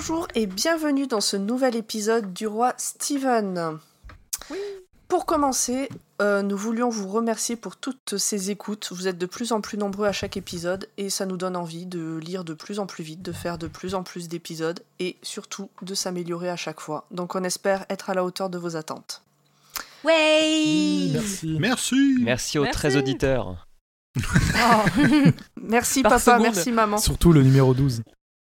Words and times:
Bonjour 0.00 0.26
et 0.34 0.46
bienvenue 0.46 1.06
dans 1.06 1.20
ce 1.20 1.36
nouvel 1.36 1.76
épisode 1.76 2.32
du 2.32 2.46
roi 2.46 2.72
Steven. 2.78 3.78
Pour 5.08 5.26
commencer, 5.26 5.90
euh, 6.22 6.40
nous 6.40 6.56
voulions 6.56 6.88
vous 6.88 7.06
remercier 7.06 7.54
pour 7.54 7.76
toutes 7.76 8.16
ces 8.16 8.50
écoutes. 8.50 8.92
Vous 8.92 9.08
êtes 9.08 9.18
de 9.18 9.26
plus 9.26 9.52
en 9.52 9.60
plus 9.60 9.76
nombreux 9.76 10.06
à 10.06 10.12
chaque 10.12 10.38
épisode 10.38 10.88
et 10.96 11.10
ça 11.10 11.26
nous 11.26 11.36
donne 11.36 11.54
envie 11.54 11.84
de 11.84 12.16
lire 12.16 12.44
de 12.44 12.54
plus 12.54 12.78
en 12.78 12.86
plus 12.86 13.04
vite, 13.04 13.20
de 13.20 13.30
faire 13.30 13.58
de 13.58 13.66
plus 13.66 13.94
en 13.94 14.02
plus 14.02 14.26
d'épisodes 14.28 14.80
et 15.00 15.18
surtout 15.22 15.68
de 15.82 15.94
s'améliorer 15.94 16.48
à 16.48 16.56
chaque 16.56 16.80
fois. 16.80 17.04
Donc 17.10 17.34
on 17.34 17.44
espère 17.44 17.84
être 17.90 18.08
à 18.08 18.14
la 18.14 18.24
hauteur 18.24 18.48
de 18.48 18.56
vos 18.56 18.76
attentes. 18.76 19.22
Ouais 20.02 21.10
Merci. 21.12 21.58
Merci. 21.60 22.14
Merci 22.20 22.58
aux 22.58 22.62
Merci. 22.62 22.78
13 22.78 22.96
auditeurs. 22.96 23.66
Merci 25.62 26.00
Par 26.00 26.12
papa, 26.12 26.24
seconde. 26.24 26.42
merci 26.42 26.72
maman. 26.72 26.96
Surtout 26.96 27.34
le 27.34 27.42
numéro 27.42 27.74
12. 27.74 28.00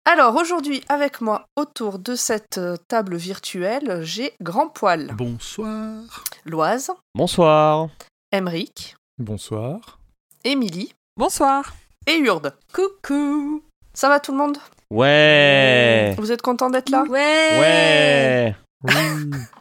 Alors 0.09 0.37
aujourd'hui 0.37 0.83
avec 0.89 1.21
moi 1.21 1.47
autour 1.57 1.99
de 1.99 2.15
cette 2.15 2.59
euh, 2.59 2.77
table 2.89 3.17
virtuelle, 3.17 4.01
j'ai 4.03 4.33
Grand 4.41 4.69
Poil, 4.69 5.11
Bonsoir. 5.15 6.25
Loise, 6.45 6.93
Bonsoir. 7.15 7.89
Emeric, 8.31 8.95
Bonsoir. 9.19 9.99
Émilie 10.45 10.93
Bonsoir. 11.17 11.75
et 12.07 12.19
Urde. 12.19 12.55
Coucou. 12.73 13.63
Ça 13.95 14.09
va 14.09 14.21
tout 14.21 14.31
le 14.31 14.39
monde? 14.39 14.59
Ouais. 14.91 16.15
Vous 16.19 16.31
êtes 16.31 16.43
content 16.43 16.71
d'être 16.71 16.91
là? 16.91 17.03
Ouais. 17.09 17.59
Ouais. 17.59 18.55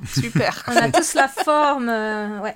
Super. 0.06 0.64
On 0.68 0.76
a 0.78 0.92
tous 0.92 1.16
la 1.16 1.28
forme. 1.28 1.90
euh, 1.90 2.40
ouais. 2.42 2.56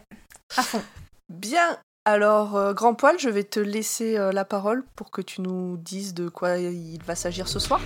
À 0.58 0.62
fond. 0.62 0.82
Bien. 1.28 1.78
Alors, 2.12 2.58
euh, 2.58 2.74
Grand 2.74 2.96
Poil, 2.96 3.20
je 3.20 3.30
vais 3.30 3.44
te 3.44 3.60
laisser 3.60 4.18
euh, 4.18 4.32
la 4.32 4.44
parole 4.44 4.84
pour 4.96 5.12
que 5.12 5.22
tu 5.22 5.42
nous 5.42 5.78
dises 5.78 6.16
de 6.16 6.28
quoi 6.28 6.58
il 6.58 6.98
va 7.06 7.14
s'agir 7.14 7.48
ce 7.48 7.60
soir. 7.60 7.80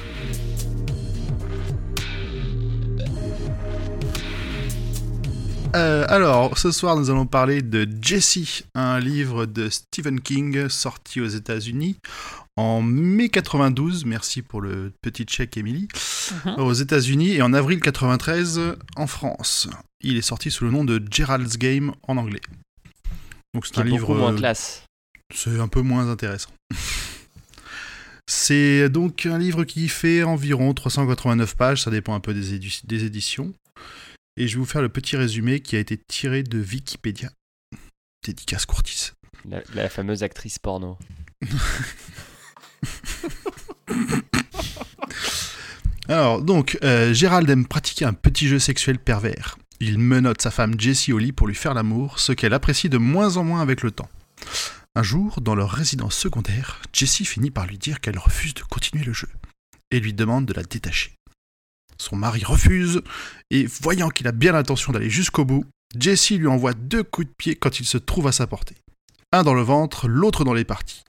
Euh, 5.76 6.06
alors, 6.08 6.58
ce 6.58 6.72
soir, 6.72 6.96
nous 6.96 7.10
allons 7.10 7.26
parler 7.26 7.62
de 7.62 7.86
Jesse, 8.02 8.64
un 8.76 8.98
livre 9.02 9.46
de 9.46 9.68
Stephen 9.68 10.22
King 10.22 10.70
sorti 10.70 11.20
aux 11.20 11.28
États-Unis 11.28 11.98
en 12.56 12.82
mai 12.82 13.28
92. 13.28 14.06
Merci 14.06 14.42
pour 14.42 14.62
le 14.62 14.94
petit 15.02 15.26
chèque, 15.28 15.58
Émilie. 15.58 15.90
Mhm. 16.46 16.60
Aux 16.60 16.74
États-Unis 16.74 17.34
et 17.34 17.42
en 17.42 17.52
avril 17.52 17.82
93 17.82 18.78
en 18.96 19.08
France. 19.08 19.68
Il 20.00 20.16
est 20.16 20.22
sorti 20.22 20.50
sous 20.50 20.64
le 20.64 20.72
nom 20.72 20.86
de 20.86 21.04
Gerald's 21.12 21.58
Game 21.58 21.92
en 22.08 22.16
anglais. 22.16 22.40
Donc, 23.54 23.66
c'est 23.68 23.78
un 23.80 23.84
livre. 23.84 24.08
beaucoup 24.08 24.20
moins 24.20 24.36
classe. 24.36 24.84
C'est 25.34 25.60
un 25.60 25.68
peu 25.68 25.82
moins 25.82 26.10
intéressant. 26.10 26.50
C'est 28.26 28.88
donc 28.90 29.26
un 29.26 29.38
livre 29.38 29.66
qui 29.66 29.90
fait 29.90 30.24
environ 30.24 30.74
389 30.74 31.56
pages, 31.58 31.84
ça 31.84 31.92
dépend 31.92 32.16
un 32.16 32.22
peu 32.22 32.34
des, 32.34 32.58
édi- 32.58 32.82
des 32.86 33.04
éditions. 33.04 33.54
Et 34.38 34.48
je 34.48 34.56
vais 34.56 34.60
vous 34.62 34.66
faire 34.66 34.82
le 34.82 34.88
petit 34.88 35.18
résumé 35.18 35.60
qui 35.60 35.76
a 35.76 35.80
été 35.80 35.98
tiré 35.98 36.42
de 36.42 36.58
Wikipédia. 36.60 37.30
Dédicace 38.26 38.66
Courtis. 38.66 39.12
La, 39.48 39.62
la 39.76 39.90
fameuse 39.90 40.24
actrice 40.24 40.58
porno. 40.58 40.98
Alors, 46.08 46.42
donc, 46.42 46.78
euh, 46.84 47.14
Gérald 47.14 47.50
aime 47.50 47.66
pratiquer 47.66 48.06
un 48.06 48.14
petit 48.14 48.48
jeu 48.48 48.60
sexuel 48.60 49.00
pervers. 49.00 49.58
Il 49.86 50.00
menotte 50.00 50.42
sa 50.42 50.50
femme 50.50 50.80
Jessie 50.80 51.12
au 51.12 51.18
lit 51.18 51.34
pour 51.34 51.46
lui 51.46 51.56
faire 51.56 51.74
l'amour, 51.74 52.18
ce 52.18 52.32
qu'elle 52.32 52.54
apprécie 52.54 52.88
de 52.88 52.98
moins 52.98 53.36
en 53.36 53.44
moins 53.44 53.60
avec 53.60 53.84
le 53.84 53.92
temps. 53.92 54.08
Un 54.96 55.04
jour, 55.04 55.42
dans 55.42 55.56
leur 55.56 55.72
résidence 55.72 56.16
secondaire, 56.16 56.82
Jessie 56.94 57.26
finit 57.26 57.52
par 57.52 57.68
lui 57.68 57.78
dire 57.78 58.00
qu'elle 58.00 58.18
refuse 58.18 58.54
de 58.54 58.62
continuer 58.62 59.04
le 59.04 59.12
jeu 59.12 59.28
et 59.92 60.00
lui 60.00 60.14
demande 60.14 60.46
de 60.46 60.54
la 60.54 60.64
détacher. 60.64 61.12
Son 61.98 62.16
mari 62.16 62.46
refuse 62.46 63.02
et, 63.50 63.66
voyant 63.66 64.08
qu'il 64.08 64.26
a 64.30 64.32
bien 64.32 64.54
l'intention 64.54 64.94
d'aller 64.94 65.10
jusqu'au 65.10 65.44
bout, 65.44 65.66
Jessie 66.00 66.38
lui 66.38 66.48
envoie 66.48 66.74
deux 66.74 67.04
coups 67.04 67.28
de 67.28 67.34
pied 67.38 67.56
quand 67.56 67.82
il 67.82 67.86
se 67.86 67.98
trouve 67.98 68.28
à 68.28 68.32
sa 68.32 68.48
portée. 68.48 68.78
Un 69.34 69.44
dans 69.44 69.54
le 69.54 69.64
ventre, 69.64 70.08
l'autre 70.08 70.46
dans 70.46 70.54
les 70.54 70.64
parties. 70.64 71.04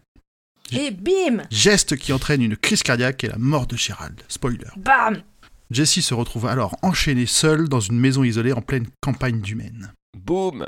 Et 0.73 0.91
bim 0.91 1.45
Geste 1.49 1.97
qui 1.97 2.13
entraîne 2.13 2.43
une 2.43 2.57
crise 2.57 2.83
cardiaque 2.83 3.23
et 3.23 3.29
la 3.29 3.39
mort 3.39 3.69
de 3.69 3.77
Gérald. 3.77 4.21
Spoiler. 4.27 4.67
Bam 4.77 5.23
Jessie 5.71 6.03
se 6.03 6.15
retrouve 6.15 6.47
alors 6.47 6.77
enchaînée 6.83 7.27
seule 7.27 7.69
dans 7.69 7.81
une 7.81 7.99
maison 7.99 8.23
isolée 8.25 8.53
en 8.53 8.61
pleine 8.63 8.87
campagne 9.01 9.41
du 9.41 9.55
Maine. 9.55 9.93
Boum. 10.17 10.67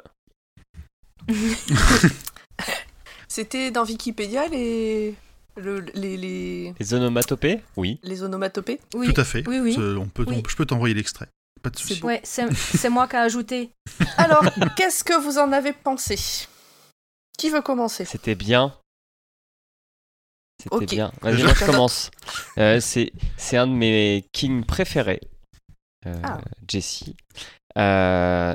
C'était 3.29 3.71
dans 3.71 3.85
Wikipédia 3.85 4.49
les, 4.49 5.15
le- 5.57 5.81
les, 5.95 6.17
les, 6.17 6.75
Les 6.79 6.95
onomatopées 6.95 7.61
Oui. 7.77 7.99
les 8.03 8.23
onomatopées 8.23 8.81
Oui. 8.95 9.13
Tout 9.13 9.21
à 9.21 9.25
fait. 9.25 9.47
Oui, 9.47 9.59
oui. 9.61 9.77
On 9.79 10.07
peut, 10.09 10.25
Oui. 10.27 10.43
on- 10.45 10.49
je 10.49 10.57
peux 10.57 10.67
t'envoyer 10.67 10.95
l'extrait. 10.95 11.29
Pas 11.63 11.71
de 11.71 11.79
souci. 11.79 12.01
Ouais, 12.03 12.21
c'est 12.23 12.53
c'est 12.55 12.89
moi 12.91 13.09
qui 13.09 13.17
ai 13.17 13.19
ajouté. 13.19 13.71
Alors, 14.19 14.45
qu'est-ce 14.77 15.03
que 15.03 15.19
vous 15.21 15.39
en 15.39 15.53
avez 15.53 15.73
pensé? 15.73 16.17
Qui 17.39 17.51
veut 17.51 17.63
commencer? 17.63 18.05
C'était 18.05 18.35
bien. 18.35 18.75
C'était 20.63 20.87
bien. 20.87 21.13
Vas-y, 21.23 21.39
Je- 21.39 21.45
moi 21.45 21.55
je 21.55 21.65
commence. 21.67 22.11
Euh, 22.59 22.81
c'est 22.81 23.13
c'est 23.37 23.57
un 23.57 23.67
de 23.67 23.73
mes 23.73 24.25
kings 24.33 24.65
préférés, 24.65 25.21
euh, 26.07 26.15
Ah. 26.23 26.41
Jesse. 26.67 27.05
Euh, 27.79 28.55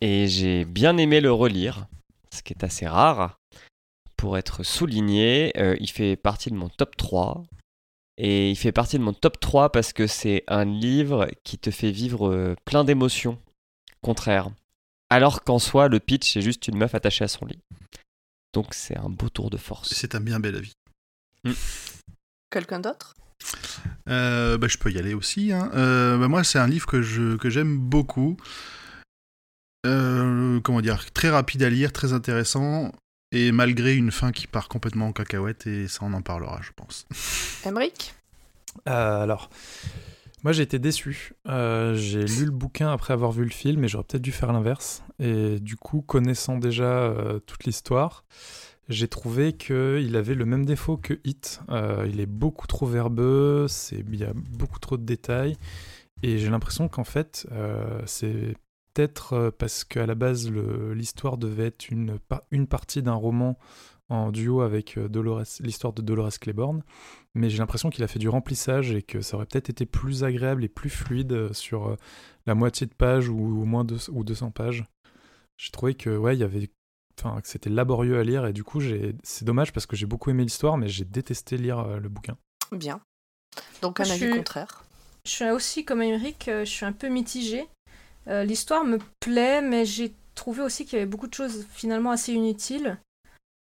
et 0.00 0.26
j'ai 0.28 0.64
bien 0.64 0.96
aimé 0.96 1.20
le 1.20 1.32
relire, 1.32 1.86
ce 2.34 2.42
qui 2.42 2.52
est 2.54 2.64
assez 2.64 2.86
rare. 2.86 3.38
Pour 4.16 4.38
être 4.38 4.62
souligné, 4.62 5.52
euh, 5.58 5.76
il 5.80 5.90
fait 5.90 6.16
partie 6.16 6.50
de 6.50 6.56
mon 6.56 6.68
top 6.68 6.96
3. 6.96 7.44
Et 8.18 8.50
il 8.50 8.56
fait 8.56 8.72
partie 8.72 8.98
de 8.98 9.02
mon 9.02 9.12
top 9.14 9.40
3 9.40 9.72
parce 9.72 9.92
que 9.92 10.06
c'est 10.06 10.44
un 10.46 10.64
livre 10.64 11.28
qui 11.44 11.58
te 11.58 11.70
fait 11.70 11.90
vivre 11.90 12.54
plein 12.66 12.84
d'émotions 12.84 13.38
contraires. 14.02 14.50
Alors 15.10 15.42
qu'en 15.42 15.58
soi, 15.58 15.88
le 15.88 15.98
pitch, 15.98 16.32
c'est 16.32 16.42
juste 16.42 16.68
une 16.68 16.76
meuf 16.76 16.94
attachée 16.94 17.24
à 17.24 17.28
son 17.28 17.46
lit. 17.46 17.58
Donc 18.54 18.74
c'est 18.74 18.96
un 18.96 19.08
beau 19.08 19.28
tour 19.28 19.48
de 19.50 19.56
force. 19.56 19.92
C'est 19.94 20.14
un 20.14 20.20
bien 20.20 20.40
bel 20.40 20.56
avis. 20.56 20.72
Quelqu'un 22.50 22.80
d'autre? 22.80 23.14
Euh, 24.08 24.58
bah, 24.58 24.68
je 24.68 24.78
peux 24.78 24.90
y 24.90 24.98
aller 24.98 25.14
aussi. 25.14 25.52
hein. 25.52 25.70
Euh, 25.74 26.18
bah, 26.18 26.28
moi, 26.28 26.44
c'est 26.44 26.58
un 26.58 26.66
livre 26.66 26.86
que 26.86 27.02
je 27.02 27.36
que 27.36 27.50
j'aime 27.50 27.78
beaucoup. 27.78 28.36
Euh, 29.86 30.60
comment 30.60 30.80
dire? 30.80 31.04
Très 31.12 31.30
rapide 31.30 31.62
à 31.62 31.70
lire, 31.70 31.92
très 31.92 32.12
intéressant. 32.12 32.92
Et 33.32 33.50
malgré 33.50 33.94
une 33.96 34.10
fin 34.12 34.30
qui 34.30 34.46
part 34.46 34.68
complètement 34.68 35.08
en 35.08 35.12
cacahuète, 35.12 35.66
et 35.66 35.88
ça, 35.88 36.00
on 36.02 36.12
en 36.12 36.22
parlera, 36.22 36.60
je 36.62 36.70
pense. 36.76 37.06
Emric 37.64 38.14
Euh, 38.88 39.22
alors, 39.22 39.48
moi 40.44 40.52
j'ai 40.52 40.62
été 40.62 40.78
déçu. 40.78 41.32
Euh, 41.48 41.94
j'ai 41.94 42.24
lu 42.24 42.44
le 42.44 42.50
bouquin 42.50 42.92
après 42.92 43.12
avoir 43.14 43.32
vu 43.32 43.44
le 43.44 43.50
film 43.50 43.84
et 43.84 43.88
j'aurais 43.88 44.04
peut-être 44.04 44.22
dû 44.22 44.32
faire 44.32 44.52
l'inverse. 44.52 45.02
Et 45.18 45.58
du 45.60 45.76
coup, 45.76 46.02
connaissant 46.02 46.58
déjà 46.58 46.84
euh, 46.84 47.38
toute 47.40 47.64
l'histoire, 47.64 48.24
j'ai 48.92 49.08
trouvé 49.08 49.52
qu'il 49.54 50.14
avait 50.16 50.34
le 50.34 50.44
même 50.44 50.64
défaut 50.64 50.96
que 50.96 51.14
Hit. 51.24 51.60
Euh, 51.70 52.06
il 52.08 52.20
est 52.20 52.26
beaucoup 52.26 52.66
trop 52.66 52.86
verbeux, 52.86 53.66
il 53.92 54.16
y 54.16 54.24
a 54.24 54.32
beaucoup 54.34 54.78
trop 54.78 54.96
de 54.96 55.04
détails. 55.04 55.56
Et 56.22 56.38
j'ai 56.38 56.50
l'impression 56.50 56.88
qu'en 56.88 57.04
fait, 57.04 57.46
euh, 57.52 58.00
c'est 58.06 58.54
peut-être 58.94 59.32
euh, 59.32 59.50
parce 59.50 59.82
qu'à 59.84 60.06
la 60.06 60.14
base, 60.14 60.50
l'histoire 60.94 61.36
devait 61.38 61.66
être 61.66 61.88
une, 61.90 62.18
pa- 62.18 62.44
une 62.50 62.66
partie 62.66 63.02
d'un 63.02 63.14
roman 63.14 63.58
en 64.08 64.30
duo 64.30 64.60
avec 64.60 64.98
l'histoire 65.60 65.94
de 65.94 66.02
Dolores 66.02 66.38
Claiborne 66.38 66.82
mais 67.34 67.48
j'ai 67.48 67.56
l'impression 67.58 67.88
qu'il 67.88 68.04
a 68.04 68.08
fait 68.08 68.18
du 68.18 68.28
remplissage 68.28 68.92
et 68.92 69.00
que 69.02 69.22
ça 69.22 69.36
aurait 69.38 69.46
peut-être 69.46 69.70
été 69.70 69.86
plus 69.86 70.22
agréable 70.22 70.64
et 70.64 70.68
plus 70.68 70.90
fluide 70.90 71.50
sur 71.54 71.96
la 72.44 72.54
moitié 72.54 72.86
de 72.86 72.92
page 72.92 73.30
ou 73.30 73.62
au 73.62 73.64
moins 73.64 73.84
deux, 73.84 74.10
ou 74.10 74.22
200 74.22 74.50
pages. 74.50 74.84
J'ai 75.56 75.70
trouvé 75.70 75.94
que 75.94 76.14
ouais, 76.14 76.36
il 76.36 76.40
y 76.40 76.44
avait 76.44 76.68
enfin 77.18 77.40
que 77.40 77.48
c'était 77.48 77.70
laborieux 77.70 78.18
à 78.18 78.24
lire 78.24 78.46
et 78.46 78.52
du 78.52 78.64
coup, 78.64 78.80
j'ai 78.80 79.14
c'est 79.22 79.44
dommage 79.44 79.72
parce 79.72 79.86
que 79.86 79.96
j'ai 79.96 80.06
beaucoup 80.06 80.30
aimé 80.30 80.42
l'histoire 80.44 80.76
mais 80.78 80.88
j'ai 80.88 81.04
détesté 81.04 81.56
lire 81.56 81.78
euh, 81.80 81.98
le 82.00 82.08
bouquin. 82.08 82.36
Bien. 82.72 83.00
Donc 83.82 84.00
un 84.00 84.04
Je 84.04 84.12
avis 84.12 84.20
suis- 84.26 84.36
contraire. 84.36 84.84
Je 85.24 85.30
suis 85.30 85.50
aussi 85.50 85.84
comme 85.84 86.02
Émeric, 86.02 86.48
euh, 86.48 86.64
je 86.64 86.70
suis 86.70 86.84
un 86.84 86.92
peu 86.92 87.08
mitigée. 87.08 87.68
Euh, 88.28 88.44
L'histoire 88.44 88.84
me 88.84 88.98
plaît, 89.20 89.62
mais 89.62 89.84
j'ai 89.84 90.12
trouvé 90.34 90.62
aussi 90.62 90.84
qu'il 90.84 90.94
y 90.94 90.96
avait 91.02 91.10
beaucoup 91.10 91.28
de 91.28 91.34
choses 91.34 91.66
finalement 91.70 92.10
assez 92.10 92.32
inutiles. 92.32 92.98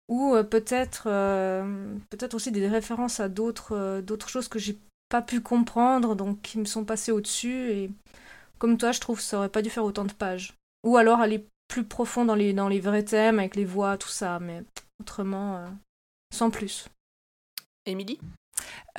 Ou 0.09 0.35
euh, 0.35 0.43
peut-être 0.43 1.03
euh, 1.07 1.95
peut-être 2.09 2.33
aussi 2.33 2.51
des 2.51 2.67
références 2.67 3.19
à 3.19 3.27
d'autres 3.29 3.75
euh, 3.75 4.01
d'autres 4.01 4.29
choses 4.29 4.47
que 4.47 4.59
j'ai 4.59 4.77
pas 5.09 5.21
pu 5.21 5.41
comprendre, 5.41 6.15
donc 6.15 6.41
qui 6.41 6.59
me 6.59 6.65
sont 6.65 6.85
passées 6.85 7.11
au-dessus. 7.11 7.71
Et 7.71 7.91
comme 8.57 8.77
toi, 8.77 8.91
je 8.91 8.99
trouve 8.99 9.17
que 9.17 9.23
ça 9.23 9.37
aurait 9.37 9.49
pas 9.49 9.61
dû 9.61 9.69
faire 9.69 9.83
autant 9.83 10.05
de 10.05 10.13
pages. 10.13 10.53
Ou 10.85 10.97
alors 10.97 11.19
aller 11.19 11.45
plus 11.67 11.83
profond 11.83 12.25
dans 12.25 12.35
les, 12.35 12.53
dans 12.53 12.67
les 12.67 12.79
vrais 12.79 13.03
thèmes, 13.03 13.39
avec 13.39 13.55
les 13.55 13.65
voix, 13.65 13.97
tout 13.97 14.09
ça. 14.09 14.39
Mais 14.39 14.63
autrement, 14.99 15.57
euh, 15.57 15.67
sans 16.33 16.49
plus. 16.49 16.87
Émilie? 17.85 18.19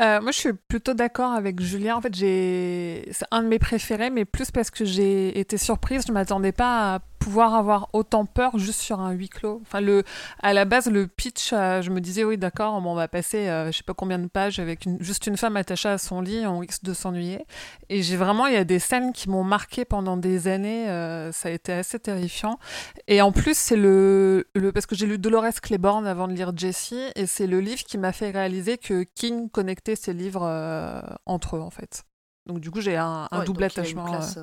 Euh, 0.00 0.20
moi, 0.20 0.30
je 0.30 0.38
suis 0.38 0.52
plutôt 0.68 0.94
d'accord 0.94 1.32
avec 1.32 1.60
Julien. 1.60 1.96
En 1.96 2.00
fait, 2.00 2.14
j'ai... 2.14 3.08
c'est 3.12 3.26
un 3.30 3.42
de 3.42 3.48
mes 3.48 3.58
préférés, 3.58 4.10
mais 4.10 4.24
plus 4.24 4.50
parce 4.50 4.70
que 4.70 4.84
j'ai 4.84 5.38
été 5.38 5.58
surprise. 5.58 6.04
Je 6.06 6.12
ne 6.12 6.14
m'attendais 6.14 6.52
pas 6.52 6.94
à 6.94 6.98
pouvoir 7.18 7.54
avoir 7.54 7.88
autant 7.92 8.24
peur 8.24 8.58
juste 8.58 8.80
sur 8.80 9.00
un 9.00 9.10
huis 9.12 9.28
clos. 9.28 9.60
Enfin, 9.62 9.80
le, 9.80 10.04
à 10.42 10.52
la 10.52 10.64
base, 10.64 10.86
le 10.90 11.06
pitch, 11.06 11.50
euh, 11.52 11.82
je 11.82 11.90
me 11.90 12.00
disais, 12.00 12.24
oui, 12.24 12.38
d'accord, 12.38 12.74
on 12.74 12.94
va 12.94 13.08
passer 13.08 13.48
euh, 13.48 13.70
je 13.72 13.76
sais 13.76 13.82
pas 13.82 13.94
combien 13.94 14.18
de 14.18 14.26
pages 14.28 14.58
avec 14.58 14.84
une, 14.86 14.96
juste 15.02 15.26
une 15.26 15.36
femme 15.36 15.56
attachée 15.56 15.88
à 15.88 15.98
son 15.98 16.20
lit, 16.20 16.46
on 16.46 16.58
risque 16.58 16.82
de 16.84 16.94
s'ennuyer. 16.94 17.44
Et 17.88 18.02
j'ai 18.02 18.16
vraiment, 18.16 18.46
il 18.46 18.54
y 18.54 18.56
a 18.56 18.64
des 18.64 18.78
scènes 18.78 19.12
qui 19.12 19.28
m'ont 19.28 19.44
marqué 19.44 19.84
pendant 19.84 20.16
des 20.16 20.48
années, 20.48 20.88
euh, 20.88 21.32
ça 21.32 21.48
a 21.48 21.52
été 21.52 21.72
assez 21.72 21.98
terrifiant. 21.98 22.58
Et 23.06 23.20
en 23.22 23.32
plus, 23.32 23.56
c'est 23.56 23.76
le, 23.76 24.46
le. 24.54 24.72
Parce 24.72 24.86
que 24.86 24.94
j'ai 24.94 25.06
lu 25.06 25.18
Dolores 25.18 25.60
Claiborne 25.62 26.06
avant 26.06 26.28
de 26.28 26.32
lire 26.32 26.52
Jessie, 26.56 27.00
et 27.16 27.26
c'est 27.26 27.46
le 27.46 27.60
livre 27.60 27.82
qui 27.84 27.98
m'a 27.98 28.12
fait 28.12 28.30
réaliser 28.30 28.78
que 28.78 29.04
King 29.14 29.48
connectait 29.50 29.96
ses 29.96 30.12
livres 30.12 30.44
euh, 30.44 31.00
entre 31.26 31.56
eux, 31.56 31.60
en 31.60 31.70
fait. 31.70 32.04
Donc, 32.46 32.60
du 32.60 32.70
coup, 32.70 32.80
j'ai 32.80 32.96
un, 32.96 33.28
un 33.30 33.38
Ouais, 33.40 33.44
double 33.44 33.64
attachement. 33.64 34.04
place, 34.06 34.38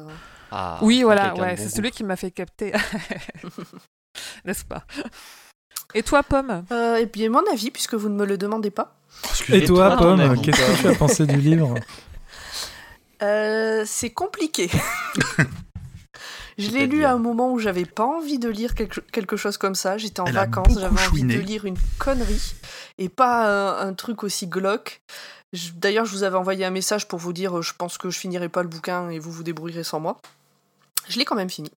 Ah, 0.51 0.79
oui, 0.81 1.03
voilà, 1.03 1.33
ouais, 1.35 1.55
bon 1.55 1.61
c'est 1.63 1.69
celui 1.69 1.91
qui 1.91 2.03
m'a 2.03 2.15
fait 2.15 2.31
capter. 2.31 2.71
N'est-ce 4.45 4.65
pas? 4.65 4.83
Et 5.93 6.03
toi, 6.03 6.23
Pomme? 6.23 6.65
Euh, 6.71 6.97
et 6.97 7.05
bien, 7.05 7.29
mon 7.29 7.43
avis, 7.51 7.71
puisque 7.71 7.93
vous 7.93 8.09
ne 8.09 8.15
me 8.15 8.25
le 8.25 8.37
demandez 8.37 8.71
pas. 8.71 8.95
Et 9.49 9.63
toi, 9.65 9.89
toi, 9.89 9.97
Pomme, 9.97 10.19
avis, 10.19 10.41
qu'est-ce 10.41 10.57
que 10.77 10.81
tu 10.81 10.87
as 10.87 10.95
pensé 10.95 11.25
du 11.25 11.37
livre? 11.41 11.75
Euh, 13.21 13.83
c'est 13.85 14.09
compliqué. 14.09 14.69
je 16.57 16.69
l'ai 16.71 16.85
lu 16.85 17.05
à 17.05 17.11
un 17.13 17.17
moment 17.17 17.51
où 17.51 17.59
j'avais 17.59 17.85
pas 17.85 18.05
envie 18.05 18.39
de 18.39 18.49
lire 18.49 18.75
quelque, 18.75 18.99
quelque 19.11 19.37
chose 19.37 19.57
comme 19.57 19.75
ça. 19.75 19.97
J'étais 19.97 20.19
en 20.19 20.25
Elle 20.25 20.33
vacances, 20.33 20.73
j'avais 20.73 20.87
envie 20.87 20.97
chouiné. 21.21 21.35
de 21.35 21.41
lire 21.41 21.65
une 21.65 21.77
connerie 21.97 22.55
et 22.97 23.09
pas 23.09 23.79
un, 23.81 23.87
un 23.87 23.93
truc 23.93 24.23
aussi 24.23 24.47
glauque. 24.47 25.01
D'ailleurs, 25.75 26.05
je 26.05 26.11
vous 26.11 26.23
avais 26.23 26.37
envoyé 26.37 26.65
un 26.65 26.71
message 26.71 27.07
pour 27.07 27.19
vous 27.19 27.33
dire 27.33 27.57
euh, 27.57 27.61
je 27.61 27.73
pense 27.77 27.97
que 27.97 28.09
je 28.09 28.19
finirai 28.19 28.49
pas 28.49 28.63
le 28.63 28.69
bouquin 28.69 29.09
et 29.09 29.19
vous 29.19 29.31
vous 29.31 29.43
débrouillerez 29.43 29.83
sans 29.83 29.99
moi. 29.99 30.17
Je 31.07 31.19
l'ai 31.19 31.25
quand 31.25 31.35
même 31.35 31.49
fini. 31.49 31.71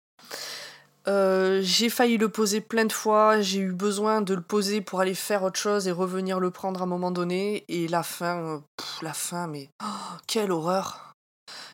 Euh, 1.07 1.61
j'ai 1.63 1.89
failli 1.89 2.19
le 2.19 2.29
poser 2.29 2.61
plein 2.61 2.85
de 2.85 2.93
fois, 2.93 3.41
j'ai 3.41 3.61
eu 3.61 3.73
besoin 3.73 4.21
de 4.21 4.35
le 4.35 4.43
poser 4.43 4.81
pour 4.81 5.01
aller 5.01 5.15
faire 5.15 5.43
autre 5.43 5.59
chose 5.59 5.89
et 5.89 5.93
revenir 5.93 6.39
le 6.39 6.51
prendre 6.51 6.81
à 6.81 6.85
un 6.85 6.87
moment 6.87 7.11
donné. 7.11 7.65
Et 7.69 7.89
la 7.89 8.03
fin, 8.03 8.39
euh, 8.39 8.59
la 9.01 9.15
fin, 9.15 9.47
mais 9.47 9.69
oh, 9.83 10.17
quelle 10.27 10.53
horreur! 10.53 11.15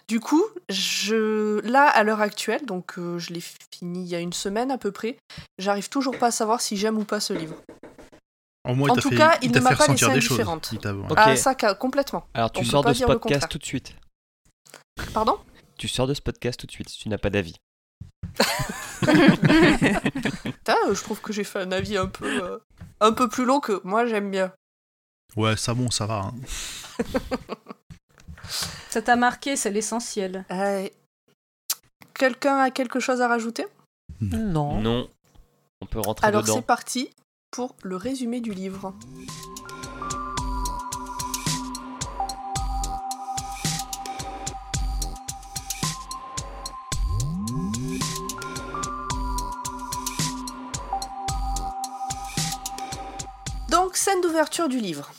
Du 0.07 0.21
coup, 0.21 0.45
je 0.69 1.61
là 1.67 1.87
à 1.87 2.03
l'heure 2.03 2.21
actuelle, 2.21 2.67
donc 2.67 2.97
je 2.97 3.33
l'ai 3.33 3.41
fini 3.41 4.03
il 4.03 4.09
y 4.09 4.15
a 4.15 4.21
une 4.21 4.35
semaine 4.35 4.71
à 4.71 4.77
peu 4.77 4.93
près, 4.93 5.17
j'arrive 5.59 5.89
toujours 5.89 6.19
pas 6.19 6.27
à 6.27 6.31
savoir 6.31 6.61
si 6.61 6.77
j'aime 6.77 6.99
ou 6.99 7.05
pas 7.05 7.21
ce 7.21 7.33
livre. 7.33 7.57
Au 8.67 8.75
moins, 8.75 8.91
En 8.91 8.95
il 8.97 9.03
tout 9.03 9.11
fait, 9.11 9.17
cas, 9.17 9.39
il 9.43 9.51
ne 9.53 9.61
m'a 9.61 9.75
pas 9.77 9.87
laissé 9.89 10.05
indifférente. 10.07 10.71
Il 10.73 10.79
t'a- 10.79 10.95
Ok. 10.95 11.13
Ah 11.17 11.37
ça 11.37 11.55
complètement. 11.55 12.27
Alors 12.35 12.51
tu 12.51 12.61
On 12.61 12.65
sors 12.65 12.85
de 12.85 12.93
ce 12.95 13.05
podcast 13.05 13.49
tout 13.49 13.59
de 13.59 13.65
suite. 13.65 13.95
Pardon? 15.13 15.39
Tu 15.77 15.89
sors 15.89 16.07
de 16.07 16.15
ce 16.15 16.23
podcast 16.23 16.59
tout 16.61 16.67
de 16.67 16.73
suite 16.73 16.89
si 16.89 16.99
tu 16.99 17.09
n'as 17.09 17.19
pas 17.19 17.31
d'avis. 17.31 17.57
Je 20.93 21.03
trouve 21.03 21.21
que 21.21 21.33
j'ai 21.33 21.45
fait 21.45 21.61
un 21.61 21.73
avis 21.73 21.97
un 21.97 22.07
peu 22.07 22.43
euh, 22.43 22.59
un 23.01 23.13
peu 23.13 23.29
plus 23.29 23.45
long 23.45 23.61
que 23.61 23.81
moi 23.85 24.07
j'aime 24.07 24.31
bien. 24.31 24.53
Ouais, 25.37 25.57
ça 25.57 25.75
bon, 25.75 25.91
ça 25.91 26.07
va. 26.07 26.21
hein. 26.21 26.35
Ça 28.91 29.03
t'a 29.03 29.17
marqué, 29.17 29.57
c'est 29.57 29.71
l'essentiel. 29.71 30.45
Euh, 30.53 30.87
Quelqu'un 32.15 32.59
a 32.59 32.71
quelque 32.71 33.01
chose 33.01 33.21
à 33.23 33.27
rajouter? 33.29 33.67
Non. 34.21 34.81
Non. 34.81 35.09
On 35.81 35.87
peut 35.87 35.99
rentrer 36.01 36.27
Alors 36.29 36.43
dedans. 36.43 36.55
c'est 36.57 36.63
parti 36.67 37.11
pour 37.55 37.77
le 37.85 37.95
résumé 37.95 38.41
du 38.41 38.53
livre. 38.53 38.93
Donc, 53.69 53.97
scène 53.97 54.21
d'ouverture 54.21 54.69
du 54.69 54.81
livre. 54.81 55.13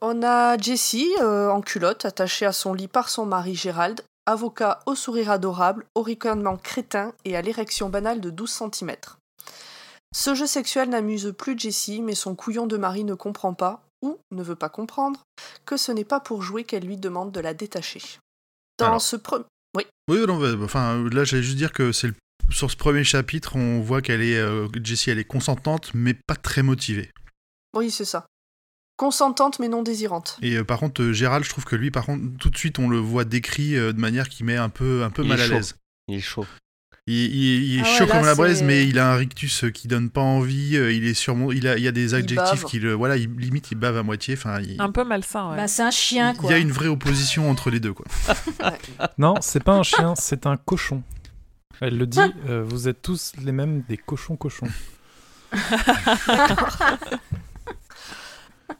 On 0.00 0.24
a 0.24 0.58
Jessie 0.58 1.08
euh, 1.20 1.48
en 1.48 1.60
culotte, 1.60 2.04
attachée 2.04 2.44
à 2.44 2.50
son 2.50 2.74
lit 2.74 2.88
par 2.88 3.08
son 3.08 3.24
mari 3.24 3.54
Gérald, 3.54 4.00
avocat 4.26 4.80
au 4.86 4.96
sourire 4.96 5.30
adorable, 5.30 5.86
au 5.94 6.02
ricanement 6.02 6.56
crétin 6.56 7.12
et 7.24 7.36
à 7.36 7.42
l'érection 7.42 7.88
banale 7.88 8.20
de 8.20 8.30
12 8.30 8.62
cm. 8.72 8.96
Ce 10.14 10.34
jeu 10.34 10.46
sexuel 10.46 10.88
n'amuse 10.88 11.34
plus 11.36 11.58
Jessie, 11.58 12.00
mais 12.02 12.14
son 12.14 12.34
couillon 12.34 12.66
de 12.66 12.76
mari 12.76 13.04
ne 13.04 13.14
comprend 13.14 13.54
pas, 13.54 13.84
ou 14.02 14.18
ne 14.30 14.42
veut 14.42 14.56
pas 14.56 14.68
comprendre, 14.68 15.22
que 15.66 15.76
ce 15.76 15.92
n'est 15.92 16.04
pas 16.04 16.20
pour 16.20 16.42
jouer 16.42 16.64
qu'elle 16.64 16.84
lui 16.84 16.96
demande 16.96 17.32
de 17.32 17.40
la 17.40 17.54
détacher. 17.54 18.00
Dans 18.78 18.86
Alors. 18.86 19.02
ce 19.02 19.16
pre- 19.16 19.44
Oui, 19.76 20.24
non, 20.26 20.38
bah, 20.40 20.54
enfin, 20.64 21.04
là, 21.10 21.24
j'allais 21.24 21.42
juste 21.42 21.58
dire 21.58 21.72
que 21.72 21.92
c'est 21.92 22.06
le- 22.08 22.14
sur 22.50 22.70
ce 22.70 22.76
premier 22.76 23.04
chapitre, 23.04 23.56
on 23.56 23.80
voit 23.80 24.00
qu'elle 24.00 24.22
est, 24.22 24.38
euh, 24.38 24.66
Jessie, 24.82 25.10
elle 25.10 25.18
est 25.18 25.24
consentante, 25.24 25.90
mais 25.92 26.14
pas 26.14 26.36
très 26.36 26.62
motivée. 26.62 27.10
Oui, 27.76 27.90
c'est 27.90 28.06
ça. 28.06 28.24
Consentante 28.96 29.58
mais 29.58 29.68
non 29.68 29.82
désirante. 29.82 30.38
Et 30.40 30.56
euh, 30.56 30.64
par 30.64 30.78
contre, 30.80 31.02
euh, 31.02 31.12
Gérald, 31.12 31.44
je 31.44 31.50
trouve 31.50 31.66
que 31.66 31.76
lui, 31.76 31.90
par 31.90 32.06
contre, 32.06 32.36
tout 32.38 32.48
de 32.50 32.56
suite, 32.56 32.78
on 32.78 32.88
le 32.88 32.98
voit 32.98 33.24
décrit 33.24 33.76
euh, 33.76 33.92
de 33.92 34.00
manière 34.00 34.28
qui 34.30 34.42
met 34.42 34.56
un 34.56 34.70
peu, 34.70 35.04
un 35.04 35.10
peu 35.10 35.22
Il 35.22 35.28
mal 35.28 35.40
à 35.40 35.46
l'aise. 35.46 35.76
Il 36.08 36.16
est 36.16 36.20
chaud. 36.20 36.46
Il, 37.06 37.14
il- 37.14 37.64
il 37.72 37.78
est 37.78 37.80
Ah 37.80 37.84
ouais, 37.84 37.98
chaud 37.98 38.04
là, 38.06 38.12
comme 38.12 38.26
la 38.26 38.34
braise, 38.34 38.62
mais 38.62 38.86
il 38.86 38.98
a 38.98 39.10
un 39.12 39.16
rictus 39.16 39.64
euh, 39.64 39.70
qui 39.70 39.88
donne 39.88 40.10
pas 40.10 40.20
envie. 40.20 40.76
euh, 40.76 40.92
Il 40.92 41.06
est 41.06 41.14
sûrement, 41.14 41.50
il 41.52 41.66
a, 41.66 41.78
il 41.78 41.82
y 41.82 41.88
a 41.88 41.92
des 41.92 42.12
adjectifs 42.12 42.60
bave. 42.62 42.64
qui 42.70 42.78
le, 42.80 42.92
voilà, 42.92 43.16
il, 43.16 43.30
limite, 43.36 43.70
il 43.70 43.76
bave 43.76 43.96
à 43.96 44.02
moitié. 44.02 44.34
Enfin, 44.34 44.60
il, 44.60 44.78
Un 44.78 44.90
peu 44.90 45.04
malsain, 45.04 45.50
ouais. 45.50 45.56
Bah, 45.56 45.68
c'est 45.68 45.82
un 45.82 45.90
chien, 45.90 46.32
il 46.32 46.36
quoi. 46.38 46.50
y 46.50 46.54
a 46.54 46.58
une 46.58 46.70
vraie 46.70 46.88
opposition 46.88 47.50
entre 47.50 47.70
les 47.70 47.80
deux, 47.80 47.94
quoi. 47.94 48.04
Non, 49.18 49.36
c'est 49.40 49.62
pas 49.64 49.72
un 49.72 49.82
chien, 49.82 50.12
c'est 50.18 50.44
un 50.46 50.58
cochon. 50.58 51.02
Elle 51.80 51.96
le 51.96 52.06
dit, 52.06 52.20
euh, 52.48 52.62
vous 52.66 52.88
êtes 52.88 53.00
tous 53.00 53.32
les 53.42 53.52
mêmes 53.52 53.82
des 53.88 53.96
cochons 53.96 54.36
cochons. 54.36 54.66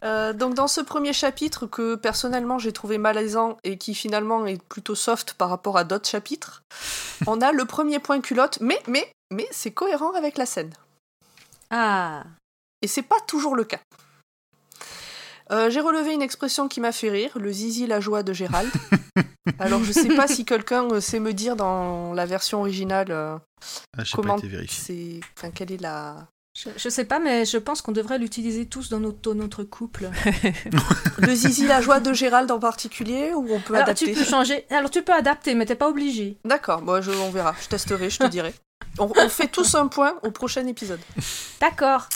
Euh, 0.04 0.32
donc 0.32 0.54
dans 0.54 0.68
ce 0.68 0.80
premier 0.80 1.12
chapitre 1.12 1.66
que 1.66 1.96
personnellement 1.96 2.58
j'ai 2.58 2.72
trouvé 2.72 2.98
malaisant 2.98 3.56
et 3.64 3.78
qui 3.78 3.94
finalement 3.94 4.46
est 4.46 4.62
plutôt 4.62 4.94
soft 4.94 5.34
par 5.34 5.48
rapport 5.48 5.76
à 5.76 5.84
d'autres 5.84 6.08
chapitres, 6.08 6.62
on 7.26 7.40
a 7.40 7.52
le 7.52 7.64
premier 7.64 7.98
point 7.98 8.20
culotte, 8.20 8.58
mais 8.60 8.80
mais 8.86 9.10
mais 9.30 9.46
c'est 9.50 9.72
cohérent 9.72 10.12
avec 10.12 10.38
la 10.38 10.46
scène. 10.46 10.73
Ah, 11.70 12.25
Et 12.80 12.87
c'est 12.87 13.02
pas 13.02 13.20
toujours 13.26 13.54
le 13.54 13.64
cas. 13.64 13.80
Euh, 15.50 15.70
j'ai 15.70 15.80
relevé 15.80 16.12
une 16.12 16.23
expression 16.23 16.68
qui 16.68 16.80
m'a 16.80 16.92
fait 16.92 17.11
rire, 17.11 17.38
le 17.38 17.50
zizi 17.50 17.87
la 17.87 18.00
joie 18.00 18.23
de 18.23 18.32
Gérald. 18.32 18.70
Alors 19.58 19.82
je 19.82 19.92
sais 19.92 20.14
pas 20.14 20.28
si 20.28 20.44
quelqu'un 20.44 20.84
euh, 20.90 21.00
sait 21.00 21.20
me 21.20 21.32
dire 21.32 21.56
dans 21.56 22.12
la 22.12 22.26
version 22.26 22.61
originale 22.61 23.11
euh, 23.11 23.38
Ah, 23.96 24.02
comment 24.12 24.37
c'est, 24.68 25.20
enfin 25.37 25.50
quelle 25.50 25.73
est 25.73 25.80
la 25.80 26.28
je, 26.64 26.70
je 26.76 26.88
sais 26.88 27.04
pas, 27.04 27.20
mais 27.20 27.44
je 27.44 27.56
pense 27.56 27.82
qu'on 27.82 27.92
devrait 27.92 28.18
l'utiliser 28.18 28.66
tous 28.66 28.88
dans 28.88 28.98
notre, 28.98 29.32
notre 29.34 29.62
couple. 29.62 30.10
le 31.18 31.34
zizi 31.34 31.66
la 31.66 31.80
joie 31.80 32.00
de 32.00 32.12
Gérald 32.12 32.50
en 32.50 32.58
particulier 32.58 33.32
ou 33.34 33.46
on 33.52 33.60
peut 33.60 33.74
Alors 33.74 33.84
adapter. 33.88 34.06
tu 34.06 34.18
peux 34.18 34.24
changer. 34.24 34.66
Alors 34.70 34.90
tu 34.90 35.02
peux 35.02 35.12
adapter, 35.12 35.54
mais 35.54 35.66
t'es 35.66 35.76
pas 35.76 35.88
obligé. 35.88 36.36
D'accord, 36.44 36.82
je, 37.00 37.10
on 37.12 37.30
verra, 37.30 37.54
je 37.62 37.68
testerai, 37.68 38.10
je 38.10 38.18
te 38.18 38.26
dirai. 38.36 38.54
On, 38.98 39.08
on 39.16 39.28
fait 39.28 39.46
tous 39.46 39.76
un 39.76 39.86
point 39.86 40.14
au 40.24 40.30
prochain 40.32 40.66
épisode. 40.66 41.00
D'accord. 41.60 42.08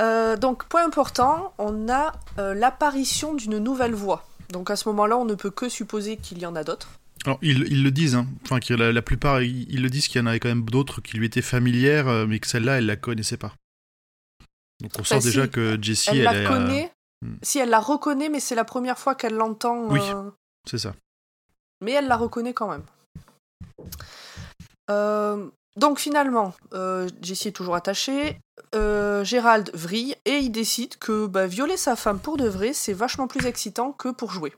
Euh, 0.00 0.36
donc, 0.36 0.64
point 0.64 0.84
important, 0.84 1.52
on 1.58 1.88
a 1.88 2.12
euh, 2.38 2.54
l'apparition 2.54 3.34
d'une 3.34 3.58
nouvelle 3.58 3.94
voix. 3.94 4.24
Donc 4.50 4.70
à 4.70 4.76
ce 4.76 4.88
moment-là, 4.90 5.18
on 5.18 5.24
ne 5.24 5.34
peut 5.34 5.50
que 5.50 5.68
supposer 5.68 6.16
qu'il 6.16 6.38
y 6.38 6.46
en 6.46 6.54
a 6.56 6.64
d'autres. 6.64 6.88
Alors, 7.26 7.38
ils, 7.42 7.66
ils 7.70 7.82
le 7.82 7.90
disent, 7.90 8.14
hein. 8.14 8.26
enfin, 8.44 8.60
que 8.60 8.72
la, 8.72 8.92
la 8.92 9.02
plupart, 9.02 9.42
ils, 9.42 9.70
ils 9.70 9.82
le 9.82 9.90
disent 9.90 10.08
qu'il 10.08 10.20
y 10.20 10.24
en 10.24 10.26
avait 10.26 10.40
quand 10.40 10.48
même 10.48 10.64
d'autres 10.64 11.00
qui 11.02 11.18
lui 11.18 11.26
étaient 11.26 11.42
familières, 11.42 12.08
euh, 12.08 12.26
mais 12.26 12.38
que 12.38 12.46
celle-là, 12.46 12.78
elle 12.78 12.86
la 12.86 12.96
connaissait 12.96 13.36
pas. 13.36 13.54
Donc 14.80 14.92
on 14.98 15.04
sent 15.04 15.16
Bah, 15.16 15.20
si, 15.20 15.26
déjà 15.26 15.48
que 15.48 15.78
Jessie, 15.80 16.10
Elle 16.12 16.18
elle, 16.18 16.24
la 16.24 16.34
est, 16.34 16.44
euh, 16.44 16.48
connaît, 16.48 16.92
hmm. 17.22 17.34
si 17.42 17.58
elle 17.58 17.68
la 17.68 17.80
reconnaît, 17.80 18.28
mais 18.30 18.40
c'est 18.40 18.54
la 18.54 18.64
première 18.64 18.98
fois 18.98 19.14
qu'elle 19.14 19.34
l'entend. 19.34 19.84
Oui. 19.88 20.00
euh, 20.02 20.30
c'est 20.68 20.78
ça. 20.78 20.94
mais 21.82 21.92
elle 21.92 22.08
la 22.08 22.16
reconnaît 22.16 22.54
quand 22.54 22.70
même. 22.70 22.84
Euh, 24.90 25.46
donc 25.76 25.98
finalement, 25.98 26.54
Jessie 27.22 27.48
est 27.48 27.52
toujours 27.52 27.76
attachée, 27.76 28.38
Gérald 28.72 29.70
vrille 29.74 30.16
et 30.24 30.38
il 30.38 30.50
décide 30.50 30.96
que 30.96 31.26
bah, 31.26 31.46
violer 31.46 31.76
sa 31.76 31.96
femme 31.96 32.18
pour 32.18 32.36
de 32.36 32.48
vrai, 32.48 32.72
c'est 32.72 32.92
vachement 32.92 33.28
plus 33.28 33.46
excitant 33.46 33.92
que 33.92 34.08
pour 34.08 34.32
jouer. 34.32 34.52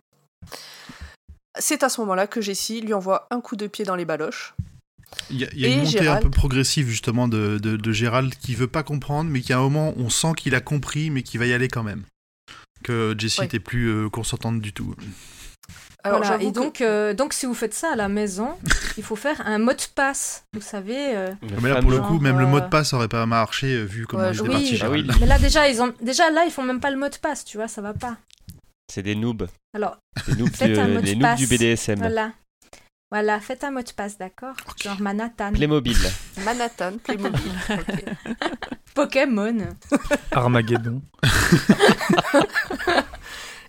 C'est 1.58 1.82
à 1.82 1.88
ce 1.88 2.00
moment-là 2.00 2.26
que 2.26 2.40
Jessie 2.40 2.80
lui 2.80 2.94
envoie 2.94 3.26
un 3.30 3.40
coup 3.40 3.56
de 3.56 3.66
pied 3.66 3.84
dans 3.84 3.96
les 3.96 4.04
baloches. 4.04 4.54
Il 5.30 5.38
y 5.40 5.44
a, 5.44 5.48
y 5.52 5.70
une 5.72 5.80
montée 5.80 5.90
Gérald. 5.98 6.18
un 6.18 6.22
peu 6.22 6.30
progressive 6.30 6.88
justement 6.88 7.28
de, 7.28 7.58
de, 7.58 7.76
de 7.76 7.92
Gérald 7.92 8.34
qui 8.34 8.54
veut 8.54 8.66
pas 8.68 8.82
comprendre, 8.82 9.30
mais 9.30 9.42
qui 9.42 9.52
à 9.52 9.58
un 9.58 9.60
moment, 9.62 9.92
on 9.98 10.08
sent 10.08 10.32
qu'il 10.36 10.54
a 10.54 10.60
compris, 10.60 11.10
mais 11.10 11.22
qu'il 11.22 11.38
va 11.38 11.44
y 11.46 11.52
aller 11.52 11.68
quand 11.68 11.82
même. 11.82 12.04
Que 12.82 13.14
Jessie 13.18 13.40
Ouais. 13.40 13.46
était 13.46 13.60
plus 13.60 13.88
euh, 13.88 14.08
consentante 14.08 14.60
du 14.62 14.72
tout. 14.72 14.94
Alors, 16.04 16.18
voilà. 16.22 16.42
Et 16.42 16.46
que- 16.46 16.54
donc, 16.54 16.80
euh, 16.80 17.14
donc 17.14 17.32
si 17.32 17.46
vous 17.46 17.54
faites 17.54 17.74
ça 17.74 17.92
à 17.92 17.96
la 17.96 18.08
maison, 18.08 18.56
il 18.96 19.04
faut 19.04 19.14
faire 19.14 19.40
un 19.46 19.58
mot 19.58 19.72
de 19.72 19.82
passe. 19.94 20.44
Vous 20.54 20.60
savez. 20.62 21.14
euh, 21.14 21.30
Le 21.42 21.60
mais 21.60 21.68
là, 21.68 21.80
pour 21.80 21.90
le 21.90 22.00
coup, 22.00 22.18
même 22.18 22.38
le 22.38 22.46
mot 22.46 22.58
de 22.60 22.66
passe 22.68 22.92
aurait 22.94 23.06
pas 23.08 23.24
marché 23.26 23.84
vu 23.84 24.06
comment 24.06 24.24
Ouais, 24.24 24.32
il 24.34 24.40
oui, 24.42 24.48
parti. 24.48 24.78
bah 24.78 24.88
oui. 24.90 25.06
Mais 25.20 25.26
là 25.26 25.38
déjà, 25.38 25.68
ils 25.68 25.80
ont 25.82 25.92
déjà 26.00 26.30
là, 26.30 26.44
ils 26.46 26.50
font 26.50 26.62
même 26.64 26.80
pas 26.80 26.90
le 26.90 26.96
mot 26.96 27.08
de 27.08 27.16
passe, 27.16 27.44
tu 27.44 27.56
vois, 27.58 27.68
ça 27.68 27.82
va 27.82 27.92
pas. 27.94 28.16
C'est 28.94 29.02
des 29.02 29.14
noobs. 29.14 29.48
Alors 29.74 29.96
Des 30.28 30.34
noobs, 30.36 30.50
Faites 30.54 30.72
du, 30.74 30.78
un 30.78 30.86
mot 30.88 31.00
de 31.00 31.12
noobs 31.12 31.20
passe. 31.22 31.38
du 31.40 31.46
BDSM. 31.46 31.98
voilà. 31.98 32.32
Voilà, 33.10 33.40
faites 33.40 33.64
un 33.64 33.70
mot 33.70 33.80
de 33.82 33.90
passe, 33.90 34.18
d'accord 34.18 34.54
Ok. 34.68 34.82
Genre 34.82 35.00
Manhattan. 35.00 35.52
Playmobil. 35.52 35.96
Manhattan, 36.44 36.98
Playmobil. 37.02 37.40
ok. 37.70 38.04
Pokémon. 38.94 39.56
Armageddon. 40.32 41.00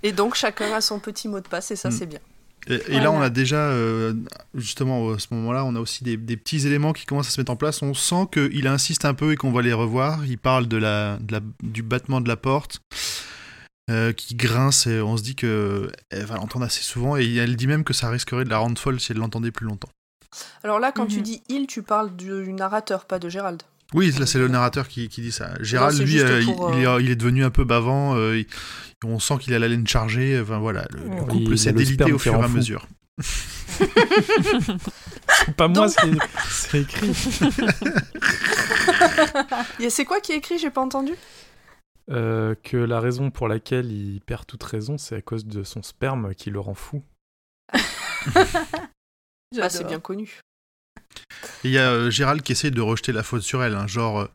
Et 0.03 0.11
donc 0.11 0.35
chacun 0.35 0.73
a 0.73 0.81
son 0.81 0.99
petit 0.99 1.29
mot 1.29 1.39
de 1.39 1.47
passe 1.47 1.71
et 1.71 1.77
ça 1.77 1.87
Mm. 1.89 1.91
c'est 1.93 2.05
bien. 2.05 2.19
Et, 2.67 2.81
et 2.95 2.99
là, 3.01 3.11
on 3.11 3.21
a 3.21 3.29
déjà, 3.29 3.57
euh, 3.57 4.13
justement, 4.55 5.11
à 5.11 5.19
ce 5.19 5.27
moment-là, 5.31 5.65
on 5.65 5.75
a 5.75 5.79
aussi 5.79 6.03
des, 6.05 6.15
des 6.15 6.37
petits 6.37 6.65
éléments 6.67 6.93
qui 6.93 7.05
commencent 7.05 7.27
à 7.27 7.31
se 7.31 7.39
mettre 7.41 7.51
en 7.51 7.57
place. 7.57 7.81
On 7.81 7.93
sent 7.93 8.27
qu'il 8.31 8.67
insiste 8.67 9.03
un 9.05 9.13
peu 9.13 9.31
et 9.33 9.35
qu'on 9.35 9.51
va 9.51 9.61
les 9.61 9.73
revoir. 9.73 10.25
Il 10.25 10.37
parle 10.37 10.67
de 10.67 10.77
la, 10.77 11.17
de 11.19 11.33
la- 11.33 11.41
du 11.61 11.81
battement 11.83 12.19
de 12.21 12.27
la 12.29 12.37
porte 12.37 12.79
euh, 13.89 14.13
qui 14.13 14.35
grince 14.35 14.87
et 14.87 15.01
on 15.01 15.17
se 15.17 15.23
dit 15.23 15.35
que 15.35 15.91
elle 16.09 16.25
va 16.25 16.35
l'entendre 16.35 16.65
assez 16.65 16.81
souvent. 16.83 17.17
Et 17.17 17.35
elle 17.35 17.55
dit 17.55 17.67
même 17.67 17.83
que 17.83 17.93
ça 17.93 18.09
risquerait 18.09 18.45
de 18.45 18.49
la 18.49 18.57
rendre 18.59 18.79
folle 18.79 18.99
si 18.99 19.11
elle 19.11 19.17
l'entendait 19.19 19.51
plus 19.51 19.65
longtemps. 19.65 19.89
Alors 20.63 20.79
là, 20.79 20.91
quand 20.91 21.05
tu 21.05 21.17
Mhm. 21.17 21.23
dis 21.23 21.43
il, 21.49 21.67
tu 21.67 21.83
parles 21.83 22.15
du 22.15 22.53
narrateur, 22.53 23.05
pas 23.05 23.19
de 23.19 23.29
Gérald. 23.29 23.61
Oui, 23.93 24.11
là, 24.17 24.25
c'est 24.25 24.39
le 24.39 24.47
narrateur 24.47 24.87
qui, 24.87 25.07
qui 25.09 25.21
dit 25.21 25.31
ça. 25.31 25.51
Gérald, 25.59 25.95
lui, 25.99 26.19
euh, 26.19 26.43
pour, 26.45 26.71
il, 26.73 26.85
euh, 26.87 26.99
il 26.99 27.11
est 27.11 27.15
devenu 27.15 27.43
un 27.43 27.51
peu 27.51 27.63
bavant. 27.63 28.15
euh, 28.15 28.39
il- 28.39 28.47
on 29.05 29.19
sent 29.19 29.35
qu'il 29.41 29.53
a 29.53 29.59
la 29.59 29.67
laine 29.67 29.85
chargée. 29.85 30.39
Enfin, 30.41 30.57
voilà, 30.59 30.87
le, 30.91 31.01
le 31.01 31.21
Oui, 31.23 31.43
couple 31.43 31.57
s'est 31.57 31.71
le 31.73 31.77
délité 31.77 32.11
au 32.11 32.17
fur 32.17 32.33
et 32.33 32.37
à 32.37 32.47
fou. 32.47 32.55
mesure. 32.55 32.87
C'est 35.45 35.55
pas 35.55 35.67
moi, 35.67 35.87
c'est 35.89 35.99
c'est 36.49 36.81
écrit. 36.81 37.11
C'est 39.89 40.05
quoi 40.05 40.19
qui 40.21 40.31
est 40.31 40.37
écrit? 40.37 40.57
J'ai 40.57 40.69
pas 40.71 40.81
entendu. 40.81 41.13
Euh, 42.11 42.53
que 42.63 42.75
la 42.75 42.99
raison 42.99 43.31
pour 43.31 43.47
laquelle 43.47 43.91
il 43.91 44.19
perd 44.21 44.45
toute 44.45 44.63
raison, 44.63 44.97
c'est 44.97 45.15
à 45.15 45.21
cause 45.21 45.45
de 45.45 45.63
son 45.63 45.81
sperme 45.81 46.35
qui 46.35 46.49
le 46.49 46.59
rend 46.59 46.73
fou. 46.73 47.01
Ah, 49.61 49.69
c'est 49.69 49.83
bien 49.85 49.99
connu. 49.99 50.39
Il 51.63 51.69
y 51.71 51.77
a 51.77 51.91
euh, 51.91 52.09
Gérald 52.09 52.41
qui 52.41 52.53
essaie 52.53 52.71
de 52.71 52.81
rejeter 52.81 53.11
la 53.11 53.21
faute 53.21 53.43
sur 53.43 53.63
elle, 53.63 53.75
hein, 53.75 53.85
genre 53.85 54.21
euh, 54.21 54.27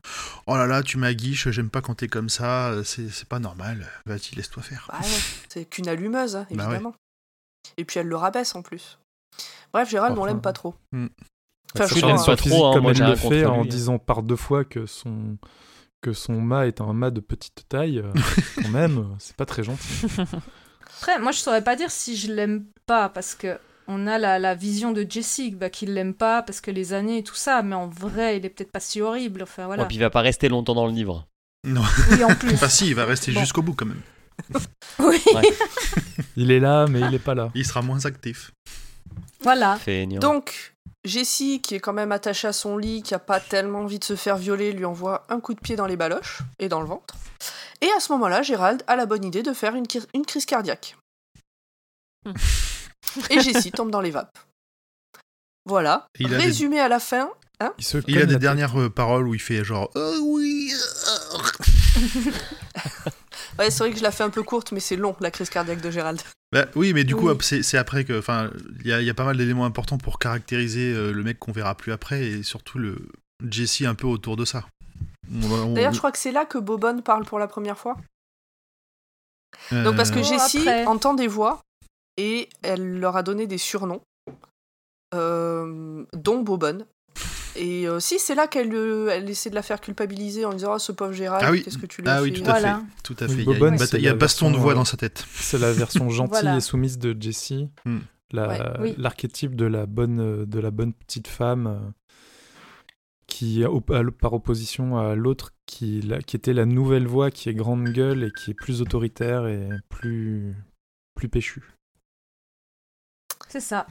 oh 0.46 0.56
là 0.56 0.66
là, 0.66 0.82
tu 0.84 0.96
m'aguiches, 0.96 1.48
j'aime 1.50 1.70
pas 1.70 1.80
quand 1.80 1.96
t'es 1.96 2.06
comme 2.06 2.28
ça, 2.28 2.68
euh, 2.70 2.84
c'est 2.84 3.08
c'est 3.08 3.26
pas 3.28 3.40
normal, 3.40 3.88
vas-y, 4.06 4.36
laisse-toi 4.36 4.62
faire. 4.62 4.88
Bah 4.92 5.00
ouais, 5.00 5.06
c'est 5.48 5.64
qu'une 5.68 5.88
allumeuse, 5.88 6.36
hein, 6.36 6.46
Bah 6.52 6.64
ouais. 6.68 6.74
évidemment. 6.74 6.94
Et 7.76 7.84
puis 7.84 7.98
elle 7.98 8.06
le 8.06 8.16
rabaisse 8.16 8.54
en 8.54 8.62
plus. 8.62 8.98
Bref, 9.72 9.90
Gérald, 9.90 10.16
on 10.16 10.20
Enfin. 10.22 10.28
l'aime 10.28 10.40
pas 10.40 10.52
trop. 10.52 10.74
Hmm. 10.92 11.08
Enfin, 11.74 11.88
Ça 11.88 11.94
je 11.96 12.16
sa 12.18 12.24
pas 12.26 12.36
trop, 12.36 12.66
hein, 12.66 12.74
comme 12.74 12.82
moi, 12.84 12.92
le 12.92 13.16
fait 13.16 13.44
en 13.44 13.62
lui. 13.62 13.68
disant 13.68 13.98
par 13.98 14.22
deux 14.22 14.36
fois 14.36 14.64
que 14.64 14.86
son 14.86 15.36
que 16.00 16.12
son 16.12 16.40
mât 16.40 16.66
est 16.66 16.80
un 16.80 16.92
mât 16.92 17.10
de 17.10 17.20
petite 17.20 17.64
taille. 17.68 17.98
euh, 17.98 18.12
quand 18.62 18.68
même, 18.68 18.98
euh, 18.98 19.14
c'est 19.18 19.36
pas 19.36 19.46
très 19.46 19.62
gentil. 19.64 20.06
Après, 20.98 21.18
moi, 21.20 21.32
je 21.32 21.38
saurais 21.38 21.62
pas 21.62 21.76
dire 21.76 21.90
si 21.90 22.16
je 22.16 22.32
l'aime 22.32 22.64
pas, 22.86 23.08
parce 23.08 23.34
que 23.34 23.58
on 23.86 24.06
a 24.06 24.18
la, 24.18 24.38
la 24.38 24.54
vision 24.54 24.92
de 24.92 25.06
Jessie, 25.08 25.50
bah, 25.50 25.70
qu'il 25.70 25.94
l'aime 25.94 26.12
pas, 26.14 26.42
parce 26.42 26.60
que 26.60 26.70
les 26.70 26.92
années 26.92 27.18
et 27.18 27.22
tout 27.22 27.34
ça, 27.34 27.62
mais 27.62 27.74
en 27.74 27.88
vrai, 27.88 28.36
il 28.36 28.44
est 28.44 28.50
peut-être 28.50 28.70
pas 28.72 28.80
si 28.80 29.00
horrible. 29.00 29.42
Enfin, 29.42 29.66
voilà. 29.66 29.84
Et 29.84 29.86
puis 29.86 29.96
il 29.96 30.00
va 30.00 30.10
pas 30.10 30.20
rester 30.20 30.48
longtemps 30.48 30.74
dans 30.74 30.86
le 30.86 30.92
livre. 30.92 31.26
Non, 31.64 31.82
Oui, 32.10 32.22
en 32.24 32.34
plus. 32.34 32.52
enfin 32.54 32.68
si, 32.68 32.88
il 32.88 32.94
va 32.94 33.04
rester 33.06 33.32
Bon. 33.32 33.40
jusqu'au 33.40 33.62
bout 33.62 33.74
quand 33.74 33.86
même. 33.86 34.02
oui, 35.00 35.20
Il 36.36 36.50
est 36.50 36.60
là, 36.60 36.86
mais 36.88 37.00
il 37.00 37.14
est 37.14 37.18
pas 37.18 37.34
là. 37.34 37.50
Il 37.54 37.64
sera 37.66 37.82
moins 37.82 38.04
actif. 38.06 38.52
voilà. 39.40 39.78
Donc, 40.20 40.74
Jessie, 41.04 41.60
qui 41.62 41.74
est 41.74 41.80
quand 41.80 41.92
même 41.92 42.12
attachée 42.12 42.48
à 42.48 42.52
son 42.52 42.76
lit, 42.76 43.02
qui 43.02 43.14
a 43.14 43.18
pas 43.18 43.40
tellement 43.40 43.80
envie 43.80 43.98
de 43.98 44.04
se 44.04 44.16
faire 44.16 44.36
violer, 44.36 44.72
lui 44.72 44.84
envoie 44.84 45.24
un 45.28 45.40
coup 45.40 45.54
de 45.54 45.60
pied 45.60 45.76
dans 45.76 45.86
les 45.86 45.96
baloches 45.96 46.40
et 46.58 46.68
dans 46.68 46.80
le 46.80 46.86
ventre. 46.86 47.14
Et 47.80 47.88
à 47.96 48.00
ce 48.00 48.12
moment-là, 48.12 48.42
Gérald 48.42 48.82
a 48.86 48.96
la 48.96 49.06
bonne 49.06 49.24
idée 49.24 49.42
de 49.42 49.52
faire 49.52 49.74
une, 49.74 49.86
crise 49.86 50.46
cardiaque. 50.46 50.96
Et 53.30 53.40
Jessie 53.40 53.70
tombe 53.70 53.90
dans 53.90 54.00
les 54.00 54.10
vapes. 54.10 54.38
Voilà. 55.64 56.06
Il 56.18 56.34
a 56.34 56.38
des- 56.38 56.44
Résumé 56.44 56.80
à 56.80 56.88
la 56.88 56.98
fin. 56.98 57.30
Il, 57.78 57.84
se 57.84 57.98
Il 58.06 58.18
a 58.18 58.26
des 58.26 58.38
dernières 58.38 58.78
euh, 58.78 58.90
paroles 58.90 59.26
où 59.26 59.34
il 59.34 59.40
fait 59.40 59.64
genre 59.64 59.90
oh 59.94 60.16
oui. 60.22 60.72
euh. 63.58 63.62
Ouais, 63.64 63.70
c'est 63.70 63.78
vrai 63.84 63.90
que 63.92 63.98
je 63.98 64.02
la 64.02 64.10
fais 64.10 64.24
un 64.24 64.30
peu 64.30 64.42
courte, 64.42 64.72
mais 64.72 64.80
c'est 64.80 64.96
long, 64.96 65.16
la 65.20 65.30
crise 65.30 65.50
cardiaque 65.50 65.80
de 65.80 65.90
Gérald. 65.90 66.20
Bah, 66.52 66.64
oui, 66.76 66.94
mais 66.94 67.04
du 67.04 67.14
coup, 67.14 67.28
Oui. 67.30 67.36
c'est 67.62 67.76
après 67.76 68.04
que, 68.04 68.18
enfin, 68.18 68.50
il 68.80 68.86
y, 68.86 68.92
a- 68.92 69.00
il 69.02 69.06
y 69.06 69.10
a 69.10 69.14
pas 69.14 69.24
mal 69.24 69.36
d'éléments 69.36 69.66
importants 69.66 69.98
pour 69.98 70.18
caractériser 70.18 70.94
euh, 70.94 71.12
le 71.12 71.22
mec 71.22 71.38
qu'on 71.38 71.52
verra 71.52 71.74
plus 71.74 71.92
après 71.92 72.24
et 72.24 72.42
surtout 72.42 72.78
le 72.78 72.96
Jesse 73.48 73.82
un 73.82 73.94
peu 73.94 74.06
autour 74.06 74.36
de 74.36 74.44
ça. 74.46 74.64
D'ailleurs, 75.28 75.92
je 75.92 75.98
crois 75.98 76.10
que 76.12 76.18
c'est 76.18 76.32
là 76.32 76.46
que 76.46 76.56
Bobonne 76.56 77.02
parle 77.02 77.24
pour 77.26 77.38
la 77.38 77.46
première 77.48 77.76
fois. 77.78 77.98
Donc 79.70 79.96
parce 79.96 80.10
que 80.10 80.20
Oh, 80.20 80.22
Jessie 80.22 80.60
après. 80.60 80.86
entend 80.86 81.12
des 81.14 81.26
voix 81.26 81.60
et 82.16 82.48
elle 82.62 82.98
leur 82.98 83.16
a 83.16 83.22
donné 83.22 83.46
des 83.46 83.58
surnoms, 83.58 84.00
euh, 85.14 86.04
dont 86.14 86.42
Bobonne. 86.42 86.86
Et 87.56 87.88
euh, 87.88 87.98
si, 88.00 88.18
c'est 88.18 88.34
là 88.34 88.46
qu'elle 88.46 88.72
euh, 88.74 89.08
elle 89.10 89.28
essaie 89.28 89.50
de 89.50 89.54
la 89.54 89.62
faire 89.62 89.80
culpabiliser 89.80 90.44
en 90.44 90.52
disant 90.52 90.74
oh, 90.74 90.78
ce 90.78 90.92
pauvre 90.92 91.12
Gérald, 91.12 91.44
Ah 91.46 91.50
oui. 91.50 91.62
qu'est-ce 91.62 91.78
que 91.78 91.86
tu 91.86 92.02
lui 92.02 92.08
as 92.08 92.16
Ah 92.16 92.22
oui, 92.22 92.32
tout 92.32 92.42
à 92.42 92.50
Voilà. 92.50 92.76
fait, 92.78 93.02
tout 93.02 93.16
à 93.20 93.26
Oui, 93.26 93.34
fait. 93.36 93.42
Il 93.42 93.48
y 93.48 93.52
a, 93.52 93.68
une 93.68 93.76
il 93.94 94.02
y 94.02 94.08
a 94.08 94.14
baston 94.14 94.46
de 94.46 94.50
version, 94.52 94.62
voix 94.62 94.72
euh, 94.72 94.74
dans 94.76 94.84
sa 94.84 94.96
tête. 94.96 95.24
C'est 95.34 95.58
la 95.58 95.72
version 95.72 96.08
gentille 96.10 96.40
Voilà. 96.42 96.56
et 96.56 96.60
soumise 96.60 96.98
de 96.98 97.16
Jessie. 97.20 97.68
Hmm. 97.84 97.98
La- 98.30 98.48
Ouais, 98.48 98.60
oui. 98.80 98.94
L'archétype 98.98 99.56
de 99.56 99.64
la 99.64 99.86
bonne 99.86 100.20
euh, 100.20 100.46
de 100.46 100.60
la 100.60 100.70
bonne 100.70 100.92
petite 100.92 101.28
femme 101.28 101.92
qui 103.26 103.62
par 104.18 104.32
opposition 104.32 104.98
à 104.98 105.14
l'autre 105.14 105.52
qui, 105.66 106.00
la- 106.02 106.20
qui 106.22 106.36
était 106.36 106.52
la 106.54 106.64
nouvelle 106.66 107.06
voix 107.06 107.30
qui 107.30 107.48
est 107.48 107.54
grande 107.54 107.84
gueule 107.88 108.24
et 108.24 108.30
qui 108.30 108.50
est 108.52 108.54
plus 108.54 108.80
autoritaire 108.82 109.46
et 109.46 109.68
plus 109.88 110.54
plus 111.14 111.28
péchu. 111.28 111.62
C'est 113.48 113.60
ça. 113.60 113.86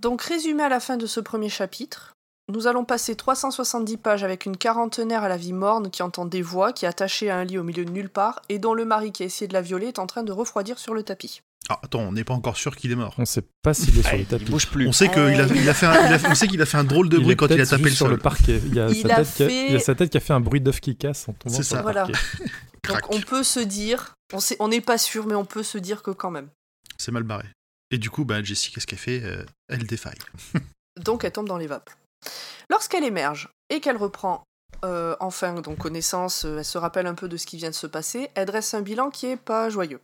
Donc, 0.00 0.22
résumé 0.22 0.62
à 0.62 0.68
la 0.68 0.78
fin 0.80 0.96
de 0.96 1.06
ce 1.06 1.18
premier 1.20 1.48
chapitre, 1.48 2.12
nous 2.52 2.66
allons 2.66 2.84
passer 2.84 3.14
370 3.14 3.96
pages 3.98 4.24
avec 4.24 4.46
une 4.46 4.56
quarantenaire 4.56 5.22
à 5.22 5.28
la 5.28 5.36
vie 5.36 5.52
morne 5.52 5.90
qui 5.90 6.02
entend 6.02 6.24
des 6.24 6.42
voix, 6.42 6.72
qui 6.72 6.84
est 6.84 6.88
attachée 6.88 7.30
à 7.30 7.36
un 7.36 7.44
lit 7.44 7.58
au 7.58 7.62
milieu 7.64 7.84
de 7.84 7.90
nulle 7.90 8.08
part, 8.10 8.40
et 8.48 8.58
dont 8.58 8.74
le 8.74 8.84
mari 8.84 9.12
qui 9.12 9.22
a 9.22 9.26
essayé 9.26 9.48
de 9.48 9.52
la 9.52 9.60
violer 9.62 9.86
est 9.88 9.98
en 9.98 10.06
train 10.06 10.22
de 10.22 10.32
refroidir 10.32 10.78
sur 10.78 10.94
le 10.94 11.02
tapis. 11.02 11.42
Ah, 11.70 11.78
attends, 11.82 12.00
on 12.00 12.12
n'est 12.12 12.24
pas 12.24 12.32
encore 12.32 12.56
sûr 12.56 12.74
qu'il 12.76 12.90
est 12.92 12.96
mort. 12.96 13.14
On 13.18 13.26
sait 13.26 13.44
pas 13.62 13.74
s'il 13.74 13.98
est 13.98 14.02
sur 14.02 14.12
le 14.14 14.20
il 14.20 14.26
tapis. 14.26 14.44
bouge 14.46 14.68
plus. 14.68 14.88
On 14.88 14.92
sait 14.92 15.10
qu'il 15.10 15.18
a, 15.20 15.46
il 15.46 15.68
a 15.68 15.74
fait 15.74 15.84
un, 15.84 16.06
il 16.06 16.14
a- 16.14 16.30
on 16.30 16.34
sait 16.34 16.46
qu'il 16.48 16.62
a 16.62 16.66
fait 16.66 16.78
un 16.78 16.84
drôle 16.84 17.10
de 17.10 17.18
Il 17.18 17.24
bruit 17.24 17.36
quand 17.36 17.48
il 17.48 17.60
a 17.60 17.66
tapé 17.66 17.82
le 17.84 17.90
sur 17.90 18.08
le 18.08 18.16
parquet. 18.16 18.58
Il 18.64 18.74
y 18.74 18.80
a, 18.80 18.88
Il 18.88 19.02
sa, 19.02 19.08
a 19.12 19.16
tête 19.16 19.34
qui 19.34 19.42
a- 19.42 19.48
fait- 19.48 19.66
il 19.66 19.72
y 19.72 19.76
a 19.76 19.80
sa 19.80 19.94
tête 19.94 20.08
qui 20.10 20.16
a 20.16 20.20
fait 20.20 20.32
un 20.32 20.40
bruit 20.40 20.62
d'œuf 20.62 20.80
qui 20.80 20.96
casse 20.96 21.28
en 21.28 21.34
tombant 21.34 21.54
C'est 21.56 21.62
sur 21.64 21.72
ça. 21.72 21.76
le 21.76 21.82
Voilà. 21.82 22.06
parquet. 22.06 22.18
Donc, 22.88 23.14
on 23.14 23.20
peut 23.20 23.42
se 23.42 23.60
dire, 23.60 24.14
on 24.60 24.68
n'est 24.68 24.80
pas 24.80 24.96
sûr, 24.96 25.26
mais 25.26 25.34
on 25.34 25.44
peut 25.44 25.62
se 25.62 25.76
dire 25.76 26.02
que 26.02 26.10
quand 26.10 26.30
même. 26.30 26.48
C'est 26.96 27.12
mal 27.12 27.24
barré. 27.24 27.44
Et 27.90 27.98
du 27.98 28.08
coup, 28.08 28.24
bah, 28.24 28.42
Jessie, 28.42 28.70
qu'est-ce 28.72 28.86
qu'elle 28.86 28.98
fait? 28.98 29.20
Euh, 29.22 29.44
Elle 29.68 29.84
défaille. 29.86 30.16
Donc 31.04 31.22
elle 31.24 31.32
tombe 31.32 31.48
dans 31.48 31.58
les 31.58 31.66
vapes. 31.66 31.90
Lorsqu'elle 32.70 33.04
émerge 33.04 33.48
et 33.70 33.80
qu'elle 33.80 33.96
reprend 33.96 34.44
euh, 34.84 35.16
enfin 35.20 35.60
donc 35.60 35.78
connaissance, 35.78 36.44
euh, 36.44 36.58
elle 36.58 36.64
se 36.64 36.78
rappelle 36.78 37.06
un 37.06 37.14
peu 37.14 37.28
de 37.28 37.36
ce 37.36 37.46
qui 37.46 37.56
vient 37.56 37.70
de 37.70 37.74
se 37.74 37.86
passer, 37.86 38.30
elle 38.34 38.46
dresse 38.46 38.74
un 38.74 38.82
bilan 38.82 39.10
qui 39.10 39.26
est 39.26 39.36
pas 39.36 39.70
joyeux. 39.70 40.00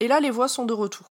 Et 0.00 0.08
là, 0.08 0.20
les 0.20 0.30
voix 0.30 0.48
sont 0.48 0.66
de 0.66 0.72
retour. 0.72 1.06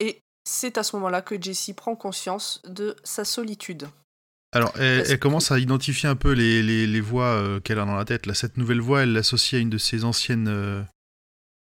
Et 0.00 0.20
c'est 0.44 0.76
à 0.78 0.82
ce 0.82 0.96
moment-là 0.96 1.22
que 1.22 1.40
Jessie 1.40 1.72
prend 1.72 1.94
conscience 1.96 2.60
de 2.64 2.96
sa 3.04 3.24
solitude. 3.24 3.88
Alors, 4.52 4.72
elle, 4.78 5.18
commence 5.18 5.50
à 5.50 5.58
identifier 5.58 6.08
un 6.08 6.16
peu 6.16 6.32
les, 6.32 6.62
les, 6.62 6.86
les 6.86 7.00
voix 7.00 7.26
euh, 7.26 7.60
qu'elle 7.60 7.78
a 7.78 7.84
dans 7.84 7.96
la 7.96 8.04
tête. 8.04 8.26
Là, 8.26 8.34
cette 8.34 8.56
nouvelle 8.56 8.80
voix, 8.80 9.02
elle 9.02 9.12
l'associe 9.12 9.58
à 9.58 9.62
une 9.62 9.70
de 9.70 9.78
ses 9.78 10.04
anciennes, 10.04 10.48
euh, 10.48 10.82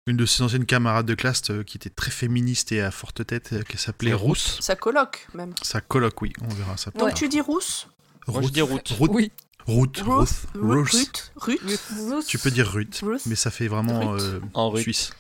une 0.07 0.17
de 0.17 0.27
ses 0.27 0.43
anciennes 0.43 0.67
camarades 0.67 1.07
de 1.07 1.15
classe 1.15 1.43
euh, 1.51 1.63
qui 1.63 1.79
était 1.79 1.91
très 1.91 2.11
féministe 2.11 2.73
et 2.73 2.83
à 2.83 2.91
forte 2.91 3.27
tête, 3.27 3.53
euh, 3.53 3.63
qui 3.63 3.79
s'appelait 3.79 4.13
Rousse. 4.13 4.59
Sa 4.61 4.77
coloc, 4.77 5.27
même. 5.35 5.55
Sa 5.63 5.81
coloc, 5.81 6.21
oui, 6.23 6.33
on 6.43 6.49
verra 6.49 6.77
ça. 6.77 6.91
Donc 6.91 7.15
tu 7.15 7.29
dis 7.29 7.41
rousse 7.41 7.89
Moi, 8.27 8.43
je 8.43 8.49
dis 8.49 8.63
Ruth. 8.63 8.89
Ruth. 8.99 9.11
Oui. 9.13 9.33
Ruth. 9.67 10.03
Ruth 10.05 10.47
Ruth. 10.55 11.33
Ruth 11.37 11.61
Ruth 11.63 11.81
Ruth. 12.11 12.27
Tu 12.27 12.39
peux 12.39 12.51
dire 12.51 12.71
Ruth, 12.71 13.01
Ruth. 13.03 13.23
mais 13.27 13.35
ça 13.35 13.51
fait 13.51 13.67
vraiment 13.67 14.15
euh, 14.15 14.41
En 14.53 14.69
Ruth. 14.71 14.83
suisse. 14.83 15.13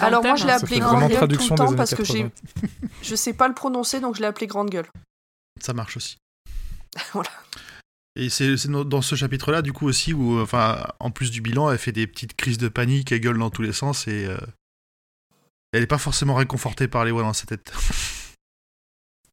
Alors 0.00 0.22
moi 0.22 0.36
je 0.36 0.46
l'ai 0.46 0.52
hein. 0.52 0.56
Appelé 0.56 0.80
grande 0.80 1.10
gueule 1.10 1.28
tout 1.28 1.50
le 1.50 1.56
temps 1.56 1.74
parce 1.74 1.94
que 1.94 2.04
j'ai 2.04 2.30
80. 2.30 2.68
je 3.02 3.14
sais 3.14 3.32
pas 3.32 3.48
le 3.48 3.54
prononcer 3.54 4.00
donc 4.00 4.16
je 4.16 4.20
l'ai 4.20 4.26
appelé 4.26 4.46
grande 4.46 4.70
gueule. 4.70 4.88
Ça 5.60 5.72
marche 5.72 5.96
aussi. 5.96 6.16
Voilà. 7.12 7.30
Et 8.16 8.28
c'est 8.28 8.56
dans 8.66 9.02
ce 9.02 9.14
chapitre-là, 9.14 9.62
du 9.62 9.72
coup, 9.72 9.86
aussi, 9.86 10.12
où, 10.12 10.38
euh, 10.38 10.42
enfin, 10.42 10.84
en 10.98 11.10
plus 11.10 11.30
du 11.30 11.40
bilan, 11.40 11.70
elle 11.70 11.78
fait 11.78 11.92
des 11.92 12.06
petites 12.06 12.34
crises 12.34 12.58
de 12.58 12.68
panique, 12.68 13.12
elle 13.12 13.20
gueule 13.20 13.38
dans 13.38 13.50
tous 13.50 13.62
les 13.62 13.72
sens, 13.72 14.08
et 14.08 14.26
euh, 14.26 14.36
elle 15.72 15.80
n'est 15.82 15.86
pas 15.86 15.98
forcément 15.98 16.34
réconfortée 16.34 16.88
par 16.88 17.04
les 17.04 17.12
voix 17.12 17.22
dans 17.22 17.32
sa 17.32 17.46
tête. 17.46 17.72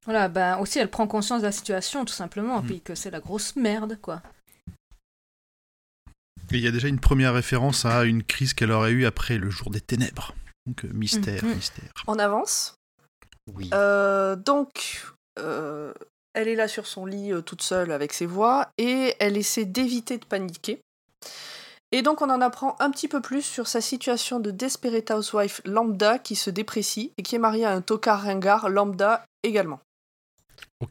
Voilà, 0.06 0.30
ben 0.30 0.58
aussi 0.60 0.80
elle 0.80 0.90
prend 0.90 1.06
conscience 1.06 1.42
de 1.42 1.48
la 1.48 1.52
situation 1.52 2.06
tout 2.06 2.14
simplement, 2.14 2.62
Mm. 2.62 2.66
puis 2.66 2.80
que 2.80 2.96
c'est 2.96 3.12
la 3.12 3.20
grosse 3.20 3.58
merde 3.58 4.00
quoi. 4.02 4.22
Et 6.52 6.56
il 6.56 6.62
y 6.62 6.68
a 6.68 6.72
déjà 6.72 6.88
une 6.88 7.02
première 7.02 7.34
référence 7.34 7.84
à 7.84 8.06
une 8.06 8.24
crise 8.24 8.54
qu'elle 8.54 8.72
aurait 8.72 8.92
eue 8.92 9.06
après 9.06 9.38
le 9.38 9.50
jour 9.50 9.70
des 9.70 9.82
ténèbres. 9.82 10.34
Donc, 10.66 10.86
euh, 10.86 10.90
mystère, 10.94 11.44
Mhm. 11.44 11.56
mystère. 11.56 11.92
On 12.08 12.20
avance. 12.20 12.76
Oui. 13.54 13.70
Euh, 13.74 14.38
donc, 14.38 15.06
euh, 15.40 15.94
elle 16.38 16.48
est 16.48 16.56
là 16.56 16.68
sur 16.68 16.86
son 16.86 17.08
lit 17.08 17.34
euh, 17.34 17.42
toute 17.42 17.64
seule 17.64 17.92
avec 17.92 18.14
ses 18.14 18.28
voix 18.28 18.70
et 18.78 19.16
elle 19.20 19.38
essaie 19.38 19.66
d'éviter 19.66 20.20
de 20.20 20.26
paniquer. 20.26 20.80
Et 21.92 22.04
donc 22.04 22.22
on 22.22 22.30
en 22.30 22.42
apprend 22.42 22.76
un 22.80 22.92
petit 22.92 23.08
peu 23.08 23.22
plus 23.22 23.42
sur 23.42 23.66
sa 23.68 23.82
situation 23.82 24.40
de 24.40 24.52
desperate 24.52 25.10
housewife 25.10 25.62
lambda 25.66 26.20
qui 26.20 26.36
se 26.36 26.52
déprécie 26.52 27.12
et 27.18 27.24
qui 27.24 27.36
est 27.36 27.40
mariée 27.40 27.66
à 27.66 27.72
un 27.72 27.82
tocard 27.82 28.22
ringard 28.22 28.70
lambda 28.70 29.26
également. 29.42 29.80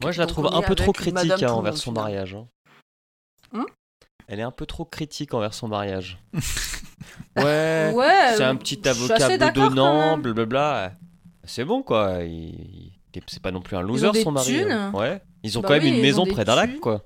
Moi, 0.01 0.11
je 0.11 0.19
la 0.19 0.25
Donc, 0.25 0.33
trouve 0.33 0.47
un 0.53 0.61
peu 0.61 0.75
trop 0.75 0.91
critique 0.91 1.43
hein, 1.43 1.51
envers 1.51 1.77
son 1.77 1.93
mariage. 1.93 2.35
hein. 2.35 2.47
Hmm 3.53 3.65
Elle 4.27 4.41
est 4.41 4.43
un 4.43 4.51
peu 4.51 4.65
trop 4.65 4.83
critique 4.83 5.33
envers 5.33 5.53
son 5.53 5.69
mariage. 5.69 6.17
ouais, 7.37 7.93
Ouais, 7.95 8.33
c'est 8.35 8.43
un 8.43 8.55
euh, 8.55 8.59
petit 8.59 8.85
avocat 8.85 9.37
bedonnant, 9.37 10.17
blablabla. 10.17 10.91
C'est 11.45 11.63
bon 11.63 11.83
quoi. 11.83 12.23
Il... 12.23 12.91
C'est 13.27 13.41
pas 13.41 13.51
non 13.51 13.61
plus 13.61 13.75
un 13.77 13.81
loser 13.81 14.11
son 14.23 14.31
mari. 14.31 14.61
hein. 14.69 14.91
Ouais. 14.93 15.21
Ils 15.43 15.57
ont 15.57 15.61
Bah 15.61 15.69
quand 15.69 15.73
même 15.75 15.85
une 15.93 16.01
maison 16.01 16.25
près 16.25 16.45
d'un 16.45 16.55
lac 16.55 16.79
quoi. 16.79 17.03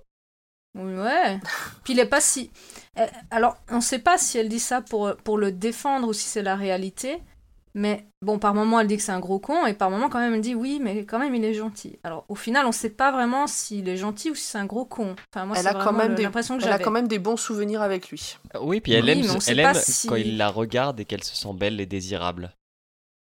Ouais. 0.75 1.39
Puis 1.83 1.93
il 1.93 1.99
est 1.99 2.05
pas 2.05 2.21
si. 2.21 2.49
Euh, 2.97 3.05
Alors, 3.29 3.57
on 3.69 3.81
sait 3.81 3.99
pas 3.99 4.17
si 4.17 4.37
elle 4.37 4.47
dit 4.49 4.59
ça 4.59 4.81
pour, 4.81 5.15
pour 5.17 5.37
le 5.37 5.51
défendre 5.51 6.07
ou 6.07 6.13
si 6.13 6.27
c'est 6.27 6.41
la 6.43 6.55
réalité. 6.55 7.21
Mais 7.73 8.05
bon, 8.21 8.37
par 8.37 8.53
moment, 8.53 8.79
elle 8.81 8.87
dit 8.87 8.97
que 8.97 9.03
c'est 9.03 9.13
un 9.13 9.21
gros 9.21 9.39
con, 9.39 9.65
et 9.65 9.73
par 9.73 9.89
moment, 9.89 10.09
quand 10.09 10.19
même, 10.19 10.33
elle 10.33 10.41
dit 10.41 10.55
oui, 10.55 10.79
mais 10.81 11.05
quand 11.05 11.19
même, 11.19 11.33
il 11.35 11.43
est 11.45 11.53
gentil. 11.53 11.99
Alors, 12.03 12.25
au 12.27 12.35
final, 12.35 12.65
on 12.65 12.73
sait 12.73 12.89
pas 12.89 13.13
vraiment 13.13 13.47
s'il 13.47 13.87
est 13.87 13.95
gentil 13.95 14.29
ou 14.29 14.35
si 14.35 14.43
c'est 14.43 14.57
un 14.57 14.65
gros 14.65 14.83
con. 14.83 15.15
Enfin, 15.33 15.45
moi, 15.45 15.55
Elle 15.57 15.63
c'est 15.63 15.69
a 15.69 15.73
quand 15.73 15.79
vraiment 15.93 15.97
même 15.99 16.15
des- 16.15 16.23
l'impression 16.23 16.57
que 16.57 16.63
Elle 16.65 16.71
a 16.73 16.79
quand 16.79 16.91
même 16.91 17.07
des 17.07 17.19
bons 17.19 17.37
souvenirs 17.37 17.81
avec 17.81 18.09
lui. 18.09 18.37
Oui, 18.59 18.81
puis 18.81 18.91
elle 18.91 19.05
Oui, 19.05 19.11
aime, 19.11 19.37
elle 19.47 19.59
aime 19.59 19.73
si- 19.75 20.07
quand 20.07 20.15
il 20.15 20.35
la 20.37 20.49
regarde 20.49 20.99
et 20.99 21.05
qu'elle 21.05 21.23
se 21.23 21.33
sent 21.33 21.53
belle 21.53 21.79
et 21.79 21.85
désirable. 21.85 22.51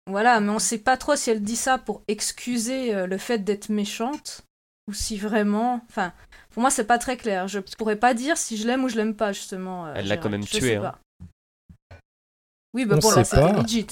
Voilà, 0.07 0.39
mais 0.39 0.49
on 0.51 0.59
sait 0.59 0.77
pas 0.79 0.95
trop 0.95 1.17
si 1.17 1.29
elle 1.31 1.43
dit 1.43 1.57
ça 1.57 1.77
pour 1.77 2.01
excuser 2.07 2.95
euh, 2.95 3.07
le 3.07 3.17
fait 3.17 3.39
d'être 3.39 3.67
méchante 3.69 4.43
ou 4.89 4.93
si 4.93 5.17
vraiment. 5.17 5.81
Enfin, 5.89 6.11
pour 6.49 6.61
moi, 6.61 6.69
c'est 6.71 6.83
pas 6.85 6.97
très 6.97 7.15
clair. 7.15 7.47
Je 7.47 7.59
pourrais 7.59 7.95
pas 7.95 8.13
dire 8.13 8.37
si 8.37 8.57
je 8.57 8.67
l'aime 8.67 8.83
ou 8.83 8.89
je 8.89 8.95
l'aime 8.97 9.15
pas, 9.15 9.31
justement. 9.31 9.85
euh, 9.87 9.93
Elle 9.95 10.07
l'a 10.07 10.17
quand 10.17 10.29
même 10.29 10.43
Je 10.43 10.57
tué, 10.57 10.75
hein. 10.75 10.95
Oui, 12.73 12.85
bah 12.85 12.97
On 12.97 13.01
c'était 13.01 13.29
pas. 13.41 13.61
legit. 13.61 13.87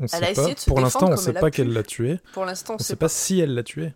On 0.00 0.04
Elle 0.04 0.08
sait 0.08 0.16
a 0.16 0.20
pas. 0.20 0.30
essayé 0.30 0.54
de 0.54 0.58
se 0.60 0.66
Pour 0.66 0.80
l'instant, 0.80 1.10
on 1.10 1.16
sait 1.16 1.32
pas 1.32 1.50
qu'elle 1.50 1.72
l'a 1.72 1.82
tué. 1.82 2.20
Pour 2.32 2.44
l'instant, 2.44 2.74
on 2.74 2.76
On 2.76 2.78
sait 2.78 2.96
pas. 2.96 3.06
pas 3.06 3.08
si 3.08 3.40
elle 3.40 3.54
l'a 3.54 3.62
tué. 3.62 3.92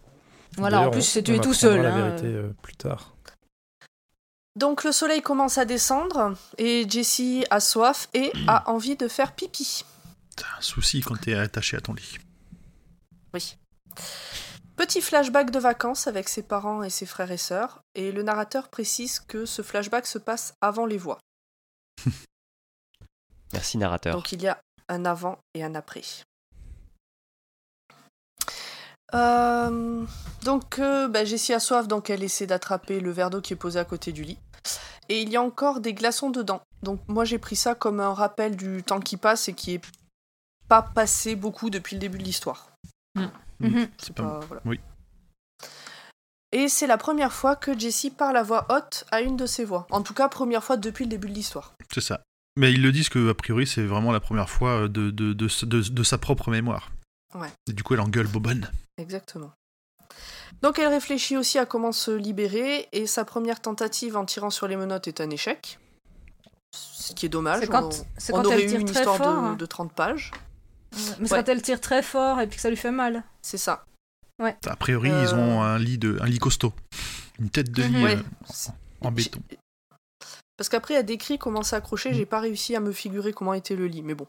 Voilà, 0.57 0.83
en 0.83 0.91
plus, 0.91 0.99
on- 1.01 1.03
c'est 1.03 1.23
tué 1.23 1.41
tout 1.41 1.55
seul. 1.55 1.81
la 1.83 1.95
hein, 1.95 2.09
vérité 2.11 2.27
euh. 2.27 2.49
euh, 2.49 2.53
plus 2.63 2.75
tard. 2.77 3.15
Donc 4.55 4.85
le 4.85 4.93
soleil 4.93 5.23
commence 5.23 5.57
à 5.57 5.65
descendre 5.65 6.37
et 6.59 6.85
Jessie 6.89 7.45
a 7.51 7.59
soif 7.59 8.09
et 8.13 8.31
a 8.47 8.71
envie 8.71 8.97
de 8.97 9.09
faire 9.09 9.33
pipi. 9.35 9.85
T'as 10.37 10.59
un 10.59 10.61
souci 10.61 11.01
quand 11.01 11.17
t'es 11.19 11.33
attaché 11.35 11.77
à 11.79 11.81
ton 11.81 11.95
lit. 11.95 12.19
Oui. 13.33 13.57
Petit 14.77 15.03
flashback 15.03 15.51
de 15.51 15.59
vacances 15.59 16.07
avec 16.07 16.29
ses 16.29 16.43
parents 16.43 16.83
et 16.83 16.91
ses 16.91 17.07
frères 17.07 17.31
et 17.31 17.37
sœurs, 17.37 17.83
et 17.95 18.11
le 18.11 18.23
narrateur 18.23 18.69
précise 18.69 19.21
que 19.21 19.45
ce 19.45 19.63
flashback 19.63 20.07
se 20.07 20.19
passe 20.19 20.55
avant 20.61 20.87
les 20.87 20.99
voix. 20.99 21.19
Merci 23.53 23.77
narrateur. 23.77 24.15
Donc 24.15 24.33
il 24.33 24.43
y 24.43 24.49
a 24.49 24.59
un 24.89 25.05
avant 25.05 25.39
et 25.55 25.63
un 25.63 25.75
après. 25.75 26.03
Euh, 29.15 30.07
donc 30.43 30.79
euh, 30.79 31.07
bah, 31.07 31.25
Jessie 31.25 31.53
a 31.53 31.61
soif, 31.61 31.87
donc 31.87 32.09
elle 32.09 32.23
essaie 32.23 32.47
d'attraper 32.47 33.01
le 33.01 33.11
verre 33.11 33.29
d'eau 33.29 33.43
qui 33.43 33.53
est 33.53 33.57
posé 33.57 33.79
à 33.79 33.85
côté 33.85 34.13
du 34.13 34.25
lit. 34.25 34.39
Et 35.11 35.21
il 35.21 35.29
y 35.29 35.37
a 35.37 35.43
encore 35.43 35.81
des 35.81 35.93
glaçons 35.93 36.31
dedans. 36.31 36.63
Donc 36.83 37.01
moi 37.09 37.25
j'ai 37.27 37.39
pris 37.39 37.57
ça 37.57 37.75
comme 37.75 38.01
un 38.01 38.15
rappel 38.15 38.57
du 38.57 38.83
temps 38.83 39.01
qui 39.01 39.19
passe 39.19 39.49
et 39.49 39.53
qui 39.53 39.75
est 39.75 39.85
pas 40.69 40.83
passé 40.83 41.37
beaucoup 41.37 41.69
depuis 41.69 41.97
le 41.97 42.01
début 42.01 42.19
de 42.19 42.25
l'histoire. 42.25 42.71
Mhm. 43.69 43.89
C'est 43.99 44.15
pas- 44.15 44.23
pas- 44.23 44.41
voilà. 44.47 44.63
oui. 44.67 44.81
Et 46.55 46.69
c'est 46.69 46.87
la 46.87 46.99
première 46.99 47.33
fois 47.33 47.57
que 47.57 47.79
Jessie 47.79 48.11
parle 48.11 48.37
à 48.37 48.43
voix 48.43 48.67
haute 48.71 49.05
à 49.11 49.23
une 49.23 49.37
de 49.37 49.47
ses 49.47 49.65
voix. 49.65 49.87
En 49.91 50.03
tout 50.03 50.13
cas, 50.13 50.29
première 50.29 50.63
fois 50.63 50.77
depuis 50.77 51.05
le 51.05 51.11
début 51.11 51.29
de 51.29 51.35
l'histoire. 51.35 51.75
C'est 51.93 52.03
ça. 52.03 52.21
Mais 52.59 52.71
ils 52.73 52.83
le 52.83 52.93
disent 52.93 53.09
que 53.09 53.31
a 53.31 53.35
priori 53.35 53.67
c'est 53.67 53.85
vraiment 53.87 54.13
la 54.13 54.21
première 54.21 54.51
fois 54.51 54.83
de, 54.83 55.11
de, 55.11 55.33
de, 55.33 55.49
de- 55.65 55.89
de 55.89 56.03
sa 56.03 56.19
propre 56.19 56.51
mémoire. 56.51 56.91
Ouais. 57.35 57.49
Et 57.67 57.73
du 57.73 57.83
coup 57.83 57.95
elle 57.95 58.01
engueule 58.01 58.27
Bobonne. 58.27 58.71
Exactement. 58.99 59.53
Donc 60.61 60.79
elle 60.79 60.89
réfléchit 60.89 61.39
aussi 61.39 61.59
à 61.59 61.65
comment 61.65 61.93
se 61.93 62.11
libérer 62.11 62.89
et 62.93 63.07
sa 63.07 63.25
première 63.25 63.61
tentative 63.61 64.19
en 64.19 64.27
tirant 64.27 64.51
sur 64.51 64.69
les 64.69 64.77
menottes 64.77 65.09
est 65.09 65.23
un 65.23 65.31
échec. 65.31 65.79
Ce 66.75 67.15
qui 67.15 67.25
est 67.25 67.31
dommage. 67.31 67.61
C'est 67.61 67.69
quand, 67.69 68.05
on, 68.31 68.33
quand 68.33 68.45
aurait 68.45 68.63
elle 68.63 68.75
eu 68.75 68.81
une 68.81 68.89
histoire 68.91 69.17
fort. 69.17 69.33
de, 69.35 69.39
hein. 69.49 69.55
de 69.55 69.67
30 69.67 69.93
pages. 69.95 70.31
Mais 70.93 71.27
c'est 71.27 71.33
Ouais. 71.35 71.39
quand 71.43 71.49
elle 71.49 71.63
tire 71.63 71.81
très 71.81 72.03
fort 72.03 72.41
et 72.41 72.47
puis 72.47 72.57
que 72.57 72.63
ça 72.63 72.71
lui 72.71 72.77
fait 72.77 72.91
mal. 72.91 73.25
C'est 73.43 73.59
ça. 73.59 73.85
A 74.67 74.77
priori 74.77 75.11
Euh. 75.11 75.23
ils 75.23 75.35
ont 75.35 75.63
un 75.63 75.79
lit, 75.79 75.99
de, 75.99 76.19
un 76.21 76.27
lit 76.27 76.39
costaud. 76.39 76.73
Une 77.39 77.49
tête 77.51 77.71
de 77.71 77.83
lit 77.83 77.97
Mhm. 77.97 78.03
Ouais. 78.05 78.17
euh, 78.17 78.71
en 79.03 79.13
béton. 79.13 79.41
Parce 80.57 80.69
qu'après 80.69 80.95
elle 80.95 81.07
décrit 81.07 81.39
comment 81.39 81.63
s'accrocher, 81.63 82.13
j'ai 82.15 82.27
pas 82.27 82.41
réussi 82.41 82.75
à 82.77 82.81
me 82.81 82.93
figurer 82.93 83.33
comment 83.33 83.55
était 83.55 83.77
le 83.77 83.87
lit, 83.87 84.03
mais 84.03 84.15
bon. 84.15 84.27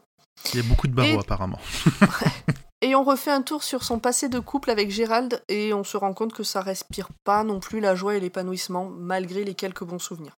Il 0.52 0.60
y 0.60 0.64
a 0.64 0.68
beaucoup 0.68 0.86
de 0.88 0.92
barreaux 0.94 1.08
Et- 1.08 1.18
apparemment. 1.18 1.58
Et 2.80 2.94
on 2.94 3.02
refait 3.02 3.30
un 3.30 3.40
tour 3.42 3.62
sur 3.64 3.82
son 3.82 3.98
passé 3.98 4.28
de 4.28 4.38
couple 4.38 4.68
avec 4.70 4.90
Gérald 4.90 5.42
et 5.48 5.72
on 5.72 5.84
se 5.84 5.96
rend 5.96 6.12
compte 6.12 6.34
que 6.34 6.42
ça 6.42 6.60
respire 6.60 7.08
pas 7.24 7.42
non 7.42 7.58
plus 7.58 7.80
la 7.80 7.94
joie 7.94 8.14
et 8.14 8.20
l'épanouissement 8.20 8.84
malgré 8.90 9.42
les 9.44 9.54
quelques 9.54 9.84
bons 9.84 9.98
souvenirs. 9.98 10.36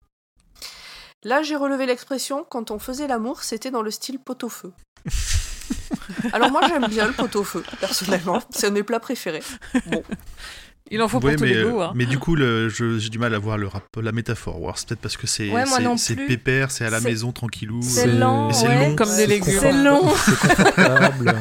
Là, 1.25 1.43
j'ai 1.43 1.57
relevé 1.57 1.87
l'expression 1.87 2.45
quand 2.49 2.71
on 2.71 2.79
faisait 2.79 3.09
l'amour, 3.09 3.43
c'était 3.43 3.73
dans 3.73 3.83
le 3.83 3.91
style 3.91 4.21
pot-au-feu. 4.21 4.73
Alors 6.33 6.51
moi 6.51 6.61
j'aime 6.69 6.87
bien 6.89 7.07
le 7.07 7.13
pot-au-feu, 7.13 7.63
personnellement, 7.81 8.41
c'est 8.51 8.67
un 8.67 8.71
de 8.71 8.75
mes 8.75 8.83
plats 8.83 9.01
préférés. 9.01 9.43
Bon, 9.87 10.03
Il 10.91 11.03
en 11.03 11.09
faut 11.09 11.17
Ouais, 11.19 11.33
pour 11.33 11.39
tous 11.39 11.43
mais, 11.45 11.51
les 11.51 11.57
euh, 11.65 11.71
goûts. 11.71 11.83
hein. 11.83 11.93
mais 11.97 12.07
du 12.07 12.19
coup, 12.19 12.37
le- 12.37 12.69
je- 12.69 12.99
j'ai 12.99 13.09
du 13.09 13.19
mal 13.19 13.35
à 13.35 13.39
voir 13.41 13.59
le 13.59 13.67
rap, 13.67 13.85
la 14.01 14.13
métaphore. 14.13 14.61
C'est 14.79 14.87
peut-être 14.89 15.01
parce 15.01 15.17
que 15.17 15.27
c'est 15.27 15.51
Ouais, 15.51 15.65
pépère, 16.29 16.71
c'est 16.71 16.85
à 16.85 16.91
la 16.91 17.01
C'est- 17.01 17.09
maison 17.09 17.33
tranquillou. 17.33 17.81
C'est 17.83 18.03
C'est- 18.03 18.07
lent, 18.07 18.51
ouais. 18.69 18.89
long. 18.91 18.95
Comme 18.97 19.17
des 19.17 19.27
légumes. 19.27 19.59
C'est 19.61 19.73
long. 19.73 20.15
C'est 20.15 20.39
confortable. 20.55 21.37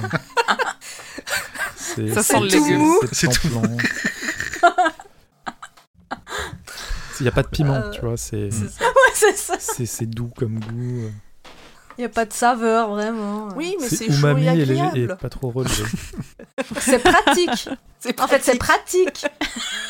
C'est- 1.75 2.13
Ça 2.13 2.23
c'est- 2.23 2.33
sent 2.33 2.39
le 2.41 2.49
c'est- 2.49 2.59
légume. 2.59 2.93
C'est 3.11 3.27
tremblant. 3.29 3.77
Il 7.19 7.23
n'y 7.23 7.29
a 7.29 7.31
pas 7.31 7.43
de 7.43 7.47
piment, 7.47 7.75
Euh, 7.75 7.91
tu 7.91 8.01
vois, 8.01 8.17
c'est 8.17 8.49
c'est 8.51 8.67
ça. 8.69 8.83
Ouais, 8.83 9.11
c'est 9.13 9.37
ça. 9.37 9.55
c'est 9.59 9.85
c'est 9.85 10.05
doux 10.05 10.29
comme 10.35 10.59
goût. 10.59 11.09
Il 11.97 12.01
n'y 12.01 12.05
a 12.05 12.09
pas 12.09 12.25
de 12.25 12.33
saveur, 12.33 12.89
vraiment. 12.89 13.49
Oui, 13.55 13.75
mais 13.79 13.87
C'est 13.87 14.07
chaud 14.07 14.13
umami 14.13 14.47
et 14.47 14.65
léger- 14.65 14.75
et 14.75 14.81
agréable. 14.81 15.17
pas 15.17 15.29
trop 15.29 15.49
relevé. 15.49 15.83
C'est 16.79 16.99
pratique. 16.99 17.69
En 18.19 18.27
fait, 18.27 18.43
c'est 18.43 18.59
pratique. 18.59 19.25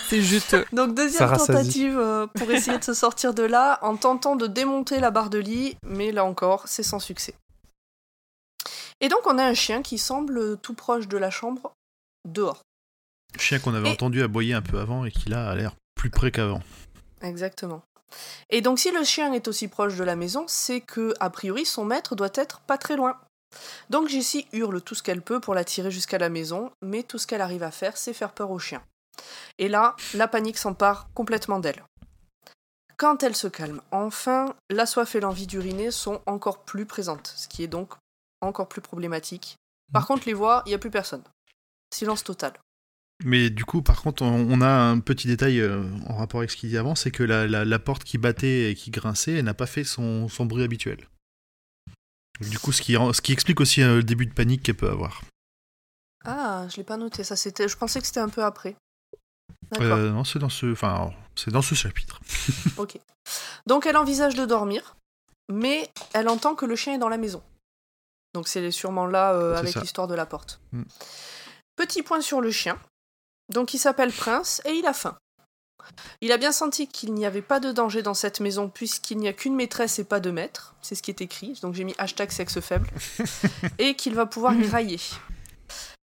C'est 0.07 0.21
juteux. 0.21 0.63
Donc 0.71 0.95
deuxième 0.95 1.27
tentative 1.35 1.97
euh, 1.99 2.27
pour 2.27 2.49
essayer 2.49 2.77
de 2.77 2.83
se 2.85 2.93
sortir 2.93 3.33
de 3.33 3.43
là 3.43 3.77
en 3.81 3.97
tentant 3.97 4.37
de 4.37 4.47
démonter 4.47 5.01
la 5.01 5.11
barre 5.11 5.29
de 5.29 5.37
lit, 5.37 5.75
mais 5.85 6.13
là 6.13 6.23
encore, 6.23 6.63
c'est 6.65 6.81
sans 6.81 6.99
succès. 6.99 7.33
Et 9.01 9.09
donc 9.09 9.19
on 9.25 9.37
a 9.37 9.43
un 9.43 9.53
chien 9.53 9.81
qui 9.81 9.97
semble 9.97 10.57
tout 10.59 10.73
proche 10.73 11.09
de 11.09 11.17
la 11.17 11.29
chambre, 11.29 11.73
dehors. 12.25 12.61
Chien 13.37 13.59
qu'on 13.59 13.73
avait 13.73 13.89
Et- 13.89 13.91
entendu 13.91 14.23
aboyer 14.23 14.53
un 14.53 14.61
peu 14.61 14.79
avant 14.79 15.03
et 15.03 15.11
qui 15.11 15.27
là 15.27 15.49
a 15.49 15.55
l'air 15.55 15.73
plus 15.95 16.09
près 16.09 16.31
qu'avant. 16.31 16.61
Exactement. 17.21 17.83
Et 18.49 18.61
donc 18.61 18.79
si 18.79 18.91
le 18.91 19.03
chien 19.03 19.33
est 19.33 19.47
aussi 19.47 19.67
proche 19.67 19.95
de 19.95 20.03
la 20.03 20.15
maison, 20.15 20.45
c'est 20.47 20.81
que 20.81 21.13
a 21.19 21.29
priori 21.29 21.65
son 21.65 21.85
maître 21.85 22.15
doit 22.15 22.29
être 22.35 22.61
pas 22.61 22.77
très 22.77 22.95
loin. 22.95 23.17
Donc 23.89 24.07
Jessie 24.07 24.47
hurle 24.53 24.81
tout 24.81 24.95
ce 24.95 25.03
qu'elle 25.03 25.21
peut 25.21 25.39
pour 25.39 25.55
l'attirer 25.55 25.91
jusqu'à 25.91 26.17
la 26.17 26.29
maison, 26.29 26.71
mais 26.81 27.03
tout 27.03 27.17
ce 27.17 27.27
qu'elle 27.27 27.41
arrive 27.41 27.63
à 27.63 27.71
faire, 27.71 27.97
c'est 27.97 28.13
faire 28.13 28.33
peur 28.33 28.51
au 28.51 28.59
chien. 28.59 28.83
Et 29.57 29.69
là, 29.69 29.95
la 30.13 30.27
panique 30.27 30.57
s'empare 30.57 31.07
complètement 31.13 31.59
d'elle. 31.59 31.83
Quand 32.97 33.23
elle 33.23 33.35
se 33.35 33.47
calme, 33.47 33.81
enfin, 33.91 34.55
la 34.69 34.85
soif 34.85 35.15
et 35.15 35.19
l'envie 35.19 35.47
d'uriner 35.47 35.91
sont 35.91 36.21
encore 36.25 36.63
plus 36.63 36.85
présentes, 36.85 37.33
ce 37.35 37.47
qui 37.47 37.63
est 37.63 37.67
donc 37.67 37.93
encore 38.41 38.67
plus 38.67 38.81
problématique. 38.81 39.57
Par 39.91 40.07
contre, 40.07 40.27
les 40.27 40.33
voix, 40.33 40.63
il 40.65 40.69
n'y 40.69 40.75
a 40.75 40.79
plus 40.79 40.91
personne. 40.91 41.23
Silence 41.93 42.23
total. 42.23 42.53
Mais 43.23 43.49
du 43.49 43.63
coup, 43.63 43.81
par 43.81 44.01
contre, 44.01 44.23
on, 44.23 44.59
a 44.61 44.67
un 44.69 44.99
petit 44.99 45.27
détail 45.27 45.59
euh, 45.61 45.83
en 46.07 46.15
rapport 46.17 46.41
avec 46.41 46.51
ce 46.51 46.57
qu'il 46.57 46.69
dit 46.69 46.77
avant, 46.77 46.95
c'est 46.95 47.11
que 47.11 47.23
la, 47.23 47.47
la- 47.47 47.63
la 47.65 47.79
porte 47.79 48.03
qui 48.03 48.17
battait 48.17 48.71
et 48.71 48.75
qui 48.75 48.91
grinçait, 48.91 49.33
elle 49.33 49.45
n'a 49.45 49.53
pas 49.53 49.67
fait 49.67 49.83
son, 49.85 50.27
son 50.27 50.45
bruit 50.45 50.63
habituel. 50.63 51.07
Du 52.41 52.59
coup, 52.59 52.73
ce 52.73 52.81
qui, 52.81 52.97
rend- 52.97 53.13
ce 53.13 53.21
qui 53.21 53.31
explique 53.31 53.61
aussi 53.61 53.81
euh, 53.81 53.95
le 53.97 54.03
début 54.03 54.25
de 54.25 54.33
panique 54.33 54.63
qu'elle 54.63 54.75
peut 54.75 54.89
avoir. 54.89 55.21
Ah, 56.25 56.67
je 56.69 56.75
l'ai 56.77 56.83
pas 56.83 56.97
noté, 56.97 57.23
ça 57.23 57.35
c'était. 57.37 57.69
Je 57.69 57.77
pensais 57.77 58.01
que 58.01 58.07
c'était 58.07 58.19
un 58.19 58.29
peu 58.29 58.43
après. 58.43 58.75
Euh, 59.79 60.11
non, 60.11 60.23
c'est 60.23 60.39
dans 60.39 60.49
ce, 60.49 60.71
enfin, 60.71 61.11
c'est 61.35 61.51
dans 61.51 61.61
ce 61.61 61.73
chapitre. 61.75 62.19
Ok. 62.77 62.99
Donc 63.65 63.85
elle 63.85 63.97
envisage 63.97 64.35
de 64.35 64.45
dormir, 64.45 64.95
mais 65.51 65.89
elle 66.13 66.27
entend 66.27 66.53
que 66.55 66.65
le 66.65 66.75
chien 66.75 66.93
est 66.95 66.97
dans 66.99 67.09
la 67.09 67.17
maison. 67.17 67.41
Donc 68.33 68.47
c'est 68.47 68.69
sûrement 68.71 69.07
là 69.07 69.33
euh, 69.33 69.55
avec 69.55 69.73
l'histoire 69.81 70.07
de 70.07 70.13
la 70.13 70.25
porte. 70.25 70.59
Mm. 70.73 70.83
Petit 71.77 72.03
point 72.03 72.21
sur 72.21 72.41
le 72.41 72.51
chien. 72.51 72.77
Donc 73.53 73.73
il 73.73 73.79
s'appelle 73.79 74.11
Prince 74.11 74.61
et 74.65 74.71
il 74.71 74.85
a 74.85 74.93
faim. 74.93 75.17
Il 76.21 76.31
a 76.31 76.37
bien 76.37 76.51
senti 76.51 76.87
qu'il 76.87 77.13
n'y 77.13 77.25
avait 77.25 77.41
pas 77.41 77.59
de 77.59 77.71
danger 77.71 78.01
dans 78.01 78.13
cette 78.13 78.39
maison 78.39 78.69
puisqu'il 78.69 79.17
n'y 79.17 79.27
a 79.27 79.33
qu'une 79.33 79.55
maîtresse 79.55 79.99
et 79.99 80.03
pas 80.03 80.19
de 80.19 80.31
maître. 80.31 80.75
C'est 80.81 80.95
ce 80.95 81.03
qui 81.03 81.11
est 81.11 81.21
écrit, 81.21 81.57
donc 81.61 81.75
j'ai 81.75 81.83
mis 81.83 81.95
hashtag 81.97 82.31
sexe 82.31 82.59
faible. 82.59 82.89
et 83.79 83.95
qu'il 83.95 84.15
va 84.15 84.25
pouvoir 84.25 84.55
grailler. 84.57 84.99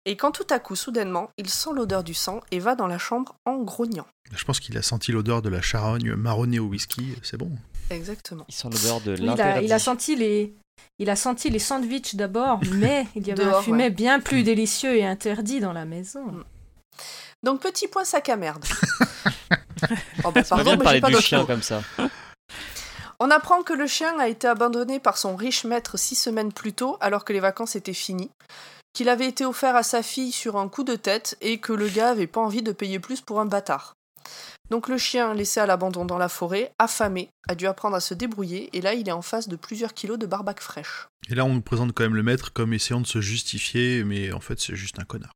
Et 0.05 0.17
quand 0.17 0.31
tout 0.31 0.47
à 0.49 0.59
coup, 0.59 0.75
soudainement, 0.75 1.29
il 1.37 1.49
sent 1.49 1.69
l'odeur 1.75 2.03
du 2.03 2.13
sang 2.13 2.41
et 2.49 2.59
va 2.59 2.75
dans 2.75 2.87
la 2.87 2.97
chambre 2.97 3.35
en 3.45 3.57
grognant. 3.57 4.07
Je 4.31 4.43
pense 4.45 4.59
qu'il 4.59 4.77
a 4.77 4.81
senti 4.81 5.11
l'odeur 5.11 5.41
de 5.41 5.49
la 5.49 5.61
charogne 5.61 6.15
marronnée 6.15 6.59
au 6.59 6.65
whisky, 6.65 7.15
c'est 7.21 7.37
bon. 7.37 7.51
Exactement. 7.91 8.45
Il 8.49 8.55
sent 8.55 8.69
l'odeur 8.71 9.01
de 9.01 9.11
Oui, 9.11 9.19
il, 9.21 9.29
a, 9.29 9.35
l'interdit. 9.35 9.65
il 9.65 9.73
a 9.73 9.79
senti 9.79 10.15
les, 10.15 10.55
il 10.97 11.09
a 11.09 11.15
senti 11.15 11.49
les 11.49 11.59
sandwichs 11.59 12.15
d'abord, 12.15 12.61
mais 12.73 13.05
il 13.15 13.27
y 13.27 13.31
avait 13.31 13.43
un 13.43 13.61
fumet 13.61 13.83
ouais. 13.85 13.89
bien 13.91 14.19
plus 14.19 14.43
délicieux 14.43 14.95
et 14.95 15.05
interdit 15.05 15.59
dans 15.59 15.73
la 15.73 15.85
maison. 15.85 16.43
Donc 17.43 17.61
petit 17.61 17.87
point 17.87 18.05
sac 18.05 18.29
à 18.29 18.35
merde. 18.35 18.63
oh, 20.23 20.31
bah, 20.31 20.43
Ça 20.43 20.55
pardon, 20.55 20.71
vient 20.71 20.77
de 20.77 20.83
mais 20.83 20.83
parler 20.83 20.97
j'ai 20.97 21.01
pas 21.01 21.07
du 21.07 21.13
d'autre 21.13 21.25
chien 21.25 21.39
mot. 21.39 21.45
comme 21.47 21.63
ça. 21.63 21.81
On 23.19 23.29
apprend 23.29 23.61
que 23.63 23.73
le 23.73 23.87
chien 23.87 24.17
a 24.19 24.27
été 24.27 24.47
abandonné 24.47 24.99
par 24.99 25.17
son 25.17 25.35
riche 25.35 25.63
maître 25.63 25.97
six 25.97 26.15
semaines 26.15 26.51
plus 26.51 26.73
tôt, 26.73 26.97
alors 27.01 27.23
que 27.23 27.33
les 27.33 27.39
vacances 27.39 27.75
étaient 27.75 27.93
finies, 27.93 28.31
qu'il 28.93 29.09
avait 29.09 29.27
été 29.27 29.45
offert 29.45 29.75
à 29.75 29.83
sa 29.83 30.01
fille 30.03 30.31
sur 30.31 30.57
un 30.57 30.67
coup 30.67 30.83
de 30.83 30.95
tête 30.95 31.37
et 31.41 31.59
que 31.59 31.73
le 31.73 31.87
gars 31.87 32.09
avait 32.09 32.27
pas 32.27 32.41
envie 32.41 32.63
de 32.63 32.71
payer 32.71 32.99
plus 32.99 33.21
pour 33.21 33.39
un 33.39 33.45
bâtard. 33.45 33.93
Donc 34.69 34.87
le 34.87 34.97
chien, 34.97 35.33
laissé 35.33 35.59
à 35.59 35.65
l'abandon 35.65 36.05
dans 36.05 36.17
la 36.17 36.29
forêt, 36.29 36.71
affamé, 36.79 37.29
a 37.49 37.55
dû 37.55 37.67
apprendre 37.67 37.95
à 37.95 37.99
se 37.99 38.13
débrouiller, 38.13 38.69
et 38.75 38.81
là 38.81 38.93
il 38.93 39.07
est 39.07 39.11
en 39.11 39.21
face 39.21 39.47
de 39.49 39.55
plusieurs 39.55 39.93
kilos 39.93 40.17
de 40.17 40.25
barbac 40.25 40.61
fraîche. 40.61 41.07
Et 41.29 41.35
là, 41.35 41.45
on 41.45 41.53
nous 41.53 41.61
présente 41.61 41.93
quand 41.93 42.03
même 42.03 42.15
le 42.15 42.23
maître 42.23 42.53
comme 42.53 42.73
essayant 42.73 43.01
de 43.01 43.07
se 43.07 43.21
justifier, 43.21 44.03
mais 44.03 44.31
en 44.31 44.39
fait, 44.39 44.59
c'est 44.59 44.75
juste 44.75 44.97
un 44.99 45.03
connard. 45.03 45.33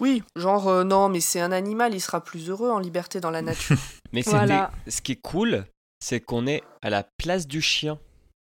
Oui, 0.00 0.22
genre 0.36 0.68
euh, 0.68 0.84
non, 0.84 1.08
mais 1.08 1.20
c'est 1.20 1.40
un 1.40 1.52
animal, 1.52 1.94
il 1.94 2.00
sera 2.00 2.22
plus 2.22 2.48
heureux 2.48 2.70
en 2.70 2.78
liberté 2.78 3.20
dans 3.20 3.30
la 3.30 3.42
nature. 3.42 3.76
Mais 4.12 4.22
Voilà. 4.22 4.70
ce 4.88 5.00
qui 5.00 5.12
est 5.12 5.20
cool, 5.20 5.66
c'est 5.98 6.20
qu'on 6.20 6.46
est 6.46 6.62
à 6.82 6.90
la 6.90 7.02
place 7.18 7.46
du 7.48 7.60
chien. 7.60 7.98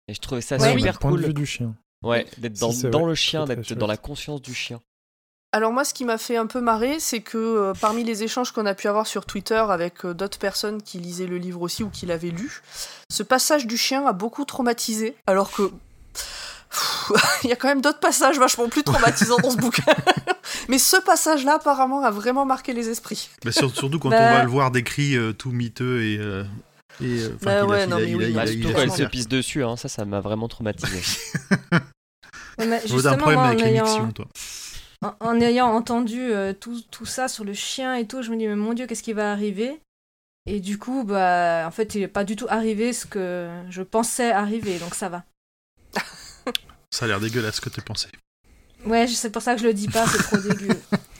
Et 0.07 0.13
je 0.13 0.19
trouvais 0.19 0.41
ça 0.41 0.57
Ouais. 0.57 0.73
Du 0.73 0.79
super 0.79 0.99
point 0.99 1.11
de 1.11 1.15
cool. 1.17 1.25
vue 1.27 1.33
du 1.33 1.45
chien. 1.45 1.73
Ouais, 2.03 2.27
d'être 2.37 2.59
dans, 2.59 3.05
le 3.05 3.15
chien, 3.15 3.45
d'être 3.45 3.73
dans 3.73 3.87
la 3.87 3.97
conscience 3.97 4.41
du 4.41 4.53
chien. 4.53 4.79
Alors 5.53 5.71
moi, 5.71 5.85
ce 5.85 5.93
qui 5.93 6.03
m'a 6.03 6.17
fait 6.17 6.35
un 6.35 6.45
peu 6.47 6.59
marrer, 6.59 6.99
c'est 6.99 7.21
que 7.21 7.37
euh, 7.37 7.73
parmi 7.79 8.03
les 8.03 8.23
échanges 8.23 8.51
qu'on 8.51 8.65
a 8.65 8.75
pu 8.75 8.87
avoir 8.89 9.07
sur 9.07 9.25
Twitter 9.25 9.55
avec 9.69 10.03
euh, 10.05 10.13
d'autres 10.13 10.37
personnes 10.37 10.83
qui 10.83 10.99
lisaient 10.99 11.25
le 11.27 11.37
livre 11.37 11.61
aussi 11.61 11.81
ou 11.81 11.89
qui 11.89 12.05
l'avaient 12.05 12.29
lu, 12.29 12.61
ce 13.09 13.23
passage 13.23 13.65
du 13.65 13.77
chien 13.77 14.05
a 14.05 14.11
beaucoup 14.11 14.43
traumatisé, 14.43 15.15
alors 15.25 15.49
que 15.51 15.71
il 17.43 17.49
y 17.49 17.53
a 17.53 17.55
quand 17.55 17.67
même 17.67 17.81
d'autres 17.81 17.99
passages 17.99 18.37
vachement 18.39 18.67
plus 18.69 18.83
traumatisants 18.83 19.37
dans 19.39 19.51
ce 19.51 19.57
bouquin. 19.57 19.83
Mais 20.69 20.77
ce 20.77 20.97
passage-là, 20.97 21.55
apparemment, 21.55 22.01
a 22.03 22.11
vraiment 22.11 22.45
marqué 22.45 22.73
les 22.73 22.89
esprits. 22.89 23.29
Bah, 23.43 23.51
sur- 23.51 23.73
surtout 23.75 23.99
quand 23.99 24.09
Bah. 24.09 24.17
on 24.19 24.31
va 24.33 24.43
le 24.43 24.49
voir 24.49 24.71
décrit 24.71 25.15
euh, 25.15 25.31
tout 25.33 25.51
miteux 25.51 26.01
et. 26.03 26.17
euh, 26.19 26.43
et 27.01 27.19
euh, 27.19 27.29
Bah 27.41 27.65
ouais, 27.65 27.83
il 27.83 27.89
non, 27.89 27.97
mais 27.97 28.09
il 28.09 28.13
a- 28.13 28.17
oui, 28.17 28.25
il 28.29 28.33
Bah, 28.35 28.45
il 28.45 28.59
il 28.59 28.73
quand 28.73 28.79
elle 28.79 28.91
se 28.91 29.03
pisse 29.03 29.27
dessus, 29.27 29.63
hein, 29.63 29.75
ça, 29.77 29.87
ça 29.89 30.05
m'a 30.05 30.21
vraiment 30.21 30.47
traumatisé. 30.47 31.01
Ouais, 32.57 32.65
mais 32.67 32.79
Vous 32.87 32.93
un 33.07 33.11
justement, 33.11 33.17
problème 33.17 33.39
moi, 33.39 33.49
avec 33.49 34.13
toi. 34.15 34.27
En, 35.01 35.13
en 35.19 35.41
ayant 35.41 35.67
entendu 35.67 36.21
euh, 36.21 36.53
tout, 36.53 36.79
tout 36.89 37.05
ça 37.05 37.27
sur 37.27 37.43
le 37.43 37.53
chien 37.53 37.95
et 37.95 38.07
tout, 38.07 38.21
je 38.21 38.31
me 38.31 38.37
dis, 38.37 38.47
mais 38.47 38.55
mon 38.55 38.73
Dieu, 38.73 38.87
qu'est-ce 38.87 39.03
qui 39.03 39.11
va 39.11 39.31
arriver? 39.33 39.81
Et 40.45 40.61
du 40.61 40.77
coup, 40.77 41.03
bah, 41.03 41.65
en 41.67 41.71
fait, 41.71 41.95
il 41.95 42.01
n'est 42.01 42.07
pas 42.07 42.23
du 42.23 42.37
tout 42.37 42.45
arrivé 42.47 42.93
ce 42.93 43.05
que 43.05 43.49
je 43.69 43.81
pensais 43.81 44.31
arriver, 44.31 44.79
donc 44.79 44.95
ça 44.95 45.09
va. 45.09 45.23
Ça 46.95 47.05
a 47.05 47.07
l'air 47.09 47.19
dégueulasse 47.19 47.55
ce 47.55 47.61
que 47.61 47.69
tu 47.69 47.81
pensais. 47.81 48.09
Ouais, 48.85 49.07
c'est 49.07 49.29
pour 49.31 49.41
ça 49.41 49.55
que 49.55 49.61
je 49.61 49.65
le 49.67 49.73
dis 49.73 49.87
pas, 49.89 50.05
c'est 50.07 50.23
trop 50.23 50.37
dégueu. 50.37 50.79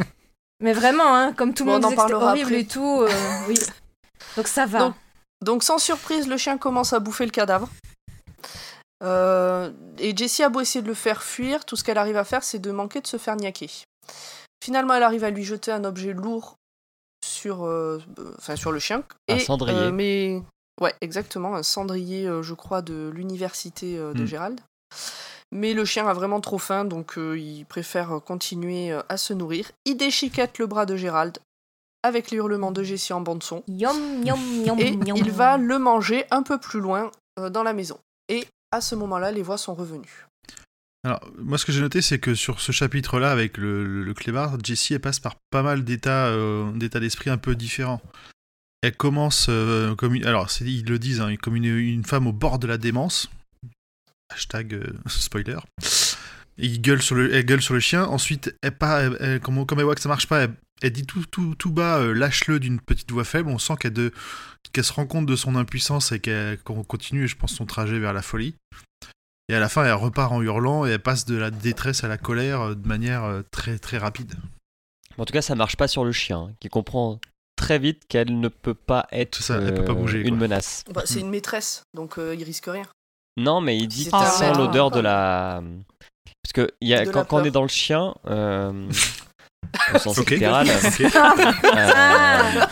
Mais 0.62 0.72
vraiment, 0.74 1.14
hein, 1.16 1.34
comme 1.34 1.54
tout 1.54 1.66
le 1.66 1.72
Bon, 1.72 1.80
monde 1.82 1.92
disait 1.94 2.08
que 2.08 2.14
horrible 2.14 2.46
après. 2.48 2.60
et 2.62 2.66
tout, 2.66 3.02
euh, 3.02 3.10
oui. 3.48 3.56
Donc 4.38 4.48
ça 4.48 4.66
va. 4.66 4.80
Donc, 4.80 4.96
Donc 5.42 5.64
sans 5.64 5.78
surprise, 5.78 6.28
le 6.28 6.38
chien 6.38 6.58
commence 6.58 6.94
à 6.94 7.00
bouffer 7.00 7.26
le 7.26 7.32
cadavre. 7.32 7.70
Euh, 9.04 9.72
et 9.98 10.16
Jessie 10.16 10.44
a 10.44 10.50
beau 10.50 10.62
essayer 10.62 10.82
de 10.82 10.88
le 10.88 10.94
faire 10.94 11.24
fuir, 11.24 11.66
tout 11.66 11.76
ce 11.76 11.84
qu'elle 11.84 11.98
arrive 11.98 12.16
à 12.18 12.24
faire, 12.24 12.44
c'est 12.44 12.60
de 12.60 12.72
manquer 12.72 13.02
de 13.02 13.08
se 13.08 13.18
faire 13.18 13.36
niaquer. 13.36 13.70
Finalement, 14.64 14.94
elle 14.94 15.04
arrive 15.04 15.24
à 15.26 15.30
lui 15.30 15.44
jeter 15.44 15.72
un 15.72 15.84
objet 15.84 16.14
lourd 16.14 16.56
sur, 17.24 17.66
euh, 17.66 18.02
euh, 18.20 18.34
enfin, 18.38 18.56
sur 18.56 18.72
le 18.72 18.80
chien. 18.80 19.04
Un 19.30 19.36
Et, 19.36 19.40
cendrier. 19.40 19.78
euh, 19.78 19.92
mais 19.92 20.42
ouais, 20.80 20.96
exactement, 21.02 21.56
un 21.56 21.64
cendrier, 21.64 22.26
euh, 22.28 22.42
je 22.42 22.54
crois, 22.54 22.82
de 22.82 23.12
l'université 23.14 23.98
euh, 23.98 24.14
de 24.14 24.24
Mm. 24.24 24.28
Gérald. 24.28 24.62
Mais 25.52 25.74
le 25.74 25.86
chien 25.86 26.08
a 26.08 26.14
vraiment 26.14 26.42
trop 26.42 26.58
faim, 26.58 26.86
donc 26.86 27.18
euh, 27.18 27.38
il 27.38 27.66
préfère 27.66 28.20
continuer 28.26 28.92
euh, 28.92 29.02
à 29.10 29.18
se 29.18 29.34
nourrir. 29.34 29.72
Il 29.86 29.96
déchiquette 29.96 30.58
le 30.60 30.68
bras 30.68 30.86
de 30.86 30.96
Gérald 30.96 31.40
avec 32.06 32.30
les 32.30 32.38
hurlements 32.38 32.72
de 32.72 32.84
Jessie 32.84 33.14
en 33.14 33.22
bande 33.22 33.42
son. 33.42 33.64
Yum, 33.68 34.24
yum, 34.24 34.40
yum, 34.66 34.80
Et 34.80 34.98
il 35.16 35.32
va 35.32 35.58
le 35.58 35.80
manger 35.80 36.26
un 36.30 36.44
peu 36.44 36.60
plus 36.60 36.80
loin 36.80 37.12
euh, 37.40 37.50
dans 37.50 37.64
la 37.64 37.74
maison. 37.74 38.00
Et 38.30 38.46
à 38.72 38.80
ce 38.80 38.94
moment-là, 38.96 39.32
les 39.32 39.42
voix 39.42 39.58
sont 39.58 39.74
revenues. 39.74 40.28
Alors, 41.04 41.20
moi, 41.38 41.58
ce 41.58 41.66
que 41.66 41.72
j'ai 41.72 41.82
noté, 41.82 42.02
c'est 42.02 42.20
que 42.20 42.36
sur 42.36 42.62
ce 42.62 42.72
chapitre-là, 42.72 43.32
avec 43.32 43.58
le, 43.58 43.86
le, 43.86 44.04
le 44.04 44.14
clébard, 44.14 44.58
Jessie, 44.64 44.94
elle 44.94 45.02
passe 45.02 45.20
par 45.20 45.36
pas 45.50 45.64
mal 45.64 45.84
d'états 45.84 46.28
euh, 46.28 46.72
d'esprit 46.72 47.30
un 47.30 47.38
peu 47.38 47.56
différents. 47.56 48.02
Elle 48.82 48.96
commence 48.96 49.48
euh, 49.50 49.96
comme 49.96 50.14
une... 50.14 50.26
Alors, 50.26 50.50
ils 50.62 50.86
le 50.86 51.00
disent, 51.00 51.22
hein, 51.22 51.36
comme 51.38 51.56
une, 51.56 51.66
une 51.66 52.06
femme 52.06 52.28
au 52.28 52.34
bord 52.34 52.60
de 52.60 52.68
la 52.68 52.78
démence. 52.78 53.32
Hashtag 54.34 54.74
euh, 54.74 54.94
spoiler. 55.08 55.58
Et 56.58 56.68
il 56.68 56.82
gueule 56.82 57.02
sur 57.02 57.16
le, 57.16 57.34
elle 57.34 57.46
gueule 57.46 57.62
sur 57.62 57.74
le 57.74 57.80
chien. 57.80 58.06
Ensuite, 58.06 58.56
elle, 58.62 58.72
pas, 58.78 59.02
elle- 59.02 59.18
elle- 59.20 59.40
comme, 59.40 59.66
comme 59.66 59.80
elle 59.80 59.86
voit 59.86 59.96
que 59.96 60.02
ça 60.02 60.10
marche 60.10 60.28
pas, 60.28 60.42
elle, 60.44 60.54
elle 60.82 60.92
dit 60.94 61.06
tout, 61.06 61.24
tout, 61.30 61.54
tout 61.56 61.72
bas, 61.72 62.00
euh, 62.00 62.14
lâche-le 62.14 62.60
d'une 62.60 62.80
petite 62.80 63.12
voix 63.12 63.24
faible. 63.26 63.50
On 63.50 63.58
sent 63.60 63.74
qu'elle 63.80 64.84
se 64.86 64.94
rend 64.94 65.06
compte 65.06 65.26
de 65.26 65.36
son 65.36 65.56
impuissance 65.56 66.12
et 66.12 66.20
qu'elle 66.20 66.58
qu'on 66.60 66.84
continue, 66.84 67.28
je 67.28 67.36
pense, 67.36 67.54
son 67.54 67.66
trajet 67.66 68.00
vers 68.00 68.14
la 68.14 68.22
folie. 68.22 68.56
Et 69.48 69.54
à 69.54 69.60
la 69.60 69.70
fin, 69.70 69.84
elle 69.86 69.94
repart 69.94 70.32
en 70.32 70.42
hurlant 70.42 70.86
et 70.88 70.92
elle 70.92 71.00
passe 71.00 71.26
de 71.26 71.36
la 71.36 71.52
détresse 71.52 72.04
à 72.04 72.08
la 72.08 72.18
colère 72.18 72.62
euh, 72.62 72.76
de 72.76 72.88
manière 72.88 73.24
euh, 73.26 73.42
très 73.52 73.78
très 73.78 73.98
rapide. 73.98 74.34
En 75.18 75.26
tout 75.26 75.34
cas, 75.34 75.42
ça 75.42 75.56
marche 75.56 75.76
pas 75.78 75.88
sur 75.88 76.04
le 76.04 76.12
chien, 76.12 76.48
hein, 76.50 76.54
qui 76.60 76.68
comprend 76.68 77.20
très 77.56 77.80
vite 77.80 78.04
qu'elle 78.10 78.38
ne 78.40 78.48
peut 78.50 78.74
pas 78.74 79.08
être 79.12 79.36
C'est 79.38 79.44
ça, 79.44 79.62
elle 79.62 79.74
peut 79.76 79.86
pas 79.86 79.94
bouger, 79.94 80.20
une 80.22 80.30
quoi. 80.30 80.38
menace. 80.40 80.84
Bah, 80.94 81.04
c'est 81.06 81.20
une 81.22 81.30
maîtresse, 81.30 81.84
donc 81.94 82.18
euh, 82.18 82.36
il 82.36 82.44
risque 82.44 82.66
rien. 82.68 82.84
Non, 83.38 83.62
mais 83.62 83.78
il 83.78 83.88
dit 83.88 84.06
sent 84.06 84.12
maître, 84.40 84.58
l'odeur 84.58 84.92
de 84.92 85.00
la. 85.00 85.62
Parce 86.44 86.54
que 86.54 86.72
y 86.82 86.94
a, 86.94 87.06
quand, 87.06 87.20
la 87.20 87.26
quand 87.26 87.42
on 87.42 87.44
est 87.44 87.52
dans 87.52 87.64
le 87.64 87.68
chien, 87.68 88.14
euh, 88.28 88.88
au 89.94 89.98
sens 89.98 90.18
littéral. 90.20 90.68
Ah. 91.16 91.34
euh, 92.60 92.66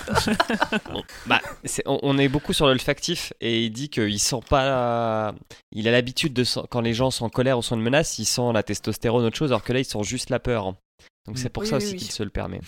bah, 1.25 1.41
on, 1.85 1.99
on 2.03 2.17
est 2.17 2.29
beaucoup 2.29 2.53
sur 2.53 2.67
l'olfactif 2.67 3.33
et 3.41 3.63
il 3.65 3.71
dit 3.71 3.89
qu'il 3.89 4.19
sent 4.19 4.39
pas. 4.49 5.33
Il 5.71 5.87
a 5.87 5.91
l'habitude 5.91 6.33
de 6.33 6.43
quand 6.69 6.81
les 6.81 6.93
gens 6.93 7.11
sont 7.11 7.25
en 7.25 7.29
colère 7.29 7.57
ou 7.57 7.61
sont 7.61 7.75
une 7.75 7.81
menace, 7.81 8.19
il 8.19 8.25
sent 8.25 8.53
la 8.53 8.63
testostérone 8.63 9.25
autre 9.25 9.37
chose, 9.37 9.51
alors 9.51 9.63
que 9.63 9.73
là, 9.73 9.79
ils 9.79 9.85
sent 9.85 10.03
juste 10.03 10.29
la 10.29 10.39
peur. 10.39 10.73
Donc 11.25 11.37
c'est 11.37 11.49
pour 11.49 11.63
Oui, 11.63 11.69
ça 11.69 11.77
oui, 11.77 11.83
aussi 11.83 11.93
oui. 11.93 11.99
qu'il 11.99 12.11
se 12.11 12.23
le 12.23 12.29
permet. 12.29 12.61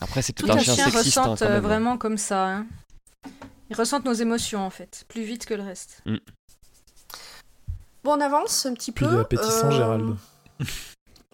Après, 0.00 0.22
c'est 0.22 0.32
tout, 0.32 0.46
un 0.50 0.58
chien 0.58 0.74
chien 0.74 0.90
sexiste 0.90 1.18
hein, 1.18 1.22
quand 1.24 1.42
euh, 1.42 1.48
même. 1.54 1.62
vraiment 1.62 1.96
comme 1.98 2.18
ça. 2.18 2.46
hein. 2.48 2.66
Ils 3.70 3.76
ressentent 3.76 4.04
nos 4.04 4.12
émotions 4.12 4.60
en 4.64 4.70
fait, 4.70 5.04
plus 5.08 5.22
vite 5.22 5.46
que 5.46 5.54
le 5.54 5.62
reste. 5.62 6.02
Bon, 8.08 8.16
on 8.16 8.20
avance 8.22 8.64
un 8.64 8.72
petit 8.72 8.90
Puis 8.90 9.04
peu. 9.04 9.10
il 9.12 9.16
est 9.18 9.20
appétissant, 9.20 9.66
euh, 9.68 9.70
Gérald. 9.70 10.16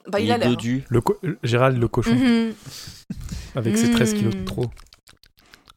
Bah, 0.08 0.18
il, 0.20 0.26
il 0.26 0.32
a 0.32 0.34
est 0.34 0.38
l'air. 0.38 0.48
dodu. 0.48 0.84
Le 0.88 1.00
co- 1.00 1.18
Gérald 1.44 1.78
le 1.78 1.86
cochon, 1.88 2.14
Mhm. 2.14 2.52
avec 3.54 3.78
ses 3.78 3.90
13 3.92 4.12
kilos 4.14 4.34
de 4.34 4.40
Mm. 4.40 4.44
trop. 4.44 4.66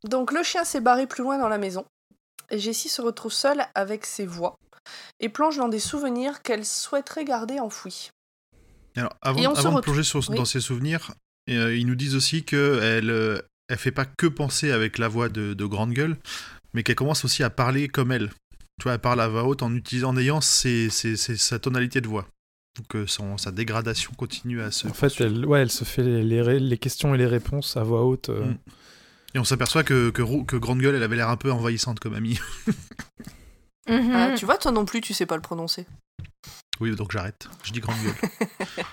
Donc 0.04 0.32
le 0.34 0.42
chien 0.44 0.64
s'est 0.66 0.82
barré 0.82 1.06
plus 1.08 1.22
loin 1.24 1.38
dans 1.38 1.48
la 1.50 1.58
maison. 1.60 1.86
Et 2.50 2.58
Jessie 2.58 2.90
se 2.90 3.02
retrouve 3.02 3.32
seule 3.32 3.64
avec 3.76 4.06
ses 4.08 4.26
voix 4.26 4.56
et 5.20 5.30
plonge 5.30 5.58
dans 5.58 5.70
des 5.70 5.80
souvenirs 5.80 6.42
qu'elle 6.42 6.66
souhaiterait 6.66 7.26
garder 7.26 7.60
enfouis. 7.60 8.10
Alors, 8.98 9.14
avant, 9.22 9.40
de 9.40 9.48
retrouve- 9.48 9.82
plonger 9.82 10.04
sur- 10.04 10.28
oui. 10.30 10.36
dans 10.36 10.46
ses 10.46 10.60
souvenirs, 10.62 11.14
euh, 11.50 11.76
ils 11.78 11.86
nous 11.86 11.96
disent 11.96 12.16
aussi 12.16 12.44
qu'elle 12.44 13.10
euh, 13.12 13.40
elle 13.70 13.78
fait 13.78 13.92
pas 13.92 14.06
que 14.06 14.26
penser 14.28 14.72
avec 14.72 14.98
la 14.98 15.08
voix 15.08 15.30
de, 15.30 15.54
de 15.54 15.66
grande 15.66 15.92
gueule, 15.94 16.18
mais 16.74 16.82
qu'elle 16.84 16.96
commence 16.96 17.24
aussi 17.24 17.44
à 17.44 17.50
parler 17.52 17.88
comme 17.88 18.12
elle. 18.12 18.32
Tu 18.80 18.84
vois, 18.84 18.94
elle 18.94 19.00
parle 19.00 19.22
à 19.22 19.28
voix 19.28 19.44
haute 19.44 19.64
en 19.64 19.74
utilisant, 19.74 20.10
en 20.10 20.18
ayant 20.18 20.40
ses- 20.42 20.90
ses- 20.90 21.18
ses- 21.18 21.38
sa 21.38 21.58
tonalité 21.60 22.00
de 22.02 22.08
voix. 22.08 22.28
Donc 22.78 22.96
euh, 22.96 23.08
son, 23.08 23.38
sa 23.38 23.52
dégradation 23.52 24.12
continue 24.16 24.62
à 24.62 24.70
se. 24.70 24.88
En 24.88 24.94
fait, 24.94 25.20
elle, 25.20 25.46
ouais, 25.48 25.62
elle 25.62 25.72
se 25.72 25.84
fait 25.84 26.04
les, 26.04 26.78
questions 26.78 27.16
et 27.16 27.18
les 27.18 27.26
réponses 27.26 27.76
à 27.76 27.84
voix 27.84 28.04
haute. 28.06 28.30
euh, 28.30 28.46
Mm. 28.46 28.58
Et 29.36 29.40
on 29.40 29.44
s'aperçoit 29.44 29.84
que, 29.84 30.10
que, 30.10 30.56
Grande 30.56 30.80
Gueule, 30.80 30.96
elle 30.96 31.04
avait 31.04 31.16
l'air 31.16 31.30
un 31.30 31.38
peu 31.38 31.52
envahissante 31.52 32.00
comme 32.00 32.14
amie. 32.14 32.40
Mhm. 33.90 34.12
Ah, 34.14 34.34
tu 34.36 34.44
vois, 34.46 34.58
toi 34.58 34.72
non 34.74 34.84
plus, 34.84 35.00
tu 35.00 35.14
sais 35.14 35.26
pas 35.26 35.38
le 35.38 35.42
prononcer. 35.42 35.86
oui, 36.82 36.94
donc 36.94 37.14
j'arrête. 37.14 37.48
Je 37.64 37.72
dis 37.72 37.80
Grande 37.80 37.96
Gueule. 38.04 38.16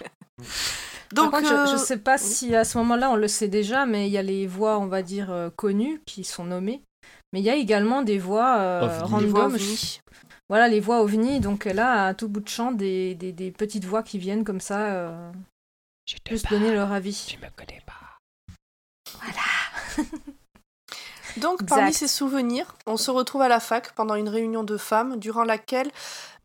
Donc, 1.13 1.31
Par 1.31 1.41
contre, 1.43 1.53
je, 1.67 1.71
je 1.71 1.75
euh, 1.75 1.85
sais 1.85 1.99
pas 1.99 2.17
si 2.19 2.55
à 2.57 2.65
ce 2.65 2.77
moment-là 2.79 3.11
on 3.11 3.17
le 3.17 3.29
sait 3.29 3.47
déjà, 3.49 3.87
mais 3.87 4.09
il 4.09 4.13
y 4.13 4.19
a 4.19 4.23
les 4.23 4.47
voix, 4.49 4.79
on 4.81 4.87
va 4.87 5.03
dire, 5.03 5.51
connues 5.57 6.01
qui 6.07 6.25
sont 6.25 6.45
nommées. 6.45 6.83
Mais 7.35 7.41
il 7.41 7.47
y 7.47 7.51
a 7.51 7.57
également 7.57 8.03
des 8.03 8.17
voix 8.17 8.59
euh, 8.59 9.01
random. 9.03 9.59
Voilà, 10.49 10.69
les 10.69 10.79
voix 10.79 11.01
ovni. 11.03 11.41
Donc 11.41 11.65
là, 11.65 12.07
à 12.07 12.15
tout 12.15 12.29
bout 12.29 12.39
de 12.39 12.49
champ, 12.49 12.71
des, 12.71 13.17
des, 13.17 13.33
des 13.33 13.51
petites 13.51 13.85
voix 13.85 14.05
qui 14.05 14.19
viennent 14.19 14.45
comme 14.45 14.61
ça, 14.61 14.93
euh, 14.93 15.33
Je 16.07 16.15
te 16.19 16.31
juste 16.31 16.49
parle, 16.49 16.61
donner 16.61 16.73
leur 16.73 16.93
avis. 16.93 17.27
Tu 17.29 17.37
me 17.39 17.49
connais 17.57 17.83
pas. 17.85 18.21
Donc, 21.39 21.63
Exact. 21.63 21.77
parmi 21.77 21.93
ces 21.93 22.07
souvenirs, 22.07 22.77
on 22.87 22.97
se 22.97 23.11
retrouve 23.11 23.43
à 23.43 23.49
la 23.49 23.59
fac 23.59 23.97
pendant 23.97 24.15
une 24.15 24.29
réunion 24.29 24.63
de 24.63 24.77
femmes 24.77 25.19
durant 25.19 25.43
laquelle 25.43 25.91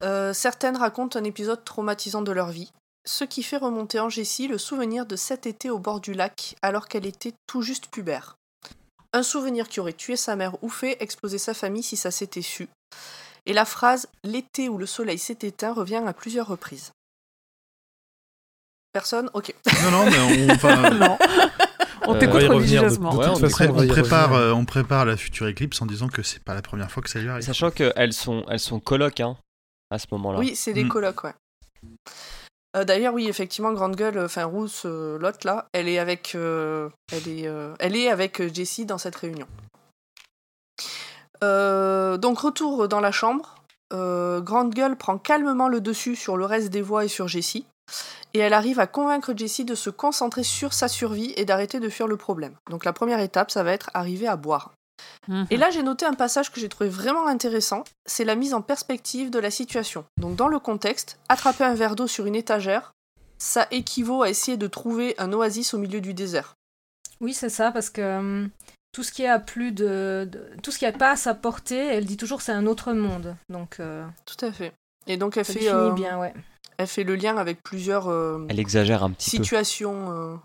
euh, 0.02 0.34
certaines 0.34 0.76
racontent 0.76 1.20
un 1.20 1.24
épisode 1.24 1.64
traumatisant 1.64 2.24
de 2.24 2.32
leur 2.32 2.50
vie. 2.50 2.72
ce 3.06 3.26
qui 3.26 3.44
fait 3.44 3.58
remonter 3.58 4.00
en 4.00 4.10
Jessie 4.10 4.48
le 4.48 4.58
souvenir 4.58 5.06
de 5.06 5.16
cet 5.16 5.46
été 5.46 5.70
au 5.70 5.78
bord 5.78 6.00
du 6.00 6.16
lac 6.16 6.56
alors 6.64 6.88
qu'elle 6.88 7.06
était 7.06 7.34
tout 7.46 7.62
juste 7.62 7.90
pubère. 7.92 8.39
Un 9.14 9.24
souvenir 9.24 9.68
qui 9.70 9.80
aurait 9.80 9.94
tué 9.94 10.16
sa 10.16 10.36
mère 10.36 10.62
ou 10.64 10.70
fait 10.70 10.98
exploser 11.02 11.38
sa 11.40 11.54
famille 11.54 11.84
si 11.84 11.98
ça 11.98 12.12
s'était 12.12 12.42
su. 12.44 12.68
Et 13.46 13.54
la 13.54 13.66
phrase 13.66 14.08
L'été 14.24 14.70
où 14.70 14.78
le 14.78 14.86
soleil 14.86 15.18
s'est 15.18 15.40
éteint 15.42 15.74
revient 15.74 16.02
à 16.06 16.14
plusieurs 16.14 16.48
reprises. 16.48 16.92
Personne? 18.94 19.30
Ok. 19.34 19.54
Non, 19.84 19.92
non, 19.92 20.06
mais 20.10 20.20
on, 20.20 20.54
enfin, 20.54 20.90
Non. 20.94 21.18
On 22.08 22.16
Euh, 22.16 22.20
t'écoute 22.20 22.42
va 22.42 22.48
de- 22.48 22.54
religieusement. 22.54 23.12
de 23.14 23.18
Ouais, 23.18 23.26
toute 23.26 23.34
on 23.34 23.38
on, 23.38 23.40
façon, 23.42 23.56
pré- 23.56 23.68
on 23.68 23.74
va 23.74 23.82
on 23.82 23.84
y 23.84 23.88
prépare, 23.88 24.30
revenir. 24.32 24.48
euh, 24.48 24.54
on 24.54 24.66
prépare 24.66 25.06
la 25.06 25.16
future 25.18 25.48
éclipse 25.48 25.80
en 25.82 25.86
disant 25.86 26.08
que 26.08 26.24
c'est 26.24 26.44
pas 26.44 26.56
la 26.56 26.62
première 26.64 26.90
fois 26.92 27.04
que 27.04 27.10
ça 27.10 27.20
lui 27.20 27.30
arrive. 27.30 27.44
Sachant 27.44 27.70
qu'elles 27.72 28.14
sont, 28.14 28.44
elles 28.50 28.60
sont 28.60 28.80
colocs 28.80 29.20
hein, 29.20 29.38
à 29.92 30.00
ce 30.00 30.08
moment-là. 30.12 30.40
Oui, 30.40 30.56
c'est 30.56 30.74
des 30.74 30.86
Mm. 30.86 30.90
colocs, 30.90 31.24
ouais. 31.24 31.34
Euh, 32.80 32.84
D'ailleurs, 32.86 33.14
oui, 33.14 33.28
effectivement, 33.28 33.74
Grande 33.74 33.96
Gueule, 33.96 34.18
euh, 34.18 34.26
enfin 34.26 34.46
Rousse, 34.46 34.84
euh, 34.86 35.20
là, 35.44 35.68
elle 35.74 35.88
est 35.88 36.00
avec, 36.00 36.34
euh, 36.36 36.90
elle 37.12 37.96
est, 37.96 38.10
avec 38.10 38.54
Jessie 38.54 38.86
dans 38.86 38.98
cette 38.98 39.16
réunion. 39.16 39.48
Donc 41.42 42.40
retour 42.40 42.88
dans 42.88 43.00
la 43.00 43.12
chambre, 43.12 43.56
Grande 43.92 44.74
Gueule 44.74 44.98
prend 44.98 45.18
calmement 45.18 45.70
le 45.70 45.80
dessus 45.80 46.16
sur 46.16 46.36
le 46.36 46.46
reste 46.46 46.70
des 46.70 46.82
voix 46.82 47.06
et 47.06 47.08
sur 47.08 47.28
Jessie, 47.28 47.66
et 48.34 48.40
elle 48.40 48.54
arrive 48.54 48.80
à 48.80 48.88
convaincre 48.88 49.34
Jessie 49.36 49.64
de 49.64 49.76
se 49.76 49.90
concentrer 49.90 50.44
sur 50.44 50.74
sa 50.74 50.88
survie 50.88 51.34
et 51.38 51.46
d'arrêter 51.46 51.80
de 51.80 51.90
fuir 51.90 52.08
le 52.08 52.18
problème. 52.18 52.56
Donc 52.70 52.84
la 52.84 52.94
première 52.94 53.20
étape, 53.20 53.52
ça 53.52 53.64
va 53.64 53.72
être 53.72 53.90
arriver 53.94 54.28
à 54.28 54.36
boire. 54.36 54.74
Mhm. 55.28 55.48
Et 55.50 55.58
là, 55.58 55.70
j'ai 55.70 55.84
noté 55.84 56.06
un 56.06 56.14
passage 56.14 56.52
que 56.52 56.60
j'ai 56.60 56.70
trouvé 56.70 56.90
vraiment 56.90 57.28
intéressant, 57.28 57.84
c'est 58.06 58.26
la 58.26 58.36
mise 58.36 58.54
en 58.54 58.62
perspective 58.62 59.30
de 59.30 59.40
la 59.40 59.52
situation. 59.52 60.06
Donc 60.20 60.36
dans 60.36 60.48
le 60.48 60.60
contexte, 60.60 61.20
attraper 61.30 61.64
un 61.64 61.76
verre 61.76 61.96
d'eau 61.96 62.08
sur 62.08 62.26
une 62.26 62.36
étagère, 62.36 62.92
ça 63.38 63.68
équivaut 63.72 64.24
à 64.24 64.30
essayer 64.30 64.58
de 64.58 64.68
trouver 64.68 65.16
un 65.18 65.32
oasis 65.34 65.74
au 65.74 65.78
milieu 65.78 66.02
du 66.02 66.14
désert. 66.14 66.56
Oui, 67.22 67.34
c'est 67.34 67.50
ça, 67.50 67.72
parce 67.72 67.90
que 67.90 68.18
hum, 68.20 68.50
tout 68.92 69.04
ce 69.04 69.12
qui 69.12 69.26
à 69.26 69.40
plus 69.40 69.72
de, 69.72 70.28
de- 70.32 70.50
tout 70.64 70.72
ce 70.72 70.80
qui 70.80 70.86
n'est 70.86 70.92
pas 70.92 71.12
à 71.12 71.16
sa 71.16 71.34
portée, 71.36 71.78
elle 71.78 72.06
dit 72.06 72.18
toujours 72.18 72.42
c'est 72.42 72.52
un 72.52 72.66
autre 72.66 72.94
monde. 72.94 73.36
Donc 73.50 73.80
euh, 73.80 74.06
Tout 74.26 74.46
à 74.46 74.52
fait. 74.52 74.74
Et 75.08 75.18
donc 75.18 75.38
elle 75.38 75.46
fait, 75.46 75.70
euh, 75.72 75.92
bien, 75.92 76.20
ouais. 76.20 76.34
elle 76.78 76.88
fait 76.88 77.04
le 77.04 77.16
lien 77.16 77.38
avec 77.38 77.62
plusieurs 77.64 78.08
euh, 78.10 78.46
Elle 78.50 78.60
exagère 78.60 79.04
un 79.04 79.12
petit 79.12 79.38
peu. 79.38 79.44
situations, 79.44 80.12
euh, 80.12 80.36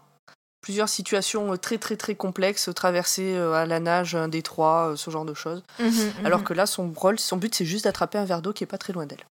plusieurs 0.65 0.89
situations 0.89 1.53
euh, 1.53 1.57
très 1.59 1.77
très 1.77 1.95
très 1.95 2.15
complexes, 2.15 2.71
traversées 2.75 3.35
euh, 3.37 3.53
à 3.53 3.67
la 3.67 3.81
nage, 3.81 4.15
un 4.15 4.29
détroit, 4.29 4.93
euh, 4.93 4.97
ce 4.97 5.11
genre 5.11 5.27
de 5.27 5.35
choses. 5.35 5.63
Mhm, 5.79 5.89
mhm. 5.89 6.25
Alors 6.25 6.43
que 6.43 6.55
là, 6.55 6.65
son 6.65 6.91
rôle, 6.91 7.19
son 7.19 7.37
but, 7.37 7.55
c'est 7.55 7.67
juste 7.67 7.85
d'attraper 7.85 8.17
un 8.17 8.25
verre 8.25 8.41
d'eau 8.41 8.55
qui 8.55 8.65
est 8.65 8.67
pas 8.67 8.79
très 8.79 8.95
loin 8.95 9.05
d'elle. 9.05 9.27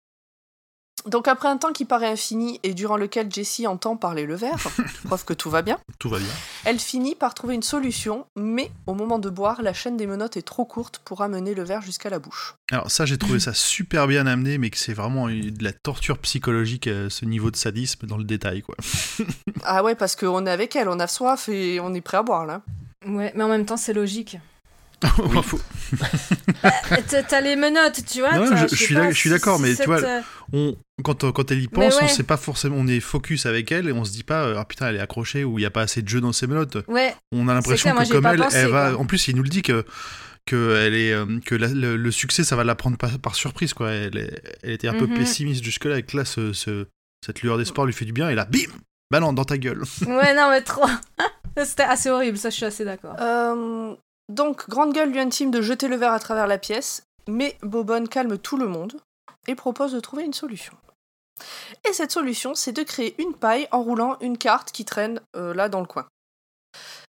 Donc 1.05 1.27
après 1.27 1.47
un 1.49 1.57
temps 1.57 1.73
qui 1.73 1.85
paraît 1.85 2.07
infini 2.11 2.59
et 2.63 2.73
durant 2.73 2.95
lequel 2.97 3.31
Jessie 3.31 3.67
entend 3.67 3.97
parler 3.97 4.25
le 4.25 4.35
verre, 4.35 4.57
preuve 5.05 5.25
que 5.25 5.33
tout 5.33 5.49
va 5.49 5.61
bien, 5.61 5.77
Tout 5.99 6.09
va 6.09 6.17
bien. 6.19 6.27
elle 6.65 6.79
finit 6.79 7.15
par 7.15 7.33
trouver 7.33 7.55
une 7.55 7.63
solution, 7.63 8.25
mais 8.37 8.71
au 8.87 8.93
moment 8.93 9.19
de 9.19 9.29
boire, 9.29 9.61
la 9.61 9.73
chaîne 9.73 9.97
des 9.97 10.07
menottes 10.07 10.37
est 10.37 10.41
trop 10.43 10.65
courte 10.65 10.99
pour 11.03 11.21
amener 11.21 11.53
le 11.55 11.63
verre 11.63 11.81
jusqu'à 11.81 12.09
la 12.09 12.19
bouche. 12.19 12.55
Alors 12.71 12.89
ça, 12.89 13.05
j'ai 13.05 13.17
trouvé 13.17 13.39
ça 13.41 13.53
super 13.53 14.07
bien 14.07 14.25
amené, 14.27 14.57
mais 14.57 14.69
que 14.69 14.77
c'est 14.77 14.93
vraiment 14.93 15.27
de 15.27 15.63
la 15.63 15.73
torture 15.73 16.17
psychologique, 16.19 16.87
euh, 16.87 17.09
ce 17.09 17.25
niveau 17.25 17.51
de 17.51 17.55
sadisme 17.57 18.07
dans 18.07 18.17
le 18.17 18.23
détail, 18.23 18.61
quoi. 18.61 18.75
Ah 19.65 19.83
ouais, 19.83 19.95
parce 19.95 20.15
qu'on 20.15 20.45
est 20.45 20.51
avec 20.51 20.75
elle, 20.75 20.89
on 20.89 20.99
a 20.99 21.07
soif 21.07 21.47
et 21.49 21.79
on 21.79 21.93
est 21.93 22.01
prêt 22.01 22.17
à 22.17 22.23
boire 22.23 22.45
là. 22.45 22.61
Ouais, 23.05 23.31
mais 23.35 23.43
en 23.43 23.47
même 23.49 23.65
temps, 23.65 23.77
c'est 23.77 23.93
logique. 23.93 24.37
Euh, 25.03 25.09
t'as- 27.09 27.23
T'as 27.23 27.41
les 27.41 27.55
menottes, 27.55 28.01
tu 28.05 28.19
vois. 28.19 28.37
Non, 28.37 28.55
je- 28.55 28.75
suis 28.75 28.95
je 28.95 29.11
suis 29.17 29.29
d'accord, 29.29 29.59
mais 29.59 29.75
tu 29.75 29.83
vois, 29.85 30.01
euh, 30.01 30.21
on, 30.53 30.75
quand, 31.03 31.31
quand 31.31 31.51
elle 31.51 31.61
y 31.61 31.67
pense, 31.67 31.97
on 31.99 32.03
ouais. 32.05 32.07
sait 32.07 32.23
pas 32.23 32.37
forcément, 32.37 32.77
on 32.79 32.87
est 32.87 32.99
focus 32.99 33.45
avec 33.45 33.71
elle 33.71 33.87
et 33.87 33.91
on 33.91 34.03
se 34.05 34.11
dit 34.11 34.23
pas, 34.23 34.43
euh, 34.45 34.55
ah 34.57 34.65
putain, 34.65 34.87
elle 34.89 34.95
est 34.95 34.99
accrochée 35.01 35.43
ou 35.43 35.59
il 35.59 35.61
y 35.61 35.65
a 35.65 35.69
pas 35.71 35.81
assez 35.81 36.01
de 36.01 36.07
jeu 36.09 36.21
dans 36.21 36.31
ses 36.33 36.47
menottes. 36.47 36.77
Ouais, 36.87 37.13
On 37.31 37.47
a 37.47 37.53
l'impression 37.53 37.93
que 37.93 38.09
comme 38.11 38.25
elle, 38.25 38.37
pensé, 38.39 38.57
elle 38.57 38.69
va. 38.69 38.91
quoi. 38.91 38.99
En 39.01 39.05
plus, 39.05 39.27
il 39.27 39.35
nous 39.35 39.43
le 39.43 39.49
dit 39.49 39.61
que 39.61 39.85
que 40.45 40.75
elle 40.75 40.95
est 40.95 41.13
euh, 41.13 41.39
que 41.45 41.55
la- 41.55 41.67
le, 41.69 41.95
le 41.95 42.11
succès, 42.11 42.43
ça 42.43 42.55
va 42.57 42.63
la 42.65 42.75
prendre 42.75 42.97
par, 42.97 43.17
par 43.19 43.35
surprise, 43.35 43.73
quoi. 43.73 43.91
Elle, 43.91 44.41
était 44.63 44.87
un 44.89 44.93
peu 44.93 45.07
Mhm. 45.07 45.17
pessimiste 45.17 45.63
jusque 45.63 45.85
là, 45.85 45.97
et 45.99 46.03
que 46.03 46.17
là, 46.17 46.25
ce, 46.25 46.51
ce- 46.51 46.87
cette 47.25 47.41
lueur 47.43 47.57
d'espoir 47.57 47.85
lui 47.87 47.93
fait 47.93 48.03
du 48.05 48.11
bien 48.11 48.29
et 48.29 48.35
là, 48.35 48.43
bim, 48.45 48.59
bah 49.11 49.19
non, 49.21 49.31
dans 49.31 49.45
ta 49.45 49.57
gueule. 49.57 49.81
ouais, 50.07 50.33
non, 50.35 50.49
mais 50.49 50.61
trop. 50.61 50.85
C'était 51.63 51.83
assez 51.83 52.09
horrible, 52.09 52.37
ça, 52.37 52.49
je 52.49 52.55
suis 52.55 52.65
assez 52.65 52.83
d'accord. 52.83 53.15
Euh, 53.21 53.95
donc, 54.27 54.67
Grande 54.69 54.93
Gueule 54.93 55.11
lui 55.11 55.19
intime 55.19 55.51
de 55.51 55.61
jeter 55.61 55.87
le 55.87 55.95
verre 55.95 56.11
à 56.13 56.19
travers 56.19 56.47
la 56.47 56.57
pièce, 56.57 57.03
mais 57.29 57.55
Bobonne 57.61 58.09
calme 58.09 58.37
tout 58.37 58.57
le 58.57 58.67
monde 58.67 58.93
et 59.47 59.55
propose 59.55 59.93
de 59.93 59.99
trouver 59.99 60.23
une 60.23 60.33
solution. 60.33 60.73
Et 61.87 61.93
cette 61.93 62.11
solution, 62.11 62.55
c'est 62.55 62.71
de 62.71 62.83
créer 62.83 63.15
une 63.21 63.33
paille 63.33 63.67
en 63.71 63.81
roulant 63.81 64.17
une 64.21 64.37
carte 64.37 64.71
qui 64.71 64.85
traîne 64.85 65.19
euh, 65.35 65.53
là 65.53 65.69
dans 65.69 65.81
le 65.81 65.87
coin. 65.87 66.07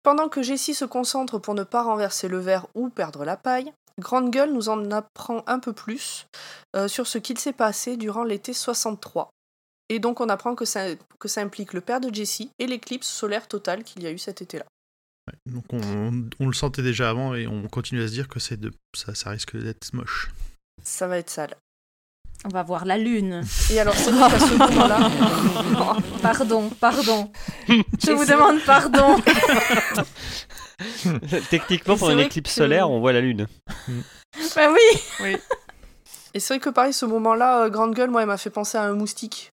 Pendant 0.04 0.30
que 0.30 0.43
Jessie 0.43 0.73
se 0.73 0.86
concentre 0.86 1.39
pour 1.39 1.56
ne 1.56 1.63
pas 1.63 1.84
renverser 1.84 2.28
le 2.28 2.39
verre 2.39 2.67
ou 2.76 2.89
perdre 2.89 3.23
la 3.23 3.38
paille, 3.38 3.71
Grande 3.99 4.32
Gueule 4.32 4.52
nous 4.52 4.69
en 4.69 4.91
apprend 4.91 5.43
un 5.47 5.60
peu 5.60 5.73
plus 5.73 6.28
euh, 6.76 6.88
sur 6.88 7.08
ce 7.08 7.17
qu'il 7.17 7.38
s'est 7.38 7.54
passé 7.54 7.95
durant 7.95 8.23
l'été 8.23 8.54
63. 8.54 9.30
Et 9.89 9.99
donc 9.99 10.19
on 10.19 10.30
apprend 10.30 10.56
que 10.56 10.65
ça, 10.65 10.95
que 11.19 11.28
ça 11.28 11.41
implique 11.41 11.73
le 11.73 11.82
père 11.82 12.02
de 12.02 12.13
Jessie 12.13 12.49
et 12.60 12.67
l'éclipse 12.67 13.08
solaire 13.08 13.47
totale 13.47 13.84
qu'il 13.84 14.04
y 14.04 14.08
a 14.08 14.12
eu 14.12 14.17
cet 14.17 14.41
été-là. 14.41 14.65
Donc 15.45 15.65
on, 15.71 16.30
on 16.39 16.47
le 16.47 16.54
sentait 16.54 16.82
déjà 16.82 17.10
avant 17.10 17.36
et 17.36 17.47
on 17.47 17.67
continue 17.67 18.04
à 18.04 18.08
se 18.08 18.13
dire 18.13 18.28
que 18.28 18.39
c'est 18.39 18.60
de 18.60 18.73
ça, 18.95 19.13
ça 19.15 19.30
risque 19.30 19.56
d'être 19.56 19.93
moche. 19.93 20.32
Ça 20.84 21.08
va 21.08 21.17
être 21.17 21.30
sale. 21.30 21.56
On 22.45 22.49
va 22.49 22.63
voir 22.63 22.86
la 22.86 22.97
lune. 22.97 23.41
Et 23.71 23.79
alors, 23.79 23.95
c'est 23.95 24.12
ce 24.12 24.58
moment-là, 24.58 25.10
Oh, 25.79 25.93
pardon, 26.21 26.69
pardon. 26.79 27.32
Je 27.67 28.12
vous 28.12 28.25
demande 28.25 28.60
pardon. 28.65 29.15
Techniquement, 31.49 31.97
pour 31.97 32.10
une 32.10 32.19
éclipse 32.19 32.51
que- 32.51 32.56
solaire, 32.56 32.89
on 32.89 32.99
voit 32.99 33.13
la 33.13 33.21
lune. 33.21 33.47
bah 34.56 34.69
oui. 35.21 35.38
et 36.34 36.39
c'est 36.39 36.53
vrai 36.56 36.60
que 36.60 36.69
pareil, 36.69 36.93
ce 36.93 37.06
moment-là, 37.06 37.63
euh, 37.63 37.69
Grande 37.69 37.93
Gueule, 37.95 38.10
moi, 38.10 38.21
elle 38.21 38.27
m'a 38.27 38.38
fait 38.38 38.49
penser 38.49 38.77
à 38.77 38.84
un 38.84 38.93
moustique 38.93 39.51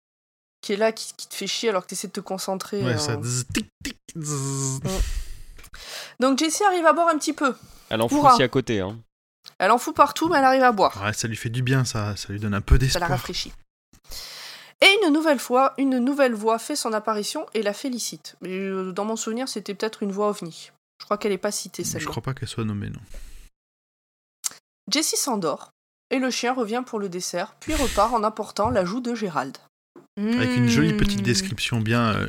qui 0.62 0.72
est 0.72 0.77
là, 0.77 0.92
qui, 0.92 1.12
qui 1.16 1.29
te 1.29 1.35
fait 1.35 1.46
chier 1.46 1.68
alors 1.70 1.83
que 1.83 1.88
tu 1.88 1.94
essaies 1.94 2.09
de 2.09 2.12
te 2.12 2.20
concentrer. 2.20 2.83
Ouais, 2.83 2.94
euh. 2.94 2.99
ça. 2.99 3.16
zzz, 3.22 3.44
tic, 3.53 3.68
tic, 3.83 3.99
zzz. 4.16 4.81
Donc, 6.20 6.38
Jessie 6.38 6.64
arrive 6.64 6.87
à 6.87 6.92
boire 6.92 7.09
un 7.09 7.18
petit 7.18 7.33
peu. 7.33 7.55
Elle 7.90 8.01
en 8.01 8.09
fout 8.09 8.25
aussi 8.25 8.42
à 8.42 8.49
côté. 8.49 8.81
Hein. 8.81 8.99
Elle 9.59 9.71
en 9.71 9.79
fout 9.79 9.95
partout, 9.97 10.29
mais 10.29 10.38
elle 10.38 10.45
arrive 10.45 10.62
à 10.62 10.73
boire. 10.73 11.01
Ouais, 11.03 11.12
ça 11.12 11.29
lui 11.29 11.37
fait 11.37 11.49
du 11.49 11.62
bien, 11.62 11.85
ça, 11.85 12.14
ça 12.16 12.33
lui 12.33 12.38
donne 12.40 12.55
un 12.55 12.61
peu 12.61 12.75
Ça 12.75 12.79
la 12.79 12.87
d'espoir. 12.87 13.09
rafraîchit. 13.11 13.53
Et 14.83 14.99
une 15.03 15.12
nouvelle 15.12 15.38
fois, 15.38 15.73
une 15.79 15.99
nouvelle 15.99 16.35
voix 16.35 16.59
fait 16.59 16.77
son 16.77 16.92
apparition 16.92 17.47
et 17.55 17.62
la 17.62 17.73
félicite. 17.73 18.37
Mais 18.42 18.51
euh, 18.51 18.92
dans 18.92 19.07
mon 19.07 19.16
souvenir, 19.16 19.49
c'était 19.49 19.75
peut-être 19.75 20.03
une 20.03 20.12
voix 20.12 20.29
ovni. 20.29 20.71
Je 21.01 21.05
crois 21.07 21.16
qu'elle 21.16 21.33
n'est 21.33 21.38
pas 21.38 21.51
citée, 21.53 21.83
Je 21.85 21.88
celle-là. 21.88 22.11
crois 22.11 22.23
pas 22.23 22.35
qu'elle 22.35 22.49
soit 22.49 22.64
nommée, 22.64 22.90
non. 22.90 23.01
Jessie 24.92 25.16
s'endort, 25.16 25.71
et 26.11 26.19
le 26.19 26.31
chien 26.31 26.53
revient 26.53 26.83
pour 26.87 26.99
le 26.99 27.09
dessert, 27.09 27.55
puis 27.59 27.75
repart 27.75 28.12
en 28.12 28.23
apportant 28.23 28.69
l'ajout 28.71 29.01
de 29.01 29.14
Gérald. 29.14 29.57
Avec 30.19 30.57
une 30.57 30.69
jolie 30.69 30.95
petite 30.95 31.21
Hmm. 31.21 31.25
description 31.25 31.81
bien. 31.81 32.14
euh, 32.14 32.29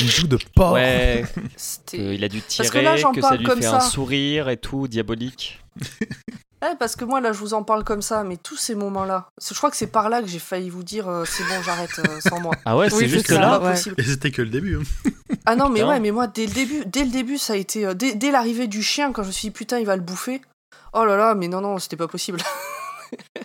Une 0.00 0.08
joue 0.08 0.26
de 0.28 0.38
porc. 0.54 0.72
Ouais, 0.74 1.24
qu'il 1.86 2.22
a 2.24 2.28
dû 2.28 2.40
Parce 2.40 2.56
que 2.56 2.62
tirer, 2.78 2.82
là, 2.82 2.96
que 3.12 3.20
ça 3.20 3.36
lui 3.36 3.46
fait 3.46 3.66
un 3.66 3.80
sourire 3.80 4.48
et 4.48 4.56
tout, 4.58 4.86
diabolique. 4.88 5.62
Ouais, 6.60 6.74
parce 6.78 6.96
que 6.96 7.04
moi, 7.04 7.20
là, 7.20 7.32
je 7.32 7.38
vous 7.38 7.54
en 7.54 7.62
parle 7.62 7.84
comme 7.84 8.02
ça, 8.02 8.24
mais 8.24 8.36
tous 8.36 8.56
ces 8.56 8.74
moments-là, 8.74 9.28
je 9.40 9.54
crois 9.54 9.70
que 9.70 9.76
c'est 9.76 9.86
par 9.86 10.08
là 10.08 10.20
que 10.22 10.26
j'ai 10.26 10.40
failli 10.40 10.70
vous 10.70 10.82
dire 10.82 11.08
euh, 11.08 11.24
c'est 11.24 11.44
bon, 11.44 11.62
j'arrête 11.64 11.90
euh, 12.00 12.20
sans 12.20 12.40
moi. 12.40 12.52
Ah 12.64 12.76
ouais, 12.76 12.86
Oui, 12.92 12.98
c'est 13.00 13.08
juste 13.08 13.28
ça. 13.28 13.34
C'est 13.34 13.40
là. 13.40 13.60
ouais. 13.60 13.74
Et 13.96 14.02
c'était 14.02 14.32
que 14.32 14.42
le 14.42 14.48
début. 14.50 14.76
hein. 14.78 15.10
Ah 15.46 15.54
non, 15.54 15.68
mais 15.68 15.80
Putain. 15.80 15.88
ouais, 15.90 16.00
mais 16.00 16.10
moi, 16.10 16.26
dès 16.26 16.46
le 16.46 16.52
début, 16.52 16.82
dès 16.86 17.04
le 17.04 17.10
début, 17.10 17.38
ça 17.38 17.52
a 17.52 17.56
été. 17.56 17.86
euh, 17.86 17.94
dès 17.94 18.14
dès 18.16 18.32
l'arrivée 18.32 18.66
du 18.66 18.82
chien, 18.82 19.12
quand 19.12 19.22
je 19.22 19.28
me 19.28 19.32
suis 19.32 19.48
dit 19.48 19.52
putain, 19.52 19.78
il 19.78 19.86
va 19.86 19.94
le 19.94 20.02
bouffer. 20.02 20.42
Oh 20.94 21.04
là 21.04 21.16
là, 21.16 21.34
mais 21.36 21.46
non, 21.48 21.60
non, 21.60 21.78
c'était 21.78 21.96
pas 21.96 22.08
possible. 22.08 22.40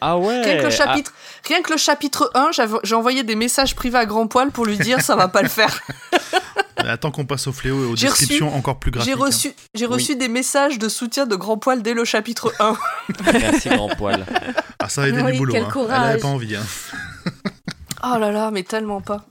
Ah 0.02 0.18
ouais. 0.18 0.42
Rien 0.42 0.58
que 0.58 0.62
le 0.64 0.68
ah, 0.68 0.70
chapitre, 0.72 1.14
rien 1.48 1.62
que 1.62 1.72
le 1.72 1.78
chapitre 1.78 2.32
1, 2.34 2.52
j'avais- 2.52 2.78
j'ai 2.84 2.96
envoyé 2.96 3.24
des 3.24 3.36
messages 3.36 3.76
privés 3.76 4.00
à 4.00 4.06
grand 4.06 4.28
poil 4.28 4.52
pour 4.52 4.66
lui 4.66 4.78
dire 4.78 5.02
ça 5.02 5.16
va 5.16 5.28
pas 5.28 5.42
le 5.42 5.50
faire. 5.50 5.80
Attends 6.78 7.12
qu'on 7.12 7.26
passe 7.26 7.48
au 7.48 7.54
fléau 7.54 7.82
et 7.84 7.86
aux 7.86 7.96
J'ai 7.96 8.08
reçu- 8.08 8.20
descriptions 8.22 8.54
encore 8.56 8.78
plus 8.80 8.92
graphiques. 8.92 9.14
J'ai 9.14 9.18
hein. 9.22 9.26
reçu, 9.26 9.54
j'ai 9.74 9.86
reçu 9.86 10.16
des 10.18 10.28
messages 10.28 10.80
de 10.80 10.90
soutien 10.90 11.26
de 11.26 11.36
grand 11.36 11.58
poil 11.58 11.82
dès 11.82 11.94
le 11.94 12.04
chapitre 12.04 12.54
1. 12.60 12.76
Merci 13.34 13.70
grand 13.70 13.88
poil. 13.90 14.26
Ah, 14.80 14.90
ça 14.90 15.04
a 15.04 15.08
aidé 15.08 15.22
Oui, 15.22 15.32
du 15.34 15.38
boulot. 15.38 15.54
quel 15.54 15.64
hein. 15.64 15.66
Elle 15.68 15.72
courage. 15.72 16.10
avait 16.10 16.20
pas 16.20 16.28
envie. 16.28 16.56
Hein. 16.56 16.64
Oh 18.06 18.18
là 18.20 18.32
là, 18.34 18.52
mais 18.52 18.64
tellement 18.64 19.00
pas. 19.00 19.24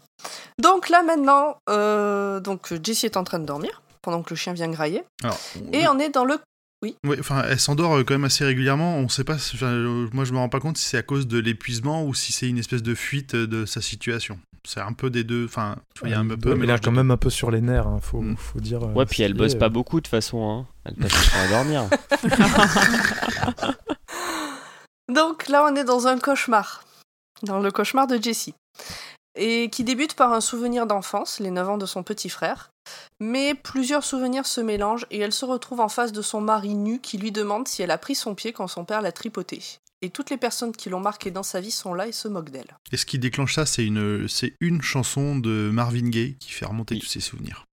Donc 0.59 0.89
là 0.89 1.03
maintenant, 1.03 1.59
euh, 1.69 2.41
donc 2.41 2.73
Jessie 2.83 3.05
est 3.05 3.19
en 3.19 3.25
train 3.25 3.39
de 3.39 3.45
dormir 3.45 3.83
pendant 4.01 4.23
que 4.23 4.31
le 4.31 4.37
chien 4.37 4.55
vient 4.55 4.69
grailler. 4.71 5.05
Alors, 5.23 5.39
Et 5.75 5.87
on 5.89 5.99
est 5.99 6.09
dans 6.09 6.25
le 6.25 6.41
Ouais, 6.83 7.17
enfin, 7.21 7.45
elle 7.49 7.61
s'endort 7.61 7.95
euh, 7.99 8.05
quand 8.05 8.15
même 8.15 8.25
assez 8.25 8.45
régulièrement. 8.45 8.97
On 8.99 9.09
sait 9.09 9.23
pas. 9.25 9.37
euh, 9.63 10.09
moi, 10.13 10.25
je 10.25 10.33
me 10.33 10.39
rends 10.39 10.49
pas 10.49 10.59
compte 10.61 10.77
si 10.79 10.85
c'est 10.87 10.99
à 10.99 11.03
cause 11.03 11.27
de 11.29 11.39
l'épuisement 11.39 12.05
ou 12.05 12.13
si 12.15 12.33
c'est 12.33 12.49
une 12.49 12.59
espèce 12.59 12.83
de 12.83 12.95
fuite 12.95 13.35
euh, 13.35 13.47
de 13.47 13.65
sa 13.67 13.81
situation. 13.81 14.39
C'est 14.65 14.81
un 14.81 14.93
peu 14.93 15.09
des 15.11 15.25
deux. 15.25 15.45
Enfin, 15.45 15.77
il 16.05 16.11
y 16.11 16.15
a 16.15 16.19
un 16.21 16.27
peu. 16.27 16.37
mais 16.51 16.51
là 16.55 16.57
mélange 16.57 16.81
quand 16.83 16.93
même 16.93 17.11
un 17.11 17.17
peu 17.17 17.31
sur 17.31 17.51
les 17.51 17.61
nerfs, 17.61 17.87
hein, 17.87 17.99
faut, 18.03 18.21
Mm. 18.21 18.37
faut 18.37 18.61
dire. 18.61 18.83
Ouais, 18.97 19.07
puis 19.07 19.23
elle 19.23 19.35
bosse 19.35 19.55
pas 19.55 19.69
beaucoup 19.69 19.97
de 20.01 20.05
toute 20.05 20.11
façon. 20.11 20.49
Hein. 20.51 20.67
Elle 20.85 20.95
passe 20.97 21.13
son 21.25 21.31
temps 21.31 21.45
à 21.45 21.49
dormir. 21.49 21.89
Donc 25.13 25.49
là, 25.49 25.67
on 25.71 25.77
est 25.77 25.85
dans 25.85 26.07
un 26.07 26.19
cauchemar. 26.19 26.85
Dans 27.43 27.59
le 27.61 27.71
cauchemar 27.71 28.07
de 28.07 28.19
Jessie. 28.23 28.55
Et 29.35 29.71
qui 29.71 29.85
débute 29.85 30.15
par 30.15 30.33
un 30.33 30.41
souvenir 30.41 30.87
d'enfance, 30.87 31.41
les 31.41 31.51
9 31.51 31.69
ans 31.71 31.79
de 31.79 31.87
son 31.87 32.03
petit 32.03 32.29
frère. 32.29 32.71
Mais 33.21 33.55
plusieurs 33.55 34.05
souvenirs 34.05 34.47
se 34.47 34.61
mélangent 34.61 35.07
et 35.11 35.19
elle 35.21 35.33
se 35.33 35.45
retrouve 35.45 35.81
en 35.81 35.89
face 35.89 36.13
de 36.13 36.21
son 36.23 36.41
mari 36.41 36.75
nu 36.75 37.01
qui 37.01 37.17
lui 37.19 37.33
demande 37.33 37.69
si 37.69 37.83
elle 37.83 37.91
a 37.93 37.99
pris 37.99 38.15
son 38.15 38.35
pied 38.35 38.53
quand 38.53 38.67
son 38.69 38.85
père 38.85 39.01
l'a 39.03 39.13
tripoté. 39.13 39.63
Et 40.05 40.11
toutes 40.11 40.31
les 40.31 40.37
personnes 40.37 40.73
qui 40.73 40.91
l'ont 40.91 40.99
marqué 41.01 41.31
dans 41.31 41.45
sa 41.45 41.61
vie 41.61 41.71
sont 41.71 41.95
là 41.95 42.09
et 42.09 42.13
se 42.13 42.27
moquent 42.27 42.51
d'elle. 42.51 42.77
Et 42.91 42.97
ce 42.97 43.07
qui 43.07 43.21
déclenche 43.21 43.55
ça, 43.55 43.67
c'est 43.67 43.85
une, 43.87 44.27
c'est 44.29 44.55
une 44.61 44.83
chanson 44.83 45.37
de 45.37 45.71
Marvin 45.73 46.09
Gaye 46.09 46.37
qui 46.39 46.51
fait 46.51 46.67
remonter 46.67 46.97
Oui. 46.97 47.01
tous 47.01 47.07
ses 47.07 47.21
souvenirs. 47.21 47.65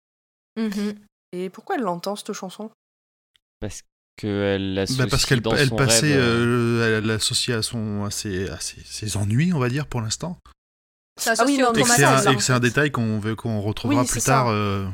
Mhm. 0.59 0.95
Et 1.33 1.49
pourquoi 1.49 1.77
elle 1.77 1.83
l'entend 1.83 2.17
cette 2.17 2.35
chanson? 2.35 2.71
Parce 3.61 3.83
qu'elle 4.17 4.75
l'associe 4.75 4.99
Bah 5.07 5.11
parce 5.11 5.25
qu'elle 5.25 5.41
dans 5.41 5.55
elle 5.55 5.69
son 5.71 5.77
passait, 5.77 6.13
rêve, 6.15 6.21
euh, 6.23 6.99
elle 6.99 7.07
l'associe 7.07 7.57
à, 7.57 7.63
son, 7.63 8.05
à, 8.05 8.11
ses, 8.11 8.49
à 8.51 8.61
ses- 8.61 8.83
ses 8.85 9.17
ennuis, 9.17 9.53
on 9.55 9.59
va 9.59 9.69
dire, 9.71 9.87
pour 9.87 10.01
l'instant. 10.03 10.39
Ça 11.19 11.35
Ah 11.39 11.45
oui, 11.47 11.59
non, 11.59 11.73
Et 11.73 11.83
que 11.83 11.89
c'est 12.43 12.53
un, 12.53 12.61
détail 12.61 12.91
qu'on 12.91 13.21
retrouvera 13.61 14.03
Oui, 14.03 14.07
plus 14.09 14.23
tard 14.23 14.49
euh, 14.49 14.87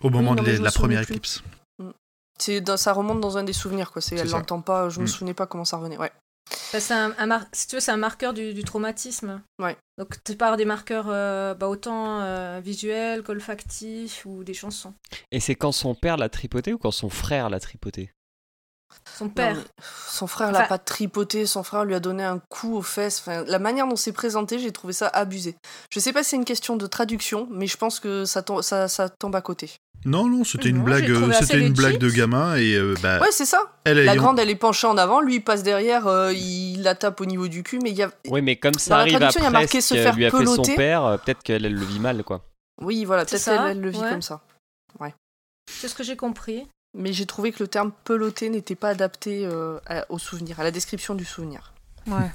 au 0.00 0.10
moment 0.10 0.34
non, 0.34 0.42
de, 0.42 0.50
la- 0.52 0.70
de 0.70 0.74
première 0.74 1.02
éclipse. 1.02 1.42
C'est 2.38 2.60
dans- 2.60 2.76
ça 2.76 2.92
remonte 2.92 3.20
dans 3.20 3.38
un 3.38 3.44
des 3.44 3.52
souvenirs 3.52 3.92
quoi. 3.92 4.02
Elle 4.10 4.28
l'entend 4.30 4.60
pas. 4.60 4.88
Je 4.88 4.98
me 5.00 5.04
Mm. 5.04 5.08
souvenais 5.08 5.34
pas 5.34 5.46
comment 5.46 5.64
ça 5.64 5.76
revenait. 5.76 5.96
Ouais. 5.98 6.10
Bah, 6.72 6.80
c'est 6.80 6.92
un, 6.94 7.12
un 7.16 7.26
mar- 7.26 7.44
si 7.52 7.66
tu 7.68 7.76
veux, 7.76 7.80
c'est 7.80 7.92
un 7.92 7.96
marqueur 7.96 8.34
du, 8.34 8.52
du 8.54 8.64
traumatisme. 8.64 9.40
Ouais. 9.60 9.76
Donc 9.98 10.22
tu 10.24 10.36
pars 10.36 10.56
des 10.56 10.64
marqueurs 10.64 11.06
euh, 11.08 11.54
bah, 11.54 11.68
autant 11.68 12.20
euh, 12.20 12.60
visuels 12.62 13.22
qu'olfactifs 13.22 14.24
ou 14.26 14.44
des 14.44 14.52
chansons. 14.54 14.94
Et 15.30 15.40
c'est 15.40 15.54
quand 15.54 15.72
son 15.72 15.94
père 15.94 16.16
l'a 16.16 16.28
tripoté 16.28 16.72
ou 16.72 16.78
quand 16.78 16.90
son 16.90 17.08
frère 17.08 17.48
l'a 17.50 17.60
tripoté? 17.60 18.10
Son 19.16 19.28
père. 19.28 19.56
son 20.08 20.26
frère 20.26 20.50
l'a 20.52 20.62
pas 20.62 20.78
tripoté. 20.78 21.46
Son 21.46 21.62
frère 21.62 21.84
lui 21.84 21.94
a 21.94 22.00
donné 22.00 22.24
un 22.24 22.40
coup 22.48 22.76
aux 22.76 22.82
fesses. 22.82 23.20
Enfin, 23.20 23.44
la 23.46 23.58
manière 23.58 23.86
dont 23.86 23.96
c'est 23.96 24.12
présenté, 24.12 24.58
j'ai 24.58 24.72
trouvé 24.72 24.92
ça 24.92 25.08
abusé. 25.08 25.56
Je 25.92 26.00
sais 26.00 26.12
pas 26.12 26.22
si 26.22 26.30
c'est 26.30 26.36
une 26.36 26.44
question 26.44 26.76
de 26.76 26.86
traduction, 26.86 27.46
mais 27.50 27.66
je 27.66 27.76
pense 27.76 28.00
que 28.00 28.24
ça 28.24 28.42
tombe, 28.42 28.62
ça, 28.62 28.88
ça 28.88 29.08
tombe 29.08 29.36
à 29.36 29.40
côté. 29.40 29.70
Non, 30.06 30.26
non, 30.26 30.44
c'était 30.44 30.68
une 30.68 30.82
blague, 30.82 31.08
euh, 31.10 31.32
c'était 31.32 31.66
une 31.66 31.72
blague 31.72 31.96
de 31.98 32.10
gamin 32.10 32.56
et 32.56 32.74
euh, 32.74 32.94
bah, 33.02 33.20
Ouais, 33.20 33.30
c'est 33.30 33.46
ça. 33.46 33.72
elle 33.84 34.04
La 34.04 34.12
ayant- 34.12 34.22
grande, 34.22 34.38
elle 34.38 34.50
est 34.50 34.54
penchée 34.56 34.86
en 34.86 34.98
avant. 34.98 35.20
Lui, 35.20 35.36
il 35.36 35.40
passe 35.44 35.62
derrière. 35.62 36.06
euh, 36.06 36.32
il 36.34 36.82
la 36.82 36.94
tape 36.94 37.20
au 37.22 37.24
niveau 37.24 37.48
du 37.48 37.62
cul, 37.62 37.78
mais 37.82 37.90
il 37.90 37.96
y 37.96 38.02
a. 38.02 38.10
Oui, 38.28 38.42
mais 38.42 38.56
comme 38.56 38.74
ça 38.74 38.90
Dans 38.90 38.96
la 38.96 39.02
arrive 39.02 39.14
traduction, 39.16 39.40
il 39.40 39.44
y 39.44 39.46
a 39.46 39.48
après 39.48 39.60
marqué 39.62 39.80
ce 39.80 39.94
se 39.94 40.00
faire 40.02 40.14
lui 40.14 40.26
a 40.26 40.30
fait 40.30 40.44
son 40.44 40.62
père, 40.62 41.18
peut-être 41.24 41.42
qu'elle 41.42 41.64
elle 41.64 41.74
le 41.74 41.84
vit 41.86 42.00
mal, 42.00 42.22
quoi. 42.24 42.44
Oui, 42.82 43.04
voilà. 43.06 43.22
C'est 43.22 43.30
Peut-être 43.36 43.42
ça, 43.42 43.56
qu'elle 43.58 43.70
elle 43.70 43.80
le 43.80 43.90
vit 43.90 43.98
ouais. 44.00 44.10
comme 44.10 44.22
ça. 44.22 44.42
C'est 45.70 45.88
ce 45.88 45.94
que 45.94 46.02
j'ai 46.04 46.16
compris. 46.16 46.68
Mais 46.94 47.12
j'ai 47.12 47.26
trouvé 47.26 47.50
que 47.52 47.62
le 47.62 47.68
terme 47.68 47.92
peloté 48.04 48.48
n'était 48.50 48.76
pas 48.76 48.90
adapté 48.90 49.44
euh, 49.46 49.78
à- 49.86 50.04
au 50.10 50.18
souvenir, 50.18 50.60
à 50.60 50.64
la 50.64 50.70
description 50.70 51.14
du 51.14 51.24
souvenir. 51.24 51.72
Ouais. 52.06 52.30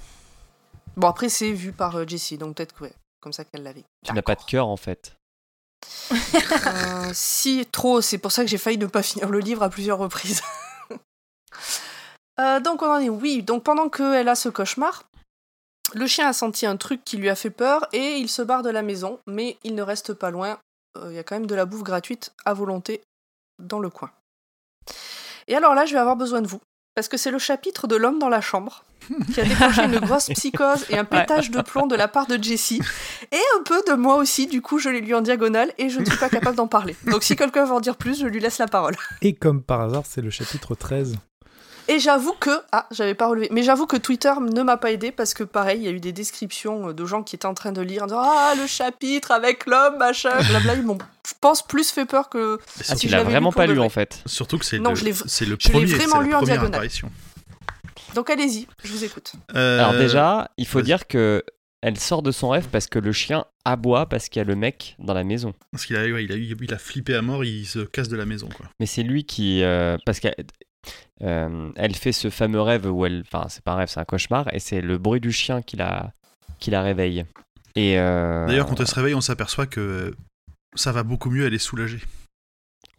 Bon, 0.97 1.07
après, 1.07 1.29
c'est 1.29 1.51
vu 1.51 1.71
par 1.71 1.95
euh, 1.95 2.05
Jessie, 2.07 2.37
donc 2.37 2.55
peut-être 2.57 2.73
que 2.75 2.83
ouais, 2.83 2.93
comme 3.21 3.31
ça 3.33 3.45
qu'elle 3.45 3.63
l'avait. 3.63 3.85
Tu 4.05 4.13
n'as 4.13 4.21
pas 4.21 4.35
de 4.35 4.43
cœur 4.43 4.67
en 4.67 4.75
fait. 4.77 5.15
Euh, 6.11 7.11
si, 7.13 7.65
trop, 7.71 8.01
c'est 8.01 8.17
pour 8.17 8.31
ça 8.33 8.43
que 8.43 8.49
j'ai 8.49 8.57
failli 8.57 8.77
ne 8.77 8.85
pas 8.87 9.01
finir 9.01 9.29
le 9.29 9.39
livre 9.39 9.63
à 9.63 9.69
plusieurs 9.69 9.97
reprises. 9.97 10.41
Euh, 12.39 12.61
donc 12.61 12.81
on 12.81 12.89
en 12.89 12.99
est, 12.99 13.09
oui, 13.09 13.43
donc 13.43 13.63
pendant 13.65 13.89
qu'elle 13.89 14.29
a 14.29 14.35
ce 14.35 14.47
cauchemar, 14.47 15.03
le 15.93 16.07
chien 16.07 16.29
a 16.29 16.31
senti 16.31 16.65
un 16.65 16.77
truc 16.77 17.03
qui 17.03 17.17
lui 17.17 17.27
a 17.27 17.35
fait 17.35 17.49
peur 17.49 17.85
et 17.91 18.15
il 18.15 18.29
se 18.29 18.41
barre 18.41 18.63
de 18.63 18.69
la 18.69 18.81
maison, 18.81 19.19
mais 19.27 19.57
il 19.65 19.75
ne 19.75 19.81
reste 19.81 20.13
pas 20.13 20.31
loin, 20.31 20.57
Euh, 20.97 21.07
il 21.11 21.15
y 21.15 21.19
a 21.19 21.23
quand 21.23 21.35
même 21.35 21.47
de 21.47 21.55
la 21.55 21.65
bouffe 21.65 21.83
gratuite 21.83 22.31
à 22.45 22.53
volonté 22.53 23.01
dans 23.61 23.79
le 23.79 23.89
coin. 23.89 24.09
Et 25.49 25.55
alors 25.55 25.73
là, 25.73 25.85
je 25.85 25.93
vais 25.93 25.99
avoir 25.99 26.15
besoin 26.15 26.41
de 26.41 26.47
vous, 26.47 26.61
parce 26.95 27.07
que 27.07 27.17
c'est 27.17 27.31
le 27.31 27.39
chapitre 27.39 27.87
de 27.87 27.95
l'homme 27.95 28.19
dans 28.19 28.29
la 28.29 28.39
chambre 28.39 28.85
qui 29.33 29.41
a 29.41 29.43
déclenché 29.43 29.83
une 29.83 29.99
grosse 29.99 30.27
psychose 30.35 30.85
et 30.89 30.97
un 30.97 31.05
pétage 31.05 31.49
de 31.49 31.61
plomb 31.61 31.87
de 31.87 31.95
la 31.95 32.07
part 32.07 32.27
de 32.27 32.41
Jessie, 32.41 32.81
et 33.31 33.41
un 33.57 33.63
peu 33.63 33.81
de 33.87 33.93
moi 33.93 34.17
aussi, 34.17 34.45
du 34.45 34.61
coup 34.61 34.77
je 34.77 34.89
l'ai 34.89 35.01
lu 35.01 35.15
en 35.15 35.21
diagonale 35.21 35.73
et 35.79 35.89
je 35.89 35.99
ne 35.99 36.05
suis 36.05 36.17
pas 36.17 36.29
capable 36.29 36.55
d'en 36.55 36.67
parler. 36.67 36.95
Donc 37.07 37.23
si 37.23 37.35
quelqu'un 37.35 37.65
veut 37.65 37.73
en 37.73 37.79
dire 37.79 37.97
plus, 37.97 38.19
je 38.19 38.27
lui 38.27 38.39
laisse 38.39 38.59
la 38.59 38.67
parole. 38.67 38.95
Et 39.23 39.33
comme 39.33 39.63
par 39.63 39.81
hasard, 39.81 40.03
c'est 40.05 40.21
le 40.21 40.29
chapitre 40.29 40.75
13. 40.75 41.17
Et 41.87 41.97
j'avoue 41.97 42.33
que, 42.39 42.51
ah, 42.71 42.85
j'avais 42.91 43.15
pas 43.15 43.25
relevé, 43.25 43.47
mais 43.51 43.63
j'avoue 43.63 43.87
que 43.87 43.97
Twitter 43.97 44.33
ne 44.39 44.61
m'a 44.61 44.77
pas 44.77 44.91
aidé 44.91 45.11
parce 45.11 45.33
que 45.33 45.43
pareil, 45.43 45.79
il 45.79 45.85
y 45.85 45.87
a 45.87 45.91
eu 45.91 45.99
des 45.99 46.11
descriptions 46.11 46.93
de 46.93 47.05
gens 47.05 47.23
qui 47.23 47.35
étaient 47.35 47.47
en 47.47 47.55
train 47.55 47.71
de 47.71 47.81
lire, 47.81 48.03
en 48.03 48.05
disant 48.05 48.21
ah 48.23 48.53
le 48.55 48.67
chapitre 48.67 49.31
avec 49.31 49.65
l'homme, 49.65 49.97
machin, 49.97 50.37
blabla, 50.49 50.75
ils 50.75 50.83
m'ont, 50.83 50.99
pense, 51.41 51.65
plus 51.65 51.91
fait 51.91 52.05
peur 52.05 52.29
que. 52.29 52.59
Ah, 52.61 52.83
Si 52.83 52.95
tu 52.95 53.07
je 53.09 53.15
l'as 53.15 53.23
vraiment 53.23 53.51
pas 53.51 53.65
lu 53.67 53.75
vrai. 53.75 53.85
en 53.85 53.89
fait. 53.89 54.21
Surtout 54.25 54.57
que 54.57 54.65
c'est 54.65 54.79
Non, 54.79 54.91
le, 54.91 54.95
je 54.95 55.05
le 55.05 55.11
je 55.13 55.45
l'ai 55.45 55.57
premier, 55.57 55.87
c'est 55.87 55.95
vraiment 55.95 56.19
la 56.21 56.27
lu 56.27 56.33
en 56.35 56.41
diagonale. 56.41 56.67
apparition. 56.75 57.11
Donc 58.15 58.29
allez-y, 58.29 58.67
je 58.83 58.91
vous 58.91 59.03
écoute. 59.03 59.33
Euh, 59.55 59.79
Alors 59.79 59.93
déjà, 59.93 60.49
il 60.57 60.65
faut 60.67 60.81
dire 60.81 61.07
que 61.07 61.43
elle 61.81 61.97
sort 61.97 62.21
de 62.23 62.31
son 62.31 62.49
rêve 62.49 62.67
parce 62.71 62.87
que 62.87 62.99
le 62.99 63.11
chien 63.13 63.45
aboie 63.63 64.07
parce 64.07 64.27
qu'il 64.29 64.39
y 64.39 64.43
a 64.43 64.45
le 64.45 64.55
mec 64.55 64.95
dans 64.99 65.13
la 65.13 65.23
maison. 65.23 65.53
Parce 65.71 65.85
qu'il 65.85 65.95
a, 65.95 66.01
ouais, 66.03 66.23
il 66.25 66.31
a, 66.31 66.35
eu- 66.35 66.57
il 66.59 66.73
a 66.73 66.77
flippé 66.77 67.15
à 67.15 67.21
mort, 67.21 67.43
il 67.45 67.65
se 67.65 67.79
casse 67.79 68.09
de 68.09 68.17
la 68.17 68.25
maison. 68.25 68.49
Quoi. 68.55 68.65
Mais 68.79 68.85
c'est 68.85 69.03
lui 69.03 69.23
qui. 69.25 69.63
euh, 69.63 69.97
parce 70.05 70.19
qu'elle 70.19 70.35
euh, 71.23 71.69
elle 71.75 71.95
fait 71.95 72.11
ce 72.11 72.29
fameux 72.29 72.61
rêve 72.61 72.85
où 72.91 73.05
elle. 73.05 73.23
Enfin, 73.31 73.45
c'est 73.49 73.63
pas 73.63 73.73
un 73.73 73.75
rêve, 73.75 73.89
c'est 73.89 73.99
un 73.99 74.05
cauchemar. 74.05 74.53
Et 74.53 74.59
c'est 74.59 74.81
le 74.81 74.97
bruit 74.97 75.19
du 75.21 75.31
chien 75.31 75.61
qui 75.61 75.77
la, 75.77 76.11
qui 76.59 76.71
la 76.71 76.81
réveille. 76.81 77.25
Et. 77.75 77.99
euh, 77.99 78.47
D'ailleurs, 78.47 78.65
quand 78.65 78.79
elle 78.79 78.87
se 78.87 78.95
réveille, 78.95 79.13
on 79.15 79.21
s'aperçoit 79.21 79.67
que 79.67 80.15
ça 80.75 80.91
va 80.91 81.03
beaucoup 81.03 81.29
mieux, 81.29 81.45
elle 81.45 81.53
est 81.53 81.57
soulagée. 81.59 82.01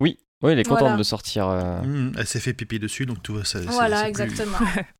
Oui, 0.01 0.19
oui, 0.43 0.53
elle 0.53 0.59
est 0.59 0.65
contente 0.65 0.81
Voilà. 0.81 0.97
de 0.97 1.03
sortir. 1.03 1.49
euh, 1.49 1.83
Mmh, 1.83 2.13
elle 2.19 2.27
s'est 2.27 2.41
fait 2.41 2.53
pipi 2.55 2.79
dessus, 2.79 3.07
donc 3.07 3.23
tout 3.23 3.35
va. 3.35 3.45
ça- 3.45 3.61
Voilà, 3.61 4.01
plus- 4.03 4.09
exactement. 4.09 4.59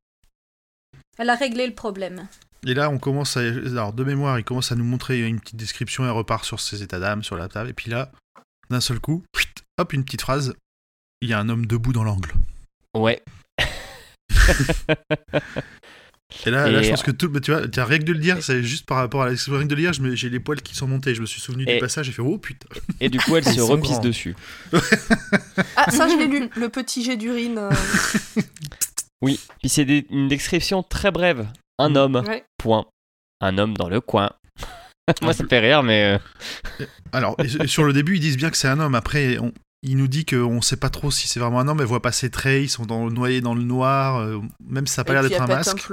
Elle 1.17 1.29
a 1.29 1.35
réglé 1.35 1.67
le 1.67 1.73
problème. 1.75 2.27
Et 2.65 2.73
là, 2.73 2.89
on 2.89 2.97
commence 2.97 3.35
à. 3.37 3.41
Alors, 3.41 3.93
de 3.93 4.03
mémoire, 4.03 4.39
il 4.39 4.43
commence 4.45 4.71
à 4.71 4.75
nous 4.75 4.83
montrer 4.85 5.19
une 5.27 5.39
petite 5.39 5.57
description, 5.57 6.03
elle 6.05 6.11
repart 6.11 6.45
sur 6.45 6.59
ses 6.59 6.81
états 6.83 6.99
d'âme, 6.99 7.21
sur 7.23 7.35
la 7.35 7.47
table, 7.49 7.69
et 7.69 7.73
puis 7.73 7.91
là, 7.91 8.11
d'un 8.69 8.79
seul 8.81 8.99
coup, 8.99 9.23
hop, 9.77 9.93
une 9.93 10.03
petite 10.05 10.21
phrase. 10.21 10.55
Il 11.21 11.29
y 11.29 11.33
a 11.33 11.39
un 11.39 11.49
homme 11.49 11.65
debout 11.67 11.93
dans 11.93 12.03
l'angle. 12.03 12.31
Ouais. 12.95 13.21
Et 16.45 16.49
là, 16.51 16.67
Et- 16.67 16.71
là, 16.71 16.81
je 16.81 16.89
pense 16.89 17.03
que 17.03 17.11
tout. 17.11 17.29
bah, 17.29 17.39
tu 17.41 17.51
vois, 17.51 17.67
tiens, 17.67 17.83
rien 17.85 17.99
que 17.99 18.03
de 18.03 18.13
le 18.13 18.19
dire, 18.19 18.37
c'est 18.41 18.63
juste 18.63 18.85
par 18.85 18.97
rapport 18.97 19.21
à 19.23 19.25
la 19.25 19.31
rien 19.31 19.63
que 19.63 19.63
de 19.65 19.75
le 19.75 19.99
me- 20.01 20.15
j'ai 20.15 20.29
les 20.29 20.39
poils 20.39 20.61
qui 20.61 20.75
sont 20.75 20.87
montés. 20.87 21.13
Je 21.13 21.21
me 21.21 21.25
suis 21.25 21.41
souvenu 21.41 21.65
Et- 21.67 21.73
du 21.75 21.79
passage, 21.79 22.05
j'ai 22.05 22.11
fait 22.11 22.21
oh 22.21 22.37
putain. 22.37 22.67
Et 22.99 23.09
du 23.09 23.19
coup, 23.19 23.35
elle 23.35 23.43
se 23.45 23.59
repisse 23.61 23.91
grands. 23.91 23.99
dessus. 23.99 24.35
Ah, 25.75 25.89
ça 25.91 26.07
je 26.07 26.17
l'ai 26.17 26.27
lu, 26.27 26.49
le 26.55 26.69
petit 26.69 27.03
jet 27.03 27.17
d'urine. 27.17 27.57
euh, 27.57 27.69
Oui. 29.21 29.39
Puis 29.59 29.69
c'est 29.69 29.85
des- 29.85 30.05
une 30.09 30.27
description 30.27 30.83
très 30.83 31.11
brève. 31.11 31.47
Un 31.79 31.89
Mm. 31.89 31.95
homme. 31.97 32.23
ouais. 32.27 32.43
Point. 32.57 32.85
Un 33.41 33.57
homme 33.57 33.75
dans 33.75 33.89
le 33.89 34.01
coin. 34.01 34.31
Moi, 35.21 35.33
ça 35.33 35.43
me 35.43 35.49
fait 35.49 35.59
rire, 35.59 35.83
mais. 35.83 36.17
euh, 36.79 36.85
Alors, 37.11 37.35
et- 37.39 37.63
et 37.63 37.67
sur 37.67 37.83
le 37.83 37.91
début, 37.93 38.15
ils 38.15 38.19
disent 38.21 38.37
bien 38.37 38.49
que 38.49 38.57
c'est 38.57 38.67
un 38.67 38.79
homme. 38.79 38.95
Après, 38.95 39.37
on- 39.39 39.51
il 39.83 39.97
nous 39.97 40.07
dit 40.07 40.25
qu'on 40.25 40.61
sait 40.61 40.77
pas 40.77 40.89
trop 40.89 41.11
si 41.11 41.27
c'est 41.27 41.39
vraiment 41.39 41.59
un 41.59 41.67
homme. 41.67 41.79
Elle 41.81 41.87
voit 41.87 42.01
pas 42.01 42.11
ses 42.11 42.29
traits, 42.29 42.63
ils 42.63 42.69
sont 42.69 42.85
dans, 42.85 43.09
noyés 43.09 43.41
dans 43.41 43.55
le 43.55 43.63
noir. 43.63 44.17
euh, 44.19 44.39
même 44.65 44.87
si 44.87 44.93
ça 44.93 45.01
a 45.01 45.05
pas 45.05 45.13
l'air 45.13 45.23
d'être 45.23 45.41
un 45.41 45.47
masque. 45.47 45.87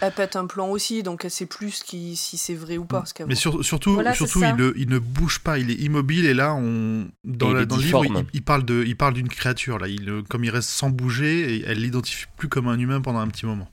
Elle 0.00 0.12
pète 0.12 0.36
un 0.36 0.46
plomb 0.46 0.70
aussi, 0.70 1.02
donc 1.02 1.24
elle 1.24 1.30
sait 1.30 1.46
plus 1.46 1.82
qui, 1.82 2.16
si 2.16 2.36
c'est 2.38 2.54
vrai 2.54 2.76
ou 2.78 2.84
pas. 2.84 3.04
ce 3.06 3.22
Mais 3.24 3.34
sur- 3.34 3.64
surtout, 3.64 3.94
Voilà, 3.94 4.14
surtout 4.14 4.42
il, 4.42 4.54
ne, 4.56 4.72
il 4.76 4.88
ne 4.88 4.98
bouge 4.98 5.40
pas, 5.40 5.58
il 5.58 5.70
est 5.70 5.74
immobile. 5.80 6.26
Et 6.26 6.34
là, 6.34 6.54
on, 6.54 7.08
dans, 7.24 7.48
Et 7.48 7.50
il 7.50 7.54
la- 7.56 7.62
est 7.62 7.66
dans 7.66 7.76
le 7.76 7.82
livre, 7.82 8.04
il, 8.06 8.24
il 8.34 8.42
parle 8.42 8.64
de, 8.64 8.84
il 8.86 8.96
parle 8.96 9.14
d'une 9.14 9.28
créature. 9.28 9.78
Là, 9.78 9.88
il, 9.88 10.08
euh, 10.08 10.22
comme 10.28 10.44
il 10.44 10.50
reste 10.50 10.68
sans 10.70 10.90
bouger, 10.90 11.54
et 11.56 11.64
elle 11.66 11.78
l'identifie 11.80 12.26
plus 12.36 12.48
comme 12.48 12.68
un 12.68 12.78
humain 12.78 13.00
pendant 13.00 13.18
un 13.20 13.28
petit 13.28 13.46
moment. 13.46 13.68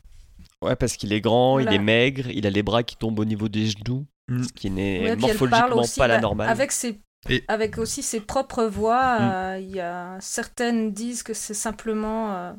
Ouais, 0.62 0.76
parce 0.76 0.96
qu'il 0.98 1.14
est 1.14 1.22
grand, 1.22 1.60
il 1.60 1.68
est 1.72 1.80
maigre, 1.80 2.28
il 2.30 2.48
a 2.48 2.50
les 2.50 2.64
bras 2.64 2.82
qui 2.84 2.96
tombent 2.96 3.20
au 3.20 3.26
niveau 3.26 3.50
des 3.50 3.68
genoux, 3.68 4.06
Mm. 4.30 4.44
ce 4.44 4.54
qui 4.54 4.70
n'est 4.72 5.02
Ouais, 5.02 5.16
morphologiquement 5.16 5.78
aussi, 5.82 6.00
pas 6.00 6.08
la 6.08 6.16
bah, 6.16 6.22
normale. 6.22 6.50
Avec 6.50 6.72
ses, 6.72 7.00
Et- 7.30 7.44
avec 7.48 7.78
aussi 7.78 8.02
ses 8.02 8.20
propres 8.22 8.66
voix, 8.66 9.20
Mm. 9.20 9.22
euh, 9.32 9.60
il 9.60 9.76
y 9.76 9.80
a 9.80 10.18
certaines 10.22 10.92
disent 10.94 11.22
que 11.24 11.34
c'est 11.36 11.54
simplement 11.54 12.34
euh, 12.34 12.54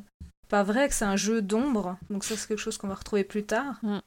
pas 0.47 0.63
vrai, 0.63 0.87
que 0.89 0.93
c'est 0.95 1.05
un 1.05 1.15
jeu 1.15 1.41
d'ombre. 1.41 1.97
Donc 2.09 2.23
ça 2.23 2.35
c'est 2.37 2.47
quelque 2.47 2.59
chose 2.59 2.77
qu'on 2.77 2.87
va 2.87 2.95
retrouver 2.95 3.23
plus 3.23 3.43
tard. 3.43 3.75
Mm. 3.83 3.97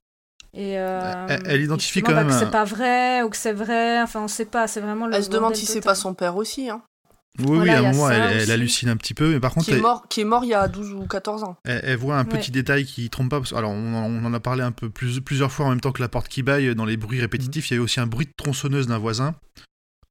Et 0.52 0.78
euh, 0.80 1.26
Elle- 1.28 1.42
elle 1.46 1.60
identifie 1.62 2.02
quand 2.02 2.12
bah, 2.12 2.24
même 2.24 2.28
que 2.32 2.38
c'est 2.38 2.50
pas 2.50 2.64
vrai 2.64 3.22
ou 3.22 3.28
que 3.28 3.36
c'est 3.36 3.52
vrai. 3.52 4.02
Enfin 4.02 4.20
on 4.22 4.28
sait 4.28 4.44
pas. 4.46 4.66
C'est 4.66 4.80
vraiment 4.80 5.06
le. 5.06 5.14
Elle 5.14 5.24
se 5.24 5.30
demande 5.30 5.54
si 5.54 5.66
c'est 5.66 5.80
pas 5.80 5.94
son 5.94 6.12
père 6.14 6.34
aussi, 6.36 6.68
hein, 6.68 6.82
Oui, 7.38 7.44
Voilà, 7.46 7.62
oui, 7.62 7.70
à 7.70 7.78
un 7.78 7.84
a 7.84 7.92
moment, 7.92 8.10
elle, 8.10 8.50
hallucine 8.50 8.88
un 8.88 8.96
petit 8.96 9.14
peu. 9.14 9.30
Mais 9.32 9.38
par 9.38 9.52
contre, 9.54 9.66
qui, 9.66 9.70
est 9.72 9.76
elle, 9.76 9.82
mort, 9.82 10.08
qui 10.08 10.20
est 10.22 10.24
mort 10.24 10.44
il 10.44 10.48
y 10.48 10.54
a 10.54 10.66
12 10.66 10.92
ou 10.94 11.06
14 11.06 11.44
ans. 11.44 11.56
Elle, 11.64 11.80
elle 11.84 11.96
voit 11.96 12.16
un 12.16 12.24
Ouais. 12.24 12.28
petit 12.38 12.50
détail 12.50 12.84
qui 12.84 13.08
trompe 13.10 13.30
pas. 13.30 13.38
parce- 13.38 13.52
Alors, 13.52 13.70
on, 13.70 13.94
en- 13.94 14.10
on 14.10 14.24
en 14.24 14.34
a 14.34 14.40
parlé 14.40 14.62
un 14.64 14.72
peu 14.72 14.90
plus, 14.90 15.20
plusieurs 15.20 15.52
fois 15.52 15.66
en 15.66 15.68
même 15.70 15.80
temps 15.80 15.92
que 15.92 16.02
la 16.02 16.08
porte 16.08 16.26
qui 16.28 16.42
baille 16.42 16.74
dans 16.74 16.84
les 16.84 16.96
bruits 16.96 17.20
répétitifs. 17.20 17.70
Il 17.70 17.74
y 17.74 17.76
avait 17.76 17.84
aussi 17.84 18.00
un 18.00 18.08
bruit 18.08 18.26
de 18.26 18.32
tronçonneuse 18.36 18.88
d'un 18.88 18.98
voisin. 18.98 19.36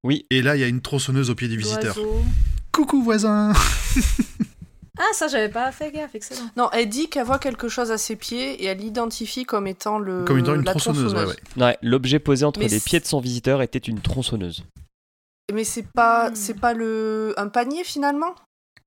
Oui. 0.06 0.26
Et 0.30 0.42
là, 0.42 0.56
il 0.56 0.62
y 0.62 0.64
a 0.64 0.68
une 0.68 0.80
tronçonneuse 0.82 1.30
au 1.30 1.36
pied 1.36 1.50
du 1.50 1.58
visiteur. 1.58 1.96
D'oiseaux. 1.96 2.24
Coucou 2.72 3.04
voisin 3.04 3.52
Ah 4.98 5.04
ça 5.14 5.28
j'avais 5.28 5.50
pas 5.50 5.72
fait 5.72 5.92
gaffe. 5.92 6.16
Excellent. 6.16 6.50
Non, 6.58 6.70
elle 6.74 6.90
dit 6.90 7.10
qu'elle 7.10 7.26
voit 7.26 7.40
quelque 7.40 7.70
chose 7.70 7.92
à 7.92 7.98
ses 7.98 8.16
pieds 8.16 8.62
et 8.62 8.66
elle 8.66 8.80
l'identifie 8.80 9.46
comme 9.46 9.68
étant 9.68 10.00
le. 10.00 10.24
Comme 10.26 10.40
étant 10.40 10.56
une 10.56 10.64
la 10.64 10.72
tronçonneuse, 10.74 11.14
ouais, 11.14 11.26
ouais. 11.26 11.36
Ouais, 11.64 11.78
L'objet 11.82 12.20
posé 12.20 12.46
entre 12.46 12.60
Mais 12.60 12.68
les 12.68 12.80
c'est- 12.80 12.86
pieds 12.86 13.00
de 13.00 13.06
son 13.06 13.20
visiteur 13.20 13.62
était 13.62 13.80
une 13.80 14.02
tronçonneuse. 14.02 14.66
Mais 15.54 15.64
c'est 15.64 15.88
pas, 15.94 16.30
Hmm. 16.32 16.36
c'est 16.36 16.60
pas 16.60 16.74
le 16.74 17.34
un 17.38 17.48
panier 17.48 17.84
finalement? 17.84 18.36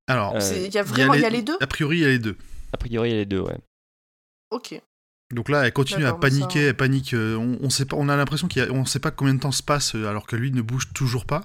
Alors, 0.07 0.35
Euh, 0.35 0.39
Il 0.65 0.73
y 0.73 0.77
a 0.77 0.83
vraiment, 0.83 1.13
il 1.13 1.21
y 1.21 1.25
a 1.25 1.29
les 1.29 1.41
deux? 1.41 1.57
a 1.61 1.67
priori, 1.67 1.97
il 1.97 2.01
y 2.01 2.05
a 2.05 2.09
les 2.09 2.19
deux. 2.19 2.37
A 2.73 2.77
priori, 2.77 3.09
il 3.09 3.11
y 3.11 3.15
a 3.15 3.19
les 3.19 3.25
deux, 3.25 3.39
ouais. 3.39 3.57
Ok. 4.51 4.79
Donc 5.33 5.49
là, 5.49 5.65
elle 5.65 5.73
continue 5.73 6.05
à 6.05 6.09
ça- 6.09 6.15
paniquer, 6.15 6.65
elle 6.67 6.77
panique. 6.77 7.13
euh, 7.13 7.35
on, 7.37 7.57
on 7.65 7.69
sait 7.69 7.85
pas, 7.85 7.95
on 7.97 8.07
a 8.09 8.15
l'impression 8.15 8.47
qu'on 8.47 8.85
sait 8.85 8.99
pas 8.99 9.11
combien 9.11 9.33
de 9.33 9.39
temps 9.39 9.51
se 9.51 9.63
passe 9.63 9.95
euh, 9.95 10.07
alors 10.07 10.27
que 10.27 10.35
lui 10.35 10.51
ne 10.51 10.61
bouge 10.61 10.89
toujours 10.93 11.25
pas. 11.25 11.41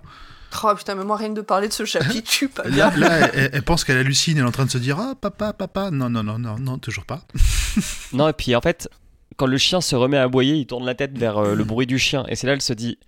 Oh 0.64 0.74
putain, 0.76 0.94
mais 0.94 1.04
moi 1.04 1.16
rien 1.16 1.28
que 1.30 1.34
de 1.34 1.40
parler 1.42 1.68
de 1.68 1.72
ce 1.72 1.84
chapitre, 1.84 2.26
je 2.30 2.34
suis 2.36 2.48
pas 2.48 2.64
Là, 2.64 2.90
bien. 2.90 2.96
là, 3.08 3.18
elle, 3.18 3.30
elle- 3.34 3.50
elle 3.52 3.62
pense 3.62 3.84
qu'elle 3.84 3.98
hallucine, 3.98 4.38
elle 4.38 4.44
est 4.44 4.46
en 4.48 4.52
train 4.52 4.64
de 4.64 4.70
se 4.70 4.78
dire 4.78 4.98
ah 4.98 5.14
papa, 5.20 5.52
papa. 5.52 5.90
Non, 5.90 6.08
non, 6.10 6.22
non, 6.22 6.38
non, 6.38 6.58
non, 6.58 6.78
toujours 6.78 7.04
pas. 7.04 7.22
Non, 8.12 8.28
et 8.28 8.32
puis 8.32 8.56
en 8.56 8.60
fait, 8.60 8.88
quand 9.36 9.46
le 9.46 9.58
chien 9.58 9.80
se 9.80 9.94
remet 9.94 10.16
à 10.16 10.22
aboyer, 10.24 10.54
il 10.54 10.66
tourne 10.66 10.84
la 10.86 10.94
tête 10.94 11.16
vers 11.16 11.38
euh, 11.38 11.54
le 11.54 11.64
bruit 11.64 11.86
du 11.86 11.98
chien. 11.98 12.24
Et 12.28 12.34
c'est 12.36 12.46
là, 12.46 12.54
elle 12.54 12.62
se 12.62 12.72
dit 12.72 12.98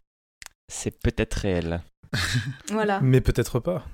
c'est 0.68 1.00
peut-être 1.02 1.34
réel. 1.34 1.82
Voilà. 2.70 3.00
Mais 3.02 3.20
peut-être 3.20 3.58
pas. 3.60 3.84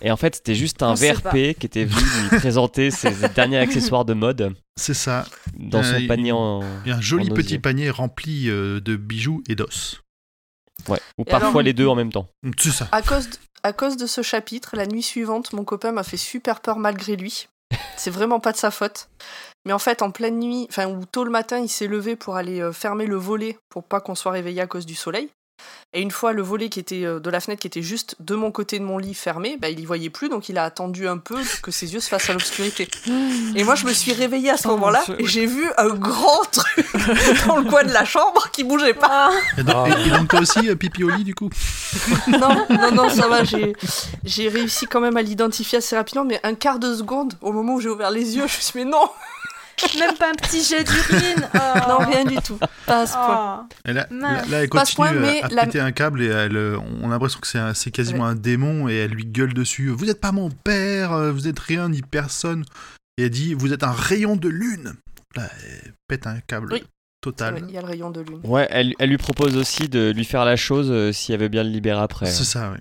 Et 0.00 0.10
en 0.10 0.16
fait, 0.16 0.36
c'était 0.36 0.54
juste 0.54 0.82
un 0.82 0.94
VRP 0.94 1.58
qui 1.58 1.66
était 1.66 1.84
venu 1.84 2.00
lui 2.30 2.38
présenter 2.38 2.90
ses 2.90 3.10
derniers 3.34 3.58
accessoires 3.58 4.04
de 4.04 4.14
mode 4.14 4.54
C'est 4.76 4.94
ça. 4.94 5.26
dans 5.58 5.80
Euh, 5.80 5.92
son 5.92 5.98
il- 5.98 6.06
panier 6.08 6.32
en. 6.32 6.60
Il 6.84 6.90
y 6.90 6.92
a 6.92 6.96
un 6.96 7.00
joli 7.00 7.30
En 7.30 7.34
petit 7.34 7.58
panier 7.58 7.90
rempli 7.90 8.48
euh, 8.48 8.80
de 8.80 8.96
bijoux 8.96 9.42
et 9.48 9.54
d'os. 9.56 10.00
Ouais. 10.88 11.00
Ou 11.18 11.22
Et 11.22 11.30
parfois 11.30 11.48
alors- 11.50 11.62
les 11.62 11.72
deux 11.72 11.86
en 11.86 11.94
même 11.94 12.12
temps. 12.12 12.28
C'est 12.58 12.70
ça. 12.70 12.88
À 12.92 13.02
cause, 13.02 13.28
de, 13.30 13.36
à 13.62 13.72
cause 13.72 13.96
de 13.96 14.06
ce 14.06 14.22
chapitre, 14.22 14.76
la 14.76 14.86
nuit 14.86 15.02
suivante, 15.02 15.52
mon 15.52 15.64
copain 15.64 15.92
m'a 15.92 16.02
fait 16.02 16.16
super 16.16 16.60
peur 16.60 16.78
malgré 16.78 17.16
lui. 17.16 17.48
C'est 17.96 18.10
vraiment 18.10 18.40
pas 18.40 18.52
de 18.52 18.56
sa 18.56 18.70
faute. 18.70 19.08
Mais 19.66 19.72
en 19.72 19.78
fait, 19.78 20.02
en 20.02 20.10
pleine 20.10 20.38
nuit, 20.38 20.66
enfin, 20.68 20.86
ou 20.86 21.06
tôt 21.06 21.24
le 21.24 21.30
matin, 21.30 21.58
il 21.58 21.68
s'est 21.70 21.86
levé 21.86 22.16
pour 22.16 22.36
aller 22.36 22.60
euh, 22.60 22.72
fermer 22.72 23.06
le 23.06 23.16
volet 23.16 23.56
pour 23.70 23.84
pas 23.84 24.00
qu'on 24.00 24.14
soit 24.14 24.32
réveillé 24.32 24.60
à 24.60 24.66
cause 24.66 24.84
du 24.86 24.94
soleil. 24.94 25.30
Et 25.96 26.00
une 26.02 26.10
fois 26.10 26.32
le 26.32 26.42
volet 26.42 26.68
qui 26.70 26.80
était 26.80 27.04
euh, 27.04 27.20
de 27.20 27.30
la 27.30 27.38
fenêtre 27.38 27.60
qui 27.60 27.68
était 27.68 27.80
juste 27.82 28.16
de 28.18 28.34
mon 28.34 28.50
côté 28.50 28.80
de 28.80 28.84
mon 28.84 28.98
lit 28.98 29.14
fermé, 29.14 29.56
bah, 29.60 29.68
il 29.68 29.78
y 29.78 29.84
voyait 29.84 30.10
plus, 30.10 30.28
donc 30.28 30.48
il 30.48 30.58
a 30.58 30.64
attendu 30.64 31.06
un 31.06 31.18
peu 31.18 31.36
que 31.62 31.70
ses 31.70 31.92
yeux 31.94 32.00
se 32.00 32.08
fassent 32.08 32.28
à 32.30 32.32
l'obscurité. 32.32 32.88
Et 33.54 33.62
moi, 33.62 33.76
je 33.76 33.86
me 33.86 33.92
suis 33.92 34.12
réveillée 34.12 34.50
à 34.50 34.56
ce 34.56 34.66
Oh, 34.66 34.72
moment-là 34.72 35.04
et 35.20 35.24
j'ai 35.26 35.46
vu 35.46 35.70
un 35.78 35.90
grand 35.90 36.42
truc 36.50 36.86
dans 37.46 37.58
le 37.58 37.70
coin 37.70 37.84
de 37.84 37.92
la 37.92 38.04
chambre 38.04 38.50
qui 38.50 38.64
bougeait 38.64 38.94
pas. 38.94 39.30
Ah, 39.30 39.60
Et 39.60 39.62
donc, 39.62 39.74
Ah. 39.88 39.98
et- 40.04 40.10
donc 40.10 40.28
toi 40.28 40.40
aussi, 40.40 40.68
euh, 40.68 40.74
pipi 40.74 41.04
au 41.04 41.10
lit 41.10 41.22
du 41.22 41.34
coup? 41.36 41.48
Non, 42.26 42.66
non, 42.70 42.90
non, 42.92 43.08
ça 43.08 43.28
va, 43.28 43.44
j'ai, 43.44 43.72
j'ai 44.24 44.48
réussi 44.48 44.86
quand 44.86 45.00
même 45.00 45.16
à 45.16 45.22
l'identifier 45.22 45.78
assez 45.78 45.94
rapidement, 45.96 46.24
mais 46.24 46.40
un 46.42 46.54
quart 46.54 46.80
de 46.80 46.92
seconde, 46.92 47.34
au 47.40 47.52
moment 47.52 47.74
où 47.74 47.80
j'ai 47.80 47.88
ouvert 47.88 48.10
les 48.10 48.34
yeux, 48.36 48.46
je 48.48 48.56
me 48.56 48.60
suis 48.60 48.72
dit, 48.72 48.78
mais 48.78 48.84
non, 48.84 49.08
même 49.98 50.14
pas 50.16 50.30
un 50.30 50.34
petit 50.34 50.62
jet 50.62 50.84
d'urine. 50.84 51.48
Oh. 51.54 51.78
non, 51.88 51.98
rien 51.98 52.24
du 52.24 52.36
tout. 52.36 52.58
Pas 52.86 53.02
à 53.02 53.06
ce 53.06 53.12
point. 53.12 53.66
Oh. 53.86 53.90
Là, 53.92 54.06
Mince. 54.10 54.42
là, 54.44 54.50
là, 54.50 54.62
elle 54.62 54.68
continue 54.68 54.94
point, 54.96 55.12
euh, 55.14 55.20
mais 55.20 55.42
à 55.42 55.48
la- 55.48 55.64
péter 55.66 55.80
un 55.80 55.92
câble 55.92 56.22
et 56.22 56.26
elle, 56.26 56.56
euh, 56.56 56.78
on 57.02 57.08
a 57.08 57.12
l'impression 57.12 57.40
que 57.40 57.46
c'est, 57.74 57.90
quasiment 57.90 58.26
un 58.26 58.34
démon 58.34 58.88
et 58.88 58.94
elle 58.94 59.10
lui 59.10 59.24
gueule 59.26 59.54
dessus. 59.54 59.88
Vous 59.90 60.06
n'êtes 60.06 60.20
pas 60.20 60.32
mon 60.32 60.50
père, 60.50 61.12
euh, 61.12 61.32
vous 61.32 61.48
êtes 61.48 61.58
rien 61.58 61.88
ni 61.88 62.02
personne. 62.02 62.64
Et 63.18 63.24
elle 63.24 63.30
dit 63.30 63.54
vous 63.54 63.72
êtes 63.72 63.82
un 63.82 63.92
rayon 63.92 64.36
de 64.36 64.48
lune. 64.48 64.94
Là, 65.36 65.48
elle 65.64 65.92
pète 66.08 66.26
un 66.26 66.40
câble 66.40 66.72
Oui. 66.72 66.84
total. 67.20 67.64
Il 67.68 67.74
y 67.74 67.78
a 67.78 67.80
le 67.80 67.86
rayon 67.88 68.10
de 68.10 68.20
lune. 68.20 68.40
Ouais, 68.44 68.66
elle, 68.70 68.94
elle 68.98 69.10
lui 69.10 69.18
propose 69.18 69.56
aussi 69.56 69.88
de 69.88 70.12
lui 70.14 70.24
faire 70.24 70.44
la 70.44 70.56
chose 70.56 70.88
euh, 70.90 71.12
s'il 71.12 71.32
y 71.32 71.34
avait 71.36 71.48
bien 71.48 71.62
le 71.64 71.70
libérer 71.70 72.00
après. 72.00 72.26
C'est 72.26 72.44
ça, 72.44 72.70
oui. 72.72 72.78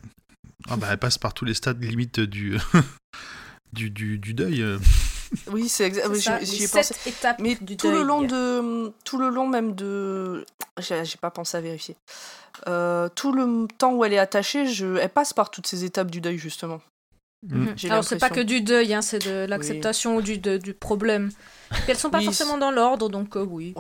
Ah 0.69 0.77
bah, 0.77 0.87
elle 0.91 0.97
passe 0.97 1.17
par 1.17 1.33
tous 1.33 1.45
les 1.45 1.53
stades 1.53 1.83
limites 1.83 2.19
du, 2.21 2.57
du, 3.73 3.89
du, 3.89 4.17
du 4.17 4.33
deuil. 4.33 4.63
Oui, 5.47 5.69
c'est 5.69 5.85
exact. 5.85 6.13
J'y- 6.43 6.63
ai 6.63 6.67
pensé. 6.67 6.95
étapes 7.05 7.39
Mais 7.39 7.55
du 7.55 7.77
tout 7.77 7.89
le 7.89 7.97
deuil. 7.97 8.05
long 8.05 8.21
de, 8.21 8.93
tout 9.03 9.17
le 9.17 9.29
long 9.29 9.47
même 9.47 9.73
de, 9.75 10.45
j'ai, 10.79 11.01
pas 11.19 11.31
pensé 11.31 11.57
à 11.57 11.61
vérifier. 11.61 11.95
Euh, 12.67 13.09
tout 13.13 13.31
le 13.31 13.67
temps 13.77 13.93
où 13.93 14.05
elle 14.05 14.13
est 14.13 14.19
attachée, 14.19 14.67
je, 14.67 14.97
elle 14.97 15.09
passe 15.09 15.33
par 15.33 15.49
toutes 15.51 15.67
ces 15.67 15.83
étapes 15.85 16.11
du 16.11 16.21
deuil 16.21 16.37
justement. 16.37 16.81
J'ai 17.75 17.89
Alors 17.89 18.03
c'est 18.05 18.17
pas 18.19 18.29
que 18.29 18.39
du 18.39 18.61
deuil, 18.61 18.93
hein, 18.93 19.01
c'est 19.01 19.25
de 19.27 19.45
l'acceptation 19.45 20.15
ou 20.15 20.21
du, 20.21 20.37
de- 20.37 20.57
du 20.57 20.73
problème. 20.73 21.29
Puis 21.71 21.81
elles 21.89 21.97
sont 21.97 22.09
pas 22.09 22.19
Oui, 22.19 22.25
forcément 22.25 22.57
dans 22.57 22.71
l'ordre, 22.71 23.09
donc 23.09 23.35
euh, 23.35 23.43
oui. 23.43 23.73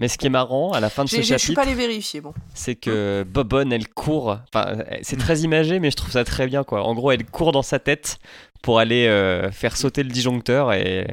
Mais 0.00 0.08
ce 0.08 0.18
qui 0.18 0.26
est 0.26 0.30
marrant 0.30 0.72
à 0.72 0.80
la 0.80 0.90
fin 0.90 1.04
de 1.04 1.08
ce 1.10 1.16
j'ai- 1.16 1.22
je 1.22 1.26
suis 1.36 1.38
chapitre, 1.38 1.54
pas 1.54 1.62
allée 1.62 1.74
vérifier. 1.74 2.20
Bon. 2.20 2.34
c'est 2.54 2.74
que 2.74 3.22
Bobonne, 3.28 3.72
elle 3.72 3.86
court. 3.86 4.38
Enfin, 4.52 4.78
c'est 5.02 5.18
très 5.18 5.40
imagé, 5.40 5.78
mais 5.78 5.90
je 5.92 5.96
trouve 5.96 6.10
ça 6.10 6.24
très 6.24 6.46
bien, 6.46 6.64
quoi. 6.64 6.82
En 6.84 6.94
gros, 6.94 7.12
elle 7.12 7.24
court 7.26 7.52
dans 7.52 7.62
sa 7.62 7.78
tête 7.78 8.18
pour 8.62 8.78
aller 8.78 9.06
euh, 9.06 9.50
faire 9.52 9.76
sauter 9.76 10.02
le 10.02 10.08
disjoncteur 10.10 10.72
et, 10.72 11.06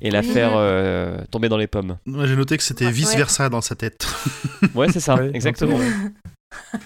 et 0.00 0.10
la 0.10 0.22
faire 0.22 0.50
euh, 0.54 1.16
tomber 1.30 1.48
dans 1.48 1.56
les 1.56 1.66
pommes. 1.68 1.96
Moi, 2.06 2.26
j'ai 2.26 2.36
noté 2.36 2.56
que 2.56 2.62
c'était 2.64 2.86
Ouais. 2.86 2.90
vice 2.92 3.14
versa 3.16 3.48
dans 3.48 3.60
sa 3.62 3.74
tête. 3.76 4.06
Ouais, 4.74 4.90
c'est 4.90 5.00
ça, 5.00 5.14
Ouais, 5.14 5.30
exactement. 5.34 5.78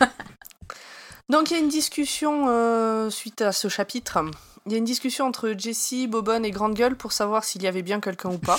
Donc 1.31 1.51
il 1.51 1.55
y 1.55 1.57
a 1.57 1.61
une 1.63 1.69
discussion 1.69 2.47
euh, 2.49 3.11
suite 3.11 3.43
à 3.43 3.53
ce 3.53 3.69
chapitre. 3.69 4.19
Il 4.67 4.73
y 4.73 4.75
a 4.75 4.79
une 4.79 4.85
discussion 4.85 5.27
entre 5.27 5.55
Jessie, 5.57 6.07
Bobonne 6.07 6.45
et 6.45 6.51
Grande 6.51 6.75
Gueule 6.75 6.97
pour 6.97 7.13
savoir 7.13 7.45
s'il 7.45 7.63
y 7.63 7.67
avait 7.67 7.83
bien 7.83 8.01
quelqu'un 8.01 8.31
ou 8.31 8.39
pas. 8.39 8.59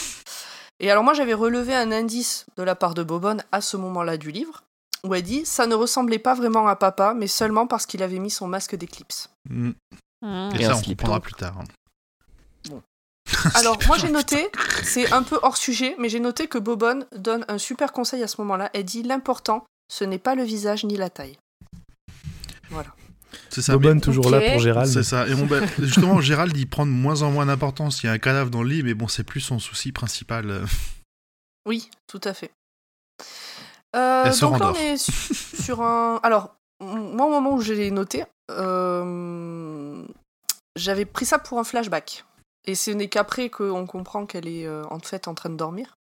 Et 0.80 0.90
alors 0.92 1.04
moi 1.04 1.14
j'avais 1.14 1.34
relevé 1.34 1.76
un 1.76 1.92
indice 1.92 2.46
de 2.58 2.64
la 2.64 2.76
part 2.76 2.94
de 2.94 3.04
Bobonne 3.04 3.44
à 3.52 3.62
ce 3.62 3.78
moment-là 3.78 4.18
du 4.18 4.32
livre, 4.32 4.64
où 5.04 5.14
elle 5.14 5.24
dit 5.24 5.46
ça 5.46 5.68
ne 5.68 5.76
ressemblait 5.76 6.20
pas 6.20 6.36
vraiment 6.36 6.68
à 6.68 6.76
papa, 6.76 7.14
mais 7.14 7.28
seulement 7.28 7.68
parce 7.68 7.86
qu'il 7.86 8.04
avait 8.04 8.20
mis 8.20 8.32
son 8.32 8.48
masque 8.48 8.76
d'éclipse. 8.76 9.30
Mm. 9.50 9.72
Mmh. 10.22 10.50
Et, 10.56 10.62
Et 10.62 10.66
ça, 10.66 10.76
on 10.76 10.82
comprendra 10.82 11.20
plus 11.20 11.34
tard. 11.34 11.56
Alors 13.56 13.78
moi 13.88 13.98
j'ai 13.98 14.10
noté, 14.10 14.50
c'est 14.84 15.12
un 15.14 15.24
peu 15.24 15.40
hors 15.44 15.58
sujet, 15.58 15.96
mais 16.00 16.10
j'ai 16.10 16.20
noté 16.20 16.48
que 16.48 16.58
Bobonne 16.58 17.06
donne 17.16 17.46
un 17.48 17.58
super 17.58 17.92
conseil 17.92 18.24
à 18.24 18.28
ce 18.28 18.42
moment-là. 18.42 18.70
Elle 18.74 18.86
dit 18.86 19.04
l'important, 19.04 19.66
ce 19.88 20.04
n'est 20.04 20.20
pas 20.20 20.36
le 20.36 20.44
visage 20.44 20.84
ni 20.84 20.98
la 20.98 21.10
taille. 21.10 21.38
Voilà. 22.70 22.90
C'est 23.50 23.62
ça. 23.62 23.74
Bobonne 23.74 23.96
mais- 23.96 24.02
toujours 24.02 24.30
là 24.30 24.40
pour 24.52 24.60
Gérald. 24.60 24.92
C'est 24.92 25.04
ça. 25.04 25.28
Et 25.28 25.34
bon, 25.36 25.48
justement, 25.80 26.22
Gérald, 26.22 26.56
il 26.58 26.68
prend 26.70 26.86
de 26.86 26.92
moins 26.92 27.22
en 27.22 27.32
moins 27.32 27.46
d'importance. 27.46 28.04
Il 28.04 28.08
y 28.08 28.10
a 28.10 28.12
un 28.14 28.18
cadavre 28.18 28.50
dans 28.50 28.64
le 28.64 28.70
lit, 28.70 28.84
mais 28.84 28.94
bon, 28.94 29.08
c'est 29.08 29.24
plus 29.24 29.42
son 29.42 29.60
souci 29.60 29.92
principal. 29.92 30.50
euh. 30.50 30.66
Oui, 31.68 31.90
tout 32.08 32.22
à 32.24 32.34
fait. 32.34 32.52
Euh, 33.96 34.24
Elle 34.26 34.34
se 34.34 34.42
donc 34.42 34.60
là, 34.60 34.66
on 34.66 34.68
rendort. 34.68 34.82
est 34.82 34.98
su- 34.98 35.34
sur 35.62 35.82
un. 35.82 36.20
Alors, 36.24 36.56
moi, 36.80 37.26
au 37.28 37.30
moment 37.30 37.54
où 37.54 37.62
je 37.62 37.74
l'ai 37.74 37.92
noté, 37.92 38.24
euh, 38.52 40.04
j'avais 40.76 41.06
pris 41.06 41.26
ça 41.26 41.40
pour 41.40 41.60
un 41.60 41.64
flashback. 41.64 42.24
Et 42.66 42.76
ce 42.76 42.92
n'est 42.92 43.08
qu'après 43.10 43.50
qu'on 43.50 43.86
comprend 43.88 44.26
qu'elle 44.26 44.48
est 44.48 44.66
euh, 44.68 44.84
en 44.90 45.00
fait 45.00 45.28
en 45.28 45.34
train 45.34 45.50
de 45.50 45.56
dormir. 45.56 45.96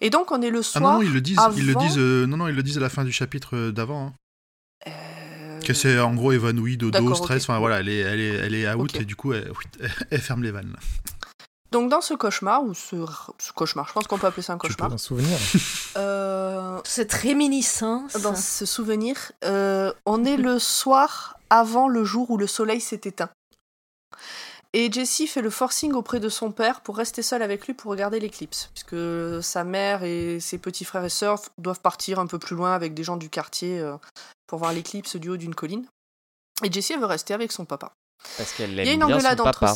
Et 0.00 0.10
donc, 0.10 0.30
on 0.30 0.40
est 0.42 0.50
le 0.50 0.60
Ah 0.60 0.62
soir. 0.62 0.82
non, 0.82 0.92
non, 0.98 1.02
ils 1.02 1.12
le 1.12 1.20
disent. 1.20 1.38
Ils 1.56 1.66
le 1.66 1.74
disent. 1.74 1.98
euh, 1.98 2.26
non, 2.26 2.36
non, 2.38 2.48
ils 2.48 2.54
le 2.54 2.62
disent 2.62 2.76
à 2.78 2.80
la 2.80 2.88
fin 2.90 3.04
du 3.04 3.12
chapitre 3.12 3.70
d'avant. 3.70 4.06
hein. 4.86 4.90
Que 5.66 5.74
c'est 5.74 5.98
en 5.98 6.14
gros 6.14 6.30
évanoui, 6.30 6.76
dodo, 6.76 7.12
stress. 7.16 7.42
Enfin 7.42 7.58
voilà, 7.58 7.80
elle 7.80 7.88
est, 7.88 7.98
elle 7.98 8.20
est, 8.20 8.34
elle 8.36 8.54
est 8.54 8.72
out 8.72 8.94
et 8.94 9.04
du 9.04 9.16
coup, 9.16 9.32
elle, 10.10 10.20
ferme 10.20 10.44
les 10.44 10.52
vannes. 10.52 10.76
Donc, 11.72 11.90
dans 11.90 12.00
ce 12.00 12.14
cauchemar, 12.14 12.62
ou 12.62 12.72
ce, 12.72 12.94
ce 13.38 13.52
cauchemar, 13.52 13.88
je 13.88 13.92
pense 13.92 14.06
qu'on 14.06 14.16
peut 14.16 14.28
appeler 14.28 14.44
ça 14.44 14.52
un 14.52 14.58
cauchemar, 14.58 14.92
un 14.92 14.96
souvenir. 14.96 15.36
euh, 15.96 16.78
Cette 16.84 17.12
réminiscence. 17.12 18.12
dans 18.22 18.36
ce 18.36 18.64
souvenir, 18.64 19.32
euh, 19.44 19.92
on 20.06 20.24
est 20.24 20.36
le 20.36 20.60
soir 20.60 21.36
avant 21.50 21.88
le 21.88 22.04
jour 22.04 22.30
où 22.30 22.38
le 22.38 22.46
soleil 22.46 22.80
s'est 22.80 23.00
éteint. 23.02 23.30
Et 24.78 24.92
Jessie 24.92 25.26
fait 25.26 25.40
le 25.40 25.48
forcing 25.48 25.92
auprès 25.94 26.20
de 26.20 26.28
son 26.28 26.52
père 26.52 26.82
pour 26.82 26.98
rester 26.98 27.22
seule 27.22 27.40
avec 27.40 27.66
lui 27.66 27.72
pour 27.72 27.90
regarder 27.90 28.20
l'éclipse, 28.20 28.68
puisque 28.74 29.42
sa 29.42 29.64
mère 29.64 30.02
et 30.02 30.38
ses 30.38 30.58
petits 30.58 30.84
frères 30.84 31.04
et 31.04 31.08
sœurs 31.08 31.40
doivent 31.56 31.80
partir 31.80 32.18
un 32.18 32.26
peu 32.26 32.38
plus 32.38 32.54
loin 32.56 32.74
avec 32.74 32.92
des 32.92 33.02
gens 33.02 33.16
du 33.16 33.30
quartier 33.30 33.80
euh, 33.80 33.96
pour 34.46 34.58
voir 34.58 34.74
l'éclipse 34.74 35.16
du 35.16 35.30
haut 35.30 35.38
d'une 35.38 35.54
colline. 35.54 35.86
Et 36.62 36.70
Jessie 36.70 36.92
elle 36.92 37.00
veut 37.00 37.06
rester 37.06 37.32
avec 37.32 37.52
son 37.52 37.64
papa. 37.64 37.92
Parce 38.36 38.52
qu'elle 38.52 38.72
Il 38.72 38.76
y 38.76 38.80
a 38.80 38.82
aime 38.82 38.88
une 38.88 38.96
bien 38.98 39.06
son 39.08 39.12
engueulade 39.14 39.40
entre. 39.40 39.60
papa. 39.60 39.74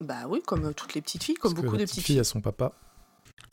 Bah 0.00 0.22
oui, 0.28 0.42
comme 0.46 0.74
toutes 0.74 0.94
les 0.94 1.02
petites 1.02 1.24
filles, 1.24 1.34
comme 1.34 1.52
Parce 1.52 1.60
que 1.62 1.66
beaucoup 1.66 1.76
de 1.76 1.82
petite 1.82 1.94
petites 1.96 2.04
fille 2.06 2.14
filles. 2.14 2.20
à 2.20 2.24
son 2.24 2.40
papa. 2.40 2.72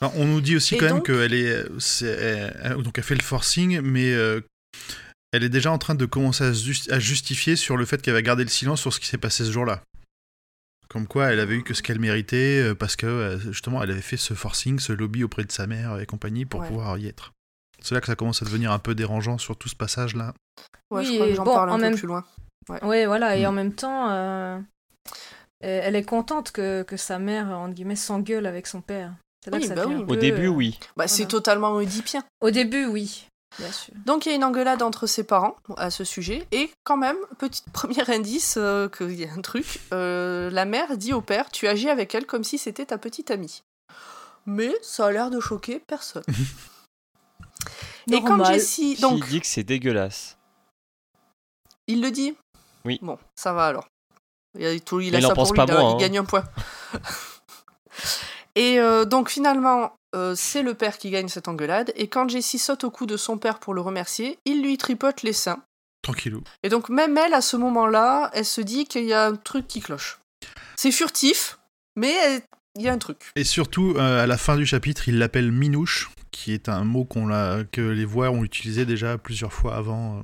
On 0.02 0.26
nous 0.26 0.42
dit 0.42 0.56
aussi 0.56 0.76
Et 0.76 0.78
quand 0.78 0.86
même 0.86 1.02
qu'elle 1.02 1.34
est, 1.34 1.66
elle- 2.04 2.84
donc 2.84 3.00
elle 3.00 3.04
fait 3.04 3.16
le 3.16 3.24
forcing, 3.24 3.82
mais 3.82 4.12
euh, 4.14 4.42
elle 5.32 5.44
est 5.44 5.50
déjà 5.50 5.72
en 5.72 5.80
train 5.80 5.96
de 5.96 6.06
commencer 6.06 6.44
à, 6.44 6.54
se 6.54 6.64
jus- 6.64 6.92
à 6.92 7.00
justifier 7.00 7.56
sur 7.56 7.78
le 7.78 7.86
fait 7.86 8.00
qu'elle 8.02 8.14
va 8.14 8.22
garder 8.22 8.44
le 8.44 8.50
silence 8.52 8.80
sur 8.82 8.94
ce 8.94 9.00
qui 9.00 9.08
s'est 9.08 9.18
passé 9.18 9.44
ce 9.44 9.52
jour-là. 9.52 9.82
Comme 10.90 11.06
quoi, 11.08 11.32
elle 11.34 11.40
avait 11.40 11.56
eu 11.56 11.64
que 11.64 11.74
ce 11.74 11.84
qu'elle 11.84 12.00
méritait 12.00 12.62
euh, 12.62 12.74
parce 12.76 12.96
que 12.96 13.06
euh, 13.06 13.40
justement, 13.40 13.84
elle 13.84 13.92
avait 13.92 14.02
fait 14.02 14.18
ce 14.18 14.34
forcing, 14.34 14.80
ce 14.80 14.94
lobby 14.94 15.24
auprès 15.24 15.44
de 15.44 15.52
sa 15.52 15.68
mère 15.68 16.00
et 16.00 16.06
compagnie 16.06 16.46
pour 16.46 16.62
Ouais. 16.62 16.68
pouvoir 16.68 16.98
y 16.98 17.08
être. 17.08 17.34
C'est 17.82 17.94
là 17.94 18.02
que 18.02 18.08
ça 18.08 18.16
commence 18.16 18.42
à 18.42 18.46
devenir 18.46 18.72
un 18.72 18.80
peu 18.80 18.96
dérangeant 18.96 19.38
sur 19.38 19.56
tout 19.58 19.70
ce 19.70 19.76
passage-là. 19.76 20.34
Ouais, 20.90 21.04
je 21.04 21.10
Oui, 21.10 21.16
crois 21.16 21.28
que 21.28 21.32
et 21.32 21.36
j'en 21.36 21.44
bon, 21.44 21.54
parle 21.54 21.70
en 21.70 21.74
un 21.74 21.78
peu 21.78 21.82
même- 21.84 21.96
plus 21.98 22.08
loin. 22.08 22.24
Oui, 22.84 23.06
voilà, 23.06 23.38
et 23.38 23.44
Mm. 23.44 23.48
en 23.48 23.52
même 23.52 23.74
temps, 23.74 24.10
euh, 24.10 24.60
elle 25.60 25.96
est 25.96 26.04
contente 26.04 26.52
que, 26.52 26.84
que 26.84 26.98
sa 26.98 27.20
mère, 27.20 27.48
entre 27.50 27.74
guillemets, 27.74 27.96
s'engueule 27.96 28.46
avec 28.46 28.68
son 28.68 28.82
père. 28.82 29.14
C'est 29.44 29.52
là 29.52 29.58
Oui, 29.58 29.64
que 29.64 29.68
ça 29.70 29.76
bah 29.76 29.86
oui. 29.88 30.04
Au 30.08 30.16
début, 30.16 30.48
oui. 30.48 30.80
Bah, 30.96 31.08
C'est 31.08 31.28
totalement 31.28 31.74
oedipien. 31.74 32.24
Au 32.42 32.50
début, 32.52 32.86
oui, 32.86 33.28
bien 33.60 33.72
sûr. 33.72 33.94
Donc 34.06 34.26
il 34.26 34.30
y 34.30 34.32
a 34.32 34.36
une 34.36 34.44
engueulade 34.44 34.82
entre 34.82 35.08
ses 35.08 35.24
parents 35.24 35.56
à 35.78 35.90
ce 35.90 36.04
sujet, 36.04 36.48
et 36.52 36.70
quand 36.84 36.98
même, 36.98 37.18
petit 37.38 37.64
premier 37.74 38.10
indice 38.10 38.56
euh, 38.58 38.90
qu'il 38.90 39.14
y 39.14 39.26
a 39.26 39.32
un 39.32 39.42
truc, 39.42 39.80
euh, 39.94 40.50
la 40.50 40.66
mère 40.66 40.98
dit 40.98 41.14
au 41.14 41.22
père, 41.22 41.50
tu 41.50 41.68
agis 41.68 41.90
avec 41.90 42.14
elle 42.16 42.26
comme 42.26 42.44
si 42.44 42.58
c'était 42.58 42.86
ta 42.86 42.98
petite 42.98 43.32
amie. 43.32 43.64
Mais 44.46 44.74
ça 44.82 45.08
a 45.08 45.12
l'air 45.12 45.30
de 45.30 45.40
choquer 45.40 45.80
personne. 45.80 46.24
et 48.12 48.22
comme 48.22 48.38
Normal. 48.38 48.54
Jessie... 48.54 48.96
Donc, 49.02 49.28
dit 49.28 49.42
que 49.42 49.48
c'est 49.48 49.64
dégueulasse 49.64 50.38
il 51.88 52.02
le 52.02 52.12
dit 52.12 52.36
Oui. 52.86 53.00
Bon, 53.02 53.18
ça 53.36 53.54
va 53.54 53.66
alors. 53.66 53.88
Il 54.58 54.66
a, 54.66 54.80
tout, 54.80 55.00
il 55.00 55.16
a 55.16 55.20
il 55.20 55.26
en 55.26 55.30
ça 55.30 55.36
pense 55.36 55.50
pour 55.50 55.54
lui, 55.54 55.66
pas 55.66 55.74
il, 55.74 55.78
a- 55.78 55.82
moins, 55.82 55.92
il 55.92 55.94
hein. 55.94 55.98
gagne 55.98 56.18
un 56.20 56.26
point. 56.26 56.44
et 58.56 58.80
euh, 58.80 59.06
donc 59.06 59.30
finalement, 59.30 59.94
euh, 60.18 60.36
c'est 60.36 60.64
le 60.64 60.74
père 60.74 60.98
qui 60.98 61.10
gagne 61.12 61.28
cette 61.30 61.48
engueulade, 61.48 61.94
et 61.96 62.08
quand 62.08 62.28
Jessie 62.30 62.60
saute 62.60 62.84
au 62.84 62.92
cou 62.92 63.06
de 63.06 63.16
son 63.18 63.38
père 63.38 63.60
pour 63.60 63.74
le 63.74 63.82
remercier, 63.82 64.38
il 64.46 64.62
lui 64.64 64.78
tripote 64.78 65.22
les 65.24 65.34
seins. 65.34 65.62
Tranquillou. 66.02 66.44
Et 66.64 66.70
donc 66.70 66.90
même 66.90 67.18
elle, 67.18 67.34
à 67.34 67.42
ce 67.42 67.58
moment-là, 67.58 68.30
elle 68.34 68.46
se 68.46 68.62
dit 68.62 68.86
qu'il 68.86 69.06
y 69.06 69.14
a 69.14 69.26
un 69.28 69.36
truc 69.36 69.68
qui 69.68 69.80
cloche. 69.82 70.20
C'est 70.76 70.92
furtif, 70.92 71.58
mais 71.96 72.12
elle- 72.14 72.42
il 72.76 72.84
y 72.84 72.88
a 72.90 72.94
un 72.94 72.98
truc. 73.00 73.32
Et 73.36 73.44
surtout, 73.44 73.94
euh, 73.98 74.24
à 74.24 74.28
la 74.28 74.38
fin 74.38 74.56
du 74.56 74.66
chapitre, 74.66 75.08
il 75.10 75.18
l'appelle 75.18 75.52
Minouche, 75.52 76.12
qui 76.32 76.54
est 76.54 76.70
un 76.70 76.84
mot 76.84 77.06
qu'on 77.06 77.26
l'a, 77.26 77.64
que 77.72 77.82
les 77.82 78.06
voix 78.06 78.30
ont 78.30 78.44
utilisé 78.44 78.86
déjà 78.86 79.18
plusieurs 79.18 79.52
fois 79.52 79.76
avant. 79.76 80.20
euh, 80.20 80.22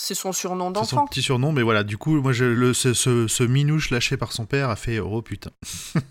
C'est 0.00 0.14
son 0.16 0.32
surnom 0.32 0.68
C'est 0.74 0.84
son 0.90 0.96
d'enfant. 0.96 1.06
petit 1.06 1.22
surnom, 1.22 1.52
mais 1.52 1.62
voilà, 1.62 1.84
du 1.84 1.96
coup, 1.98 2.20
moi, 2.20 2.32
je, 2.32 2.44
le, 2.44 2.74
ce, 2.74 2.94
ce- 2.94 3.28
ce 3.28 3.42
Minouche 3.44 3.90
lâché 3.90 4.16
par 4.16 4.32
son 4.32 4.44
père 4.46 4.70
a 4.70 4.76
fait 4.76 4.98
oh 4.98 5.22
putain. 5.22 5.50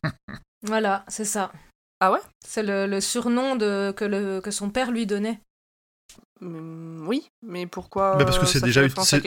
Voilà, 0.64 1.04
c'est 1.08 1.26
ça. 1.26 1.52
Ah 2.00 2.12
ouais? 2.12 2.20
C'est 2.46 2.64
le, 2.64 2.86
le 2.88 3.02
surnom 3.02 3.56
de, 3.56 3.92
que, 3.96 4.06
le, 4.06 4.40
que 4.42 4.52
son 4.52 4.70
père 4.70 4.92
lui 4.92 5.06
donnait. 5.06 5.40
Hum, 6.42 7.04
Oui, 7.08 7.28
mais 7.42 7.66
pourquoi 7.66 8.16
Bah, 8.18 8.26
parce 8.26 8.38
que 8.38 8.44
euh, 8.44 8.48
c'est 8.48 8.62
déjà, 8.62 8.82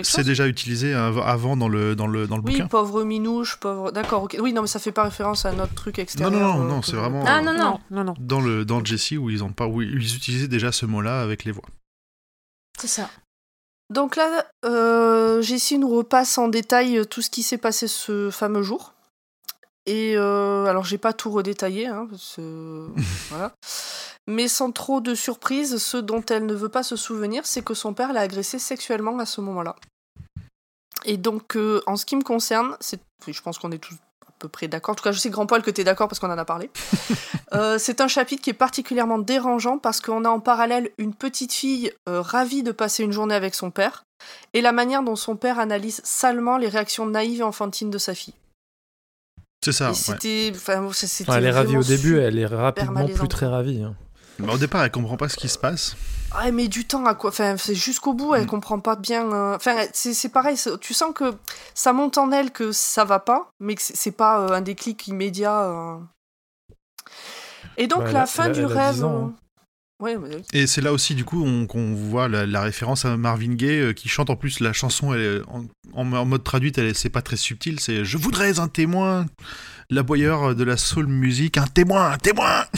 c'est, 0.05 0.23
déjà 0.23 0.47
utilisé 0.47 0.95
av- 0.95 1.18
avant 1.18 1.57
dans 1.57 1.68
le, 1.68 1.97
dans 1.97 2.07
le, 2.07 2.29
dans 2.29 2.37
le 2.37 2.43
Oui, 2.45 2.53
bouquin. 2.53 2.68
pauvre 2.68 3.03
minouche, 3.03 3.57
pauvre. 3.59 3.91
D'accord, 3.91 4.23
ok. 4.23 4.37
Oui, 4.41 4.53
non, 4.53 4.62
mais 4.62 4.68
ça 4.68 4.79
fait 4.79 4.93
pas 4.93 5.03
référence 5.03 5.45
à 5.45 5.53
notre 5.53 5.75
truc 5.75 5.99
extérieur. 5.99 6.33
non, 6.33 6.59
non, 6.59 6.64
euh, 6.64 6.68
non, 6.68 6.81
que- 6.81 6.87
c'est 6.87 6.97
vraiment- 6.97 7.25
Ah 7.27 7.41
non, 7.43 7.53
non, 7.57 7.81
non, 7.91 8.05
non. 8.05 8.14
Dans 8.21 8.41
le 8.41 8.64
dans 8.64 8.85
Jessie 8.85 9.16
où 9.18 9.29
ils 9.31 9.43
ont 9.43 9.53
pas 9.53 9.66
où 9.66 9.83
ils 9.83 10.14
utilisaient 10.16 10.47
déjà 10.49 10.71
ce 10.71 10.87
mot-là 10.87 11.21
avec 11.23 11.45
les 11.45 11.51
voix. 11.53 11.64
c'est 12.79 12.87
ça. 12.87 13.11
Donc 13.91 14.14
là, 14.14 14.47
euh, 14.64 15.43
Jessie 15.43 15.77
nous 15.79 15.89
repasse 15.89 16.39
en 16.39 16.47
détail 16.47 16.99
euh, 16.99 17.05
tout 17.05 17.23
ce 17.23 17.29
qui 17.31 17.43
s'est 17.43 17.59
passé 17.59 17.89
ce 17.89 18.31
fameux 18.31 18.62
jour. 18.62 18.95
Et 19.91 20.16
euh, 20.16 20.66
alors, 20.66 20.84
j'ai 20.84 20.99
pas 20.99 21.12
tout 21.12 21.32
redétaillé, 21.32 21.88
hein, 21.88 22.07
parce 22.09 22.36
que- 22.36 22.86
voilà. 23.30 23.53
Mais 24.28 24.47
sans 24.47 24.70
trop 24.70 25.01
de 25.01 25.16
surprise, 25.16 25.78
ce 25.78 25.97
dont 25.97 26.24
elle 26.30 26.47
ne 26.47 26.55
veut 26.55 26.68
pas 26.68 26.84
se 26.84 26.95
souvenir, 26.95 27.45
c'est 27.45 27.64
que 27.64 27.74
son 27.74 27.93
père 27.93 28.12
l'a 28.12 28.20
agressée 28.20 28.61
sexuellement 28.61 29.18
à 29.18 29.26
ce 29.26 29.41
moment-là. 29.41 29.74
Et 31.05 31.16
donc, 31.16 31.57
euh, 31.57 31.82
en 31.86 31.97
ce 31.97 32.07
qui 32.07 32.14
me 32.14 32.22
concerne, 32.22 32.76
c'est, 32.78 33.01
je 33.26 33.41
pense 33.43 33.59
qu'on 33.59 33.72
est 33.72 33.78
tous 33.78 33.95
à 34.28 34.32
peu 34.38 34.47
près 34.47 34.68
d'accord. 34.68 34.93
En 34.93 34.95
tout 34.95 35.03
cas, 35.03 35.11
je 35.11 35.18
sais, 35.18 35.28
Grand 35.28 35.47
Poil, 35.47 35.62
que 35.62 35.72
tu 35.72 35.80
es 35.80 35.84
d'accord 35.84 36.07
parce 36.07 36.20
qu'on 36.20 36.30
en 36.30 36.38
a 36.38 36.45
parlé. 36.45 36.70
Euh, 37.53 37.78
c'est 37.78 38.01
un 38.01 38.07
chapitre 38.07 38.43
qui 38.43 38.51
est 38.51 38.53
particulièrement 38.53 39.18
dérangeant 39.18 39.76
parce 39.78 40.01
qu'on 40.01 40.24
a 40.24 40.28
en 40.28 40.38
parallèle 40.38 40.93
une 40.99 41.12
petite 41.12 41.53
fille 41.53 41.93
ravie 42.07 42.62
de 42.62 42.70
passer 42.70 43.03
une 43.03 43.11
journée 43.11 43.34
avec 43.34 43.57
son 43.57 43.72
père 43.72 44.05
et 44.55 44.61
la 44.61 44.70
manière 44.70 45.03
dont 45.03 45.16
son 45.16 45.34
père 45.34 45.59
analyse 45.59 46.01
salement 46.05 46.59
les 46.59 46.68
réactions 46.68 47.07
naïves 47.07 47.41
et 47.41 47.43
enfantines 47.43 47.91
de 47.91 47.99
sa 47.99 48.14
fille. 48.14 48.34
C'est 49.63 49.73
ça. 49.73 49.93
c'était, 49.93 50.53
enfin, 50.55 50.83
Enfin, 50.87 51.37
elle 51.37 51.45
est 51.45 51.51
ravie 51.51 51.77
au 51.77 51.83
début, 51.83 52.19
elle 52.19 52.39
est 52.39 52.47
rapidement 52.47 53.07
plus 53.07 53.29
très 53.29 53.47
ravie. 53.47 53.83
hein. 53.83 53.95
Bah, 54.39 54.55
au 54.55 54.59
départ, 54.59 54.83
elle 54.83 54.91
comprend 54.91 55.19
pas 55.19 55.29
ce 55.29 55.37
qui 55.37 55.51
se 55.51 55.59
passe. 55.59 55.97
Ah, 56.33 56.45
elle 56.47 56.55
met 56.55 56.69
du 56.69 56.87
temps 56.87 57.05
à 57.05 57.15
quoi. 57.15 57.29
Enfin, 57.29 57.57
c'est 57.59 57.75
jusqu'au 57.75 58.15
bout, 58.15 58.35
elle 58.35 58.45
Mm. 58.45 58.47
comprend 58.47 58.81
pas 58.81 58.97
bien. 58.97 59.31
euh, 59.31 59.57
Enfin, 59.57 59.77
c'est 59.93 60.15
c'est 60.15 60.29
pareil, 60.31 60.57
c'est- 60.57 60.79
tu 60.81 60.95
sens 60.95 61.13
que 61.15 61.35
ça 61.75 61.93
monte 61.93 62.17
en 62.17 62.31
elle 62.33 62.51
que 62.53 62.73
ça 62.73 63.05
va 63.05 63.19
pas, 63.19 63.51
mais 63.61 63.75
que 63.75 63.83
c'est 63.83 63.97
c'est 63.97 64.13
pas 64.13 64.41
euh, 64.41 64.53
un 64.55 64.61
déclic 64.63 65.09
immédiat. 65.09 65.65
euh. 65.65 65.99
Et 67.77 67.87
donc, 67.87 68.05
Bah, 68.05 68.13
la 68.13 68.27
fin 68.27 68.49
du 68.49 68.61
elle 68.61 68.65
a 68.67 68.69
rêve. 68.69 68.95
10 68.95 69.05
ans, 69.05 69.27
hein. 69.27 69.35
Ouais, 70.01 70.17
Et 70.55 70.67
c'est 70.67 70.81
là 70.81 70.93
aussi, 70.93 71.15
du 71.15 71.25
coup, 71.25 71.45
on- 71.45 71.67
qu'on 71.67 71.95
voit 71.95 72.27
la, 72.29 72.47
la 72.47 72.63
référence 72.63 73.05
à 73.05 73.17
Marvin 73.17 73.55
Gaye 73.55 73.81
euh, 73.81 73.93
qui 73.93 74.09
chante 74.09 74.31
en 74.31 74.37
plus 74.37 74.61
la 74.61 74.73
chanson 74.73 75.13
elle 75.15 75.43
en, 75.93 76.25
mode 76.25 76.43
traduite, 76.43 76.95
c'est 76.95 77.11
pas 77.11 77.23
très 77.23 77.37
subtil, 77.37 77.81
c'est 77.81 78.05
Je 78.05 78.17
voudrais 78.17 78.59
un 78.61 78.69
témoin, 78.69 79.27
l'aboyeur 79.91 80.55
de 80.55 80.65
la 80.65 80.77
soul 80.77 81.07
music, 81.07 81.59
un 81.59 81.67
témoin, 81.67 82.13
un 82.13 82.19
témoin 82.19 82.65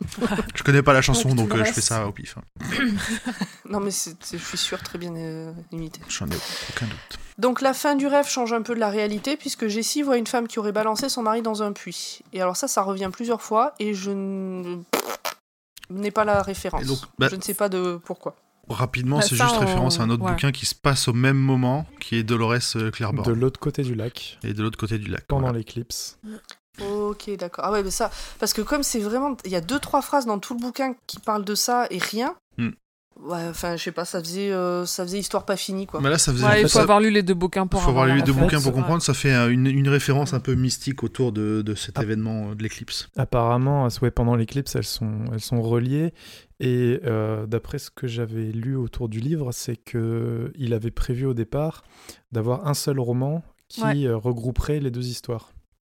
Je 0.54 0.62
connais 0.62 0.82
pas 0.82 0.94
la 0.94 1.02
chanson, 1.02 1.34
donc 1.34 1.54
euh, 1.54 1.62
je 1.62 1.72
fais 1.72 1.82
ça 1.82 2.06
au 2.06 2.12
pif. 2.12 2.36
hein. 2.38 2.64
Non, 3.68 3.80
mais 3.80 3.90
je 3.90 4.36
suis 4.38 4.56
sûre 4.58 4.82
très 4.82 4.98
bien 4.98 5.14
euh, 5.14 5.52
imité. 5.72 6.00
J'en 6.08 6.26
ai 6.26 6.36
aucun 6.70 6.86
doute. 6.86 7.18
Donc 7.38 7.60
la 7.60 7.74
fin 7.74 7.94
du 7.96 8.06
rêve 8.06 8.26
change 8.26 8.52
un 8.52 8.62
peu 8.62 8.74
de 8.74 8.80
la 8.80 8.88
réalité 8.88 9.36
puisque 9.36 9.68
Jessie 9.68 10.02
voit 10.02 10.16
une 10.16 10.26
femme 10.26 10.48
qui 10.48 10.58
aurait 10.58 10.72
balancé 10.72 11.08
son 11.10 11.22
mari 11.22 11.42
dans 11.42 11.62
un 11.62 11.72
puits. 11.72 12.20
Et 12.32 12.40
alors 12.40 12.56
ça, 12.56 12.66
ça 12.66 12.82
revient 12.82 13.10
plusieurs 13.12 13.42
fois 13.42 13.74
et 13.78 13.92
je 13.94 14.10
n'ai 15.90 16.10
pas 16.10 16.24
la 16.24 16.42
référence. 16.42 16.84
Donc, 16.86 16.98
bah- 17.18 17.28
je 17.30 17.36
ne 17.36 17.40
sais 17.42 17.54
pas 17.54 17.68
de 17.68 17.98
pourquoi. 18.04 18.36
Rapidement, 18.68 19.16
Bah, 19.18 19.22
c'est 19.22 19.34
juste 19.36 19.54
on- 19.56 19.58
référence 19.60 19.98
à 19.98 20.04
un 20.04 20.10
autre 20.10 20.22
ouais. 20.22 20.30
bouquin 20.30 20.52
qui 20.52 20.64
se 20.64 20.76
passe 20.76 21.08
au 21.08 21.12
même 21.12 21.36
moment, 21.36 21.86
qui 21.98 22.14
est 22.16 22.22
Dolores 22.22 22.54
euh, 22.76 22.90
Claiborne, 22.92 23.26
De 23.26 23.32
l'autre 23.32 23.58
côté 23.58 23.82
du 23.82 23.94
lac, 23.96 24.38
et 24.44 24.52
de 24.52 24.62
l'autre 24.62 24.78
côté 24.78 24.98
du 24.98 25.10
lac. 25.10 25.24
pendant 25.26 25.42
voilà. 25.42 25.58
l'éclipse. 25.58 26.18
Ok, 26.80 27.30
d'accord. 27.36 27.64
Ah 27.66 27.72
ouais, 27.72 27.82
mais 27.82 27.90
ça, 27.90 28.10
parce 28.38 28.52
que 28.52 28.62
comme 28.62 28.82
c'est 28.82 29.00
vraiment, 29.00 29.36
il 29.44 29.50
y 29.50 29.56
a 29.56 29.60
deux 29.60 29.78
trois 29.80 30.02
phrases 30.02 30.24
dans 30.26 30.38
tout 30.38 30.54
le 30.54 30.60
bouquin 30.60 30.94
qui 31.06 31.18
parlent 31.18 31.44
de 31.44 31.54
ça 31.54 31.86
et 31.90 31.98
rien. 31.98 32.36
Hmm. 32.58 32.70
Ouais, 33.22 33.46
enfin, 33.48 33.76
je 33.76 33.82
sais 33.82 33.92
pas, 33.92 34.04
ça 34.04 34.20
faisait, 34.20 34.50
euh, 34.50 34.86
ça 34.86 35.04
faisait 35.04 35.18
histoire 35.18 35.44
pas 35.44 35.56
finie 35.56 35.86
quoi. 35.86 36.00
Mais 36.00 36.08
là, 36.08 36.16
ça 36.18 36.32
faisait. 36.32 36.44
en 36.44 36.48
Ouais, 36.48 36.54
fait, 36.54 36.60
il 36.62 36.64
faut 36.64 36.68
ça- 36.68 36.82
avoir 36.82 37.00
lu 37.00 37.10
les 37.10 37.22
deux 37.22 37.34
bouquins 37.34 37.66
pour 37.66 37.82
faut 37.82 37.90
avoir 37.90 38.06
lu 38.06 38.16
les 38.16 38.22
deux 38.22 38.32
fait, 38.32 38.40
bouquins 38.40 38.60
pour 38.60 38.72
comprendre. 38.72 39.02
Ça 39.02 39.12
fait 39.14 39.32
une, 39.52 39.66
une 39.66 39.88
référence 39.88 40.32
un 40.32 40.40
peu 40.40 40.54
mystique 40.54 41.02
autour 41.02 41.30
de, 41.32 41.62
de 41.62 41.74
cet 41.74 41.98
Ah. 41.98 42.02
événement 42.02 42.54
de 42.54 42.62
l'éclipse. 42.62 43.08
Apparemment, 43.16 43.86
ouais, 44.00 44.10
pendant 44.10 44.36
l'éclipse, 44.36 44.74
elles 44.74 44.84
sont, 44.84 45.24
elles 45.32 45.40
sont 45.40 45.60
reliées. 45.60 46.14
Et 46.60 47.00
euh, 47.04 47.46
d'après 47.46 47.78
ce 47.78 47.90
que 47.90 48.06
j'avais 48.06 48.52
lu 48.52 48.74
autour 48.76 49.08
du 49.08 49.20
livre, 49.20 49.52
c'est 49.52 49.76
que 49.76 50.52
il 50.56 50.72
avait 50.74 50.90
prévu 50.90 51.26
au 51.26 51.34
départ 51.34 51.84
d'avoir 52.32 52.66
un 52.66 52.74
seul 52.74 52.98
roman 53.00 53.42
qui 53.68 53.82
Ouais. 53.82 54.06
euh, 54.06 54.16
regrouperait 54.16 54.80
les 54.80 54.90
deux 54.90 55.06
histoires. 55.08 55.52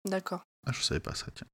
D'accord. 0.08 0.42
Ah, 0.66 0.72
je 0.72 0.82
savais 0.82 1.00
pas 1.00 1.14
ça, 1.14 1.26
tiens. 1.34 1.46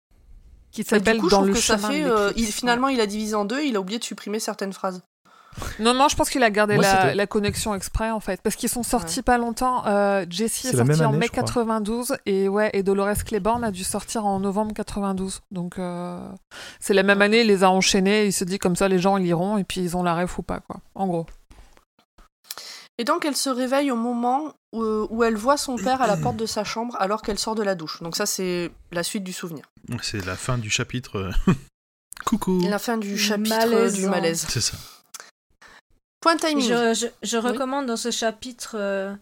Qui 0.73 0.85
s'appelle 0.85 1.17
du 1.17 1.21
coup, 1.23 1.29
je 1.29 1.31
Dans 1.31 1.39
trouve 1.39 1.49
le 1.49 1.55
que 1.55 1.61
ça 1.61 1.77
chemin 1.77 1.91
fait, 1.91 2.05
euh, 2.05 2.33
il- 2.37 2.47
finalement, 2.47 2.89
il 2.89 3.01
a 3.01 3.07
divisé 3.07 3.35
en 3.35 3.45
deux. 3.45 3.63
Il 3.65 3.75
a 3.77 3.81
oublié 3.81 3.99
de 3.99 4.05
supprimer 4.05 4.39
certaines 4.39 4.73
phrases. 4.73 5.03
Non, 5.79 5.95
non, 5.95 6.09
je 6.09 6.17
pense 6.17 6.31
qu'il 6.31 6.43
a 6.43 6.51
gardé 6.51 6.77
Moi, 6.77 7.15
la, 7.15 7.27
connexion 7.27 7.75
exprès 7.75 8.11
en 8.11 8.21
fait. 8.21 8.41
Parce 8.43 8.57
qu'ils 8.57 8.69
sont 8.69 8.83
sortis 8.83 9.23
pas 9.23 9.39
longtemps. 9.39 9.87
Euh, 9.87 10.25
Jessie 10.31 10.69
est, 10.69 10.77
sortie 10.77 10.87
même 10.87 11.09
en 11.09 11.13
mai 11.13 11.27
je 11.27 11.33
crois. 11.33 11.43
92 11.43 12.17
et, 12.27 12.49
ouais, 12.49 12.71
et 12.73 12.83
Dolores 12.83 13.25
Claiborne 13.25 13.65
a 13.65 13.71
dû 13.71 13.85
sortir 13.85 14.27
en 14.27 14.39
novembre 14.41 14.73
92. 14.75 15.41
Donc 15.51 15.79
euh, 15.79 16.19
c'est 16.79 16.95
la 16.95 17.03
même 17.03 17.21
année, 17.21 17.41
il 17.41 17.49
les 17.49 17.65
a 17.65 17.71
enchaînés. 17.71 18.27
Il 18.27 18.33
se 18.33 18.45
dit 18.45 18.59
comme 18.59 18.77
ça, 18.77 18.89
les 18.89 18.99
gens 18.99 19.17
ils 19.17 19.25
liront 19.25 19.59
et 19.59 19.65
puis 19.65 19.81
ils 19.81 19.97
ont 19.97 20.03
la 20.03 20.15
ref 20.15 20.39
ou 20.39 20.43
pas, 20.43 20.61
quoi. 20.61 20.81
En 20.95 21.07
gros. 21.07 21.27
Et 22.99 23.05
donc, 23.05 23.25
elle 23.25 23.35
se 23.35 23.49
réveille 23.49 23.91
au 23.91 23.97
moment 23.97 24.53
où, 24.73 24.83
où 24.83 25.25
elle 25.25 25.37
voit 25.37 25.57
son 25.57 25.77
père 25.77 26.03
à 26.03 26.07
la 26.07 26.19
porte 26.19 26.37
de 26.37 26.45
sa 26.45 26.65
chambre 26.65 26.99
alors 27.01 27.23
qu'elle 27.23 27.39
sort 27.39 27.55
de 27.55 27.63
la 27.63 27.75
douche. 27.75 28.03
Donc 28.03 28.15
ça, 28.15 28.27
c'est 28.27 28.71
la 28.93 29.03
suite 29.03 29.25
du 29.25 29.33
souvenir. 29.33 29.65
C'est 30.03 30.23
la 30.27 30.37
fin 30.37 30.59
du 30.59 30.69
chapitre. 30.69 31.17
euh, 31.17 31.53
Coucou. 32.27 32.61
Et 32.63 32.69
la 32.69 32.79
fin 32.79 32.99
du 32.99 33.17
chapitre 33.17 33.91
du 33.95 34.07
malaise. 34.07 34.45
C'est 34.51 34.61
ça. 34.61 34.77
Point 36.21 36.37
timing. 36.37 36.69
Je, 36.69 36.95
je, 36.95 37.07
je 37.23 37.39
Oui. 37.39 37.49
recommande 37.49 37.87
dans 37.87 37.97
ce 37.97 38.11
chapitre 38.11 38.77
euh, 38.79 39.15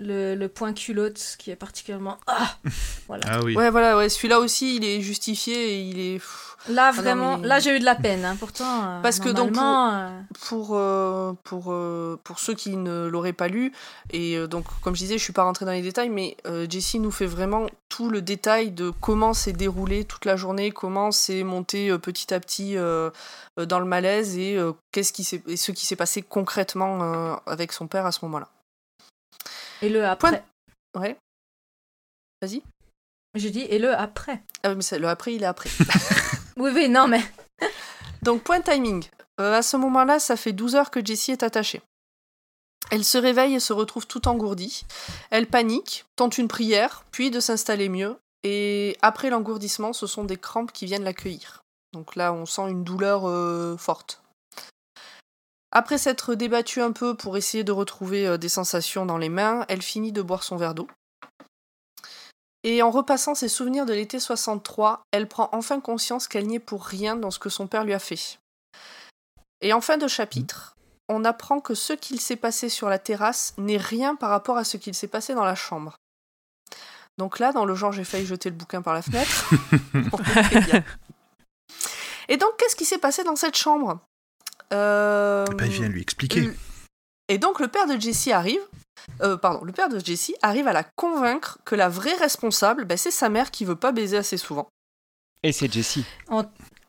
le, 0.00 0.34
le 0.34 0.48
point 0.48 0.72
culotte 0.72 1.36
qui 1.38 1.50
est 1.50 1.56
particulièrement. 1.56 2.18
Ah 2.26 2.56
Voilà. 3.08 3.24
Ah 3.26 3.40
oui. 3.42 3.56
Ouais, 3.56 3.70
voilà, 3.70 3.96
ouais, 3.96 4.08
celui-là 4.08 4.38
aussi, 4.40 4.76
il 4.76 4.84
est 4.84 5.00
justifié 5.00 5.54
et 5.54 5.80
il 5.82 5.98
est. 5.98 6.20
Là, 6.68 6.92
non, 6.92 7.00
vraiment, 7.00 7.38
mais- 7.38 7.46
là 7.46 7.60
j'ai 7.60 7.76
eu 7.76 7.78
de 7.80 7.84
la 7.84 7.94
peine. 7.94 8.24
hein. 8.24 8.36
Pourtant, 8.38 8.64
euh, 8.84 9.00
Parce 9.00 9.20
que 9.20 9.28
donc, 9.30 9.56
euh, 9.56 10.08
Pour, 10.48 10.70
euh, 10.76 11.32
pour, 11.44 11.66
euh, 11.68 12.18
pour 12.24 12.38
ceux 12.40 12.52
qui 12.54 12.76
ne 12.76 13.06
l'auraient 13.06 13.32
pas 13.32 13.48
lu, 13.48 13.72
et 14.10 14.36
donc, 14.48 14.66
comme 14.82 14.94
je 14.94 15.00
disais, 15.00 15.16
je 15.18 15.22
suis 15.22 15.32
pas 15.32 15.44
rentrée 15.44 15.64
dans 15.64 15.72
les 15.72 15.80
détails, 15.82 16.10
mais 16.10 16.36
euh, 16.46 16.66
Jessie 16.68 16.98
nous 16.98 17.12
fait 17.12 17.26
vraiment 17.26 17.66
tout 17.88 18.10
le 18.10 18.20
détail 18.20 18.72
de 18.72 18.90
comment 18.90 19.32
s'est 19.32 19.52
déroulé 19.52 20.04
toute 20.04 20.24
la 20.26 20.36
journée, 20.36 20.70
comment 20.72 21.10
c'est 21.12 21.44
monté 21.44 21.90
euh, 21.90 21.98
petit 21.98 22.34
à 22.34 22.40
petit 22.40 22.74
dans 22.76 23.78
le 23.80 23.86
malaise 23.86 24.36
et, 24.36 24.56
euh, 24.56 24.72
qu'est-ce 24.92 25.12
qui 25.12 25.24
s'est- 25.24 25.42
et 25.46 25.56
ce 25.56 25.72
qui 25.72 25.86
s'est 25.86 25.96
passé 25.96 26.22
concrètement 26.22 26.98
euh, 27.02 27.34
avec 27.46 27.72
son 27.72 27.86
père 27.86 28.04
à 28.04 28.12
ce 28.12 28.18
moment-là. 28.22 28.48
Et 29.82 29.88
le 29.88 30.04
après. 30.04 30.44
Ouais. 30.98 31.16
Vas-y. 32.42 32.62
Je 33.34 33.48
dis 33.48 33.62
et 33.62 33.78
le 33.78 33.94
après. 33.94 34.42
Ah 34.62 34.70
oui, 34.70 34.76
mais 34.76 34.98
le 34.98 35.08
après, 35.08 35.34
il 35.34 35.42
est 35.42 35.46
après. 35.46 35.70
Oui, 36.56 36.72
oui, 36.74 36.88
non, 36.88 37.06
mais. 37.06 37.22
Donc, 38.22 38.42
point 38.42 38.60
timing. 38.60 39.04
Euh, 39.40 39.54
à 39.54 39.62
ce 39.62 39.76
moment-là, 39.76 40.18
ça 40.18 40.36
fait 40.36 40.52
12 40.52 40.74
heures 40.74 40.90
que 40.90 41.04
Jessie 41.04 41.30
est 41.30 41.44
attachée. 41.44 41.82
Elle 42.90 43.04
se 43.04 43.16
réveille 43.16 43.54
et 43.54 43.60
se 43.60 43.72
retrouve 43.72 44.08
tout 44.08 44.26
engourdie. 44.26 44.84
Elle 45.30 45.46
panique, 45.46 46.04
tente 46.16 46.36
une 46.36 46.48
prière, 46.48 47.04
puis 47.12 47.30
de 47.30 47.38
s'installer 47.38 47.88
mieux. 47.88 48.16
Et 48.42 48.96
après 49.02 49.30
l'engourdissement, 49.30 49.92
ce 49.92 50.08
sont 50.08 50.24
des 50.24 50.36
crampes 50.36 50.72
qui 50.72 50.86
viennent 50.86 51.04
l'accueillir. 51.04 51.62
Donc 51.92 52.16
là, 52.16 52.32
on 52.32 52.44
sent 52.44 52.70
une 52.70 52.82
douleur 52.82 53.28
euh, 53.28 53.76
forte. 53.76 54.20
Après 55.70 55.98
s'être 55.98 56.34
débattue 56.34 56.80
un 56.80 56.92
peu 56.92 57.14
pour 57.14 57.36
essayer 57.36 57.64
de 57.64 57.72
retrouver 57.72 58.26
euh, 58.26 58.38
des 58.38 58.48
sensations 58.48 59.04
dans 59.04 59.18
les 59.18 59.28
mains, 59.28 59.64
elle 59.68 59.82
finit 59.82 60.12
de 60.12 60.22
boire 60.22 60.42
son 60.42 60.56
verre 60.56 60.74
d'eau. 60.74 60.88
Et 62.64 62.82
en 62.82 62.90
repassant 62.90 63.34
ses 63.34 63.48
souvenirs 63.48 63.86
de 63.86 63.92
l'été 63.92 64.18
63, 64.18 65.02
elle 65.12 65.28
prend 65.28 65.48
enfin 65.52 65.80
conscience 65.80 66.26
qu'elle 66.26 66.46
n'y 66.46 66.56
est 66.56 66.60
pour 66.60 66.84
rien 66.84 67.16
dans 67.16 67.30
ce 67.30 67.38
que 67.38 67.50
son 67.50 67.66
père 67.66 67.84
lui 67.84 67.94
a 67.94 67.98
fait. 67.98 68.38
Et 69.60 69.72
en 69.72 69.80
fin 69.80 69.96
de 69.96 70.08
chapitre, 70.08 70.76
on 71.08 71.24
apprend 71.24 71.60
que 71.60 71.74
ce 71.74 71.92
qu'il 71.92 72.20
s'est 72.20 72.36
passé 72.36 72.68
sur 72.68 72.88
la 72.88 72.98
terrasse 72.98 73.54
n'est 73.58 73.76
rien 73.76 74.16
par 74.16 74.30
rapport 74.30 74.56
à 74.56 74.64
ce 74.64 74.76
qu'il 74.76 74.94
s'est 74.94 75.08
passé 75.08 75.34
dans 75.34 75.44
la 75.44 75.54
chambre. 75.54 75.96
Donc 77.16 77.38
là, 77.38 77.52
dans 77.52 77.64
le 77.64 77.74
genre, 77.74 77.92
j'ai 77.92 78.04
failli 78.04 78.26
jeter 78.26 78.50
le 78.50 78.56
bouquin 78.56 78.82
par 78.82 78.94
la 78.94 79.02
fenêtre. 79.02 79.50
Et 82.28 82.36
donc, 82.36 82.50
qu'est-ce 82.58 82.76
qui 82.76 82.84
s'est 82.84 82.98
passé 82.98 83.24
dans 83.24 83.36
cette 83.36 83.56
chambre? 83.56 84.00
Euh... 84.72 85.44
Bah, 85.46 85.66
il 85.66 85.72
vient 85.72 85.88
lui 85.88 86.02
expliquer. 86.02 86.50
Et 87.28 87.38
donc, 87.38 87.60
le 87.60 87.68
père 87.68 87.86
de 87.86 88.00
Jessie 88.00 88.32
arrive. 88.32 88.60
Euh, 89.22 89.36
pardon, 89.36 89.64
le 89.64 89.72
père 89.72 89.88
de 89.88 89.98
Jessie 89.98 90.34
arrive 90.42 90.66
à 90.66 90.72
la 90.72 90.82
convaincre 90.82 91.58
que 91.64 91.74
la 91.74 91.88
vraie 91.88 92.16
responsable, 92.16 92.84
bah, 92.84 92.96
c'est 92.96 93.10
sa 93.10 93.28
mère 93.28 93.50
qui 93.50 93.64
veut 93.64 93.76
pas 93.76 93.92
baiser 93.92 94.16
assez 94.16 94.36
souvent. 94.36 94.68
Et 95.42 95.52
c'est 95.52 95.72
Jessie. 95.72 96.04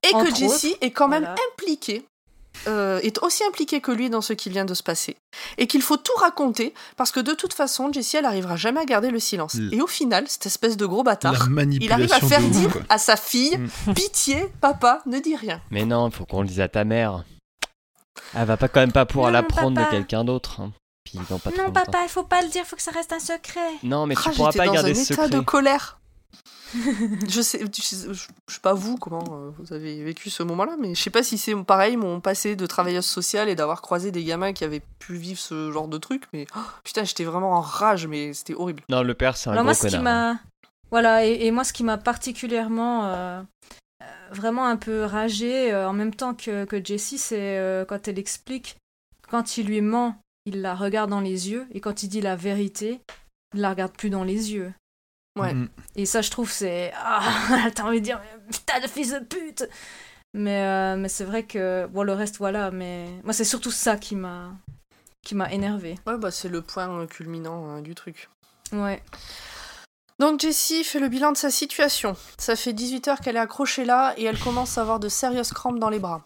Et 0.03 0.11
que 0.11 0.35
Jessie 0.35 0.75
est 0.81 0.91
quand 0.91 1.07
même 1.07 1.27
impliquée 1.51 2.05
euh, 2.67 2.99
est 3.01 3.21
aussi 3.23 3.43
impliquée 3.43 3.79
que 3.79 3.91
lui 3.91 4.09
dans 4.09 4.21
ce 4.21 4.33
qui 4.33 4.49
vient 4.49 4.65
de 4.65 4.73
se 4.73 4.83
passer. 4.83 5.15
Et 5.57 5.67
qu'il 5.67 5.81
faut 5.81 5.97
tout 5.97 6.15
raconter, 6.19 6.73
parce 6.97 7.11
que 7.11 7.19
de 7.19 7.33
toute 7.33 7.53
façon, 7.53 7.91
Jessie, 7.91 8.17
elle 8.17 8.25
arrivera 8.25 8.55
jamais 8.57 8.81
à 8.81 8.85
garder 8.85 9.11
le 9.11 9.19
silence. 9.19 9.55
Et 9.71 9.81
au 9.81 9.87
final, 9.87 10.25
cette 10.27 10.45
espèce 10.45 10.75
de 10.75 10.85
gros 10.85 11.03
bâtard, 11.03 11.47
il 11.79 11.91
arrive 11.91 12.11
à 12.11 12.19
faire 12.19 12.41
dire 12.41 12.77
à 12.89 12.97
sa 12.97 13.15
fille 13.15 13.57
mm. 13.57 13.93
Pitié, 13.93 14.47
papa, 14.61 15.01
ne 15.05 15.19
dis 15.19 15.35
rien. 15.35 15.61
Mais 15.71 15.85
non, 15.85 16.09
il 16.09 16.15
faut 16.15 16.25
qu'on 16.25 16.41
le 16.41 16.47
dise 16.47 16.59
à 16.59 16.67
ta 16.67 16.83
mère. 16.83 17.23
Elle 18.35 18.45
va 18.45 18.57
pas 18.57 18.67
quand 18.67 18.79
même 18.79 18.91
pas 18.91 19.05
pouvoir 19.05 19.31
l'apprendre 19.31 19.81
de 19.81 19.89
quelqu'un 19.89 20.23
d'autre. 20.23 20.61
Hein. 20.61 20.71
non, 21.15 21.71
papa, 21.71 21.99
il 22.03 22.09
faut 22.09 22.23
pas 22.23 22.41
le 22.41 22.49
dire, 22.49 22.65
faut 22.65 22.75
que 22.75 22.81
ça 22.81 22.91
reste 22.91 23.13
un 23.13 23.19
secret. 23.19 23.69
Non, 23.83 24.05
mais 24.05 24.15
tu 24.15 24.21
ah, 24.25 24.31
pourras 24.35 24.51
pas 24.51 24.67
garder 24.67 24.93
ce 24.93 25.05
secret. 25.05 25.27
état 25.27 25.37
de 25.37 25.41
colère. 25.43 25.99
je 27.27 27.41
sais, 27.41 27.65
je, 27.75 28.13
sais 28.13 28.59
pas 28.61 28.73
vous 28.73 28.97
comment 28.97 29.23
euh, 29.31 29.49
vous 29.57 29.73
avez 29.73 30.03
vécu 30.03 30.29
ce 30.29 30.43
moment-là, 30.43 30.75
mais 30.79 30.93
je 30.93 31.01
sais 31.01 31.09
pas 31.09 31.23
si 31.23 31.39
c'est 31.39 31.55
pareil 31.63 31.97
mon 31.97 32.19
passé 32.19 32.55
de 32.55 32.65
travailleuse 32.67 33.07
sociale 33.07 33.49
et 33.49 33.55
d'avoir 33.55 33.81
croisé 33.81 34.11
des 34.11 34.23
gamins 34.23 34.53
qui 34.53 34.63
avaient 34.63 34.83
pu 34.99 35.15
vivre 35.15 35.39
ce 35.39 35.71
genre 35.71 35.87
de 35.87 35.97
truc, 35.97 36.25
mais 36.31 36.45
oh, 36.55 36.59
putain, 36.83 37.03
j'étais 37.05 37.23
vraiment 37.23 37.53
en 37.53 37.61
rage, 37.61 38.05
mais 38.05 38.33
c'était 38.33 38.53
horrible. 38.53 38.83
Non, 38.87 39.01
le 39.01 39.15
père, 39.15 39.35
c'est 39.35 39.49
un 39.49 39.55
gros 39.55 39.63
moi, 39.63 39.73
ce 39.73 39.87
Qui 39.87 39.97
m'a... 39.97 40.29
Hein. 40.31 40.39
Voilà, 40.91 41.23
et, 41.23 41.51
moi, 41.51 41.63
ce 41.63 41.73
qui 41.73 41.83
m'a 41.83 41.97
particulièrement 41.97 43.05
euh, 43.05 43.41
vraiment 44.31 44.67
un 44.67 44.77
peu 44.77 45.03
ragé 45.03 45.73
en 45.75 45.93
même 45.93 46.13
temps 46.13 46.33
que, 46.33 46.65
que 46.65 46.83
Jessie, 46.83 47.17
c'est 47.17 47.85
quand 47.87 48.07
elle 48.07 48.19
explique, 48.19 48.77
quand 49.29 49.57
il 49.57 49.67
lui 49.67 49.81
ment, 49.81 50.21
il 50.45 50.61
la 50.61 50.75
regarde 50.75 51.09
dans 51.09 51.21
les 51.21 51.49
yeux, 51.49 51.67
et 51.71 51.79
quand 51.79 52.03
il 52.03 52.09
dit 52.09 52.21
la 52.21 52.35
vérité, 52.35 53.01
il 53.53 53.61
la 53.61 53.69
regarde 53.69 53.93
plus 53.93 54.09
dans 54.09 54.23
les 54.23 54.53
yeux. 54.53 54.73
Ouais. 55.39 55.53
Mm. 55.53 55.69
Et 55.95 56.05
ça, 56.05 56.21
je 56.21 56.31
trouve, 56.31 56.51
c'est. 56.51 56.91
Ah, 57.01 57.69
t'as 57.73 57.83
envie 57.83 57.99
de 57.99 58.05
dire, 58.05 58.21
putain 58.51 58.79
de 58.79 58.87
fils 58.87 59.11
de 59.11 59.19
pute 59.19 59.67
Mais, 60.33 60.63
euh, 60.63 60.97
mais 60.97 61.09
c'est 61.09 61.23
vrai 61.23 61.43
que. 61.43 61.87
Bon, 61.87 62.03
le 62.03 62.13
reste, 62.13 62.37
voilà, 62.37 62.71
mais. 62.71 63.07
Moi, 63.23 63.33
c'est 63.33 63.43
surtout 63.43 63.71
ça 63.71 63.97
qui 63.97 64.15
m'a. 64.15 64.51
qui 65.21 65.35
m'a 65.35 65.51
énervé. 65.51 65.95
Ouais, 66.07 66.17
bah, 66.17 66.31
c'est 66.31 66.49
le 66.49 66.61
point 66.61 67.05
culminant 67.07 67.69
hein, 67.69 67.81
du 67.81 67.95
truc. 67.95 68.29
Ouais. 68.71 69.01
Donc 70.19 70.41
Jessie 70.41 70.83
fait 70.83 70.99
le 70.99 71.07
bilan 71.07 71.31
de 71.31 71.37
sa 71.37 71.49
situation. 71.49 72.15
Ça 72.37 72.55
fait 72.55 72.73
18 72.73 73.07
heures 73.07 73.19
qu'elle 73.19 73.37
est 73.37 73.39
accrochée 73.39 73.85
là 73.85 74.13
et 74.17 74.25
elle 74.25 74.37
commence 74.37 74.77
à 74.77 74.81
avoir 74.81 74.99
de 74.99 75.07
sérieuses 75.07 75.51
crampes 75.51 75.79
dans 75.79 75.89
les 75.89 75.99
bras. 75.99 76.25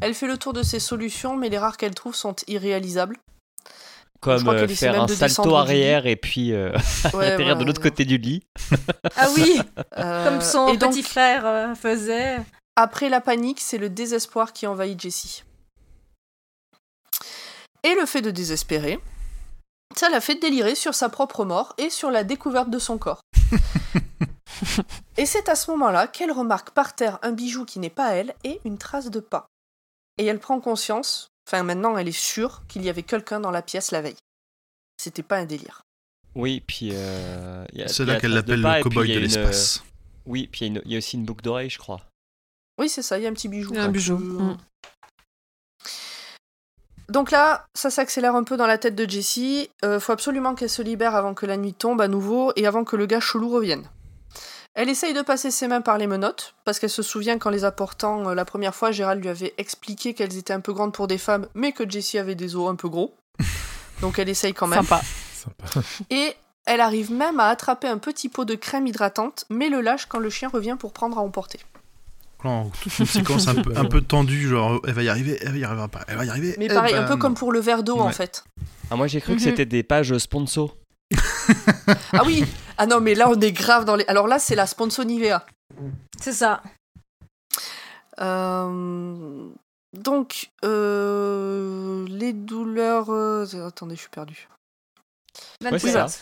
Elle 0.00 0.14
fait 0.14 0.26
le 0.26 0.38
tour 0.38 0.54
de 0.54 0.62
ses 0.62 0.80
solutions, 0.80 1.36
mais 1.36 1.50
les 1.50 1.58
rares 1.58 1.76
qu'elle 1.76 1.94
trouve 1.94 2.14
sont 2.14 2.34
irréalisables 2.48 3.16
comme 4.20 4.48
euh, 4.48 4.68
faire 4.68 5.02
un 5.02 5.08
salto 5.08 5.54
arrière 5.54 6.06
et 6.06 6.16
puis 6.16 6.52
euh, 6.52 6.72
atterrir 7.04 7.56
de 7.56 7.64
l'autre 7.64 7.80
côté 7.80 8.04
du 8.04 8.18
lit. 8.18 8.42
ah 9.16 9.28
oui, 9.34 9.60
euh, 9.98 10.24
comme 10.24 10.40
son 10.42 10.76
petit 10.76 11.02
frère 11.02 11.74
faisait. 11.76 12.36
Après 12.76 13.08
la 13.08 13.20
panique, 13.20 13.60
c'est 13.60 13.78
le 13.78 13.88
désespoir 13.88 14.52
qui 14.52 14.66
envahit 14.66 15.00
Jessie. 15.00 15.42
Et 17.82 17.94
le 17.94 18.06
fait 18.06 18.20
de 18.22 18.30
désespérer, 18.30 18.98
ça 19.96 20.08
l'a 20.08 20.20
fait 20.20 20.36
délirer 20.36 20.74
sur 20.74 20.94
sa 20.94 21.08
propre 21.08 21.44
mort 21.44 21.74
et 21.78 21.90
sur 21.90 22.10
la 22.10 22.24
découverte 22.24 22.70
de 22.70 22.78
son 22.78 22.98
corps. 22.98 23.20
et 25.16 25.26
c'est 25.26 25.48
à 25.48 25.54
ce 25.54 25.70
moment-là 25.72 26.06
qu'elle 26.06 26.32
remarque 26.32 26.70
par 26.70 26.94
terre 26.94 27.18
un 27.22 27.32
bijou 27.32 27.64
qui 27.64 27.78
n'est 27.78 27.90
pas 27.90 28.14
elle 28.14 28.34
et 28.44 28.60
une 28.64 28.78
trace 28.78 29.10
de 29.10 29.20
pas. 29.20 29.46
Et 30.18 30.26
elle 30.26 30.38
prend 30.38 30.60
conscience, 30.60 31.30
Enfin, 31.50 31.64
maintenant, 31.64 31.96
elle 31.96 32.06
est 32.06 32.12
sûre 32.18 32.62
qu'il 32.68 32.84
y 32.84 32.88
avait 32.88 33.02
quelqu'un 33.02 33.40
dans 33.40 33.50
la 33.50 33.60
pièce 33.60 33.90
la 33.90 34.02
veille. 34.02 34.16
C'était 34.98 35.24
pas 35.24 35.38
un 35.38 35.46
délire. 35.46 35.82
Oui, 36.36 36.62
puis. 36.64 36.90
Euh, 36.92 37.64
c'est 37.88 38.04
là 38.04 38.20
qu'elle 38.20 38.34
l'appelle 38.34 38.60
le 38.60 38.82
cowboy 38.84 39.12
de 39.12 39.18
l'espace. 39.18 39.82
Oui, 40.26 40.48
puis 40.52 40.66
il 40.66 40.82
y, 40.86 40.94
a 40.94 40.98
aussi 40.98 41.16
une 41.16 41.24
boucle 41.24 41.42
d'oreille, 41.42 41.70
je 41.70 41.78
crois. 41.78 42.06
Oui, 42.78 42.88
c'est 42.88 43.02
ça, 43.02 43.18
il 43.18 43.24
y 43.24 43.26
a 43.26 43.30
un 43.30 43.32
petit 43.32 43.48
bijou. 43.48 43.74
un 43.76 43.88
bijou. 43.88 44.16
Mm. 44.16 44.58
Donc 47.10 47.32
là, 47.32 47.66
ça 47.74 47.90
s'accélère 47.90 48.36
un 48.36 48.44
peu 48.44 48.56
dans 48.56 48.68
la 48.68 48.78
tête 48.78 48.94
de 48.94 49.08
Jessie. 49.08 49.68
Euh, 49.84 49.98
faut 49.98 50.12
absolument 50.12 50.54
qu'elle 50.54 50.70
se 50.70 50.80
libère 50.80 51.16
avant 51.16 51.34
que 51.34 51.44
la 51.44 51.56
nuit 51.56 51.74
tombe 51.74 52.00
à 52.00 52.06
nouveau 52.06 52.52
et 52.54 52.68
avant 52.68 52.84
que 52.84 52.94
le 52.94 53.06
gars 53.06 53.18
chelou 53.18 53.48
revienne. 53.48 53.84
Elle 54.74 54.88
essaye 54.88 55.12
de 55.12 55.22
passer 55.22 55.50
ses 55.50 55.66
mains 55.66 55.80
par 55.80 55.98
les 55.98 56.06
menottes, 56.06 56.54
parce 56.64 56.78
qu'elle 56.78 56.88
se 56.88 57.02
souvient 57.02 57.38
qu'en 57.38 57.50
les 57.50 57.64
apportant 57.64 58.28
euh, 58.28 58.34
la 58.34 58.44
première 58.44 58.76
fois, 58.76 58.92
Gérald 58.92 59.20
lui 59.20 59.28
avait 59.28 59.52
expliqué 59.58 60.14
qu'elles 60.14 60.36
étaient 60.36 60.52
un 60.52 60.60
peu 60.60 60.72
grandes 60.72 60.92
pour 60.92 61.08
des 61.08 61.18
femmes, 61.18 61.48
mais 61.54 61.72
que 61.72 61.88
Jessie 61.88 62.18
avait 62.18 62.36
des 62.36 62.54
os 62.54 62.70
un 62.70 62.76
peu 62.76 62.88
gros. 62.88 63.12
Donc 64.00 64.20
elle 64.20 64.28
essaye 64.28 64.54
quand 64.54 64.68
même. 64.68 64.84
Sympa. 64.84 65.00
Et 66.10 66.34
elle 66.64 66.80
arrive 66.80 67.12
même 67.12 67.40
à 67.40 67.48
attraper 67.48 67.88
un 67.88 67.98
petit 67.98 68.28
pot 68.28 68.44
de 68.44 68.54
crème 68.54 68.86
hydratante, 68.86 69.46
mais 69.50 69.68
le 69.68 69.80
lâche 69.80 70.06
quand 70.06 70.20
le 70.20 70.30
chien 70.30 70.48
revient 70.48 70.76
pour 70.78 70.92
prendre 70.92 71.18
à 71.18 71.22
emporter. 71.22 71.58
Toute 72.82 72.98
une 72.98 73.06
séquence 73.06 73.48
un 73.48 73.54
peu, 73.54 73.76
un 73.76 73.84
peu 73.84 74.00
tendue, 74.00 74.48
genre 74.48 74.80
elle 74.86 74.94
va 74.94 75.02
y 75.02 75.08
arriver, 75.08 75.38
elle 75.40 75.52
va 75.52 75.58
y 75.58 75.64
arriver 75.64 75.86
elle 76.08 76.16
va 76.16 76.24
y 76.24 76.30
arriver. 76.30 76.56
Mais 76.58 76.68
pareil, 76.68 76.94
un 76.94 77.04
peu 77.06 77.16
comme 77.16 77.34
pour 77.34 77.52
le 77.52 77.60
verre 77.60 77.82
d'eau 77.82 77.98
en 77.98 78.10
fait. 78.10 78.44
Ah, 78.90 78.96
moi 78.96 79.06
j'ai 79.06 79.20
cru 79.20 79.34
que 79.34 79.40
mhm. 79.40 79.44
c'était 79.44 79.66
des 79.66 79.82
pages 79.82 80.16
sponsor. 80.18 80.76
ah 82.12 82.22
oui 82.24 82.44
Ah 82.82 82.86
non, 82.86 83.00
mais 83.00 83.14
là, 83.14 83.28
on 83.28 83.38
est 83.38 83.52
grave 83.52 83.84
dans 83.84 83.94
les. 83.94 84.04
Alors 84.06 84.26
là, 84.26 84.38
c'est 84.38 84.54
la 84.54 84.66
sponsor 84.66 85.04
Nivea. 85.04 85.44
C'est 86.18 86.32
ça. 86.32 86.62
Euh, 88.20 89.48
donc, 89.92 90.50
euh, 90.64 92.06
les 92.08 92.32
douleurs. 92.32 93.10
Euh, 93.10 93.66
attendez, 93.66 93.96
je 93.96 94.00
suis 94.00 94.10
perdu. 94.10 94.48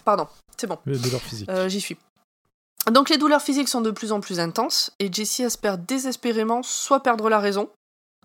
Pardon, 0.04 0.26
c'est 0.56 0.66
bon. 0.66 0.78
Les 0.84 0.98
douleurs 0.98 1.20
physiques. 1.20 1.50
J'y 1.68 1.80
suis. 1.80 1.96
Donc, 2.90 3.10
les 3.10 3.18
douleurs 3.18 3.42
physiques 3.42 3.68
sont 3.68 3.80
de 3.80 3.90
plus 3.90 4.12
en 4.12 4.20
plus 4.20 4.40
intenses 4.40 4.92
et 4.98 5.12
Jessie 5.12 5.42
espère 5.42 5.78
désespérément 5.78 6.62
soit 6.62 7.02
perdre 7.02 7.28
la 7.28 7.38
raison, 7.38 7.70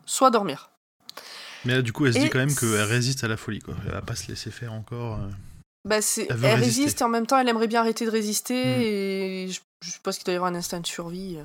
soit 0.05 0.31
dormir. 0.31 0.69
Mais 1.65 1.75
là, 1.75 1.81
du 1.81 1.93
coup, 1.93 2.05
elle 2.05 2.13
se 2.13 2.19
dit 2.19 2.29
quand 2.29 2.39
même 2.39 2.53
qu'elle 2.53 2.81
résiste 2.81 3.23
à 3.23 3.27
la 3.27 3.37
folie, 3.37 3.59
quoi. 3.59 3.75
Elle 3.85 3.93
va 3.93 4.01
pas 4.01 4.15
se 4.15 4.27
laisser 4.27 4.51
faire 4.51 4.73
encore. 4.73 5.19
Bah, 5.85 5.97
elle, 6.17 6.59
résiste 6.59 7.01
et 7.01 7.03
en 7.03 7.09
même 7.09 7.27
temps 7.27 7.37
elle 7.37 7.49
aimerait 7.49 7.67
bien 7.67 7.81
arrêter 7.81 8.05
de 8.05 8.09
résister 8.09 8.53
mm. 8.55 8.81
et 8.81 9.47
je, 9.49 9.59
je 9.83 9.91
suppose 9.91 10.15
qu'il 10.15 10.23
doit 10.23 10.33
y 10.33 10.37
avoir 10.37 10.49
un 10.49 10.55
instinct 10.55 10.79
de 10.79 10.87
survie. 10.87 11.35
Euh. 11.37 11.43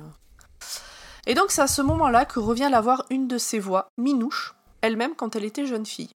Et 1.27 1.33
donc 1.33 1.51
c'est 1.51 1.61
à 1.61 1.67
ce 1.67 1.81
moment-là 1.81 2.25
que 2.25 2.39
revient 2.39 2.69
la 2.71 2.79
voir 2.79 3.05
une 3.09 3.27
de 3.27 3.37
ses 3.37 3.59
voix, 3.59 3.89
Minouche, 3.97 4.55
elle-même 4.81 5.15
quand 5.15 5.35
elle 5.35 5.43
était 5.43 5.65
jeune 5.65 5.85
fille. 5.85 6.09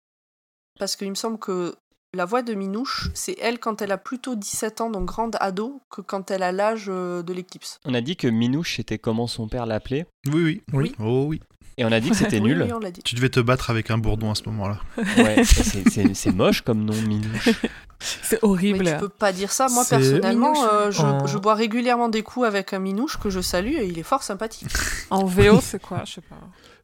Parce 0.78 0.94
qu'il 0.94 1.10
me 1.10 1.16
semble 1.16 1.38
que 1.38 1.74
la 2.14 2.24
voix 2.24 2.42
de 2.42 2.54
Minouche, 2.54 3.10
c'est 3.14 3.36
elle 3.40 3.58
quand 3.58 3.80
elle 3.80 3.92
a 3.92 3.98
plutôt 3.98 4.34
17 4.34 4.80
ans, 4.82 4.90
donc 4.90 5.06
grande 5.06 5.36
ado, 5.40 5.80
que 5.90 6.02
quand 6.02 6.30
elle 6.30 6.42
a 6.42 6.52
l'âge 6.52 6.86
euh, 6.88 7.22
de 7.22 7.32
l'éclipse. 7.32 7.80
On 7.84 7.94
a 7.94 8.00
dit 8.00 8.16
que 8.16 8.28
Minouche 8.28 8.76
c'était 8.76 8.98
comment 8.98 9.26
son 9.26 9.48
père 9.48 9.66
l'appelait 9.66 10.06
oui, 10.32 10.42
oui, 10.42 10.62
oui. 10.72 10.94
Oh 10.98 11.24
oui. 11.26 11.40
Et 11.78 11.86
on 11.86 11.92
a 11.92 12.00
dit 12.00 12.10
que 12.10 12.16
c'était 12.16 12.40
nul. 12.40 12.70
Tu 13.02 13.14
devais 13.14 13.30
te 13.30 13.40
battre 13.40 13.70
avec 13.70 13.90
un 13.90 13.96
bourdon 13.96 14.30
à 14.30 14.34
ce 14.34 14.42
moment-là. 14.44 14.78
Ouais, 15.16 15.42
c'est 16.14 16.32
moche 16.32 16.60
comme 16.60 16.84
nom, 16.84 16.94
Minouche. 16.94 17.48
C'est 18.04 18.42
horrible. 18.42 18.82
Mais 18.82 18.94
tu 18.94 18.98
peux 18.98 19.08
pas 19.08 19.32
dire 19.32 19.52
ça. 19.52 19.68
Moi, 19.68 19.84
personnellement, 19.88 20.54
euh, 20.72 20.90
je, 20.90 21.38
bois 21.38 21.54
régulièrement 21.54 22.08
des 22.08 22.24
coups 22.24 22.46
avec 22.46 22.72
un 22.72 22.80
Minouche 22.80 23.16
que 23.16 23.30
je 23.30 23.40
salue 23.40 23.76
et 23.76 23.86
il 23.86 23.96
est 23.96 24.02
fort 24.02 24.24
sympathique. 24.24 24.66
En 25.08 25.24
VO, 25.24 25.60
c'est 25.60 25.80
quoi 25.80 26.02
Je 26.04 26.14
sais 26.14 26.20
pas. 26.20 26.34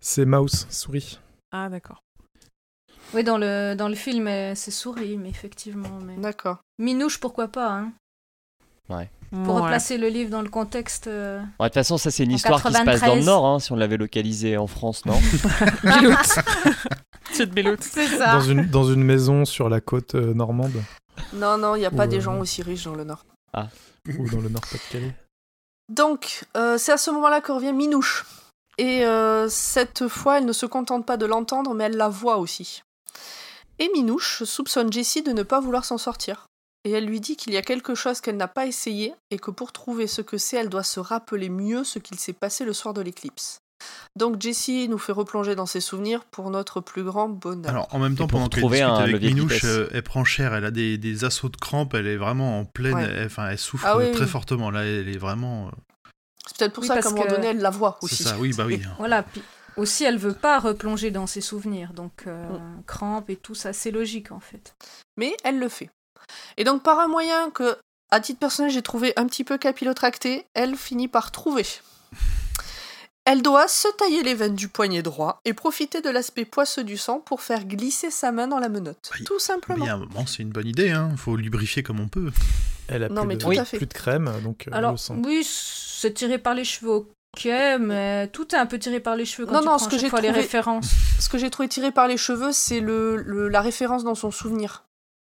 C'est 0.01 0.24
mouse, 0.24 0.68
souris. 0.70 1.18
Ah, 1.51 1.68
d'accord. 1.68 2.05
Oui, 3.14 3.24
dans 3.24 3.38
le, 3.38 3.74
dans 3.74 3.88
le 3.88 3.94
film, 3.94 4.28
c'est 4.54 4.70
souris, 4.70 5.16
mais 5.16 5.30
effectivement. 5.30 5.98
Mais... 6.04 6.16
D'accord. 6.16 6.59
Minouche, 6.78 7.18
pourquoi 7.18 7.48
pas 7.48 7.70
hein 7.70 7.92
Ouais. 8.88 9.11
Pour 9.44 9.61
replacer 9.61 9.98
le 9.98 10.09
livre 10.09 10.30
dans 10.30 10.40
le 10.40 10.48
contexte. 10.48 11.06
Euh, 11.06 11.40
de 11.40 11.64
toute 11.64 11.74
façon, 11.74 11.98
ça, 11.98 12.11
c'est 12.11 12.24
une 12.24 12.32
histoire 12.32 12.62
qui 12.62 12.72
se 12.72 12.84
passe 12.84 13.02
dans 13.02 13.14
le 13.14 13.22
Nord, 13.22 13.46
hein, 13.46 13.59
si 13.59 13.72
on 13.72 13.76
l'avait 13.76 13.98
localisé 13.98 14.56
en 14.56 14.66
France, 14.66 15.04
non? 15.04 15.18
Bilout. 15.82 17.76
C'est 17.82 18.06
ça. 18.06 18.32
Dans 18.32 18.40
une, 18.40 18.66
dans 18.66 18.90
une 18.90 19.04
maison 19.04 19.44
sur 19.44 19.68
la 19.68 19.82
côte 19.82 20.14
euh, 20.14 20.32
normande? 20.32 20.82
Non, 21.34 21.59
non, 21.59 21.76
il 21.76 21.80
n'y 21.80 21.86
a 21.86 21.90
pas 21.90 22.06
des 22.06 22.22
gens 22.22 22.38
aussi 22.38 22.62
riches 22.62 22.84
dans 22.84 22.94
le 22.94 23.04
Nord. 23.04 23.26
Ah. 23.52 23.68
Ou 24.18 24.28
dans 24.30 24.40
le 24.40 24.48
Nord-Pas-de-Calais. 24.48 25.14
Donc, 25.90 26.46
euh, 26.56 26.78
c'est 26.78 26.92
à 26.92 26.96
ce 26.96 27.11
moment-là 27.11 27.42
que 27.42 27.52
revient 27.52 27.74
Minouche. 27.74 28.24
Et 28.78 29.04
cette 29.48 30.09
fois, 30.09 30.38
elle 30.38 30.46
ne 30.46 30.52
se 30.52 30.64
contente 30.64 31.04
pas 31.04 31.16
de 31.16 31.26
l'entendre, 31.26 31.74
mais 31.74 31.84
elle 31.84 31.96
la 31.96 32.09
voit 32.09 32.38
aussi. 32.38 32.82
Et 33.79 33.89
Minouche 33.95 34.43
soupçonne 34.45 34.93
Jessie 34.93 35.22
de 35.22 35.33
ne 35.33 35.43
pas 35.43 35.61
vouloir 35.61 35.85
s'en 35.85 35.99
sortir 35.99 36.49
et 36.85 36.93
elle 36.93 37.05
lui 37.05 37.20
dit 37.20 37.37
qu'il 37.37 37.53
y 37.53 37.57
a 37.57 37.62
quelque 37.62 37.95
chose 37.95 38.20
qu'elle 38.20 38.37
n'a 38.37 38.49
pas 38.49 38.66
essayé 38.66 39.12
et 39.31 39.39
que 39.39 39.51
pour 39.51 39.72
trouver 39.72 40.07
ce 40.07 40.22
que 40.22 40.39
c'est, 40.39 40.57
elle 40.57 40.68
doit 40.68 40.85
se 40.85 41.01
rappeler 41.01 41.49
mieux 41.49 41.85
ce 41.85 41.99
qu'il 41.99 42.18
s'est 42.18 42.33
passé 42.33 42.64
le 42.64 42.72
soir 42.72 42.95
de 42.95 43.03
l'éclipse. 43.03 43.59
Donc 44.16 44.41
Jessie 44.41 44.89
nous 44.89 44.99
fait 44.99 45.12
replonger 45.12 45.55
dans 45.55 45.66
ses 45.66 45.81
souvenirs 45.81 46.24
pour 46.24 46.51
notre 46.51 46.81
plus 46.81 47.05
grand 47.05 47.29
bonheur. 47.29 47.70
Alors 47.70 47.89
en 47.95 47.99
même 47.99 48.16
temps, 48.16 48.26
pendant 48.26 48.49
qu'elle 48.49 48.64
discute 48.64 48.83
avec 48.83 49.22
Minouche, 49.22 49.64
euh, 49.64 49.89
elle 49.93 50.03
prend 50.03 50.24
cher, 50.24 50.55
elle 50.55 50.64
a 50.64 50.70
des, 50.70 51.24
assauts 51.24 51.49
de 51.49 51.57
crampes, 51.57 51.95
elle 51.95 52.07
est 52.07 52.16
vraiment 52.16 52.59
en 52.59 52.64
pleine, 52.64 52.99
elle, 52.99 53.26
enfin, 53.26 53.51
elle 53.51 53.59
souffre 53.59 53.87
ah 53.87 53.97
très 54.12 54.26
fortement. 54.26 54.70
Là, 54.70 54.85
elle 54.85 55.09
est 55.09 55.18
vraiment. 55.18 55.68
Euh, 55.68 55.70
C'est 56.47 56.59
peut-être 56.59 56.72
pour 56.72 56.83
Oui, 56.83 56.89
ça 56.89 57.01
qu'à 57.01 57.09
un 57.09 57.12
moment 57.12 57.26
donné, 57.26 57.49
elle 57.49 57.61
la 57.61 57.70
voit 57.70 57.99
C'est 58.01 58.07
aussi. 58.07 58.22
ça, 58.24 58.37
oui, 58.39 58.53
bah 58.57 58.64
oui. 58.66 58.81
Voilà, 58.99 59.22
puis 59.22 59.43
aussi 59.79 60.05
elle 60.05 60.18
veut 60.18 60.35
pas 60.35 60.59
replonger 60.59 61.11
dans 61.11 61.26
ses 61.26 61.41
souvenirs, 61.41 61.93
donc 61.95 62.24
euh, 62.26 62.49
Mm. 62.59 62.83
crampe 62.87 63.31
et 63.31 63.37
tout 63.37 63.55
ça, 63.55 63.72
c'est 63.72 63.91
logique 63.91 64.31
en 64.33 64.41
fait. 64.41 64.74
Mais 65.16 65.35
elle 65.45 65.59
le 65.59 65.68
fait. 65.68 65.89
Et 66.59 66.64
donc, 66.64 66.83
par 66.83 66.99
un 66.99 67.09
moyen 67.09 67.51
que, 67.51 67.76
à 68.11 68.20
titre 68.20 68.39
personnel, 68.41 68.70
j'ai 68.70 68.83
trouvé 68.83 69.12
un 69.16 69.26
petit 69.26 69.45
peu 69.45 69.57
capillotracté, 69.57 70.45
elle 70.55 70.76
finit 70.76 71.09
par 71.09 71.31
trouver. 71.33 71.64
Elle 73.24 73.43
doit 73.43 73.68
se 73.68 73.89
tailler 73.99 74.22
les 74.22 74.35
veines 74.35 74.55
du 74.55 74.68
poignet 74.68 75.03
droit 75.03 75.39
et 75.45 75.53
profiter 75.53 76.01
de 76.01 76.09
l'aspect 76.09 76.47
poisseux 76.47 76.83
du 76.85 76.97
sang 76.97 77.20
pour 77.20 77.43
faire 77.43 77.66
glisser 77.66 78.11
sa 78.11 78.33
main 78.33 78.49
dans 78.49 78.59
la 78.59 78.70
menotte. 78.70 79.11
Oui. 79.18 79.24
Tout 79.24 79.35
Mais 79.35 79.41
simplement. 79.41 79.85
il 79.85 79.87
y 79.87 79.91
a 79.91 79.95
un 79.95 79.99
moment, 79.99 80.24
c'est 80.26 80.43
une 80.43 80.49
bonne 80.49 80.66
idée, 80.66 80.91
hein. 80.93 81.11
Faut 81.18 81.37
lubrifier 81.37 81.83
comme 81.83 82.01
on 82.01 82.09
peut. 82.09 82.31
Elle 82.89 83.05
a 83.05 83.11
Non, 83.11 83.26
mais 83.26 83.37
plus, 83.37 83.45
tout 83.45 83.53
de, 83.53 83.59
à 83.59 83.64
fait. 83.66 83.76
plus 83.76 83.87
de 83.87 83.93
crème, 83.93 84.33
donc 84.43 84.66
euh, 84.66 84.70
Alors 84.72 84.93
le 84.93 84.97
sang. 84.97 85.16
oui, 85.22 85.47
c'est 85.47 86.14
tiré 86.14 86.39
par 86.39 86.55
les 86.55 86.64
cheveux, 86.64 87.05
ok, 87.47 87.80
mais 87.80 88.28
tout 88.28 88.55
est 88.55 88.59
un 88.59 88.66
peu 88.66 88.78
tiré 88.78 89.01
par 89.01 89.16
les 89.16 89.24
cheveux 89.24 89.47
quand 89.47 89.53
Non, 89.55 89.61
tu 89.61 89.64
non, 89.66 89.70
prends 89.76 89.78
ce 89.78 89.89
que 89.89 89.99
j'ai 89.99 90.09
fois 90.09 90.20
les 90.20 90.28
trouvé- 90.28 90.41
références. 90.43 90.91
Ce 91.20 91.28
que 91.28 91.39
j'ai 91.39 91.51
trouvé 91.51 91.68
tiré 91.68 91.91
par 91.93 92.09
les 92.09 92.16
cheveux, 92.16 92.53
c'est 92.53 92.80
le, 92.80 93.16
le- 93.16 93.49
la 93.49 93.61
référence 93.61 94.05
dans 94.05 94.14
son 94.14 94.30
souvenir. 94.30 94.84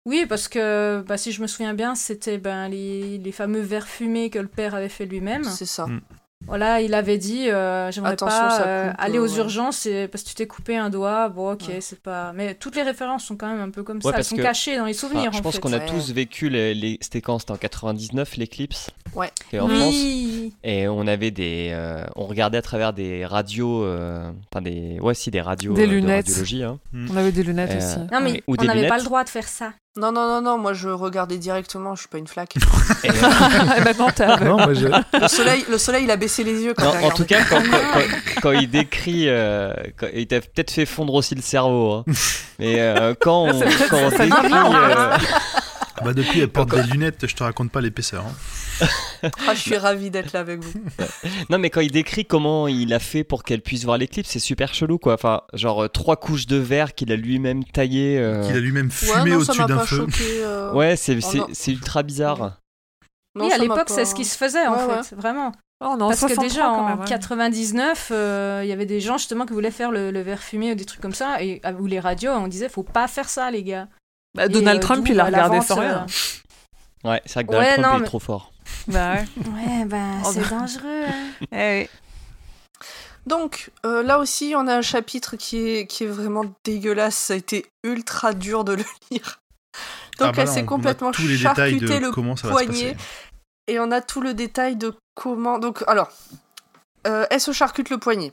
Oui, 0.06 0.26
parce 0.28 0.48
que 0.48 1.04
bah, 1.08 1.18
si 1.18 1.32
je 1.32 1.42
me 1.44 1.48
souviens 1.48 1.74
bien, 1.76 1.94
c'était 1.96 2.40
ben, 2.40 2.68
les, 2.70 3.18
les 3.20 3.32
fameux 3.32 3.62
verres 3.62 3.88
fumés 3.88 4.30
que 4.32 4.40
le 4.40 4.48
père 4.48 4.74
avait 4.74 4.90
fait 4.90 5.06
lui-même. 5.06 5.44
C'est 5.44 5.66
ça. 5.68 5.86
Mm. 5.86 6.02
Voilà, 6.48 6.82
il 6.82 6.94
avait 6.94 7.18
dit 7.18 7.50
euh, 7.50 7.92
j'aimerais 7.92 8.14
Attention, 8.14 8.38
pas 8.38 8.62
euh, 8.66 8.90
coupe, 8.90 8.96
aller 9.00 9.20
aux 9.20 9.28
ouais. 9.32 9.38
urgences 9.38 9.86
et- 9.86 10.08
parce 10.08 10.24
que 10.24 10.30
tu 10.30 10.36
t'es 10.36 10.48
coupé 10.48 10.76
un 10.76 10.90
doigt. 10.90 11.30
Bon, 11.30 11.54
ok, 11.54 11.62
Ouais. 11.70 11.82
c'est 11.82 12.00
pas. 12.02 12.34
Mais 12.34 12.56
toutes 12.56 12.76
les 12.76 12.82
références 12.82 13.24
sont 13.26 13.38
quand 13.38 13.48
même 13.48 13.62
un 13.62 13.70
peu 13.70 13.84
comme 13.84 13.98
Ouais, 14.04 14.12
ça. 14.12 14.18
Elles 14.18 14.24
sont 14.26 14.36
que- 14.36 14.42
cachées 14.42 14.76
dans 14.78 14.86
les 14.86 14.92
Enfin, 14.98 15.08
souvenirs. 15.08 15.32
je 15.32 15.38
en 15.38 15.42
pense 15.42 15.56
fait. 15.56 15.62
qu'on 15.62 15.72
a 15.74 15.78
Ouais. 15.78 15.86
tous 15.86 16.12
vécu 16.12 16.50
les, 16.50 16.74
les... 16.74 16.98
c'était 17.00 17.22
quand? 17.22 17.40
C'était 17.40 17.52
en 17.52 17.58
99 17.58 18.38
l'éclipse? 18.38 18.90
Ouais. 19.16 19.30
et 19.54 19.60
en 19.60 19.68
France? 19.68 19.80
Oui. 19.94 20.54
et 20.64 20.88
on 20.88 21.06
avait 21.08 21.32
des 21.32 21.70
euh, 21.74 22.04
on 22.16 22.26
regardait 22.26 22.58
à 22.58 22.62
travers 22.62 22.94
des 22.94 23.26
radios 23.26 23.84
euh, 23.84 24.32
enfin 24.52 24.62
des 24.62 25.00
ouais 25.02 25.14
si 25.14 25.32
des 25.32 25.42
radios 25.42 25.74
Des 25.74 25.84
euh, 25.84 25.88
de 25.88 25.92
lunettes. 25.92 26.26
radiologie 26.28 26.64
hein. 26.64 26.80
On 26.94 27.18
avait 27.18 27.32
des 27.34 27.44
lunettes 27.44 27.72
Euh, 27.72 27.78
aussi. 27.78 28.00
Non 28.12 28.22
mais 28.22 28.42
ou 28.48 28.56
on 28.58 28.64
n'avait 28.64 28.68
pas 28.68 28.96
lunettes. 28.96 29.00
le 29.00 29.04
droit 29.06 29.24
de 29.26 29.30
faire 29.30 29.48
ça. 29.48 29.74
Non, 29.98 30.14
non, 30.14 30.26
non, 30.26 30.42
non, 30.42 30.58
moi 30.58 30.72
je 30.74 30.88
regardais 30.88 31.38
directement, 31.38 31.96
je 31.96 32.02
suis 32.02 32.08
pas 32.08 32.18
une 32.18 32.28
flaque. 32.28 32.56
Et, 33.04 33.10
euh, 33.10 33.14
Et 33.78 33.82
maintenant, 33.82 34.10
t'es 34.10 34.24
aveugle. 34.24 34.46
Non, 34.46 34.56
moi, 34.56 34.74
j'ai- 34.74 34.88
Le 34.88 35.28
soleil, 35.28 35.66
le 35.70 35.78
soleil 35.78 36.04
il 36.06 36.12
a 36.12 36.16
baissé 36.16 36.46
les 36.46 36.62
yeux 36.62 36.74
quand 36.74 36.86
non, 36.86 36.92
j'ai 36.92 36.98
en 36.98 37.10
regardé. 37.10 37.18
tout 37.18 37.26
cas 37.26 37.44
quand, 37.50 37.62
quand- 37.62 37.78
quand- 37.94 38.42
quand 38.42 38.52
il 38.54 38.70
décrit 38.70 39.26
euh, 39.28 39.74
quand- 39.98 40.08
il 40.14 40.28
t'a 40.28 40.40
peut-être 40.40 40.72
fait 40.72 40.86
fondre 40.86 41.14
aussi 41.14 41.36
le 41.36 41.42
cerveau 41.42 41.92
hein. 41.92 42.04
mais 42.60 42.80
euh, 42.80 43.14
quand 43.20 43.48
on, 43.50 43.60
quand 43.90 43.98
on 43.98 44.10
décrit 44.12 44.54
euh, 44.54 45.18
Bah 46.04 46.14
depuis, 46.14 46.40
elle 46.42 46.48
porte 46.50 46.74
des 46.74 46.84
lunettes, 46.84 47.28
je 47.28 47.36
te 47.36 47.44
raconte 47.44 47.72
pas 47.72 47.82
l'épaisseur. 47.82 48.26
hein. 48.26 48.86
Ah, 49.48 49.54
je 49.54 49.60
suis 49.60 49.78
ravie 49.78 50.10
d'être 50.10 50.34
là 50.34 50.40
avec 50.40 50.64
vous. 50.64 50.74
Non, 51.52 51.60
mais 51.60 51.70
quand 51.70 51.82
il 51.82 51.92
décrit 51.92 52.26
comment 52.26 52.68
il 52.68 52.92
a 52.94 52.98
fait 53.00 53.24
pour 53.24 53.44
qu'elle 53.44 53.62
puisse 53.62 53.84
voir 53.86 54.00
l'éclipse, 54.00 54.30
c'est 54.30 54.40
super 54.40 54.74
chelou, 54.74 54.98
quoi. 54.98 55.14
Enfin, 55.14 55.42
genre 55.54 55.84
euh, 55.84 55.88
trois 55.88 56.16
couches 56.16 56.48
de 56.48 56.56
verre 56.58 56.96
qu'il 56.96 57.12
a 57.12 57.16
lui-même 57.16 57.64
taillé. 57.64 58.18
euh, 58.18 58.44
Qu'il 58.48 58.56
a 58.56 58.60
lui-même 58.60 58.90
fumé 58.90 59.36
au-dessus 59.36 59.64
d'un 59.66 59.80
feu. 59.80 59.98
choqué. 59.98 60.24
euh, 60.44 60.72
Ouais, 60.74 60.96
c'est 60.96 61.18
Oh, 61.24 61.48
c'est- 61.54 61.72
ultra 61.72 62.02
bizarre. 62.02 62.58
non, 63.36 63.46
oui, 63.46 63.52
à 63.52 63.60
l'époque, 63.60 63.88
pas- 63.90 63.94
c'est 63.94 64.06
ce 64.06 64.16
qui 64.16 64.26
se 64.26 64.36
faisait 64.38 64.66
en 64.66 64.74
Ouais, 64.88 65.04
fait, 65.04 65.16
vraiment. 65.16 65.52
Oh, 65.84 65.96
Parce 65.98 66.14
que 66.22 66.28
63 66.28 66.44
déjà 66.44 66.70
en 66.70 66.88
même, 66.88 67.00
ouais. 67.00 67.06
99, 67.06 68.10
euh, 68.12 68.62
il 68.64 68.70
y 68.70 68.72
avait 68.72 68.86
des 68.86 69.02
gens 69.02 69.18
justement 69.18 69.46
qui 69.46 69.54
voulaient 69.54 69.72
faire 69.72 69.92
le, 69.92 70.12
le 70.12 70.22
verre 70.22 70.42
fumé 70.42 70.72
ou 70.72 70.76
des 70.76 70.86
trucs 70.86 71.02
comme 71.02 71.14
ça, 71.14 71.42
et 71.44 71.60
où 71.80 71.86
les 71.88 72.00
radios, 72.00 72.32
on 72.32 72.48
disait 72.48 72.70
faut 72.70 72.84
pas 72.84 73.08
faire 73.08 73.30
ça, 73.30 73.50
les 73.52 73.64
gars. 73.64 73.88
Bah, 74.34 74.46
Et, 74.46 74.50
Donald 74.50 74.78
euh, 74.80 74.82
Trump, 74.82 75.08
il 75.10 75.20
a 75.20 75.26
regardé 75.26 75.58
vente, 75.58 75.68
sans 75.68 75.80
rien. 75.80 76.06
Ouais, 77.04 77.22
c'est 77.26 77.34
vrai 77.34 77.44
que 77.46 77.52
Ouais, 77.52 77.76
Donald 77.76 77.82
Trump 77.82 77.84
non, 77.84 77.92
il 77.94 77.96
est 77.96 78.00
mais- 78.00 78.06
trop 78.06 78.20
fort. 78.20 78.52
Bah 78.88 79.14
ouais. 79.14 79.26
Ouais, 79.78 79.86
ben 79.86 80.22
Oh, 80.26 80.30
c'est 80.34 80.42
bah. 80.42 80.48
dangereux. 80.50 81.04
hein. 81.08 81.32
Eh 81.52 81.82
oui. 81.82 81.90
Donc, 83.28 83.72
euh, 83.86 84.02
là 84.02 84.18
aussi, 84.20 84.54
on 84.58 84.68
a 84.68 84.76
un 84.76 84.82
chapitre 84.82 85.36
qui 85.36 85.58
est, 85.68 85.88
qui 85.88 86.06
est 86.06 86.08
vraiment 86.08 86.46
dégueulasse. 86.64 87.16
Ça 87.16 87.34
a 87.34 87.38
été 87.38 87.66
ultra 87.84 88.34
dur 88.34 88.64
de 88.64 88.74
le 88.74 88.84
lire. 89.12 89.40
Donc, 90.18 90.30
Ah 90.30 90.32
bah 90.32 90.42
elle 90.44 90.48
s'est 90.48 90.66
complètement 90.66 91.12
de 91.12 91.18
le 91.18 92.50
poignet. 92.50 92.96
Et 93.68 93.80
on 93.80 93.92
a 93.92 94.02
tout 94.02 94.22
le 94.22 94.34
détail 94.34 94.76
de 94.76 94.96
comment. 95.16 95.60
Donc, 95.60 95.84
alors, 95.88 96.10
euh, 97.08 97.26
elle 97.30 97.40
se 97.42 97.52
charcute 97.52 97.90
le 97.90 97.98
poignet. 98.00 98.32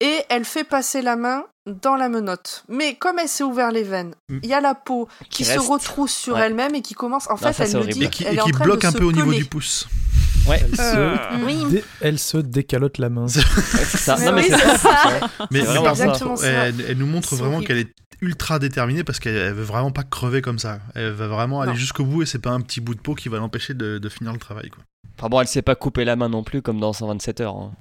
Et 0.00 0.24
elle 0.28 0.44
fait 0.44 0.64
passer 0.64 1.02
la 1.02 1.14
main 1.16 1.44
dans 1.82 1.96
la 1.96 2.08
menotte. 2.08 2.64
Mais 2.68 2.94
comme 2.96 3.18
elle 3.18 3.28
s'est 3.28 3.44
ouvert 3.44 3.70
les 3.72 3.82
veines, 3.82 4.14
Mm. 4.28 4.38
il 4.42 4.48
y 4.48 4.54
a 4.54 4.60
la 4.60 4.74
peau 4.74 5.08
qui, 5.30 5.42
Qui 5.42 5.44
se 5.44 5.58
retrousse 5.58 6.12
sur 6.12 6.34
Ouais. 6.34 6.42
elle-même 6.42 6.74
et 6.74 6.82
qui 6.82 6.94
commence. 6.94 7.28
En 7.30 7.36
fait, 7.36 7.52
ça, 7.52 7.64
elle 7.64 7.76
horrible. 7.76 7.92
dit 7.92 8.04
Et 8.04 8.08
qui, 8.10 8.24
elle 8.24 8.34
et 8.34 8.36
est 8.36 8.40
en 8.40 8.46
qui 8.46 8.52
train 8.52 8.64
bloque 8.64 8.82
de 8.82 8.86
un 8.86 8.90
se 8.92 8.98
peu 8.98 9.04
au 9.04 9.12
niveau 9.12 9.26
peler. 9.26 9.38
du 9.38 9.44
pouce. 9.46 9.88
Ouais, 10.46 10.58
Elle, 10.62 10.80
Euh, 10.80 11.16
se 11.16 11.44
oui. 11.44 11.64
dé- 11.70 11.84
elle 12.00 12.18
se 12.18 12.38
décalote 12.38 12.98
la 12.98 13.10
main. 13.10 13.26
ouais, 13.26 13.28
c'est 13.30 13.98
ça. 13.98 14.16
Mais 14.18 14.24
non, 14.26 14.32
mais 14.32 14.42
oui, 14.42 14.48
c'est 14.50 14.78
ça. 14.78 15.20
Mais, 15.50 15.60
Exactement 15.60 16.36
ça. 16.36 16.46
elle, 16.46 16.74
elle 16.88 16.96
nous 16.98 17.06
montre 17.06 17.36
vraiment 17.36 17.60
qu'elle 17.60 17.78
est 17.78 17.92
ultra 18.22 18.58
déterminée 18.58 19.04
parce 19.04 19.18
qu'elle 19.20 19.36
elle 19.36 19.52
veut 19.54 19.62
vraiment 19.64 19.90
pas 19.92 20.02
crever 20.02 20.40
comme 20.42 20.58
ça. 20.58 20.78
Elle 20.94 21.10
va 21.12 21.28
vraiment 21.28 21.60
aller 21.60 21.74
jusqu'au 21.76 22.04
bout 22.04 22.22
et 22.22 22.26
c'est 22.26 22.38
pas 22.38 22.50
un 22.50 22.60
petit 22.62 22.80
bout 22.80 22.94
de 22.94 23.00
peau 23.00 23.14
qui 23.14 23.28
va 23.28 23.38
l'empêcher 23.38 23.74
de, 23.74 23.98
de 23.98 24.08
finir 24.08 24.32
le 24.32 24.38
travail. 24.38 24.70
Quoi. 24.70 24.82
Enfin 25.18 25.28
bon, 25.28 25.40
elle 25.42 25.46
s'est 25.48 25.62
pas 25.62 25.74
coupé 25.74 26.04
la 26.06 26.16
main 26.16 26.28
non 26.30 26.42
plus 26.42 26.62
comme 26.62 26.80
dans 26.80 26.92
127 26.94 27.40
heures. 27.42 27.56
hein. 27.56 27.72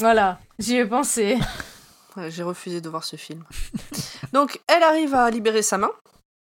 Voilà, 0.00 0.38
j'y 0.58 0.76
ai 0.76 0.84
pensé. 0.86 1.38
J'ai 2.28 2.42
refusé 2.42 2.80
de 2.80 2.88
voir 2.88 3.04
ce 3.04 3.16
film. 3.16 3.44
Donc, 4.32 4.60
elle 4.66 4.82
arrive 4.82 5.14
à 5.14 5.30
libérer 5.30 5.62
sa 5.62 5.78
main. 5.78 5.90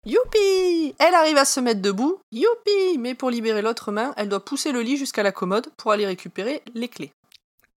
Youpi 0.07 0.95
Elle 0.99 1.15
arrive 1.15 1.37
à 1.37 1.45
se 1.45 1.61
mettre 1.61 1.83
debout. 1.83 2.21
Youpi 2.33 2.99
Mais 2.99 3.15
pour 3.15 3.31
libérer 3.31 3.63
l'autre 3.63 3.93
main, 3.93 4.15
elle 4.17 4.29
doit 4.29 4.45
pousser 4.45 4.73
le 4.73 4.81
lit 4.81 4.97
jusqu'à 4.97 5.23
la 5.23 5.33
commode 5.33 5.69
pour 5.77 5.93
aller 5.93 6.07
récupérer 6.07 6.63
les 6.75 6.89
clés. 6.89 7.13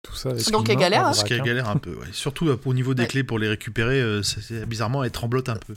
Tout 0.04 0.16
ça 0.16 0.30
avec 0.30 0.50
Donc, 0.52 0.70
elle 0.70 0.78
galère, 0.78 1.02
hein. 1.02 1.06
Parce 1.06 1.24
qu'elle 1.24 1.42
hein. 1.42 1.46
galère 1.46 1.70
un 1.70 1.78
peu. 1.78 1.92
ouais. 1.96 2.08
Surtout 2.12 2.48
euh, 2.50 2.60
au 2.66 2.74
niveau 2.74 2.94
des 2.94 3.04
Ouais. 3.04 3.08
clés 3.08 3.24
pour 3.24 3.40
les 3.40 3.48
récupérer, 3.50 4.00
euh, 4.02 4.22
c'est- 4.24 4.66
bizarrement, 4.66 5.04
elle 5.04 5.12
tremblote 5.12 5.50
un 5.50 5.56
peu. 5.58 5.74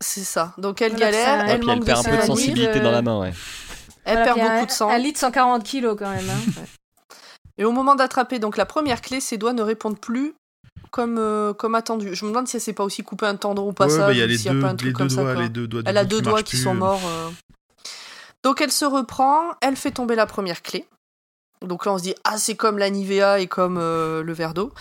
C'est 0.00 0.24
ça. 0.24 0.54
Donc, 0.58 0.80
elle 0.82 0.92
Voilà, 0.92 1.06
galère, 1.10 1.26
ça- 1.26 1.46
Et 1.46 1.50
elle 1.50 1.60
puis 1.60 1.70
elle 1.70 1.80
perd 1.80 2.02
de 2.04 2.08
un 2.08 2.10
peu 2.12 2.16
de 2.22 2.26
sensibilité 2.26 2.78
de- 2.78 2.84
dans 2.84 2.90
la 2.90 3.02
main, 3.02 3.20
ouais. 3.20 3.32
elle 4.04 4.16
Voilà, 4.18 4.24
perd 4.34 4.38
beaucoup 4.40 4.62
un- 4.62 4.64
de 4.66 4.70
sang. 4.70 4.88
Un 4.90 4.98
litre 4.98 5.18
140 5.20 5.64
kilos 5.64 5.96
quand 5.98 6.10
même. 6.10 6.28
hein. 6.30 6.62
Et 7.58 7.64
au 7.64 7.72
moment 7.72 7.94
d'attraper 7.94 8.38
donc 8.38 8.56
la 8.56 8.64
première 8.64 9.02
clé, 9.02 9.20
ses 9.20 9.36
doigts 9.36 9.52
ne 9.52 9.62
répondent 9.62 10.00
plus 10.00 10.34
comme, 10.92 11.16
euh, 11.18 11.52
comme 11.52 11.74
attendu. 11.74 12.14
Je 12.14 12.24
me 12.24 12.30
demande 12.30 12.46
si 12.46 12.54
elle 12.56 12.62
s'est 12.62 12.72
pas 12.72 12.84
aussi 12.84 13.02
coupé 13.02 13.26
un 13.26 13.34
tendon 13.34 13.62
au 13.62 13.68
Ouais, 13.68 13.74
passage 13.74 13.98
bah, 13.98 14.12
il 14.12 14.18
y 14.18 14.22
a 14.22 14.26
les 14.26 14.36
s'il 14.38 14.46
y 14.46 14.50
a 14.50 14.52
deux, 14.52 14.60
pas 14.60 14.68
un 14.68 14.70
les 14.72 14.76
truc 14.76 14.92
deux 14.92 14.98
comme 14.98 15.10
ça. 15.10 15.22
doigts, 15.22 15.32
quoi. 15.34 15.42
les 15.42 15.48
deux 15.48 15.66
doigts 15.66 15.82
du 15.82 15.88
Elle 15.90 15.98
a 15.98 16.04
deux 16.04 16.20
doigts 16.20 16.42
qui 16.44 16.50
plus, 16.56 16.62
sont 16.62 16.70
euh. 16.70 16.74
morts. 16.74 17.00
euh. 17.04 17.30
Donc 18.44 18.60
elle 18.60 18.70
se 18.72 18.84
reprend, 18.84 19.40
elle 19.60 19.76
fait 19.76 19.90
tomber 19.90 20.14
la 20.14 20.26
première 20.26 20.62
clé. 20.62 20.86
Donc 21.62 21.86
là 21.86 21.92
on 21.92 21.98
se 21.98 22.02
dit 22.02 22.14
ah 22.24 22.38
c'est 22.38 22.56
comme 22.56 22.76
la 22.76 22.90
Nivea 22.90 23.38
et 23.38 23.46
comme 23.46 23.78
euh, 23.80 24.22
le 24.24 24.32
verre 24.32 24.52
d'eau. 24.52 24.72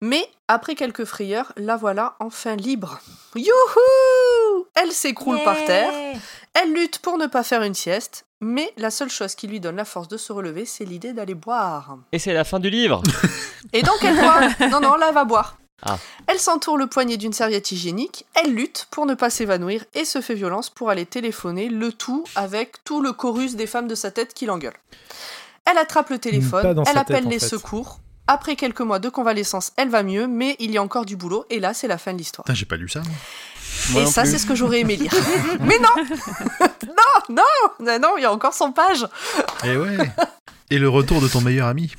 Mais 0.00 0.26
après 0.48 0.74
quelques 0.74 1.04
frayeurs, 1.04 1.52
la 1.56 1.76
voilà 1.76 2.16
enfin 2.18 2.56
libre. 2.56 2.98
Youhou 3.36 4.66
Elle 4.74 4.90
s'écroule 4.92 5.38
par 5.44 5.56
terre. 5.66 5.92
Elle 6.54 6.72
lutte 6.72 6.98
pour 7.00 7.18
ne 7.18 7.26
pas 7.26 7.42
faire 7.42 7.62
une 7.62 7.74
sieste. 7.74 8.24
Mais 8.42 8.72
la 8.78 8.90
seule 8.90 9.10
chose 9.10 9.34
qui 9.34 9.48
lui 9.48 9.60
donne 9.60 9.76
la 9.76 9.84
force 9.84 10.08
de 10.08 10.16
se 10.16 10.32
relever, 10.32 10.64
c'est 10.64 10.86
l'idée 10.86 11.12
d'aller 11.12 11.34
boire. 11.34 11.98
Et 12.12 12.18
c'est 12.18 12.32
la 12.32 12.44
fin 12.44 12.58
du 12.58 12.70
livre. 12.70 13.02
Et 13.74 13.82
donc 13.82 13.98
elle 14.02 14.16
boit. 14.16 14.40
Non, 14.70 14.80
non, 14.80 14.96
là, 14.96 15.06
elle 15.08 15.14
va 15.14 15.24
boire. 15.26 15.58
Ah. 15.82 15.98
Elle 16.26 16.38
s'entoure 16.38 16.76
le 16.76 16.86
poignet 16.86 17.16
d'une 17.16 17.32
serviette 17.32 17.72
hygiénique, 17.72 18.26
elle 18.34 18.54
lutte 18.54 18.86
pour 18.90 19.06
ne 19.06 19.14
pas 19.14 19.30
s'évanouir 19.30 19.84
et 19.94 20.04
se 20.04 20.20
fait 20.20 20.34
violence 20.34 20.70
pour 20.70 20.90
aller 20.90 21.06
téléphoner, 21.06 21.68
le 21.68 21.92
tout 21.92 22.24
avec 22.34 22.84
tout 22.84 23.00
le 23.00 23.12
chorus 23.12 23.56
des 23.56 23.66
femmes 23.66 23.88
de 23.88 23.94
sa 23.94 24.10
tête 24.10 24.34
qui 24.34 24.46
l'engueulent. 24.46 24.78
Elle 25.70 25.78
attrape 25.78 26.10
le 26.10 26.18
téléphone, 26.18 26.82
elle 26.86 26.98
appelle 26.98 27.24
tête, 27.24 27.32
les 27.32 27.38
fait. 27.38 27.48
secours. 27.48 28.00
Après 28.26 28.54
quelques 28.54 28.80
mois 28.80 28.98
de 28.98 29.08
convalescence, 29.08 29.72
elle 29.76 29.88
va 29.88 30.02
mieux, 30.02 30.28
mais 30.28 30.54
il 30.60 30.70
y 30.70 30.78
a 30.78 30.82
encore 30.82 31.04
du 31.04 31.16
boulot, 31.16 31.46
et 31.50 31.58
là, 31.58 31.74
c'est 31.74 31.88
la 31.88 31.98
fin 31.98 32.12
de 32.12 32.18
l'histoire. 32.18 32.44
Putain, 32.44 32.54
j'ai 32.54 32.66
pas 32.66 32.76
lu 32.76 32.88
ça. 32.88 33.00
moi. 33.00 33.12
Moi 33.90 34.02
Et 34.02 34.06
ça, 34.06 34.24
c'est 34.24 34.38
ce 34.38 34.46
que 34.46 34.54
j'aurais 34.54 34.80
aimé 34.80 34.96
lire. 34.96 35.12
mais 35.60 35.78
non 35.78 35.88
Non, 36.86 37.34
non 37.36 37.42
Non, 37.80 37.98
non, 37.98 38.08
il 38.18 38.22
y 38.22 38.24
a 38.24 38.32
encore 38.32 38.54
100 38.54 38.72
pages 38.72 39.06
Et 39.64 39.76
ouais. 39.76 39.96
Et 40.70 40.78
le 40.78 40.88
retour 40.88 41.20
de 41.20 41.28
ton 41.28 41.40
meilleur 41.40 41.66
ami. 41.66 41.92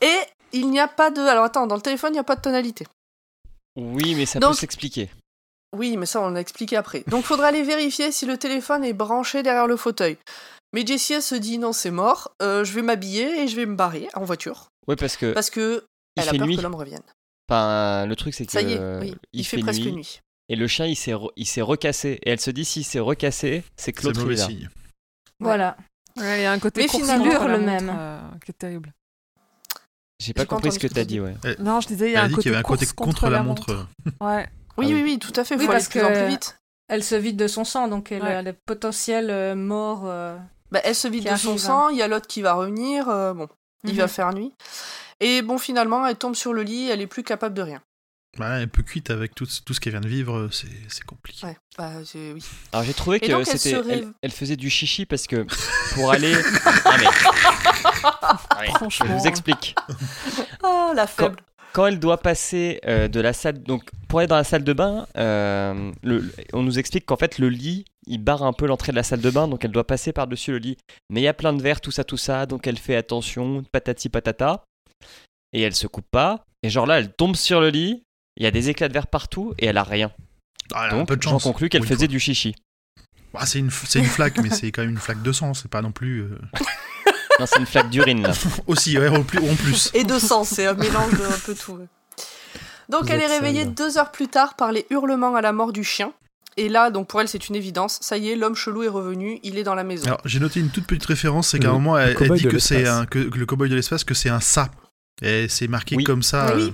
Et 0.00 0.18
il 0.52 0.70
n'y 0.70 0.80
a 0.80 0.88
pas 0.88 1.10
de... 1.10 1.20
Alors 1.20 1.44
attends, 1.44 1.66
dans 1.66 1.76
le 1.76 1.82
téléphone, 1.82 2.10
il 2.10 2.14
n'y 2.14 2.18
a 2.20 2.24
pas 2.24 2.36
de 2.36 2.40
tonalité. 2.42 2.86
Oui, 3.76 4.14
mais 4.14 4.26
ça 4.26 4.38
Donc- 4.38 4.52
peut 4.52 4.56
s'expliquer. 4.58 5.10
Oui, 5.74 5.96
mais 5.96 6.04
ça, 6.04 6.20
on 6.20 6.28
l'a 6.30 6.40
expliqué 6.40 6.76
après. 6.76 7.02
Donc, 7.06 7.24
faudra 7.24 7.46
aller 7.46 7.62
vérifier 7.62 8.12
si 8.12 8.26
le 8.26 8.36
téléphone 8.36 8.84
est 8.84 8.92
branché 8.92 9.42
derrière 9.42 9.66
le 9.66 9.76
fauteuil. 9.78 10.18
Mais 10.74 10.86
Jessie, 10.86 11.14
elle 11.14 11.22
se 11.22 11.34
dit 11.34 11.56
non, 11.58 11.72
c'est 11.72 11.90
mort, 11.90 12.32
euh, 12.42 12.62
je 12.64 12.72
vais 12.74 12.82
m'habiller 12.82 13.42
et 13.42 13.48
je 13.48 13.56
vais 13.56 13.64
me 13.64 13.74
barrer 13.74 14.08
en 14.14 14.24
voiture. 14.24 14.68
Oui, 14.86 14.96
parce 14.96 15.16
que 15.16 15.32
Parce 15.32 15.48
que 15.48 15.84
il 16.16 16.22
elle 16.22 16.28
a 16.28 16.32
fait 16.32 16.38
peur 16.38 16.46
nuit. 16.46 16.56
que 16.58 16.62
l'homme 16.62 16.74
revienne. 16.74 17.02
Enfin, 17.48 18.04
le 18.06 18.16
truc 18.16 18.34
c'est 18.34 18.44
que 18.46 18.52
Ça 18.52 18.60
y 18.62 18.72
est, 18.74 18.78
oui, 19.00 19.14
il, 19.32 19.40
il, 19.40 19.44
fait, 19.46 19.56
fait, 19.58 19.62
presque 19.62 19.80
nuit, 19.80 19.92
nuit. 19.92 20.20
et 20.50 20.56
le 20.56 20.66
chien 20.66 20.86
il 20.86 20.96
s'est 20.96 21.12
re- 21.12 21.30
il 21.36 21.46
s'est 21.46 21.60
recassé 21.62 22.18
et 22.22 22.30
elle 22.30 22.40
se 22.40 22.50
dit 22.50 22.64
s'il 22.64 22.84
s'est 22.84 23.00
recassé, 23.00 23.64
c'est 23.76 23.92
que 23.92 24.02
l'autre 24.06 24.20
mauvais 24.20 24.34
il 24.34 24.38
est 24.38 24.40
là. 24.42 24.46
signe. 24.46 24.70
Voilà. 25.40 25.76
Ouais, 26.18 26.40
il 26.40 26.42
y 26.42 26.46
a 26.46 26.52
un 26.52 26.58
côté 26.58 26.82
Mais 26.82 26.88
finalement- 26.88 27.24
le 27.24 27.58
montre, 27.58 27.64
même. 27.64 27.92
euh, 27.94 28.20
qui 28.44 28.50
est 28.50 28.54
terrible. 28.58 28.92
J'ai 30.22 30.32
pas 30.34 30.46
compris 30.46 30.70
ce 30.72 30.78
que 30.78 30.86
t'as 30.86 31.04
dit, 31.04 31.20
ouais. 31.20 31.34
Non, 31.58 31.80
je 31.80 31.88
disais, 31.88 32.10
il 32.10 32.12
y 32.12 32.16
a 32.16 32.22
un 32.22 32.28
dit 32.28 32.34
côté 32.34 32.42
qu'il 32.44 32.52
y 32.52 32.54
avait 32.54 32.60
un 32.60 32.68
côté 32.68 32.86
contre 32.94 33.28
la 33.28 33.42
montre. 33.42 33.86
Ouais. 34.20 34.46
Oui, 34.78 34.86
Ah 34.86 34.88
oui. 34.88 34.94
oui, 34.94 35.02
oui, 35.02 35.18
tout 35.18 35.32
à 35.36 35.44
fait. 35.44 35.56
Oui, 35.56 35.64
faut 35.64 35.70
aller 35.70 35.78
parce 35.80 35.88
plus 35.88 36.02
en 36.02 36.08
que- 36.08 36.18
plus 36.18 36.28
vite. 36.28 36.58
Elle 36.88 37.02
se 37.04 37.14
vide 37.14 37.36
de 37.36 37.46
son 37.46 37.64
sang, 37.64 37.88
donc 37.88 38.12
elle 38.12 38.22
Ouais. 38.22 38.34
a 38.34 38.42
des 38.42 38.52
potentiels 38.52 39.30
euh, 39.30 39.54
morts. 39.54 40.02
euh, 40.06 40.36
Bah, 40.70 40.80
elle 40.84 40.94
se 40.94 41.08
vide 41.08 41.24
de 41.30 41.36
son 41.36 41.48
arrive, 41.50 41.60
sang, 41.60 41.88
il 41.90 41.96
y 41.98 42.02
a 42.02 42.08
l'autre 42.08 42.26
qui 42.26 42.40
va 42.42 42.54
revenir. 42.54 43.08
euh, 43.08 43.34
bon. 43.34 43.48
Il 43.84 43.92
Mhm. 43.92 43.98
va 43.98 44.08
faire 44.08 44.32
nuit. 44.32 44.52
Et 45.20 45.42
bon, 45.42 45.58
finalement, 45.58 46.06
elle 46.06 46.16
tombe 46.16 46.34
sur 46.34 46.52
le 46.52 46.62
lit, 46.62 46.88
elle 46.88 47.00
est 47.00 47.06
plus 47.06 47.22
capable 47.24 47.54
de 47.54 47.62
rien. 47.62 47.82
Bah, 48.38 48.54
un 48.54 48.66
peu 48.66 48.82
cuite 48.82 49.10
avec 49.10 49.34
tout, 49.34 49.46
tout 49.66 49.74
ce 49.74 49.80
qu'elle 49.80 49.92
vient 49.92 50.00
de 50.00 50.08
vivre, 50.08 50.48
c'est 50.50 50.66
c'est 50.88 51.04
compliqué. 51.04 51.46
Ouais, 51.46 51.56
bah, 51.76 51.90
oui. 52.14 52.42
Alors 52.72 52.84
j'ai 52.84 52.94
trouvé 52.94 53.18
Et 53.18 53.20
que 53.20 53.32
donc, 53.32 53.40
elle 53.40 53.58
c'était, 53.58 53.76
se 53.76 53.76
elle, 53.90 53.98
rêve- 54.04 54.12
elle 54.22 54.30
faisait 54.30 54.56
du 54.56 54.70
chichi 54.70 55.04
parce 55.04 55.26
que 55.26 55.46
pour 55.94 56.10
aller. 56.10 56.34
Ah, 56.84 56.96
mais- 56.98 57.06
Ah, 58.04 58.38
mais, 58.60 58.68
Je 58.90 59.04
vous 59.04 59.26
explique. 59.26 59.74
Ah, 60.62 60.92
la 60.94 61.06
faible. 61.06 61.36
Quand 61.74 61.86
elle 61.86 61.98
doit 61.98 62.18
passer 62.18 62.80
euh, 62.86 63.08
de 63.08 63.20
la 63.20 63.32
salle, 63.32 63.62
donc 63.62 63.84
pour 64.08 64.18
aller 64.18 64.28
dans 64.28 64.36
la 64.36 64.44
salle 64.44 64.64
de 64.64 64.72
bain, 64.72 65.06
euh, 65.16 65.90
le- 66.02 66.30
on 66.52 66.62
nous 66.62 66.78
explique 66.78 67.06
qu'en 67.06 67.16
fait 67.16 67.38
le 67.38 67.48
lit, 67.48 67.84
il 68.06 68.18
barre 68.18 68.42
un 68.42 68.52
peu 68.52 68.66
l'entrée 68.66 68.92
de 68.92 68.96
la 68.96 69.02
salle 69.02 69.20
de 69.20 69.30
bain, 69.30 69.46
donc 69.48 69.64
elle 69.64 69.72
doit 69.72 69.86
passer 69.86 70.12
par 70.12 70.26
dessus 70.26 70.52
le 70.52 70.58
lit. 70.58 70.76
Mais 71.10 71.20
il 71.20 71.24
y 71.24 71.28
a 71.28 71.34
plein 71.34 71.52
de 71.52 71.62
verres, 71.62 71.80
tout 71.80 71.90
ça, 71.90 72.04
tout 72.04 72.16
ça, 72.18 72.44
donc 72.46 72.66
elle 72.66 72.78
fait 72.78 72.96
attention, 72.96 73.62
patati 73.72 74.08
patata, 74.10 74.64
et 75.54 75.62
elle 75.62 75.74
se 75.74 75.86
coupe 75.86 76.10
pas. 76.10 76.44
Et 76.62 76.68
genre 76.70 76.86
là, 76.86 76.98
elle 76.98 77.12
tombe 77.12 77.36
sur 77.36 77.60
le 77.62 77.70
lit, 77.70 78.02
il 78.36 78.44
y 78.44 78.46
a 78.46 78.50
des 78.50 78.68
éclats 78.70 78.88
de 78.88 78.92
verre 78.92 79.06
partout 79.06 79.54
et 79.58 79.66
elle 79.66 79.78
a 79.78 79.82
rien. 79.84 80.10
Ah, 80.74 80.84
elle 80.88 80.94
a 80.94 80.98
Donc 80.98 81.08
peu 81.08 81.16
de 81.16 81.22
j'en 81.22 81.32
chance. 81.32 81.42
conclus 81.44 81.68
qu'elle 81.68 81.82
faisait 81.84 81.96
fois. 81.96 82.06
du 82.08 82.20
chichi. 82.20 82.54
Bah, 83.34 83.46
c'est 83.46 83.58
une, 83.58 83.70
c'est 83.70 83.98
une 83.98 84.04
flaque, 84.06 84.38
mais 84.42 84.50
c'est 84.50 84.70
quand 84.72 84.82
même 84.82 84.90
une 84.90 84.98
flaque 84.98 85.22
de 85.22 85.32
sang, 85.32 85.54
c'est 85.54 85.70
pas 85.70 85.82
non 85.82 85.92
plus. 85.92 86.20
euh, 86.22 86.38
Non, 87.40 87.46
c'est 87.46 87.58
une 87.60 87.66
flaque 87.66 87.88
d'urine 87.90 88.22
là. 88.22 88.32
Aussi, 88.66 88.98
ouais, 88.98 89.08
en 89.08 89.22
plus. 89.22 89.38
En 89.38 89.54
plus. 89.54 89.90
Et 89.94 90.04
de 90.04 90.18
sang, 90.18 90.44
c'est 90.44 90.66
un 90.66 90.74
mélange 90.74 91.12
de 91.12 91.24
un 91.24 91.38
peu 91.44 91.54
tout. 91.54 91.72
ouais. 91.72 91.86
Donc 92.90 93.04
Vous 93.04 93.08
elle 93.12 93.20
est 93.20 93.24
êtes 93.24 93.30
réveillée 93.30 93.64
sale. 93.64 93.74
deux 93.74 93.96
heures 93.98 94.12
plus 94.12 94.28
tard 94.28 94.54
par 94.54 94.70
les 94.72 94.86
hurlements 94.90 95.34
à 95.34 95.40
la 95.40 95.52
mort 95.52 95.72
du 95.72 95.82
chien. 95.82 96.12
Et 96.58 96.68
là, 96.68 96.90
donc 96.90 97.08
pour 97.08 97.22
elle, 97.22 97.28
c'est 97.28 97.48
une 97.48 97.54
évidence. 97.56 97.98
Ça 98.02 98.18
y 98.18 98.28
est, 98.30 98.36
l'homme 98.36 98.54
chelou 98.54 98.82
est 98.82 98.88
revenu, 98.88 99.40
il 99.42 99.56
est 99.56 99.62
dans 99.62 99.74
la 99.74 99.84
maison. 99.84 100.04
Alors, 100.06 100.20
j'ai 100.26 100.38
noté 100.40 100.60
une 100.60 100.68
toute 100.68 100.84
petite 100.86 101.06
référence, 101.06 101.48
c'est 101.48 101.58
qu'à 101.58 101.68
un 101.68 101.72
Le 101.72 101.78
moment, 101.78 101.96
elle, 101.98 102.10
elle 102.10 102.16
cow-boy 102.16 102.36
dit 102.36 102.44
de 102.44 102.50
que 102.50 102.58
c'est 102.58 102.80
l'espace. 102.80 102.94
un, 103.00 103.06
que, 103.06 103.18
que 103.20 103.38
le 103.38 103.46
cowboy 103.46 103.70
de 103.70 103.74
l'espace, 103.76 104.04
que 104.04 104.12
c'est 104.12 104.28
un 104.28 104.40
ça. 104.40 104.70
Et 105.22 105.48
c'est 105.48 105.68
marqué 105.68 105.96
Oui. 105.96 106.04
comme 106.04 106.22
ça. 106.22 106.48
Ah 106.48 106.54
oui. 106.56 106.64
euh, 106.64 106.70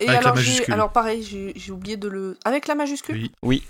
Et 0.00 0.08
avec 0.08 0.22
la 0.22 0.30
alors, 0.30 0.36
j'ai- 0.36 0.50
majuscule. 0.50 0.74
alors 0.74 0.92
pareil, 0.92 1.52
j'ai 1.56 1.72
oublié 1.72 1.96
de 1.96 2.08
le. 2.08 2.36
Avec 2.44 2.66
la 2.66 2.74
majuscule 2.74 3.16
oui. 3.16 3.32
Oui. 3.42 3.62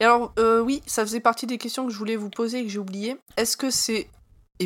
Et 0.00 0.04
alors, 0.04 0.32
euh, 0.38 0.60
oui, 0.60 0.82
ça 0.86 1.02
faisait 1.04 1.20
partie 1.20 1.46
des 1.46 1.58
questions 1.58 1.86
que 1.86 1.92
je 1.92 1.98
voulais 1.98 2.16
vous 2.16 2.30
poser 2.30 2.60
et 2.60 2.62
que 2.64 2.68
j'ai 2.70 2.78
oublié. 2.78 3.16
Est-ce 3.36 3.56
que 3.56 3.70
c'est. 3.70 4.08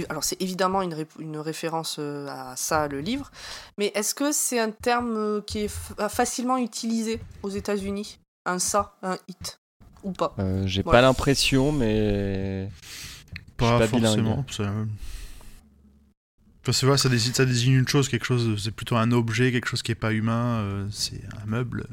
Alors, 0.08 0.22
c'est 0.22 0.40
évidemment 0.40 0.82
une, 0.82 0.94
ré- 0.94 1.06
une 1.18 1.38
référence 1.38 1.96
euh, 1.98 2.28
à 2.28 2.54
ça, 2.56 2.86
le 2.86 3.00
livre, 3.00 3.30
mais 3.76 3.90
est-ce 3.96 4.14
que 4.14 4.30
c'est 4.30 4.60
un 4.60 4.70
terme 4.70 5.16
euh, 5.16 5.40
qui 5.40 5.60
est 5.64 5.68
fa- 5.68 6.08
facilement 6.08 6.58
utilisé 6.58 7.20
aux 7.42 7.48
États-Unis? 7.50 8.18
Un 8.46 8.58
ça, 8.60 8.94
un 9.02 9.18
hit 9.28 9.58
Ou 10.04 10.12
pas? 10.12 10.32
Euh, 10.38 10.64
j'ai 10.66 10.82
Ouais. 10.84 10.92
pas 10.92 11.00
l'impression, 11.00 11.72
mais. 11.72 12.68
Pas, 13.56 13.80
pas 13.80 13.88
forcément. 13.88 14.44
Enfin, 16.62 16.72
c'est 16.72 16.86
vrai, 16.86 16.98
ça 16.98 17.08
désigne, 17.08 17.32
ça 17.32 17.44
désigne 17.44 17.74
une 17.74 17.88
chose, 17.88 18.08
quelque 18.08 18.26
chose, 18.26 18.62
c'est 18.62 18.70
plutôt 18.70 18.96
un 18.96 19.12
objet, 19.12 19.50
quelque 19.50 19.68
chose 19.68 19.82
qui 19.82 19.92
est 19.92 19.96
pas 19.96 20.12
humain, 20.12 20.60
euh, 20.60 20.86
c'est 20.90 21.22
un 21.42 21.46
meuble. 21.46 21.86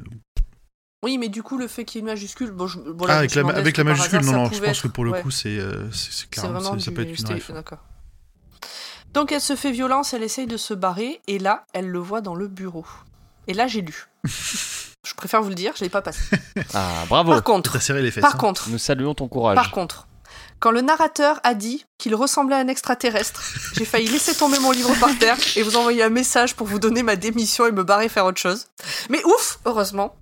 Oui, 1.02 1.16
mais 1.16 1.28
du 1.28 1.42
coup, 1.42 1.58
le 1.58 1.68
fait 1.68 1.84
qu'il 1.84 1.96
y 1.96 1.98
ait 2.00 2.04
une 2.06 2.12
majuscule. 2.12 2.50
Bon, 2.50 2.66
je, 2.66 2.78
voilà, 2.80 3.14
ah, 3.14 3.18
avec 3.18 3.34
la, 3.34 3.48
avec 3.48 3.78
majuscule, 3.78 4.18
hasard, 4.18 4.34
non, 4.34 4.44
non, 4.44 4.50
je 4.52 4.60
pense 4.60 4.82
que 4.82 4.88
pour 4.88 5.04
le 5.04 5.12
ouais. 5.12 5.22
coup, 5.22 5.30
c'est 5.30 5.58
euh, 5.58 5.88
clairement, 6.30 6.78
ça, 6.78 6.90
peut 6.90 7.02
être 7.02 7.18
une. 7.18 7.54
D'accord. 7.54 7.84
Donc 9.14 9.32
elle 9.32 9.40
se 9.40 9.56
fait 9.56 9.72
violence, 9.72 10.12
elle 10.12 10.22
essaye 10.22 10.46
de 10.46 10.56
se 10.56 10.74
barrer, 10.74 11.20
et 11.26 11.38
là, 11.38 11.64
elle 11.72 11.88
le 11.88 11.98
voit 11.98 12.20
dans 12.20 12.34
le 12.34 12.48
bureau. 12.48 12.84
Et 13.46 13.54
là, 13.54 13.66
j'ai 13.66 13.80
lu. 13.80 14.08
Je 15.06 15.14
préfère 15.14 15.40
vous 15.40 15.48
le 15.48 15.54
dire, 15.54 15.72
je 15.76 15.84
l'ai 15.84 15.88
pas 15.88 16.02
passé. 16.02 16.36
Ah, 16.74 17.04
bravo 17.08 17.30
Par 17.30 17.42
contre, 17.44 17.80
serré 17.80 18.02
les 18.02 18.10
fesses. 18.10 18.20
par 18.20 18.34
hein. 18.34 18.38
contre, 18.38 18.68
Nous 18.68 18.78
saluons 18.78 19.14
ton 19.14 19.28
courage. 19.28 19.54
par 19.54 19.70
contre, 19.70 20.07
quand 20.60 20.70
le 20.70 20.80
narrateur 20.80 21.40
a 21.44 21.54
dit 21.54 21.84
qu'il 21.98 22.14
ressemblait 22.14 22.56
à 22.56 22.58
un 22.58 22.68
extraterrestre, 22.68 23.42
j'ai 23.74 23.84
failli 23.84 24.08
laisser 24.08 24.34
tomber 24.34 24.58
mon 24.58 24.70
livre 24.72 24.92
par 24.98 25.16
terre 25.18 25.36
et 25.56 25.62
vous 25.62 25.76
envoyer 25.76 26.02
un 26.02 26.08
message 26.10 26.54
pour 26.54 26.66
vous 26.66 26.78
donner 26.78 27.02
ma 27.02 27.16
démission 27.16 27.66
et 27.66 27.72
me 27.72 27.84
barrer 27.84 28.08
faire 28.08 28.24
autre 28.26 28.40
chose. 28.40 28.66
Mais 29.08 29.22
ouf, 29.24 29.58
heureusement, 29.66 30.16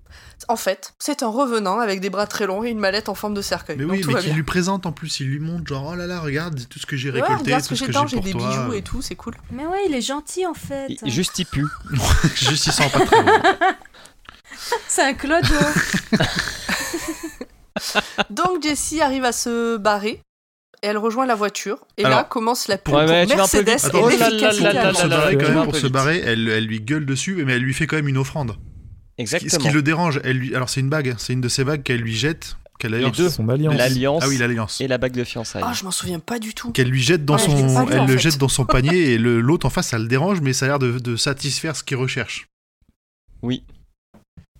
en 0.48 0.56
fait, 0.56 0.92
c'est 0.98 1.22
un 1.22 1.28
revenant 1.28 1.78
avec 1.80 2.00
des 2.00 2.10
bras 2.10 2.26
très 2.26 2.46
longs 2.46 2.62
et 2.62 2.68
une 2.68 2.78
mallette 2.78 3.08
en 3.08 3.14
forme 3.14 3.32
de 3.32 3.40
cercueil. 3.40 3.76
Mais 3.78 3.84
Donc 3.84 3.92
oui, 3.92 4.00
tout 4.02 4.10
mais 4.12 4.20
lui 4.22 4.42
présente 4.42 4.84
en 4.84 4.92
plus, 4.92 5.20
il 5.20 5.26
lui 5.28 5.40
montre 5.40 5.66
genre, 5.66 5.90
oh 5.92 5.94
là 5.96 6.06
là, 6.06 6.20
regarde 6.20 6.68
tout 6.68 6.78
ce 6.78 6.84
que 6.86 6.96
j'ai 6.96 7.10
Ouais, 7.10 7.20
récolté, 7.22 7.44
regarde 7.44 7.62
ce 7.62 7.68
tout 7.68 7.74
que 7.74 7.78
ce 7.78 7.84
j'ai 7.86 7.92
que 7.92 8.08
j'ai 8.08 8.16
j'ai 8.16 8.22
des 8.22 8.32
toi. 8.32 8.48
bijoux 8.48 8.72
et 8.74 8.82
tout, 8.82 9.00
c'est 9.00 9.14
cool. 9.16 9.34
Mais 9.50 9.66
ouais, 9.66 9.84
il 9.88 9.94
est 9.94 10.02
gentil 10.02 10.46
en 10.46 10.52
fait. 10.54 10.88
Il- 11.02 11.10
Juste 11.10 11.38
il 11.38 11.46
pue. 11.46 11.66
Juste, 12.34 12.66
il 12.66 12.72
sent 12.72 12.90
pas 12.92 13.06
très 13.06 13.22
bon. 13.22 13.32
C'est 14.88 15.02
un 15.02 15.14
clodo. 15.14 15.54
Donc 18.30 18.62
Jessie 18.62 19.00
arrive 19.02 19.24
à 19.24 19.32
se 19.32 19.76
barrer. 19.76 20.22
Et 20.86 20.88
elle 20.88 20.98
rejoint 20.98 21.26
la 21.26 21.34
voiture. 21.34 21.84
Et 21.96 22.04
là 22.04 22.22
commence 22.22 22.68
la 22.68 22.78
pub 22.78 22.94
Ouais, 22.94 23.26
pour 23.26 23.36
Mercedes 23.36 23.68
et 23.68 23.74
Attends, 23.74 23.98
Oh 24.04 24.08
Pour 24.08 24.12
se 24.12 25.06
barrer, 25.08 25.36
quand 25.36 25.48
même, 25.52 25.64
pour 25.64 25.74
se 25.74 26.28
elle, 26.28 26.48
elle 26.48 26.64
lui 26.64 26.80
gueule 26.80 27.04
dessus, 27.04 27.42
mais 27.44 27.54
elle 27.54 27.62
lui 27.62 27.74
fait 27.74 27.88
quand 27.88 27.96
même 27.96 28.06
une 28.06 28.18
offrande. 28.18 28.50
Ce 28.50 28.54
qui, 28.54 29.22
Exactement. 29.22 29.50
ce 29.50 29.58
qui 29.58 29.74
le 29.74 29.82
dérange, 29.82 30.20
elle 30.22 30.36
lui, 30.36 30.54
alors 30.54 30.68
c'est 30.68 30.78
une 30.78 30.88
bague, 30.88 31.16
c'est 31.18 31.32
une 31.32 31.40
de 31.40 31.48
ces 31.48 31.64
bagues 31.64 31.82
qu'elle 31.82 32.02
lui 32.02 32.14
jette, 32.14 32.56
qu'elle 32.78 32.92
Les 32.92 33.10
deux. 33.10 33.30
Son 33.30 33.48
alliance. 33.48 33.74
L'alliance 33.74 34.22
ah 34.24 34.28
oui, 34.28 34.36
l'alliance, 34.38 34.80
et 34.80 34.86
la 34.86 34.98
bague 34.98 35.14
de 35.14 35.24
fiançailles. 35.24 35.64
Ah, 35.66 35.72
je 35.72 35.82
m'en 35.84 35.90
souviens 35.90 36.20
pas 36.20 36.38
du 36.38 36.54
tout. 36.54 36.70
qu'elle 36.70 36.88
lui 36.90 37.02
jette 37.02 37.24
dans 37.24 37.34
pas 37.34 37.42
son, 37.42 37.88
elle 37.90 38.02
le 38.06 38.12
fait. 38.12 38.18
jette 38.18 38.38
dans 38.38 38.48
son 38.48 38.64
panier 38.66 39.12
et 39.12 39.18
le- 39.18 39.40
l'autre 39.40 39.66
en 39.66 39.70
face, 39.70 39.88
ça 39.88 39.98
le 39.98 40.06
dérange, 40.06 40.40
mais 40.40 40.52
ça 40.52 40.66
a 40.66 40.68
l'air 40.68 40.78
de, 40.78 41.00
de 41.00 41.16
satisfaire 41.16 41.74
ce 41.74 41.82
qu'il 41.82 41.96
recherche. 41.96 42.46
Oui. 43.42 43.64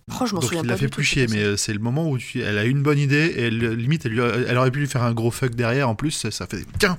Oh, 0.09 0.25
je 0.25 0.33
m'en 0.33 0.39
Donc 0.39 0.43
souviens 0.49 0.61
il 0.63 0.67
pas 0.67 0.73
la 0.73 0.77
fait 0.77 0.87
plus 0.87 1.03
chier, 1.03 1.27
mais 1.27 1.43
euh, 1.43 1.57
c'est 1.57 1.73
le 1.73 1.79
moment 1.79 2.09
où 2.09 2.17
tu- 2.17 2.41
elle 2.41 2.57
a 2.57 2.63
une 2.63 2.81
bonne 2.81 2.97
idée 2.99 3.25
et 3.35 3.47
elle, 3.47 3.57
limite, 3.73 4.05
elle, 4.05 4.13
lui 4.13 4.21
a- 4.21 4.35
elle 4.47 4.57
aurait 4.57 4.71
pu 4.71 4.79
lui 4.79 4.87
faire 4.87 5.03
un 5.03 5.13
gros 5.13 5.31
fuck 5.31 5.53
derrière 5.53 5.89
en 5.89 5.95
plus, 5.95 6.11
ça, 6.11 6.31
ça 6.31 6.47
fait 6.47 6.63
tiens. 6.79 6.97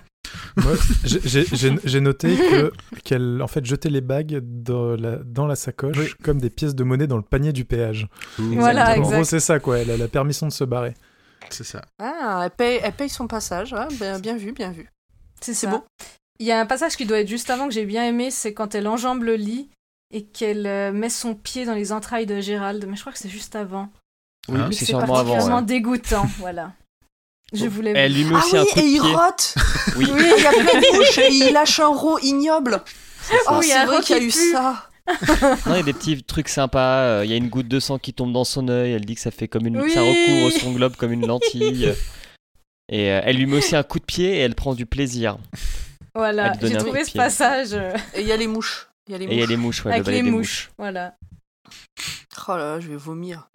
J'ai- 1.05 2.01
noté 2.01 2.37
que 2.37 2.73
qu'elle 3.05 3.41
en 3.43 3.49
fait 3.49 3.65
jetait 3.65 3.89
les 3.91 4.01
bagues 4.01 4.41
dans 4.43 4.95
la, 4.97 5.17
dans 5.17 5.47
la 5.47 5.57
sacoche 5.57 5.97
Oui. 5.99 6.09
comme 6.23 6.39
des 6.41 6.51
pièces 6.51 6.75
de 6.75 6.85
monnaie 6.85 7.07
dans 7.07 7.17
le 7.17 7.23
panier 7.23 7.53
du 7.53 7.65
péage. 7.65 8.09
Voilà, 8.39 8.97
en 8.99 9.01
gros, 9.01 9.25
c'est 9.25 9.41
ça 9.41 9.59
quoi. 9.59 9.79
Elle 9.79 9.91
a 9.91 9.97
la 9.97 10.09
permission 10.09 10.47
de 10.47 10.53
se 10.53 10.65
barrer. 10.65 10.95
C'est 11.51 11.65
ça. 11.65 11.83
Ah, 11.99 12.43
elle 12.45 12.51
paye, 12.51 12.81
elle 12.83 12.93
paye 12.93 13.09
son 13.09 13.27
passage. 13.27 13.73
ah, 13.73 13.89
ben, 13.99 14.21
bien 14.21 14.37
vu, 14.37 14.53
bien 14.53 14.71
vu. 14.71 14.91
C'est 15.41 15.69
beau. 15.69 15.83
Il 16.41 16.47
y 16.47 16.53
a 16.53 16.61
un 16.61 16.67
passage 16.67 16.97
qui 16.97 17.07
doit 17.07 17.21
être 17.21 17.29
juste 17.29 17.49
avant 17.51 17.67
que 17.69 17.75
j'ai 17.75 17.87
bien 17.87 18.05
aimé, 18.05 18.31
c'est 18.31 18.53
quand 18.55 18.75
elle 18.75 18.87
enjambe 18.87 19.23
le 19.25 19.35
lit 19.35 19.71
et 20.13 20.25
qu'elle 20.25 20.67
euh, 20.67 20.93
met 20.93 21.11
son 21.11 21.35
pied 21.35 21.65
dans 21.65 21.75
les 21.75 21.93
entrailles 21.93 22.27
de 22.27 22.41
Gérald. 22.41 22.85
Mais 22.89 22.97
je 22.97 23.01
crois 23.03 23.13
que 23.13 23.19
c'est 23.19 23.29
juste 23.29 23.55
avant. 23.57 23.91
Oui, 24.49 24.59
Ah. 24.63 24.69
c'est 24.73 24.85
sûrement 24.87 25.03
avant. 25.05 25.15
particulièrement 25.15 25.57
ouais. 25.59 25.63
dégoûtant, 25.65 26.27
voilà. 26.39 26.73
Je 27.53 27.67
voulais. 27.67 27.93
Elle 27.97 28.13
lui 28.15 28.25
met 28.25 28.35
Ah 28.35 28.39
aussi 28.39 28.55
oui, 28.55 28.59
un 28.61 28.65
coup 28.65 28.79
et 28.79 28.83
de 28.83 28.87
il 28.89 29.01
pied. 29.01 29.15
rote 29.15 29.55
Oui. 29.97 30.07
Oui, 30.13 30.23
il 30.37 30.43
y 30.43 30.47
a 30.47 30.51
plein 30.51 30.81
de 30.81 30.97
mouches 30.99 31.19
et 31.19 31.33
il 31.33 31.53
lâche 31.53 31.81
un 31.81 31.87
rot 31.89 32.19
ignoble. 32.21 32.83
Oh, 33.49 33.55
Oui, 33.59 33.67
c'est 33.67 33.73
un 33.75 33.87
vrai 33.87 34.01
qu'il 34.03 34.17
y 34.17 34.21
a 34.21 34.23
eu 34.23 34.31
ça. 34.31 34.85
Non, 35.67 35.73
il 35.75 35.77
y 35.77 35.81
a 35.81 35.83
des 35.83 35.95
petits 35.95 36.23
trucs 36.23 36.49
sympas. 36.51 37.01
euh, 37.01 37.23
Il 37.25 37.31
y 37.31 37.35
a 37.35 37.37
une 37.37 37.49
goutte 37.49 37.69
de 37.69 37.81
sang 37.81 37.99
qui 37.99 38.13
tombe 38.13 38.33
dans 38.35 38.45
son 38.45 38.69
œil. 38.69 38.93
Elle 38.93 39.07
dit 39.07 39.15
que 39.15 39.21
ça 39.23 39.31
fait 39.31 39.49
comme 39.49 39.67
une, 39.67 39.81
Oui. 39.81 39.91
ça 39.91 40.03
recouvre 40.03 40.51
son 40.53 40.73
globe 40.73 40.97
comme 40.97 41.13
une 41.13 41.27
lentille. 41.27 41.95
Et 42.91 43.11
euh, 43.13 43.21
elle 43.25 43.37
lui 43.37 43.47
met 43.47 43.57
aussi 43.59 43.77
un 43.77 43.83
coup 43.83 43.99
de 43.99 44.05
pied 44.05 44.37
et 44.37 44.39
elle 44.41 44.55
prend 44.55 44.75
du 44.75 44.85
plaisir. 44.85 45.39
Voilà, 46.15 46.53
j'ai 46.61 46.77
trouvé 46.77 47.05
ce 47.05 47.11
pied. 47.13 47.19
passage 47.19 47.73
Et 48.15 48.21
il 48.21 48.27
y 48.27 48.33
a 48.33 48.37
les 48.37 48.47
mouches. 48.47 48.88
Il 49.09 49.13
y 49.13 49.15
a 49.15 49.19
les 49.19 49.25
Et 49.25 49.29
il 49.35 49.39
y 49.39 49.43
a 49.43 49.47
mouches. 49.47 49.49
les 49.51 49.57
mouches, 49.57 49.85
ouais, 49.85 49.93
avec 49.95 50.07
les 50.07 50.23
des 50.23 50.31
mouches. 50.31 50.71
Voilà. 50.79 51.15
Oh 52.47 52.53
là 52.53 52.57
là, 52.75 52.81
je 52.81 52.89
vais 52.89 52.97
vomir. 52.97 53.49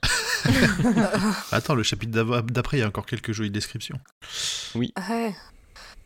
Attends, 1.51 1.73
le 1.75 1.83
chapitre 1.83 2.41
d'après, 2.43 2.77
il 2.77 2.79
y 2.81 2.83
a 2.83 2.87
encore 2.87 3.05
quelques 3.05 3.31
jolies 3.31 3.49
descriptions. 3.49 3.99
Ouais. 4.75 4.89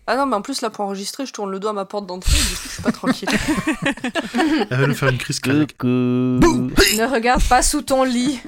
Ah 0.10 0.16
non, 0.16 0.26
mais 0.26 0.36
en 0.38 0.42
plus, 0.42 0.62
là, 0.62 0.70
pour 0.70 0.86
enregistrer, 0.86 1.26
je 1.26 1.34
tourne 1.34 1.52
le 1.52 1.60
doigt 1.60 1.72
à 1.72 1.74
ma 1.74 1.84
porte 1.86 2.06
d'entrée, 2.06 2.32
du 2.38 2.56
coup, 2.56 2.62
je 2.64 2.70
suis 2.70 2.84
pas 2.84 2.92
tranquille. 2.94 3.28
Elle 4.70 4.78
va 4.80 4.88
nous 4.88 4.96
faire 4.96 5.10
une 5.10 5.18
crise 5.18 5.40
cardiaque. 5.42 5.76
Ne 5.84 7.12
regarde 7.12 7.44
pas 7.50 7.62
sous 7.62 7.82
ton 7.82 8.04
lit. 8.06 8.40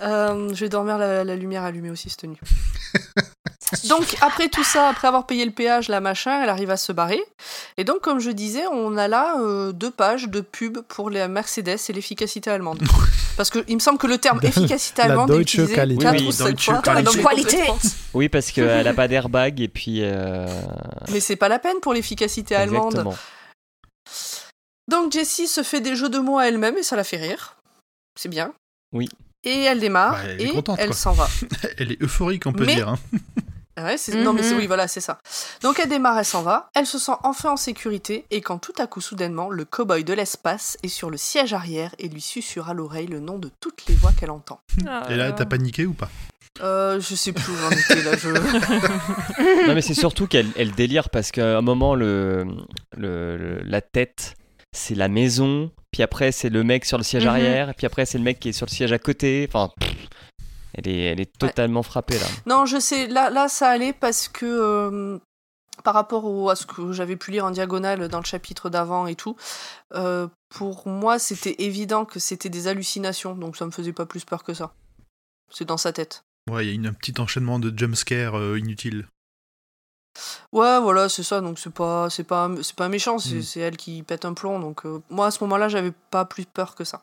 Euh, 0.00 0.54
je 0.54 0.60
vais 0.60 0.68
dormir 0.68 0.98
la, 0.98 1.24
la 1.24 1.34
lumière 1.36 1.62
allumée 1.64 1.90
aussi 1.90 2.08
cette 2.10 2.24
nuit. 2.24 2.38
Donc 3.88 4.16
après 4.20 4.48
tout 4.48 4.64
ça, 4.64 4.88
après 4.88 5.08
avoir 5.08 5.26
payé 5.26 5.44
le 5.44 5.50
péage, 5.50 5.88
la 5.88 6.00
machin, 6.00 6.42
elle 6.42 6.48
arrive 6.48 6.70
à 6.70 6.76
se 6.76 6.92
barrer. 6.92 7.22
Et 7.76 7.84
donc 7.84 8.00
comme 8.00 8.20
je 8.20 8.30
disais, 8.30 8.64
on 8.72 8.96
a 8.96 9.08
là 9.08 9.36
euh, 9.40 9.72
deux 9.72 9.90
pages 9.90 10.28
de 10.28 10.40
pub 10.40 10.78
pour 10.88 11.10
les 11.10 11.26
Mercedes 11.28 11.76
et 11.88 11.92
l'efficacité 11.92 12.50
allemande. 12.50 12.82
Parce 13.36 13.50
que 13.50 13.64
il 13.68 13.74
me 13.74 13.80
semble 13.80 13.98
que 13.98 14.06
le 14.06 14.18
terme 14.18 14.38
efficacité 14.42 15.02
La 15.02 15.06
allemande 15.08 15.30
est 15.32 15.38
utilisé 15.40 15.74
Qualität. 15.74 16.04
quatre 16.04 16.14
Oui, 16.20 16.28
ou 16.28 17.20
fois. 17.20 17.30
Qualité. 17.32 17.64
Oui, 18.14 18.28
parce 18.28 18.52
qu'elle 18.52 18.86
a 18.86 18.94
pas 18.94 19.08
d'airbag 19.08 19.60
et 19.60 19.66
puis. 19.68 20.00
euh, 20.02 20.46
Mais 21.10 21.18
c'est 21.18 21.34
pas 21.34 21.48
la 21.48 21.58
peine 21.58 21.80
pour 21.82 21.92
l'efficacité 21.94 22.54
allemande. 22.54 22.92
Exactement. 22.92 23.16
Donc 24.88 25.12
Jessie 25.12 25.48
se 25.48 25.62
fait 25.62 25.80
des 25.80 25.96
jeux 25.96 26.08
de 26.10 26.18
mots 26.18 26.38
à 26.38 26.46
elle-même 26.46 26.76
et 26.78 26.82
ça 26.82 26.94
la 26.94 27.04
fait 27.04 27.16
rire. 27.16 27.56
C'est 28.18 28.28
bien. 28.28 28.52
Oui. 28.92 29.08
Et 29.42 29.62
elle 29.64 29.80
démarre 29.80 30.12
Bah, 30.12 30.20
elle 30.28 30.40
et 30.40 30.50
contente, 30.50 30.78
elle 30.80 30.94
s'en 30.94 31.12
va. 31.12 31.28
Elle 31.78 31.92
est 31.92 32.02
euphorique, 32.02 32.46
on 32.46 32.52
peut 32.52 32.64
Mais- 32.66 32.76
dire. 32.76 32.88
hein. 32.88 32.98
Ah 33.76 33.84
Ouais, 33.84 33.96
c'est- 33.98 34.14
Non, 34.22 34.32
mais 34.32 34.42
c'est 34.42 34.52
Mhm. 34.54 34.60
oui, 34.60 34.66
voilà, 34.66 34.86
c'est 34.88 35.00
ça. 35.00 35.18
Donc 35.62 35.80
elle 35.80 35.88
démarre, 35.88 36.18
elle 36.18 36.24
s'en 36.24 36.42
va. 36.42 36.70
Elle 36.74 36.86
se 36.86 36.98
sent 36.98 37.12
enfin 37.24 37.50
en 37.50 37.56
sécurité 37.56 38.24
et 38.30 38.40
quand 38.40 38.58
tout 38.58 38.72
à 38.78 38.86
coup, 38.86 39.00
soudainement, 39.00 39.50
le 39.50 39.64
cow-boy 39.64 40.04
de 40.04 40.12
l'espace 40.12 40.76
est 40.82 40.88
sur 40.88 41.10
le 41.10 41.16
siège 41.16 41.52
arrière 41.54 41.94
et 41.98 42.08
lui 42.08 42.20
susurre 42.20 42.68
à 42.70 42.74
l'oreille 42.74 43.06
le 43.08 43.18
nom 43.20 43.38
de 43.38 43.50
toutes 43.60 43.86
les 43.88 43.94
voix 43.94 44.12
qu'elle 44.18 44.30
entend. 44.30 44.60
Et 45.10 45.16
là, 45.16 45.32
t'as 45.32 45.44
paniqué 45.46 45.86
ou 45.86 45.92
pas? 45.92 46.08
Euh, 46.62 47.00
je 47.00 47.16
sais 47.16 47.32
plus 47.32 47.52
où 47.52 47.56
j'en 47.56 47.70
étais 47.70 48.02
là. 48.04 48.16
Je... 48.16 48.28
Non, 49.66 49.74
mais 49.74 49.82
c'est 49.82 49.94
surtout 49.94 50.26
qu'elle 50.28 50.46
elle 50.56 50.70
délire 50.72 51.10
parce 51.10 51.32
qu'à 51.32 51.58
un 51.58 51.62
moment, 51.62 51.94
le, 51.96 52.44
le, 52.96 53.36
le- 53.36 53.62
la 53.64 53.80
tête, 53.80 54.34
c'est 54.72 54.94
la 54.94 55.08
maison, 55.08 55.70
puis 55.90 56.02
après, 56.02 56.30
c'est 56.32 56.50
le 56.50 56.62
mec 56.62 56.84
sur 56.84 56.96
le 56.98 57.02
siège 57.04 57.24
Mhm. 57.24 57.30
arrière, 57.30 57.70
et 57.70 57.74
puis 57.74 57.86
après, 57.86 58.06
c'est 58.06 58.18
le 58.18 58.24
mec 58.24 58.38
qui 58.38 58.50
est 58.50 58.52
sur 58.52 58.66
le 58.66 58.70
siège 58.70 58.92
à 58.92 58.98
côté. 58.98 59.46
Enfin, 59.48 59.70
pff, 59.80 59.90
elle 60.74 60.88
est, 60.88 61.00
elle 61.04 61.20
est 61.20 61.38
totalement 61.38 61.82
frappée 61.82 62.18
là. 62.18 62.26
Non, 62.46 62.66
je 62.66 62.78
sais, 62.78 63.06
là, 63.06 63.30
là 63.30 63.48
ça 63.48 63.68
allait 63.68 63.92
parce 63.92 64.28
que 64.28 64.44
euh, 64.46 65.18
par 65.82 65.94
rapport 65.94 66.24
au- 66.24 66.50
à 66.50 66.56
ce 66.56 66.66
que 66.66 66.92
j'avais 66.92 67.16
pu 67.16 67.30
lire 67.32 67.44
en 67.44 67.50
diagonale 67.50 68.08
dans 68.08 68.18
le 68.20 68.24
chapitre 68.24 68.70
d'avant 68.70 69.06
et 69.06 69.14
tout, 69.16 69.36
euh, 69.94 70.28
pour 70.50 70.86
moi 70.88 71.18
c'était 71.18 71.56
évident 71.62 72.04
que 72.04 72.18
c'était 72.20 72.48
des 72.50 72.68
hallucinations, 72.68 73.34
donc 73.34 73.56
ça 73.56 73.66
me 73.66 73.70
faisait 73.70 73.92
pas 73.92 74.06
plus 74.06 74.24
peur 74.24 74.44
que 74.44 74.54
ça. 74.54 74.72
C'est 75.50 75.64
dans 75.64 75.76
sa 75.76 75.92
tête. 75.92 76.24
Ouais, 76.50 76.64
il 76.64 76.68
y 76.68 76.72
a 76.72 76.74
une, 76.74 76.86
un 76.86 76.92
petit 76.92 77.18
enchaînement 77.20 77.58
de 77.58 77.72
jumpscares 77.76 78.36
euh, 78.38 78.58
inutiles. 78.58 79.06
Ouais, 80.52 80.78
voilà, 80.80 81.08
c'est 81.08 81.24
ça, 81.24 81.40
donc 81.40 81.58
c'est 81.58 81.72
pas, 81.72 82.08
c'est 82.08 82.22
pas, 82.24 82.48
c'est 82.62 82.76
pas 82.76 82.88
méchant, 82.88 83.18
c'est 83.18 83.36
Mm. 83.38 83.42
c'est 83.42 83.60
elle 83.60 83.76
qui 83.76 84.02
pète 84.04 84.24
un 84.24 84.34
plomb, 84.34 84.60
donc 84.60 84.86
euh, 84.86 85.02
moi 85.10 85.26
à 85.26 85.30
ce 85.32 85.42
moment-là 85.42 85.68
j'avais 85.68 85.92
pas 86.10 86.24
plus 86.24 86.44
peur 86.46 86.76
que 86.76 86.84
ça. 86.84 87.02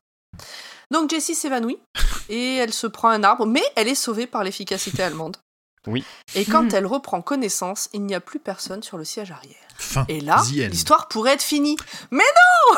Donc 0.91 1.09
Jessie 1.09 1.35
s'évanouit 1.35 1.79
et 2.29 2.55
elle 2.57 2.73
se 2.73 2.85
prend 2.87 3.09
un 3.09 3.23
arbre, 3.23 3.45
mais 3.45 3.63
elle 3.75 3.87
est 3.87 3.95
sauvée 3.95 4.27
par 4.27 4.43
l'efficacité 4.43 5.01
allemande. 5.01 5.37
Oui. 5.87 6.03
Et 6.35 6.45
quand 6.45 6.63
Mhm. 6.63 6.75
elle 6.75 6.85
reprend 6.85 7.21
connaissance, 7.23 7.89
il 7.93 8.03
n'y 8.03 8.13
a 8.13 8.19
plus 8.19 8.39
personne 8.39 8.83
sur 8.83 8.97
le 8.99 9.03
siège 9.05 9.31
arrière. 9.31 9.55
Fin. 9.81 10.05
Et 10.07 10.21
là, 10.21 10.41
l'histoire 10.69 11.07
pourrait 11.07 11.33
être 11.33 11.41
finie. 11.41 11.75
Mais 12.11 12.19
non 12.19 12.77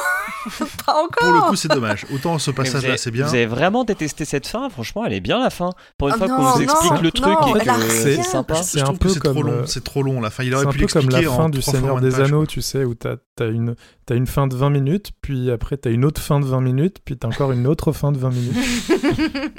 Pas 0.86 0.94
encore 0.94 1.10
Pour 1.20 1.32
le 1.34 1.42
coup, 1.50 1.56
c'est 1.56 1.68
dommage. 1.68 2.06
Autant 2.14 2.40
ce 2.40 2.52
vous, 2.52 2.56
passage-là, 2.56 2.98
c'est 2.98 3.12
bien. 3.12 3.26
vous 3.28 3.36
avez 3.36 3.46
vraiment 3.46 3.84
détesté 3.84 4.26
cette 4.26 4.48
fin 4.48 4.70
Franchement, 4.70 5.06
elle 5.06 5.14
est 5.14 5.20
bien 5.20 5.40
la 5.42 5.50
fin. 5.50 5.70
Pour 5.98 6.08
une 6.08 6.14
Ah 6.16 6.18
fois 6.18 6.28
qu'on 6.28 6.42
non, 6.44 6.60
explique 6.60 7.02
le 7.02 7.12
truc 7.12 7.26
non, 7.26 7.56
et 7.56 7.66
que 7.66 7.90
c'est 7.90 8.24
sympa. 8.24 8.64
C'est 8.64 8.82
un 8.82 8.94
peu 8.96 9.10
c'est 9.10 9.20
trop 9.20 9.34
comme, 9.34 9.44
long. 9.46 9.52
euh, 9.52 9.66
C'est 9.66 9.84
trop 9.84 10.02
long. 10.04 10.22
La 10.22 10.30
fin, 10.30 10.44
il 10.44 10.50
C'est 10.52 10.56
aurait 10.56 10.68
un 10.68 10.72
pu 10.72 10.80
peu 10.80 10.88
comme 10.88 11.10
la 11.10 11.22
fin 11.22 11.50
du 11.50 11.62
Seigneur 11.62 12.00
des 12.02 12.20
Anneaux, 12.20 12.40
quoi. 12.40 12.48
tu 12.48 12.62
sais, 12.62 12.84
où 12.86 12.94
t'as 12.96 13.16
as 13.40 13.46
une, 13.46 13.76
t'as 14.06 14.16
une 14.16 14.28
fin 14.28 14.48
de 14.48 14.56
20 14.56 14.70
minutes, 14.70 15.12
puis 15.22 15.50
après 15.52 15.76
t'as 15.76 15.90
une 15.90 16.06
autre 16.06 16.22
fin 16.22 16.40
de 16.40 16.46
20 16.46 16.62
minutes, 16.62 16.98
puis 17.04 17.18
t'as 17.18 17.28
encore 17.28 17.52
une 17.52 17.66
autre 17.68 17.92
fin 17.92 18.12
de 18.12 18.18
20 18.18 18.30
minutes. 18.30 18.56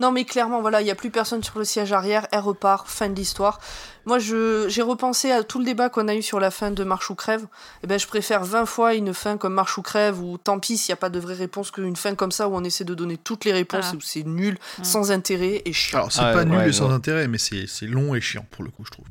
Non, 0.00 0.12
mais 0.12 0.24
clairement, 0.24 0.60
voilà, 0.60 0.80
il 0.80 0.84
n'y 0.84 0.90
a 0.90 0.94
plus 0.94 1.10
personne 1.10 1.42
sur 1.42 1.58
le 1.58 1.64
siège 1.64 1.92
arrière, 1.92 2.26
elle 2.32 2.40
repart, 2.40 2.86
fin 2.88 3.08
de 3.08 3.14
l'histoire. 3.14 3.60
Moi, 4.06 4.18
je- 4.18 4.66
j'ai 4.68 4.82
repensé 4.82 5.30
à 5.30 5.42
tout 5.42 5.58
le 5.58 5.64
débat 5.64 5.88
qu'on 5.88 6.08
a 6.08 6.14
eu 6.14 6.22
sur 6.22 6.38
la 6.40 6.50
fin 6.50 6.70
de 6.70 6.84
Marche 6.84 7.08
ou 7.10 7.14
Crève. 7.14 7.46
Eh 7.82 7.86
ben, 7.86 7.98
je 7.98 8.06
préfère 8.06 8.44
20 8.44 8.66
fois 8.66 8.94
une 8.94 9.14
fin 9.14 9.36
comme 9.38 9.54
Marche 9.54 9.78
ou 9.78 9.82
Crève, 9.82 10.20
où 10.20 10.36
tant 10.38 10.58
pis 10.58 10.76
s'il 10.76 10.92
n'y 10.92 10.94
a 10.94 10.96
pas 10.96 11.08
de 11.08 11.18
vraie 11.18 11.34
réponse, 11.34 11.70
qu'une 11.70 11.96
fin 11.96 12.14
comme 12.14 12.30
ça, 12.32 12.48
où 12.48 12.54
on 12.54 12.62
essaie 12.64 12.84
de 12.84 12.94
donner 12.94 13.16
toutes 13.16 13.44
les 13.46 13.52
réponses, 13.52 13.86
Ah. 13.92 13.96
où 13.96 14.00
c'est 14.02 14.22
nul, 14.24 14.58
Mm. 14.78 14.84
sans 14.84 15.10
intérêt 15.10 15.62
et 15.64 15.72
chiant. 15.72 15.98
Alors, 15.98 16.12
c'est 16.12 16.20
Ah, 16.20 16.32
pas 16.32 16.38
ouais, 16.40 16.44
nul 16.44 16.56
ouais, 16.58 16.68
et 16.68 16.72
sans 16.72 16.90
intérêt, 16.90 17.28
mais 17.28 17.38
c'est 17.38 17.66
c'est 17.66 17.86
long 17.86 18.14
et 18.14 18.20
chiant 18.20 18.44
pour 18.50 18.62
le 18.64 18.70
coup, 18.70 18.84
je 18.84 18.90
trouve. 18.90 19.06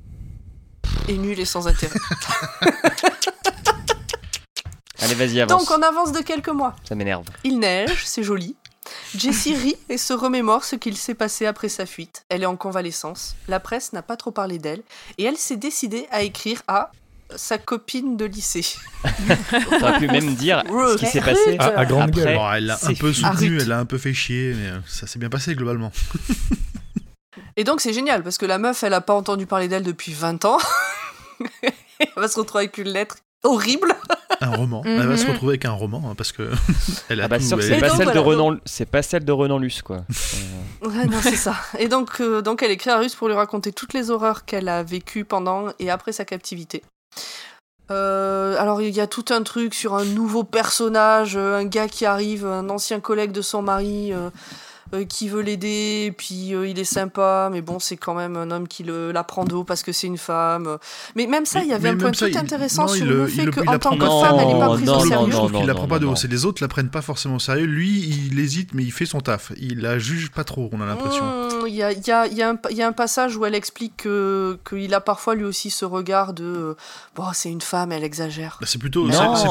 Et 1.08 1.18
nul 1.18 1.40
et 1.40 1.46
sans 1.46 1.68
intérêt. 1.68 2.00
Allez, 5.02 5.16
vas-y, 5.16 5.42
avance. 5.42 5.66
Donc, 5.68 5.78
on 5.78 5.82
avance 5.82 6.12
de 6.14 6.20
quelques 6.22 6.48
mois. 6.50 6.76
Ça 6.88 6.96
m'énerve. 6.96 7.26
Il 7.44 7.60
neige, 7.60 8.04
c'est 8.06 8.24
joli. 8.24 8.56
Jessie 9.18 9.56
rit 9.56 9.76
et 9.90 9.98
se 9.98 10.14
remémore 10.14 10.64
ce 10.64 10.76
qu'il 10.76 10.98
s'est 10.98 11.14
passé 11.14 11.46
après 11.46 11.70
sa 11.70 11.86
fuite. 11.86 12.26
Elle 12.30 12.44
est 12.44 12.48
en 12.48 12.56
convalescence. 12.56 13.36
La 13.48 13.60
presse 13.60 13.94
n'a 13.94 14.02
pas 14.02 14.18
trop 14.18 14.32
parlé 14.32 14.58
d'elle 14.58 14.82
et 15.18 15.24
elle 15.24 15.38
s'est 15.38 15.58
décidée 15.58 16.08
à 16.12 16.24
écrire 16.24 16.62
à 16.68 16.92
sa 17.36 17.58
copine 17.58 18.18
de 18.18 18.26
lycée. 18.26 18.66
T'aurais 19.80 20.00
pu 20.00 20.08
même 20.08 20.36
dire 20.36 20.64
ce 20.68 20.98
qui 20.98 21.06
s'est 21.06 21.22
passé. 21.22 21.58
À, 21.60 21.80
à 21.80 21.86
grande 21.86 22.10
Après, 22.10 22.24
gueule. 22.24 22.36
Bon, 22.36 22.52
elle 22.52 22.66
l'a 22.68 22.80
un 22.82 22.94
peu 22.94 23.14
soutenu, 23.14 23.60
elle 23.60 23.68
l'a 23.68 23.80
un 23.80 23.86
peu 23.86 23.98
fait 23.98 24.14
chier, 24.14 24.54
mais 24.56 24.68
euh, 24.68 24.80
ça 24.88 25.08
s'est 25.08 25.20
bien 25.20 25.30
passé 25.30 25.56
globalement. 25.56 25.92
Et 27.56 27.64
donc 27.64 27.82
c'est 27.82 27.94
génial 27.94 28.24
parce 28.24 28.38
que 28.38 28.46
la 28.46 28.58
meuf, 28.58 28.84
elle 28.84 28.94
a 28.94 29.02
pas 29.02 29.14
entendu 29.14 29.46
parler 29.46 29.68
d'elle 29.68 29.84
depuis 29.84 30.14
20 30.14 30.46
ans. 30.46 30.58
elle 31.64 32.08
va 32.16 32.28
se 32.28 32.40
retrouver 32.40 32.64
avec 32.66 32.78
une 32.78 32.90
lettre 32.90 33.18
horrible. 33.44 33.96
Un 34.42 34.50
roman. 34.56 34.82
Elle 34.86 35.08
va 35.08 35.16
se 35.18 35.24
Mhm. 35.26 35.32
retrouver 35.32 35.52
avec 35.54 35.66
un 35.66 35.72
roman 35.72 36.02
hein, 36.10 36.16
parce 36.16 36.32
que 36.32 36.50
elle 37.10 37.22
a 37.22 37.26
Ah 37.26 37.28
bah 37.28 37.40
tout. 37.40 37.46
c'est 37.62 37.80
pas 37.80 37.90
voilà, 37.90 38.20
Renan, 38.22 38.58
c'est 38.66 38.86
pas 38.90 39.02
celle 39.02 39.24
de 39.26 39.32
Renan 39.32 39.58
Luce 39.60 39.82
quoi. 39.82 39.98
Euh, 40.84 40.88
Ouais, 40.88 41.06
non, 41.06 41.18
c'est 41.22 41.36
ça. 41.36 41.56
Et 41.80 41.88
donc, 41.88 42.20
euh, 42.20 42.42
donc 42.42 42.62
elle 42.64 42.72
écrit 42.72 42.90
à 42.90 42.98
Russe 42.98 43.16
pour 43.16 43.28
lui 43.30 43.36
raconter 43.36 43.72
toutes 43.72 43.94
les 43.94 44.10
horreurs 44.12 44.44
qu'elle 44.46 44.68
a 44.68 44.84
vécues 44.84 45.24
pendant 45.26 45.68
et 45.80 45.90
après 45.90 46.12
sa 46.12 46.26
captivité. 46.26 46.84
Euh, 47.92 48.56
alors 48.60 48.82
il 48.82 48.94
y 48.96 49.02
a 49.02 49.08
tout 49.08 49.26
un 49.30 49.44
truc 49.44 49.74
sur 49.74 49.94
un 49.94 50.06
nouveau 50.06 50.44
personnage, 50.44 51.36
euh, 51.36 51.58
un 51.58 51.66
gars 51.66 51.88
qui 51.88 52.06
arrive, 52.06 52.46
un 52.46 52.70
ancien 52.70 53.00
collègue 53.02 53.32
de 53.34 53.42
son 53.42 53.62
mari 53.62 54.14
euh, 54.94 55.06
qui 55.06 55.28
veut 55.30 55.42
l'aider, 55.42 56.14
puis 56.18 56.54
euh, 56.54 56.68
il 56.68 56.78
est 56.80 56.84
sympa, 56.84 57.50
mais 57.52 57.62
bon 57.62 57.80
c'est 57.80 57.98
quand 57.98 58.14
même 58.14 58.36
un 58.38 58.52
homme 58.52 58.68
qui 58.68 58.84
le, 58.84 59.12
la 59.12 59.24
prend 59.24 59.44
de 59.46 59.54
haut 59.56 59.64
parce 59.64 59.84
que 59.84 59.92
c'est 59.92 60.08
une 60.08 60.18
femme. 60.18 60.78
Mais 61.16 61.28
même 61.28 61.46
ça, 61.46 61.62
il 61.62 61.68
y 61.70 61.74
avait 61.74 61.90
un 61.90 61.98
point 61.98 62.14
ça, 62.14 62.26
tout 62.28 62.32
il- 62.32 62.38
intéressant 62.38 62.84
non, 62.86 62.94
sur 62.94 63.06
le 63.06 63.28
fait 63.28 63.50
qu'en 63.52 63.78
tant 63.80 63.96
prend 63.96 63.98
que 63.98 64.06
femme, 64.28 64.38
elle 64.40 64.48
n'est 64.48 64.60
pas 64.60 64.70
prise 64.74 64.86
non, 64.86 64.98
au 65.00 65.06
sérieux. 65.06 65.26
je 65.32 65.36
trouve 65.38 65.52
non, 65.52 65.60
qu'il 65.60 65.68
la 65.68 65.74
prend 65.74 65.88
pas 65.88 66.00
de 66.00 66.06
haut. 66.06 66.16
C'est 66.16 66.28
les 66.32 66.46
autres 66.46 66.62
la 66.64 66.68
prennent 66.68 66.90
pas 66.90 67.02
forcément 67.02 67.36
au 67.36 67.40
sérieux. 67.40 67.66
Lui, 67.66 68.00
il 68.32 68.40
hésite, 68.40 68.74
mais 68.74 68.84
il 68.84 68.92
fait 68.92 69.06
son 69.06 69.20
taf. 69.22 69.52
Il 69.60 69.82
la 69.82 69.98
juge 70.00 70.32
pas 70.32 70.44
trop, 70.44 70.70
on 70.72 70.82
a 70.82 70.86
l'impression. 70.86 71.24
Mmh, 71.26 71.68
Il 71.68 71.74
y, 71.76 71.82
a, 71.84 71.92
il 71.92 72.06
y, 72.06 72.12
a, 72.12 72.28
il 72.28 72.34
y, 72.38 72.42
a 72.44 72.50
un- 72.52 72.58
il 72.70 72.78
y 72.78 72.82
a 72.82 72.88
un 72.88 72.92
passage 72.92 73.36
où 73.38 73.46
elle 73.46 73.56
explique 73.56 73.98
que- 73.98 74.60
qu'il 74.70 74.94
a 74.94 75.02
parfois 75.02 75.34
lui 75.36 75.44
aussi 75.46 75.70
ce 75.70 75.86
regard 75.86 76.34
de 76.34 76.44
euh, 76.44 76.74
bon, 77.16 77.24
c'est 77.34 77.50
une 77.50 77.62
femme, 77.62 77.92
elle 77.92 78.04
exagère. 78.04 78.58
Bah, 78.62 78.68
C'est 78.70 78.78
plutôt, 78.80 79.08
Non. 79.08 79.14
c'est- 79.36 79.46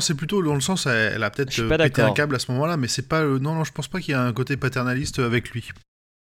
c'est 0.00 0.14
plutôt, 0.14 0.42
dans 0.42 0.54
le 0.54 0.60
sens, 0.60 0.86
elle, 0.86 1.12
elle 1.16 1.22
a 1.22 1.30
peut-être 1.30 1.50
pété 1.76 2.02
un 2.02 2.10
câble 2.12 2.34
à 2.34 2.38
ce 2.38 2.50
moment-là, 2.52 2.76
mais 2.76 2.88
c'est 2.88 3.06
pas, 3.08 3.20
euh, 3.20 3.38
non, 3.38 3.54
non, 3.54 3.64
je 3.64 3.72
pense 3.72 3.86
pas 3.88 4.00
qu'il 4.00 4.12
y 4.12 4.14
a 4.14 4.22
un 4.22 4.32
côté 4.32 4.56
paternaliste 4.88 5.18
avec 5.18 5.50
lui. 5.50 5.68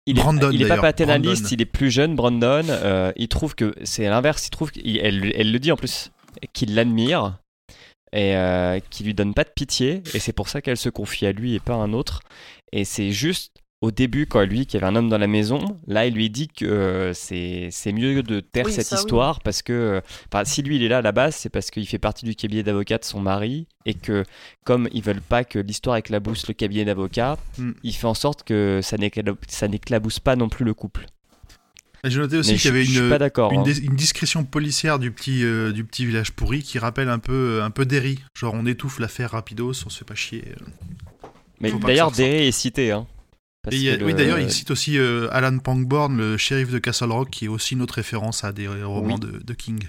Il 0.06 0.18
est, 0.18 0.22
Brandon, 0.22 0.50
il 0.50 0.62
est 0.62 0.68
pas 0.68 0.80
paternaliste, 0.80 1.42
Brandon. 1.42 1.54
il 1.56 1.62
est 1.62 1.66
plus 1.66 1.90
jeune, 1.90 2.16
Brandon. 2.16 2.64
euh, 2.68 3.12
il 3.16 3.28
trouve 3.28 3.54
que 3.54 3.74
c'est 3.84 4.08
l'inverse. 4.08 4.46
Il 4.46 4.50
trouve 4.50 4.72
qu'elle 4.72 4.98
elle, 4.98 5.32
elle 5.36 5.52
le 5.52 5.58
dit 5.58 5.70
en 5.70 5.76
plus 5.76 6.10
qu'il 6.52 6.74
l'admire 6.74 7.38
et 8.12 8.36
euh, 8.36 8.80
qu'il 8.90 9.06
lui 9.06 9.14
donne 9.14 9.32
pas 9.32 9.44
de 9.44 9.50
pitié. 9.50 10.02
Et 10.14 10.18
c'est 10.18 10.32
pour 10.32 10.48
ça 10.48 10.60
qu'elle 10.60 10.76
se 10.76 10.88
confie 10.88 11.26
à 11.26 11.32
lui 11.32 11.54
et 11.54 11.60
pas 11.60 11.74
à 11.74 11.76
un 11.76 11.92
autre. 11.92 12.20
Et 12.72 12.84
c'est 12.84 13.12
juste 13.12 13.61
au 13.82 13.90
début, 13.90 14.26
quand 14.26 14.42
lui, 14.44 14.64
qui 14.64 14.76
avait 14.78 14.86
un 14.86 14.96
homme 14.96 15.08
dans 15.10 15.18
la 15.18 15.26
maison, 15.26 15.58
là, 15.86 16.06
il 16.06 16.14
lui 16.14 16.30
dit 16.30 16.48
que 16.48 16.64
euh, 16.64 17.12
c'est 17.12 17.68
c'est 17.70 17.92
mieux 17.92 18.22
de 18.22 18.40
taire 18.40 18.64
Oui, 18.66 18.72
cette 18.72 18.86
ça, 18.86 18.96
oui. 18.96 19.00
histoire 19.02 19.40
parce 19.40 19.60
que, 19.60 19.72
euh, 19.72 20.00
enfin, 20.32 20.44
si 20.44 20.62
lui 20.62 20.76
il 20.76 20.82
est 20.84 20.88
là 20.88 20.98
à 20.98 21.02
la 21.02 21.12
base, 21.12 21.34
c'est 21.36 21.48
parce 21.50 21.70
qu'il 21.70 21.86
fait 21.86 21.98
partie 21.98 22.24
du 22.24 22.34
cabinet 22.34 22.62
d'avocat 22.62 22.96
de 22.98 23.04
son 23.04 23.20
mari 23.20 23.66
et 23.84 23.94
que, 23.94 24.24
comme 24.64 24.88
ils 24.92 25.02
veulent 25.02 25.20
pas 25.20 25.44
que 25.44 25.58
l'histoire 25.58 25.96
éclabousse 25.96 26.46
le 26.48 26.54
cabinet 26.54 26.84
d'avocat, 26.86 27.36
Hmm. 27.58 27.72
il 27.82 27.92
fait 27.92 28.06
en 28.06 28.14
sorte 28.14 28.44
que 28.44 28.80
ça 28.82 28.96
n'écla- 28.96 29.34
ça 29.48 29.68
n'éclabousse 29.68 30.20
pas 30.20 30.36
non 30.36 30.48
plus 30.48 30.64
le 30.64 30.72
couple. 30.74 31.06
J'ai 32.04 32.18
noté 32.18 32.36
aussi 32.36 32.52
Mais 32.52 32.56
qu'il 32.58 32.66
y 32.66 32.68
avait 32.70 32.84
une, 32.84 32.90
une, 33.08 33.12
hein. 33.12 33.62
dis- 33.62 33.78
une 33.84 33.94
discrétion 33.94 34.42
policière 34.44 34.98
du 34.98 35.12
petit, 35.12 35.44
euh, 35.44 35.70
du 35.70 35.84
petit 35.84 36.04
village 36.04 36.32
pourri 36.32 36.62
qui 36.62 36.78
rappelle 36.80 37.08
un 37.08 37.20
peu, 37.20 37.60
un 37.62 37.70
peu 37.70 37.84
Derry. 37.84 38.18
Genre, 38.34 38.54
on 38.54 38.66
étouffe 38.66 38.98
l'affaire 38.98 39.30
rapidos, 39.32 39.70
on 39.86 39.88
se 39.90 39.98
fait 39.98 40.04
pas 40.04 40.16
chier. 40.16 40.42
Mais 41.60 41.70
faut 41.70 41.78
pas 41.78 41.88
d'ailleurs. 41.88 42.10
Derry 42.10 42.48
est 42.48 42.52
cité. 42.52 42.90
Hein, 42.90 43.06
Parce 43.62 43.76
Et 43.76 43.90
a- 43.90 43.92
Oui, 43.94 44.10
le- 44.12 44.14
d'ailleurs, 44.14 44.40
il 44.40 44.50
cite 44.50 44.70
aussi 44.70 44.98
euh, 44.98 45.28
Alan 45.30 45.56
Pangborn, 45.58 46.16
le 46.16 46.36
shérif 46.36 46.70
de 46.70 46.78
Castle 46.78 47.12
Rock, 47.12 47.30
qui 47.30 47.44
est 47.44 47.48
aussi 47.48 47.74
une 47.74 47.82
autre 47.82 47.94
référence 47.94 48.42
à 48.44 48.52
des 48.52 48.66
romans 48.68 49.14
Oui. 49.14 49.20
de, 49.20 49.38
de 49.38 49.54
King. 49.54 49.84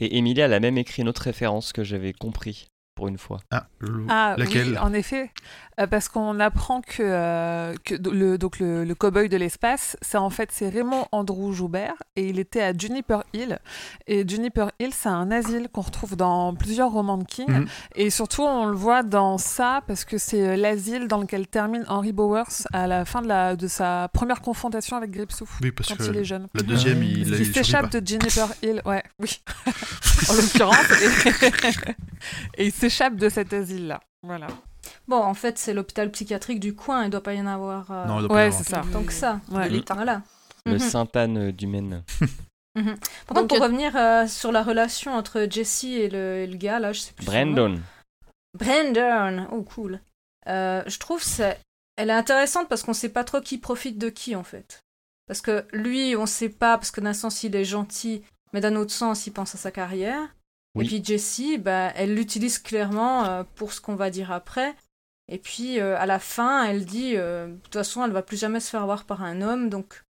Et 0.00 0.16
Emilia, 0.18 0.46
a 0.46 0.60
même 0.60 0.78
écrit 0.78 1.02
une 1.02 1.08
autre 1.08 1.22
référence 1.22 1.72
que 1.72 1.84
j'avais 1.84 2.12
compris 2.12 2.66
pour 2.96 3.06
une 3.06 3.18
fois. 3.18 3.38
Ah, 3.52 3.66
Ah 4.08 4.34
laquelle? 4.36 4.70
oui, 4.70 4.78
en 4.78 4.92
effet, 4.92 5.30
Euh, 5.78 5.86
parce 5.86 6.08
qu'on 6.08 6.40
apprend 6.40 6.80
que, 6.80 7.02
euh, 7.02 7.74
que 7.84 7.94
le, 8.10 8.38
donc 8.38 8.58
le, 8.60 8.82
le 8.84 8.94
cow-boy 8.94 9.28
de 9.28 9.36
l'espace, 9.36 9.98
c'est 10.00 10.16
en 10.16 10.30
fait 10.30 10.48
c'est 10.50 10.70
Raymond 10.70 11.06
Andrew 11.12 11.52
Joubert 11.52 11.92
et 12.16 12.30
il 12.30 12.38
était 12.38 12.62
à 12.62 12.72
Juniper 12.72 13.18
Hill. 13.34 13.58
Et 14.06 14.26
Juniper 14.26 14.70
Hill, 14.80 14.94
c'est 14.94 15.10
un 15.10 15.30
asile 15.30 15.68
qu'on 15.70 15.82
retrouve 15.82 16.16
dans 16.16 16.54
plusieurs 16.54 16.90
romans 16.92 17.18
de 17.18 17.24
King. 17.24 17.50
Mhm. 17.50 17.66
Et 17.94 18.08
surtout, 18.08 18.40
on 18.42 18.64
le 18.64 18.74
voit 18.74 19.02
dans 19.02 19.36
ça 19.36 19.82
parce 19.86 20.06
que 20.06 20.16
c'est 20.16 20.40
euh, 20.48 20.56
l'asile 20.56 21.08
dans 21.08 21.18
lequel 21.20 21.46
termine 21.46 21.84
Henry 21.88 22.12
Bowers 22.14 22.64
à 22.72 22.86
la 22.86 23.04
fin 23.04 23.20
de, 23.20 23.28
la, 23.28 23.54
de 23.54 23.68
sa 23.68 24.08
première 24.14 24.40
confrontation 24.40 24.96
avec 24.96 25.10
Gripsou. 25.10 25.46
Oui, 25.60 25.72
parce 25.72 25.90
Quand 25.90 25.96
que 25.96 26.04
il 26.04 26.16
est 26.16 26.24
jeune. 26.24 26.48
la 26.54 26.62
deuxième, 26.62 27.02
il, 27.02 27.18
Il, 27.18 27.18
il, 27.18 27.36
survit 27.36 27.52
s'échappe 27.52 27.90
de 27.92 28.00
Juniper 28.06 28.48
Hill, 28.62 28.80
ouais, 28.86 29.02
oui, 29.20 29.42
en 30.30 30.32
l'occurrence, 30.32 30.90
et, 31.02 31.82
et 32.62 32.66
il 32.68 32.72
s'échappe 32.88 33.16
de 33.16 33.28
cet 33.28 33.52
asile-là, 33.52 34.00
voilà. 34.22 34.46
Bon, 35.08 35.16
en 35.22 35.34
fait, 35.34 35.58
c'est 35.58 35.74
l'hôpital 35.74 36.10
psychiatrique 36.10 36.60
du 36.60 36.74
coin, 36.74 37.04
il 37.04 37.10
doit 37.10 37.22
pas 37.22 37.34
y 37.34 37.40
en 37.40 37.46
avoir 37.46 37.90
euh, 37.90 38.04
Non, 38.06 38.18
il 38.18 38.20
doit 38.20 38.28
pas 38.28 38.44
y 38.44 38.46
avoir. 38.46 38.62
c'est 38.62 38.68
ça. 38.70 38.82
tant 38.92 39.02
que 39.02 39.12
ça. 39.12 39.40
Ouais. 39.50 39.68
L'État. 39.68 39.94
Voilà. 39.94 40.22
Le 40.64 40.72
Mhm. 40.74 40.78
Sainte-Anne 40.78 41.50
du 41.52 41.66
Maine. 41.66 42.02
Par 42.74 42.84
contre, 43.36 43.46
pour 43.48 43.60
revenir 43.60 43.96
euh, 43.96 44.26
sur 44.26 44.52
la 44.52 44.62
relation 44.62 45.14
entre 45.14 45.46
Jessie 45.50 45.94
et 45.94 46.08
le, 46.08 46.38
et 46.38 46.46
le 46.46 46.56
gars, 46.56 46.78
là, 46.78 46.92
je 46.92 47.00
sais 47.00 47.12
plus. 47.12 47.24
Brandon. 47.24 47.80
Brandon 48.54 49.46
Oh, 49.52 49.62
cool. 49.62 50.00
Euh, 50.48 50.82
je 50.86 50.98
trouve 50.98 51.22
c'est 51.22 51.58
elle 51.96 52.10
est 52.10 52.14
intéressante 52.14 52.68
parce 52.68 52.82
qu'on 52.82 52.92
sait 52.92 53.08
pas 53.08 53.24
trop 53.24 53.40
qui 53.40 53.56
profite 53.58 53.96
de 53.96 54.10
qui, 54.10 54.36
en 54.36 54.42
fait. 54.44 54.82
Parce 55.26 55.40
que 55.40 55.64
lui, 55.72 56.14
on 56.16 56.26
sait 56.26 56.50
pas, 56.50 56.76
parce 56.76 56.90
que 56.90 57.00
d'un 57.00 57.14
sens, 57.14 57.42
il 57.42 57.56
est 57.56 57.64
gentil, 57.64 58.22
mais 58.52 58.60
d'un 58.60 58.76
autre 58.76 58.92
sens, 58.92 59.26
il 59.26 59.32
pense 59.32 59.54
à 59.54 59.58
sa 59.58 59.70
carrière. 59.70 60.20
Oui. 60.76 60.84
Et 60.84 60.88
puis 60.88 61.02
Jessie, 61.04 61.58
bah, 61.58 61.92
elle 61.96 62.14
l'utilise 62.14 62.58
clairement 62.58 63.24
euh, 63.24 63.42
pour 63.56 63.72
ce 63.72 63.80
qu'on 63.80 63.96
va 63.96 64.10
dire 64.10 64.30
après. 64.30 64.74
Et 65.28 65.38
puis, 65.38 65.80
euh, 65.80 65.98
à 65.98 66.06
la 66.06 66.18
fin, 66.20 66.64
elle 66.64 66.84
dit, 66.84 67.14
euh, 67.16 67.48
de 67.48 67.56
toute 67.64 67.74
façon, 67.74 68.04
elle 68.04 68.12
va 68.12 68.22
plus 68.22 68.36
jamais 68.38 68.60
se 68.60 68.70
faire 68.70 68.82
avoir 68.82 69.04
par 69.04 69.22
un 69.24 69.42
homme, 69.42 69.68
donc 69.70 70.02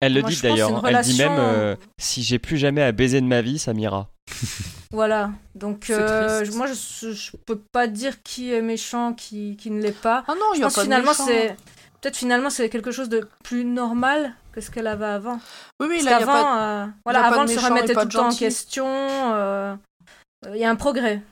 Elle 0.00 0.14
le 0.14 0.22
Moi, 0.22 0.30
dit 0.30 0.40
d'ailleurs. 0.42 0.70
une 0.88 0.94
Elle 0.96 1.02
dit 1.04 1.18
même 1.18 1.36
euh, 1.38 1.76
si 1.98 2.22
j'ai 2.24 2.38
plus 2.40 2.56
jamais 2.56 2.82
à 2.82 2.90
baiser 2.90 3.20
de 3.20 3.26
ma 3.26 3.42
vie, 3.42 3.58
ça 3.60 3.72
m'ira. 3.74 4.08
Voilà. 4.92 5.30
Donc, 5.54 5.88
euh, 5.90 6.44
moi, 6.56 6.66
je, 6.66 7.12
je 7.12 7.30
peux 7.46 7.60
pas 7.70 7.86
dire 7.86 8.24
qui 8.24 8.52
est 8.52 8.60
méchant, 8.62 9.12
qui, 9.12 9.56
qui 9.56 9.70
ne 9.70 9.80
l'est 9.80 9.92
pas. 10.00 10.24
Ah 10.26 10.32
non, 10.34 10.46
il 10.52 10.56
Je 10.56 10.60
y 10.60 10.62
a 10.62 10.66
pense 10.66 10.74
pas 10.74 10.80
que 10.80 10.84
finalement, 10.86 11.12
de 11.12 11.18
méchant. 11.18 11.26
c'est. 11.28 11.56
Peut-être 12.00 12.16
finalement, 12.16 12.50
c'est 12.50 12.68
quelque 12.70 12.90
chose 12.90 13.08
de 13.08 13.28
plus 13.44 13.64
normal 13.64 14.34
que 14.52 14.60
ce 14.60 14.70
qu'elle 14.72 14.88
avait 14.88 15.04
avant. 15.04 15.38
Oui, 15.78 15.86
oui, 15.88 15.98
Parce 15.98 16.04
là, 16.06 16.10
il 16.10 16.12
y 16.12 16.14
a 16.14 16.18
qu'avant, 16.18 16.32
pas... 16.42 16.60
euh, 16.82 16.86
voilà, 17.04 17.18
y 17.20 17.22
a 17.22 17.28
pas 17.28 17.34
avant, 17.36 17.44
de 17.44 17.50
elle 17.52 17.60
se 17.60 17.64
remettait 17.64 17.92
tout 17.94 18.00
le 18.00 18.08
temps 18.08 18.28
en 18.30 18.34
question. 18.34 18.86
Euh, 20.46 20.56
Il 20.56 20.60
y 20.60 20.64
a 20.64 20.70
un 20.70 20.76
progrès. 20.76 21.22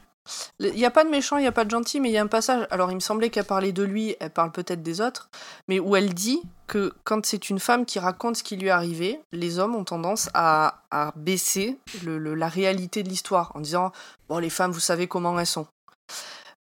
Il 0.61 0.75
n'y 0.75 0.85
a 0.85 0.91
pas 0.91 1.05
de 1.05 1.09
méchant, 1.09 1.39
il 1.39 1.41
n'y 1.41 1.47
a 1.47 1.53
pas 1.53 1.65
de 1.65 1.71
gentil, 1.71 2.01
mais 2.01 2.11
il 2.11 2.13
y 2.13 2.19
a 2.19 2.23
un 2.23 2.27
passage. 2.27 2.67
Alors, 2.71 2.91
il 2.91 2.95
me 2.97 3.01
semblait 3.01 3.31
qu'elle 3.31 3.47
parlait 3.47 3.73
de 3.73 3.83
lui, 3.83 4.15
elle 4.21 4.29
parle 4.31 4.53
peut-être 4.53 4.83
des 4.83 5.01
autres, 5.01 5.31
mais 5.69 5.81
où 5.81 5.97
elle 5.97 6.13
dit 6.13 6.43
que 6.67 6.93
quand 7.05 7.25
c'est 7.25 7.49
une 7.49 7.59
femme 7.59 7.87
qui 7.87 7.99
raconte 7.99 8.37
ce 8.37 8.43
qui 8.43 8.57
lui 8.59 8.67
est 8.67 8.71
arrivé, 8.71 9.19
les 9.33 9.59
hommes 9.59 9.75
ont 9.75 9.85
tendance 9.85 10.29
à, 10.35 10.83
à 10.91 11.13
baisser 11.17 11.79
le- 12.05 12.19
le- 12.19 12.35
la 12.35 12.49
réalité 12.49 13.03
de 13.03 13.09
l'histoire 13.09 13.53
en 13.55 13.61
disant 13.61 13.91
Bon, 14.29 14.39
les 14.39 14.51
femmes, 14.51 14.73
vous 14.73 14.81
savez 14.81 15.07
comment 15.09 15.39
elles 15.39 15.47
sont. 15.47 15.67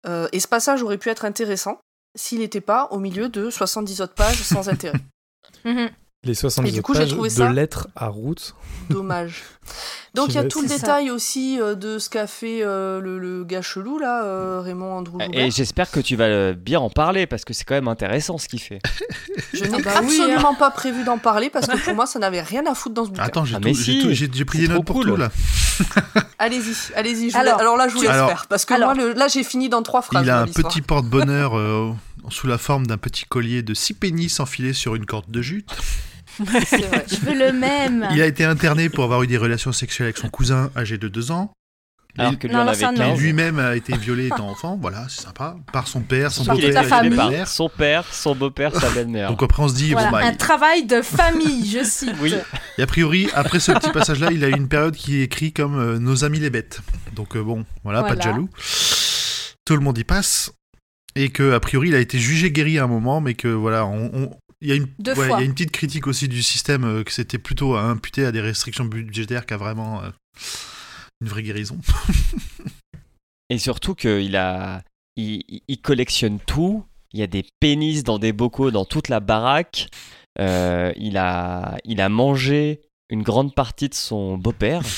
Euh, 0.05 0.27
et 0.33 0.41
ce 0.41 0.47
passage 0.49 0.83
aurait 0.83 0.97
pu 0.97 1.07
être 1.09 1.23
intéressant 1.23 1.79
s'il 2.15 2.39
n'était 2.39 2.59
pas 2.59 2.89
au 2.91 2.99
milieu 2.99 3.29
de 3.29 3.49
70 3.49 4.01
autres 4.01 4.13
pages 4.13 4.41
sans 4.43 4.67
intérêt. 4.69 4.99
Mhm. 5.63 5.89
Les 6.25 6.33
70 6.35 6.69
Et 6.69 6.71
du 6.71 6.81
coup, 6.81 6.93
j'ai 6.93 7.01
pages 7.01 7.09
trouvé 7.09 7.27
de 7.29 7.33
ça- 7.33 7.51
lettres 7.51 7.87
à 7.97 8.07
route. 8.07 8.55
Dommage. 8.89 9.43
Donc 10.13 10.29
il 10.29 10.35
y 10.35 10.37
a 10.37 10.43
tout 10.43 10.61
le 10.61 10.67
ça. 10.67 10.75
détail 10.77 11.09
aussi 11.09 11.59
euh, 11.59 11.73
de 11.75 11.97
ce 11.97 12.09
qu'a 12.09 12.27
fait 12.27 12.59
euh, 12.63 13.01
le, 13.01 13.17
le 13.17 13.43
gars 13.43 13.61
chelou 13.63 13.97
là, 13.97 14.23
euh, 14.23 14.61
Raymond 14.61 14.93
Andrew. 14.99 15.17
Et 15.33 15.49
j'espère 15.51 15.89
que 15.89 15.99
tu 15.99 16.15
vas 16.15 16.53
bien 16.53 16.79
en 16.79 16.89
parler 16.89 17.25
parce 17.27 17.43
que 17.43 17.53
c'est 17.53 17.63
quand 17.65 17.73
même 17.73 17.87
intéressant 17.87 18.37
ce 18.37 18.47
qu'il 18.47 18.59
fait. 18.61 18.79
Je 19.53 19.65
n'ai 19.65 19.77
Ah 19.79 19.81
bah 19.83 19.91
oui, 20.03 20.19
absolument 20.19 20.53
pas 20.55 20.69
prévu 20.71 21.03
d'en 21.03 21.17
parler 21.17 21.49
parce 21.49 21.65
que 21.67 21.77
pour 21.83 21.95
moi 21.95 22.05
ça 22.05 22.19
n'avait 22.19 22.41
rien 22.41 22.63
à 22.67 22.75
foutre 22.75 22.93
dans 22.95 23.05
ce 23.05 23.09
bouquin. 23.09 23.23
Attends, 23.23 23.43
j'ai 23.45 23.55
Ah, 23.55 23.59
tout- 23.59 23.65
mais 23.67 23.73
j'ai 23.73 24.29
si, 24.31 24.45
pris 24.45 24.59
des 24.59 24.67
notes 24.67 24.75
trop 24.75 24.83
pour 24.83 24.95
cool. 24.97 25.09
tout 25.09 25.15
là. 25.15 25.29
Allez-y, 26.39 26.75
allez-y. 26.95 27.29
je 27.31 27.37
Alors, 27.37 27.59
alors 27.59 27.77
là 27.77 27.87
je 27.87 27.95
vous 27.95 28.01
laisse 28.01 28.11
faire 28.11 28.45
parce 28.47 28.65
que 28.65 28.73
Alors- 28.75 28.93
moi 28.95 29.03
le- 29.03 29.13
là 29.13 29.27
j'ai 29.27 29.43
fini 29.43 29.67
dans 29.69 29.81
trois 29.81 30.01
phrases. 30.03 30.23
Il 30.23 30.29
a 30.29 30.41
un 30.41 30.47
petit 30.47 30.81
porte-bonheur 30.81 31.57
euh, 31.57 31.91
sous 32.29 32.47
la 32.47 32.57
forme 32.57 32.85
d'un 32.85 32.97
petit 32.97 33.25
collier 33.25 33.63
de 33.63 33.73
six 33.73 33.93
pénis 33.93 34.39
enfilé 34.39 34.73
sur 34.73 34.93
une 34.95 35.05
corde 35.05 35.29
de 35.31 35.41
jute. 35.41 35.71
Vrai. 36.39 36.59
Je 37.09 37.15
veux 37.25 37.37
le 37.37 37.51
même. 37.53 38.07
Il 38.11 38.21
a 38.21 38.25
été 38.25 38.43
interné 38.43 38.89
pour 38.89 39.03
avoir 39.03 39.23
eu 39.23 39.27
des 39.27 39.37
relations 39.37 39.71
sexuelles 39.71 40.07
avec 40.07 40.17
son 40.17 40.29
cousin 40.29 40.71
âgé 40.75 40.97
de 40.97 41.07
2 41.07 41.31
ans. 41.31 41.51
Alors 42.15 42.37
que 42.37 42.45
lui 42.45 42.53
Non, 42.53 42.61
en 42.61 42.65
non, 42.65 42.69
avait 42.71 42.79
ça, 42.79 42.91
non. 42.91 43.05
Et 43.05 43.09
15. 43.13 43.19
lui-même 43.21 43.57
a 43.57 43.75
été 43.75 43.97
violé 43.97 44.27
étant 44.27 44.47
enfant, 44.47 44.77
voilà, 44.79 45.07
c'est 45.09 45.21
sympa, 45.23 45.55
par 45.71 45.87
son 45.87 46.01
père, 46.01 46.31
son 46.31 46.43
beau-père 46.43 46.83
sa. 46.83 47.45
Son 47.47 47.69
père, 47.69 48.13
son 48.13 48.35
beau-père, 48.35 48.75
sa 48.79 48.91
belle-mère. 48.91 49.29
Donc 49.31 49.41
après 49.41 49.63
on 49.63 49.67
se 49.67 49.73
dit, 49.73 49.93
Voilà, 49.93 50.11
bon 50.11 50.17
bah, 50.17 50.23
un 50.25 50.31
il- 50.31 50.37
travail 50.37 50.85
de 50.85 51.01
famille, 51.01 51.67
je 51.67 51.83
cite. 51.83 52.13
Oui. 52.21 52.35
et 52.77 52.83
a 52.83 52.85
priori, 52.85 53.29
après 53.33 53.59
ce 53.59 53.71
petit 53.71 53.89
passage-là, 53.89 54.29
il 54.31 54.43
a 54.43 54.49
eu 54.49 54.55
une 54.55 54.67
période 54.67 54.95
qui 54.95 55.21
est 55.21 55.23
écrit 55.23 55.53
comme 55.53 55.79
euh, 55.79 55.97
Nos 55.97 56.23
amis 56.23 56.37
les 56.39 56.51
bêtes. 56.51 56.81
Donc 57.15 57.35
euh, 57.35 57.41
bon, 57.41 57.65
voilà, 57.83 58.03
pas 58.03 58.15
de 58.15 58.21
jaloux. 58.21 58.47
Tout 59.65 59.75
le 59.75 59.81
monde 59.81 59.97
y 59.97 60.03
passe. 60.03 60.51
Et 61.15 61.29
que 61.29 61.53
a 61.53 61.59
priori, 61.59 61.89
il 61.89 61.95
a 61.95 61.99
été 61.99 62.17
jugé 62.19 62.51
guéri 62.51 62.77
à 62.79 62.83
un 62.83 62.87
moment, 62.87 63.21
mais 63.21 63.33
que 63.33 63.47
voilà, 63.47 63.85
on, 63.87 64.11
on- 64.13 64.31
il 64.63 64.69
y 64.69 64.71
a 64.71 64.75
une, 64.75 64.87
Deux 64.97 65.11
ouais, 65.13 65.27
fois. 65.27 65.37
il 65.37 65.41
y 65.41 65.43
a 65.43 65.45
une 65.45 65.53
petite 65.53 65.71
critique 65.71 66.07
aussi 66.07 66.27
du 66.27 66.41
système, 66.41 66.83
euh, 66.85 67.03
que 67.03 67.11
c'était 67.11 67.37
plutôt 67.37 67.75
à 67.75 67.81
imputer 67.83 68.25
à 68.25 68.31
des 68.31 68.41
restrictions 68.41 68.85
budgétaires 68.85 69.45
qu'à 69.45 69.57
vraiment 69.57 70.01
euh, 70.03 70.09
une 71.21 71.27
vraie 71.27 71.43
guérison. 71.43 71.77
Et 73.49 73.57
surtout 73.59 73.93
qu'il 73.93 74.35
a, 74.35 74.81
il, 75.15 75.43
il- 75.47 75.61
il 75.67 75.81
collectionne 75.81 76.39
tout. 76.39 76.83
Il 77.13 77.19
y 77.19 77.23
a 77.23 77.27
des 77.27 77.45
pénis 77.59 78.03
dans 78.03 78.17
des 78.17 78.33
bocaux 78.33 78.71
dans 78.71 78.85
toute 78.85 79.09
la 79.09 79.19
baraque. 79.19 79.87
Euh, 80.39 80.91
il 80.95 81.17
a, 81.17 81.77
il 81.85 82.01
a 82.01 82.09
mangé 82.09 82.81
une 83.09 83.21
grande 83.21 83.53
partie 83.53 83.89
de 83.89 83.93
son 83.93 84.37
beau-père. 84.37 84.81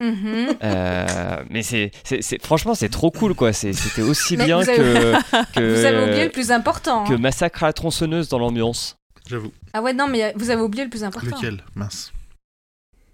Mhm. 0.00 0.56
Euh, 0.62 1.44
mais 1.50 1.62
c'est, 1.62 1.90
c'est, 2.04 2.22
c'est- 2.22 2.40
franchement, 2.44 2.74
c'est 2.74 2.88
trop 2.88 3.10
cool, 3.10 3.34
quoi. 3.34 3.52
C'est- 3.52 3.72
c'était 3.72 4.02
aussi 4.02 4.36
Mais 4.36 4.44
bien 4.44 4.60
vous 4.60 4.68
avez- 4.68 4.78
que, 4.78 5.12
que, 5.54 5.74
Vous 5.80 5.84
avez 5.84 6.02
oublié 6.04 6.24
le 6.24 6.30
plus 6.30 6.52
important. 6.52 7.04
que 7.04 7.14
hein. 7.14 7.18
Massacre 7.18 7.64
à 7.64 7.66
la 7.66 7.72
tronçonneuse 7.72 8.28
dans 8.28 8.38
l'ambiance. 8.38 8.96
J'avoue. 9.26 9.52
Ah 9.72 9.82
ouais, 9.82 9.92
non, 9.92 10.06
mais 10.08 10.32
vous 10.36 10.50
avez 10.50 10.62
oublié 10.62 10.84
le 10.84 10.90
plus 10.90 11.04
important. 11.04 11.36
Lequel? 11.36 11.64
Mince. 11.74 12.12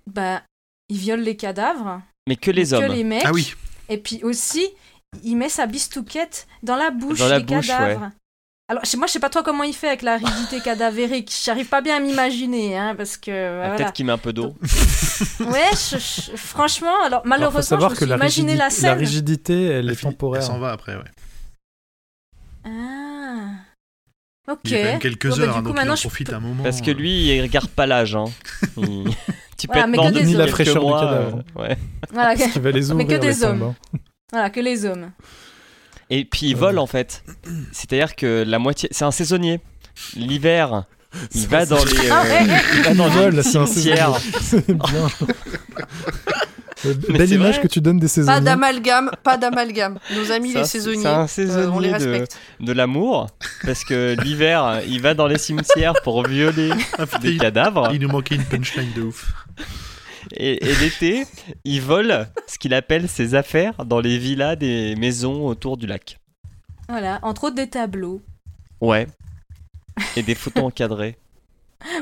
Bah, 0.06 0.42
il 0.88 0.98
viole 0.98 1.20
les 1.20 1.36
cadavres. 1.36 2.02
Mais 2.28 2.36
que 2.36 2.50
les 2.50 2.68
que 2.68 2.74
hommes. 2.74 2.92
les 2.92 3.04
mecs. 3.04 3.22
Ah 3.24 3.32
oui, 3.32 3.54
Et 3.88 3.98
puis 3.98 4.20
aussi, 4.22 4.66
il 5.22 5.36
met 5.36 5.48
sa 5.48 5.66
bistouquette 5.66 6.46
dans 6.62 6.76
la 6.76 6.90
bouche 6.90 7.18
Dans 7.18 7.28
la 7.28 7.40
des 7.40 7.44
bouche, 7.54 7.66
cadavres. 7.66 8.10
Alors, 8.68 8.82
moi, 8.96 9.06
je 9.06 9.12
sais 9.12 9.20
pas 9.20 9.28
trop 9.28 9.42
comment 9.42 9.62
il 9.62 9.74
fait 9.74 9.88
avec 9.88 10.00
l'aridité 10.02 10.60
cadavérique. 10.64 11.30
J'arrive 11.44 11.68
pas 11.68 11.82
bien 11.82 11.96
à 11.96 12.00
m'imaginer, 12.00 12.78
hein, 12.78 12.94
parce 12.96 13.16
que. 13.18 13.30
Ah, 13.30 13.56
voilà. 13.56 13.76
Peut-être 13.76 13.92
qu'il 13.92 14.06
met 14.06 14.12
un 14.12 14.18
peu 14.18 14.32
d'eau. 14.32 14.54
Ouais, 15.40 15.68
je- 15.72 15.96
je- 15.98 16.36
franchement, 16.36 16.88
alors 17.04 17.04
Alors, 17.06 17.22
faut 17.22 17.28
malheureusement, 17.28 17.62
savoir 17.62 17.90
je 17.90 17.94
me 17.94 17.98
que 18.00 18.04
suis 18.04 18.10
la 18.10 18.16
imaginé 18.16 18.52
rigidité, 18.52 18.58
la 18.58 18.64
la 18.64 18.70
scène. 18.70 18.98
rigidité, 18.98 19.64
elle 19.66 19.90
est 19.90 20.00
temporaire. 20.00 20.42
elle 20.42 20.46
s'en 20.48 20.58
va 20.58 20.72
après, 20.72 20.96
ouais. 20.96 21.04
Ah. 22.64 23.50
Ok. 24.50 24.58
Il 24.64 24.70
y 24.72 24.74
a 24.74 24.78
quand 24.78 24.84
même 24.92 24.98
quelques 24.98 25.28
Bon, 25.28 25.36
bah, 25.36 25.42
heures, 25.42 25.52
du 25.52 25.58
hein, 25.58 25.62
coup, 25.62 25.62
donc 25.68 25.72
il 25.72 25.76
maintenant, 25.76 25.92
en 25.92 25.96
je 25.96 26.00
profite 26.02 26.30
peux- 26.30 26.34
un 26.36 26.40
moment. 26.40 26.62
Parce 26.64 26.80
que 26.80 26.90
lui, 26.90 27.28
il 27.34 27.42
regarde 27.42 27.68
pas 27.68 27.86
l'âge. 27.86 28.16
Hein. 28.16 28.24
Il- 28.76 29.04
tu 29.56 29.68
peux 29.68 29.74
Voilà, 29.74 29.82
être 29.84 29.90
mais 29.90 29.96
mort 29.98 30.06
que 30.06 30.12
des 30.14 30.20
depuis 30.20 30.26
hommes. 30.26 30.26
Ni 30.32 30.34
la 30.34 30.46
fraîcheur 30.48 30.74
du 30.82 30.88
mois, 30.88 31.00
cadavre. 31.00 31.38
euh, 31.56 31.60
ouais. 31.62 31.78
Voilà, 32.12 32.34
va 32.34 32.70
les 32.72 32.94
Mais 32.94 33.06
que 33.06 33.14
des 33.14 33.44
hommes. 33.44 33.74
voilà, 34.32 34.50
que 34.50 34.60
les 34.60 34.84
hommes. 34.84 35.10
Et 36.10 36.24
puis 36.24 36.46
il 36.50 36.56
vole 36.56 36.78
en 36.78 36.86
fait. 36.86 37.22
C'est-à-dire 37.72 38.14
que 38.16 38.44
la 38.46 38.58
moitié, 38.58 38.88
c'est 38.92 39.04
un 39.04 39.10
saisonnier. 39.10 39.60
L'hiver, 40.16 40.84
il 41.34 41.46
va 41.48 41.64
dans 41.66 41.84
les, 41.84 42.10
Ah, 42.10 42.24
euh, 42.24 42.40
il 42.76 42.82
va 42.82 42.94
dans 42.94 43.28
les 43.30 43.42
c'est 43.42 43.58
un 43.58 43.66
cimetières. 43.66 44.12
C'est 44.40 44.66
bien. 44.70 44.82
Euh, 46.86 46.92
Mais 47.08 47.16
Belle 47.18 47.28
c'est 47.28 47.34
image 47.36 47.54
vrai. 47.54 47.62
que 47.62 47.68
tu 47.68 47.80
donnes 47.80 47.98
des 47.98 48.08
Pas 48.08 48.12
saisonniers. 48.12 48.40
d'amalgame, 48.42 49.10
pas 49.22 49.38
d'amalgame. 49.38 49.98
Nos 50.14 50.30
amis 50.30 50.52
Ça, 50.52 50.58
les 50.58 50.64
c'est- 50.66 50.70
saisonniers, 50.80 51.02
c'est 51.02 51.08
un 51.08 51.14
euh, 51.20 51.22
on 51.22 51.26
saisonnier 51.26 51.80
les 51.80 51.88
de- 51.88 51.94
respecte. 52.10 52.38
de 52.60 52.72
l'amour, 52.74 53.28
parce 53.64 53.84
que 53.84 54.14
l'hiver, 54.22 54.82
il 54.86 55.00
va 55.00 55.14
dans 55.14 55.26
les 55.26 55.38
cimetières 55.38 55.94
pour 56.02 56.26
violer 56.26 56.72
Ah, 56.98 57.06
putain, 57.06 57.18
des 57.20 57.30
il, 57.30 57.38
cadavres, 57.40 57.88
il 57.94 58.00
nous 58.00 58.08
manquait 58.08 58.34
une 58.34 58.44
punchline 58.44 58.92
de 58.94 59.00
ouf. 59.02 59.32
Et, 60.36 60.64
et 60.64 60.74
l'été, 60.76 61.24
il 61.64 61.80
vole 61.80 62.26
ce 62.46 62.58
qu'il 62.58 62.74
appelle 62.74 63.08
ses 63.08 63.34
affaires 63.34 63.84
dans 63.84 64.00
les 64.00 64.18
villas 64.18 64.56
des 64.56 64.94
maisons 64.96 65.46
autour 65.46 65.76
du 65.76 65.86
lac. 65.86 66.18
Voilà, 66.88 67.18
entre 67.22 67.44
autres 67.44 67.56
des 67.56 67.68
tableaux. 67.70 68.20
Ouais. 68.80 69.06
Et 70.16 70.22
des 70.22 70.34
photos 70.34 70.64
encadrées. 70.64 71.16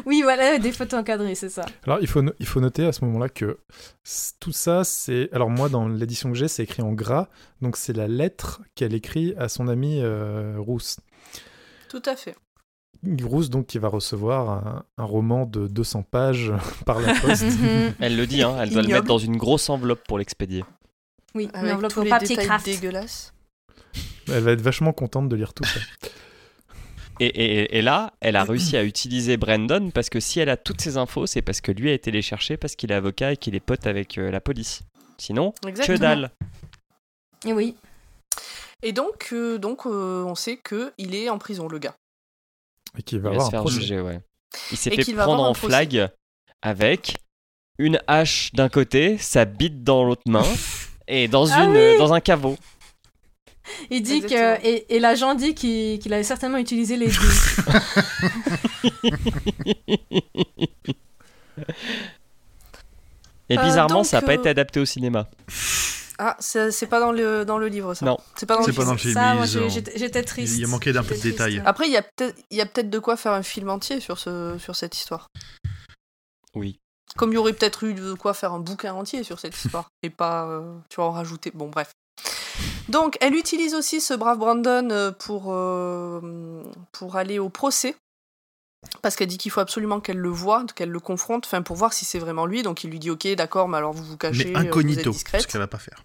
Oui, 0.06 0.20
voilà, 0.22 0.58
des 0.60 0.70
photos 0.70 1.00
encadrées, 1.00 1.34
c'est 1.34 1.48
ça. 1.48 1.64
Alors, 1.84 1.98
il 2.00 2.06
faut, 2.06 2.22
no- 2.22 2.32
il 2.38 2.46
faut 2.46 2.60
noter 2.60 2.84
à 2.86 2.92
ce 2.92 3.04
moment-là 3.04 3.28
que 3.28 3.58
c- 4.04 4.34
tout 4.38 4.52
ça, 4.52 4.84
c'est. 4.84 5.28
Alors, 5.32 5.50
moi, 5.50 5.68
dans 5.68 5.88
l'édition 5.88 6.30
que 6.30 6.36
j'ai, 6.38 6.46
c'est 6.46 6.62
écrit 6.62 6.82
en 6.82 6.92
gras. 6.92 7.26
Donc, 7.62 7.76
c'est 7.76 7.92
la 7.92 8.06
lettre 8.06 8.62
qu'elle 8.76 8.94
écrit 8.94 9.34
à 9.38 9.48
son 9.48 9.66
amie 9.66 9.98
euh, 10.00 10.54
Rousse. 10.58 11.00
Tout 11.88 12.02
à 12.06 12.14
fait. 12.14 12.36
Rousse, 13.22 13.50
donc, 13.50 13.66
qui 13.66 13.78
va 13.78 13.88
recevoir 13.88 14.50
un, 14.50 14.84
un 14.96 15.04
roman 15.04 15.44
de 15.44 15.66
200 15.66 16.04
pages 16.04 16.52
par 16.86 17.00
la 17.00 17.14
poste. 17.14 17.44
Elle 18.00 18.16
le 18.16 18.26
dit, 18.26 18.42
hein, 18.42 18.56
elle 18.60 18.70
doit 18.70 18.82
le 18.82 18.88
mettre 18.88 19.06
dans 19.06 19.18
une 19.18 19.36
grosse 19.36 19.68
enveloppe 19.70 20.06
pour 20.06 20.18
l'expédier. 20.18 20.64
Oui, 21.34 21.44
une 21.44 21.50
Avec 21.56 21.74
enveloppe 21.74 21.92
tous 21.92 22.02
les 22.02 22.10
papier 22.10 22.28
détails 22.28 22.46
craft. 22.46 22.64
dégueulasses. 22.66 23.32
Elle 24.28 24.42
va 24.44 24.52
être 24.52 24.60
vachement 24.60 24.92
contente 24.92 25.28
de 25.28 25.34
lire 25.36 25.52
tout 25.52 25.64
ça. 25.64 25.80
Et, 27.20 27.26
et- 27.26 27.78
et 27.78 27.82
là, 27.82 28.12
elle 28.20 28.36
a 28.36 28.44
réussi 28.44 28.76
à 28.76 28.84
utiliser 28.84 29.36
Brandon 29.36 29.90
parce 29.90 30.08
que 30.08 30.18
si 30.20 30.40
elle 30.40 30.48
a 30.48 30.56
toutes 30.56 30.80
ces 30.80 30.96
infos, 30.96 31.26
c'est 31.26 31.42
parce 31.42 31.60
que 31.60 31.72
lui 31.72 31.90
a 31.90 31.92
été 31.92 32.10
les 32.10 32.22
chercher 32.22 32.56
parce 32.56 32.74
qu'il 32.76 32.90
est 32.92 32.94
avocat 32.94 33.32
et 33.32 33.36
qu'il 33.36 33.54
est 33.54 33.60
pote 33.60 33.86
avec 33.86 34.16
euh, 34.18 34.30
la 34.30 34.40
police. 34.40 34.82
Sinon, 35.18 35.52
que 35.62 35.96
dalle. 35.96 36.30
Et 37.46 37.52
oui. 37.52 37.76
Et 38.82 38.92
donc, 38.92 39.28
euh, 39.32 39.58
donc 39.58 39.86
euh, 39.86 40.24
on 40.24 40.34
sait 40.34 40.56
que 40.56 40.92
il 40.98 41.14
est 41.14 41.28
en 41.28 41.38
prison, 41.38 41.68
le 41.68 41.78
gars. 41.78 41.94
Et 42.98 43.02
qui 43.02 43.16
Il 43.16 43.20
va 43.22 43.30
va 43.30 43.34
avoir 43.36 43.44
se 43.44 43.48
un 43.48 43.50
faire 43.50 43.60
procès. 43.60 43.80
juger, 43.80 44.00
ouais. 44.00 44.20
Il 44.70 44.76
s'est 44.76 44.90
fait 44.90 45.12
prendre 45.14 45.42
en 45.42 45.54
flag 45.54 46.10
avec 46.60 47.16
une 47.78 48.00
hache 48.06 48.50
d'un 48.52 48.68
côté, 48.68 49.16
sa 49.18 49.44
bite 49.46 49.82
dans 49.82 50.04
l'autre 50.04 50.22
main 50.26 50.44
et 51.08 51.26
dans, 51.28 51.50
Ah 51.50 51.64
une, 51.64 51.70
oui 51.72 51.98
dans 51.98 52.12
un 52.12 52.20
caveau. 52.20 52.56
Il 53.90 54.02
dit 54.02 54.16
Exactement. 54.16 54.56
que. 54.56 54.66
Et, 54.66 54.96
et 54.96 55.00
l'agent 55.00 55.34
dit 55.34 55.54
qu'il 55.54 55.98
qu'il 55.98 56.12
avait 56.12 56.22
certainement 56.24 56.58
utilisé 56.58 56.96
les 56.96 57.06
deux. 57.08 57.12
Et 63.48 63.58
Euh, 63.58 63.62
bizarrement, 63.64 63.96
donc, 63.96 64.06
ça 64.06 64.20
n'a 64.20 64.26
pas 64.26 64.32
euh, 64.32 64.36
été 64.36 64.48
adapté 64.48 64.80
au 64.80 64.84
cinéma. 64.84 65.28
Ah, 66.24 66.36
c'est 66.38 66.86
pas 66.86 67.00
dans 67.00 67.10
le, 67.10 67.44
dans 67.44 67.58
le 67.58 67.66
livre, 67.66 67.94
ça. 67.94 68.06
Non. 68.06 68.16
C'est 68.36 68.46
pas 68.46 68.54
dans 68.54 68.62
C'est 68.62 68.70
le 68.70 68.76
pas 68.76 68.84
dans 68.84 68.92
le 68.92 68.98
film. 68.98 69.14
Ça, 69.14 69.34
moi, 69.34 69.44
j'étais 69.44 70.22
triste. 70.22 70.54
Il 70.54 70.60
y 70.60 70.64
a 70.64 70.68
manqué 70.68 70.92
d'un 70.92 71.02
peu 71.02 71.16
de 71.16 71.20
détails. 71.20 71.60
Après, 71.66 71.88
il 71.88 71.92
y 71.92 71.96
a 71.96 72.02
peut-être 72.02 72.38
il 72.50 72.56
y 72.56 72.60
a 72.60 72.66
peut-être 72.66 72.90
de 72.90 72.98
quoi 73.00 73.16
faire 73.16 73.32
un 73.32 73.42
film 73.42 73.68
entier 73.70 73.98
sur, 73.98 74.18
ce, 74.18 74.56
sur 74.58 74.76
cette 74.76 74.96
histoire. 74.96 75.26
Oui. 76.54 76.78
Comme 77.16 77.32
il 77.32 77.34
y 77.34 77.38
aurait 77.38 77.54
peut-être 77.54 77.82
eu 77.82 77.94
de 77.94 78.14
quoi 78.14 78.34
faire 78.34 78.52
un 78.52 78.60
bouquin 78.60 78.94
entier 78.94 79.24
sur 79.24 79.40
cette 79.40 79.56
histoire. 79.56 79.88
et 80.04 80.10
pas, 80.10 80.46
euh, 80.46 80.78
tu 80.88 80.96
vois, 80.96 81.06
en 81.06 81.10
rajouter. 81.10 81.50
Bon, 81.52 81.68
bref. 81.68 81.90
Donc, 82.88 83.16
elle 83.20 83.34
utilise 83.34 83.74
aussi 83.74 84.00
ce 84.00 84.14
brave 84.14 84.38
Brandon 84.38 84.88
euh, 84.92 85.10
pour, 85.10 85.52
euh, 85.52 86.62
pour 86.92 87.16
aller 87.16 87.40
au 87.40 87.48
procès. 87.48 87.96
Parce 89.00 89.16
qu'elle 89.16 89.28
dit 89.28 89.38
qu'il 89.38 89.50
faut 89.50 89.60
absolument 89.60 90.00
qu'elle 90.00 90.18
le 90.18 90.28
voie, 90.28 90.64
qu'elle 90.74 90.90
le 90.90 91.00
confronte, 91.00 91.46
enfin 91.46 91.62
pour 91.62 91.76
voir 91.76 91.92
si 91.92 92.04
c'est 92.04 92.18
vraiment 92.18 92.46
lui. 92.46 92.62
Donc 92.62 92.84
il 92.84 92.90
lui 92.90 92.98
dit 92.98 93.10
ok, 93.10 93.26
d'accord, 93.34 93.68
mais 93.68 93.78
alors 93.78 93.92
vous 93.92 94.04
vous 94.04 94.16
cachez, 94.16 94.44
Mais 94.44 94.50
euh, 94.50 94.58
vous 94.58 94.64
êtes 94.64 94.68
incognito, 94.68 95.12
ce 95.12 95.46
qu'elle 95.46 95.60
va 95.60 95.66
pas 95.66 95.78
faire. 95.78 96.04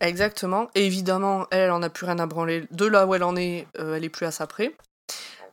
Exactement. 0.00 0.70
Et 0.74 0.86
évidemment, 0.86 1.46
elle, 1.50 1.60
elle 1.60 1.70
en 1.72 1.82
a 1.82 1.90
plus 1.90 2.06
rien 2.06 2.18
à 2.18 2.26
branler. 2.26 2.64
De 2.70 2.86
là 2.86 3.06
où 3.06 3.14
elle 3.14 3.22
en 3.22 3.36
est, 3.36 3.66
euh, 3.78 3.96
elle 3.96 4.04
est 4.04 4.08
plus 4.08 4.26
à 4.26 4.30
sa 4.30 4.46
près. 4.46 4.74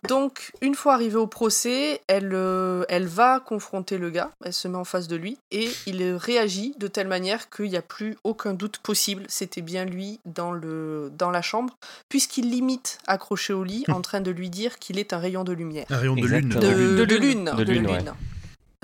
Donc, 0.07 0.51
une 0.61 0.75
fois 0.75 0.93
arrivée 0.93 1.15
au 1.17 1.27
procès, 1.27 2.01
elle, 2.07 2.31
euh, 2.33 2.83
elle 2.89 3.07
va 3.07 3.39
confronter 3.39 3.97
le 3.97 4.09
gars, 4.09 4.31
elle 4.43 4.53
se 4.53 4.67
met 4.67 4.77
en 4.77 4.83
face 4.83 5.07
de 5.07 5.15
lui, 5.15 5.37
et 5.51 5.69
il 5.85 6.13
réagit 6.15 6.73
de 6.77 6.87
telle 6.87 7.07
manière 7.07 7.49
qu'il 7.49 7.69
n'y 7.69 7.77
a 7.77 7.81
plus 7.81 8.17
aucun 8.23 8.53
doute 8.53 8.77
possible. 8.79 9.23
C'était 9.27 9.61
bien 9.61 9.85
lui 9.85 10.19
dans, 10.25 10.51
le, 10.51 11.11
dans 11.17 11.31
la 11.31 11.41
chambre, 11.41 11.77
puisqu'il 12.09 12.49
l'imite 12.49 12.99
accroché 13.07 13.53
au 13.53 13.63
lit, 13.63 13.83
en 13.89 14.01
train 14.01 14.21
de 14.21 14.31
lui 14.31 14.49
dire 14.49 14.79
qu'il 14.79 14.99
est 14.99 15.13
un 15.13 15.17
rayon 15.17 15.43
de 15.43 15.53
lumière. 15.53 15.85
Un 15.89 15.97
rayon 15.97 16.15
de 16.15 16.25
lune. 16.25 16.49
De, 16.49 16.59
De 16.59 17.05
de 17.05 17.15
lune. 17.15 17.45
lune. 17.49 17.55
De 17.57 17.63
lune, 17.63 17.87
ouais. 17.87 17.99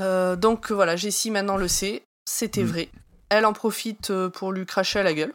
Euh, 0.02 0.36
donc 0.36 0.72
voilà, 0.72 0.96
Jessie 0.96 1.30
maintenant 1.32 1.58
le 1.58 1.68
sait, 1.68 2.04
c'était 2.26 2.64
Mm. 2.64 2.68
vrai. 2.68 2.90
Elle 3.30 3.46
en 3.46 3.54
profite 3.54 4.10
euh, 4.10 4.30
pour 4.30 4.52
lui 4.52 4.66
cracher 4.66 5.00
à 5.00 5.04
la 5.04 5.14
gueule, 5.14 5.34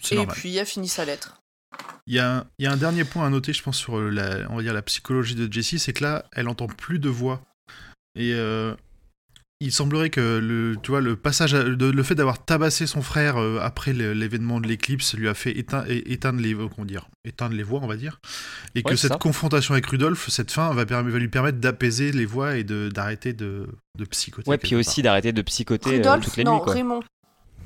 C'est 0.00 0.14
et 0.14 0.18
normal. 0.18 0.36
puis 0.36 0.56
elle 0.56 0.66
finit 0.66 0.88
sa 0.88 1.04
lettre. 1.04 1.37
Il 2.06 2.14
y, 2.14 2.18
a 2.18 2.38
un, 2.38 2.44
il 2.58 2.64
y 2.64 2.66
a 2.66 2.72
un 2.72 2.76
dernier 2.78 3.04
point 3.04 3.26
à 3.26 3.30
noter, 3.30 3.52
je 3.52 3.62
pense, 3.62 3.76
sur 3.76 3.98
euh, 3.98 4.08
la, 4.10 4.50
on 4.50 4.56
va 4.56 4.62
dire 4.62 4.72
la 4.72 4.80
psychologie 4.82 5.34
de 5.34 5.52
Jessie, 5.52 5.78
c'est 5.78 5.92
que 5.92 6.02
là, 6.04 6.24
elle 6.32 6.48
entend 6.48 6.66
plus 6.66 6.98
de 6.98 7.10
voix. 7.10 7.42
Et 8.14 8.32
euh, 8.34 8.74
il 9.60 9.72
semblerait 9.72 10.08
que 10.08 10.38
le, 10.38 10.76
tu 10.82 10.90
vois, 10.90 11.02
le 11.02 11.16
passage, 11.16 11.52
à- 11.52 11.64
le 11.64 12.02
fait 12.02 12.14
d'avoir 12.14 12.42
tabassé 12.44 12.86
son 12.86 13.02
frère 13.02 13.36
euh, 13.36 13.58
après 13.60 13.92
l'événement 13.92 14.60
de 14.60 14.66
l'éclipse 14.68 15.14
lui 15.14 15.28
a 15.28 15.34
fait 15.34 15.52
éteindre 15.58 16.40
les, 16.40 16.54
euh, 16.54 16.68
comment 16.74 16.86
dire, 16.86 17.08
éteindre 17.24 17.54
les 17.54 17.62
voix, 17.62 17.80
on 17.82 17.86
va 17.86 17.96
dire. 17.96 18.20
Et 18.74 18.82
que 18.82 18.90
Ouais, 18.90 18.96
cette 18.96 19.12
ça. 19.12 19.18
confrontation 19.18 19.74
avec 19.74 19.84
Rudolf, 19.86 20.30
cette 20.30 20.50
fin, 20.50 20.72
va, 20.72 20.84
lui 21.02 21.28
permettre 21.28 21.58
d'apaiser 21.58 22.12
les 22.12 22.24
voix 22.24 22.56
et 22.56 22.64
de- 22.64 22.88
d'arrêter 22.88 23.34
de, 23.34 23.66
de 23.98 24.04
psychoter. 24.06 24.48
Ouais, 24.48 24.56
puis 24.58 24.76
aussi 24.76 25.02
d'arrêter 25.02 25.32
de 25.32 25.42
psychoter 25.42 25.90
euh, 25.90 25.96
Rudolf 25.96 26.24
toutes 26.24 26.36
les 26.38 26.44
Non, 26.44 26.54
nuits, 26.54 26.62
quoi. 26.64 26.72
Raymond. 26.72 27.00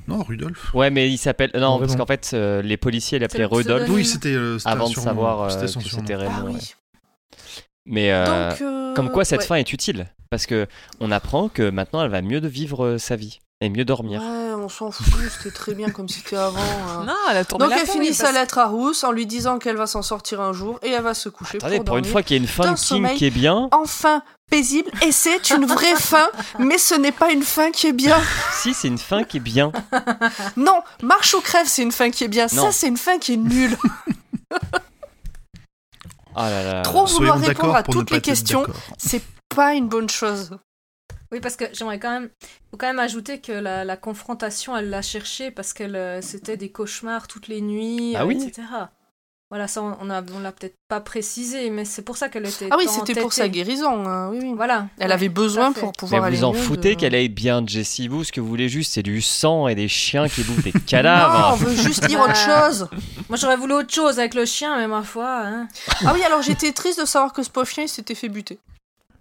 Non, 0.07 0.23
Rudolf. 0.23 0.73
Ouais, 0.73 0.89
mais 0.89 1.09
il 1.09 1.17
s'appelle. 1.17 1.51
Non, 1.53 1.61
Non, 1.61 1.79
parce 1.79 1.95
qu'en 1.95 2.05
fait, 2.05 2.31
euh, 2.33 2.61
les 2.61 2.77
policiers 2.77 3.19
l'appelaient 3.19 3.45
Rudolf. 3.45 3.89
Oui, 3.89 4.05
c'était 4.05 4.29
euh, 4.33 4.57
c'était 4.59 4.69
avant 4.69 4.89
de 4.89 4.95
savoir 4.95 5.41
euh, 5.43 5.49
c'était 5.49 5.79
que 5.79 5.89
c'était 5.89 6.13
Ah 6.13 6.17
Raymond. 6.17 6.45
ouais. 6.47 6.53
oui. 6.55 6.73
Mais 7.85 8.11
euh, 8.11 8.49
Donc, 8.51 8.61
euh, 8.61 8.93
comme 8.93 9.09
quoi 9.11 9.25
cette 9.25 9.41
ouais. 9.41 9.45
fin 9.45 9.55
est 9.55 9.73
utile, 9.73 10.07
parce 10.29 10.45
que 10.45 10.67
on 10.99 11.11
apprend 11.11 11.49
que 11.49 11.69
maintenant 11.69 12.03
elle 12.03 12.11
va 12.11 12.21
mieux 12.21 12.39
de 12.41 12.47
vivre 12.47 12.85
euh, 12.85 12.97
sa 12.97 13.15
vie 13.17 13.39
et 13.63 13.69
mieux 13.69 13.85
dormir. 13.85 14.21
Ouais, 14.21 14.53
on 14.55 14.69
s'en 14.69 14.91
fout, 14.91 15.05
c'était 15.29 15.53
très 15.55 15.73
bien 15.73 15.89
comme 15.89 16.07
c'était 16.09 16.35
avant. 16.35 16.57
hein. 16.59 17.03
Non, 17.07 17.13
elle 17.31 17.37
a 17.37 17.45
tourné 17.45 17.65
Donc 17.65 17.73
la 17.73 17.81
elle 17.81 17.87
finit 17.87 18.13
sa 18.13 18.25
parce- 18.25 18.35
lettre 18.35 18.57
à 18.59 18.65
Rousse 18.67 19.03
en 19.03 19.11
lui 19.11 19.25
disant 19.25 19.57
qu'elle 19.59 19.75
va 19.77 19.87
s'en 19.87 20.01
sortir 20.01 20.41
un 20.41 20.53
jour 20.53 20.79
et 20.83 20.89
elle 20.91 21.01
va 21.03 21.13
se 21.13 21.29
coucher 21.29 21.57
Attendez, 21.57 21.77
pour 21.77 21.85
pour 21.85 21.97
une 21.97 22.01
dormir. 22.03 22.11
fois 22.11 22.23
qu'il 22.23 22.37
y 22.37 22.39
a 22.39 22.41
une 22.43 22.47
fin 22.47 22.63
d'un 22.63 22.73
de 22.73 22.77
King 22.77 22.85
sommeil. 22.85 23.17
qui 23.17 23.25
est 23.25 23.29
bien, 23.31 23.69
Enfin 23.71 24.21
paisible 24.51 24.91
et 25.01 25.11
c'est 25.11 25.49
une 25.49 25.65
vraie 25.65 25.95
fin, 25.97 26.29
mais 26.59 26.77
ce 26.77 26.93
n'est 26.95 27.11
pas 27.11 27.31
une 27.31 27.43
fin 27.43 27.71
qui 27.71 27.87
est 27.87 27.93
bien. 27.93 28.17
si 28.61 28.73
c'est 28.73 28.87
une 28.87 28.97
fin 28.97 29.23
qui 29.23 29.37
est 29.37 29.39
bien. 29.39 29.71
Non, 30.57 30.81
marche 31.01 31.33
ou 31.33 31.41
crève, 31.41 31.65
c'est 31.67 31.81
une 31.83 31.91
fin 31.91 32.09
qui 32.11 32.23
est 32.25 32.27
bien. 32.27 32.47
Non. 32.53 32.65
Ça, 32.65 32.71
c'est 32.71 32.87
une 32.87 32.97
fin 32.97 33.17
qui 33.17 33.33
est 33.33 33.37
nulle. 33.37 33.77
Ah 36.35 36.49
là 36.49 36.63
là. 36.63 36.81
Trop 36.81 37.05
vouloir 37.05 37.37
Soyons 37.37 37.47
répondre 37.47 37.47
d'accord 37.47 37.75
à 37.75 37.83
pour 37.83 37.93
ne 37.95 37.99
toutes 37.99 38.09
pas 38.09 38.15
les 38.15 38.17
être 38.19 38.25
questions, 38.25 38.61
d'accord. 38.61 38.75
c'est 38.97 39.21
pas 39.55 39.73
une 39.75 39.87
bonne 39.87 40.09
chose. 40.09 40.57
Oui, 41.33 41.39
parce 41.41 41.55
que 41.57 41.65
j'aimerais 41.73 41.99
quand 41.99 42.11
même, 42.11 42.29
faut 42.71 42.77
quand 42.77 42.87
même 42.87 42.99
ajouter 42.99 43.39
que 43.41 43.51
la, 43.51 43.83
la 43.83 43.97
confrontation, 43.97 44.77
elle 44.77 44.89
l'a 44.89 45.01
cherchée 45.01 45.49
parce 45.51 45.73
que 45.73 46.19
c'était 46.21 46.55
des 46.57 46.69
cauchemars 46.69 47.27
toutes 47.27 47.47
les 47.47 47.59
nuits, 47.59 48.13
Ah 48.15 48.21
euh, 48.21 48.25
oui. 48.25 48.35
etc. 48.41 48.67
Voilà, 49.49 49.67
ça 49.67 49.83
on, 49.83 50.09
a, 50.09 50.23
on 50.35 50.39
l'a 50.39 50.51
peut-être 50.51 50.73
pas 50.87 50.99
précisé, 50.99 51.69
mais 51.69 51.85
c'est 51.85 52.01
pour 52.01 52.17
ça 52.17 52.27
qu'elle 52.29 52.47
était. 52.47 52.69
Ah 52.71 52.75
oui, 52.77 52.87
c'était 52.89 53.13
pour 53.19 53.33
sa 53.33 53.47
guérison. 53.49 54.03
hein, 54.07 54.29
oui, 54.31 54.39
oui. 54.41 54.53
Voilà. 54.55 54.87
Elle 54.97 55.07
ouais, 55.09 55.13
avait 55.13 55.29
besoin 55.29 55.71
pour 55.73 55.89
Mais 55.89 55.91
pouvoir 55.99 56.23
aller 56.23 56.37
vous 56.37 56.43
en 56.45 56.53
mieux 56.53 56.59
foutez 56.59 56.95
de- 56.95 56.99
qu'elle 56.99 57.13
aille 57.13 57.29
bien, 57.29 57.63
Jessie. 57.65 58.07
Vous, 58.07 58.23
ce 58.23 58.31
que 58.31 58.41
vous 58.41 58.47
voulez 58.47 58.67
juste, 58.67 58.93
c'est 58.93 59.03
du 59.03 59.21
sang 59.21 59.67
et 59.67 59.75
des 59.75 59.87
chiens 59.87 60.27
qui 60.27 60.43
bouffent 60.43 60.63
des 60.63 60.71
Non, 60.73 60.79
on 60.81 60.85
cadavres. 60.87 61.55
veut 61.57 61.75
juste 61.75 62.07
lire 62.09 62.17
Bah. 62.19 62.25
autre 62.25 62.35
chose. 62.35 62.87
Moi 63.29 63.37
j'aurais 63.37 63.57
voulu 63.57 63.73
autre 63.73 63.93
chose 63.93 64.17
avec 64.17 64.33
le 64.33 64.45
chien, 64.45 64.75
mais 64.77 64.87
ma 64.87 65.03
foi. 65.03 65.41
Hein. 65.45 65.67
Ah 66.03 66.13
oui, 66.15 66.23
alors 66.23 66.41
j'étais 66.41 66.71
triste 66.71 66.99
de 66.99 67.05
savoir 67.05 67.31
que 67.33 67.43
ce 67.43 67.49
pauvre 67.51 67.67
chien 67.67 67.83
il 67.83 67.89
s'était 67.89 68.15
fait 68.15 68.29
buter. 68.29 68.57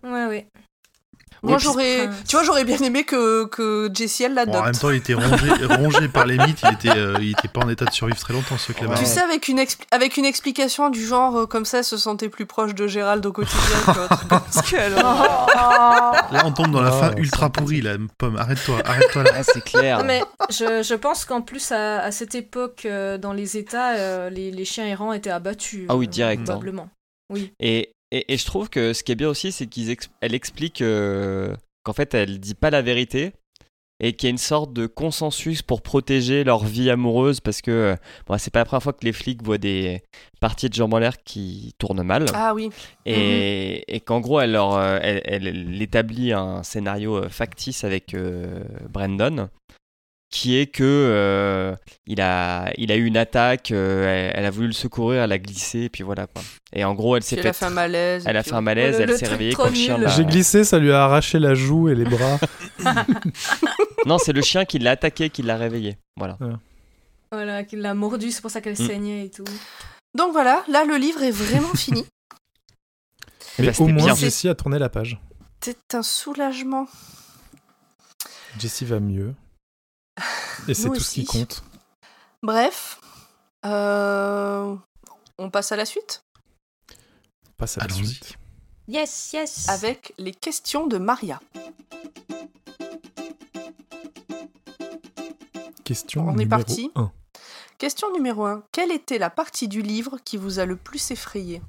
Ouais, 0.03 0.27
oui. 0.31 0.45
Moi 1.45 1.59
j'aurais, 1.59 2.09
tu 2.29 2.37
vois, 2.37 2.45
j'aurais 2.45 2.65
bien 2.65 2.79
aimé 2.79 3.03
que, 3.05 3.47
que 3.47 3.91
Jessie 3.93 4.23
elle 4.23 4.35
Bon, 4.35 4.43
en 4.43 4.45
même 4.47 4.55
l'adopte. 4.63 4.81
temps, 4.81 4.91
il 4.91 4.97
était 4.97 5.15
rongé, 5.15 5.51
rongé 5.77 6.09
par 6.09 6.25
les 6.25 6.39
mythes, 6.39 6.61
il 6.63 6.73
était, 6.75 6.97
euh, 6.97 7.17
il 7.21 7.31
était 7.31 7.49
pas 7.49 7.61
en 7.65 7.69
état 7.69 7.85
de 7.85 7.91
survivre 7.91 8.19
très 8.19 8.33
longtemps, 8.33 8.57
ce 8.59 8.71
Clément. 8.73 8.95
Tu 8.95 9.05
sais, 9.07 9.21
avec 9.21 9.49
une, 9.49 9.61
avec 9.91 10.17
une 10.17 10.25
explication 10.25 10.89
du 10.89 11.05
genre, 11.05 11.37
euh, 11.37 11.47
comme 11.47 11.65
ça, 11.65 11.79
elle 11.79 11.85
se 11.85 11.97
sentait 11.97 12.29
plus 12.29 12.47
proche 12.47 12.75
de 12.75 12.87
Gérald 12.87 13.27
au 13.27 13.33
quotidien. 13.33 13.59
truc 13.85 14.29
comme 14.29 14.41
ça. 14.51 14.89
Là, 14.89 16.43
on 16.45 16.53
tombe 16.53 16.71
dans 16.71 16.81
la 16.83 16.89
Ah, 16.93 17.11
fin 17.11 17.17
ultra 17.17 17.51
pourrie, 17.51 17.81
là. 17.81 17.97
Pomme, 18.19 18.37
arrête-toi, 18.37 18.79
arrête-toi 18.85 19.25
là. 19.25 19.31
Ah, 19.37 19.43
c'est 19.43 19.63
clair. 19.65 19.99
Non, 19.99 20.05
mais 20.05 20.23
je, 20.51 20.83
je 20.83 20.95
pense 20.95 21.25
qu'en 21.25 21.41
plus, 21.43 21.73
à, 21.73 22.01
à 22.03 22.13
cette 22.13 22.35
époque, 22.35 22.83
euh, 22.85 23.19
dans 23.19 23.33
les 23.33 23.57
États, 23.57 23.95
euh, 23.97 24.31
les, 24.31 24.51
les 24.51 24.65
chiens 24.65 24.87
errants 24.87 25.13
étaient 25.13 25.31
abattus. 25.31 25.87
Ah 25.89 25.97
oui, 25.97 26.09
direct, 26.09 26.43
hein. 26.43 26.53
Probablement. 26.53 26.89
Oui. 27.31 27.53
Et, 27.61 27.93
et, 28.13 28.33
et 28.33 28.37
je 28.37 28.45
trouve 28.47 28.69
que 28.71 28.93
ce 28.93 29.03
qui 29.03 29.11
est 29.13 29.17
bien 29.17 29.29
aussi, 29.29 29.51
c'est 29.53 29.67
qu'elle 29.67 30.35
explique 30.35 30.83
euh, 30.83 31.57
qu'en 31.83 31.93
fait, 31.93 32.15
elle 32.15 32.39
dit 32.39 32.55
pas 32.55 32.71
la 32.71 32.83
vérité 32.83 33.33
et 34.05 34.15
qu'il 34.15 34.27
y 34.27 34.31
a 34.31 34.33
une 34.33 34.39
sorte 34.39 34.73
de 34.73 34.87
consensus 34.87 35.63
pour 35.63 35.81
protéger 35.81 36.43
leur 36.43 36.65
vie 36.65 36.91
amoureuse 36.91 37.39
parce 37.41 37.63
que 37.63 37.71
euh, 37.71 37.97
bon, 38.27 38.37
c'est 38.37 38.53
pas 38.53 38.59
la 38.61 38.65
première 38.65 38.83
fois 38.83 38.93
que 38.93 39.05
les 39.05 39.13
flics 39.13 39.43
voient 39.45 39.59
des 39.59 40.03
parties 40.41 40.69
de 40.69 40.75
jambes 40.75 40.95
en 40.95 40.99
l'air 40.99 41.23
qui 41.23 41.73
tournent 41.79 42.03
mal. 42.03 42.27
Ah 42.35 42.53
oui. 42.55 42.71
et, 43.07 43.85
et 43.95 44.01
qu'en 44.01 44.21
gros, 44.21 44.41
elle, 44.41 44.53
leur, 44.53 44.75
euh, 44.75 44.99
elle, 45.03 45.23
elle- 45.25 45.81
établit 45.83 46.33
un 46.33 46.63
scénario 46.65 47.29
factice 47.29 47.85
avec 47.85 48.15
euh, 48.15 48.65
Brandon 48.91 49.49
qui 50.33 50.57
est 50.59 50.67
que 50.67 50.83
euh, 50.83 51.77
il, 52.07 52.21
a, 52.21 52.73
il 52.79 52.91
a 52.91 52.97
eu 52.97 53.05
une 53.05 53.17
attaque, 53.19 53.71
euh, 53.71 54.31
elle, 54.31 54.33
elle 54.41 54.47
a 54.47 54.51
voulu 54.51 54.67
le 54.67 54.73
secourir, 54.73 55.23
elle 55.23 55.31
a 55.31 55.39
glissé, 55.39 55.83
et 55.83 55.89
puis 55.91 56.03
voilà 56.03 56.27
quoi. 56.27 56.43
Et 56.73 56.85
en 56.85 56.95
gros, 56.95 57.15
elle 57.17 57.23
s'est 57.23 57.37
Puis 57.37 57.43
elle 57.43 57.51
a 57.51 57.53
fait 57.53 57.59
fait 57.61 57.65
un 57.67 57.71
malaise. 57.71 58.25
elle 58.27 58.37
a 58.39 58.43
fait 58.43 58.55
un 58.55 58.61
malaise, 58.63 58.97
Le- 58.97 59.03
elle 59.03 59.09
le 59.11 59.17
s'est 59.19 59.29
réveillée 59.29 59.53
quand 59.55 59.69
le 59.69 59.75
chien 59.75 59.99
l'a- 59.99 60.09
J'ai 60.09 60.25
glissé, 60.25 60.65
ça 60.65 60.79
lui 60.79 60.91
a 60.91 61.05
arraché 61.05 61.39
la 61.39 61.55
joue 61.55 61.89
et 61.91 61.95
les 61.95 62.05
bras. 62.07 62.39
Non, 64.07 64.19
c'est 64.19 64.33
le 64.33 64.43
chien 64.43 64.65
qui 64.65 64.79
l'a 64.81 64.93
attaqué 64.93 65.31
qui 65.31 65.43
l'a 65.43 65.57
réveillé. 65.57 65.97
Voilà. 66.17 66.37
Voilà, 67.31 67.63
qu'il 67.63 67.81
l'a 67.81 67.95
mordu, 67.95 68.31
c'est 68.33 68.41
pour 68.43 68.51
ça 68.51 68.61
qu'elle 68.61 68.73
Mm. 68.73 68.87
saignait 68.89 69.27
et 69.27 69.31
tout. 69.31 69.45
Donc 70.17 70.33
voilà, 70.33 70.65
là 70.69 70.85
le 70.85 70.97
livre 70.97 71.23
est 71.23 71.31
vraiment 71.31 71.73
fini. 71.75 72.05
Eh 73.59 73.63
Mais 73.63 73.69
au 73.69 73.73
c'était 73.73 73.93
moins, 73.93 74.05
bien. 74.07 74.15
Jessie 74.15 74.49
a 74.49 74.55
tourné 74.55 74.79
la 74.79 74.89
page. 74.89 75.21
C'est 75.63 75.95
un 75.95 76.03
soulagement. 76.03 76.89
Jessie 78.59 78.87
va 78.87 78.99
mieux. 78.99 79.35
Et 80.69 80.75
c'est 80.75 80.89
tout 80.89 81.01
ce 81.01 81.11
qui 81.15 81.25
compte. 81.25 81.63
Bref, 82.43 83.01
euh, 83.65 84.75
on 85.39 85.51
passe 85.51 85.73
à 85.73 85.77
la 85.77 85.85
suite 85.85 86.25
On 86.91 87.53
passe 87.57 87.77
à 87.79 87.81
la 87.81 87.87
Allons-y. 87.87 88.07
suite. 88.07 88.37
Yes, 88.89 89.33
yes. 89.33 89.69
avec 89.69 90.13
les 90.19 90.33
questions 90.33 90.87
de 90.87 90.99
Maria. 90.99 91.41
Question 95.85 96.27
On 96.27 96.31
est 96.33 96.45
numéro 96.45 96.49
parti. 96.51 96.91
1. 96.95 97.13
Question 97.79 98.13
numéro 98.13 98.45
1. 98.45 98.63
Quelle 98.73 98.93
était 98.93 99.19
la 99.19 99.31
partie 99.31 99.69
du 99.69 99.83
livre 99.83 100.19
qui 100.25 100.37
vous 100.37 100.59
a 100.59 100.65
le 100.65 100.77
plus 100.77 101.11
effrayé? 101.11 101.63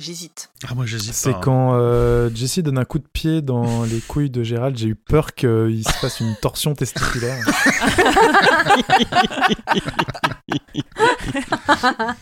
J'hésite. 0.00 0.50
Ah, 0.66 0.74
moi, 0.74 0.86
j'hésite 0.86 1.10
pas. 1.10 1.14
C'est 1.14 1.34
hein. 1.34 1.40
quand 1.42 1.74
euh, 1.74 2.30
Jessie 2.34 2.62
donne 2.62 2.78
un 2.78 2.86
coup 2.86 2.98
de 2.98 3.06
pied 3.06 3.42
dans 3.42 3.82
les 3.84 4.00
couilles 4.00 4.30
de 4.30 4.42
Gérald. 4.42 4.78
J'ai 4.78 4.88
eu 4.88 4.94
peur 4.94 5.34
qu'il 5.34 5.84
se 5.86 5.92
fasse 5.92 6.20
une 6.20 6.34
torsion 6.40 6.74
testiculaire. 6.74 7.44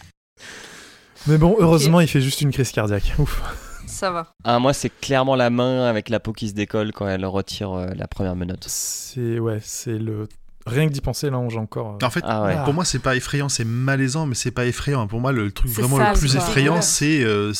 Mais 1.28 1.38
bon, 1.38 1.54
heureusement, 1.60 2.00
il 2.00 2.08
fait 2.08 2.20
juste 2.20 2.40
une 2.40 2.50
crise 2.50 2.72
cardiaque. 2.72 3.14
Ouf. 3.18 3.40
Ça 3.86 4.10
va. 4.10 4.34
Ah, 4.42 4.58
moi, 4.58 4.72
c'est 4.72 4.90
clairement 4.90 5.36
la 5.36 5.50
main 5.50 5.84
avec 5.84 6.08
la 6.08 6.18
peau 6.18 6.32
qui 6.32 6.48
se 6.48 6.54
décolle 6.54 6.90
quand 6.92 7.06
elle 7.06 7.24
retire 7.26 7.70
euh, 7.72 7.90
la 7.94 8.08
première 8.08 8.34
menotte. 8.34 8.64
C'est 8.66 9.38
ouais, 9.38 9.60
c'est 9.62 9.98
le 9.98 10.26
rien 10.68 10.86
que 10.86 10.92
d'y 10.92 11.00
penser 11.00 11.30
là, 11.30 11.40
j'ai 11.48 11.58
encore. 11.58 11.98
euh, 12.02 12.06
En 12.06 12.10
fait, 12.10 12.22
Ah 12.26 12.42
ouais. 12.44 12.56
pour 12.64 12.74
moi, 12.74 12.84
c'est 12.84 12.98
pas 12.98 13.16
effrayant, 13.16 13.48
c'est 13.48 13.64
malaisant, 13.64 14.26
mais 14.26 14.34
c'est 14.34 14.50
pas 14.50 14.66
effrayant. 14.66 15.06
Pour 15.06 15.20
moi, 15.20 15.32
le 15.32 15.50
truc 15.50 15.70
vraiment 15.70 15.96
sale, 15.96 16.12
le 16.14 16.18
plus 16.18 16.32
quoi. 16.36 16.42
effrayant, 16.46 16.74
Ouais. 16.76 16.82
c'est 16.82 17.20
euh, 17.22 17.52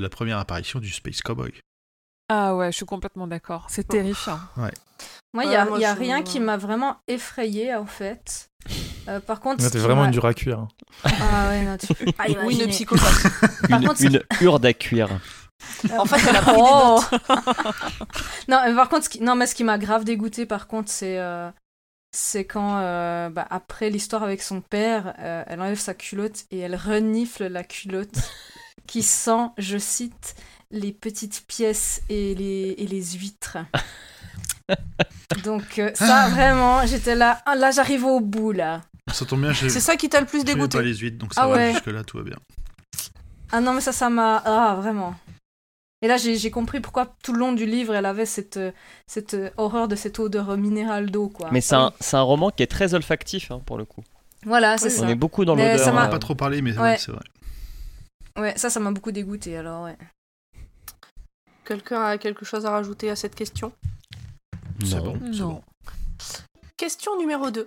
la 0.00 0.08
première 0.08 0.38
apparition 0.38 0.78
du 0.80 0.90
Space 0.90 1.22
Cowboy. 1.22 1.52
Ah 2.30 2.54
ouais, 2.56 2.72
je 2.72 2.76
suis 2.76 2.86
complètement 2.86 3.26
d'accord. 3.26 3.66
C'est 3.68 3.86
terrifiant. 3.86 4.38
Moi, 4.56 4.70
il 5.34 5.38
Ouais, 5.38 5.46
n'y 5.48 5.56
a, 5.56 5.64
moi, 5.64 5.78
y 5.78 5.84
a 5.84 5.94
je- 5.94 5.98
rien 6.00 6.22
qui 6.22 6.40
m'a 6.40 6.56
vraiment 6.56 6.96
effrayée, 7.08 7.74
en 7.74 7.86
fait. 7.86 8.48
Euh, 9.08 9.20
par 9.20 9.40
contre, 9.40 9.68
t'es 9.70 9.78
vraiment 9.78 10.04
une 10.06 10.10
dure 10.10 10.24
à 10.24 10.32
cuire. 10.32 10.60
hein. 10.60 10.68
Ah 11.04 11.48
ouais, 11.50 11.62
non, 11.64 11.76
tu 11.76 11.86
peux 11.94 12.12
pas 12.12 12.24
Ou 12.44 12.50
une 12.50 12.66
psychopathe. 12.68 13.26
Par 13.68 13.80
Une, 13.80 13.86
contre, 13.88 14.02
une 14.02 14.22
urde 14.40 14.64
à 14.64 14.72
cuire. 14.72 15.08
En 15.98 16.04
fait, 16.06 16.16
elle 16.28 16.36
a 16.36 16.40
pris 16.42 16.54
Oh. 16.56 17.00
des 17.10 17.18
notes. 17.18 17.28
non, 18.48 18.60
mais 18.66 18.74
par 18.74 18.88
contre, 18.88 19.04
ce 19.04 19.08
qui, 19.10 19.20
non, 19.20 19.34
mais 19.34 19.46
ce 19.46 19.54
qui 19.54 19.64
m'a 19.64 19.76
grave 19.76 20.04
dégoûté, 20.04 20.46
par 20.46 20.66
contre, 20.66 20.90
c'est 20.90 21.18
euh, 21.18 21.50
c'est 22.14 22.44
quand, 22.44 22.78
euh, 22.78 23.28
bah, 23.28 23.46
après 23.50 23.90
l'histoire 23.90 24.22
avec 24.22 24.40
son 24.42 24.60
père, 24.60 25.14
euh, 25.18 25.42
elle 25.46 25.60
enlève 25.60 25.78
sa 25.78 25.94
culotte 25.94 26.44
et 26.50 26.58
elle 26.60 26.76
renifle 26.76 27.46
la 27.46 27.64
culotte. 27.64 28.30
qui 28.86 29.02
sent, 29.02 29.48
je 29.58 29.78
cite, 29.78 30.34
les 30.70 30.92
petites 30.92 31.44
pièces 31.46 32.02
et 32.08 32.34
les, 32.34 32.74
et 32.78 32.86
les 32.86 33.02
huîtres. 33.02 33.58
Donc 35.44 35.78
euh, 35.78 35.90
ça, 35.94 36.28
vraiment, 36.28 36.86
j'étais 36.86 37.14
là. 37.14 37.40
Ah, 37.46 37.54
là, 37.54 37.70
j'arrive 37.70 38.04
au 38.04 38.20
bout, 38.20 38.52
là. 38.52 38.82
Ça 39.12 39.24
tombe 39.24 39.40
bien, 39.40 39.52
j'ai 39.52 39.68
C'est 39.68 39.80
ça 39.80 39.96
qui 39.96 40.08
t'a 40.08 40.20
le 40.20 40.26
plus 40.26 40.44
dégoûté 40.44 40.78
pas 40.78 40.82
les 40.82 40.94
huîtres, 40.96 41.18
donc 41.18 41.34
ça 41.34 41.42
Ah 41.44 41.48
va, 41.48 41.56
ouais. 41.56 41.72
jusque-là, 41.72 42.04
tout 42.04 42.18
va 42.18 42.24
bien. 42.24 42.36
Ah 43.52 43.60
non, 43.60 43.72
mais 43.72 43.80
ça, 43.80 43.92
ça 43.92 44.08
m'a... 44.10 44.42
Ah, 44.44 44.76
vraiment. 44.80 45.14
Et 46.04 46.06
là, 46.06 46.18
j'ai 46.18 46.50
compris 46.50 46.80
pourquoi 46.80 47.06
tout 47.22 47.32
le 47.32 47.38
long 47.38 47.52
du 47.52 47.64
livre, 47.64 47.94
elle 47.94 48.04
avait 48.04 48.26
cette, 48.26 48.58
euh, 48.58 48.72
cette 49.06 49.32
euh, 49.32 49.48
horreur 49.56 49.88
de 49.88 49.96
cette 49.96 50.18
odeur 50.18 50.54
minérale 50.58 51.10
d'eau, 51.10 51.30
quoi. 51.30 51.48
Mais 51.50 51.62
c'est 51.62 51.76
un, 51.76 51.94
c'est 51.98 52.18
un 52.18 52.20
roman 52.20 52.50
qui 52.50 52.62
est 52.62 52.66
très 52.66 52.92
olfactif 52.92 53.50
hein, 53.50 53.62
pour 53.64 53.78
le 53.78 53.86
coup. 53.86 54.04
Voilà, 54.44 54.76
c'est 54.76 54.88
Oui. 54.88 54.90
ça. 54.90 55.02
On 55.06 55.08
est 55.08 55.14
beaucoup 55.14 55.46
dans 55.46 55.54
l'odeur. 55.54 55.78
ça 55.78 55.86
On 55.86 55.94
en 55.94 55.96
a 55.96 56.00
m'a- 56.02 56.06
euh, 56.08 56.10
pas 56.10 56.18
trop 56.18 56.34
parlé, 56.34 56.60
mais 56.60 56.76
Ouais. 56.78 56.98
c'est 56.98 57.10
vrai. 57.10 57.24
Ouais, 58.38 58.52
ça, 58.58 58.68
ça 58.68 58.80
m'a 58.80 58.90
beaucoup 58.90 59.12
dégoûté, 59.12 59.56
alors, 59.56 59.84
ouais. 59.84 59.96
Quelqu'un 61.64 62.02
a 62.02 62.18
quelque 62.18 62.44
chose 62.44 62.66
à 62.66 62.70
rajouter 62.70 63.08
à 63.08 63.16
cette 63.16 63.34
question? 63.34 63.72
C'est 64.84 64.96
non. 64.96 65.04
bon, 65.14 65.18
c'est 65.32 65.38
Non. 65.40 65.48
bon. 65.48 65.62
Question 66.76 67.16
numéro 67.18 67.50
2. 67.50 67.64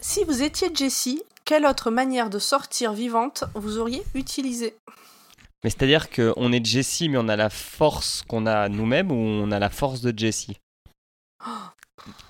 Si 0.00 0.22
vous 0.22 0.40
étiez 0.42 0.70
Jessie, 0.72 1.20
quelle 1.46 1.64
autre 1.64 1.90
manière 1.90 2.28
de 2.28 2.38
sortir 2.38 2.92
vivante 2.92 3.44
vous 3.54 3.78
auriez 3.78 4.02
utilisée 4.14 4.76
Mais 5.64 5.70
c'est-à-dire 5.70 6.10
qu'on 6.10 6.52
est 6.52 6.64
Jessie, 6.66 7.08
mais 7.08 7.16
on 7.18 7.28
a 7.28 7.36
la 7.36 7.48
force 7.48 8.22
qu'on 8.28 8.44
a 8.46 8.68
nous-mêmes 8.68 9.10
ou 9.10 9.14
on 9.16 9.50
a 9.52 9.58
la 9.58 9.70
force 9.70 10.00
de 10.02 10.12
Jessie? 10.16 10.58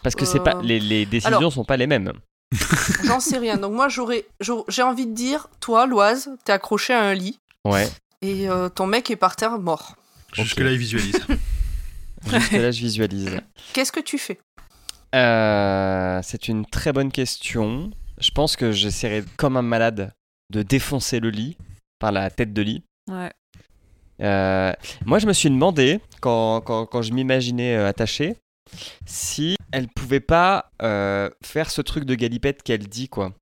Parce 0.02 0.14
que 0.14 0.24
c'est 0.24 0.40
pas 0.40 0.56
Euh, 0.56 0.62
les, 0.62 0.78
les 0.78 1.06
décisions 1.06 1.36
alors- 1.38 1.52
sont 1.52 1.64
pas 1.64 1.76
les 1.76 1.86
mêmes. 1.86 2.12
J'en 3.05 3.18
sais 3.20 3.38
rien. 3.38 3.56
Donc 3.56 3.72
moi, 3.72 3.88
j'aurais, 3.88 4.26
j'aurais- 4.40 4.64
j'ai 4.68 4.82
envie 4.82 5.06
de 5.06 5.14
dire, 5.14 5.48
toi, 5.60 5.86
Loise, 5.86 6.30
t'es 6.44 6.52
accroché 6.52 6.93
à 6.94 7.02
un 7.02 7.14
lit 7.14 7.38
Ouais. 7.64 7.88
et 8.22 8.48
euh, 8.48 8.68
ton 8.68 8.86
mec 8.86 9.10
est 9.10 9.16
par 9.16 9.34
terre 9.36 9.59
mort. 9.59 9.97
Jusque-là, 10.32 10.70
il 10.70 10.78
visualise. 10.78 11.18
Jusque 12.30 12.52
là, 12.52 12.70
je 12.70 12.80
visualise. 12.80 13.40
Qu'est-ce 13.72 13.93
que 13.93 14.01
tu 14.01 14.18
fais? 14.18 14.38
Euh, 15.14 16.20
c'est 16.22 16.48
une 16.48 16.66
très 16.66 16.93
bonne 16.93 17.10
question. 17.10 17.90
Je 18.18 18.30
pense 18.30 18.56
que 18.56 18.72
j'essaierai, 18.72 19.24
comme 19.36 19.56
un 19.56 19.62
malade, 19.62 20.12
de 20.52 20.62
défoncer 20.62 21.20
le 21.20 21.30
lit 21.30 21.56
par 21.98 22.12
la 22.12 22.30
tête 22.30 22.52
de 22.52 22.62
lit. 22.62 22.82
Ouais. 23.10 23.30
Euh, 24.22 24.72
moi, 25.05 25.18
je 25.18 25.26
me 25.26 25.32
suis 25.32 25.51
demandé, 25.51 26.01
quand, 26.20 26.60
quand, 26.62 26.86
quand 26.86 27.02
je 27.02 27.12
m'imaginais 27.12 27.76
euh, 27.76 27.88
attaché, 27.88 28.36
si 29.05 29.56
elle 29.72 29.88
pouvait 29.88 30.20
pas 30.20 30.70
euh, 30.82 31.28
faire 31.43 31.70
ce 31.70 31.82
truc 31.82 32.05
de 32.05 32.14
galipette 32.14 32.62
qu'elle 32.62 32.88
dit, 32.88 33.09
quoi. 33.09 33.32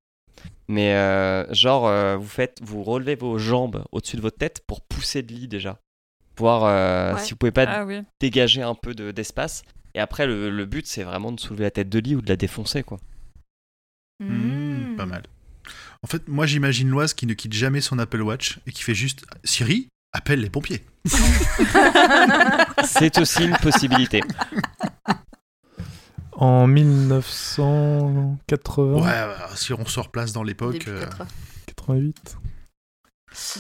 Mais 0.67 0.95
euh, 0.95 1.53
genre, 1.53 1.89
vous 2.19 2.27
faites, 2.27 2.59
vous 2.63 2.83
relevez 2.83 3.15
vos 3.17 3.39
jambes 3.39 3.85
au-dessus 3.93 4.17
de 4.17 4.23
votre 4.23 4.39
tête 4.39 4.63
pour 4.67 4.81
pousser 4.81 5.21
le 5.23 5.29
lit 5.29 5.47
déjà. 5.49 5.79
Voir 6.39 7.15
Ouais. 7.15 7.21
si 7.21 7.31
vous 7.33 7.37
pouvez 7.37 7.53
pas 7.53 7.65
Ah 7.69 7.85
oui. 7.85 8.01
dégager 8.21 8.63
un 8.63 8.75
peu 8.75 8.95
de- 8.95 9.13
d'espace. 9.13 9.63
Et 9.95 10.01
après, 10.01 10.27
le, 10.27 10.51
le 10.51 10.67
but, 10.67 10.87
c'est 10.87 11.05
vraiment 11.05 11.31
de 11.33 11.39
soulever 11.39 11.65
la 11.65 11.71
tête 11.71 11.89
de 11.91 11.99
lit 12.01 12.17
ou 12.17 12.23
de 12.23 12.29
la 12.29 12.37
défoncer, 12.37 12.83
quoi. 12.83 12.99
Hmm, 14.95 14.97
pas 14.97 15.07
mal. 15.07 15.23
En 16.03 16.07
fait, 16.07 16.29
moi, 16.29 16.45
j'imagine 16.47 16.89
Loise 16.91 17.15
qui 17.15 17.27
ne 17.27 17.33
quitte 17.35 17.53
jamais 17.55 17.81
son 17.81 17.99
Apple 17.99 18.21
Watch 18.23 18.59
et 18.67 18.73
qui 18.73 18.83
fait 18.83 18.95
juste 18.95 19.25
Siri, 19.45 19.89
appelle 20.13 20.41
les 20.41 20.51
pompiers. 20.51 20.85
C'est 22.85 23.19
aussi 23.19 23.45
une 23.45 23.57
possibilité. 23.57 24.23
En 26.33 26.67
1980, 26.67 29.03
Ouais, 29.03 29.25
si 29.55 29.73
on 29.73 29.87
se 29.87 30.01
replace 30.01 30.33
dans 30.33 30.43
l'époque. 30.43 30.79
Début 30.79 30.91
euh, 30.91 31.05
80. 31.05 31.27
88. 31.67 32.37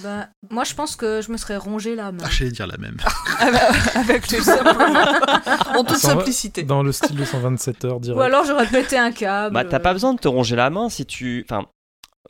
Bah, 0.02 0.28
moi, 0.50 0.64
je 0.64 0.74
pense 0.74 0.96
que 0.96 1.20
je 1.20 1.30
me 1.32 1.36
serais 1.36 1.56
rongé 1.56 1.94
la 1.94 2.12
main. 2.12 2.24
Ah, 2.24 2.30
j'allais 2.30 2.50
dire 2.50 2.66
la 2.66 2.76
même. 2.76 2.96
Avec 3.94 4.30
les 4.30 4.48
En 5.76 5.84
toute 5.84 5.96
simplicité. 5.96 6.62
Dans 6.62 6.82
le 6.82 6.92
style 6.92 7.16
de 7.16 7.24
127 7.24 7.84
heures 7.84 8.00
direct. 8.00 8.18
Ou 8.18 8.22
alors 8.22 8.44
j'aurais 8.44 8.66
pété 8.66 8.96
un 8.96 9.12
câble. 9.12 9.54
Bah, 9.54 9.64
t'as 9.64 9.80
pas 9.80 9.92
besoin 9.92 10.14
de 10.14 10.18
te 10.20 10.28
ronger 10.28 10.56
la 10.56 10.70
main 10.70 10.88
si 10.88 11.06
tu. 11.06 11.44
Enfin, 11.48 11.66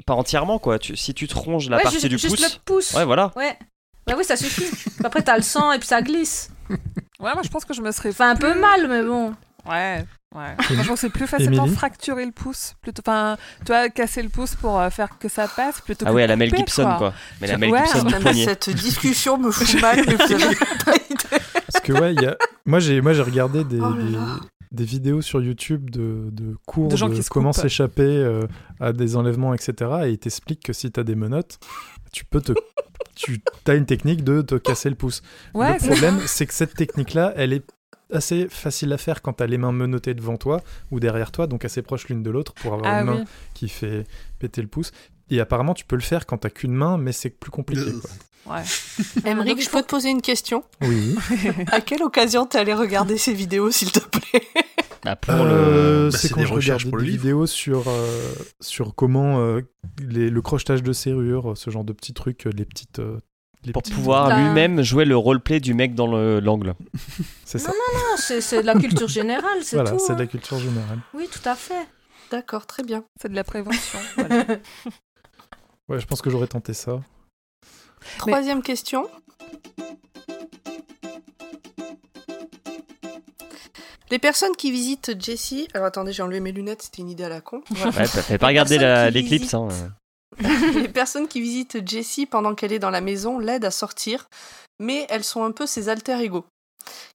pas 0.06 0.14
entièrement, 0.14 0.58
quoi. 0.58 0.78
Tu... 0.78 0.96
Si 0.96 1.14
tu 1.14 1.28
te 1.28 1.36
ronges 1.36 1.68
la 1.68 1.76
ouais, 1.76 1.82
partie 1.82 2.00
juste, 2.00 2.08
du 2.08 2.18
juste 2.18 2.36
pouce. 2.36 2.52
le 2.54 2.60
pouce. 2.64 2.92
Ouais, 2.94 3.04
voilà. 3.04 3.32
Ouais. 3.36 3.56
Bah 4.06 4.14
oui, 4.16 4.24
ça 4.24 4.36
suffit. 4.36 4.66
Après, 5.02 5.22
t'as 5.22 5.36
le 5.36 5.42
sang 5.42 5.72
et 5.72 5.78
puis 5.78 5.88
ça 5.88 6.02
glisse. 6.02 6.50
Ouais, 7.20 7.32
moi 7.32 7.42
je 7.42 7.48
pense 7.48 7.64
que 7.64 7.72
je 7.74 7.80
me 7.80 7.90
serais 7.92 8.10
Enfin, 8.10 8.30
un 8.30 8.36
peu 8.36 8.58
mal, 8.58 8.88
mais 8.88 9.02
bon. 9.02 9.34
Ouais, 9.66 10.04
ouais. 10.34 10.54
Émi- 10.70 10.82
Je 10.82 10.88
pense 10.88 10.88
que 10.88 10.96
c'est 11.06 11.10
plus 11.10 11.26
facilement 11.26 11.62
Émilie 11.64 11.76
fracturer 11.76 12.24
le 12.24 12.32
pouce. 12.32 12.74
Plutôt, 12.82 13.02
enfin, 13.06 13.36
tu 13.60 13.66
vois, 13.72 13.88
casser 13.88 14.22
le 14.22 14.28
pouce 14.28 14.54
pour 14.54 14.78
euh, 14.80 14.90
faire 14.90 15.18
que 15.18 15.28
ça 15.28 15.48
passe 15.48 15.80
plutôt 15.80 16.04
Ah 16.06 16.10
que 16.10 16.14
ouais, 16.14 16.26
la 16.26 16.36
Mel 16.36 16.54
Gibson, 16.54 16.94
quoi. 16.98 17.12
Mais 17.40 17.46
la 17.46 17.58
Mel 17.58 17.70
Ouais. 17.70 17.80
Gibson 17.84 17.98
du 18.00 18.04
Putain, 18.06 18.18
mais 18.18 18.22
poignet. 18.24 18.44
cette 18.44 18.70
discussion 18.70 19.38
me 19.38 19.50
fout 19.50 19.80
mal, 19.80 20.02
mais 20.06 20.14
vous 20.14 20.32
avez 20.44 20.56
pas 20.84 20.94
idée. 20.96 21.42
Parce 21.72 21.84
que 21.84 21.92
ouais, 21.92 22.14
il 22.14 22.22
y 22.22 22.26
a... 22.26 22.36
moi 22.66 22.78
j'ai 22.80 23.00
moi 23.00 23.12
j'ai 23.14 23.22
regardé 23.22 23.64
des, 23.64 23.80
Oh 23.80 23.94
des, 24.70 24.84
vidéos 24.84 25.22
sur 25.22 25.40
YouTube 25.40 25.90
de, 25.90 26.28
de 26.30 26.56
cours 26.66 26.86
De 26.88 26.92
de, 26.92 26.96
gens 26.96 27.10
qui 27.10 27.22
se 27.22 27.30
comment 27.30 27.52
s'échapper 27.52 28.02
euh, 28.02 28.42
à 28.80 28.92
des 28.92 29.16
enlèvements, 29.16 29.54
etc. 29.54 29.90
Et 30.04 30.10
ils 30.10 30.18
t'expliquent 30.18 30.62
que 30.64 30.72
si 30.72 30.90
t'as 30.90 31.02
des 31.04 31.14
menottes, 31.14 31.58
tu 32.12 32.24
peux 32.24 32.40
te 32.40 32.52
tu 33.16 33.40
as 33.68 33.74
une 33.74 33.86
technique 33.86 34.24
de 34.24 34.42
te 34.42 34.56
casser 34.56 34.88
le 34.90 34.96
pouce. 34.96 35.22
Ouais, 35.54 35.74
le 35.74 35.78
c'est 35.78 35.86
problème, 35.88 36.20
c'est 36.26 36.46
que 36.46 36.54
cette 36.54 36.74
technique-là, 36.74 37.32
elle 37.36 37.52
est 37.52 37.64
assez 38.12 38.48
facile 38.48 38.92
à 38.92 38.98
faire 38.98 39.22
quand 39.22 39.32
t'as 39.34 39.46
les 39.46 39.58
mains 39.58 39.72
menottées 39.72 40.14
devant 40.14 40.36
toi 40.36 40.62
ou 40.90 41.00
derrière 41.00 41.32
toi, 41.32 41.46
donc 41.46 41.64
assez 41.64 41.82
proches 41.82 42.08
l'une 42.08 42.22
de 42.22 42.30
l'autre 42.30 42.52
pour 42.54 42.74
avoir 42.74 42.90
Ah 42.92 43.00
une 43.00 43.06
main 43.06 43.24
qui 43.54 43.68
fait 43.68 44.06
péter 44.38 44.62
le 44.62 44.68
pouce. 44.68 44.92
Et 45.30 45.40
apparemment, 45.40 45.74
tu 45.74 45.84
peux 45.84 45.96
le 45.96 46.02
faire 46.02 46.26
quand 46.26 46.38
t'as 46.38 46.50
qu'une 46.50 46.74
main, 46.74 46.98
mais 46.98 47.12
c'est 47.12 47.30
plus 47.30 47.50
compliqué. 47.50 47.82
Euh. 47.82 48.00
quoi. 48.44 48.56
Ouais. 48.56 48.62
Emmerich, 49.24 49.62
je 49.64 49.70
peux 49.70 49.80
te 49.80 49.86
poser 49.88 50.10
une 50.10 50.20
question? 50.20 50.64
Oui. 50.82 51.14
À 51.72 51.80
quelle 51.80 52.02
occasion 52.02 52.44
t'es 52.44 52.58
allé 52.58 52.74
regarder 52.74 53.16
ces 53.16 53.32
vidéos, 53.32 53.70
s'il 53.70 53.90
te 53.90 54.00
plaît? 54.00 54.42
Ah, 55.06 55.16
pour 55.16 55.32
Euh, 55.34 56.06
le. 56.06 56.10
bah, 56.10 56.18
c'est 56.18 56.28
quand 56.28 56.40
des 56.40 56.46
je 56.46 56.88
pour 56.88 56.98
le 56.98 57.04
des 57.04 57.10
vidéos 57.10 57.46
sur, 57.46 57.84
euh, 57.88 58.32
sur 58.60 58.94
comment 58.94 59.38
euh, 59.40 59.60
les- 59.98 60.28
le 60.30 60.42
crochetage 60.42 60.82
de 60.82 60.92
serrure, 60.92 61.56
ce 61.56 61.70
genre 61.70 61.84
de 61.84 61.92
petits 61.94 62.12
trucs, 62.14 62.44
les 62.44 62.64
petites. 62.66 63.00
Les 63.64 63.72
Pour 63.72 63.82
pouvoir 63.82 64.28
Là. 64.28 64.38
lui-même 64.40 64.82
jouer 64.82 65.04
le 65.04 65.16
roleplay 65.16 65.60
du 65.60 65.74
mec 65.74 65.94
dans 65.94 66.06
le- 66.06 66.40
l'angle. 66.40 66.74
C'est 67.44 67.58
ça. 67.58 67.68
Non, 67.70 68.16
c'est 68.16 68.40
c'est 68.40 68.62
de 68.62 68.66
la 68.66 68.74
culture 68.74 69.08
générale, 69.08 69.58
c'est 69.62 69.76
Voilà, 69.76 69.92
tout. 69.92 69.98
c'est 69.98 70.14
de 70.14 70.18
la 70.18 70.24
hein. 70.24 70.26
culture 70.26 70.58
générale. 70.58 70.98
Oui, 71.14 71.28
tout 71.30 71.46
à 71.48 71.54
fait. 71.54 71.86
D'accord, 72.30 72.66
très 72.66 72.82
bien. 72.82 73.04
C'est 73.20 73.28
de 73.28 73.34
la 73.34 73.44
prévention. 73.44 73.98
voilà. 74.16 74.44
Ouais, 75.88 75.98
je 76.00 76.06
pense 76.06 76.22
que 76.22 76.30
j'aurais 76.30 76.46
tenté 76.46 76.72
ça. 76.74 77.00
Troisième 78.18 78.62
question. 78.62 79.08
Les 84.10 84.18
personnes 84.18 84.54
qui 84.56 84.70
visitent 84.70 85.20
Jessie. 85.22 85.68
Alors 85.74 85.86
attendez, 85.86 86.12
j'ai 86.12 86.22
enlevé 86.22 86.40
mes 86.40 86.52
lunettes, 86.52 86.82
c'était 86.82 87.02
une 87.02 87.10
idée 87.10 87.24
à 87.24 87.28
la 87.28 87.40
con. 87.40 87.62
Voilà. 87.70 87.90
Ouais, 87.98 88.06
t'as 88.08 88.22
fait 88.22 88.38
pas 88.38 88.48
regarder 88.48 88.78
l'éclipse. 89.10 89.54
Hein. 89.54 89.68
Les 90.74 90.88
personnes 90.88 91.28
qui 91.28 91.40
visitent 91.40 91.88
Jessie 91.88 92.26
pendant 92.26 92.54
qu'elle 92.54 92.72
est 92.72 92.78
dans 92.78 92.90
la 92.90 93.00
maison 93.00 93.38
l'aident 93.38 93.64
à 93.66 93.70
sortir, 93.70 94.28
mais 94.80 95.06
elles 95.10 95.24
sont 95.24 95.44
un 95.44 95.52
peu 95.52 95.66
ses 95.66 95.88
alter 95.88 96.20
ego. 96.22 96.44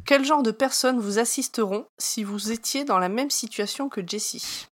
Quel 0.06 0.26
genre 0.26 0.42
de 0.44 0.52
personnes 0.52 1.00
vous 1.00 1.20
assisteront 1.20 1.86
si 2.00 2.24
vous 2.24 2.52
étiez 2.52 2.86
dans 2.86 2.98
la 3.00 3.10
même 3.10 3.30
situation 3.30 3.88
que 3.90 4.02
Jessie? 4.06 4.68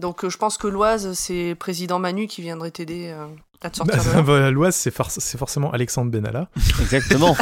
Donc 0.00 0.24
euh, 0.24 0.30
je 0.30 0.38
pense 0.38 0.56
que 0.56 0.66
Loise, 0.66 1.12
c'est 1.12 1.54
président 1.54 1.98
Manu 1.98 2.26
qui 2.26 2.40
viendrait 2.42 2.70
t'aider 2.70 3.08
euh, 3.14 3.26
à 3.62 3.70
te 3.70 3.76
sortir 3.76 4.02
de 4.02 4.10
là. 4.10 4.22
Bah, 4.22 4.50
L'Oise, 4.50 4.74
c'est 4.74 4.90
for- 4.90 5.10
c'est 5.10 5.36
forcément 5.38 5.70
Alexandre 5.72 6.10
Benalla. 6.10 6.48
Exactement. 6.80 7.36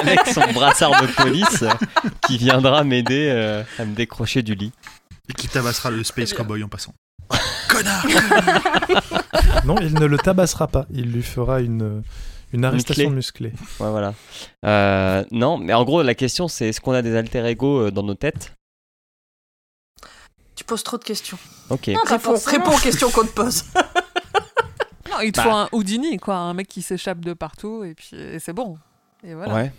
Avec 0.00 0.20
son 0.28 0.50
brassard 0.52 1.02
de 1.02 1.08
police 1.08 1.62
euh, 1.62 1.70
qui 2.26 2.38
viendra 2.38 2.84
m'aider 2.84 3.28
euh, 3.30 3.62
à 3.78 3.84
me 3.84 3.94
décrocher 3.94 4.42
du 4.42 4.54
lit. 4.54 4.72
Et 5.28 5.32
qui 5.32 5.48
tabassera 5.48 5.90
le 5.90 6.04
Space 6.04 6.32
Cowboy 6.32 6.62
en 6.62 6.68
passant. 6.68 6.94
Connard 7.68 8.06
non, 9.64 9.76
il 9.80 9.94
ne 9.94 10.06
le 10.06 10.18
tabassera 10.18 10.66
pas. 10.68 10.86
Il 10.90 11.12
lui 11.12 11.22
fera 11.22 11.60
une, 11.60 12.02
une 12.52 12.64
arrestation 12.64 13.06
clé. 13.06 13.14
musclée. 13.14 13.52
Ouais, 13.80 13.90
voilà. 13.90 14.14
Euh, 14.64 15.24
non, 15.30 15.58
mais 15.58 15.72
en 15.74 15.84
gros, 15.84 16.02
la 16.02 16.14
question, 16.14 16.48
c'est 16.48 16.68
est-ce 16.68 16.80
qu'on 16.80 16.92
a 16.92 17.02
des 17.02 17.16
alter 17.16 17.44
ego 17.46 17.86
euh, 17.86 17.90
dans 17.90 18.02
nos 18.02 18.14
têtes? 18.14 18.52
Tu 20.54 20.64
poses 20.64 20.82
trop 20.82 20.96
de 20.98 21.04
questions. 21.04 21.38
Ok. 21.70 21.88
Non, 21.88 22.00
Réponds, 22.06 22.34
réponds 22.46 22.74
aux 22.74 22.78
questions 22.80 23.10
qu'on 23.10 23.24
te 23.24 23.32
pose. 23.32 23.64
non, 25.10 25.20
il 25.22 25.32
te 25.32 25.36
Bah. 25.38 25.42
faut 25.44 25.50
un 25.50 25.68
Houdini, 25.72 26.16
quoi. 26.18 26.36
Un 26.36 26.54
mec 26.54 26.68
qui 26.68 26.82
s'échappe 26.82 27.20
de 27.20 27.34
partout 27.34 27.84
et 27.84 27.94
puis 27.94 28.10
et 28.16 28.38
c'est 28.38 28.52
bon. 28.54 28.78
Et 29.22 29.34
voilà. 29.34 29.54
Ouais. 29.54 29.72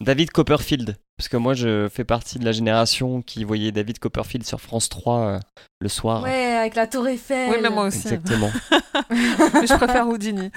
David 0.00 0.30
Copperfield. 0.30 0.96
Parce 1.18 1.28
que 1.28 1.36
moi, 1.36 1.52
je 1.52 1.88
fais 1.88 2.04
partie 2.04 2.38
de 2.38 2.44
la 2.44 2.52
génération 2.52 3.22
qui 3.22 3.42
voyait 3.42 3.72
David 3.72 3.98
Copperfield 3.98 4.46
sur 4.46 4.60
France 4.60 4.88
3 4.88 5.18
euh, 5.18 5.38
le 5.80 5.88
soir. 5.88 6.22
Ouais, 6.22 6.54
avec 6.54 6.76
la 6.76 6.86
tour 6.86 7.08
Eiffel. 7.08 7.50
Oui, 7.50 7.56
mais 7.60 7.70
moi 7.70 7.86
aussi. 7.88 8.06
Exactement. 8.08 8.50
Mais 9.10 9.66
je 9.66 9.74
préfère 9.74 10.06
Houdini. 10.06 10.52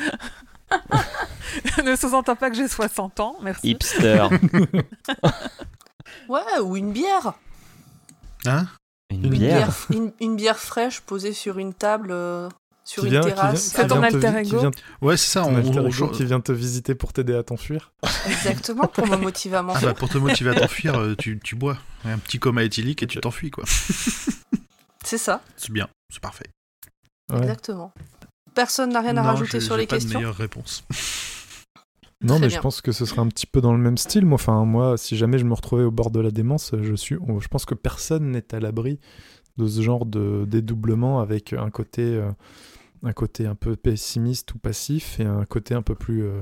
ne 1.83 1.95
sous-entends 1.95 2.35
pas 2.35 2.51
que 2.51 2.55
j'ai 2.55 2.67
60 2.67 3.19
ans, 3.19 3.35
merci. 3.41 3.71
Hipster. 3.71 4.27
Ouais, 6.29 6.59
ou 6.61 6.77
une 6.77 6.91
bière. 6.91 7.33
Hein? 8.45 8.67
Une 9.09 9.25
Une 9.25 9.29
bière. 9.31 9.87
une, 9.89 10.11
une 10.19 10.35
bière 10.35 10.57
fraîche 10.57 11.01
posée 11.01 11.33
sur 11.33 11.57
une 11.57 11.73
table 11.73 12.09
euh, 12.11 12.47
sur 12.83 13.05
une 13.05 13.19
terrasse. 13.21 13.71
C'est 13.75 13.87
ton 13.87 14.01
alter 14.03 14.39
ego. 14.39 14.59
vient- 14.59 14.71
Ouais, 15.01 15.15
c'est 15.17 15.27
ça. 15.31 15.41
ton 15.43 15.53
On, 15.53 15.55
alter 15.57 15.79
on- 15.79 15.87
ego 15.87 16.07
qui 16.09 16.25
vient 16.25 16.39
te 16.41 16.51
visiter 16.51 16.95
pour 16.95 17.13
t'aider 17.13 17.33
à 17.35 17.43
t'enfuir. 17.43 17.93
Exactement, 18.27 18.87
pour 18.87 19.07
me 19.07 19.15
motiver 19.17 19.55
à 19.55 19.59
Ah 19.59 19.63
m'enfuir. 19.63 19.89
bah, 19.89 19.93
pour 19.93 20.09
te 20.09 20.17
motiver 20.17 20.49
à 20.51 20.53
t'enfuir, 20.59 20.95
euh, 20.99 21.15
tu, 21.15 21.39
tu 21.43 21.55
bois. 21.55 21.77
Un 22.05 22.17
petit 22.17 22.39
coma 22.39 22.63
éthylique 22.63 23.03
et 23.03 23.07
tu 23.07 23.19
t'enfuis, 23.19 23.51
quoi. 23.51 23.63
C'est 25.03 25.17
ça, 25.17 25.41
C'est 25.57 25.71
bien, 25.71 25.87
c'est 26.11 26.21
parfait. 26.21 26.45
Ouais. 27.31 27.39
exactement. 27.39 27.91
Personne 28.53 28.91
n'a 28.91 28.99
rien 29.01 29.11
à 29.17 29.21
Non, 29.21 29.29
rajouter 29.29 29.59
sur 29.59 29.75
j'ai 29.75 29.81
les 29.81 29.87
pas 29.87 29.95
de 29.97 30.01
questions 30.01 30.19
meilleure 30.19 30.35
réponse. 30.35 30.83
Non, 32.21 32.35
Très 32.35 32.41
mais 32.41 32.47
bien. 32.49 32.57
je 32.57 32.61
pense 32.61 32.81
que 32.81 32.91
ce 32.91 33.05
sera 33.05 33.21
un 33.23 33.27
petit 33.27 33.47
peu 33.47 33.61
dans 33.61 33.71
le 33.73 33.79
même 33.79 33.97
style. 33.97 34.25
Moi, 34.27 34.35
enfin, 34.35 34.63
moi, 34.63 34.95
si 34.97 35.17
jamais 35.17 35.39
je 35.39 35.45
me 35.45 35.53
retrouvais 35.55 35.83
au 35.83 35.89
bord 35.91 36.11
de 36.11 36.19
la 36.19 36.29
démence, 36.29 36.71
je 36.79 36.93
suis, 36.93 37.15
je 37.39 37.47
pense 37.47 37.65
que 37.65 37.73
personne 37.73 38.29
n'est 38.31 38.53
à 38.53 38.59
l'abri 38.59 38.99
de 39.57 39.67
ce 39.67 39.81
genre 39.81 40.05
de 40.05 40.45
dédoublement 40.47 41.19
avec 41.19 41.53
un 41.53 41.71
côté, 41.71 42.03
euh, 42.03 42.29
un 43.03 43.13
côté 43.13 43.45
un 43.47 43.55
peu 43.55 43.75
pessimiste 43.75 44.53
ou 44.53 44.59
passif 44.59 45.19
et 45.19 45.25
un 45.25 45.45
côté 45.45 45.73
un 45.73 45.81
peu 45.81 45.95
plus 45.95 46.23
euh, 46.23 46.41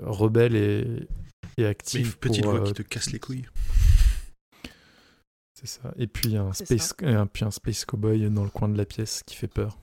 rebelle 0.00 0.56
et, 0.56 0.80
et 0.80 1.06
Mais 1.58 1.64
une 1.64 1.66
actif. 1.66 2.16
petite 2.16 2.42
pour, 2.42 2.52
voix 2.52 2.60
euh, 2.62 2.64
qui 2.64 2.72
te 2.72 2.82
casse 2.82 3.12
les 3.12 3.18
couilles. 3.18 3.46
C'est 5.54 5.66
ça. 5.66 5.92
Et 5.96 6.06
puis 6.06 6.36
un 6.36 6.52
space, 6.52 6.94
et 7.02 7.14
un, 7.14 7.26
puis 7.26 7.44
un 7.44 7.50
space 7.50 7.84
cowboy 7.84 8.28
dans 8.30 8.44
le 8.44 8.50
coin 8.50 8.68
de 8.68 8.76
la 8.76 8.84
pièce 8.84 9.22
qui 9.24 9.36
fait 9.36 9.48
peur. 9.48 9.78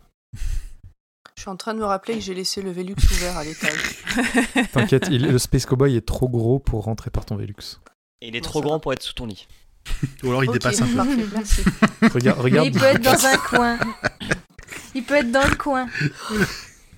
Je 1.36 1.41
suis 1.44 1.49
en 1.49 1.56
train 1.56 1.73
de 1.73 1.80
me 1.80 1.86
rappeler 1.86 2.15
que 2.15 2.19
j'ai 2.19 2.34
laissé 2.34 2.61
le 2.61 2.72
Velux 2.72 2.95
ouvert 3.11 3.38
à 3.38 3.44
l'étage. 3.44 4.03
T'inquiète, 4.73 5.10
le 5.10 5.38
space 5.38 5.65
cowboy 5.65 5.95
est 5.95 6.06
trop 6.06 6.30
gros 6.30 6.60
pour 6.60 6.84
rentrer 6.84 7.10
par 7.10 7.26
ton 7.26 7.36
Velux. 7.36 7.80
Et 8.22 8.28
il 8.28 8.36
est 8.36 8.41
trop 8.41 8.61
grand 8.61 8.73
va. 8.73 8.80
pour 8.80 8.94
être 8.94 9.02
sous 9.02 9.14
ton 9.14 9.26
lit. 9.26 9.48
Ou 10.23 10.28
alors 10.28 10.44
il 10.44 10.52
dépasse 10.52 10.82
un 10.82 10.88
peu. 10.88 10.95
parfait, 10.95 11.26
merci. 11.34 11.61
Regarde, 12.02 12.38
Mais 12.38 12.44
regarde. 12.44 12.68
il 12.68 12.72
peut 12.73 12.86
être 12.86 13.02
dans 13.02 13.26
un 13.26 13.38
coin. 13.38 13.80
Il 14.95 15.03
peut 15.03 15.15
être 15.15 15.31
dans 15.31 15.48
le 15.48 15.56
coin. 15.56 15.88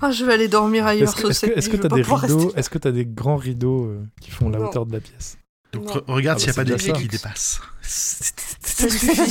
Ah, 0.02 0.12
je 0.12 0.26
vais 0.26 0.34
aller 0.34 0.48
dormir 0.50 0.86
ailleurs 0.86 1.10
Est-ce 1.10 1.16
que 1.22 1.32
ce 1.34 1.46
est-ce 1.46 1.54
que- 1.54 1.58
est-ce 1.60 1.70
que 1.70 1.78
je 1.78 1.82
t'as 1.82 1.96
vais 1.96 2.02
des 2.04 2.14
rideaux. 2.14 2.54
Est-ce 2.56 2.70
que 2.70 2.78
t'as 2.78 2.92
des 2.92 3.06
grands 3.06 3.38
rideaux 3.38 3.86
euh, 3.86 4.04
qui 4.22 4.32
font 4.32 4.50
la 4.50 4.60
Non. 4.60 4.66
hauteur 4.68 4.86
de 4.86 4.92
la 4.94 5.00
pièce? 5.00 5.38
Donc 5.72 5.88
re- 5.90 6.04
regarde 6.08 6.38
Ah 6.38 6.40
s'il 6.40 6.50
n'y 6.50 6.52
a 6.52 6.64
bah, 6.64 6.70
pas 6.72 6.78
déjà 6.78 6.94
clés 6.94 7.02
qui 7.04 7.08
dépassent. 7.08 7.62
Ça 7.82 8.90
suffit. 8.90 9.22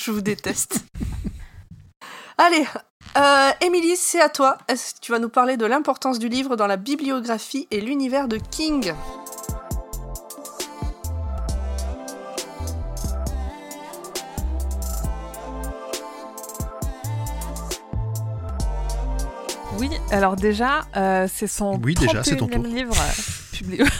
je 0.00 0.10
vous 0.10 0.20
déteste. 0.20 0.84
Allez, 2.38 2.64
euh, 3.16 3.50
Émilie, 3.60 3.96
c'est 3.96 4.20
à 4.20 4.28
toi. 4.28 4.58
Est-ce 4.68 4.94
que 4.94 5.00
tu 5.00 5.12
vas 5.12 5.18
nous 5.18 5.28
parler 5.28 5.56
de 5.56 5.66
l'importance 5.66 6.18
du 6.18 6.28
livre 6.28 6.54
dans 6.56 6.66
la 6.68 6.76
bibliographie 6.76 7.66
et 7.70 7.80
l'univers 7.80 8.28
de 8.28 8.38
King? 8.50 8.92
Oui, 19.78 19.90
alors 20.10 20.34
déjà, 20.36 20.80
euh, 20.96 21.26
c'est 21.32 21.46
son 21.46 21.78
Oui, 21.82 21.94
déjà, 21.94 22.24
c'est 22.24 22.36
ton 22.36 22.46
31e 22.46 22.54
tour. 22.54 22.64
livre 22.64 22.94
euh, 22.96 23.56
publié. 23.56 23.84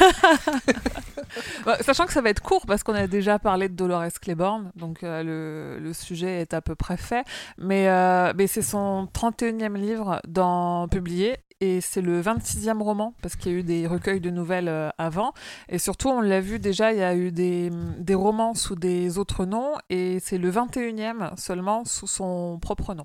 Bon, 1.65 1.75
sachant 1.83 2.07
que 2.07 2.13
ça 2.13 2.23
va 2.23 2.31
être 2.31 2.43
court 2.43 2.65
parce 2.67 2.83
qu'on 2.83 2.95
a 2.95 3.07
déjà 3.07 3.39
parlé 3.39 3.69
de 3.69 3.75
Dolores 3.75 4.19
Claiborne, 4.21 4.73
donc 4.77 5.05
euh, 5.05 5.23
le, 5.23 5.79
le 5.79 5.93
sujet 5.93 6.41
est 6.41 6.55
à 6.55 6.63
peu 6.63 6.75
près 6.75 6.97
fait. 6.97 7.25
Mais, 7.59 7.87
euh, 7.89 8.33
mais 8.37 8.47
c'est 8.47 8.63
son 8.63 9.07
31e 9.13 9.75
livre 9.77 10.21
dans, 10.27 10.89
publié 10.89 11.37
et 11.61 11.81
c'est 11.83 12.01
le 12.01 12.23
26e 12.23 12.83
roman 12.83 13.15
parce 13.21 13.37
qu'il 13.37 13.53
y 13.53 13.55
a 13.55 13.59
eu 13.59 13.63
des 13.63 13.87
recueils 13.87 14.21
de 14.21 14.31
nouvelles 14.31 14.73
avant. 14.97 15.33
Et 15.69 15.79
surtout, 15.79 16.09
on 16.09 16.23
l'a 16.23 16.41
vu 16.41 16.59
déjà, 16.59 16.93
il 16.93 16.99
y 16.99 17.03
a 17.03 17.15
eu 17.15 17.31
des, 17.31 17.71
des 17.99 18.15
romans 18.15 18.55
sous 18.55 18.75
des 18.75 19.19
autres 19.19 19.45
noms 19.45 19.75
et 19.91 20.19
c'est 20.21 20.39
le 20.39 20.51
21e 20.51 21.37
seulement 21.39 21.85
sous 21.85 22.07
son 22.07 22.59
propre 22.61 22.95
nom 22.95 23.05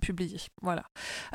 publié. 0.00 0.38
Voilà. 0.62 0.84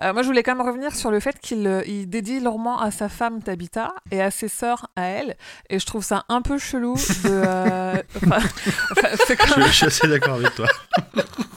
Euh, 0.01 0.13
moi, 0.13 0.21
je 0.21 0.27
voulais 0.27 0.43
quand 0.43 0.55
même 0.55 0.65
revenir 0.65 0.95
sur 0.95 1.11
le 1.11 1.19
fait 1.19 1.39
qu'il 1.39 1.65
euh, 1.67 1.83
il 1.87 2.07
dédie 2.09 2.39
le 2.39 2.49
roman 2.49 2.79
à 2.79 2.91
sa 2.91 3.09
femme 3.09 3.41
Tabitha 3.41 3.93
et 4.11 4.21
à 4.21 4.31
ses 4.31 4.47
sœurs 4.47 4.87
à 4.95 5.03
elle. 5.03 5.35
Et 5.69 5.79
je 5.79 5.85
trouve 5.85 6.03
ça 6.03 6.23
un 6.29 6.41
peu 6.41 6.57
chelou 6.57 6.95
de. 6.95 7.29
euh, 7.29 8.01
enfin, 8.17 8.37
enfin, 8.91 9.07
Je, 9.57 9.61
je 9.67 9.71
suis 9.71 9.85
assez 9.85 10.07
d'accord 10.07 10.35
avec 10.35 10.53
toi. 10.55 10.67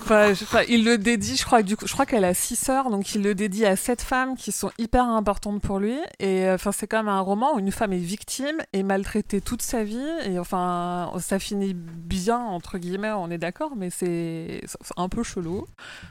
Enfin, 0.04 0.34
je- 0.34 0.44
enfin, 0.44 0.60
il 0.68 0.84
le 0.84 0.98
dédie, 0.98 1.34
je 1.34 1.46
crois, 1.46 1.62
du 1.62 1.78
coup, 1.78 1.86
je 1.86 1.92
crois 1.94 2.04
qu'elle 2.04 2.26
a 2.26 2.34
six 2.34 2.56
sœurs, 2.56 2.90
donc 2.90 3.14
il 3.14 3.22
le 3.22 3.34
dédie 3.34 3.64
à 3.64 3.74
sept 3.74 4.02
femmes 4.02 4.36
qui 4.36 4.52
sont 4.52 4.70
hyper 4.76 5.02
importantes 5.08 5.62
pour 5.62 5.78
lui. 5.78 5.96
Et 6.18 6.46
enfin, 6.50 6.72
c'est 6.72 6.86
quand 6.86 6.98
même 6.98 7.08
un 7.08 7.20
roman 7.20 7.54
où 7.54 7.58
une 7.58 7.72
femme 7.72 7.94
est 7.94 7.98
victime 7.98 8.58
et 8.74 8.82
maltraitée 8.82 9.40
toute 9.40 9.62
sa 9.62 9.82
vie. 9.82 10.06
Et 10.26 10.38
enfin, 10.38 11.10
ça 11.20 11.38
finit 11.38 11.72
bien 11.72 12.36
entre 12.38 12.76
guillemets, 12.76 13.12
on 13.12 13.30
est 13.30 13.38
d'accord, 13.38 13.76
mais 13.76 13.88
c'est 13.88 14.60
c'est 14.66 14.92
un 14.98 15.08
peu 15.08 15.22
chelou. 15.22 15.64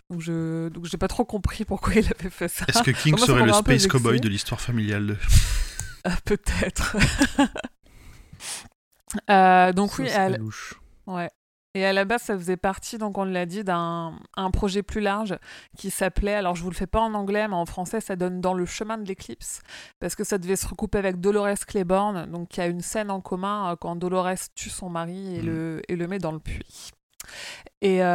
Donc 0.10 0.22
je, 0.22 0.70
donc 0.70 0.83
j'ai 0.84 0.98
pas 0.98 1.08
trop 1.08 1.26
compris 1.26 1.66
pourquoi 1.66 1.94
il 1.96 2.06
avait 2.20 2.30
fait 2.30 2.48
ça. 2.48 2.66
Est-ce 2.68 2.84
que 2.84 2.92
King 2.92 3.16
Moi, 3.18 3.26
serait 3.26 3.46
le 3.46 3.54
space 3.54 3.88
cowboy 3.88 4.20
de 4.20 4.30
l'histoire 4.30 4.62
familiale 4.62 5.08
de... 5.08 5.18
Euh, 6.08 6.12
Peut-être. 6.26 6.96
Euh, 9.30 9.72
donc 9.74 9.92
Ça 9.92 10.02
oui, 10.04 10.10
elle, 10.12 10.36
louche. 10.38 10.74
Ouais. 11.06 11.30
Et 11.76 11.86
à 11.86 11.94
la 11.94 12.06
base, 12.06 12.22
ça 12.24 12.38
faisait 12.38 12.58
partie, 12.58 12.98
donc 13.00 13.18
on 13.18 13.24
l'a 13.26 13.46
dit, 13.48 13.64
d'un 13.64 14.14
un 14.36 14.52
projet 14.52 14.84
plus 14.84 15.02
large 15.02 15.38
qui 15.78 15.90
s'appelait, 15.90 16.36
alors 16.36 16.56
je 16.56 16.64
vous 16.64 16.70
le 16.70 16.76
fais 16.76 16.88
pas 16.88 17.00
en 17.00 17.14
anglais, 17.16 17.48
mais 17.48 17.56
en 17.56 17.66
français, 17.66 18.00
ça 18.00 18.16
donne 18.16 18.42
Dans 18.42 18.54
le 18.54 18.66
chemin 18.66 18.98
de 18.98 19.06
l'éclipse, 19.08 19.62
parce 20.00 20.16
que 20.16 20.24
ça 20.24 20.38
devait 20.38 20.56
se 20.56 20.68
recouper 20.68 21.00
avec 21.00 21.20
Dolores 21.20 21.66
Claiborne, 21.68 22.26
donc 22.32 22.58
y 22.58 22.62
a 22.62 22.68
une 22.68 22.82
scène 22.82 23.10
en 23.10 23.22
commun 23.22 23.72
euh, 23.72 23.76
quand 23.76 23.96
Dolores 23.96 24.50
tue 24.56 24.70
son 24.70 24.90
mari 24.90 25.36
et, 25.38 25.42
Mm. 25.42 25.46
le, 25.46 25.82
et 25.88 25.96
le 25.96 26.08
met 26.08 26.20
dans 26.20 26.32
le 26.32 26.40
puits. 26.40 26.92
Et 27.82 28.02
euh, 28.02 28.06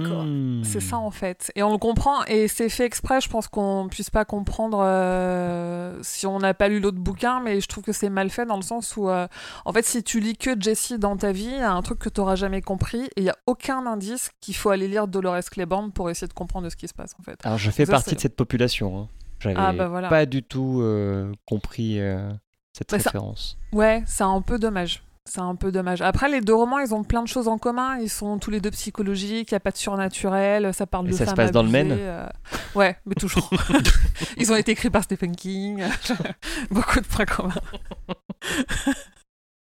Ah, 0.00 0.64
c'est 0.64 0.80
ça 0.80 0.98
en 0.98 1.10
fait. 1.10 1.50
Et 1.54 1.62
on 1.62 1.72
le 1.72 1.78
comprend, 1.78 2.24
et 2.26 2.46
c'est 2.46 2.68
fait 2.68 2.84
exprès, 2.84 3.20
je 3.22 3.28
pense 3.30 3.48
qu'on 3.48 3.88
puisse 3.90 4.10
pas 4.10 4.24
comprendre 4.26 4.80
euh, 4.82 5.98
si 6.02 6.26
on 6.26 6.38
n'a 6.38 6.52
pas 6.52 6.68
lu 6.68 6.78
l'autre 6.80 6.98
bouquin, 6.98 7.40
mais 7.40 7.60
je 7.60 7.66
trouve 7.68 7.84
que 7.84 7.92
c'est 7.92 8.10
mal 8.10 8.28
fait 8.28 8.44
dans 8.44 8.56
le 8.56 8.62
sens 8.62 8.96
où, 8.98 9.08
euh, 9.08 9.26
en 9.64 9.72
fait, 9.72 9.84
si 9.86 10.02
tu 10.02 10.20
lis 10.20 10.36
que 10.36 10.60
Jessie 10.60 10.98
dans 10.98 11.16
ta 11.16 11.32
vie, 11.32 11.44
il 11.46 11.52
y 11.58 11.60
a 11.60 11.72
un 11.72 11.80
truc 11.82 11.98
que 11.98 12.08
tu 12.10 12.20
n'auras 12.20 12.36
jamais 12.36 12.60
compris, 12.60 13.00
et 13.04 13.10
il 13.18 13.22
n'y 13.24 13.30
a 13.30 13.36
aucun 13.46 13.86
indice 13.86 14.30
qu'il 14.42 14.54
faut 14.56 14.68
aller 14.70 14.88
lire 14.88 15.08
Dolores 15.08 15.40
Claiborne 15.50 15.90
pour 15.90 16.10
essayer 16.10 16.28
de 16.28 16.34
comprendre 16.34 16.66
de 16.66 16.70
ce 16.70 16.76
qui 16.76 16.88
se 16.88 16.94
passe 16.94 17.14
en 17.18 17.22
fait. 17.22 17.38
Alors 17.44 17.56
je 17.58 17.70
fais 17.70 17.86
Ça, 17.86 17.92
partie 17.92 18.14
de 18.14 18.20
cette 18.20 18.36
population. 18.36 18.98
hein. 19.00 19.08
J'avais 19.40 19.54
Ah, 19.56 19.72
bah, 19.72 19.88
voilà. 19.88 20.08
pas 20.08 20.26
du 20.26 20.42
tout 20.42 20.80
euh, 20.82 21.32
compris 21.46 22.00
euh, 22.00 22.28
cette 22.76 22.90
Bah, 22.90 22.98
ça- 22.98 23.08
référence. 23.10 23.56
Ouais, 23.72 24.02
c'est 24.06 24.24
un 24.24 24.42
peu 24.42 24.58
dommage. 24.58 25.02
C'est 25.28 25.40
un 25.40 25.56
peu 25.56 25.70
dommage. 25.70 26.00
Après, 26.00 26.30
les 26.30 26.40
deux 26.40 26.54
romans, 26.54 26.78
ils 26.78 26.94
ont 26.94 27.04
plein 27.04 27.22
de 27.22 27.28
choses 27.28 27.48
en 27.48 27.58
commun. 27.58 27.98
Ils 27.98 28.08
sont 28.08 28.38
tous 28.38 28.50
les 28.50 28.60
deux 28.60 28.70
psychologiques, 28.70 29.50
il 29.50 29.54
n'y 29.54 29.56
a 29.56 29.60
pas 29.60 29.70
de 29.70 29.76
surnaturel, 29.76 30.72
ça 30.72 30.86
parle 30.86 31.06
Et 31.06 31.10
de 31.10 31.16
ça 31.16 31.26
se 31.26 31.34
passe 31.34 31.50
dans 31.50 31.62
le 31.62 31.68
abusées, 31.68 31.84
Maine 31.84 31.98
euh, 32.00 32.26
Ouais, 32.74 32.96
mais 33.04 33.14
toujours. 33.14 33.50
ils 34.38 34.50
ont 34.50 34.56
été 34.56 34.72
écrits 34.72 34.88
par 34.88 35.04
Stephen 35.04 35.36
King. 35.36 35.84
Beaucoup 36.70 37.00
de 37.00 37.06
points 37.06 37.26
communs. 37.26 37.52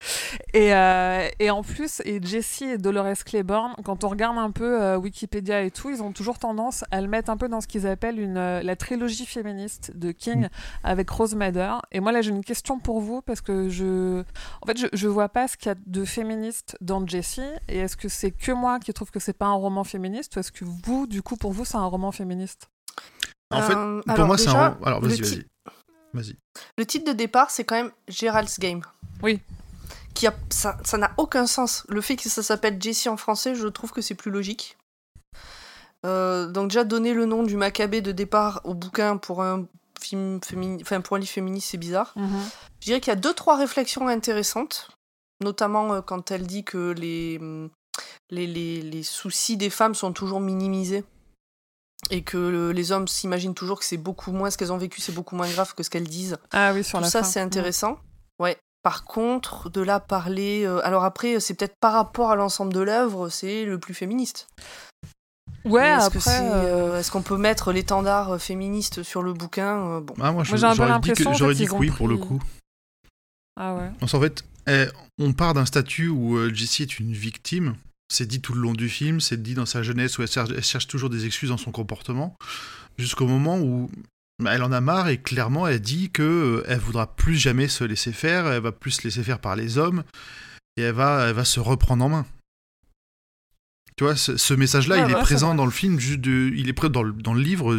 Et, 0.54 0.74
euh, 0.74 1.28
et 1.38 1.50
en 1.50 1.62
plus, 1.62 2.02
et 2.04 2.20
Jessie 2.22 2.64
et 2.64 2.78
Dolores 2.78 3.24
Claiborne, 3.24 3.74
quand 3.84 4.04
on 4.04 4.08
regarde 4.08 4.36
un 4.38 4.50
peu 4.50 4.82
euh, 4.82 4.98
Wikipédia 4.98 5.62
et 5.62 5.70
tout, 5.70 5.88
ils 5.88 6.02
ont 6.02 6.12
toujours 6.12 6.38
tendance 6.38 6.84
à 6.90 7.00
le 7.00 7.08
mettre 7.08 7.30
un 7.30 7.36
peu 7.36 7.48
dans 7.48 7.60
ce 7.60 7.66
qu'ils 7.66 7.86
appellent 7.86 8.20
une, 8.20 8.36
euh, 8.36 8.62
la 8.62 8.76
trilogie 8.76 9.24
féministe 9.24 9.92
de 9.94 10.12
King 10.12 10.42
Mm. 10.42 10.48
avec 10.84 11.10
Rose 11.10 11.34
Madder. 11.34 11.74
Et 11.90 12.00
moi, 12.00 12.12
là, 12.12 12.22
j'ai 12.22 12.30
une 12.30 12.44
question 12.44 12.78
pour 12.78 13.00
vous 13.00 13.22
parce 13.22 13.40
que 13.40 13.68
je, 13.68 14.22
en 14.60 14.66
fait, 14.66 14.78
je, 14.78 14.86
je 14.92 15.08
vois 15.08 15.28
pas 15.28 15.48
ce 15.48 15.56
qu'il 15.56 15.68
y 15.68 15.72
a 15.72 15.76
de 15.86 16.04
féministe 16.04 16.76
dans 16.80 17.06
Jessie. 17.06 17.40
Et 17.68 17.78
est-ce 17.78 17.96
que 17.96 18.08
c'est 18.08 18.30
que 18.30 18.52
moi 18.52 18.78
qui 18.78 18.92
trouve 18.92 19.10
que 19.10 19.20
c'est 19.20 19.32
pas 19.32 19.46
un 19.46 19.54
roman 19.54 19.84
féministe 19.84 20.36
ou 20.36 20.40
est-ce 20.40 20.52
que 20.52 20.64
vous, 20.64 21.06
du 21.06 21.22
coup, 21.22 21.36
pour 21.36 21.52
vous, 21.52 21.64
c'est 21.64 21.76
un 21.76 21.86
roman 21.86 22.12
féministe? 22.12 22.68
En 23.50 23.62
fait, 23.62 23.74
pour 23.74 24.02
alors 24.06 24.26
moi, 24.26 24.38
c'est 24.38 24.48
un... 24.48 24.78
Alors, 24.84 25.00
vas-y, 25.00 25.20
vas-y. 25.20 25.46
Vas-y. 26.14 26.36
Le 26.78 26.86
titre 26.86 27.10
de 27.10 27.16
départ, 27.16 27.50
c'est 27.50 27.64
quand 27.64 27.76
même 27.76 27.90
Gerald's 28.08 28.58
Game. 28.58 28.82
Oui. 29.22 29.40
Qui 30.14 30.26
a, 30.26 30.34
ça 30.51 30.76
ça 30.84 30.98
n'a 30.98 31.12
aucun 31.16 31.47
sens. 31.47 31.84
Le 31.89 32.01
fait 32.01 32.16
que 32.16 32.28
ça 32.28 32.43
s'appelle 32.43 32.80
Jessie 32.80 33.09
en 33.09 33.16
français, 33.16 33.55
je 33.55 33.66
trouve 33.68 33.93
que 33.93 34.02
c'est 34.02 34.14
plus 34.14 34.30
logique. 34.30 34.76
Euh, 36.05 36.48
donc 36.48 36.68
déjà 36.68 36.84
donner 36.84 37.14
le 37.14 37.26
nom 37.26 37.43
du 37.44 37.56
Maccabée 37.56 38.01
de 38.02 38.12
départ 38.12 38.60
au 38.64 38.74
bouquin 38.74 39.16
pour 39.16 39.43
un 39.43 39.66
film 40.01 40.40
féminin, 40.43 40.78
enfin 40.82 41.01
pour 41.01 41.16
un 41.16 41.20
livre 41.20 41.30
féministe, 41.32 41.68
c'est 41.70 41.78
bizarre. 41.78 42.12
Je 42.80 42.86
dirais 42.86 43.01
qu'il 43.01 43.12
y 43.12 43.16
a 43.16 43.20
deux 43.20 43.34
trois 43.34 43.56
réflexions 43.56 44.09
intéressantes, 44.09 44.90
notamment 45.43 45.93
euh, 45.94 46.01
quand 46.01 46.30
elle 46.32 46.47
dit 46.47 46.64
que 46.64 46.90
les, 46.90 47.39
hum, 47.40 47.70
les, 48.30 48.48
les, 48.48 48.82
les 48.82 49.02
soucis 49.05 49.56
des 49.56 49.70
femmes 49.70 49.94
sont 49.94 50.12
toujours 50.12 50.40
minimisés 50.40 51.05
et 52.10 52.22
que 52.22 52.36
le- 52.36 52.72
les 52.72 52.90
hommes 52.90 53.06
s'imaginent 53.06 53.55
toujours 53.55 53.78
que 53.78 53.84
c'est 53.84 53.97
beaucoup 53.97 54.32
moins 54.32 54.51
ce 54.51 54.59
qu'elles 54.59 54.72
ont 54.72 54.78
vécu, 54.78 55.01
c'est 55.01 55.12
beaucoup 55.12 55.36
moins 55.36 55.48
grave 55.48 55.72
que 55.74 55.84
ce 55.84 55.90
qu'elles 55.90 56.09
disent. 56.09 56.36
Ah 56.51 56.72
oui, 56.74 56.82
sur 56.82 56.98
Tout 56.98 57.05
la 57.05 57.10
ça, 57.10 57.22
c'est 57.22 57.40
intéressant. 57.40 57.93
Ouais. 57.93 57.98
Par 58.82 59.04
contre, 59.04 59.70
de 59.70 59.80
là 59.80 60.00
parler. 60.00 60.64
euh, 60.64 60.84
alors 60.84 61.04
après, 61.04 61.38
c'est 61.40 61.54
peut-être 61.54 61.76
par 61.80 61.92
rapport 61.92 62.30
à 62.30 62.36
l'ensemble 62.36 62.72
de 62.72 62.80
l'œuvre, 62.80 63.28
c'est 63.28 63.64
le 63.64 63.78
plus 63.78 63.94
féministe. 63.94 64.48
Ouais, 65.64 65.88
est-ce 65.90 66.06
après. 66.06 66.18
que 66.18 66.20
c'est, 66.24 66.40
euh, 66.40 66.92
euh, 66.94 66.98
est-ce 66.98 67.10
qu'on 67.12 67.22
peut 67.22 67.36
mettre 67.36 67.72
l'étendard 67.72 68.40
féministe 68.40 69.04
sur 69.04 69.22
le 69.22 69.32
bouquin 69.32 70.00
Bon. 70.00 70.14
Ah, 70.20 70.32
moi, 70.32 70.42
je- 70.42 70.50
Moi, 70.50 70.56
j'ai 70.59 70.64
un 70.66 70.70
peu 70.70 70.76
j'aurais 71.34 71.54
dit 71.54 71.66
que, 71.66 71.70
en 71.72 71.74
fait, 71.76 71.78
oui 71.78 71.90
pour 71.90 72.09
le 72.09 72.16
coup. 72.16 72.42
Ah 73.56 73.74
ouais. 73.76 73.90
Parce 74.00 74.12
qu'en 74.12 74.20
fait, 74.20 74.44
eh, 74.66 74.86
on 75.18 75.32
part 75.32 75.54
d'un 75.54 75.66
statut 75.66 76.09
où 76.09 76.36
euh, 76.36 76.52
Jessie 76.52 76.82
est 76.82 76.98
une 76.98 77.12
victime, 77.12 77.76
C'est 78.10 78.26
dit 78.26 78.40
tout 78.42 78.52
le 78.52 78.60
long 78.60 78.72
du 78.74 78.88
film, 78.90 79.20
c'est 79.20 79.40
dit 79.42 79.54
dans 79.54 79.64
sa 79.64 79.82
jeunesse 79.82 80.18
où 80.18 80.22
elle 80.22 80.28
cherche, 80.28 80.50
elle 80.54 80.62
cherche 80.64 80.86
toujours 80.86 81.09
des 81.09 81.24
excuses 81.24 81.48
dans 81.48 81.56
son 81.56 81.70
comportement, 81.70 82.36
jusqu'au 82.98 83.26
moment 83.26 83.59
où 83.59 83.90
elle 84.47 84.62
en 84.62 84.73
a 84.73 84.81
marre 84.81 85.09
et 85.09 85.19
clairement 85.19 85.66
elle 85.66 85.81
dit 85.81 86.10
que 86.10 86.23
euh, 86.23 86.64
elle 86.69 86.78
voudra 86.78 87.14
plus 87.14 87.36
jamais 87.36 87.69
se 87.69 87.85
laisser 87.85 88.12
faire, 88.12 88.47
elle 88.47 88.62
va 88.62 88.73
plus 88.73 88.93
se 88.93 89.02
laisser 89.02 89.23
faire 89.23 89.39
par 89.40 89.56
les 89.56 89.78
hommes 89.78 90.05
et 90.77 90.82
elle 90.82 90.94
va, 90.94 91.27
elle 91.28 91.35
va 91.35 91.44
se 91.44 91.60
reprendre 91.60 92.05
en 92.05 92.09
main. 92.09 92.27
Tu 93.98 94.05
vois, 94.05 94.16
ce, 94.16 94.39
ce 94.39 94.55
message-là, 94.55 94.97
il 94.97 95.10
est 95.10 95.14
présent 95.20 95.55
dans 95.55 95.66
le 95.66 95.70
film, 95.70 96.01
juste 96.01 96.20
de- 96.23 96.51
il 96.56 96.66
est 96.69 96.73
présent 96.73 96.93
dans 96.93 97.02
le, 97.02 97.12
dans 97.12 97.35
le 97.35 97.43
livre 97.43 97.77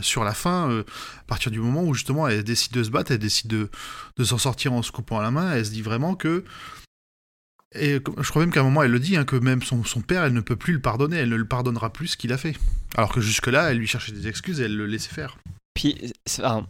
sur 0.00 0.24
la 0.24 0.32
fin, 0.32 0.70
euh, 0.70 0.84
à 1.20 1.24
partir 1.24 1.52
du 1.52 1.60
moment 1.60 1.84
où 1.84 1.92
justement 1.92 2.26
elle 2.28 2.42
décide 2.42 2.72
de 2.72 2.82
se 2.82 2.90
battre, 2.90 3.12
elle 3.12 3.18
décide 3.18 3.48
de, 3.50 3.68
de 4.16 4.24
s'en 4.24 4.38
sortir 4.38 4.72
en 4.72 4.82
se 4.82 4.90
coupant 4.90 5.18
à 5.18 5.22
la 5.22 5.30
main, 5.30 5.52
elle 5.52 5.66
se 5.66 5.70
dit 5.70 5.82
vraiment 5.82 6.14
que. 6.14 6.44
Et 7.78 8.00
je 8.18 8.28
crois 8.30 8.42
même 8.42 8.52
qu'à 8.52 8.60
un 8.60 8.64
moment 8.64 8.82
elle 8.82 8.90
le 8.90 8.98
dit, 8.98 9.16
hein, 9.16 9.24
que 9.24 9.36
même 9.36 9.62
son, 9.62 9.84
son 9.84 10.00
père, 10.00 10.24
elle 10.24 10.32
ne 10.32 10.40
peut 10.40 10.56
plus 10.56 10.72
le 10.72 10.80
pardonner, 10.80 11.18
elle 11.18 11.28
ne 11.28 11.36
le 11.36 11.44
pardonnera 11.46 11.92
plus 11.92 12.08
ce 12.08 12.16
qu'il 12.16 12.32
a 12.32 12.38
fait. 12.38 12.56
Alors 12.96 13.12
que 13.12 13.20
jusque-là, 13.20 13.70
elle 13.70 13.78
lui 13.78 13.86
cherchait 13.86 14.12
des 14.12 14.26
excuses 14.28 14.60
et 14.60 14.64
elle 14.64 14.76
le 14.76 14.86
laissait 14.86 15.14
faire. 15.14 15.36
Puis, 15.74 16.12
enfin, 16.28 16.66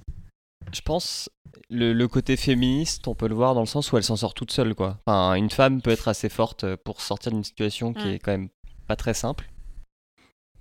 je 0.72 0.80
pense, 0.82 1.30
le, 1.68 1.92
le 1.92 2.08
côté 2.08 2.36
féministe, 2.36 3.08
on 3.08 3.14
peut 3.14 3.28
le 3.28 3.34
voir 3.34 3.54
dans 3.54 3.60
le 3.60 3.66
sens 3.66 3.90
où 3.92 3.96
elle 3.96 4.04
s'en 4.04 4.16
sort 4.16 4.34
toute 4.34 4.52
seule, 4.52 4.74
quoi. 4.74 4.98
Enfin, 5.06 5.34
une 5.34 5.50
femme 5.50 5.82
peut 5.82 5.90
être 5.90 6.08
assez 6.08 6.28
forte 6.28 6.76
pour 6.76 7.00
sortir 7.00 7.32
d'une 7.32 7.44
situation 7.44 7.92
qui 7.92 8.08
est 8.08 8.18
quand 8.18 8.32
même 8.32 8.48
pas 8.86 8.96
très 8.96 9.14
simple. 9.14 9.50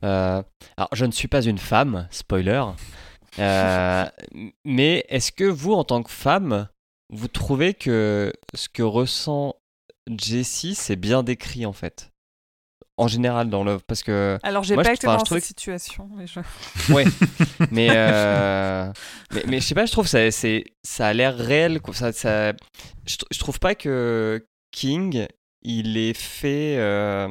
Euh, 0.03 0.41
alors, 0.77 0.89
je 0.93 1.05
ne 1.05 1.11
suis 1.11 1.27
pas 1.27 1.41
une 1.41 1.57
femme, 1.57 2.07
spoiler. 2.11 2.63
Euh, 3.39 4.05
mais 4.65 5.05
est-ce 5.09 5.31
que 5.31 5.43
vous, 5.43 5.73
en 5.73 5.83
tant 5.83 6.03
que 6.03 6.11
femme, 6.11 6.69
vous 7.11 7.27
trouvez 7.27 7.73
que 7.73 8.33
ce 8.53 8.69
que 8.69 8.83
ressent 8.83 9.55
Jessie, 10.07 10.75
c'est 10.75 10.95
bien 10.95 11.23
décrit, 11.23 11.65
en 11.65 11.73
fait? 11.73 12.11
En 12.99 13.07
général, 13.07 13.49
dans 13.49 13.63
l'œuvre, 13.63 13.81
parce 13.87 14.03
que 14.03 14.37
Alors, 14.43 14.63
j'ai 14.63 14.75
pas 14.75 14.83
je- 14.83 14.89
été 14.91 15.07
dans 15.07 15.23
cette 15.23 15.43
situation. 15.43 16.09
Mais 16.17 16.27
je... 16.27 16.39
Ouais, 16.93 17.05
mais, 17.71 17.87
euh, 17.91 18.91
mais 19.33 19.43
mais 19.47 19.59
je 19.61 19.65
sais 19.67 19.75
pas, 19.75 19.85
je 19.85 19.91
trouve 19.91 20.05
ça 20.07 20.29
c'est 20.31 20.65
ça 20.83 21.07
a 21.07 21.13
l'air 21.13 21.35
réel 21.37 21.79
quoi. 21.81 21.93
Ça, 21.93 22.11
ça 22.11 22.51
je, 23.07 23.15
je 23.31 23.39
trouve 23.39 23.59
pas 23.59 23.73
que 23.75 24.45
King 24.71 25.27
il 25.61 25.97
ait 25.97 26.13
fait 26.13 26.75
euh, 26.77 27.29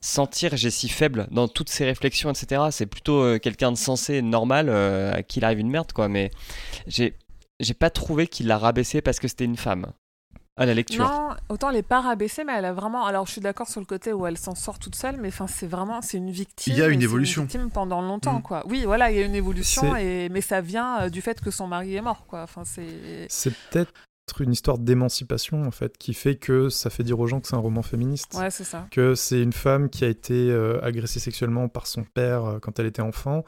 sentir 0.00 0.56
Jessie 0.56 0.88
faible 0.88 1.26
dans 1.30 1.48
toutes 1.48 1.70
ses 1.70 1.84
réflexions 1.84 2.30
etc. 2.30 2.62
C'est 2.70 2.86
plutôt 2.86 3.22
euh, 3.22 3.38
quelqu'un 3.38 3.70
de 3.72 3.76
sensé, 3.76 4.20
normal 4.22 4.68
à 4.68 5.22
qui 5.22 5.38
il 5.38 5.44
arrive 5.44 5.60
une 5.60 5.70
merde 5.70 5.92
quoi. 5.92 6.08
Mais 6.08 6.30
j'ai 6.88 7.14
j'ai 7.60 7.74
pas 7.74 7.90
trouvé 7.90 8.26
qu'il 8.26 8.48
l'a 8.48 8.58
rabaissé 8.58 9.00
parce 9.00 9.20
que 9.20 9.28
c'était 9.28 9.44
une 9.44 9.56
femme 9.56 9.86
à 10.56 10.66
la 10.66 10.74
lecture. 10.74 11.04
Non, 11.04 11.30
autant 11.48 11.70
elle 11.70 11.76
est 11.76 11.82
pas 11.82 12.00
rabaissée, 12.00 12.44
mais 12.44 12.52
elle 12.56 12.64
a 12.64 12.72
vraiment. 12.72 13.06
Alors, 13.06 13.26
je 13.26 13.32
suis 13.32 13.40
d'accord 13.40 13.68
sur 13.68 13.80
le 13.80 13.86
côté 13.86 14.12
où 14.12 14.26
elle 14.26 14.38
s'en 14.38 14.54
sort 14.54 14.78
toute 14.78 14.94
seule, 14.94 15.16
mais 15.20 15.28
enfin, 15.28 15.46
c'est 15.46 15.66
vraiment, 15.66 16.00
c'est 16.02 16.18
une 16.18 16.30
victime. 16.30 16.72
Il 16.74 16.78
y 16.78 16.82
a 16.82 16.88
une 16.88 17.02
évolution. 17.02 17.42
victime 17.42 17.70
pendant 17.70 18.00
longtemps, 18.00 18.38
Mm. 18.38 18.42
quoi. 18.42 18.62
Oui, 18.68 18.84
voilà, 18.84 19.10
il 19.10 19.16
y 19.16 19.20
a 19.20 19.24
une 19.26 19.34
évolution, 19.34 19.96
et 19.96 20.28
mais 20.30 20.40
ça 20.40 20.60
vient 20.60 21.02
euh, 21.02 21.08
du 21.08 21.22
fait 21.22 21.40
que 21.40 21.50
son 21.50 21.66
mari 21.66 21.96
est 21.96 22.02
mort, 22.02 22.26
quoi. 22.26 22.42
Enfin, 22.42 22.62
c'est. 22.64 23.26
C'est 23.28 23.52
peut-être 23.70 23.92
une 24.40 24.52
histoire 24.52 24.78
d'émancipation 24.78 25.64
en 25.64 25.70
fait 25.70 25.98
qui 25.98 26.14
fait 26.14 26.34
que 26.36 26.70
ça 26.70 26.88
fait 26.88 27.02
dire 27.04 27.20
aux 27.20 27.26
gens 27.26 27.40
que 27.40 27.46
c'est 27.46 27.56
un 27.56 27.58
roman 27.58 27.82
féministe. 27.82 28.34
Ouais, 28.34 28.50
c'est 28.50 28.64
ça. 28.64 28.86
Que 28.90 29.14
c'est 29.14 29.40
une 29.40 29.52
femme 29.52 29.90
qui 29.90 30.02
a 30.04 30.08
été 30.08 30.50
euh, 30.50 30.82
agressée 30.82 31.20
sexuellement 31.20 31.68
par 31.68 31.86
son 31.86 32.04
père 32.04 32.44
euh, 32.46 32.58
quand 32.58 32.78
elle 32.78 32.86
était 32.86 33.02
enfant, 33.02 33.44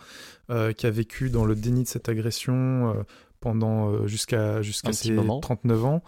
euh, 0.50 0.72
qui 0.72 0.86
a 0.86 0.90
vécu 0.90 1.30
dans 1.30 1.44
le 1.46 1.54
déni 1.54 1.84
de 1.84 1.88
cette 1.88 2.08
agression 2.10 2.90
euh, 2.94 3.02
pendant 3.40 3.90
euh, 3.90 4.06
jusqu'à 4.06 4.62
jusqu'à 4.62 4.92
ses 4.92 5.12
moment. 5.12 5.40
39 5.40 5.84
ans, 5.84 6.02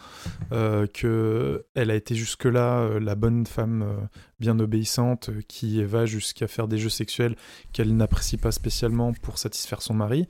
euh, 0.52 0.86
que 0.86 1.66
elle 1.74 1.90
a 1.90 1.94
été 1.94 2.14
jusque-là 2.14 2.80
euh, 2.80 3.00
la 3.00 3.14
bonne 3.14 3.46
femme 3.46 3.82
euh, 3.82 3.96
bien 4.40 4.59
obéissante 4.59 5.30
qui 5.48 5.82
va 5.84 6.06
jusqu'à 6.06 6.46
faire 6.48 6.68
des 6.68 6.78
jeux 6.78 6.88
sexuels 6.88 7.36
qu'elle 7.72 7.96
n'apprécie 7.96 8.36
pas 8.36 8.52
spécialement 8.52 9.12
pour 9.22 9.38
satisfaire 9.38 9.82
son 9.82 9.94
mari 9.94 10.26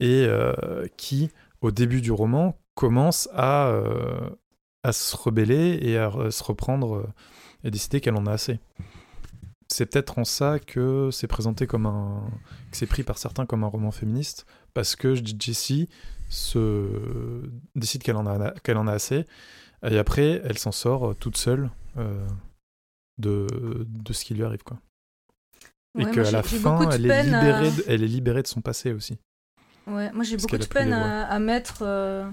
et 0.00 0.26
qui 0.96 1.30
au 1.60 1.70
début 1.70 2.00
du 2.00 2.10
roman 2.10 2.56
commence 2.74 3.28
à 3.34 3.72
à 4.82 4.92
se 4.92 5.14
rebeller 5.16 5.78
et 5.80 5.96
à 5.96 6.08
re- 6.08 6.30
se 6.32 6.42
reprendre 6.42 7.06
et 7.62 7.70
décider 7.70 8.00
qu'elle 8.00 8.16
en 8.16 8.26
a 8.26 8.32
assez. 8.32 8.58
C'est 9.68 9.86
peut-être 9.86 10.18
en 10.18 10.24
ça 10.24 10.58
que 10.58 11.10
c'est 11.12 11.28
présenté 11.28 11.66
comme 11.66 11.86
un 11.86 12.24
que 12.70 12.76
c'est 12.76 12.86
pris 12.86 13.04
par 13.04 13.16
certains 13.16 13.46
comme 13.46 13.62
un 13.64 13.68
roman 13.68 13.90
féministe 13.90 14.44
parce 14.74 14.96
que 14.96 15.14
Jessie 15.14 15.88
se 16.32 17.42
décide 17.74 18.02
qu'elle 18.02 18.16
en 18.16 18.26
a 18.26 18.52
qu'elle 18.60 18.78
en 18.78 18.86
a 18.86 18.92
assez 18.92 19.26
et 19.86 19.98
après 19.98 20.40
elle 20.44 20.56
s'en 20.58 20.72
sort 20.72 21.10
euh, 21.10 21.14
toute 21.14 21.36
seule 21.36 21.70
euh, 21.98 22.26
de 23.18 23.46
de 23.86 24.12
ce 24.12 24.24
qui 24.24 24.34
lui 24.34 24.44
arrive 24.44 24.62
quoi. 24.62 24.78
Et 25.98 26.06
qu'à 26.06 26.30
la 26.30 26.42
fin 26.42 26.90
elle 26.90 27.06
est 27.06 27.10
à- 27.10 27.22
libérée 27.22 27.70
de, 27.70 27.84
elle 27.86 28.02
est 28.02 28.06
libérée 28.08 28.42
de 28.42 28.46
son 28.46 28.62
passé 28.62 28.92
aussi. 28.92 29.18
Ouais, 29.86 30.10
moi 30.12 30.24
j'ai 30.24 30.36
beaucoup 30.38 30.56
de 30.56 30.64
peine 30.64 30.92
à, 30.92 31.26
à 31.26 31.38
mettre 31.38 31.82
euh, 31.82 32.24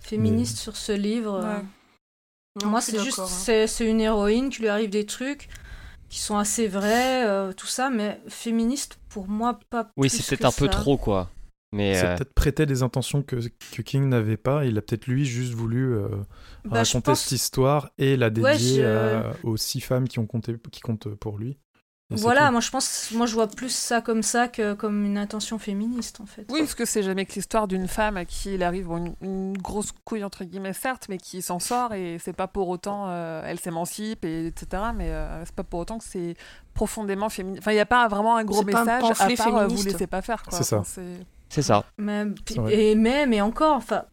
féministe 0.00 0.58
sur 0.58 0.76
ce 0.76 0.92
livre. 0.92 1.40
Ouais. 1.40 1.64
Non, 2.62 2.68
Moi 2.70 2.80
c'est 2.80 3.00
juste, 3.02 3.18
hein. 3.18 3.26
c'est 3.26 3.66
c'est 3.66 3.88
une 3.88 4.00
héroïne 4.00 4.50
qui 4.50 4.60
lui 4.60 4.68
arrive 4.68 4.90
des 4.90 5.06
trucs 5.06 5.48
qui 6.08 6.18
sont 6.18 6.36
assez 6.36 6.66
vrais, 6.68 7.26
euh, 7.26 7.52
tout 7.52 7.66
ça, 7.68 7.90
mais 7.90 8.20
féministe 8.28 8.98
pour 9.08 9.28
moi 9.28 9.58
pas 9.70 9.88
Oui, 9.96 10.10
c'est 10.10 10.24
peut-être 10.36 10.44
un 10.46 10.52
peu 10.52 10.68
trop 10.68 10.96
quoi. 10.96 11.30
Mais 11.72 11.94
C'est 11.94 12.06
euh, 12.06 12.16
peut-être 12.16 12.34
prêter 12.34 12.66
des 12.66 12.82
intentions 12.82 13.22
que, 13.22 13.36
que 13.72 13.82
King 13.82 14.08
n'avait 14.08 14.36
pas. 14.36 14.64
Il 14.64 14.76
a 14.76 14.82
peut-être 14.82 15.06
lui 15.06 15.24
juste 15.24 15.54
voulu 15.54 15.94
euh, 15.94 16.08
Bah, 16.64 16.78
raconter 16.78 17.12
pense- 17.12 17.20
cette 17.22 17.32
histoire 17.32 17.90
et 17.96 18.16
la 18.16 18.28
dédier 18.30 18.50
Ouais, 18.50 18.58
je- 18.58 18.82
à- 18.84 19.32
aux 19.44 19.56
six 19.56 19.80
femmes 19.80 20.08
qui 20.08 20.18
ont 20.18 20.26
compté, 20.26 20.56
qui 20.72 20.80
comptent 20.80 21.08
pour 21.14 21.38
lui. 21.38 21.58
Et 22.12 22.16
Voilà, 22.16 22.50
moi 22.50 22.60
je 22.60 22.70
pense, 22.72 23.12
moi 23.14 23.24
je 23.26 23.34
vois 23.34 23.46
plus 23.46 23.72
ça 23.72 24.00
comme 24.00 24.24
ça 24.24 24.48
que 24.48 24.74
comme 24.74 25.04
une 25.04 25.16
intention 25.16 25.60
féministe 25.60 26.20
en 26.20 26.26
fait. 26.26 26.44
Oui, 26.50 26.58
parce 26.58 26.74
que 26.74 26.84
c'est 26.84 27.04
jamais 27.04 27.24
que 27.24 27.34
l'histoire 27.34 27.68
d'une 27.68 27.86
femme 27.86 28.16
à 28.16 28.24
qui 28.24 28.54
il 28.54 28.64
arrive 28.64 28.88
une, 28.88 29.14
une 29.20 29.56
grosse 29.56 29.92
couille, 30.04 30.24
entre 30.24 30.42
guillemets, 30.42 30.72
certes, 30.72 31.06
mais 31.08 31.18
qui 31.18 31.40
s'en 31.40 31.60
sort 31.60 31.94
et 31.94 32.18
c'est 32.18 32.32
pas 32.32 32.48
pour 32.48 32.68
autant. 32.68 33.04
euh, 33.10 33.42
elle 33.46 33.60
s'émancipe, 33.60 34.24
et, 34.24 34.46
etc. 34.48 34.82
Mais 34.96 35.08
euh, 35.10 35.44
c'est 35.44 35.54
pas 35.54 35.62
pour 35.62 35.78
autant 35.78 35.98
que 35.98 36.04
c'est 36.04 36.34
profondément 36.74 37.28
féministe. 37.28 37.62
Enfin, 37.62 37.70
il 37.70 37.76
n'y 37.76 37.80
a 37.80 37.86
pas 37.86 38.08
vraiment 38.08 38.36
un 38.36 38.42
gros 38.44 38.58
C'est 38.64 38.72
pas 38.72 38.80
un 38.80 38.84
message 38.86 39.10
à 39.20 39.36
part 39.36 39.56
euh, 39.58 39.66
vous 39.68 39.82
laissez 39.84 40.08
pas 40.08 40.20
faire. 40.20 40.42
quoi. 40.42 40.58
C'est 40.58 40.64
ça. 40.64 40.78
Enfin, 40.80 41.02
c'est- 41.50 41.62
ça. 41.62 41.84
Mais, 41.98 42.24
et 42.70 42.94
même 42.94 43.32
et 43.34 43.42
encore, 43.42 43.76
enfin, 43.76 44.04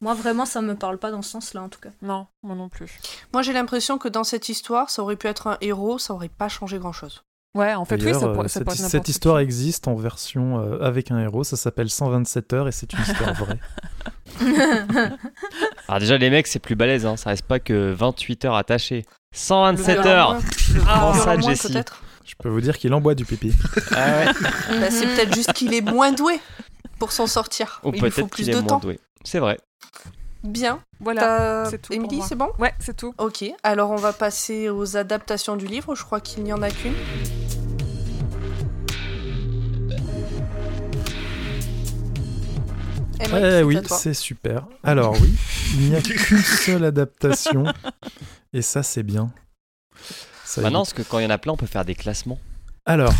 moi 0.00 0.14
vraiment 0.14 0.46
ça 0.46 0.62
me 0.62 0.74
parle 0.74 0.98
pas 0.98 1.10
dans 1.10 1.22
ce 1.22 1.30
sens-là 1.30 1.62
en 1.62 1.68
tout 1.68 1.80
cas. 1.80 1.90
Non, 2.02 2.26
moi 2.42 2.54
non 2.56 2.68
plus. 2.70 2.98
Moi, 3.32 3.42
j'ai 3.42 3.52
l'impression 3.52 3.98
que 3.98 4.08
dans 4.08 4.24
cette 4.24 4.48
histoire, 4.48 4.88
ça 4.90 5.02
aurait 5.02 5.16
pu 5.16 5.26
être 5.26 5.46
un 5.48 5.58
héros, 5.60 5.98
ça 5.98 6.14
aurait 6.14 6.28
pas 6.30 6.48
changé 6.48 6.78
grand-chose. 6.78 7.22
Ouais, 7.56 7.72
en 7.74 7.84
fait, 7.84 8.02
oui, 8.02 8.12
ça, 8.12 8.24
euh, 8.26 8.34
pourrait- 8.34 8.48
ça 8.48 8.54
cette, 8.54 8.64
pourrait 8.64 8.76
être 8.76 8.90
cette 8.90 9.08
histoire 9.08 9.36
qui. 9.38 9.44
existe 9.44 9.86
en 9.86 9.94
version 9.94 10.58
euh, 10.58 10.82
avec 10.82 11.12
un 11.12 11.20
héros. 11.20 11.44
Ça 11.44 11.56
s'appelle 11.56 11.88
127 11.88 12.52
heures 12.52 12.66
et 12.66 12.72
c'est 12.72 12.92
une 12.92 13.00
histoire 13.00 13.32
vraie. 13.34 13.60
Alors 15.88 16.00
déjà 16.00 16.18
les 16.18 16.30
mecs 16.30 16.46
c'est 16.48 16.58
plus 16.58 16.74
balèze 16.74 17.06
hein. 17.06 17.16
ça 17.16 17.30
reste 17.30 17.46
pas 17.46 17.60
que 17.60 17.92
28 17.92 18.44
heures 18.46 18.56
attachées. 18.56 19.04
127 19.32 19.98
Le 19.98 20.06
heures. 20.06 20.38
Prends 20.84 21.14
ça, 21.14 21.38
Jessie. 21.40 21.76
Je 22.24 22.34
peux 22.38 22.48
vous 22.48 22.60
dire 22.60 22.78
qu'il 22.78 22.94
envoie 22.94 23.14
du 23.14 23.24
pipi. 23.24 23.52
Ah 23.92 24.06
ouais. 24.18 24.26
Bah, 24.80 24.90
c'est 24.90 25.06
peut-être 25.06 25.34
juste 25.34 25.52
qu'il 25.52 25.74
est 25.74 25.80
moins 25.82 26.12
doué 26.12 26.40
pour 27.04 27.12
s'en 27.12 27.26
sortir. 27.26 27.82
Ou 27.84 27.90
Il 27.92 28.00
lui 28.00 28.10
faut 28.10 28.22
peut-être 28.22 28.30
plus 28.30 28.44
qu'il 28.44 28.54
de 28.54 28.58
est 28.58 28.62
moins 28.62 28.66
temps. 28.66 28.78
doué. 28.78 28.98
C'est 29.24 29.38
vrai. 29.38 29.58
Bien. 30.42 30.80
Voilà. 31.00 31.66
C'est 31.68 31.82
tout 31.82 31.92
Émilie, 31.92 32.22
c'est 32.26 32.34
bon 32.34 32.48
Ouais, 32.58 32.72
c'est 32.78 32.96
tout. 32.96 33.14
Ok, 33.18 33.44
alors 33.62 33.90
on 33.90 33.96
va 33.96 34.14
passer 34.14 34.70
aux 34.70 34.96
adaptations 34.96 35.56
du 35.56 35.66
livre. 35.66 35.94
Je 35.94 36.02
crois 36.02 36.20
qu'il 36.20 36.44
n'y 36.44 36.52
en 36.54 36.62
a 36.62 36.70
qu'une. 36.70 36.94
Eh 43.20 43.62
oui, 43.62 43.78
c'est 43.86 44.14
super. 44.14 44.66
Alors 44.82 45.14
oui, 45.20 45.34
il 45.74 45.90
n'y 45.90 45.96
a 45.96 46.00
qu'une 46.00 46.38
seule 46.38 46.84
adaptation 46.84 47.64
et 48.52 48.62
ça 48.62 48.82
c'est 48.82 49.02
bien. 49.02 49.30
Ça 50.44 50.62
Bah 50.62 50.70
parce 50.70 50.92
que 50.92 51.02
quand 51.02 51.18
il 51.18 51.24
y 51.24 51.26
en 51.26 51.30
a 51.30 51.38
plein, 51.38 51.52
on 51.52 51.56
peut 51.56 51.66
faire 51.66 51.84
des 51.84 51.94
classements. 51.94 52.38
Alors, 52.86 53.14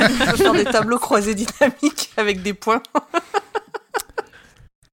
On 0.00 0.26
peut 0.30 0.36
faire 0.36 0.54
des 0.54 0.64
tableaux 0.64 0.98
croisés 0.98 1.36
dynamiques 1.36 2.10
avec 2.16 2.42
des 2.42 2.52
points. 2.52 2.82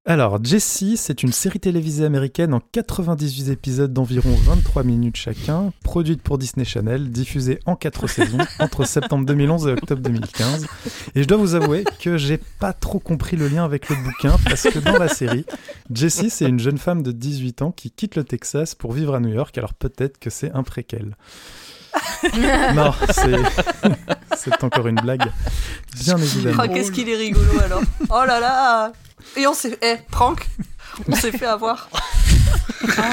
Alors, 0.05 0.43
Jessie, 0.43 0.95
c'est 0.95 1.23
une 1.23 1.31
série 1.31 1.59
télévisée 1.59 2.05
américaine 2.05 2.53
en 2.53 2.61
98 2.71 3.49
épisodes 3.49 3.93
d'environ 3.93 4.33
23 4.43 4.83
minutes 4.83 5.17
chacun, 5.17 5.71
produite 5.83 6.21
pour 6.21 6.37
Disney 6.37 6.65
Channel, 6.65 7.11
diffusée 7.11 7.59
en 7.65 7.75
4 7.75 8.07
saisons 8.07 8.37
entre 8.59 8.85
septembre 8.85 9.25
2011 9.25 9.67
et 9.67 9.71
octobre 9.73 10.01
2015. 10.01 10.67
Et 11.15 11.23
je 11.23 11.27
dois 11.27 11.37
vous 11.37 11.55
avouer 11.55 11.83
que 11.99 12.17
j'ai 12.17 12.39
pas 12.59 12.73
trop 12.73 12.99
compris 12.99 13.37
le 13.37 13.47
lien 13.47 13.65
avec 13.65 13.89
le 13.89 13.95
bouquin 13.97 14.35
parce 14.45 14.63
que 14.63 14.79
dans 14.79 14.97
la 14.97 15.09
série, 15.09 15.45
Jessie, 15.93 16.29
c'est 16.29 16.47
une 16.47 16.59
jeune 16.59 16.79
femme 16.79 17.03
de 17.03 17.11
18 17.11 17.61
ans 17.63 17.71
qui 17.71 17.91
quitte 17.91 18.15
le 18.15 18.23
Texas 18.23 18.75
pour 18.75 18.93
vivre 18.93 19.15
à 19.15 19.19
New 19.19 19.33
York, 19.33 19.57
alors 19.57 19.73
peut-être 19.73 20.17
que 20.19 20.29
c'est 20.29 20.51
un 20.53 20.63
préquel. 20.63 21.15
non, 22.75 22.93
c'est 23.11 23.35
c'est 24.37 24.63
encore 24.63 24.87
une 24.87 24.95
blague. 25.01 25.31
Bien 26.03 26.17
évidemment. 26.17 26.63
Oh, 26.65 26.73
qu'est-ce 26.73 26.91
qu'il 26.91 27.09
est 27.09 27.15
rigolo 27.17 27.59
alors. 27.63 27.81
Oh 28.09 28.23
là 28.25 28.39
là 28.39 28.91
Et 29.37 29.47
on 29.47 29.53
s'est... 29.53 29.77
Eh, 29.81 29.95
prank 30.11 30.47
On 31.07 31.15
s'est 31.15 31.31
fait 31.31 31.45
avoir. 31.45 31.89
Ah. 32.97 33.11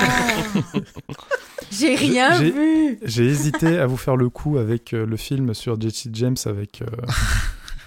J'ai 1.70 1.94
rien 1.94 2.38
J'ai- 2.38 2.50
vu. 2.50 2.98
J'ai 3.02 3.24
hésité 3.26 3.78
à 3.78 3.86
vous 3.86 3.96
faire 3.96 4.16
le 4.16 4.28
coup 4.28 4.58
avec 4.58 4.92
euh, 4.94 5.04
le 5.04 5.16
film 5.16 5.52
sur 5.54 5.80
Jesse 5.80 6.08
James 6.12 6.36
avec 6.46 6.82
euh, 6.82 6.86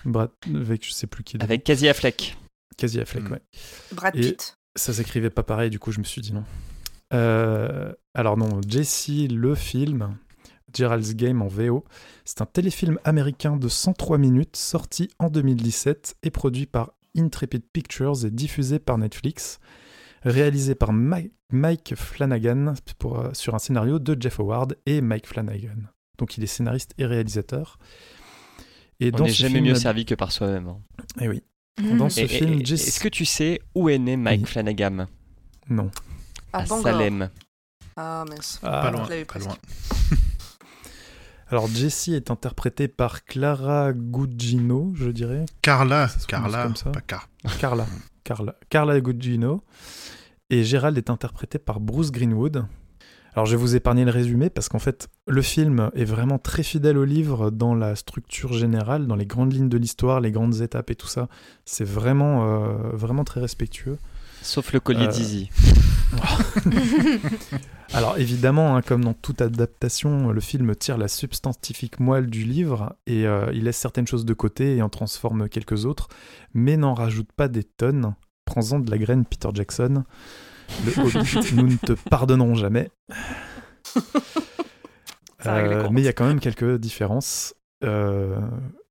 Brad, 0.05 0.29
avec 0.53 0.85
je 0.85 0.91
sais 0.91 1.07
plus 1.07 1.23
qui. 1.23 1.37
Avec 1.39 1.63
Casey 1.63 1.87
Affleck. 1.89 2.37
Casey 2.77 3.01
Affleck, 3.01 3.23
Mm. 3.29 3.31
ouais. 3.33 3.41
Brad 3.93 4.15
Et- 4.15 4.21
Pitt. 4.21 4.55
Ça 4.75 4.93
s'écrivait 4.93 5.29
pas 5.31 5.43
pareil, 5.43 5.69
du 5.69 5.79
coup 5.79 5.91
je 5.91 5.99
me 5.99 6.03
suis 6.03 6.21
dit 6.21 6.31
non. 6.33 6.43
Euh, 7.13 7.91
alors 8.13 8.37
non, 8.37 8.61
Jesse, 8.67 9.09
le 9.29 9.55
film, 9.55 10.15
Gerald's 10.73 11.15
Game 11.15 11.41
en 11.41 11.47
VO, 11.47 11.83
c'est 12.25 12.41
un 12.41 12.45
téléfilm 12.45 12.99
américain 13.03 13.57
de 13.57 13.67
103 13.67 14.17
minutes 14.17 14.55
sorti 14.55 15.09
en 15.19 15.29
2017 15.29 16.15
et 16.23 16.29
produit 16.31 16.65
par 16.65 16.91
Intrepid 17.17 17.63
Pictures 17.73 18.25
et 18.25 18.31
diffusé 18.31 18.79
par 18.79 18.97
Netflix, 18.97 19.59
réalisé 20.23 20.75
par 20.75 20.93
Mi- 20.93 21.31
Mike 21.51 21.95
Flanagan 21.95 22.73
pour, 22.99 23.19
euh, 23.19 23.29
sur 23.33 23.55
un 23.55 23.59
scénario 23.59 23.99
de 23.99 24.15
Jeff 24.19 24.39
Howard 24.39 24.77
et 24.85 25.01
Mike 25.01 25.25
Flanagan. 25.27 25.77
Donc 26.17 26.37
il 26.37 26.43
est 26.43 26.47
scénariste 26.47 26.93
et 26.97 27.05
réalisateur. 27.05 27.79
Et 28.99 29.11
On 29.13 29.23
n'est 29.23 29.29
jamais 29.29 29.53
film, 29.55 29.65
mieux 29.67 29.75
servi 29.75 30.05
que 30.05 30.13
par 30.15 30.31
soi-même. 30.31 30.67
hein. 30.67 30.77
Eh 31.21 31.29
oui. 31.29 31.41
Mm. 31.81 31.97
Dans 31.97 32.09
ce 32.09 32.19
Et- 32.19 32.23
et- 32.25 32.27
film, 32.27 32.59
et- 32.59 32.65
Jesse... 32.65 32.87
Est-ce 32.89 32.99
que 32.99 33.07
tu 33.07 33.23
sais 33.25 33.61
où 33.73 33.87
est 33.89 33.97
né 33.97 34.17
Mike 34.17 34.41
Oui. 34.41 34.47
Flanagan? 34.47 35.07
Non. 35.69 35.89
À. 36.51 36.65
Salem. 36.65 37.29
Ah, 37.95 38.25
mince. 38.27 38.59
Ah, 38.61 38.81
pas 38.81 38.91
loin, 38.91 39.07
pas 39.25 39.39
loin. 39.39 39.55
Alors 41.51 41.67
Jessie 41.67 42.13
est 42.13 42.29
interprétée 42.29 42.87
par 42.87 43.25
Clara 43.25 43.91
Gugino, 43.91 44.93
je 44.95 45.09
dirais. 45.09 45.45
Carla, 45.63 46.07
Carla, 46.27 46.63
comme 46.63 46.75
ça. 46.75 46.91
pas 46.91 47.01
Car. 47.01 47.27
Carla. 47.59 47.87
Carla. 48.23 48.55
Carla 48.69 49.01
Gugino. 49.01 49.63
Et 50.51 50.63
Gérald 50.63 50.95
est 50.99 51.09
interprété 51.09 51.57
par 51.57 51.79
Bruce 51.79 52.11
Greenwood. 52.11 52.65
Alors 53.33 53.47
je 53.47 53.55
vais 53.55 53.61
vous 53.61 53.75
épargner 53.75 54.05
le 54.05 54.11
résumé 54.11 54.51
parce 54.51 54.69
qu'en 54.69 54.77
fait 54.77 55.07
le 55.27 55.41
film 55.41 55.89
est 55.95 56.05
vraiment 56.05 56.37
très 56.37 56.61
fidèle 56.61 56.97
au 56.99 57.05
livre 57.05 57.49
dans 57.49 57.73
la 57.73 57.95
structure 57.95 58.53
générale, 58.53 59.07
dans 59.07 59.15
les 59.15 59.25
grandes 59.25 59.53
lignes 59.53 59.69
de 59.69 59.77
l'histoire, 59.77 60.19
les 60.19 60.31
grandes 60.31 60.61
étapes 60.61 60.91
et 60.91 60.95
tout 60.95 61.07
ça. 61.07 61.29
C'est 61.65 61.83
vraiment, 61.83 62.45
euh, 62.45 62.89
vraiment 62.93 63.23
très 63.23 63.39
respectueux. 63.39 63.97
Sauf 64.41 64.73
le 64.73 64.79
collier 64.79 65.05
Euh, 65.05 65.11
d'Izzy. 65.11 65.49
Alors 67.93 68.17
évidemment, 68.17 68.75
hein, 68.75 68.81
comme 68.81 69.03
dans 69.03 69.13
toute 69.13 69.41
adaptation, 69.41 70.31
le 70.31 70.41
film 70.41 70.75
tire 70.75 70.97
la 70.97 71.07
substantifique 71.07 71.99
moelle 71.99 72.27
du 72.27 72.43
livre 72.43 72.95
et 73.07 73.25
euh, 73.25 73.49
il 73.53 73.63
laisse 73.63 73.77
certaines 73.77 74.07
choses 74.07 74.25
de 74.25 74.33
côté 74.33 74.75
et 74.77 74.81
en 74.81 74.89
transforme 74.89 75.49
quelques 75.49 75.85
autres, 75.85 76.07
mais 76.53 76.77
n'en 76.77 76.93
rajoute 76.93 77.31
pas 77.35 77.47
des 77.47 77.63
tonnes. 77.63 78.15
Prends-en 78.45 78.79
de 78.79 78.89
la 78.89 78.97
graine 78.97 79.25
Peter 79.25 79.49
Jackson. 79.53 80.03
Le 80.85 80.99
Hobbit, 81.03 81.55
nous 81.55 81.67
ne 81.67 81.77
te 81.77 81.93
pardonnerons 81.93 82.55
jamais. 82.55 82.89
Euh, 85.45 85.87
mais 85.91 86.01
il 86.01 86.05
y 86.05 86.09
a 86.09 86.13
quand 86.13 86.27
même 86.27 86.39
quelques 86.39 86.77
différences. 86.77 87.55
Euh, 87.83 88.37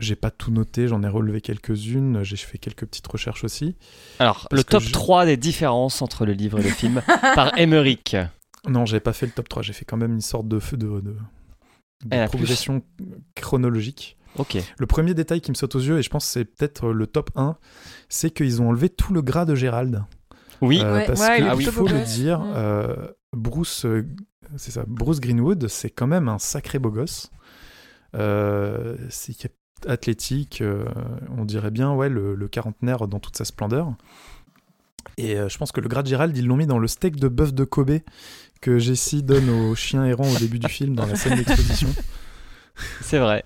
j'ai 0.00 0.16
pas 0.16 0.30
tout 0.30 0.50
noté, 0.50 0.88
j'en 0.88 1.02
ai 1.02 1.08
relevé 1.08 1.40
quelques-unes, 1.42 2.22
j'ai 2.22 2.36
fait 2.36 2.56
quelques 2.58 2.86
petites 2.86 3.06
recherches 3.06 3.44
aussi. 3.44 3.76
Alors, 4.18 4.48
le 4.50 4.64
top 4.64 4.82
je- 4.82 4.92
3 4.92 5.26
des 5.26 5.36
différences 5.36 6.00
entre 6.00 6.24
le 6.24 6.32
livre 6.32 6.58
et 6.58 6.62
le 6.62 6.70
film 6.70 7.02
par 7.34 7.56
Emmerich. 7.58 8.16
Non, 8.66 8.86
j'ai 8.86 9.00
pas 9.00 9.12
fait 9.12 9.26
le 9.26 9.32
top 9.32 9.48
3, 9.48 9.62
j'ai 9.62 9.72
fait 9.74 9.84
quand 9.84 9.98
même 9.98 10.12
une 10.14 10.20
sorte 10.22 10.48
de, 10.48 10.58
de, 10.72 10.76
de, 10.76 11.00
de 12.04 12.08
plus. 12.08 12.28
progression 12.28 12.82
chronologique. 13.34 14.16
Ok. 14.38 14.56
Le 14.78 14.86
premier 14.86 15.14
détail 15.14 15.40
qui 15.40 15.50
me 15.50 15.54
saute 15.56 15.74
aux 15.74 15.80
yeux, 15.80 15.98
et 15.98 16.02
je 16.02 16.10
pense 16.10 16.24
que 16.26 16.30
c'est 16.32 16.44
peut-être 16.44 16.88
le 16.90 17.06
top 17.06 17.30
1, 17.34 17.56
c'est 18.08 18.30
qu'ils 18.30 18.62
ont 18.62 18.68
enlevé 18.68 18.88
tout 18.88 19.12
le 19.12 19.20
gras 19.22 19.44
de 19.44 19.54
Gérald. 19.54 20.04
Oui. 20.60 20.80
Euh, 20.82 20.94
Ouais. 20.94 21.06
parce 21.06 21.20
Ouais, 21.20 21.38
il 21.40 21.44
que, 21.44 21.48
est 21.48 21.52
il 21.52 21.56
plutôt 21.56 21.72
faut 21.72 21.88
le 21.88 22.04
dire, 22.04 22.40
euh, 22.54 22.94
Bruce, 23.36 23.84
c'est 24.56 24.70
ça, 24.70 24.84
Bruce 24.86 25.20
Greenwood, 25.20 25.68
c'est 25.68 25.90
quand 25.90 26.06
même 26.06 26.28
un 26.28 26.38
sacré 26.38 26.78
beau 26.78 26.90
gosse. 26.90 27.30
Euh, 28.14 28.96
c'est 29.10 29.50
athlétique, 29.86 30.60
euh, 30.60 30.84
on 31.36 31.44
dirait 31.44 31.70
bien, 31.70 31.92
ouais, 31.94 32.08
le, 32.08 32.34
le 32.34 32.48
quarantenaire 32.48 33.06
dans 33.06 33.20
toute 33.20 33.36
sa 33.36 33.44
splendeur. 33.44 33.94
Et 35.16 35.36
euh, 35.36 35.48
je 35.48 35.58
pense 35.58 35.72
que 35.72 35.80
le 35.80 35.88
gras 35.88 36.02
de 36.02 36.08
Gérald, 36.08 36.36
ils 36.36 36.46
l'ont 36.46 36.56
mis 36.56 36.66
dans 36.66 36.78
le 36.78 36.88
steak 36.88 37.16
de 37.16 37.28
bœuf 37.28 37.52
de 37.52 37.64
Kobe 37.64 37.98
que 38.60 38.78
Jessie 38.78 39.22
donne 39.22 39.48
aux 39.50 39.74
chiens 39.74 40.04
errants 40.04 40.28
au 40.28 40.38
début 40.38 40.58
du 40.58 40.68
film 40.68 40.94
dans 40.94 41.06
la 41.06 41.16
scène 41.16 41.36
d'exposition. 41.36 41.88
C'est 43.00 43.18
vrai. 43.18 43.44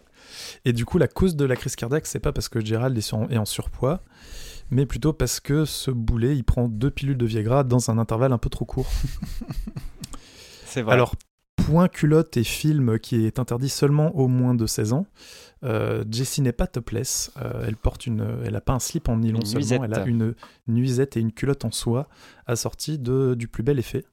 Et 0.65 0.73
du 0.73 0.85
coup, 0.85 0.99
la 0.99 1.09
cause 1.09 1.37
de 1.37 1.45
la 1.45 1.57
crise 1.57 1.77
cardiaque, 1.77 2.07
c'est 2.07 2.21
pas 2.21 2.33
parce 2.33 2.49
que 2.49 2.65
Gérald 2.65 2.97
est 2.97 3.39
en 3.39 3.45
surpoids, 3.45 4.03
mais 4.71 4.87
plutôt 4.87 5.13
parce 5.13 5.41
que 5.41 5.65
ce 5.65 5.91
boulet, 5.91 6.37
il 6.37 6.45
prend 6.45 6.69
deux 6.69 6.91
pilules 6.91 7.19
de 7.19 7.27
Viagra 7.27 7.65
dans 7.65 7.91
un 7.91 7.99
intervalle 7.99 8.33
un 8.33 8.39
peu 8.39 8.49
trop 8.51 8.65
court. 8.65 8.91
C'est 10.67 10.83
vrai. 10.83 10.95
Alors, 10.95 11.15
point 11.67 11.89
culotte 11.89 12.37
et 12.37 12.45
film 12.45 12.99
qui 12.99 13.25
est 13.27 13.39
interdit 13.39 13.69
seulement 13.69 14.15
aux 14.17 14.29
moins 14.29 14.55
de 14.55 14.67
16 14.67 14.93
ans. 14.93 15.07
Euh, 15.65 16.05
Jessie 16.11 16.43
n'est 16.43 16.53
pas 16.53 16.67
topless. 16.67 17.33
Euh, 17.41 17.65
elle 17.67 17.77
porte 17.77 18.07
une, 18.07 18.27
elle 18.45 18.57
a 18.57 18.61
pas 18.61 18.73
un 18.73 18.79
slip 18.79 19.09
en 19.09 19.17
nylon 19.19 19.41
Une 19.41 19.47
seulement. 19.47 19.59
nuisette. 19.61 19.81
Elle 19.85 19.95
a 19.95 20.05
une 20.07 20.35
nuisette 20.69 21.17
et 21.17 21.21
une 21.21 21.33
culotte 21.33 21.65
en 21.65 21.71
soie 21.71 22.09
assortie 22.47 22.99
de 22.99 23.35
du 23.35 23.49
plus 23.49 23.63
bel 23.63 23.79
effet. 23.79 24.05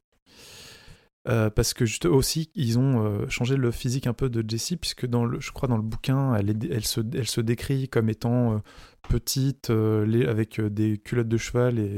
Euh, 1.28 1.50
parce 1.50 1.74
que 1.74 1.86
juste 1.86 2.06
aussi, 2.06 2.50
ils 2.56 2.80
ont 2.80 3.28
changé 3.30 3.56
le 3.58 3.72
physique 3.72 4.08
un 4.08 4.14
peu 4.14 4.30
de 4.30 4.44
Jessie, 4.50 4.78
puisque 4.78 5.06
dans 5.06 5.26
le, 5.26 5.40
je 5.40 5.52
crois 5.52 5.68
dans 5.68 5.76
le 5.78 5.84
bouquin, 5.84 6.34
elle, 6.36 6.50
est- 6.52 6.72
elle, 6.72 6.86
se, 6.86 7.02
elle 7.14 7.28
se 7.28 7.42
décrit 7.42 7.90
comme 7.90 8.10
étant 8.10 8.62
petite, 9.08 9.70
avec 9.70 10.62
des 10.62 10.98
culottes 10.98 11.28
de 11.28 11.38
cheval 11.38 11.78
et 11.80 11.98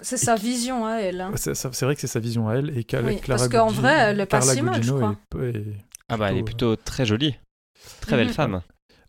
C'est 0.00 0.16
sa 0.16 0.34
vision 0.36 0.84
à 0.86 0.96
elle. 0.96 1.20
hein. 1.20 1.32
c'est 1.36 1.82
vrai 1.82 1.94
que 1.94 2.00
c'est 2.00 2.06
sa 2.06 2.20
vision 2.20 2.48
à 2.48 2.54
elle 2.56 2.70
et 2.70 2.74
Oui, 2.76 2.84
Clara 2.84 3.18
parce 3.28 3.48
qu'en 3.48 3.68
vrai, 3.68 3.92
elle 3.92 4.20
est 4.20 4.26
pas 4.26 4.40
si 4.42 4.60
mal, 4.62 4.82
je 4.82 4.92
crois. 4.92 5.16
est- 5.40 5.46
est- 5.56 5.64
ah 6.08 6.16
bah, 6.16 6.30
elle 6.30 6.38
est 6.38 6.42
plutôt, 6.42 6.76
très 6.76 7.06
jolie. 7.06 7.34
Très 8.00 8.16
belle 8.16 8.28
Mhm. 8.28 8.32
femme. 8.34 8.62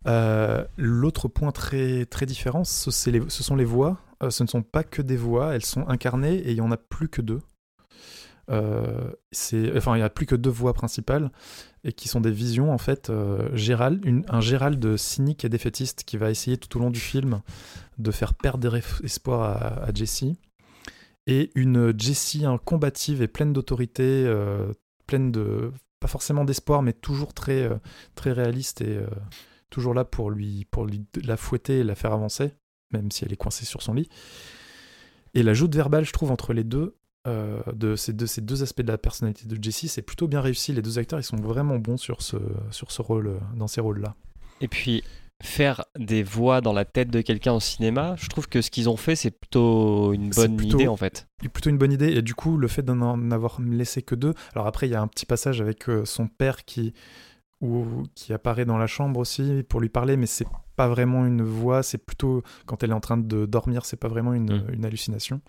Euh, 0.08 0.64
L'autre 0.78 1.28
point 1.28 1.52
très, 1.52 2.06
très 2.06 2.26
différent, 2.26 2.64
ce, 2.64 2.92
c'est 2.92 3.12
les- 3.12 3.24
ce 3.30 3.44
sont 3.44 3.56
les 3.56 3.66
voix. 3.66 3.98
Euh, 4.24 4.30
ce 4.30 4.44
ne 4.44 4.48
sont 4.48 4.62
pas 4.62 4.84
que 4.84 5.02
des 5.02 5.18
voix, 5.18 5.54
elles 5.56 5.66
sont 5.66 5.88
incarnées 5.90 6.36
et 6.36 6.50
il 6.52 6.56
n'y 6.56 6.62
en 6.62 6.72
a 6.72 6.78
plus 6.78 7.10
que 7.10 7.22
deux. 7.22 7.42
Euh, 8.50 9.12
enfin, 9.76 9.96
il 9.96 10.00
n'y 10.00 10.04
a 10.04 10.10
plus 10.10 10.26
que 10.26 10.36
deux 10.36 10.50
voix 10.50 10.74
principales 10.74 11.32
et 11.84 11.92
qui 11.92 12.08
sont 12.08 12.22
des 12.22 12.32
visions 12.32 12.72
en 12.72 12.78
fait. 12.78 13.10
Euh, 13.10 13.50
Gérald, 13.54 14.04
une- 14.06 14.24
un 14.30 14.40
Gérald 14.40 14.96
cynique 14.96 15.44
et 15.44 15.50
défaitiste 15.50 16.04
qui 16.06 16.16
va 16.16 16.30
essayer 16.32 16.58
tout 16.58 16.78
au 16.78 16.80
long 16.82 16.90
du 16.90 17.00
film 17.02 17.42
de 17.98 18.12
faire 18.12 18.34
perdre 18.34 18.70
des 18.72 18.82
espoirs 19.04 19.42
à, 19.42 19.84
à 19.90 19.94
Jessie 19.94 20.40
et 21.28 21.52
une 21.56 21.94
Jessie 22.00 22.46
combative 22.66 23.22
et 23.22 23.28
pleine 23.28 23.54
d'autorité, 23.54 24.24
euh, 24.26 24.72
pleine 25.06 25.32
de 25.32 25.72
pas 26.00 26.08
forcément 26.08 26.46
d'espoir, 26.46 26.82
mais 26.82 26.94
toujours 26.94 27.34
très 27.34 27.64
euh, 27.64 27.76
très 28.16 28.32
réaliste 28.32 28.82
et 28.82 28.98
euh, 28.98 29.08
toujours 29.70 29.94
là 29.94 30.06
pour 30.06 30.32
lui 30.32 30.66
pour 30.72 30.88
la 31.24 31.38
fouetter 31.38 31.80
et 31.80 31.84
la 31.84 31.96
faire 31.96 32.14
avancer, 32.14 32.54
même 32.92 33.12
si 33.12 33.26
elle 33.26 33.34
est 33.34 33.38
coincée 33.38 33.66
sur 33.66 33.82
son 33.82 33.94
lit. 33.94 34.10
Et 35.34 35.44
la 35.44 35.54
joute 35.54 35.76
verbale, 35.76 36.06
je 36.06 36.14
trouve, 36.14 36.32
entre 36.32 36.54
les 36.54 36.64
deux, 36.64 36.98
de 37.26 37.98
ces 37.98 38.14
deux, 38.14 38.26
ces 38.26 38.40
deux 38.40 38.64
aspects 38.64 38.82
de 38.82 38.88
la 38.88 38.98
personnalité 38.98 39.46
de 39.46 39.62
Jessie, 39.62 39.90
c'est 39.90 40.02
plutôt 40.02 40.30
bien 40.30 40.40
réussi. 40.40 40.72
Les 40.72 40.82
deux 40.82 40.98
acteurs, 40.98 41.20
ils 41.20 41.24
sont 41.24 41.36
vraiment 41.36 41.78
bons 41.78 41.98
sur 41.98 42.22
ce, 42.22 42.38
sur 42.72 42.90
ce 42.90 43.02
rôle, 43.02 43.38
dans 43.54 43.68
ces 43.68 43.82
rôles-là. 43.82 44.16
Et 44.62 44.70
puis, 44.70 45.04
faire 45.44 45.86
des 45.98 46.24
voix 46.24 46.62
dans 46.62 46.74
la 46.74 46.84
tête 46.86 47.10
de 47.12 47.22
quelqu'un 47.22 47.54
au 47.54 47.60
cinéma, 47.60 48.16
je 48.18 48.28
trouve 48.28 48.48
que 48.50 48.62
ce 48.62 48.72
qu'ils 48.72 48.90
ont 48.90 48.98
fait, 48.98 49.16
c'est 49.16 49.32
plutôt 49.32 50.12
une 50.14 50.32
bonne 50.32 50.58
plutôt- 50.58 50.78
idée 50.80 50.88
en 50.88 50.98
fait. 50.98 51.28
Plutôt 51.54 51.70
une 51.70 51.78
bonne 51.78 51.92
idée. 51.92 52.10
Et 52.14 52.22
du 52.22 52.34
coup, 52.34 52.58
le 52.58 52.68
fait 52.68 52.82
d'en 52.82 53.00
en 53.02 53.32
avoir 53.32 53.62
laissé 53.62 54.02
que 54.02 54.16
deux. 54.16 54.34
Alors 54.56 54.66
après, 54.68 54.88
il 54.88 54.92
y 54.92 54.96
a 54.96 55.02
un 55.02 55.08
petit 55.08 55.26
passage 55.28 55.62
avec 55.62 55.88
euh, 55.90 56.06
son 56.06 56.28
père 56.28 56.66
qui, 56.66 56.94
ou, 57.62 57.86
qui 58.16 58.34
apparaît 58.34 58.66
dans 58.66 58.78
la 58.80 58.88
chambre 58.88 59.20
aussi 59.20 59.64
pour 59.70 59.80
lui 59.80 59.90
parler, 59.90 60.18
mais 60.18 60.26
c'est 60.26 60.48
pas 60.76 60.88
vraiment 60.88 61.26
une 61.26 61.44
voix. 61.44 61.84
C'est 61.84 62.00
plutôt 62.00 62.42
quand 62.66 62.82
elle 62.84 62.90
est 62.90 62.94
en 62.94 63.00
train 63.00 63.18
de 63.18 63.46
dormir, 63.46 63.86
c'est 63.86 63.98
pas 63.98 64.08
vraiment 64.08 64.34
une, 64.34 64.58
Mm. 64.64 64.74
une 64.74 64.86
hallucination. 64.86 65.42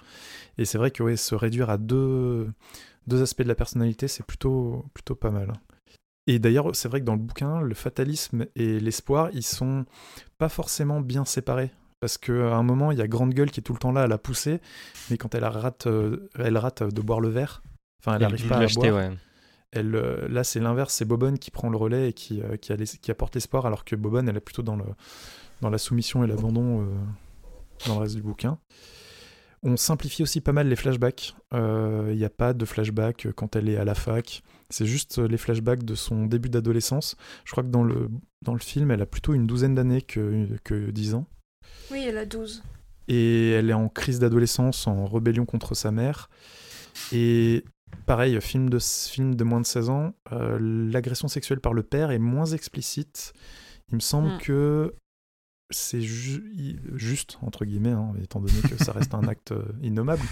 Et 0.59 0.65
c'est 0.67 0.77
vrai 0.79 0.91
que 0.91 1.03
ouais, 1.03 1.17
se 1.17 1.35
réduire 1.35 1.71
à 1.71 1.79
deux, 1.79 2.51
deux 3.07 3.23
aspects 3.23 3.43
de 3.43 3.49
la 3.49 3.55
personnalité, 3.55 4.07
c'est 4.07 4.25
plutôt, 4.27 4.85
plutôt 4.93 5.15
pas 5.15 5.31
mal. 5.31 5.53
Et 6.29 6.39
d'ailleurs, 6.39 6.77
c'est 6.77 6.89
vrai 6.89 7.01
que 7.01 7.07
dans 7.07 7.15
le 7.15 7.21
bouquin, 7.21 7.61
le 7.61 7.75
fatalisme 7.75 8.47
et 8.55 8.79
l'espoir, 8.79 9.31
ils 9.33 9.43
sont 9.43 9.85
pas 10.37 10.49
forcément 10.49 11.01
bien 11.01 11.25
séparés. 11.25 11.71
Parce 12.01 12.19
qu'à 12.19 12.55
un 12.55 12.63
moment, 12.63 12.93
il 12.93 12.99
y 12.99 13.03
a 13.03 13.09
Grande 13.09 13.35
Gueule 13.35 13.51
qui 13.51 13.59
est 13.61 13.63
tout 13.63 13.73
le 13.73 13.79
temps 13.81 13.91
là 13.93 14.03
à 14.03 14.07
la 14.07 14.19
pousser, 14.19 14.61
mais 15.11 15.17
quand 15.17 15.35
elle 15.35 15.45
rate, 15.45 15.87
euh, 15.89 16.29
elle 16.39 16.57
rate 16.57 16.83
de 16.85 17.01
boire 17.01 17.19
le 17.21 17.29
verre, 17.29 17.63
enfin 18.01 18.15
elle 18.15 18.21
n'arrive 18.23 18.47
pas 18.47 18.59
à 18.59 18.67
boire, 18.93 18.95
ouais. 18.95 19.17
elle, 19.73 19.97
euh, 19.97 20.29
là 20.29 20.45
c'est 20.45 20.61
l'inverse, 20.61 20.95
c'est 20.95 21.05
Bobonne 21.07 21.39
qui 21.41 21.51
prend 21.51 21.71
le 21.71 21.77
relais 21.77 22.11
et 22.11 22.13
qui, 22.13 22.41
euh, 22.41 22.57
qui, 22.57 22.73
a 22.73 22.77
les- 22.77 22.85
qui 22.87 23.11
apporte 23.11 23.35
l'espoir, 23.35 23.67
alors 23.67 23.85
que 23.85 23.97
Bobonne, 23.97 24.29
elle 24.29 24.37
est 24.37 24.41
plutôt 24.41 24.63
dans, 24.63 24.77
le, 24.77 24.85
dans 25.61 25.71
la 25.71 25.79
soumission 25.79 26.23
et 26.23 26.29
l'abandon 26.29 26.83
euh, 26.83 26.87
dans 27.89 27.95
le 27.95 28.01
reste 28.03 28.15
du 28.15 28.23
bouquin. 28.23 28.59
On 29.65 29.77
simplifie 29.77 30.23
aussi 30.23 30.41
pas 30.41 30.53
mal 30.53 30.69
les 30.69 30.77
flashbacks. 30.77 31.35
Euh, 31.53 32.11
Il 32.13 32.17
n'y 32.19 32.25
a 32.25 32.31
pas 32.31 32.53
de 32.53 32.65
flashback 32.65 33.27
quand 33.35 33.57
elle 33.57 33.69
est 33.69 33.77
à 33.77 33.85
la 33.85 33.97
fac. 33.97 34.43
C'est 34.71 34.87
juste 34.87 35.19
les 35.19 35.39
flashbacks 35.39 35.85
de 35.85 35.95
son 35.95 36.27
début 36.27 36.51
d'adolescence. 36.51 37.17
Je 37.45 37.53
crois 37.53 37.65
que 37.65 37.71
dans 37.71 37.85
le, 37.85 38.11
dans 38.45 38.53
le 38.53 38.59
film, 38.59 38.91
elle 38.91 39.01
a 39.03 39.07
plutôt 39.07 39.33
une 39.35 39.47
douzaine 39.47 39.75
d'années 39.75 40.03
que, 40.03 40.47
que 40.65 40.91
10 40.91 41.15
ans. 41.15 41.27
Oui, 41.91 42.05
elle 42.07 42.19
a 42.19 42.27
12. 42.27 42.63
Et 43.09 43.53
elle 43.53 43.71
est 43.71 43.75
en 43.75 43.89
crise 43.89 44.19
d'adolescence, 44.19 44.87
en 44.87 45.07
rébellion 45.07 45.47
contre 45.47 45.75
sa 45.75 45.91
mère. 45.91 46.29
Et 47.13 47.65
pareil, 48.05 48.39
film 48.43 48.69
de, 48.69 48.79
film 48.79 49.35
de 49.35 49.45
moins 49.45 49.61
de 49.63 49.67
16 49.67 49.89
ans, 49.89 50.13
euh, 50.33 50.59
l'agression 50.61 51.29
sexuelle 51.29 51.61
par 51.61 51.73
le 51.73 51.83
père 51.83 52.11
est 52.11 52.19
moins 52.19 52.45
explicite. 52.47 53.33
Il 53.91 53.95
me 53.95 54.01
semble 54.01 54.35
Mm. 54.35 54.39
que 54.39 54.95
c'est 55.71 56.01
ju- 56.01 56.81
juste, 56.95 57.39
entre 57.43 57.65
guillemets, 57.65 57.93
hein, 57.93 58.13
étant 58.23 58.41
donné 58.41 58.61
que 58.63 58.83
ça 58.83 58.93
reste 58.93 59.15
un 59.15 59.27
acte 59.29 59.53
euh, 59.53 59.63
innommable, 59.83 60.23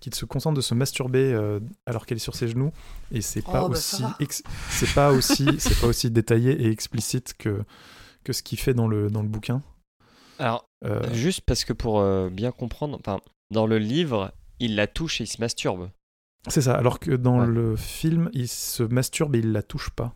qu'il 0.00 0.14
se 0.14 0.24
concentre 0.24 0.56
de 0.56 0.60
se 0.62 0.74
masturber 0.74 1.32
euh, 1.34 1.60
alors 1.86 2.06
qu'elle 2.06 2.16
est 2.16 2.20
sur 2.20 2.34
ses 2.34 2.48
genoux. 2.48 2.72
Et 3.12 3.20
c'est 3.20 3.42
pas, 3.42 3.64
Oh, 3.64 3.68
bah, 3.68 3.76
aussi 3.76 4.02
c'est 4.70 4.94
pas, 4.94 5.12
aussi, 5.12 5.46
c'est 5.58 5.78
pas 5.80 5.86
aussi 5.86 6.10
détaillé 6.10 6.52
et 6.62 6.70
explicite 6.70 7.34
que, 7.38 7.62
que 8.24 8.32
ce 8.32 8.42
qu'il 8.42 8.58
fait 8.58 8.74
dans 8.74 8.88
le, 8.88 9.10
dans 9.10 9.22
le 9.22 9.28
bouquin. 9.28 9.62
Alors, 10.38 10.64
Euh, 10.84 11.02
juste 11.14 11.40
parce 11.42 11.64
que 11.64 11.72
pour 11.72 12.00
euh, 12.00 12.28
bien 12.30 12.50
comprendre, 12.52 12.98
enfin, 13.00 13.20
dans 13.50 13.66
le 13.66 13.78
livre, 13.78 14.32
il 14.60 14.76
la 14.76 14.86
touche 14.86 15.20
et 15.20 15.24
il 15.24 15.28
se 15.28 15.40
masturbe. 15.40 15.90
C'est 16.48 16.60
ça, 16.60 16.74
alors 16.76 17.00
que 17.00 17.10
dans 17.10 17.40
Ouais. 17.40 17.46
le 17.46 17.76
film, 17.76 18.30
il 18.32 18.46
se 18.48 18.82
masturbe 18.82 19.34
et 19.34 19.38
il 19.40 19.52
la 19.52 19.62
touche 19.62 19.90
pas. 19.90 20.14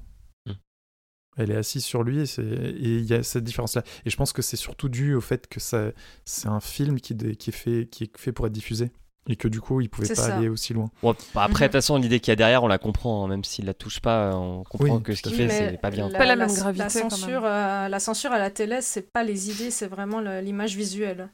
Elle 1.37 1.51
est 1.53 1.57
assise 1.57 1.85
sur 1.85 2.03
lui 2.03 2.21
et 2.21 2.27
c'est- 2.27 2.43
et 2.43 2.97
il 2.99 3.05
y 3.05 3.15
a 3.15 3.23
cette 3.23 3.45
différence-là. 3.45 3.83
Et 4.05 4.11
je 4.11 4.17
pense 4.17 4.33
que 4.33 4.43
c'est 4.43 4.57
surtout 4.57 4.89
dû 4.89 5.15
au 5.15 5.21
fait 5.21 5.47
que 5.47 5.61
ça, 5.61 5.93
c'est 6.25 6.49
un 6.49 6.61
film 6.61 7.01
qui, 7.01 7.15
dé- 7.15 7.37
qui, 7.37 7.51
est 7.51 7.53
fait, 7.53 7.89
qui 7.91 8.05
est 8.05 8.19
fait 8.19 8.33
pour 8.33 8.47
être 8.47 8.53
diffusé. 8.53 8.91
Et 9.29 9.37
que 9.37 9.49
du 9.49 9.61
coup, 9.61 9.81
il 9.83 9.89
pouvait 9.89 10.09
pas 10.09 10.15
ça. 10.15 10.37
aller 10.37 10.49
aussi 10.49 10.73
loin. 10.73 10.91
Bon, 11.03 11.15
bah, 11.35 11.43
après, 11.45 11.51
Mhm. 11.53 11.53
de 11.61 11.65
toute 11.67 11.73
façon, 11.73 11.97
l'idée 11.99 12.21
qu'il 12.21 12.33
y 12.33 12.35
a 12.35 12.37
derrière, 12.37 12.65
on 12.65 12.69
la 12.69 12.79
comprend. 12.79 13.25
hein, 13.25 13.29
même 13.29 13.45
s'il 13.45 13.67
la 13.67 13.75
touche 13.75 14.01
pas, 14.01 14.35
on 14.35 14.65
comprend 14.65 14.97
Oui, 14.97 15.03
que 15.03 15.15
ce 15.15 15.23
qu'il 15.23 15.35
fait. 15.35 15.49
c'est 15.49 15.77
pas 15.81 15.91
bien. 15.91 16.09
Pas 16.09 16.25
la 16.25 16.37
même 16.37 16.49
La 16.49 16.55
gravité, 16.55 16.87
quand 16.89 17.01
même. 17.01 17.11
censure, 17.11 17.43
euh, 17.45 17.89
la 17.89 18.01
censure 18.01 18.33
à 18.33 18.39
la 18.39 18.51
télé, 18.51 18.79
c'est 18.81 19.13
pas 19.13 19.23
les 19.23 19.51
idées, 19.51 19.71
c'est 19.71 19.87
vraiment 19.89 20.21
l'image 20.41 20.75
visuelle. 20.75 21.29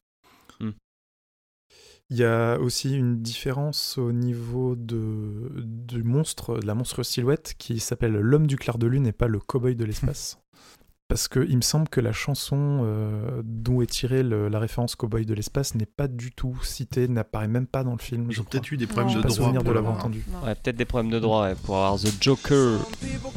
Il 2.10 2.16
y 2.18 2.24
a 2.24 2.56
aussi 2.58 2.96
une 2.96 3.20
différence 3.20 3.98
au 3.98 4.12
niveau 4.12 4.76
de, 4.76 5.50
du 5.64 6.04
monstre, 6.04 6.58
de 6.60 6.66
la 6.66 6.74
monstrueuse 6.76 7.08
silhouette, 7.08 7.54
qui 7.58 7.80
s'appelle 7.80 8.12
l'homme 8.12 8.46
du 8.46 8.56
clair 8.56 8.78
de 8.78 8.86
lune 8.86 9.06
et 9.08 9.12
pas 9.12 9.26
le 9.26 9.40
cow-boy 9.40 9.74
de 9.74 9.84
l'espace. 9.84 10.38
Parce 11.08 11.28
que 11.28 11.38
il 11.48 11.56
me 11.56 11.62
semble 11.62 11.88
que 11.88 12.00
la 12.00 12.10
chanson 12.12 12.80
euh, 12.84 13.40
d'où 13.44 13.80
est 13.82 13.86
tirée 13.86 14.24
le- 14.24 14.48
la 14.48 14.58
référence 14.58 14.96
Cowboy 14.96 15.24
de 15.24 15.34
l'espace 15.34 15.76
n'est 15.76 15.86
pas 15.86 16.08
du 16.08 16.32
tout 16.32 16.58
citée, 16.64 17.06
n'apparaît 17.06 17.46
même 17.46 17.68
pas 17.68 17.84
dans 17.84 17.92
le 17.92 17.98
film. 17.98 18.28
Crois. 18.32 18.44
peut-être 18.44 18.72
eu 18.72 18.76
des 18.76 18.86
problèmes 18.88 19.06
Non. 19.06 19.12
J'ai 19.12 19.18
de 19.18 19.22
pas 19.22 19.28
droit. 19.28 19.36
souvenir 19.36 19.60
de 19.60 19.64
pour 19.66 19.74
l'avoir 19.74 19.92
l'avoir. 19.94 20.06
entendu. 20.06 20.24
Non. 20.32 20.44
Ouais, 20.44 20.54
peut-être 20.56 20.76
des 20.76 20.84
problèmes 20.84 21.12
de 21.12 21.20
droit 21.20 21.44
ouais, 21.44 21.54
pour 21.62 21.76
avoir 21.76 21.96
The 22.00 22.12
Joker. 22.20 22.80
Some 22.80 22.90
people 23.00 23.30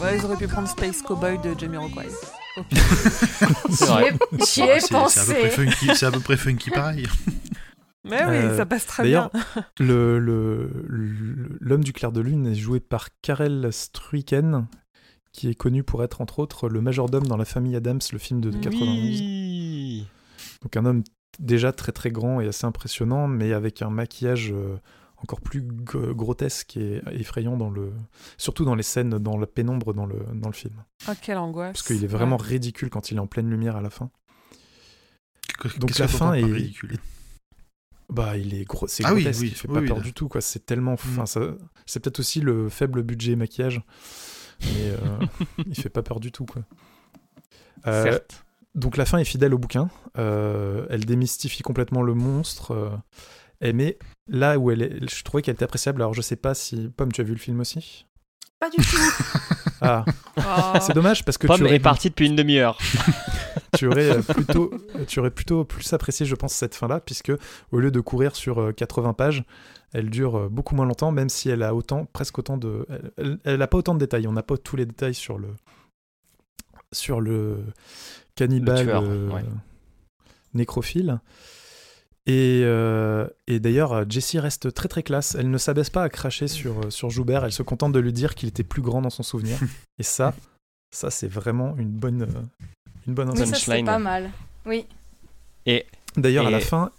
Ouais, 0.00 0.16
ils 0.18 0.24
auraient 0.24 0.36
pu 0.36 0.46
prendre 0.46 0.68
Space 0.68 1.02
Cowboy 1.02 1.38
de 1.38 1.58
Jamiroquai. 1.58 2.08
J'y 3.70 3.92
ai, 3.92 4.12
j'y 4.44 4.62
ai 4.62 4.80
C'est- 4.80 4.88
C'est 4.88 4.90
à 4.90 4.90
peu 4.90 4.90
près 4.90 4.98
pensé. 4.98 5.50
funky, 5.50 5.86
c'est 5.94 6.06
à 6.06 6.10
peu 6.10 6.20
près 6.20 6.36
funky 6.36 6.70
pareil. 6.70 7.06
Mais 8.04 8.24
oui, 8.24 8.36
Euh, 8.36 8.56
ça 8.56 8.64
passe 8.66 8.86
très 8.86 9.02
bien. 9.04 9.30
D'ailleurs, 9.32 9.70
le, 9.80 10.18
le- 10.18 10.70
le- 10.86 11.56
l'homme 11.60 11.84
du 11.84 11.92
clair 11.92 12.10
de 12.12 12.20
lune 12.20 12.46
est 12.46 12.54
joué 12.54 12.80
par 12.80 13.08
Karel 13.22 13.68
Struycken, 13.72 14.66
qui 15.32 15.50
est 15.50 15.54
connu 15.54 15.82
pour 15.82 16.02
être 16.02 16.20
entre 16.20 16.38
autres 16.38 16.68
le 16.68 16.80
majordome 16.80 17.26
dans 17.26 17.36
La 17.36 17.44
famille 17.44 17.76
Adams, 17.76 18.00
le 18.12 18.18
film 18.18 18.40
de 18.40 18.50
91. 18.50 18.88
Oui. 19.20 20.06
Donc 20.62 20.76
un 20.76 20.84
homme 20.86 21.02
déjà 21.38 21.72
très 21.72 21.92
très 21.92 22.10
grand 22.10 22.40
et 22.40 22.48
assez 22.48 22.66
impressionnant, 22.66 23.28
mais 23.28 23.52
avec 23.52 23.82
un 23.82 23.90
maquillage 23.90 24.52
euh, 24.52 24.76
encore 25.22 25.40
plus 25.40 25.62
grotesque 25.62 26.76
et 26.76 27.02
effrayant 27.12 27.56
dans 27.56 27.70
le, 27.70 27.92
surtout 28.36 28.64
dans 28.64 28.74
les 28.74 28.82
scènes 28.82 29.18
dans 29.18 29.36
la 29.36 29.46
pénombre 29.46 29.92
dans 29.94 30.06
le 30.06 30.20
dans 30.34 30.48
le 30.48 30.54
film, 30.54 30.74
Ah, 31.06 31.14
quelle 31.16 31.38
angoisse. 31.38 31.72
parce 31.72 31.82
qu'il 31.86 32.04
est 32.04 32.08
vraiment 32.08 32.36
Ouais. 32.36 32.46
ridicule 32.46 32.88
quand 32.90 33.10
il 33.10 33.16
est 33.16 33.20
en 33.20 33.26
pleine 33.26 33.50
lumière 33.50 33.76
à 33.76 33.80
la 33.80 33.90
fin. 33.90 34.10
Donc 35.78 35.98
la 35.98 36.06
fin 36.08 36.34
est, 36.34 36.44
ridicule? 36.44 36.98
bah 38.10 38.36
il 38.36 38.54
est 38.54 38.64
gros, 38.64 38.86
c'est 38.86 39.04
Ah 39.04 39.12
grotesque, 39.12 39.40
oui, 39.42 39.48
il 39.48 39.54
fait 39.54 39.68
oui, 39.68 39.74
pas 39.74 39.80
oui, 39.80 39.88
peur 39.88 39.96
là. 39.98 40.02
du 40.02 40.12
tout 40.12 40.28
quoi. 40.28 40.40
C'est 40.40 40.64
tellement, 40.64 40.92
enfin 40.92 41.22
Mm. 41.24 41.26
ça, 41.26 41.40
c'est 41.84 42.00
peut-être 42.00 42.20
aussi 42.20 42.40
le 42.40 42.68
faible 42.68 43.02
budget 43.02 43.34
maquillage, 43.36 43.82
mais 44.62 44.90
euh, 44.90 44.96
il 45.66 45.74
fait 45.74 45.88
pas 45.90 46.02
peur 46.02 46.20
du 46.20 46.30
tout 46.32 46.46
quoi. 46.46 46.62
Euh, 47.86 48.02
Certes. 48.04 48.44
Donc 48.74 48.96
la 48.96 49.04
fin 49.04 49.18
est 49.18 49.24
fidèle 49.24 49.52
au 49.54 49.58
bouquin. 49.58 49.90
Euh, 50.18 50.86
elle 50.90 51.04
démystifie 51.04 51.62
complètement 51.62 52.02
le 52.02 52.14
monstre. 52.14 52.98
Euh, 53.62 53.68
et 53.68 53.72
mais 53.72 53.98
là 54.28 54.58
où 54.58 54.70
elle 54.70 54.82
est, 54.82 55.08
je 55.10 55.22
trouvais 55.24 55.42
qu'elle 55.42 55.54
était 55.54 55.64
appréciable. 55.64 56.02
Alors 56.02 56.14
je 56.14 56.20
sais 56.22 56.36
pas 56.36 56.54
si 56.54 56.90
Pomme, 56.96 57.12
tu 57.12 57.20
as 57.20 57.24
vu 57.24 57.32
le 57.32 57.38
film 57.38 57.60
aussi? 57.60 58.06
Pas 58.60 58.70
du 58.70 58.76
tout. 58.76 58.96
Ah, 59.80 60.04
Oh. 60.36 60.78
c'est 60.80 60.92
dommage 60.92 61.24
parce 61.24 61.38
que 61.38 61.46
Pomme 61.46 61.58
tu 61.58 61.62
aurais, 61.62 61.76
est 61.76 61.78
parti 61.78 62.08
depuis 62.08 62.26
une 62.26 62.34
demi-heure. 62.34 62.76
tu 63.78 63.86
aurais 63.86 64.10
euh, 64.18 64.22
plutôt, 64.22 64.72
tu 65.06 65.20
aurais 65.20 65.30
plutôt 65.30 65.64
plus 65.64 65.92
apprécié, 65.92 66.26
je 66.26 66.34
pense, 66.34 66.52
cette 66.52 66.74
fin-là, 66.74 66.98
puisque 66.98 67.30
au 67.70 67.78
lieu 67.78 67.92
de 67.92 68.00
courir 68.00 68.34
sur 68.34 68.60
euh, 68.60 68.72
80 68.72 69.12
pages, 69.12 69.44
elle 69.92 70.10
dure 70.10 70.36
euh, 70.36 70.48
beaucoup 70.48 70.74
moins 70.74 70.84
longtemps, 70.84 71.12
même 71.12 71.28
si 71.28 71.48
elle 71.48 71.62
a 71.62 71.76
autant, 71.76 72.06
presque 72.06 72.38
autant 72.40 72.56
de, 72.56 72.86
elle- 72.88 73.12
elle, 73.18 73.38
elle 73.44 73.62
a 73.62 73.68
pas 73.68 73.78
autant 73.78 73.94
de 73.94 74.00
détails. 74.00 74.26
On 74.26 74.32
n'a 74.32 74.42
pas 74.42 74.56
tous 74.56 74.74
les 74.74 74.84
détails 74.86 75.14
sur 75.14 75.38
le, 75.38 75.48
sur 76.92 77.20
le 77.20 77.58
cannibale 78.34 78.84
tueur, 78.84 79.02
euh, 79.04 79.28
ouais. 79.30 79.44
nécrophile. 80.54 81.20
Et, 82.28 82.60
euh, 82.64 83.26
et 83.46 83.58
d'ailleurs, 83.58 84.08
Jessie 84.08 84.38
reste 84.38 84.72
très 84.74 84.86
très 84.88 85.02
classe. 85.02 85.34
Elle 85.34 85.50
ne 85.50 85.58
s'abaisse 85.58 85.88
pas 85.90 86.02
à 86.02 86.08
cracher 86.10 86.46
sur, 86.46 86.78
euh, 86.78 86.90
sur 86.90 87.08
Joubert. 87.10 87.44
Elle 87.44 87.52
se 87.52 87.62
contente 87.62 87.92
de 87.92 87.98
lui 87.98 88.12
dire 88.12 88.34
qu'il 88.34 88.48
était 88.50 88.62
plus 88.64 88.82
grand 88.82 89.00
dans 89.02 89.10
son 89.10 89.22
souvenir. 89.22 89.58
Et 89.98 90.02
ça, 90.02 90.34
ça 90.90 91.10
c'est 91.10 91.26
vraiment 91.28 91.74
une 91.78 91.88
bonne, 91.90 92.22
euh, 92.22 92.42
une 93.06 93.14
bonne 93.14 93.30
Oui, 93.30 93.38
ça 93.38 93.46
c'est 93.54 93.82
pas 93.82 93.98
mal. 93.98 94.30
Oui. 94.66 94.84
D'ailleurs, 96.16 96.46
à 96.46 96.50
la 96.50 96.58
Et- 96.58 96.62
fin, 96.62 96.90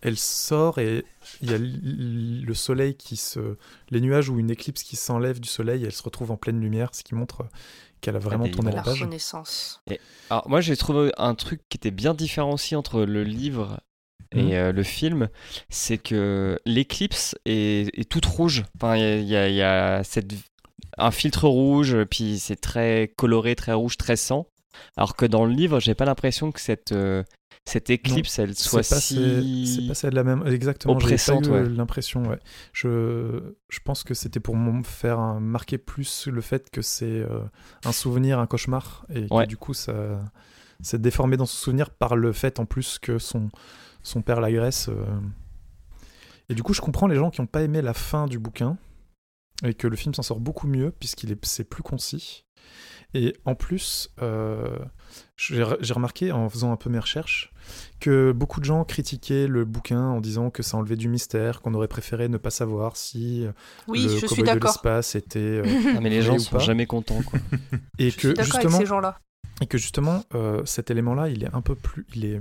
elle 0.00 0.16
sort 0.16 0.78
et 0.78 1.04
il 1.42 1.50
y 1.50 1.54
a 1.54 1.58
le 1.58 2.54
soleil 2.54 2.94
qui 2.94 3.16
se. 3.16 3.56
Les 3.90 4.00
nuages 4.00 4.28
ou 4.30 4.38
une 4.38 4.50
éclipse 4.50 4.82
qui 4.82 4.96
s'enlève 4.96 5.38
du 5.40 5.48
soleil 5.48 5.82
et 5.82 5.86
elle 5.86 5.92
se 5.92 6.02
retrouve 6.02 6.30
en 6.30 6.36
pleine 6.36 6.60
lumière, 6.60 6.90
ce 6.94 7.02
qui 7.02 7.14
montre 7.14 7.44
qu'elle 8.00 8.16
a 8.16 8.20
vraiment 8.20 8.44
des 8.44 8.52
tourné 8.52 8.70
la 8.70 8.76
La 8.78 8.82
page. 8.84 9.02
renaissance. 9.02 9.82
Alors, 10.30 10.48
moi, 10.48 10.60
j'ai 10.60 10.76
trouvé 10.76 11.10
un 11.18 11.34
truc 11.34 11.60
qui 11.68 11.76
était 11.76 11.90
bien 11.90 12.14
différencié 12.14 12.76
entre 12.76 13.02
le 13.02 13.24
livre 13.24 13.80
et 14.32 14.42
Mhm. 14.42 14.52
euh, 14.52 14.72
le 14.72 14.82
film, 14.82 15.28
c'est 15.70 15.98
que 15.98 16.58
l'éclipse 16.66 17.34
est, 17.46 17.88
est 17.98 18.08
toute 18.08 18.26
rouge. 18.26 18.64
Enfin, 18.76 18.96
il 18.96 19.02
y 19.02 19.04
a, 19.04 19.18
il 19.20 19.26
y 19.28 19.36
a- 19.36 19.48
il 19.48 19.54
y 19.56 19.62
a 19.62 20.02
cette, 20.04 20.32
un 20.98 21.10
filtre 21.10 21.48
rouge, 21.48 21.96
puis 22.10 22.38
c'est 22.38 22.56
très 22.60 23.12
coloré, 23.16 23.54
très 23.54 23.72
rouge, 23.72 23.96
très 23.96 24.16
sang. 24.16 24.46
Alors 24.96 25.16
que 25.16 25.26
dans 25.26 25.44
le 25.44 25.52
livre, 25.52 25.80
j'ai 25.80 25.94
pas 25.94 26.04
l'impression 26.04 26.52
que 26.52 26.60
cette, 26.60 26.92
euh, 26.92 27.22
cette 27.64 27.90
éclipse, 27.90 28.38
elle 28.38 28.54
soit 28.54 28.88
pas, 28.88 29.00
si. 29.00 29.66
c'est 29.66 29.86
pas 29.88 29.94
celle 29.94 30.14
la 30.14 30.24
même. 30.24 30.46
Exactement. 30.46 30.94
j'ai 30.94 30.98
pas 30.98 31.04
oppressante, 31.04 31.46
eu, 31.46 31.50
euh, 31.50 31.62
ouais. 31.64 31.68
l'impression. 31.70 32.22
Ouais. 32.28 32.38
Je, 32.72 33.40
je 33.68 33.78
pense 33.84 34.04
que 34.04 34.14
c'était 34.14 34.40
pour 34.40 34.56
me 34.56 34.82
faire 34.82 35.18
un- 35.18 35.40
marquer 35.40 35.78
plus 35.78 36.28
le 36.28 36.40
fait 36.40 36.70
que 36.70 36.80
c'est 36.82 37.04
euh, 37.06 37.40
un 37.84 37.92
souvenir, 37.92 38.38
un 38.38 38.46
cauchemar, 38.46 39.04
et 39.14 39.26
que 39.26 39.46
du 39.46 39.56
coup 39.56 39.74
ça 39.74 40.20
c'est 40.80 41.00
déformé 41.02 41.36
dans 41.36 41.44
son 41.46 41.56
souvenir 41.56 41.90
par 41.90 42.14
le 42.14 42.32
fait 42.32 42.60
en 42.60 42.64
plus 42.64 42.98
que 43.00 43.18
son 43.18 43.50
son 44.02 44.22
père 44.22 44.40
l'agresse. 44.40 44.88
euh. 44.88 45.04
Et 46.48 46.54
du 46.54 46.62
coup, 46.62 46.72
je 46.74 46.80
comprends 46.80 47.06
les 47.06 47.16
gens 47.16 47.30
qui 47.30 47.40
n'ont 47.40 47.46
pas 47.46 47.62
aimé 47.62 47.82
la 47.82 47.94
fin 47.94 48.26
du 48.26 48.38
bouquin 48.38 48.78
et 49.64 49.74
que 49.74 49.86
le 49.86 49.96
film 49.96 50.14
s'en 50.14 50.22
sort 50.22 50.40
beaucoup 50.40 50.66
mieux 50.66 50.90
puisqu'il 50.90 51.30
est 51.32 51.44
c'est 51.44 51.64
plus 51.64 51.82
concis. 51.82 52.44
Et 53.14 53.34
en 53.46 53.54
plus, 53.54 54.10
euh, 54.20 54.78
j'ai 55.36 55.64
j'ai 55.80 55.94
remarqué 55.94 56.30
en 56.30 56.48
faisant 56.50 56.72
un 56.72 56.76
peu 56.76 56.90
mes 56.90 56.98
recherches 56.98 57.52
que 58.00 58.32
beaucoup 58.32 58.60
de 58.60 58.66
gens 58.66 58.84
critiquaient 58.84 59.46
le 59.46 59.64
bouquin 59.64 60.02
en 60.02 60.20
disant 60.20 60.50
que 60.50 60.62
ça 60.62 60.76
enlevait 60.76 60.96
du 60.96 61.08
mystère, 61.08 61.62
qu'on 61.62 61.72
aurait 61.72 61.88
préféré 61.88 62.28
ne 62.28 62.36
pas 62.36 62.50
savoir 62.50 62.96
si 62.98 63.46
euh, 63.46 63.52
Oui, 63.88 64.02
le 64.02 64.08
je 64.10 64.26
suis 64.26 64.42
de 64.42 64.50
l'espace 64.50 65.14
était 65.14 65.38
euh, 65.38 65.64
Ah, 65.96 66.00
mais 66.02 66.10
les 66.10 66.20
gens 66.20 66.36
ou 66.36 66.38
sont 66.38 66.50
pas. 66.56 66.58
jamais 66.58 66.84
contents, 66.86 67.22
quoi. 67.22 67.38
et 67.98 68.10
Je 68.10 68.16
que 68.16 68.20
suis 68.20 68.34
d'accord 68.34 68.54
avec 68.56 68.62
justement 68.62 68.78
ces 68.78 68.86
gens-là. 68.86 69.18
et 69.62 69.66
que 69.66 69.78
justement 69.78 70.22
euh, 70.34 70.62
cet 70.66 70.90
élément-là, 70.90 71.30
il 71.30 71.44
est 71.44 71.54
un 71.54 71.62
peu 71.62 71.74
plus, 71.76 72.06
il 72.14 72.26
est 72.26 72.40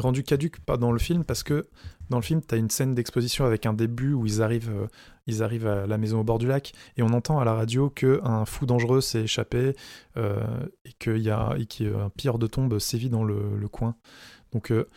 rendu 0.00 0.22
caduque 0.22 0.60
pas 0.60 0.76
dans 0.76 0.92
le 0.92 0.98
film 0.98 1.24
parce 1.24 1.42
que 1.42 1.66
dans 2.10 2.18
le 2.18 2.22
film, 2.22 2.40
tu 2.46 2.54
as 2.54 2.58
une 2.58 2.70
scène 2.70 2.94
d'exposition 2.94 3.44
avec 3.44 3.66
un 3.66 3.72
début 3.74 4.12
où 4.14 4.24
ils 4.26 4.40
arrivent, 4.42 4.70
euh, 4.70 4.86
ils 5.26 5.42
arrivent 5.42 5.66
à 5.66 5.86
la 5.86 5.98
maison 5.98 6.20
au 6.20 6.24
bord 6.24 6.38
du 6.38 6.46
lac 6.46 6.72
et 6.96 7.02
on 7.02 7.08
entend 7.12 7.38
à 7.38 7.44
la 7.44 7.54
radio 7.54 7.90
que 7.90 8.20
un 8.24 8.44
fou 8.44 8.66
dangereux 8.66 9.00
s'est 9.00 9.22
échappé 9.22 9.74
euh, 10.16 10.40
et 10.84 10.92
qu'il 10.98 11.18
y 11.18 11.30
a 11.30 11.54
et 11.58 11.66
qu'un 11.66 12.10
pire 12.16 12.38
de 12.38 12.46
tombe 12.46 12.78
sévit 12.78 13.10
dans 13.10 13.24
le, 13.24 13.56
le 13.58 13.68
coin. 13.68 13.94
Donc 14.52 14.72
euh, 14.72 14.88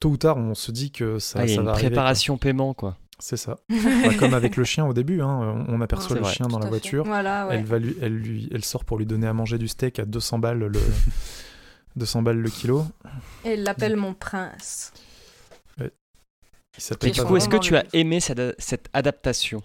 tôt 0.00 0.10
ou 0.10 0.16
tard, 0.16 0.36
on 0.36 0.54
se 0.54 0.70
dit 0.70 0.90
que 0.90 1.18
ça, 1.18 1.40
Ah, 1.40 1.46
il 1.46 1.50
y 1.50 1.52
a 1.52 1.60
une 1.60 1.64
va 1.64 1.70
arriver, 1.72 1.82
quoi. 1.86 1.90
préparation 1.90 2.36
paiement, 2.36 2.74
quoi. 2.74 2.98
C'est 3.18 3.36
ça. 3.36 3.56
Bah, 3.68 4.14
comme 4.18 4.34
avec 4.34 4.56
le 4.56 4.64
chien 4.64 4.84
au 4.86 4.92
début, 4.92 5.22
hein, 5.22 5.64
on 5.68 5.80
aperçoit 5.80 6.16
le 6.16 6.22
vrai, 6.22 6.32
chien 6.34 6.46
dans 6.46 6.58
la 6.58 6.68
voiture. 6.68 7.04
Voilà, 7.04 7.46
ouais. 7.46 7.56
Elle, 7.56 7.64
va 7.64 7.78
lui, 7.78 7.96
elle, 8.02 8.16
lui, 8.16 8.48
elle 8.52 8.64
sort 8.64 8.84
pour 8.84 8.98
lui 8.98 9.06
donner 9.06 9.26
à 9.26 9.32
manger 9.32 9.56
du 9.56 9.68
steak 9.68 9.98
à 9.98 10.04
200 10.04 10.40
balles 10.40 10.58
le, 10.58 10.72
200 11.96 12.22
balles 12.22 12.38
le 12.38 12.50
kilo. 12.50 12.86
Et 13.44 13.54
il 13.54 13.62
l'appelle 13.62 13.96
mon 13.96 14.14
prince. 14.14 14.92
Il 15.78 16.82
s'appelle 16.82 17.10
Et 17.10 17.12
du 17.12 17.22
coup, 17.22 17.36
est-ce 17.36 17.48
que 17.48 17.56
tu 17.56 17.76
as 17.76 17.84
aimé 17.92 18.20
cette, 18.20 18.60
cette 18.60 18.88
adaptation? 18.92 19.62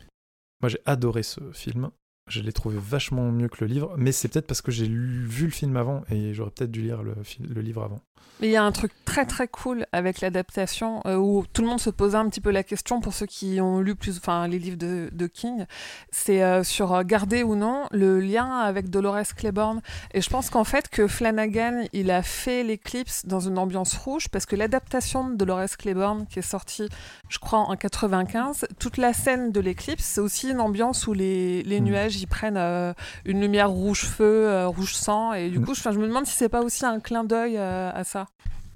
Moi, 0.62 0.70
j'ai 0.70 0.80
adoré 0.86 1.24
ce 1.24 1.52
film. 1.54 1.90
Je 2.30 2.42
l'ai 2.42 2.54
trouvé 2.54 2.78
vachement 2.80 3.32
mieux 3.32 3.48
que 3.50 3.58
le 3.62 3.68
livre, 3.68 3.94
mais 3.98 4.12
c'est 4.12 4.28
peut-être 4.28 4.46
parce 4.46 4.62
que 4.62 4.72
j'ai 4.72 4.88
vu 4.88 5.46
le 5.46 5.52
film 5.52 5.76
avant 5.78 6.04
et 6.12 6.34
j'aurais 6.34 6.52
peut-être 6.52 6.72
dû 6.72 6.82
lire 6.82 7.02
le, 7.02 7.62
livre 7.62 7.84
avant. 7.84 8.00
Il 8.42 8.50
y 8.50 8.56
a 8.56 8.64
un 8.64 8.72
truc 8.72 8.92
très 9.04 9.26
très 9.26 9.48
cool 9.48 9.86
avec 9.92 10.22
l'adaptation 10.22 11.02
euh, 11.06 11.16
où 11.16 11.44
tout 11.52 11.62
le 11.62 11.68
monde 11.68 11.80
se 11.80 11.90
posait 11.90 12.18
un 12.18 12.30
petit 12.30 12.40
peu 12.40 12.52
la 12.52 12.64
question 12.64 13.02
pour 13.02 13.14
ceux 13.14 13.26
qui 13.26 13.60
ont 13.60 13.80
lu 13.80 13.96
plus, 13.96 14.18
enfin 14.18 14.48
les 14.48 14.60
livres 14.60 14.78
de, 14.78 15.10
de 15.12 15.28
King, 15.28 15.66
c'est 16.12 16.42
euh, 16.44 16.64
sur 16.64 16.94
euh, 16.94 17.04
garder 17.04 17.44
ou 17.44 17.56
non 17.56 17.88
le 17.92 18.20
lien 18.20 18.60
avec 18.60 18.90
Dolores 18.90 19.36
Claiborne. 19.36 19.82
Et 20.14 20.22
je 20.22 20.30
pense 20.30 20.50
qu'en 20.50 20.64
fait 20.64 20.88
que 20.88 21.08
Flanagan 21.08 21.84
il 21.92 22.12
a 22.12 22.22
fait 22.22 22.64
l'éclipse 22.64 23.26
dans 23.26 23.40
une 23.42 23.58
ambiance 23.58 23.96
rouge 23.96 24.30
parce 24.30 24.46
que 24.46 24.56
l'adaptation 24.56 25.28
de 25.30 25.36
Dolores 25.36 25.76
Claiborne 25.78 26.26
qui 26.28 26.40
est 26.40 26.44
sortie, 26.44 26.88
je 27.28 27.40
crois 27.40 27.60
en 27.60 27.76
95, 27.76 28.68
toute 28.80 28.98
la 28.98 29.14
scène 29.14 29.52
de 29.52 29.60
l'éclipse 29.60 30.04
c'est 30.04 30.22
aussi 30.22 30.52
une 30.52 30.62
ambiance 30.62 31.08
où 31.08 31.14
les, 31.14 31.64
les 31.64 31.80
Mm. 31.80 31.84
nuages 31.84 32.19
ils 32.22 32.28
prennent 32.28 32.58
euh, 32.58 32.94
une 33.26 33.42
lumière 33.42 33.70
rouge 33.70 34.04
feu, 34.06 34.48
euh, 34.50 34.68
rouge 34.68 34.94
sang 34.96 35.34
et 35.34 35.50
du 35.50 35.60
Mm. 35.60 35.66
coup 35.66 35.74
je, 35.74 35.90
me 35.90 36.08
demande 36.08 36.26
si 36.26 36.36
c'est 36.36 36.50
pas 36.50 36.62
aussi 36.62 36.86
un 36.86 37.00
clin 37.00 37.24
d'œil 37.24 37.58
euh, 37.58 37.92
à 37.94 38.04
ça. 38.04 38.28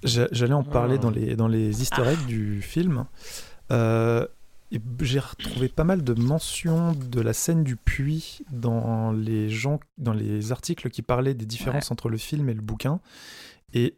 J'a- 0.04 0.28
J'allais 0.32 0.54
en 0.54 0.64
parler 0.64 0.96
Ah. 0.98 1.02
dans, 1.02 1.10
les, 1.12 1.36
dans 1.36 1.48
les 1.48 1.82
easter 1.82 2.04
eggs 2.08 2.26
du 2.26 2.62
film. 2.62 3.06
Euh, 3.72 4.26
et 4.72 4.82
j'ai 5.02 5.20
retrouvé 5.20 5.70
pas 5.70 5.84
mal 5.84 6.04
de 6.04 6.14
mentions 6.14 6.94
de 6.94 7.22
la 7.22 7.34
scène 7.34 7.64
du 7.64 7.76
puits 7.76 8.40
dans 8.52 9.12
les, 9.12 9.48
gens, 9.50 9.80
dans 10.00 10.14
les 10.14 10.52
articles 10.52 10.90
qui 10.90 11.04
parlaient 11.04 11.36
des 11.36 11.46
différences 11.46 11.92
entre 11.92 12.10
le 12.10 12.18
film 12.18 12.50
et 12.50 12.54
le 12.56 12.62
bouquin. 12.62 13.00
Et 13.74 13.98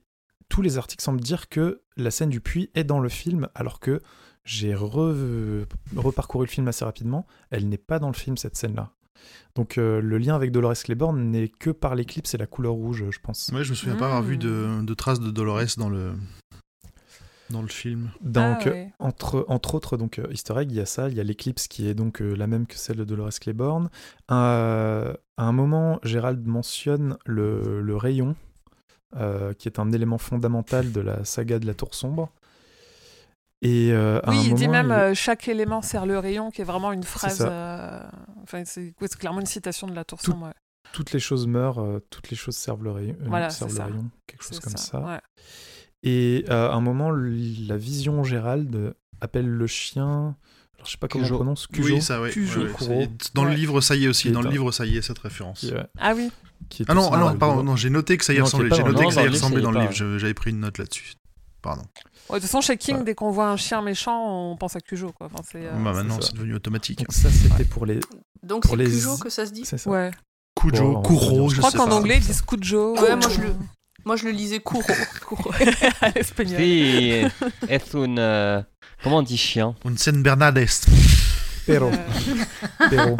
tous 0.49 0.61
les 0.61 0.77
articles 0.77 1.01
semblent 1.03 1.22
dire 1.22 1.47
que 1.49 1.81
la 1.97 2.11
scène 2.11 2.30
du 2.30 2.41
puits 2.41 2.69
est 2.76 2.84
dans 2.84 2.99
le 2.99 3.07
film, 3.09 3.47
alors 3.55 3.80
que 3.80 4.01
j'ai 4.43 4.73
re- 4.76 5.65
reparcouru 5.95 6.45
le 6.45 6.49
film 6.51 6.67
assez 6.67 6.84
rapidement. 6.85 7.26
Elle 7.51 7.67
n'est 7.69 7.77
pas 7.77 7.97
dans 7.99 8.09
le 8.09 8.13
film, 8.13 8.35
cette 8.38 8.57
scène-là. 8.57 8.91
Donc 9.56 9.78
euh, 9.78 10.02
le 10.02 10.18
lien 10.18 10.36
avec 10.36 10.52
Dolores 10.52 10.74
Claiborne 10.76 11.32
n'est 11.32 11.48
que 11.48 11.70
par 11.70 11.96
l'éclipse 11.96 12.34
et 12.34 12.38
la 12.38 12.48
couleur 12.48 12.74
rouge, 12.74 13.06
je 13.10 13.20
pense. 13.20 13.52
Ouais, 13.54 13.64
je 13.64 13.70
me 13.70 13.76
souviens 13.76 13.96
pas 13.96 14.06
avoir 14.06 14.24
vu 14.24 14.38
de, 14.38 14.82
de 14.84 14.94
traces 14.94 15.20
de 15.20 15.32
Dolores 15.32 15.78
dans 15.78 15.90
le 15.90 16.14
dans 17.52 17.62
le 17.62 17.68
film. 17.68 18.10
Donc, 18.22 18.62
Ah 18.66 18.68
euh, 18.68 18.72
ouais. 18.72 18.94
entre, 18.98 19.46
entre 19.50 19.76
autres, 19.76 19.98
donc, 19.98 20.18
euh, 20.18 20.26
easter 20.32 20.56
egg, 20.58 20.72
il 20.72 20.78
y 20.78 20.80
a 20.80 20.88
ça, 20.88 21.10
il 21.10 21.16
y 21.16 21.20
a 21.20 21.24
l'éclipse 21.24 21.68
qui 21.68 21.88
est 21.88 21.94
donc 21.94 22.20
euh, 22.22 22.34
la 22.34 22.48
même 22.48 22.66
que 22.66 22.76
celle 22.76 22.98
de 22.98 23.04
Dolores 23.04 23.38
Claiborne. 23.40 23.90
Euh, 24.32 25.14
à 25.38 25.44
un 25.44 25.52
moment, 25.52 26.00
Gérald 26.04 26.46
mentionne 26.48 27.18
le, 27.26 27.82
le 27.82 27.96
rayon, 27.96 28.36
euh, 29.18 29.54
qui 29.54 29.68
est 29.68 29.78
un 29.78 29.92
élément 29.92 30.18
fondamental 30.18 30.92
de 30.92 31.02
la 31.02 31.24
saga 31.24 31.60
de 31.60 31.68
la 31.68 31.76
Tour 31.76 31.94
Sombre. 31.94 32.32
Et 33.61 33.91
euh, 33.91 34.19
à 34.23 34.30
Oui, 34.32 34.38
un 34.38 34.41
il 34.44 34.53
dit 34.53 34.68
même 34.68 34.88
il- 34.88 34.91
euh, 34.91 35.14
chaque 35.14 35.48
élément 35.48 35.82
sert 35.82 36.06
le 36.06 36.19
rayon, 36.19 36.52
qui 36.52 36.61
est 36.61 36.65
vraiment 36.65 36.91
une 36.91 37.03
phrase. 37.03 37.45
euh, 37.49 38.02
Enfin, 38.44 38.64
c'est 38.65 38.94
clairement 39.18 39.40
une 39.40 39.45
citation 39.48 39.88
de 39.88 39.94
la 39.95 40.03
Tour 40.03 40.19
Tout- 40.22 40.32
Sombre. 40.32 40.48
ouais. 40.48 40.53
toutes 40.94 41.11
les 41.14 41.19
choses 41.19 41.45
meurent, 41.48 41.80
euh, 41.82 41.99
toutes 42.10 42.30
les 42.30 42.38
choses 42.38 42.56
servent 42.56 42.84
le 42.84 42.91
rayon, 42.91 43.15
euh, 43.22 43.26
Voilà, 43.27 43.49
servent 43.49 43.72
c'est 43.72 43.77
le 43.80 43.84
ça. 43.86 43.86
rayon 43.91 44.10
quelque 44.27 44.44
chose 44.44 44.60
comme 44.60 44.77
ça. 44.77 44.99
ouais. 45.02 45.19
Et 46.03 46.45
euh, 46.49 46.69
à 46.69 46.73
un 46.76 46.80
moment, 46.82 47.10
l- 47.14 47.68
la 47.68 47.76
vision 47.77 48.23
Gérald 48.23 48.94
appelle 49.19 49.48
le 49.48 49.68
chien, 49.68 50.36
alors 50.76 50.86
je 50.86 50.91
sais 50.91 50.98
pas 50.98 51.07
comment 51.07 51.23
Cujo. 51.23 51.36
on 51.36 51.38
prononce, 51.40 51.68
Cujo, 51.68 51.95
Oui, 51.95 52.02
ça, 52.02 52.22
ouais. 52.22 52.30
Cujo. 52.30 52.61
Dans 53.34 53.44
le 53.45 53.53
livre, 53.56 53.82
ça 53.82 53.95
y 53.95 54.06
est 54.06 54.07
aussi. 54.07 54.32
Dans 54.32 54.41
le 54.41 54.49
livre, 54.52 54.72
ça 54.72 54.86
y 54.86 54.98
est, 54.98 55.02
cette 55.02 55.19
référence. 55.19 55.65
Ah 55.99 56.14
oui, 56.15 56.30
Ah 56.88 56.94
non, 56.94 57.10
ah 57.11 57.18
non, 57.18 57.38
pardon, 57.38 57.64
non, 57.64 57.76
j'ai 57.76 57.90
noté 57.90 58.18
que 58.18 58.23
ça 58.23 58.34
y 58.34 58.40
ressemblait. 58.40 58.69
J'ai 58.73 58.84
dans- 58.84 58.90
noté 58.91 59.06
que 59.07 59.14
ça 59.14 59.22
y 59.22 59.26
dans 59.26 59.26
le 59.26 59.32
livre, 59.32 59.44
ressemblait 59.44 59.61
dans 59.64 59.72
le 59.72 59.80
livre. 59.82 59.91
Je- 59.94 60.18
J'avais 60.19 60.34
pris 60.36 60.52
une 60.52 60.60
note 60.60 60.77
là-dessus. 60.77 61.14
Pardon. 61.61 61.84
Ouais, 62.30 62.38
de 62.38 62.41
toute 62.41 62.49
façon, 62.49 62.61
chez 62.61 62.77
King, 62.77 62.97
Ouais. 62.97 63.03
dès 63.03 63.15
qu'on 63.15 63.30
voit 63.31 63.49
un 63.49 63.57
chien 63.57 63.81
méchant, 63.81 64.52
on 64.52 64.57
pense 64.57 64.76
à 64.76 64.81
Cujo. 64.81 65.11
Quoi. 65.11 65.27
Enfin, 65.31 65.43
c'est, 65.49 65.65
euh, 65.65 65.72
bah 65.73 65.93
maintenant, 65.93 66.18
c'est 66.22 66.34
devenu 66.34 66.56
automatique. 66.56 66.99
Donc 66.99 67.11
ça, 67.11 67.30
c'était 67.30 67.65
pour 67.65 67.85
les... 67.85 67.99
Donc 68.41 68.64
Pour 68.64 68.72
c'est 68.72 68.77
les- 68.84 68.89
Cujo 68.89 69.18
que 69.18 69.30
ça 69.30 69.45
se 69.45 69.52
dit 69.52 69.64
C'est 69.65 69.77
ça. 69.77 69.89
Ouais. 69.89 70.11
Cujo, 70.60 70.93
Bon, 70.93 71.02
Kuro, 71.03 71.49
je 71.49 71.52
Je 71.52 71.56
je 71.56 71.60
crois 71.61 71.72
sais 71.72 71.77
qu'en 71.77 71.88
pas. 71.88 71.95
anglais, 71.95 72.18
ils 72.18 72.26
disent 72.26 72.41
Cujo. 72.41 72.95
Ouais, 72.99 73.15
moi, 73.15 73.30
je 73.30 73.41
le- 73.41 73.56
Moi 74.06 74.15
je 74.15 74.26
le 74.26 74.31
lisais 74.31 74.60
Kuro. 74.60 74.81
Kuro. 75.27 75.52
à 76.02 76.10
l'espagnol. 76.11 76.57
Sí, 76.57 77.23
es 77.68 77.95
un. 77.95 78.18
euh, 78.18 78.61
comment 79.03 79.18
on 79.18 79.22
dit 79.23 79.38
chien? 79.38 79.76
Un 79.84 79.97
San 79.97 80.22
Bernardes. 80.23 80.65
Pero, 81.65 81.89
pero. 82.89 83.18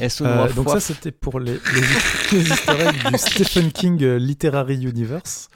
Es 0.00 0.20
un 0.20 0.26
Euh, 0.26 0.52
donc 0.52 0.68
ça, 0.70 0.80
c'était 0.80 1.12
pour 1.12 1.38
les, 1.38 1.52
les, 1.52 1.80
les 2.38 2.50
easter 2.50 2.72
eggs 2.80 3.10
du 3.12 3.18
Stephen 3.18 3.70
King 3.70 4.02
euh, 4.02 4.18
Literary 4.18 4.74
Universe. 4.82 5.48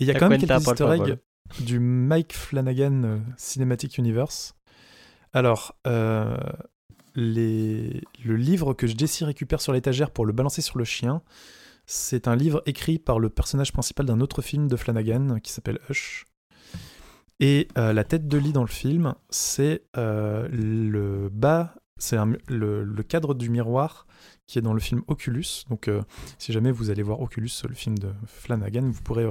Et 0.00 0.04
il 0.04 0.06
y 0.08 0.10
a 0.10 0.14
quand 0.18 0.28
même 0.28 0.40
quelques 0.40 0.66
easter 0.66 0.92
eggs 0.94 1.18
du 1.60 1.78
Mike 1.78 2.34
Flanagan 2.34 3.02
euh, 3.04 3.18
Cinematic 3.36 3.98
Universe. 3.98 4.54
Alors, 5.32 5.74
euh, 5.86 6.36
le 7.14 8.36
livre 8.36 8.74
que 8.74 8.86
Jessie 8.86 9.24
récupère 9.24 9.60
sur 9.60 9.72
l'étagère 9.72 10.10
pour 10.10 10.24
le 10.24 10.32
balancer 10.32 10.62
sur 10.62 10.78
le 10.78 10.84
chien, 10.84 11.22
c'est 11.86 12.28
un 12.28 12.36
livre 12.36 12.62
écrit 12.66 12.98
par 12.98 13.18
le 13.18 13.28
personnage 13.28 13.72
principal 13.72 14.06
d'un 14.06 14.20
autre 14.20 14.42
film 14.42 14.68
de 14.68 14.76
Flanagan 14.76 15.38
qui 15.40 15.52
s'appelle 15.52 15.80
Hush. 15.88 16.26
Et 17.40 17.68
euh, 17.76 17.92
la 17.92 18.04
tête 18.04 18.28
de 18.28 18.38
lit 18.38 18.52
dans 18.52 18.62
le 18.62 18.68
film, 18.68 19.14
c'est 19.30 19.82
le 19.94 21.28
bas, 21.30 21.74
c'est 21.98 22.16
le, 22.48 23.02
cadre 23.02 23.34
du 23.34 23.48
miroir 23.50 24.06
qui 24.46 24.58
est 24.58 24.62
dans 24.62 24.74
le 24.74 24.80
film 24.80 25.02
Oculus. 25.08 25.64
Donc, 25.70 25.90
si 26.38 26.52
jamais 26.52 26.70
vous 26.70 26.90
allez 26.90 27.02
voir 27.02 27.20
Oculus, 27.20 27.50
le 27.68 27.74
film 27.74 27.98
de 27.98 28.12
Flanagan, 28.26 28.88
vous 28.90 29.02
pourrez 29.02 29.26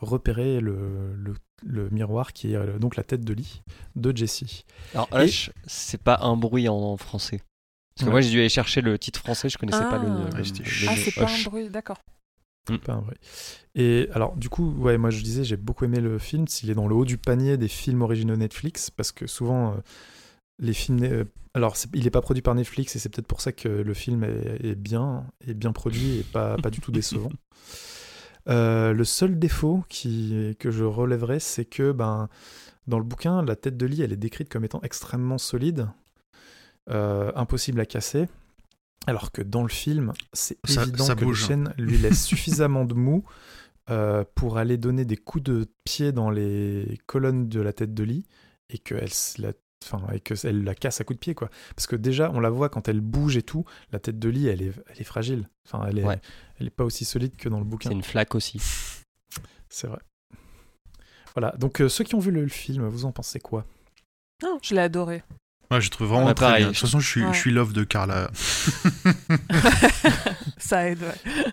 repérer 0.00 0.60
le, 0.60 1.14
le- 1.16 1.34
le 1.64 1.88
miroir 1.90 2.32
qui 2.32 2.52
est 2.52 2.56
euh, 2.56 2.78
donc 2.78 2.96
la 2.96 3.02
tête 3.02 3.24
de 3.24 3.32
lit 3.32 3.62
de 3.94 4.16
Jessie. 4.16 4.64
Alors, 4.94 5.08
Et- 5.14 5.24
Hush, 5.24 5.50
c'est 5.66 6.02
pas 6.02 6.18
un 6.22 6.36
bruit 6.36 6.68
en, 6.68 6.74
en 6.76 6.96
français. 6.96 7.40
Parce 7.94 8.04
que 8.04 8.04
Ouais. 8.06 8.10
moi, 8.12 8.20
j'ai 8.20 8.30
dû 8.30 8.38
aller 8.40 8.48
chercher 8.50 8.82
le 8.82 8.98
titre 8.98 9.20
français, 9.20 9.48
je 9.48 9.56
connaissais 9.56 9.88
pas 9.88 9.98
le, 9.98 10.08
Ah. 10.08 10.38
le- 10.38 10.42
le. 10.42 10.88
Ah, 10.88 10.96
c'est 10.96 11.14
pas 11.14 11.30
un 11.30 11.42
bruit, 11.44 11.70
d'accord. 11.70 11.98
Pas 12.84 12.92
un 12.94 13.00
vrai. 13.00 13.14
Et 13.76 14.08
alors, 14.12 14.36
du 14.36 14.48
coup, 14.48 14.70
ouais, 14.72 14.98
moi 14.98 15.10
je 15.10 15.22
disais, 15.22 15.44
j'ai 15.44 15.56
beaucoup 15.56 15.84
aimé 15.84 16.00
le 16.00 16.18
film. 16.18 16.48
S'il 16.48 16.68
est 16.68 16.74
dans 16.74 16.88
le 16.88 16.94
haut 16.96 17.04
du 17.04 17.16
panier 17.16 17.56
des 17.56 17.68
films 17.68 18.02
originaux 18.02 18.36
Netflix, 18.36 18.90
parce 18.90 19.12
que 19.12 19.26
souvent, 19.28 19.72
euh, 19.72 19.76
les 20.58 20.72
films. 20.74 21.02
euh, 21.04 21.24
alors, 21.54 21.76
il 21.94 22.04
n'est 22.04 22.10
pas 22.10 22.20
produit 22.20 22.42
par 22.42 22.54
Netflix, 22.54 22.96
et 22.96 22.98
c'est 22.98 23.08
peut-être 23.08 23.28
pour 23.28 23.40
ça 23.40 23.52
que 23.52 23.68
le 23.68 23.94
film 23.94 24.24
est, 24.24 24.66
est 24.66 24.74
bien, 24.74 25.24
est 25.46 25.54
bien 25.54 25.72
produit 25.72 26.18
et 26.18 26.22
pas, 26.24 26.56
pas 26.58 26.70
du 26.70 26.80
tout 26.80 26.90
décevant. 26.92 27.30
Euh, 28.48 28.92
le 28.92 29.04
seul 29.04 29.38
défaut 29.38 29.84
qui, 29.88 30.56
que 30.58 30.70
je 30.70 30.84
relèverais, 30.84 31.40
c'est 31.40 31.64
que 31.64 31.92
ben, 31.92 32.28
dans 32.86 32.98
le 32.98 33.04
bouquin, 33.04 33.42
la 33.42 33.56
tête 33.56 33.76
de 33.76 33.86
lit, 33.86 34.02
elle 34.02 34.12
est 34.12 34.16
décrite 34.16 34.48
comme 34.48 34.64
étant 34.64 34.80
extrêmement 34.82 35.38
solide, 35.38 35.88
euh, 36.90 37.32
impossible 37.34 37.80
à 37.80 37.86
casser. 37.86 38.28
Alors 39.06 39.32
que 39.32 39.42
dans 39.42 39.62
le 39.62 39.68
film, 39.68 40.12
c'est 40.32 40.58
évident 40.68 41.04
ça 41.04 41.14
que 41.14 41.24
bouge. 41.24 41.42
le 41.42 41.46
chêne 41.46 41.74
lui 41.78 41.98
laisse 41.98 42.24
suffisamment 42.24 42.84
de 42.84 42.94
mou 42.94 43.24
euh, 43.90 44.24
pour 44.34 44.58
aller 44.58 44.76
donner 44.76 45.04
des 45.04 45.16
coups 45.16 45.44
de 45.44 45.66
pied 45.84 46.12
dans 46.12 46.30
les 46.30 46.98
colonnes 47.06 47.48
de 47.48 47.60
la 47.60 47.72
tête 47.72 47.94
de 47.94 48.02
lit 48.02 48.24
et 48.70 48.80
la, 49.38 49.52
enfin, 49.84 50.02
et 50.12 50.20
que 50.20 50.34
elle 50.46 50.64
la 50.64 50.74
casse 50.74 51.00
à 51.00 51.04
coups 51.04 51.16
de 51.18 51.20
pied 51.20 51.34
quoi. 51.34 51.48
Parce 51.74 51.86
que 51.86 51.96
déjà 51.96 52.30
on 52.32 52.40
la 52.40 52.50
voit 52.50 52.68
quand 52.68 52.88
elle 52.88 53.00
bouge 53.00 53.36
et 53.36 53.42
tout, 53.42 53.64
la 53.92 53.98
tête 53.98 54.18
de 54.18 54.28
lit 54.28 54.48
elle 54.48 54.62
est, 54.62 54.72
elle 54.88 55.00
est 55.00 55.04
fragile. 55.04 55.48
Enfin 55.66 55.86
elle 55.88 55.98
est, 55.98 56.04
Ouais. 56.04 56.20
elle 56.60 56.66
est 56.66 56.70
pas 56.70 56.84
aussi 56.84 57.04
solide 57.04 57.36
que 57.36 57.48
dans 57.48 57.58
le 57.58 57.64
bouquin. 57.64 57.90
C'est 57.90 57.94
une 57.94 58.02
flaque 58.02 58.34
aussi. 58.34 58.60
C'est 59.68 59.86
vrai. 59.86 60.00
Voilà. 61.34 61.54
Donc 61.58 61.80
euh, 61.80 61.88
ceux 61.88 62.04
qui 62.04 62.14
ont 62.14 62.20
vu 62.20 62.30
le, 62.30 62.42
le 62.42 62.48
film, 62.48 62.86
vous 62.86 63.04
en 63.04 63.12
pensez 63.12 63.38
quoi? 63.40 63.64
Non, 64.42 64.58
je 64.62 64.74
l'ai 64.74 64.80
adoré. 64.80 65.22
Ouais, 65.70 65.80
je 65.80 65.90
trouve 65.90 66.06
vraiment 66.08 66.26
Ouais, 66.26 66.34
très 66.34 66.56
bien. 66.58 66.66
De 66.68 66.72
toute 66.72 66.78
façon, 66.80 67.00
je 67.00 67.08
suis, 67.08 67.24
Ouais. 67.24 67.32
je 67.32 67.38
suis 67.38 67.50
love 67.50 67.72
de 67.72 67.82
Carla. 67.84 68.30
Ça 70.58 70.88
aide, 70.88 71.02
ouais. 71.02 71.52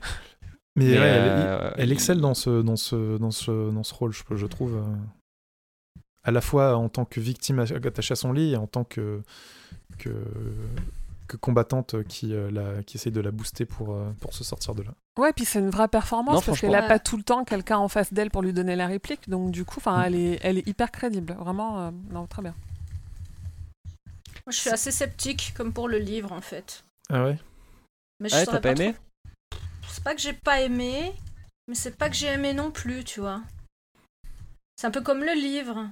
Mais, 0.75 0.85
Mais, 0.85 0.91
ouais, 0.99 1.05
elle, 1.05 1.23
euh, 1.27 1.71
elle 1.77 1.91
excelle 1.91 2.19
dans 2.21 2.33
ce, 2.33 2.61
dans 2.61 2.75
ce, 2.75 3.17
dans 3.17 3.31
ce, 3.31 3.71
dans 3.71 3.83
ce 3.83 3.93
rôle, 3.93 4.11
je, 4.13 4.21
je 4.35 4.45
trouve. 4.47 4.81
À 6.23 6.31
la 6.31 6.41
fois 6.41 6.75
en 6.77 6.89
tant 6.89 7.05
que 7.05 7.19
victime 7.19 7.59
attachée 7.59 8.13
à 8.13 8.15
son 8.15 8.31
lit 8.31 8.53
et 8.53 8.57
en 8.57 8.67
tant 8.67 8.83
que, 8.83 9.21
que, 9.97 10.09
que 11.27 11.37
combattante 11.37 12.03
qui, 12.07 12.33
euh, 12.33 12.49
la, 12.51 12.83
qui 12.83 12.97
essaye 12.97 13.11
de 13.11 13.19
la 13.21 13.31
booster 13.31 13.65
pour, 13.65 13.93
euh, 13.93 14.11
pour 14.21 14.33
se 14.33 14.43
sortir 14.43 14.73
de 14.75 14.83
là. 14.83 14.91
Ouais, 15.19 15.33
puis 15.33 15.45
c'est 15.45 15.59
une 15.59 15.69
vraie 15.69 15.87
performance 15.87 16.35
Non, 16.35 16.41
parce 16.41 16.59
qu'elle 16.61 16.75
a 16.75 16.81
Ouais. 16.81 16.87
pas 16.87 16.99
tout 16.99 17.17
le 17.17 17.23
temps 17.23 17.43
quelqu'un 17.43 17.77
en 17.77 17.87
face 17.87 18.13
d'elle 18.13 18.31
pour 18.31 18.41
lui 18.41 18.53
donner 18.53 18.75
la 18.75 18.87
réplique. 18.87 19.29
Donc, 19.29 19.51
du 19.51 19.63
coup, 19.65 19.75
enfin, 19.77 20.01
elle, 20.03 20.15
est, 20.15 20.39
elle 20.41 20.57
est 20.57 20.67
hyper 20.67 20.91
crédible. 20.91 21.33
Vraiment, 21.39 21.79
euh, 21.81 21.91
non, 22.09 22.25
très 22.25 22.41
bien. 22.41 22.55
Moi, 24.45 24.51
je 24.51 24.57
suis 24.57 24.69
assez 24.69 24.91
sceptique, 24.91 25.53
comme 25.55 25.71
pour 25.71 25.87
le 25.87 25.99
livre, 25.99 26.31
en 26.31 26.41
fait. 26.41 26.83
Ah 27.09 27.25
ouais? 27.25 27.37
Mais 28.19 28.29
je 28.29 28.35
Ah 28.35 28.39
ouais, 28.39 28.45
t'as 28.45 28.59
pas 28.59 28.71
aimé? 28.71 28.95
C'est 29.87 30.03
pas 30.03 30.15
que 30.15 30.21
j'ai 30.21 30.33
pas 30.33 30.61
aimé, 30.61 31.13
mais 31.67 31.75
c'est 31.75 31.95
pas 31.97 32.09
que 32.09 32.15
j'ai 32.15 32.27
aimé 32.27 32.53
non 32.53 32.71
plus, 32.71 33.03
tu 33.03 33.19
vois. 33.19 33.41
C'est 34.75 34.87
un 34.87 34.91
peu 34.91 35.01
comme 35.01 35.19
le 35.23 35.33
livre. 35.33 35.87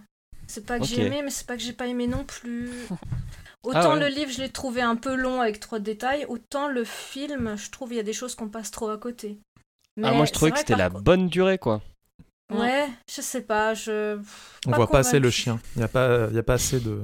C'est 0.52 0.66
pas 0.66 0.80
que 0.80 0.86
j'ai 0.86 1.06
aimé, 1.06 1.22
mais 1.24 1.30
c'est 1.30 1.48
pas 1.48 1.56
que 1.56 1.64
j'ai 1.64 1.72
pas 1.72 1.88
aimé 1.88 2.08
non 2.08 2.26
plus. 2.26 2.70
Autant 3.64 3.80
Ah 3.82 3.94
ouais. 3.94 4.00
le 4.02 4.08
livre, 4.08 4.32
je 4.32 4.40
l'ai 4.42 4.50
trouvé 4.50 4.82
un 4.82 4.96
peu 4.96 5.16
long 5.16 5.40
avec 5.40 5.60
trop 5.60 5.78
de 5.80 5.84
détails, 5.84 6.26
autant 6.28 6.68
le 6.68 6.84
film, 6.84 7.56
je 7.58 7.70
trouve 7.70 7.94
il 7.94 7.98
y 7.98 8.00
a 8.00 8.04
des 8.04 8.12
choses 8.12 8.36
qu'on 8.36 8.50
passe 8.50 8.70
trop 8.72 8.90
à 8.90 8.98
côté. 8.98 9.38
Ah, 10.04 10.12
moi, 10.14 10.26
je 10.26 10.32
trouvais 10.34 10.52
que 10.52 10.58
c'était 10.60 10.76
la 10.76 10.90
bonne 10.90 11.28
durée, 11.30 11.58
quoi. 11.58 11.82
Ouais, 12.52 12.90
je 13.10 13.22
sais 13.22 13.42
pas, 13.42 13.74
je. 13.76 14.18
On 14.68 14.72
Pas 14.72 14.76
voit 14.78 14.90
pas 14.90 15.00
assez 15.00 15.20
le 15.20 15.30
chien. 15.30 15.60
Il 15.76 15.80
n'y 15.80 15.84
a, 15.86 15.88
pas- 15.88 16.28
y 16.32 16.38
a 16.38 16.44
pas 16.44 16.56
assez 16.56 16.80
de. 16.82 17.00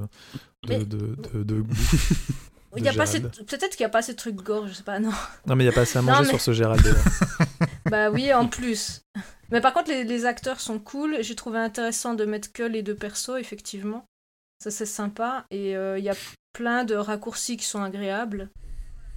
de, 0.64 0.68
Mais- 0.68 0.78
de, 0.80 1.16
de- 1.32 1.42
de 1.44 1.60
goût. 1.60 1.74
Il 2.76 2.84
y 2.84 2.88
a 2.88 2.92
pas 2.92 3.04
assez 3.04 3.18
Gérald. 3.18 3.38
de- 3.38 3.44
Peut-être 3.44 3.76
qu'il 3.76 3.84
n'y 3.84 3.86
a 3.86 3.90
pas 3.90 4.00
assez 4.00 4.12
de 4.12 4.18
trucs 4.18 4.34
gore, 4.36 4.68
je 4.68 4.74
sais 4.74 4.82
pas, 4.82 4.98
non. 4.98 5.10
Non, 5.46 5.56
mais 5.56 5.64
il 5.64 5.68
n'y 5.68 5.72
a 5.72 5.74
pas 5.74 5.82
assez 5.82 5.96
à 5.98 6.02
Non, 6.02 6.08
manger 6.08 6.24
mais- 6.24 6.28
sur 6.28 6.40
ce 6.40 6.52
Gérald. 6.52 6.84
Bah 7.90 8.10
oui, 8.10 8.32
en 8.32 8.46
plus. 8.48 9.02
Mais 9.50 9.60
par 9.60 9.72
contre, 9.72 9.90
les, 9.90 10.04
les 10.04 10.26
acteurs 10.26 10.60
sont 10.60 10.78
cool. 10.78 11.18
J'ai 11.20 11.34
trouvé 11.34 11.58
intéressant 11.58 12.14
de 12.14 12.24
mettre 12.24 12.52
que 12.52 12.62
les 12.62 12.82
deux 12.82 12.94
persos, 12.94 13.38
effectivement. 13.38 14.04
Ça, 14.62 14.70
c'est 14.70 14.86
sympa. 14.86 15.44
Et 15.50 15.76
euh, 15.76 15.98
il 15.98 16.04
y 16.04 16.10
a 16.10 16.16
plein 16.52 16.84
de 16.84 16.94
raccourcis 16.94 17.56
qui 17.56 17.64
sont 17.64 17.82
agréables. 17.82 18.50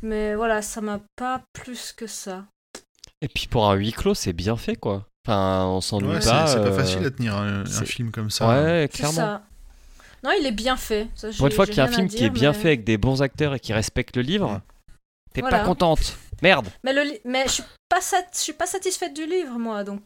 Mais 0.02 0.36
voilà, 0.36 0.62
ça 0.62 0.82
m'a 0.82 1.02
pas 1.16 1.42
plus 1.54 1.94
que 1.94 2.08
ça. 2.08 2.46
Et 3.22 3.28
puis 3.28 3.48
pour 3.48 3.70
un 3.70 3.76
huis 3.76 3.92
clos, 3.92 4.16
c'est 4.16 4.34
bien 4.34 4.58
fait 4.58 4.76
quoi. 4.76 5.08
Enfin, 5.26 5.66
on 5.66 5.82
s'ennuie 5.82 6.08
Ouais, 6.10 6.22
c'est 6.22 6.30
pas. 6.30 6.48
c'est 6.48 6.58
pas 6.58 6.68
euh, 6.68 6.78
facile 6.78 7.06
à 7.06 7.12
tenir 7.12 7.36
un, 7.36 7.66
film 7.66 8.10
comme 8.12 8.32
ça. 8.32 8.48
Ouais, 8.48 8.90
clairement. 8.92 9.14
ça. 9.14 9.44
Non, 10.24 10.32
il 10.40 10.46
est 10.46 10.52
bien 10.52 10.78
fait. 10.78 11.08
Ça, 11.16 11.30
Pour 11.38 11.48
une 11.48 11.54
fois 11.54 11.66
qu'il 11.66 11.78
y 11.78 11.80
a 11.80 11.86
un 11.86 11.92
film 11.92 12.08
qui 12.08 12.24
est 12.24 12.30
bien 12.30 12.54
fait 12.54 12.70
avec 12.70 12.84
des 12.84 12.98
bons 12.98 13.22
acteurs 13.22 13.56
et 13.56 13.60
qui 13.60 13.74
respecte 13.74 14.16
le 14.16 14.24
livre, 14.24 14.62
t'es 15.34 15.42
Voilà. 15.42 15.60
pas 15.60 15.66
contente. 15.66 16.18
Merde. 16.42 16.68
Mais, 16.84 16.94
le 16.94 17.04
li- 17.04 17.20
mais 17.26 17.44
je 17.46 17.52
suis 17.52 17.64
pas 17.90 18.02
sat- 18.02 18.28
je 18.34 18.38
suis 18.40 18.54
pas 18.54 18.66
satisfaite 18.68 19.14
du 19.14 19.26
livre, 19.26 19.58
moi. 19.60 19.84
Donc, 19.84 20.02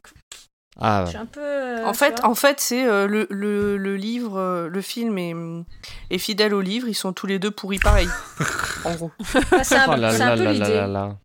Ah, 0.79 1.03
je 1.05 1.09
suis 1.11 1.17
un 1.17 1.25
peu. 1.25 1.39
euh, 1.41 1.85
En 1.85 1.93
fait, 1.93 2.19
vois. 2.19 2.29
en 2.29 2.35
fait, 2.35 2.59
c'est 2.59 2.85
euh, 2.85 3.07
le, 3.07 3.27
le, 3.29 3.77
le 3.77 3.95
livre, 3.95 4.37
euh, 4.37 4.67
le 4.67 4.81
film 4.81 5.17
est, 5.17 5.33
est 6.09 6.17
fidèle 6.17 6.53
au 6.53 6.61
livre. 6.61 6.87
Ils 6.89 6.93
sont 6.95 7.13
tous 7.13 7.27
les 7.27 7.39
deux 7.39 7.51
pourris 7.51 7.79
pareil. 7.79 8.09
en 8.83 8.93
gros. 8.95 9.11
Bah, 9.51 9.63
c'est 9.63 9.75
un, 9.77 9.85
Oh 9.87 10.21
un 10.21 10.37
peu 10.37 10.51
l'idée. 10.51 11.15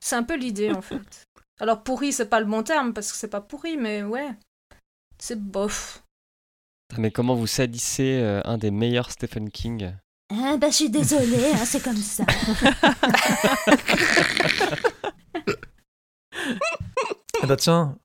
C'est 0.00 0.16
un 0.16 0.22
peu 0.22 0.36
l'idée 0.36 0.72
en 0.72 0.82
fait. 0.82 1.22
Alors 1.60 1.82
pourri, 1.82 2.12
c'est 2.12 2.28
pas 2.28 2.40
le 2.40 2.46
bon 2.46 2.62
terme 2.62 2.92
parce 2.94 3.12
que 3.12 3.18
c'est 3.18 3.28
pas 3.28 3.40
pourri, 3.42 3.76
mais 3.76 4.02
ouais, 4.02 4.30
c'est 5.18 5.38
bof. 5.38 6.02
Putain, 6.88 7.02
Mais 7.02 7.10
comment 7.10 7.34
vous 7.34 7.46
salissez 7.46 8.20
euh, 8.22 8.40
un 8.44 8.56
des 8.58 8.70
meilleurs 8.70 9.10
Stephen 9.10 9.50
King? 9.50 9.92
Ah, 10.32 10.56
bah, 10.56 10.68
je 10.70 10.74
suis 10.76 10.90
désolée, 10.90 11.52
hein, 11.54 11.64
c'est 11.64 11.82
comme 11.82 11.96
ça. 11.96 12.24
Ah 17.42 17.46
bah 17.46 17.56
tiens, 17.56 17.96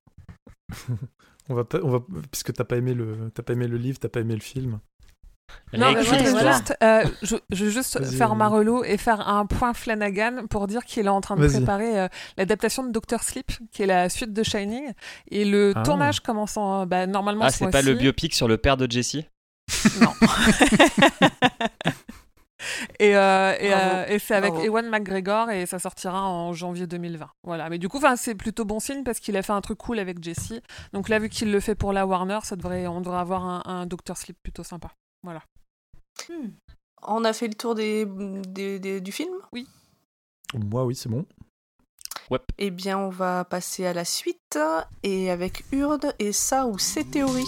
on 1.49 1.53
va 1.53 1.63
pas, 1.65 1.79
on 1.83 1.89
va, 1.89 1.99
puisque 2.31 2.53
t'as 2.53 2.63
pas 2.63 2.77
aimé 2.77 2.93
le, 2.93 3.29
t'as 3.33 3.43
pas 3.43 3.53
aimé 3.53 3.67
le 3.67 3.77
livre, 3.77 3.99
t'as 3.99 4.09
pas 4.09 4.21
aimé 4.21 4.33
le 4.33 4.41
film. 4.41 4.79
Non, 5.73 5.91
mais 5.93 6.09
ouais, 6.09 6.29
voilà. 6.31 6.53
juste, 6.53 6.75
euh, 6.81 7.05
je, 7.21 7.35
je 7.51 7.65
veux 7.65 7.69
juste 7.69 8.03
faire 8.17 8.35
ma 8.35 8.47
relo 8.47 8.83
et 8.83 8.97
faire 8.97 9.27
un 9.27 9.45
point 9.45 9.73
Flanagan 9.75 10.47
pour 10.49 10.65
dire 10.65 10.83
qu'il 10.85 11.05
est 11.05 11.09
en 11.09 11.21
train 11.21 11.35
de 11.35 11.47
préparer 11.47 11.99
euh, 11.99 12.07
l'adaptation 12.37 12.83
de 12.83 12.91
Doctor 12.91 13.21
Sleep, 13.21 13.51
qui 13.71 13.83
est 13.83 13.85
la 13.85 14.09
suite 14.09 14.33
de 14.33 14.41
Shining. 14.41 14.91
Et 15.29 15.45
le 15.45 15.73
Ah. 15.75 15.83
tournage 15.83 16.21
commence 16.21 16.57
en, 16.57 16.87
bah, 16.87 17.05
normalement 17.05 17.45
Ah, 17.45 17.51
ce 17.51 17.59
c'est 17.59 17.69
pas 17.69 17.83
le 17.83 17.93
biopic 17.93 18.33
sur 18.33 18.47
le 18.47 18.57
père 18.57 18.75
de 18.75 18.91
Jessie 18.91 19.27
Non. 20.01 20.13
et 22.99 23.15
euh, 23.15 23.55
et, 23.59 23.69
Bravo. 23.69 23.83
euh, 23.95 24.05
et 24.07 24.19
c'est 24.19 24.33
avec 24.35 24.51
Bravo. 24.53 24.65
Ewan 24.67 24.89
McGregor 24.89 25.49
et 25.51 25.65
ça 25.65 25.77
sortira 25.79 26.27
en 26.27 26.53
janvier 26.53 26.87
2020. 26.87 27.29
Voilà. 27.43 27.69
Mais 27.69 27.77
du 27.77 27.87
coup, 27.89 27.99
c'est 28.15 28.35
plutôt 28.35 28.65
bon 28.65 28.79
signe 28.79 29.03
parce 29.03 29.19
qu'il 29.19 29.35
a 29.37 29.43
fait 29.43 29.53
un 29.53 29.61
truc 29.61 29.77
cool 29.77 29.99
avec 29.99 30.23
Jessie. 30.23 30.61
Donc 30.93 31.09
là, 31.09 31.19
vu 31.19 31.29
qu'il 31.29 31.51
le 31.51 31.59
fait 31.59 31.75
pour 31.75 31.93
la 31.93 32.05
Warner, 32.07 32.39
ça 32.43 32.55
devrait, 32.55 32.87
on 32.87 33.01
devrait 33.01 33.19
avoir 33.19 33.45
un, 33.45 33.61
un 33.65 33.85
Doctor 33.85 34.17
Sleep 34.17 34.37
plutôt 34.41 34.63
sympa. 34.63 34.91
Hmm. 36.29 36.49
On 37.07 37.23
a 37.25 37.33
fait 37.33 37.47
le 37.47 37.53
tour 37.55 37.75
des, 37.75 38.05
des- 38.07 38.79
des- 38.79 39.01
du 39.01 39.11
film? 39.11 39.33
Moi, 40.53 40.85
oui, 40.85 40.95
c'est 40.95 41.09
bon. 41.09 41.25
Eh 42.57 42.71
bien, 42.71 42.97
on 42.97 43.09
va 43.09 43.43
passer 43.45 43.85
à 43.85 43.93
la 43.93 44.05
suite. 44.05 44.57
Et 45.03 45.29
avec 45.29 45.63
Urde 45.71 46.15
et 46.17 46.31
ça 46.31 46.65
ou 46.65 46.79
ses 46.79 47.03
théories. 47.03 47.43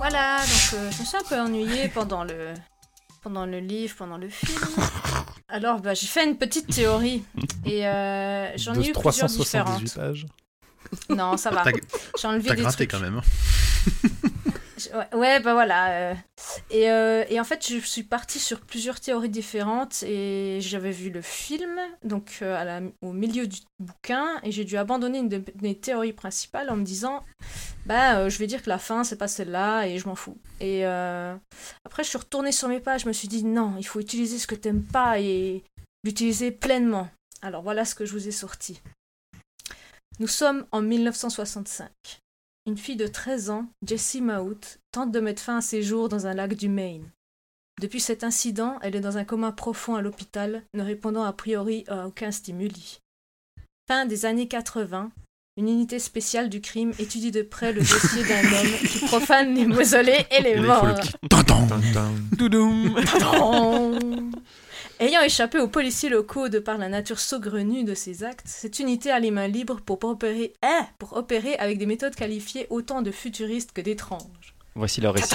Voilà, 0.00 0.38
donc 0.38 0.80
euh, 0.80 0.90
je 0.90 1.00
me 1.00 1.04
suis 1.04 1.16
un 1.18 1.22
peu 1.28 1.38
ennuyée 1.38 1.88
pendant 1.88 2.24
le 2.24 2.54
pendant 3.22 3.44
le 3.44 3.58
livre, 3.58 3.94
pendant 3.98 4.16
le 4.16 4.30
film. 4.30 4.58
Alors 5.50 5.82
bah, 5.82 5.92
j'ai 5.92 6.06
fait 6.06 6.24
une 6.24 6.38
petite 6.38 6.74
théorie 6.74 7.22
et 7.66 7.86
euh, 7.86 8.56
j'en 8.56 8.72
ai 8.72 8.78
eu 8.88 8.92
plusieurs 8.94 9.28
378 9.28 9.84
différentes. 9.84 9.94
pages. 9.94 10.26
Non, 11.10 11.36
ça 11.36 11.50
va. 11.50 11.64
J'ai 12.18 12.28
enlevé 12.28 12.48
t'as 12.48 12.54
des 12.54 12.62
gratté 12.62 12.86
trucs. 12.86 12.90
quand 12.92 13.00
même. 13.00 13.20
Ouais, 15.12 15.40
bah 15.40 15.52
voilà. 15.54 16.10
euh. 16.10 16.14
Et, 16.70 16.90
euh, 16.90 17.24
et 17.28 17.40
en 17.40 17.44
fait, 17.44 17.66
je 17.66 17.78
suis 17.78 18.02
partie 18.02 18.38
sur 18.38 18.60
plusieurs 18.60 19.00
théories 19.00 19.28
différentes 19.28 20.02
et 20.02 20.58
j'avais 20.60 20.90
vu 20.90 21.10
le 21.10 21.22
film, 21.22 21.78
donc 22.04 22.38
euh, 22.42 22.88
au 23.02 23.12
milieu 23.12 23.46
du 23.46 23.58
bouquin, 23.78 24.26
et 24.42 24.52
j'ai 24.52 24.64
dû 24.64 24.76
abandonner 24.76 25.18
une 25.18 25.28
de 25.28 25.42
mes 25.62 25.74
théories 25.74 26.12
principales 26.12 26.70
en 26.70 26.76
me 26.76 26.84
disant, 26.84 27.24
bah, 27.86 28.28
je 28.28 28.38
vais 28.38 28.46
dire 28.46 28.62
que 28.62 28.68
la 28.68 28.78
fin, 28.78 29.04
c'est 29.04 29.16
pas 29.18 29.28
celle-là 29.28 29.84
et 29.86 29.98
je 29.98 30.06
m'en 30.06 30.14
fous. 30.16 30.38
Et 30.60 30.84
après, 30.84 32.02
je 32.04 32.08
suis 32.08 32.18
retournée 32.18 32.52
sur 32.52 32.68
mes 32.68 32.80
pages, 32.80 33.02
je 33.02 33.08
me 33.08 33.12
suis 33.12 33.28
dit, 33.28 33.44
non, 33.44 33.74
il 33.78 33.84
faut 33.84 34.00
utiliser 34.00 34.38
ce 34.38 34.46
que 34.46 34.54
t'aimes 34.54 34.84
pas 34.84 35.20
et 35.20 35.64
l'utiliser 36.04 36.50
pleinement. 36.50 37.08
Alors 37.42 37.62
voilà 37.62 37.84
ce 37.84 37.94
que 37.94 38.04
je 38.04 38.12
vous 38.12 38.28
ai 38.28 38.32
sorti. 38.32 38.80
Nous 40.18 40.28
sommes 40.28 40.66
en 40.70 40.82
1965. 40.82 41.88
Une 42.66 42.76
fille 42.76 42.96
de 42.96 43.06
13 43.06 43.50
ans, 43.50 43.66
Jessie 43.86 44.20
Mahout, 44.20 44.78
tente 44.92 45.12
de 45.12 45.20
mettre 45.20 45.42
fin 45.42 45.58
à 45.58 45.60
ses 45.62 45.82
jours 45.82 46.10
dans 46.10 46.26
un 46.26 46.34
lac 46.34 46.54
du 46.54 46.68
Maine. 46.68 47.10
Depuis 47.80 48.00
cet 48.00 48.22
incident, 48.22 48.78
elle 48.82 48.94
est 48.94 49.00
dans 49.00 49.16
un 49.16 49.24
coma 49.24 49.50
profond 49.52 49.94
à 49.94 50.02
l'hôpital, 50.02 50.62
ne 50.74 50.82
répondant 50.82 51.22
a 51.22 51.32
priori 51.32 51.84
à 51.88 52.06
aucun 52.06 52.30
stimuli. 52.30 53.00
Fin 53.88 54.04
des 54.04 54.26
années 54.26 54.46
80, 54.46 55.10
une 55.56 55.68
unité 55.68 55.98
spéciale 55.98 56.50
du 56.50 56.60
crime 56.60 56.92
étudie 56.98 57.30
de 57.30 57.40
près 57.40 57.72
le 57.72 57.80
dossier 57.80 58.24
d'un 58.24 58.44
homme 58.52 58.86
qui 58.86 58.98
profane 59.06 59.54
les 59.54 59.64
mausolées 59.64 60.26
et 60.30 60.42
les 60.42 60.50
Et 60.50 60.56
là, 60.56 60.60
il 60.60 60.80
faut 60.80 60.86
le 60.86 60.92
morts. 63.30 63.98
Ayant 65.00 65.22
échappé 65.22 65.58
aux 65.58 65.66
policiers 65.66 66.10
locaux 66.10 66.50
de 66.50 66.58
par 66.58 66.76
la 66.76 66.90
nature 66.90 67.20
saugrenue 67.20 67.84
de 67.84 67.94
ses 67.94 68.22
actes, 68.22 68.46
cette 68.46 68.80
unité 68.80 69.10
a 69.10 69.18
les 69.18 69.30
mains 69.30 69.48
libres 69.48 69.80
pour 69.80 70.04
opérer, 70.04 70.52
hein, 70.62 70.86
pour 70.98 71.16
opérer 71.16 71.54
avec 71.56 71.78
des 71.78 71.86
méthodes 71.86 72.14
qualifiées 72.14 72.66
autant 72.68 73.00
de 73.00 73.10
futuristes 73.10 73.72
que 73.72 73.80
d'étranges. 73.80 74.54
Voici 74.74 75.00
leur 75.00 75.14
récit. 75.14 75.34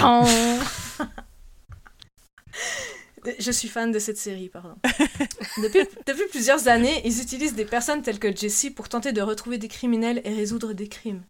Tadam 3.26 3.36
Je 3.40 3.50
suis 3.50 3.68
fan 3.68 3.92
de 3.92 3.98
cette 3.98 4.18
série, 4.18 4.48
pardon. 4.48 4.76
Depuis, 5.62 5.80
depuis 6.06 6.28
plusieurs 6.30 6.68
années, 6.68 7.00
ils 7.04 7.22
utilisent 7.22 7.54
des 7.54 7.64
personnes 7.64 8.02
telles 8.02 8.18
que 8.18 8.34
Jessie 8.34 8.70
pour 8.70 8.88
tenter 8.88 9.12
de 9.12 9.22
retrouver 9.22 9.56
des 9.56 9.68
criminels 9.68 10.20
et 10.24 10.34
résoudre 10.34 10.74
des 10.74 10.88
crimes. 10.88 11.22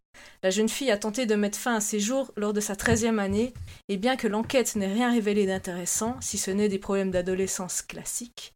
La 0.43 0.51
jeune 0.51 0.69
fille 0.69 0.91
a 0.91 0.97
tenté 0.97 1.27
de 1.27 1.35
mettre 1.35 1.59
fin 1.59 1.77
à 1.77 1.81
ses 1.81 2.01
jours 2.01 2.33
lors 2.37 2.53
de 2.53 2.61
sa 2.61 2.75
13e 2.75 3.19
année, 3.19 3.55
et 3.89 3.97
bien 3.97 4.17
que 4.17 4.27
l'enquête 4.27 4.75
n'ait 4.75 4.93
rien 4.93 5.13
révélé 5.13 5.47
d'intéressant, 5.47 6.17
si 6.21 6.39
ce 6.39 6.51
n'est 6.51 6.69
des 6.69 6.79
problèmes 6.79 7.11
d'adolescence 7.11 7.83
classiques, 7.83 8.55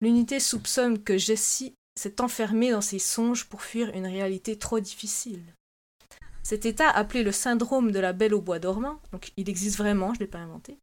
l'unité 0.00 0.40
soupçonne 0.40 1.02
que 1.02 1.16
Jessie 1.16 1.74
s'est 1.98 2.20
enfermée 2.20 2.72
dans 2.72 2.80
ses 2.80 2.98
songes 2.98 3.44
pour 3.44 3.62
fuir 3.62 3.90
une 3.94 4.06
réalité 4.06 4.56
trop 4.56 4.80
difficile. 4.80 5.42
Cet 6.42 6.66
état, 6.66 6.88
appelé 6.88 7.22
le 7.22 7.32
syndrome 7.32 7.92
de 7.92 8.00
la 8.00 8.12
belle 8.12 8.34
au 8.34 8.40
bois 8.40 8.58
dormant, 8.58 9.00
donc 9.12 9.32
il 9.36 9.48
existe 9.48 9.78
vraiment, 9.78 10.12
je 10.14 10.18
ne 10.18 10.24
l'ai 10.24 10.30
pas 10.30 10.38
inventé, 10.38 10.78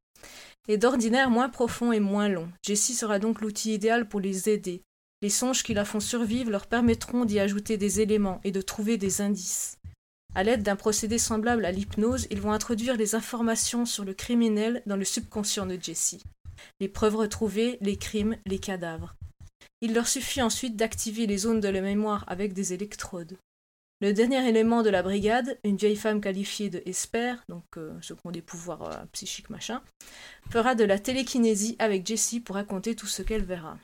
est 0.70 0.78
d'ordinaire 0.78 1.30
moins 1.30 1.50
profond 1.50 1.92
et 1.92 2.00
moins 2.00 2.30
long. 2.30 2.48
Jessie 2.64 2.94
sera 2.94 3.20
donc 3.20 3.42
l'outil 3.42 3.74
idéal 3.74 4.08
pour 4.08 4.20
les 4.20 4.50
aider. 4.50 4.84
Les 5.22 5.30
songes 5.30 5.64
qui 5.64 5.74
la 5.74 5.84
font 5.84 6.00
survivre 6.00 6.52
leur 6.52 6.68
permettront 6.68 7.26
d'y 7.26 7.40
ajouter 7.40 7.76
des 7.76 8.00
éléments 8.00 8.40
et 8.44 8.52
de 8.52 8.62
trouver 8.62 8.98
des 8.98 9.20
indices. 9.20 9.78
À 10.36 10.44
l'aide 10.44 10.62
d'un 10.62 10.76
procédé 10.76 11.18
semblable 11.18 11.66
à 11.66 11.72
l'hypnose, 11.72 12.28
ils 12.30 12.40
vont 12.40 12.52
introduire 12.52 12.96
les 12.96 13.16
informations 13.16 13.86
sur 13.86 14.06
le 14.06 14.14
criminel 14.14 14.84
dans 14.86 14.96
le 14.96 15.06
subconscient 15.06 15.66
de 15.66 15.78
Jessie. 15.82 16.22
Les 16.80 16.88
preuves 16.88 17.16
retrouvées, 17.16 17.80
les 17.82 17.98
crimes, 17.98 18.38
les 18.46 18.60
cadavres. 18.60 19.16
Il 19.82 19.94
leur 19.94 20.08
suffit 20.08 20.42
ensuite 20.42 20.76
d'activer 20.76 21.26
les 21.26 21.40
zones 21.40 21.62
de 21.62 21.68
la 21.68 21.82
mémoire 21.82 22.26
avec 22.28 22.54
des 22.54 22.74
électrodes. 22.74 23.38
Le 24.02 24.14
dernier 24.14 24.48
élément 24.48 24.82
de 24.82 24.90
la 24.90 25.04
brigade, 25.04 25.60
une 25.66 25.76
vieille 25.76 25.98
femme 25.98 26.22
qualifiée 26.22 26.70
de 26.70 26.82
Esper, 26.86 27.36
donc 27.50 27.66
euh, 27.76 27.92
ceux 28.02 28.16
qui 28.16 28.22
ont 28.24 28.32
des 28.32 28.42
pouvoirs 28.42 28.84
euh, 28.84 29.06
psychiques 29.12 29.50
machin, 29.50 29.82
fera 30.50 30.74
de 30.74 30.86
la 30.86 30.98
télékinésie 30.98 31.76
avec 31.80 32.08
Jessie 32.08 32.40
pour 32.40 32.56
raconter 32.56 32.96
tout 32.96 33.08
ce 33.08 33.22
qu'elle 33.24 33.44
verra. 33.44 33.78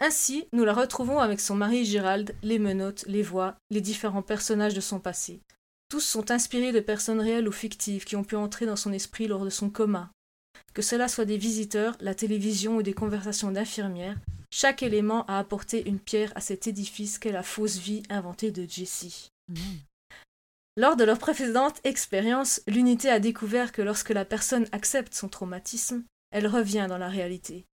Ainsi, 0.00 0.48
nous 0.52 0.64
la 0.64 0.72
retrouvons 0.72 1.20
avec 1.20 1.38
son 1.38 1.54
mari 1.54 1.84
Gérald, 1.84 2.34
les 2.42 2.58
menottes, 2.58 3.04
les 3.06 3.22
voix, 3.22 3.54
les 3.70 3.80
différents 3.80 4.22
personnages 4.22 4.74
de 4.74 4.80
son 4.80 4.98
passé. 4.98 5.40
Tous 5.88 6.00
sont 6.00 6.32
inspirés 6.32 6.72
de 6.72 6.80
personnes 6.80 7.20
réelles 7.20 7.46
ou 7.46 7.52
fictives 7.52 8.04
qui 8.04 8.16
ont 8.16 8.24
pu 8.24 8.34
entrer 8.34 8.66
dans 8.66 8.74
son 8.74 8.92
esprit 8.92 9.28
lors 9.28 9.44
de 9.44 9.50
son 9.50 9.70
coma. 9.70 10.10
Que 10.74 10.82
cela 10.82 11.08
soit 11.08 11.24
des 11.24 11.36
visiteurs, 11.36 11.96
la 12.00 12.14
télévision 12.14 12.76
ou 12.76 12.82
des 12.82 12.94
conversations 12.94 13.50
d'infirmières, 13.50 14.18
chaque 14.50 14.82
élément 14.82 15.24
a 15.26 15.38
apporté 15.38 15.88
une 15.88 15.98
pierre 15.98 16.32
à 16.34 16.40
cet 16.40 16.66
édifice 16.66 17.18
qu'est 17.18 17.32
la 17.32 17.42
fausse 17.42 17.78
vie 17.78 18.02
inventée 18.10 18.50
de 18.50 18.68
Jessie. 18.68 19.30
Lors 20.76 20.96
de 20.96 21.04
leur 21.04 21.18
précédente 21.18 21.80
expérience, 21.84 22.62
l'unité 22.66 23.10
a 23.10 23.20
découvert 23.20 23.72
que 23.72 23.82
lorsque 23.82 24.10
la 24.10 24.24
personne 24.24 24.66
accepte 24.72 25.14
son 25.14 25.28
traumatisme, 25.28 26.04
elle 26.30 26.46
revient 26.46 26.86
dans 26.88 26.98
la 26.98 27.08
réalité. 27.08 27.66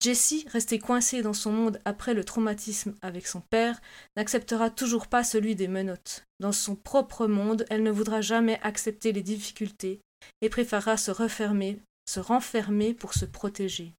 Jessie, 0.00 0.46
restée 0.52 0.78
coincée 0.78 1.22
dans 1.22 1.32
son 1.32 1.50
monde 1.50 1.80
après 1.84 2.14
le 2.14 2.24
traumatisme 2.24 2.94
avec 3.02 3.26
son 3.26 3.40
père, 3.40 3.80
n'acceptera 4.16 4.70
toujours 4.70 5.08
pas 5.08 5.24
celui 5.24 5.56
des 5.56 5.66
menottes. 5.66 6.24
Dans 6.40 6.52
son 6.52 6.76
propre 6.76 7.26
monde, 7.26 7.66
elle 7.68 7.82
ne 7.82 7.90
voudra 7.90 8.20
jamais 8.20 8.60
accepter 8.62 9.12
les 9.12 9.22
difficultés 9.22 10.00
et 10.40 10.48
préférera 10.48 10.96
se 10.96 11.10
refermer, 11.10 11.80
se 12.08 12.20
renfermer 12.20 12.94
pour 12.94 13.12
se 13.12 13.26
protéger. 13.26 13.92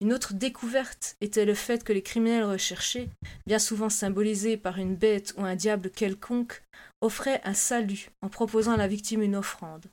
Une 0.00 0.12
autre 0.12 0.32
découverte 0.32 1.16
était 1.20 1.44
le 1.44 1.54
fait 1.54 1.82
que 1.82 1.92
les 1.92 2.02
criminels 2.02 2.44
recherchés, 2.44 3.10
bien 3.46 3.58
souvent 3.58 3.88
symbolisés 3.88 4.56
par 4.56 4.78
une 4.78 4.94
bête 4.94 5.34
ou 5.36 5.44
un 5.44 5.56
diable 5.56 5.90
quelconque, 5.90 6.62
offraient 7.00 7.40
un 7.42 7.54
salut 7.54 8.10
en 8.22 8.28
proposant 8.28 8.74
à 8.74 8.76
la 8.76 8.86
victime 8.86 9.22
une 9.22 9.34
offrande. 9.34 9.86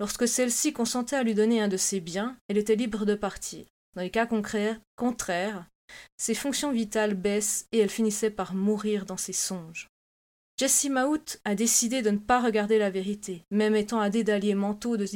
Lorsque 0.00 0.26
celle-ci 0.26 0.72
consentait 0.72 1.16
à 1.16 1.22
lui 1.22 1.34
donner 1.34 1.60
un 1.60 1.68
de 1.68 1.76
ses 1.76 2.00
biens, 2.00 2.34
elle 2.48 2.56
était 2.56 2.76
libre 2.76 3.04
de 3.04 3.14
partir. 3.14 3.66
Dans 3.94 4.02
les 4.02 4.10
cas 4.10 4.26
contraires, 4.26 5.66
ses 6.16 6.34
fonctions 6.34 6.72
vitales 6.72 7.14
baissent 7.14 7.66
et 7.72 7.78
elle 7.78 7.90
finissait 7.90 8.30
par 8.30 8.54
mourir 8.54 9.04
dans 9.04 9.18
ses 9.18 9.34
songes. 9.34 9.88
Jessie 10.56 10.90
Maut 10.90 11.38
a 11.44 11.54
décidé 11.56 12.00
de 12.02 12.10
ne 12.10 12.18
pas 12.18 12.40
regarder 12.40 12.78
la 12.78 12.90
vérité, 12.90 13.44
même 13.50 13.74
étant 13.74 14.08
des 14.08 14.30
alliés 14.30 14.54
mentaux 14.54 14.96
de 14.96 15.06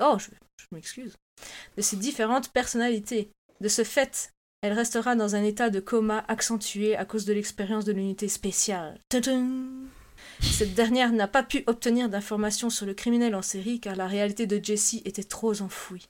oh, 0.00 0.16
ses 1.78 1.96
différentes 1.96 2.50
personnalités. 2.50 3.30
De 3.60 3.68
ce 3.68 3.82
fait, 3.82 4.32
elle 4.62 4.72
restera 4.72 5.16
dans 5.16 5.34
un 5.34 5.42
état 5.42 5.70
de 5.70 5.80
coma 5.80 6.24
accentué 6.28 6.96
à 6.96 7.04
cause 7.04 7.24
de 7.24 7.32
l'expérience 7.32 7.84
de 7.84 7.92
l'unité 7.92 8.28
spéciale. 8.28 9.00
Cette 10.40 10.74
dernière 10.74 11.12
n'a 11.12 11.28
pas 11.28 11.42
pu 11.42 11.64
obtenir 11.66 12.08
d'informations 12.08 12.70
sur 12.70 12.86
le 12.86 12.94
criminel 12.94 13.34
en 13.34 13.42
série 13.42 13.80
car 13.80 13.96
la 13.96 14.06
réalité 14.06 14.46
de 14.46 14.62
Jessie 14.62 15.02
était 15.04 15.24
trop 15.24 15.62
enfouie. 15.62 16.08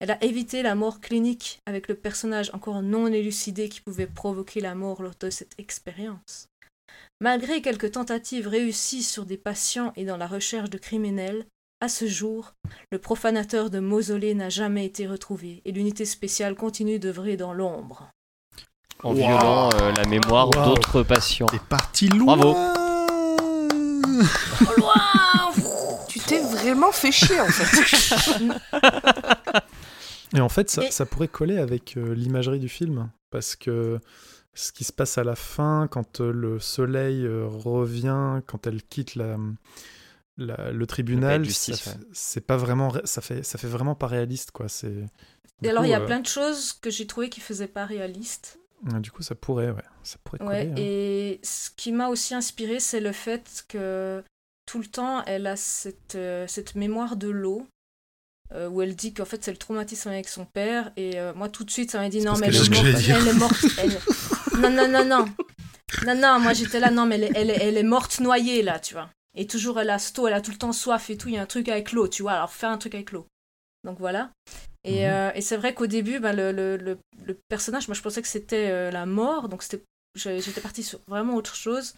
Elle 0.00 0.10
a 0.10 0.22
évité 0.22 0.62
la 0.62 0.74
mort 0.74 1.00
clinique 1.00 1.60
avec 1.64 1.88
le 1.88 1.94
personnage 1.94 2.50
encore 2.52 2.82
non 2.82 3.06
élucidé 3.06 3.68
qui 3.68 3.80
pouvait 3.80 4.06
provoquer 4.06 4.60
la 4.60 4.74
mort 4.74 5.02
lors 5.02 5.14
de 5.18 5.30
cette 5.30 5.54
expérience. 5.58 6.48
Malgré 7.20 7.62
quelques 7.62 7.92
tentatives 7.92 8.46
réussies 8.46 9.02
sur 9.02 9.24
des 9.24 9.38
patients 9.38 9.92
et 9.96 10.04
dans 10.04 10.18
la 10.18 10.26
recherche 10.26 10.68
de 10.68 10.76
criminels, 10.78 11.46
à 11.80 11.88
ce 11.88 12.06
jour, 12.06 12.52
le 12.92 12.98
profanateur 12.98 13.70
de 13.70 13.78
mausolée 13.78 14.34
n'a 14.34 14.50
jamais 14.50 14.84
été 14.84 15.06
retrouvé 15.06 15.62
et 15.64 15.72
l'unité 15.72 16.04
spéciale 16.04 16.54
continue 16.54 16.98
d'œuvrer 16.98 17.36
dans 17.38 17.54
l'ombre. 17.54 18.10
En 19.02 19.10
Wow. 19.10 19.14
violant 19.16 19.70
euh, 19.74 19.92
la 19.92 20.04
mémoire 20.06 20.48
Wow. 20.56 20.64
d'autres 20.66 21.02
patients. 21.02 21.46
T'es 21.46 21.58
parti 21.58 22.08
loin 22.08 22.36
Bravo. 22.36 22.56
Tu 26.08 26.20
t'es 26.20 26.40
vraiment 26.40 26.92
fait 26.92 27.12
chier 27.12 27.40
en 27.40 27.46
fait. 27.46 28.42
Et 30.36 30.40
en 30.40 30.48
fait, 30.48 30.70
ça, 30.70 30.84
Et- 30.84 30.90
ça 30.90 31.06
pourrait 31.06 31.28
coller 31.28 31.58
avec 31.58 31.96
euh, 31.96 32.14
l'imagerie 32.14 32.58
du 32.58 32.68
film, 32.68 33.08
parce 33.30 33.54
que 33.56 34.00
ce 34.56 34.72
qui 34.72 34.82
se 34.84 34.92
passe 34.92 35.18
à 35.18 35.22
la 35.24 35.36
fin, 35.36 35.86
quand 35.88 36.20
euh, 36.20 36.32
le 36.32 36.58
soleil 36.58 37.24
euh, 37.24 37.46
revient, 37.46 38.40
quand 38.46 38.66
elle 38.66 38.82
quitte 38.82 39.14
la, 39.14 39.36
la- 40.38 40.72
le 40.72 40.86
tribunal, 40.86 41.44
justice, 41.44 41.86
ouais. 41.86 41.92
c'est 42.12 42.40
pas 42.46 42.56
vraiment, 42.56 42.92
ça 43.04 43.20
fait, 43.20 43.42
ça 43.42 43.58
fait 43.58 43.68
vraiment 43.68 43.94
pas 43.94 44.06
réaliste, 44.08 44.50
quoi. 44.50 44.68
C'est. 44.68 45.04
Et 45.62 45.68
alors, 45.70 45.84
il 45.84 45.90
y 45.90 45.94
a 45.94 46.00
euh, 46.00 46.06
plein 46.06 46.20
de 46.20 46.26
choses 46.26 46.72
que 46.72 46.90
j'ai 46.90 47.06
trouvé 47.06 47.28
qui 47.30 47.40
faisaient 47.40 47.68
pas 47.68 47.86
réalistes. 47.86 48.58
euh, 48.92 48.98
Du 48.98 49.10
coup, 49.10 49.22
ça 49.22 49.34
pourrait, 49.34 49.70
ouais, 49.70 49.82
ça 50.02 50.16
pourrait 50.24 50.38
coller. 50.38 50.50
Ouais, 50.50 50.68
hein. 50.70 50.74
et 50.76 51.40
ce 51.42 51.70
qui 51.76 51.92
m'a 51.92 52.08
aussi 52.08 52.34
inspiré, 52.34 52.80
c'est 52.80 53.00
le 53.00 53.12
fait 53.12 53.64
que 53.68 54.22
tout 54.66 54.78
le 54.80 54.86
temps, 54.86 55.22
elle 55.26 55.46
a 55.46 55.56
cette, 55.56 56.14
euh, 56.16 56.46
cette 56.48 56.74
mémoire 56.74 57.16
de 57.16 57.28
l'eau, 57.28 57.66
euh, 58.52 58.68
où 58.68 58.82
elle 58.82 58.94
dit 58.94 59.12
qu'en 59.14 59.24
fait, 59.24 59.42
c'est 59.44 59.50
le 59.50 59.56
traumatisme 59.56 60.08
avec 60.10 60.28
son 60.28 60.44
père, 60.44 60.92
et 60.96 61.18
euh, 61.18 61.32
moi, 61.34 61.48
tout 61.48 61.64
de 61.64 61.70
suite, 61.70 61.90
ça 61.90 61.98
m'a 62.00 62.08
dit 62.08 62.20
non, 62.20 62.36
mais 62.38 62.48
elle 62.48 62.56
est, 62.56 62.70
morte, 62.70 62.86
dire. 63.02 63.16
elle 63.16 63.28
est 63.28 63.32
morte. 63.34 63.64
Non, 64.56 64.70
non, 64.70 64.88
non, 64.88 65.04
non. 65.04 65.28
Non, 66.06 66.14
non, 66.14 66.40
moi, 66.40 66.52
j'étais 66.52 66.80
là, 66.80 66.90
non, 66.90 67.06
mais 67.06 67.16
elle 67.16 67.24
est, 67.24 67.32
elle, 67.34 67.50
est, 67.50 67.58
elle 67.60 67.76
est 67.78 67.82
morte 67.82 68.20
noyée, 68.20 68.62
là, 68.62 68.78
tu 68.78 68.94
vois. 68.94 69.08
Et 69.34 69.46
toujours, 69.46 69.80
elle 69.80 69.90
a 69.90 69.98
eau, 70.18 70.26
elle 70.26 70.34
a 70.34 70.40
tout 70.40 70.50
le 70.50 70.58
temps 70.58 70.72
soif 70.72 71.10
et 71.10 71.16
tout, 71.16 71.28
il 71.28 71.34
y 71.34 71.38
a 71.38 71.42
un 71.42 71.46
truc 71.46 71.68
avec 71.68 71.92
l'eau, 71.92 72.08
tu 72.08 72.22
vois, 72.22 72.32
alors 72.32 72.50
faire 72.52 72.70
un 72.70 72.78
truc 72.78 72.94
avec 72.94 73.12
l'eau. 73.12 73.26
Donc 73.84 73.98
voilà. 73.98 74.30
Et, 74.84 75.04
Mhm. 75.06 75.12
euh, 75.12 75.30
et 75.34 75.40
c'est 75.40 75.56
vrai 75.56 75.74
qu'au 75.74 75.86
début, 75.86 76.18
ben, 76.20 76.34
le, 76.34 76.52
le, 76.52 76.76
le, 76.76 76.98
le 77.24 77.38
personnage, 77.48 77.88
moi 77.88 77.94
je 77.94 78.02
pensais 78.02 78.22
que 78.22 78.28
c'était 78.28 78.70
euh, 78.70 78.90
la 78.90 79.04
mort, 79.06 79.48
donc 79.48 79.62
c'était 79.62 79.82
j'étais 80.14 80.60
partie 80.62 80.82
sur 80.82 81.00
vraiment 81.08 81.34
autre 81.34 81.54
chose. 81.54 81.94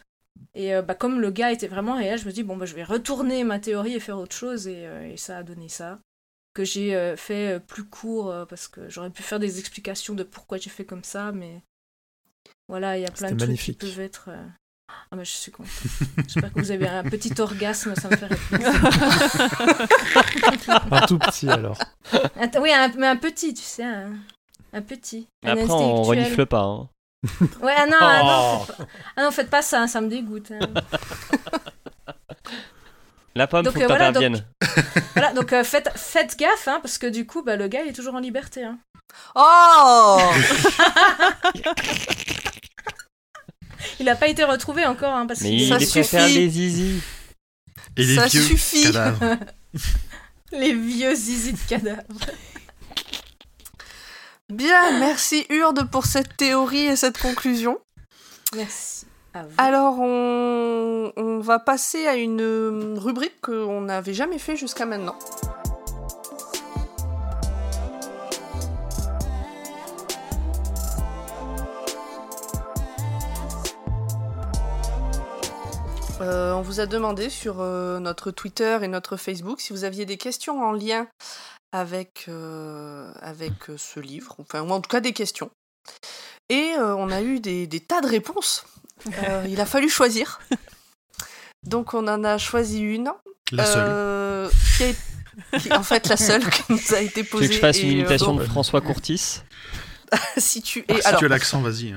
Et 0.54 0.74
euh, 0.74 0.82
bah, 0.82 0.94
comme 0.96 1.20
le 1.20 1.30
gars 1.30 1.52
était 1.52 1.68
vraiment 1.68 1.96
réel, 1.96 2.18
je 2.18 2.26
me 2.26 2.32
dis, 2.32 2.42
bon, 2.42 2.56
bah, 2.56 2.66
je 2.66 2.74
vais 2.74 2.84
retourner 2.84 3.44
ma 3.44 3.60
théorie 3.60 3.94
et 3.94 4.00
faire 4.00 4.18
autre 4.18 4.34
chose, 4.34 4.66
et, 4.66 4.88
et 5.12 5.16
ça 5.16 5.38
a 5.38 5.42
donné 5.44 5.68
ça. 5.68 6.00
Que 6.54 6.64
j'ai 6.64 7.14
fait 7.16 7.60
plus 7.66 7.84
court, 7.84 8.34
parce 8.48 8.66
que 8.66 8.88
j'aurais 8.88 9.10
pu 9.10 9.22
faire 9.22 9.38
des 9.38 9.60
explications 9.60 10.14
de 10.14 10.24
pourquoi 10.24 10.58
j'ai 10.58 10.70
fait 10.70 10.84
comme 10.84 11.04
ça, 11.04 11.30
mais 11.30 11.62
voilà, 12.68 12.98
il 12.98 13.02
y 13.02 13.06
a 13.06 13.10
plein 13.10 13.30
de 13.30 13.36
trucs 13.36 13.48
magnifique. 13.48 13.78
qui 13.78 13.86
peuvent 13.86 14.00
être. 14.00 14.24
euh, 14.28 14.44
Ah, 15.10 15.16
mais 15.16 15.24
je 15.24 15.30
suis 15.30 15.50
contente. 15.52 15.72
J'espère 16.28 16.52
que 16.52 16.60
vous 16.60 16.70
avez 16.70 16.88
un 16.88 17.04
petit 17.04 17.32
orgasme, 17.40 17.94
ça 17.94 18.08
me 18.08 18.16
ferait 18.16 18.36
plaisir. 18.36 18.72
Un 20.90 21.06
tout 21.06 21.18
petit 21.18 21.48
alors. 21.48 21.78
Un- 22.12 22.60
oui, 22.60 22.72
un, 22.72 22.88
mais 22.96 23.06
un 23.06 23.16
petit, 23.16 23.54
tu 23.54 23.62
sais, 23.62 23.84
un, 23.84 24.12
un 24.72 24.82
petit. 24.82 25.26
Un 25.44 25.52
Après, 25.52 25.70
on 25.70 26.02
renifle 26.02 26.46
pas. 26.46 26.62
hein. 26.62 26.88
Ouais, 27.62 27.74
ah 27.76 27.86
non, 27.86 27.96
ah 28.00 28.22
non, 28.22 28.60
Oh. 28.60 28.64
faites 28.66 28.76
pas, 28.76 28.86
ah 29.16 29.22
non, 29.22 29.30
faites 29.30 29.50
pas 29.50 29.62
ça, 29.62 29.86
ça 29.88 30.00
me 30.00 30.08
dégoûte. 30.08 30.52
hein. 30.52 30.60
La 33.34 33.46
pomme, 33.46 33.64
Donc, 33.64 33.74
faut 33.74 33.80
euh, 33.80 33.82
que 33.82 33.86
voilà, 33.88 34.06
t'interviennes. 34.12 34.44
voilà, 35.14 35.32
donc 35.32 35.52
euh, 35.52 35.64
faites, 35.64 35.90
faites 35.96 36.36
gaffe, 36.38 36.68
hein, 36.68 36.78
parce 36.82 36.98
que 36.98 37.06
du 37.06 37.26
coup, 37.26 37.42
bah, 37.42 37.56
le 37.56 37.68
gars, 37.68 37.82
il 37.82 37.88
est 37.88 37.92
toujours 37.92 38.14
en 38.14 38.20
liberté. 38.20 38.64
Hein. 38.64 38.78
Oh 39.34 40.18
Il 44.00 44.08
a 44.08 44.16
pas 44.16 44.28
été 44.28 44.44
retrouvé 44.44 44.86
encore, 44.86 45.14
hein, 45.14 45.26
parce 45.26 45.40
Mais 45.42 45.52
il 45.52 45.68
Ça 45.68 45.76
est 45.76 45.90
préfère 45.90 46.26
suffit. 46.26 46.38
les 46.38 46.48
zizi. 46.50 47.00
Et 47.96 48.04
les 48.04 48.14
Ça 48.16 48.26
vieux 48.26 48.42
suffit. 48.42 48.82
cadavres. 48.84 49.36
les 50.52 50.72
vieux 50.74 51.14
zizi 51.14 51.52
de 51.52 51.58
cadavres. 51.68 52.02
Bien, 54.48 54.98
merci 54.98 55.46
Urde 55.50 55.88
pour 55.90 56.06
cette 56.06 56.36
théorie 56.36 56.86
et 56.86 56.96
cette 56.96 57.18
conclusion. 57.18 57.78
Merci. 58.56 59.06
À 59.34 59.42
vous. 59.42 59.50
Alors, 59.58 59.98
on, 60.00 61.12
on 61.16 61.38
va 61.40 61.58
passer 61.58 62.06
à 62.06 62.16
une 62.16 62.96
rubrique 62.98 63.40
qu'on 63.42 63.82
n'avait 63.82 64.14
jamais 64.14 64.38
fait 64.38 64.56
jusqu'à 64.56 64.86
maintenant. 64.86 65.18
Euh, 76.20 76.52
on 76.54 76.62
vous 76.62 76.80
a 76.80 76.86
demandé 76.86 77.30
sur 77.30 77.56
euh, 77.60 78.00
notre 78.00 78.30
Twitter 78.30 78.78
et 78.82 78.88
notre 78.88 79.16
Facebook 79.16 79.60
si 79.60 79.72
vous 79.72 79.84
aviez 79.84 80.04
des 80.04 80.16
questions 80.16 80.62
en 80.62 80.72
lien 80.72 81.06
avec, 81.72 82.24
euh, 82.28 83.12
avec 83.20 83.52
ce 83.76 84.00
livre, 84.00 84.34
enfin, 84.40 84.62
ou 84.62 84.70
en 84.70 84.80
tout 84.80 84.88
cas 84.90 85.00
des 85.00 85.12
questions. 85.12 85.50
Et 86.48 86.72
euh, 86.78 86.94
on 86.96 87.10
a 87.10 87.22
eu 87.22 87.40
des, 87.40 87.66
des 87.66 87.80
tas 87.80 88.00
de 88.00 88.08
réponses. 88.08 88.64
Euh, 89.24 89.46
il 89.48 89.60
a 89.60 89.66
fallu 89.66 89.88
choisir. 89.88 90.40
Donc 91.64 91.94
on 91.94 92.08
en 92.08 92.24
a 92.24 92.36
choisi 92.38 92.80
une. 92.80 93.10
La 93.52 93.64
seule. 93.64 93.84
euh, 93.88 94.50
qui 94.76 94.82
est- 94.84 94.96
qui- 95.60 95.72
en 95.72 95.82
fait, 95.84 96.08
la 96.08 96.16
seule 96.16 96.48
qui 96.50 96.62
nous 96.68 96.94
a 96.94 97.00
été 97.00 97.22
Tu 97.22 97.30
posée. 97.30 97.44
veux 97.44 97.48
que 97.48 97.54
je 97.54 97.60
fasse 97.60 97.80
une 97.82 97.90
euh, 97.90 97.92
imitation 97.92 98.32
donc, 98.32 98.40
de 98.40 98.46
François 98.46 98.80
Courtis? 98.80 99.40
Si 100.38 100.62
tu 100.62 100.84
Ah, 100.88 100.94
es. 100.94 101.00
si 101.02 101.06
alors, 101.06 101.20
tu 101.20 101.26
as 101.26 101.28
l'accent, 101.28 101.60
vas-y. 101.60 101.94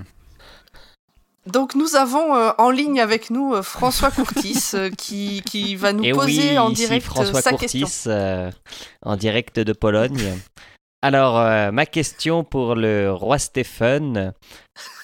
Donc 1.47 1.75
nous 1.75 1.95
avons 1.95 2.35
euh, 2.35 2.51
en 2.57 2.69
ligne 2.69 2.99
avec 2.99 3.29
nous 3.29 3.53
euh, 3.53 3.61
François 3.63 4.11
Courtis 4.11 4.71
euh, 4.73 4.89
qui, 4.89 5.41
qui 5.41 5.75
va 5.75 5.91
nous 5.93 6.03
Et 6.03 6.11
poser 6.11 6.51
oui, 6.51 6.57
en 6.57 6.69
direct 6.69 7.05
François 7.05 7.41
sa 7.41 7.51
Courtis, 7.51 7.81
question. 7.81 8.51
en 9.01 9.15
direct 9.17 9.59
de 9.59 9.73
Pologne. 9.73 10.39
Alors, 11.03 11.33
ma 11.73 11.87
question 11.87 12.43
pour 12.43 12.75
le 12.75 13.11
roi 13.11 13.39
Stephen. 13.39 14.33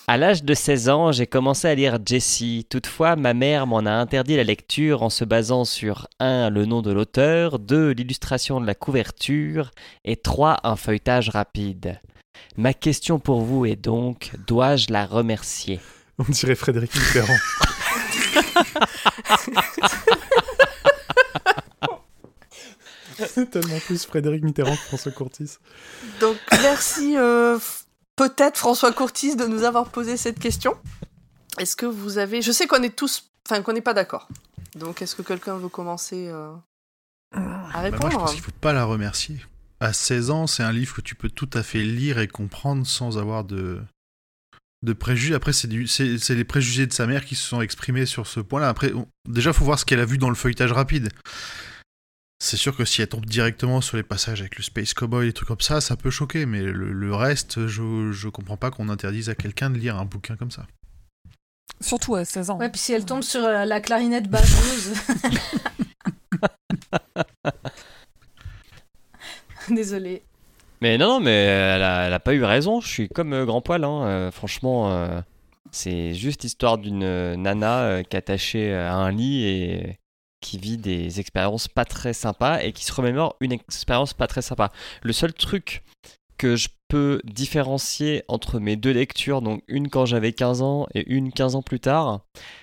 À 0.07 0.18
l'âge 0.18 0.43
de 0.43 0.53
16 0.53 0.89
ans, 0.89 1.11
j'ai 1.11 1.26
commencé 1.26 1.68
à 1.68 1.73
lire 1.73 1.97
Jessie. 2.05 2.68
Toutefois, 2.69 3.15
ma 3.15 3.34
mère 3.34 3.65
m'en 3.65 3.80
a 3.80 3.91
interdit 3.91 4.35
la 4.35 4.43
lecture 4.43 5.01
en 5.01 5.09
se 5.09 5.26
basant 5.26 5.65
sur 5.65 6.07
1. 6.19 6.51
le 6.51 6.65
nom 6.65 6.84
de 6.84 6.91
l'auteur, 6.91 7.57
2. 7.57 7.91
l'illustration 7.93 8.61
de 8.61 8.68
la 8.68 8.76
couverture 8.76 9.72
et 10.05 10.15
3. 10.18 10.59
un 10.64 10.76
feuilletage 10.76 11.30
rapide. 11.30 11.99
Ma 12.57 12.76
question 12.76 13.18
pour 13.18 13.41
vous 13.41 13.65
est 13.65 13.76
donc, 13.76 14.31
dois-je 14.47 14.93
la 14.93 15.07
remercier? 15.07 15.80
On 16.19 16.31
dirait 16.31 16.56
Frédéric 16.56 16.95
Mitterrand. 16.95 17.38
C'est 23.27 23.49
tellement 23.49 23.80
plus 23.80 24.06
Frédéric 24.06 24.44
Mitterrand 24.44 24.76
que 24.76 24.81
François 24.81 25.11
Courtis. 25.11 25.57
Donc 26.19 26.38
merci 26.61 27.18
euh, 27.18 27.57
peut-être 28.15 28.57
François 28.57 28.91
Courtis 28.91 29.35
de 29.35 29.45
nous 29.45 29.64
avoir 29.64 29.89
posé 29.89 30.18
cette 30.18 30.39
question. 30.39 30.76
Est-ce 31.60 31.76
que 31.76 31.85
vous 31.85 32.18
avez... 32.18 32.41
Je 32.41 32.52
sais 32.52 32.68
qu'on 32.68 32.81
est 32.84 32.95
tous... 32.95 33.30
Enfin 33.48 33.61
qu'on 33.61 33.73
n'est 33.73 33.81
pas 33.81 33.94
d'accord. 33.94 34.27
Donc 34.76 35.02
est-ce 35.02 35.15
que 35.15 35.22
quelqu'un 35.22 35.57
veut 35.57 35.69
commencer 35.69 36.27
euh, 36.27 36.52
à 37.31 37.39
Bah, 37.39 37.72
moi, 37.73 37.81
je 37.81 37.91
répondre 37.91 38.19
pense 38.19 38.34
qu'il 38.34 38.41
faut 38.41 38.52
pas 38.60 38.73
la 38.73 38.85
remercier. 38.85 39.38
à 39.80 39.94
16 39.94 40.30
ans, 40.31 40.48
c'est 40.48 40.64
un 40.64 40.72
livre 40.72 40.95
que 40.95 41.02
tu 41.02 41.15
peux 41.15 41.30
tout 41.30 41.49
à 41.53 41.64
fait 41.64 41.84
lire 41.84 42.19
et 42.19 42.27
comprendre 42.27 42.85
sans 42.85 43.18
avoir 43.18 43.44
de, 43.44 43.81
de 44.84 44.94
préjugés. 44.94 45.34
Après, 45.36 45.54
c'est 45.54 45.68
du- 45.68 45.88
c'est 45.88 46.18
c'est 46.20 46.36
les 46.36 46.44
préjugés 46.44 46.86
de 46.88 46.94
sa 46.94 47.08
mère 47.08 47.26
qui 47.26 47.36
se 47.36 47.44
sont 47.48 47.62
exprimés 47.62 48.06
sur 48.06 48.28
ce 48.28 48.40
point-là. 48.40 48.70
Après, 48.70 48.94
on- 48.94 49.08
déjà, 49.28 49.54
faut 49.54 49.66
voir 49.66 49.80
ce 49.80 49.86
qu'elle 49.86 49.99
a 49.99 50.06
vu 50.06 50.18
dans 50.18 50.30
le 50.30 50.36
feuilletage 50.36 50.72
rapide. 50.72 51.10
C'est 52.40 52.58
sûr 52.58 52.78
que 52.78 52.86
si 52.86 53.02
elle 53.02 53.08
tombe 53.10 53.26
directement 53.26 53.82
sur 53.82 53.98
les 53.98 54.04
passages 54.04 54.41
avec 54.41 54.58
le 54.58 54.64
Space 54.64 54.94
Cowboy, 54.94 55.26
des 55.26 55.34
trucs 55.34 55.48
comme 55.48 55.60
ça, 55.62 55.82
ça 55.82 55.95
peut 55.98 56.12
choquer, 56.12 56.45
mais 56.45 56.62
le, 56.62 56.94
le 56.94 57.16
reste, 57.16 57.66
je, 57.68 58.12
je 58.12 58.30
comprends 58.30 58.58
pas 58.58 58.70
qu'on 58.70 58.90
interdise 58.90 59.30
à 59.30 59.36
quelqu'un 59.36 59.72
de 59.72 59.78
lire 59.80 59.98
un 59.98 60.06
bouquin 60.06 60.36
comme 60.36 60.52
ça. 60.52 60.68
Surtout 61.82 62.14
à 62.16 62.26
16 62.26 62.52
ans. 62.52 62.60
Ouais, 62.60 62.70
puis 62.70 62.80
si 62.80 62.94
elle 62.94 63.06
tombe 63.06 63.24
sur 63.24 63.44
euh, 63.44 63.66
la 63.66 63.82
clarinette 63.82 64.30
basseuse. 64.30 64.94
Désolée. 69.70 70.24
Mais 70.82 70.98
non, 70.98 71.08
non, 71.08 71.20
mais 71.20 71.32
elle 71.32 71.84
a, 71.84 72.08
elle 72.08 72.14
a 72.14 72.20
pas 72.20 72.34
eu 72.34 72.44
raison. 72.44 72.82
Je 72.82 72.88
suis 72.88 73.10
comme 73.10 73.34
euh, 73.34 73.45
Grand 73.45 73.62
Poil. 73.62 73.84
hein. 73.84 74.06
Euh, 74.06 74.32
franchement, 74.32 74.91
euh, 74.91 75.22
c'est 75.72 76.14
juste 76.14 76.44
l'histoire 76.44 76.78
d'une 76.78 77.04
euh, 77.04 77.36
nana 77.36 77.82
euh, 77.82 78.04
qui 78.04 78.16
est 78.16 78.20
attachée 78.20 78.74
à 78.74 78.95
un 78.95 79.12
lit 79.12 79.45
et 79.45 79.98
qui 80.40 80.60
vit 80.60 80.78
des 80.78 81.20
expériences 81.20 81.68
pas 81.68 81.84
très 81.86 82.14
sympas 82.14 82.62
et 82.62 82.72
qui 82.72 82.86
se 82.86 82.94
remémore 82.94 83.36
une 83.41 83.54
expérience 83.54 84.14
pas 84.14 84.28
très 84.28 84.44
sympa. 84.44 84.72
Le 85.02 85.14
seul 85.14 85.34
truc 85.34 85.84
que 86.38 86.56
je 86.56 86.70
peux 86.88 87.20
différencier 87.24 88.24
entre 88.28 88.60
mes 88.60 88.76
deux 88.76 88.91
lectures, 88.91 89.41
donc 89.41 89.64
une 89.68 89.90
quand 89.90 90.06
j'avais 90.06 90.34
15 90.34 90.62
ans 90.62 90.86
et 90.94 91.12
une 91.12 91.32
15 91.34 91.56
ans 91.56 91.64
plus 91.64 91.80
tard, 91.80 92.22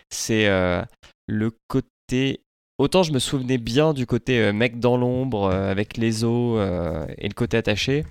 c'est 0.08 0.46
euh, 0.46 0.82
le 1.26 1.50
côté 1.66 2.43
Autant 2.78 3.02
je 3.04 3.12
me 3.12 3.18
souvenais 3.20 3.58
bien 3.58 3.92
du 3.94 4.04
côté 4.06 4.40
euh, 4.40 4.52
mec 4.52 4.80
dans 4.80 4.96
l'ombre 4.96 5.44
euh, 5.44 5.70
avec 5.70 5.96
les 5.96 6.24
os 6.24 6.56
euh, 6.58 7.06
et 7.18 7.28
le 7.28 7.34
côté 7.34 7.56
attaché, 7.56 8.04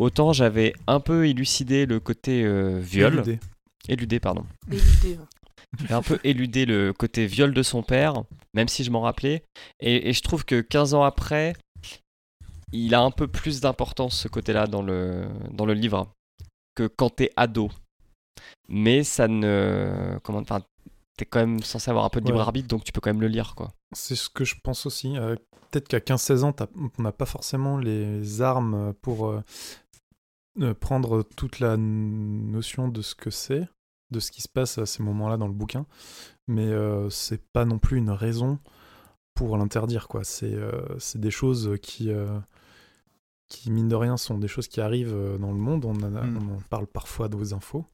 autant 0.00 0.32
j'avais 0.32 0.72
un 0.88 0.98
peu 0.98 1.28
élucidé 1.28 1.86
le 1.86 2.00
côté 2.00 2.42
euh, 2.44 2.80
viol. 2.80 3.14
Éludé. 3.14 3.38
Éludé, 3.88 4.18
pardon. 4.20 4.44
Éludé. 4.70 5.18
J'avais 5.80 5.94
un 5.94 6.02
peu 6.02 6.18
éludé 6.24 6.66
le 6.66 6.92
côté 6.92 7.26
viol 7.26 7.54
de 7.54 7.62
son 7.62 7.82
père, 7.82 8.14
même 8.54 8.68
si 8.68 8.82
je 8.84 8.90
m'en 8.90 9.02
rappelais. 9.02 9.44
Et, 9.80 10.08
et 10.08 10.12
je 10.12 10.22
trouve 10.22 10.44
que 10.44 10.60
15 10.62 10.94
ans 10.94 11.04
après, 11.04 11.52
il 12.72 12.94
a 12.94 13.00
un 13.00 13.10
peu 13.10 13.28
plus 13.28 13.60
d'importance 13.60 14.18
ce 14.18 14.28
côté-là 14.28 14.66
dans 14.66 14.82
le, 14.82 15.28
dans 15.52 15.64
le 15.66 15.74
livre 15.74 16.10
que 16.74 16.86
quand 16.88 17.10
t'es 17.10 17.30
ado. 17.36 17.70
Mais 18.68 19.04
ça 19.04 19.28
ne. 19.28 20.18
Comment. 20.22 20.38
Enfin, 20.40 20.62
t'es 21.16 21.24
quand 21.24 21.40
même 21.40 21.62
censé 21.62 21.90
avoir 21.90 22.04
un 22.04 22.10
peu 22.10 22.20
de 22.20 22.26
libre 22.26 22.38
Ouais. 22.38 22.42
arbitre, 22.42 22.68
donc 22.68 22.84
tu 22.84 22.92
peux 22.92 23.00
quand 23.00 23.10
même 23.10 23.20
le 23.20 23.28
lire, 23.28 23.54
quoi. 23.54 23.70
C'est 23.92 24.16
ce 24.16 24.28
que 24.28 24.44
je 24.44 24.54
pense 24.62 24.86
aussi. 24.86 25.16
Euh, 25.16 25.36
Peut-être 25.70 25.88
qu'à 25.88 25.98
15-16 25.98 26.44
ans, 26.44 26.54
on 26.98 27.02
n'a 27.02 27.12
pas 27.12 27.26
forcément 27.26 27.76
les 27.76 28.40
armes 28.40 28.94
pour 29.02 29.28
euh, 29.28 29.42
euh, 30.60 30.72
prendre 30.72 31.22
toute 31.22 31.60
la 31.60 31.76
notion 31.76 32.88
de 32.88 33.02
ce 33.02 33.14
que 33.14 33.28
c'est, 33.28 33.68
de 34.10 34.18
ce 34.18 34.30
qui 34.30 34.40
se 34.40 34.48
passe 34.48 34.78
à 34.78 34.86
ces 34.86 35.02
moments-là 35.02 35.36
dans 35.36 35.46
le 35.46 35.52
bouquin. 35.52 35.84
Mais 36.46 36.66
euh, 36.66 37.10
c'est 37.10 37.42
pas 37.52 37.66
non 37.66 37.78
plus 37.78 37.98
une 37.98 38.10
raison 38.10 38.58
pour 39.34 39.58
l'interdire. 39.58 40.08
quoi. 40.08 40.24
C'est 40.24 40.56
des 41.16 41.30
choses 41.30 41.76
qui, 41.82 42.10
qui, 43.48 43.70
mine 43.70 43.88
de 43.88 43.94
rien, 43.94 44.16
sont 44.16 44.36
des 44.38 44.48
choses 44.48 44.68
qui 44.68 44.80
arrivent 44.80 45.14
euh, 45.14 45.38
dans 45.38 45.50
le 45.52 45.58
monde. 45.58 45.84
On, 45.86 45.92
en 45.94 46.14
a- 46.16 46.22
Mm. 46.22 46.38
on 46.50 46.54
en 46.56 46.60
parle 46.70 46.86
parfois 46.86 47.28
aux 47.34 47.54
infos. 47.54 47.84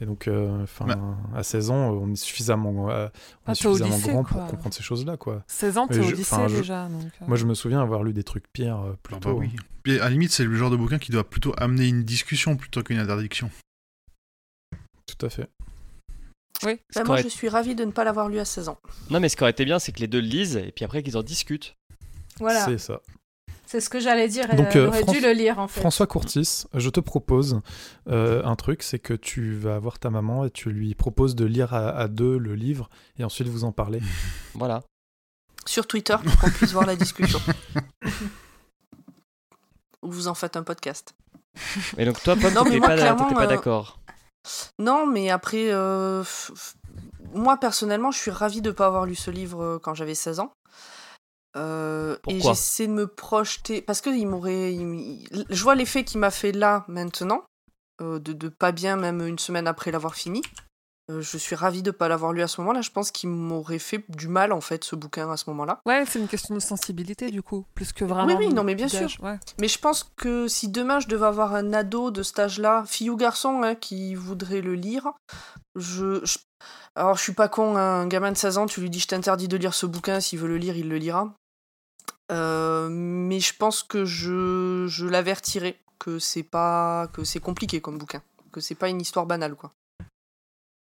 Et 0.00 0.06
donc, 0.06 0.26
euh, 0.28 0.62
enfin, 0.62 0.86
Bah. 0.86 0.98
à 1.34 1.42
16 1.42 1.70
ans, 1.70 1.90
on 1.90 2.10
est 2.12 2.16
suffisamment, 2.16 2.90
euh, 2.90 3.08
on 3.46 3.50
Ah, 3.50 3.52
est 3.52 3.54
t'es 3.60 3.66
au 3.66 3.72
suffisamment 3.76 3.96
lycée, 3.96 4.10
grand 4.12 4.24
pour 4.24 4.46
comprendre 4.46 4.74
ces 4.74 4.82
choses-là. 4.82 5.16
quoi. 5.16 5.42
16 5.46 5.78
ans, 5.78 5.86
t'es 5.86 5.98
au 5.98 6.10
lycée 6.10 6.36
je- 6.48 6.56
déjà. 6.56 6.88
Donc, 6.88 7.04
euh, 7.22 7.24
Moi, 7.26 7.36
je 7.36 7.44
me 7.46 7.54
souviens 7.54 7.80
avoir 7.80 8.02
lu 8.04 8.12
des 8.12 8.24
trucs 8.24 8.50
pires 8.52 8.80
euh, 8.80 8.92
plus 9.02 9.14
Ah 9.16 9.20
tôt. 9.20 9.30
bah 9.34 9.38
oui. 9.40 9.50
Puis, 9.82 9.98
à 10.00 10.04
la 10.04 10.10
limite, 10.10 10.32
c'est 10.32 10.44
le 10.44 10.54
genre 10.54 10.70
de 10.70 10.76
bouquin 10.76 10.98
qui 10.98 11.10
doit 11.12 11.24
plutôt 11.28 11.54
amener 11.58 11.88
une 11.88 12.02
discussion 12.02 12.56
plutôt 12.56 12.82
qu'une 12.82 12.98
interdiction. 12.98 13.50
Tout 15.06 15.26
à 15.26 15.28
fait. 15.30 15.48
Ce 16.62 16.66
Bah, 16.66 17.04
moi, 17.04 17.14
aurait- 17.14 17.22
je 17.22 17.28
suis 17.28 17.48
ravie 17.48 17.74
de 17.74 17.84
ne 17.84 17.90
pas 17.92 18.02
l'avoir 18.04 18.28
lu 18.28 18.38
à 18.38 18.44
16 18.44 18.68
ans. 18.68 18.78
Non, 19.10 19.20
mais 19.20 19.28
ce 19.28 19.36
qui 19.36 19.42
aurait 19.42 19.50
été 19.50 19.64
bien, 19.64 19.78
c'est 19.78 19.92
que 19.92 20.00
les 20.00 20.06
deux 20.08 20.20
le 20.20 20.26
lisent 20.26 20.56
et 20.56 20.72
puis 20.72 20.84
après 20.84 21.02
qu'ils 21.02 21.16
en 21.16 21.22
discutent. 21.22 21.76
Voilà, 22.40 22.64
C'est 22.64 22.78
ça. 22.78 23.00
C'est 23.66 23.80
ce 23.80 23.90
que 23.90 23.98
j'allais 24.00 24.28
dire. 24.28 24.48
Donc, 24.54 24.76
euh, 24.76 24.86
aurait 24.86 25.02
dû 25.04 25.20
le 25.20 25.32
lire 25.32 25.58
en 25.58 25.66
fait. 25.66 25.80
François 25.80 26.06
Courtis, 26.06 26.64
je 26.72 26.88
te 26.88 27.00
propose 27.00 27.60
euh, 28.08 28.42
un 28.44 28.54
truc, 28.54 28.82
c'est 28.82 29.00
que 29.00 29.12
tu 29.12 29.54
vas 29.54 29.78
voir 29.80 29.98
ta 29.98 30.08
maman 30.08 30.44
et 30.46 30.50
tu 30.50 30.70
lui 30.70 30.94
proposes 30.94 31.34
de 31.34 31.44
lire 31.44 31.74
à, 31.74 31.88
à 31.88 32.08
deux 32.08 32.38
le 32.38 32.54
livre 32.54 32.88
et 33.18 33.24
ensuite 33.24 33.48
vous 33.48 33.64
en 33.64 33.72
parler. 33.72 34.00
Voilà. 34.54 34.82
Sur 35.66 35.86
Twitter 35.86 36.16
pour 36.24 36.38
qu'on 36.38 36.50
puisse 36.50 36.72
voir 36.72 36.86
la 36.86 36.96
discussion. 36.96 37.40
Ou 40.02 40.10
vous 40.10 40.28
en 40.28 40.34
faites 40.34 40.56
un 40.56 40.62
podcast. 40.62 41.14
Et 41.98 42.04
donc, 42.04 42.22
toi, 42.22 42.36
Pomme, 42.36 42.54
Non, 42.54 42.64
mais 42.64 42.70
t'étais 42.70 42.86
moi, 42.86 43.28
pas, 43.34 43.42
euh, 43.42 43.46
d'accord. 43.46 43.98
Non, 44.78 45.06
mais 45.06 45.28
après, 45.28 45.72
euh, 45.72 46.22
moi 47.34 47.58
personnellement, 47.58 48.12
je 48.12 48.18
suis 48.18 48.30
ravie 48.30 48.62
de 48.62 48.68
ne 48.68 48.74
pas 48.74 48.86
avoir 48.86 49.04
lu 49.04 49.16
ce 49.16 49.30
livre 49.30 49.78
quand 49.82 49.94
j'avais 49.94 50.14
16 50.14 50.40
ans. 50.40 50.52
Euh, 51.56 52.16
et 52.28 52.38
j'essaie 52.50 52.86
de 52.86 52.92
me 52.92 53.06
projeter 53.06 53.80
parce 53.82 54.00
que 54.00 54.10
il 54.10 54.26
m'aurait, 54.26 54.74
je 55.48 55.62
vois 55.62 55.74
l'effet 55.74 56.04
qu'il 56.04 56.20
m'a 56.20 56.30
fait 56.30 56.52
là 56.52 56.84
maintenant, 56.88 57.42
euh, 58.02 58.18
de, 58.18 58.32
de 58.32 58.48
pas 58.48 58.72
bien 58.72 58.96
même 58.96 59.26
une 59.26 59.38
semaine 59.38 59.66
après 59.66 59.90
l'avoir 59.90 60.14
fini. 60.14 60.42
Euh, 61.08 61.22
je 61.22 61.38
suis 61.38 61.54
ravie 61.54 61.82
de 61.84 61.92
pas 61.92 62.08
l'avoir 62.08 62.32
lu 62.32 62.42
à 62.42 62.48
ce 62.48 62.60
moment-là. 62.60 62.80
Je 62.82 62.90
pense 62.90 63.12
qu'il 63.12 63.28
m'aurait 63.28 63.78
fait 63.78 64.04
du 64.08 64.26
mal 64.26 64.52
en 64.52 64.60
fait 64.60 64.82
ce 64.82 64.96
bouquin 64.96 65.30
à 65.30 65.36
ce 65.36 65.48
moment-là. 65.50 65.80
Ouais, 65.86 66.04
c'est 66.04 66.18
une 66.18 66.26
question 66.26 66.54
de 66.54 66.60
sensibilité 66.60 67.30
du 67.30 67.42
coup, 67.42 67.64
plus 67.76 67.92
que 67.92 68.04
vraiment. 68.04 68.26
Oui, 68.36 68.46
oui, 68.48 68.52
non, 68.52 68.64
mais 68.64 68.74
bien 68.74 68.88
sûr. 68.88 69.08
ouais. 69.22 69.38
Mais 69.60 69.68
je 69.68 69.78
pense 69.78 70.02
que 70.16 70.48
si 70.48 70.68
demain 70.68 70.98
je 70.98 71.06
devais 71.06 71.26
avoir 71.26 71.54
un 71.54 71.72
ado 71.72 72.10
de 72.10 72.24
cet 72.24 72.40
âge-là, 72.40 72.82
fille 72.88 73.08
ou 73.08 73.16
garçon, 73.16 73.62
hein, 73.62 73.76
qui 73.76 74.14
voudrait 74.16 74.60
le 74.62 74.74
lire, 74.74 75.12
je, 75.76 76.24
je- 76.24 76.38
Alors 76.96 77.16
je 77.16 77.22
suis 77.22 77.34
pas 77.34 77.48
con, 77.48 77.76
hein, 77.76 78.00
un 78.02 78.06
gamin 78.08 78.32
de 78.32 78.36
16 78.36 78.58
ans, 78.58 78.66
tu 78.66 78.80
lui 78.80 78.90
dis 78.90 78.98
je 78.98 79.06
t'interdis 79.06 79.46
de 79.48 79.56
lire 79.56 79.74
ce 79.74 79.86
bouquin, 79.86 80.18
s'il 80.20 80.40
veut 80.40 80.48
le 80.48 80.56
lire, 80.58 80.76
il 80.76 80.88
le 80.88 80.96
lira. 80.98 81.32
Euh, 82.32 82.88
mais 82.90 83.40
je 83.40 83.54
pense 83.56 83.82
que 83.82 84.04
je, 84.04 84.86
je 84.88 85.06
l'avertirai 85.06 85.78
que 85.98 86.18
c'est 86.18 86.42
pas 86.42 87.08
que 87.12 87.24
c'est 87.24 87.40
compliqué 87.40 87.80
comme 87.80 87.98
bouquin, 87.98 88.22
que 88.52 88.60
c'est 88.60 88.74
pas 88.74 88.88
une 88.88 89.00
histoire 89.00 89.26
banale 89.26 89.54
quoi. 89.54 89.72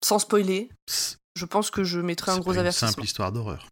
Sans 0.03 0.19
spoiler, 0.19 0.69
C'est 0.87 1.17
je 1.35 1.45
pense 1.45 1.69
que 1.69 1.83
je 1.83 1.99
mettrai 1.99 2.31
un 2.31 2.35
pas 2.35 2.41
gros 2.41 2.53
une 2.53 2.59
avertissement. 2.59 2.89
simple 2.89 3.03
histoire 3.03 3.31
d'horreur. 3.31 3.67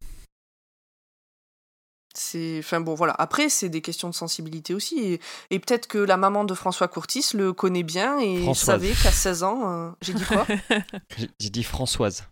C'est, 2.17 2.59
enfin 2.59 2.79
bon, 2.79 2.95
voilà. 2.95 3.13
Après, 3.17 3.49
c'est 3.49 3.67
des 3.67 3.81
questions 3.81 4.09
de 4.09 4.15
sensibilité 4.15 4.73
aussi, 4.73 4.99
et, 4.99 5.21
et 5.49 5.59
peut-être 5.59 5.87
que 5.87 5.97
la 5.97 6.15
maman 6.15 6.45
de 6.45 6.53
François 6.53 6.87
Courtis 6.87 7.31
le 7.33 7.51
connaît 7.51 7.83
bien 7.83 8.19
et 8.19 8.41
Françoise. 8.41 8.81
savait 8.81 8.93
qu'à 8.93 9.11
16 9.11 9.43
ans, 9.43 9.69
euh, 9.69 9.91
j'ai 10.01 10.13
dit 10.13 10.23
quoi? 10.23 10.45
J'ai 11.39 11.49
dit 11.49 11.63
Françoise. 11.63 12.23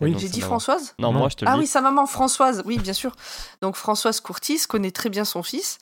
Oui. 0.00 0.14
J'ai 0.18 0.28
dit 0.28 0.40
Françoise 0.40 0.94
Non, 0.98 1.12
Non. 1.12 1.20
moi, 1.20 1.28
je 1.28 1.36
te 1.36 1.44
le 1.44 1.50
Ah 1.50 1.54
dis. 1.54 1.60
oui, 1.60 1.66
sa 1.66 1.80
maman 1.80 2.06
Françoise, 2.06 2.62
oui, 2.66 2.78
bien 2.78 2.92
sûr. 2.92 3.14
Donc 3.62 3.76
Françoise 3.76 4.20
Courtis 4.20 4.62
connaît 4.68 4.90
très 4.90 5.08
bien 5.08 5.24
son 5.24 5.42
fils, 5.42 5.78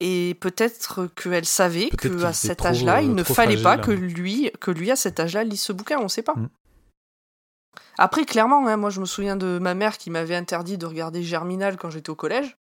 et 0.00 0.36
peut-être 0.40 1.06
qu'elle 1.14 1.44
savait 1.46 1.88
qu'il 1.90 2.18
qu'à 2.18 2.32
cet 2.32 2.66
âge-là, 2.66 3.02
il 3.02 3.10
euh, 3.10 3.14
ne 3.14 3.22
trop 3.22 3.34
fallait 3.34 3.62
pas 3.62 3.78
que 3.78 3.92
lui, 3.92 4.50
que 4.60 4.70
lui 4.70 4.90
à 4.90 4.96
cet 4.96 5.20
âge-là 5.20 5.44
lise 5.44 5.62
ce 5.62 5.72
bouquin. 5.72 5.98
On 6.00 6.08
sait 6.08 6.22
pas. 6.22 6.34
Mm. 6.34 6.48
Après, 7.98 8.24
clairement, 8.24 8.66
hein, 8.66 8.76
moi, 8.76 8.90
je 8.90 9.00
me 9.00 9.06
souviens 9.06 9.36
de 9.36 9.58
ma 9.60 9.74
mère 9.74 9.98
qui 9.98 10.10
m'avait 10.10 10.34
interdit 10.34 10.76
de 10.76 10.86
regarder 10.86 11.22
Germinal 11.22 11.76
quand 11.76 11.90
j'étais 11.90 12.10
au 12.10 12.16
collège. 12.16 12.56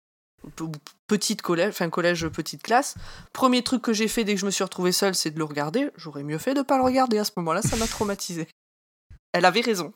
Petite 1.08 1.42
collège, 1.42 1.70
enfin 1.70 1.90
collège, 1.90 2.28
petite 2.28 2.64
classe. 2.64 2.96
Premier 3.34 3.64
truc 3.64 3.82
que 3.82 3.94
j'ai 3.94 4.08
fait 4.08 4.24
dès 4.24 4.36
que 4.36 4.40
je 4.42 4.46
me 4.46 4.52
suis 4.52 4.64
retrouvée 4.64 4.92
seule, 4.92 5.16
c'est 5.16 5.32
de 5.32 5.38
le 5.38 5.44
regarder. 5.46 5.90
J'aurais 5.96 6.24
mieux 6.24 6.38
fait 6.38 6.54
de 6.54 6.62
pas 6.62 6.78
le 6.78 6.84
regarder 6.84 7.18
à 7.18 7.24
ce 7.24 7.32
moment-là, 7.38 7.62
ça 7.62 7.76
m'a 7.76 7.88
traumatisée. 7.88 8.48
Elle 9.34 9.46
avait 9.46 9.62
raison. 9.62 9.94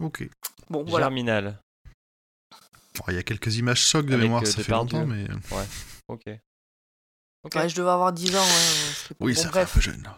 Ok. 0.00 0.28
Bon, 0.70 0.84
voilà. 0.84 1.06
Germinal. 1.06 1.58
Bon, 2.96 3.04
Il 3.08 3.14
y 3.14 3.18
a 3.18 3.22
quelques 3.22 3.56
images 3.56 3.80
chocs 3.80 4.06
de 4.06 4.12
Avec, 4.14 4.24
mémoire, 4.24 4.42
euh, 4.42 4.46
ça 4.46 4.62
fait 4.62 4.72
longtemps, 4.72 5.06
mais. 5.06 5.26
Ok. 6.08 6.22
Ok. 7.44 7.54
Ouais, 7.56 7.68
je 7.68 7.74
devais 7.74 7.90
avoir 7.90 8.12
10 8.12 8.36
ans. 8.36 8.40
Ouais, 8.40 8.46
ouais, 8.46 9.16
Oui, 9.20 9.32
bon, 9.34 9.38
ça 9.40 9.46
fait 9.48 9.52
bref. 9.52 9.70
un 9.70 9.74
peu 9.74 9.80
jeune. 9.80 10.08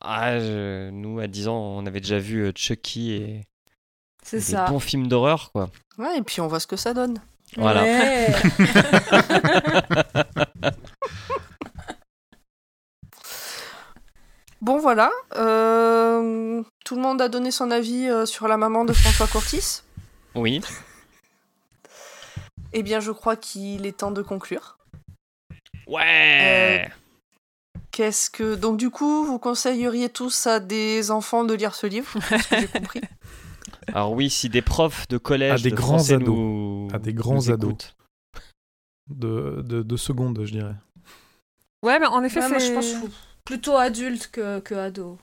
Ah, 0.00 0.38
je- 0.38 0.90
nous, 0.90 1.18
à 1.20 1.26
10 1.26 1.48
ans, 1.48 1.56
on 1.58 1.84
avait 1.86 2.00
déjà 2.00 2.18
vu 2.18 2.44
euh, 2.46 2.52
Chucky 2.54 3.12
et 3.12 3.44
C'est 4.22 4.38
des 4.38 4.42
ça. 4.42 4.66
bons 4.66 4.80
films 4.80 5.08
d'horreur, 5.08 5.50
quoi. 5.52 5.70
Ouais, 5.98 6.18
et 6.18 6.22
puis 6.22 6.40
on 6.40 6.46
voit 6.46 6.60
ce 6.60 6.66
que 6.68 6.76
ça 6.76 6.94
donne. 6.94 7.20
Voilà. 7.56 7.82
Ouais. 7.82 8.28
Bon, 14.60 14.78
voilà. 14.78 15.10
Euh, 15.36 16.62
tout 16.84 16.96
le 16.96 17.02
monde 17.02 17.20
a 17.22 17.28
donné 17.28 17.50
son 17.50 17.70
avis 17.70 18.08
euh, 18.08 18.26
sur 18.26 18.48
la 18.48 18.56
maman 18.56 18.84
de 18.84 18.92
François 18.92 19.26
Courtis. 19.26 19.82
Oui. 20.34 20.60
Eh 22.72 22.82
bien, 22.82 23.00
je 23.00 23.12
crois 23.12 23.36
qu'il 23.36 23.86
est 23.86 23.96
temps 23.98 24.10
de 24.10 24.22
conclure. 24.22 24.78
Ouais 25.86 26.90
Qu'est-ce 27.92 28.30
que. 28.30 28.54
Donc, 28.56 28.76
du 28.76 28.90
coup, 28.90 29.24
vous 29.24 29.38
conseilleriez 29.38 30.08
tous 30.10 30.46
à 30.46 30.60
des 30.60 31.10
enfants 31.10 31.44
de 31.44 31.54
lire 31.54 31.74
ce 31.74 31.86
livre 31.86 32.10
j'ai 32.50 32.68
compris? 32.68 33.00
Alors 33.94 34.12
oui, 34.12 34.28
si 34.28 34.48
des 34.50 34.60
profs 34.60 35.08
de 35.08 35.16
collège, 35.18 35.60
À 35.60 35.62
des 35.62 35.70
de 35.70 35.76
grands 35.76 36.10
ados. 36.10 36.28
nous- 36.28 36.88
À 36.92 36.98
des 36.98 37.14
grands 37.14 37.48
ados. 37.48 37.94
de, 39.08 39.62
de, 39.64 39.82
de 39.82 39.96
secondes, 39.96 40.40
je 40.44 40.52
dirais. 40.52 40.74
Ouais, 41.82 41.98
mais 41.98 42.06
en 42.06 42.22
effet, 42.22 42.40
Ouais, 42.40 42.48
moi, 42.50 42.58
je 42.58 42.72
pense 42.72 42.94
plutôt 43.48 43.76
adulte 43.76 44.28
que, 44.30 44.60
que 44.60 44.74
ado. 44.74 45.18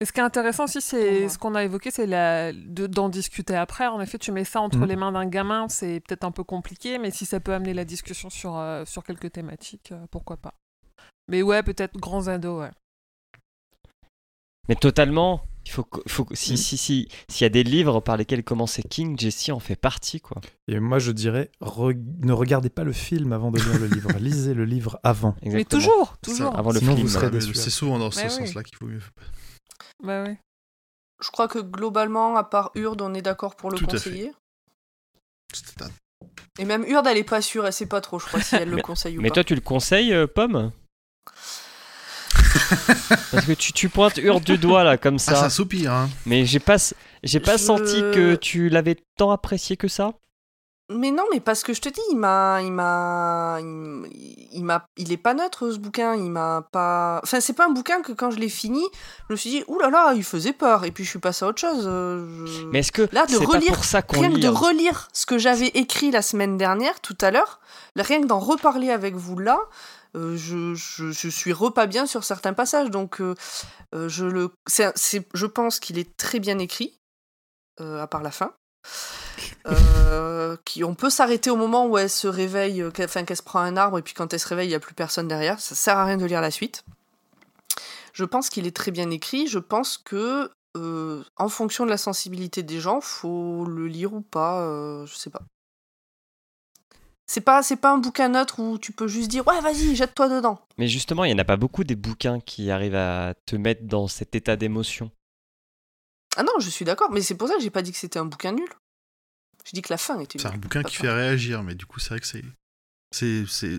Et 0.00 0.06
ce 0.06 0.12
qui 0.12 0.20
est 0.20 0.22
intéressant 0.22 0.64
aussi, 0.64 0.80
c'est 0.80 1.28
ce 1.28 1.36
qu'on 1.38 1.54
a 1.54 1.62
évoqué, 1.62 1.90
c'est 1.90 2.06
la... 2.06 2.54
de- 2.54 2.86
d'en 2.86 3.10
discuter 3.10 3.54
après. 3.54 3.86
En 3.86 4.00
effet, 4.00 4.16
tu 4.16 4.32
mets 4.32 4.44
ça 4.46 4.62
entre 4.62 4.78
Mhm. 4.78 4.86
les 4.86 4.96
mains 4.96 5.12
d'un 5.12 5.26
gamin, 5.26 5.68
c'est 5.68 6.00
peut-être 6.00 6.24
un 6.24 6.30
peu 6.30 6.42
compliqué, 6.42 6.96
mais 6.98 7.10
si 7.10 7.26
ça 7.26 7.38
peut 7.38 7.52
amener 7.52 7.74
la 7.74 7.84
discussion 7.84 8.30
sur, 8.30 8.56
euh, 8.56 8.86
sur 8.86 9.04
quelques 9.04 9.30
thématiques, 9.30 9.92
euh, 9.92 10.06
pourquoi 10.10 10.38
pas. 10.38 10.54
Mais 11.28 11.42
ouais, 11.42 11.62
peut-être 11.62 11.98
grands 11.98 12.28
ados, 12.28 12.60
ouais. 12.62 12.70
Mais 14.70 14.76
totalement. 14.76 15.42
Il 15.66 15.72
faut, 15.72 15.84
Mm. 15.84 16.34
si 16.34 16.56
si 16.56 16.76
si 16.78 17.08
s'il 17.28 17.44
y 17.44 17.44
a 17.44 17.50
des 17.50 17.62
livres 17.62 18.00
par 18.00 18.16
lesquels 18.16 18.42
commencer 18.42 18.82
King, 18.82 19.18
Jesse 19.18 19.50
en 19.50 19.60
fait 19.60 19.76
partie 19.76 20.18
quoi. 20.20 20.40
Et 20.68 20.80
moi, 20.80 20.98
je 20.98 21.12
dirais, 21.12 21.50
re- 21.60 21.94
ne 22.22 22.32
regardez 22.32 22.70
pas 22.70 22.82
le 22.82 22.92
film 22.94 23.34
avant 23.34 23.50
de 23.50 23.58
lire 23.58 23.78
le 23.78 23.86
livre. 23.86 24.10
Lisez 24.18 24.54
le 24.54 24.64
livre 24.64 24.98
avant. 25.02 25.36
Mais 25.42 25.66
toujours, 25.66 26.16
toujours. 26.22 26.58
Avant 26.58 26.72
le 26.72 26.78
Sinon, 26.80 26.94
film. 26.94 27.06
vous 27.06 27.12
serez 27.12 27.26
mais 27.26 27.32
déçus. 27.38 27.54
C'est 27.54 27.68
souvent 27.70 27.98
dans 27.98 28.10
ce 28.10 28.22
oui. 28.24 28.30
sens-là 28.30 28.62
qu'il 28.62 28.76
faut 28.78 28.86
mieux. 28.86 29.02
Bah 30.02 30.22
ouais. 30.24 30.38
Je 31.22 31.30
crois 31.30 31.46
que 31.46 31.58
globalement, 31.58 32.36
à 32.36 32.44
part 32.44 32.70
Urde, 32.74 33.02
on 33.02 33.12
est 33.12 33.20
d'accord 33.22 33.54
pour 33.56 33.70
le 33.70 33.76
Tout 33.76 33.84
à 33.84 33.98
fait. 33.98 34.10
conseiller. 34.10 34.32
Et 36.58 36.64
même 36.64 36.84
Urde, 36.86 37.06
elle 37.06 37.18
est 37.18 37.24
pas 37.24 37.42
sûre, 37.42 37.66
elle 37.66 37.72
sait 37.72 37.86
pas 37.86 38.00
trop, 38.00 38.18
je 38.18 38.26
crois, 38.26 38.40
si 38.40 38.54
elle 38.56 38.70
le 38.70 38.76
Mais- 38.76 38.82
conseille 38.82 39.18
ou 39.18 39.20
Mais 39.20 39.28
pas. 39.28 39.34
toi 39.34 39.44
tu 39.44 39.54
le 39.54 39.60
conseilles 39.60 40.12
euh, 40.14 40.26
Pomme? 40.26 40.72
Parce 43.30 43.46
que 43.46 43.52
tu, 43.52 43.72
tu 43.72 43.88
pointes 43.88 44.18
Urde 44.18 44.42
du 44.44 44.58
doigt 44.58 44.84
là 44.84 44.96
comme 44.96 45.16
Ah, 45.16 45.18
ça. 45.18 45.34
ça 45.36 45.50
soupire, 45.50 45.92
hein. 45.92 46.08
Mais 46.26 46.44
j'ai 46.46 46.60
pas 46.60 46.76
j'ai 47.22 47.40
pas 47.40 47.56
Je- 47.56 47.62
senti 47.62 48.00
que 48.14 48.34
tu 48.36 48.68
l'avais 48.68 48.96
tant 49.16 49.30
apprécié 49.30 49.76
que 49.76 49.88
ça. 49.88 50.12
Mais 50.92 51.12
non, 51.12 51.22
mais 51.32 51.38
parce 51.38 51.62
que 51.62 51.72
je 51.72 51.80
te 51.80 51.88
dis, 51.88 52.00
il 52.10 52.16
m'a, 52.16 52.58
il 52.62 52.72
m'a, 52.72 53.58
il 53.60 54.64
m'a, 54.64 54.84
il 54.96 55.12
est 55.12 55.16
pas 55.16 55.34
neutre 55.34 55.70
ce 55.70 55.78
bouquin. 55.78 56.16
Il 56.16 56.32
m'a 56.32 56.66
pas. 56.72 57.20
Enfin, 57.22 57.38
c'est 57.38 57.52
pas 57.52 57.66
un 57.66 57.70
bouquin 57.70 58.02
que 58.02 58.10
quand 58.10 58.32
je 58.32 58.38
l'ai 58.40 58.48
fini, 58.48 58.82
je 59.28 59.32
me 59.34 59.36
suis 59.36 59.50
dit, 59.50 59.62
ouh 59.68 59.78
là 59.78 59.88
là, 59.90 60.12
il 60.16 60.24
faisait 60.24 60.52
peur. 60.52 60.84
Et 60.84 60.90
puis 60.90 61.04
je 61.04 61.10
suis 61.10 61.20
passé 61.20 61.44
à 61.44 61.48
autre 61.48 61.60
chose. 61.60 61.84
euh, 61.86 62.44
je- 62.44 62.64
Mais 62.72 62.80
est-ce 62.80 62.90
que 62.90 63.08
Là, 63.12 63.24
de 63.26 63.38
pas 63.38 63.44
relire- 63.44 63.72
pour 63.74 63.84
ça 63.84 64.02
qu'on 64.02 64.20
rien 64.20 64.32
que 64.32 64.38
de 64.40 64.48
hein 64.48 64.50
relire 64.50 65.06
ce 65.12 65.26
que 65.26 65.38
j'avais 65.38 65.68
écrit 65.68 66.10
la 66.10 66.22
semaine 66.22 66.56
dernière, 66.56 66.98
tout 67.00 67.16
à 67.20 67.30
l'heure, 67.30 67.60
rien 67.94 68.20
que 68.22 68.26
d'en 68.26 68.40
reparler 68.40 68.90
avec 68.90 69.14
vous 69.14 69.38
là, 69.38 69.60
euh, 70.16 70.36
je, 70.36 70.74
je, 70.74 71.10
je 71.10 71.28
suis 71.28 71.52
repas 71.52 71.86
bien 71.86 72.06
sur 72.06 72.24
certains 72.24 72.52
passages. 72.52 72.90
Donc, 72.90 73.20
euh, 73.20 73.34
euh, 73.94 74.08
je 74.08 74.24
le, 74.24 74.50
je 75.34 75.46
pense 75.46 75.80
qu'il 75.80 75.98
est 75.98 76.16
très 76.16 76.40
bien 76.40 76.58
écrit, 76.58 76.98
euh, 77.80 78.02
à 78.02 78.06
part 78.06 78.22
la 78.22 78.30
fin. 78.30 78.54
Qui, 80.64 80.82
on 80.82 80.96
peut 80.96 81.10
s'arrêter 81.10 81.48
au 81.48 81.56
moment 81.56 81.86
où 81.86 81.96
elle 81.96 82.10
se 82.10 82.26
réveille, 82.26 82.84
qu'elle, 82.92 83.04
enfin, 83.04 83.24
qu'elle 83.24 83.36
se 83.36 83.42
prend 83.42 83.60
un 83.60 83.76
arbre, 83.76 83.98
et 83.98 84.02
puis 84.02 84.14
quand 84.14 84.32
elle 84.32 84.40
se 84.40 84.48
réveille, 84.48 84.66
il 84.66 84.70
n'y 84.70 84.74
a 84.74 84.80
plus 84.80 84.94
personne 84.94 85.28
derrière. 85.28 85.60
Ça 85.60 85.76
sert 85.76 85.96
à 85.96 86.04
rien 86.04 86.16
de 86.16 86.26
lire 86.26 86.40
la 86.40 86.50
suite. 86.50 86.84
Je 88.12 88.24
pense 88.24 88.50
qu'il 88.50 88.66
est 88.66 88.74
très 88.74 88.90
bien 88.90 89.10
écrit. 89.10 89.46
Je 89.46 89.60
pense 89.60 89.96
que, 89.96 90.50
en 90.74 91.48
fonction 91.48 91.84
de 91.84 91.90
la 91.90 91.98
sensibilité 91.98 92.64
des 92.64 92.80
gens, 92.80 93.00
faut 93.00 93.64
le 93.64 93.86
lire 93.86 94.12
ou 94.12 94.22
pas. 94.22 95.04
je 95.06 95.14
sais 95.14 95.30
pas. 95.30 95.42
C'est 97.32 97.42
pas, 97.42 97.62
c'est 97.62 97.76
pas 97.76 97.92
un 97.92 97.98
bouquin 97.98 98.28
neutre 98.28 98.58
où 98.58 98.76
tu 98.76 98.90
peux 98.90 99.06
juste 99.06 99.30
dire 99.30 99.46
ouais 99.46 99.60
vas-y 99.60 99.94
jette-toi 99.94 100.28
dedans. 100.28 100.60
Mais 100.78 100.88
justement, 100.88 101.22
il 101.24 101.30
y 101.30 101.32
en 101.32 101.38
a 101.38 101.44
pas 101.44 101.56
beaucoup 101.56 101.84
des 101.84 101.94
bouquins 101.94 102.40
qui 102.40 102.72
arrivent 102.72 102.96
à 102.96 103.34
te 103.46 103.54
mettre 103.54 103.84
dans 103.84 104.08
cet 104.08 104.34
état 104.34 104.56
d'émotion. 104.56 105.12
Ah 106.36 106.42
non, 106.42 106.52
je 106.58 106.68
suis 106.68 106.84
d'accord, 106.84 107.12
mais 107.12 107.22
c'est 107.22 107.36
pour 107.36 107.46
ça 107.46 107.54
que 107.54 107.60
j'ai 107.62 107.70
pas 107.70 107.82
dit 107.82 107.92
que 107.92 107.98
c'était 107.98 108.18
un 108.18 108.24
bouquin 108.24 108.50
nul. 108.50 108.68
Je 109.64 109.70
dis 109.72 109.80
que 109.80 109.92
la 109.92 109.96
fin 109.96 110.18
était 110.18 110.40
C'est 110.40 110.48
un 110.48 110.56
bouquin 110.56 110.82
qui 110.82 110.96
fait 110.96 111.08
réagir, 111.12 111.62
mais 111.62 111.76
du 111.76 111.86
coup, 111.86 112.00
c'est 112.00 112.08
vrai 112.10 112.18
que 112.20 112.26
c'est. 112.26 112.42
C'est. 113.12 113.44
c'est- 113.46 113.78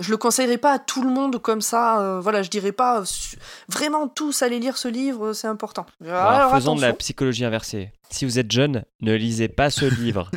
Je 0.00 0.10
le 0.10 0.16
conseillerais 0.16 0.58
pas 0.58 0.72
à 0.72 0.78
tout 0.80 1.02
le 1.04 1.10
monde 1.10 1.40
comme 1.40 1.60
ça. 1.60 2.00
euh, 2.00 2.20
voilà, 2.20 2.42
je 2.42 2.50
dirais 2.50 2.72
pas 2.72 3.02
euh, 3.02 3.04
su- 3.04 3.36
vraiment 3.68 4.08
tous 4.08 4.42
aller 4.42 4.58
lire 4.58 4.76
ce 4.76 4.88
livre, 4.88 5.34
c'est 5.34 5.46
important. 5.46 5.86
Alors, 6.04 6.24
Alors, 6.30 6.50
faisons 6.50 6.74
de 6.74 6.80
la 6.80 6.94
psychologie 6.94 7.44
inversée. 7.44 7.92
Si 8.10 8.24
vous 8.24 8.40
êtes 8.40 8.50
jeune, 8.50 8.84
ne 9.02 9.14
lisez 9.14 9.46
pas 9.46 9.70
ce 9.70 9.84
livre. 10.00 10.30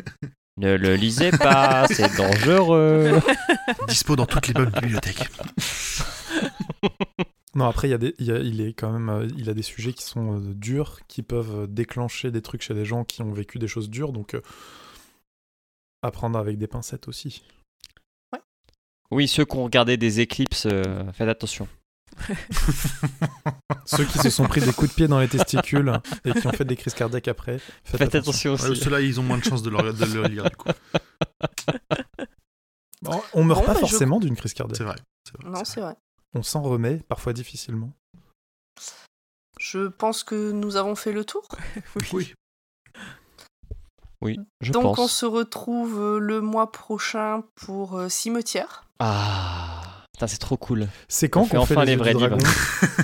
Ne 0.58 0.76
le 0.76 0.96
lisez 0.96 1.32
pas, 1.32 1.88
c'est 1.92 2.16
dangereux. 2.16 3.20
Dispo 3.88 4.16
dans 4.16 4.26
toutes 4.26 4.48
les 4.48 4.54
bonnes 4.54 4.70
bibliothèques. 4.70 5.30
Non, 7.56 7.66
après, 7.66 7.88
il, 7.88 7.92
y 7.92 7.94
a 7.94 7.98
des, 7.98 8.14
il, 8.20 8.26
y 8.26 8.32
a- 8.32 8.40
il 8.40 8.60
est 8.62 8.74
quand 8.74 8.92
même, 8.92 9.10
euh, 9.10 9.28
il 9.38 9.50
a 9.50 9.54
des 9.54 9.62
sujets 9.62 9.94
qui 9.94 10.04
sont 10.04 10.40
euh, 10.40 10.54
durs, 10.54 11.00
qui 11.08 11.22
peuvent 11.22 11.62
euh, 11.64 11.68
déclencher 11.68 12.30
des 12.30 12.42
trucs 12.42 12.62
chez 12.62 12.74
des 12.74 12.84
gens 12.84 13.06
qui 13.06 13.22
ont 13.22 13.32
vécu 13.32 13.60
des 13.60 13.68
choses 13.70 13.90
dures, 13.90 14.12
donc 14.12 14.34
euh, 14.34 14.42
apprendre 16.02 16.38
avec 16.38 16.58
des 16.58 16.68
pincettes 16.68 17.08
aussi. 17.08 17.44
Oui, 19.12 19.28
ceux 19.30 19.46
qui 19.46 19.56
ont 19.56 19.64
regardé 19.64 19.96
des 19.96 20.20
éclipses, 20.20 20.66
euh, 20.70 21.10
faites 21.14 21.30
attention. 21.30 21.68
Ceux 23.86 24.06
qui 24.06 24.18
se 24.20 24.30
sont 24.30 24.46
pris 24.48 24.62
des 24.62 24.74
coups 24.74 24.90
de 24.92 24.96
pied 24.96 25.08
dans 25.08 25.20
les 25.20 25.28
testicules 25.28 26.00
et 26.24 26.34
qui 26.34 26.48
ont 26.48 26.52
fait 26.52 26.66
des 26.66 26.76
crises 26.76 26.94
cardiaques 26.94 27.28
après, 27.28 27.60
faites, 27.60 27.98
Faites 28.00 28.16
attention. 28.16 28.54
attention 28.54 28.54
aussi. 28.54 28.80
Ouais, 28.80 28.84
Ceux-là, 28.86 29.02
ils 29.02 29.20
ont 29.20 29.24
moins 29.24 29.38
de 29.38 29.44
chances 29.44 29.62
de 29.64 29.70
le, 29.70 29.94
de 29.94 30.06
le 30.06 30.24
lire, 30.28 30.50
du 30.50 30.56
coup. 30.56 30.70
Bon, 33.02 33.22
on 33.34 33.44
meurt 33.44 33.60
Bon, 33.62 33.66
pas 33.66 33.74
bah, 33.74 33.80
je- 33.84 33.88
forcément 33.88 34.20
d'une 34.20 34.36
crise 34.36 34.54
cardiaque. 34.54 34.78
C'est 34.78 34.84
vrai. 34.84 34.96
Non, 35.50 35.64
c'est 35.66 35.82
vrai. 35.82 35.96
On 36.34 36.42
s'en 36.44 36.62
remet, 36.62 37.02
parfois 37.08 37.34
difficilement. 37.34 37.92
Je 39.60 39.88
pense 39.88 40.24
que 40.24 40.52
nous 40.52 40.76
avons 40.76 40.96
fait 40.96 41.12
le 41.12 41.24
tour. 41.26 41.48
Oui. 42.14 42.34
Oui, 44.22 44.40
je 44.62 44.72
Donc 44.72 44.84
pense. 44.84 45.00
on 45.00 45.08
se 45.08 45.26
retrouve 45.26 46.00
euh, 46.00 46.20
le 46.20 46.42
mois 46.42 46.72
prochain 46.72 47.44
pour 47.54 47.98
euh, 47.98 48.10
Cimetière. 48.10 48.86
Ah, 49.00 49.75
putain, 50.16 50.28
c'est 50.28 50.38
trop 50.38 50.58
cool. 50.58 50.88
C'est 51.08 51.30
quand 51.30 51.42
On 51.42 51.46
fait 51.46 51.58
qu'on 51.58 51.66
fait 51.66 51.76
enfin 51.76 51.86
les, 51.86 51.92
les 51.92 51.98
yeux 51.98 52.00
vrais 52.00 52.14
du 52.14 52.20
dragon 52.20 52.38
livres. 52.38 52.50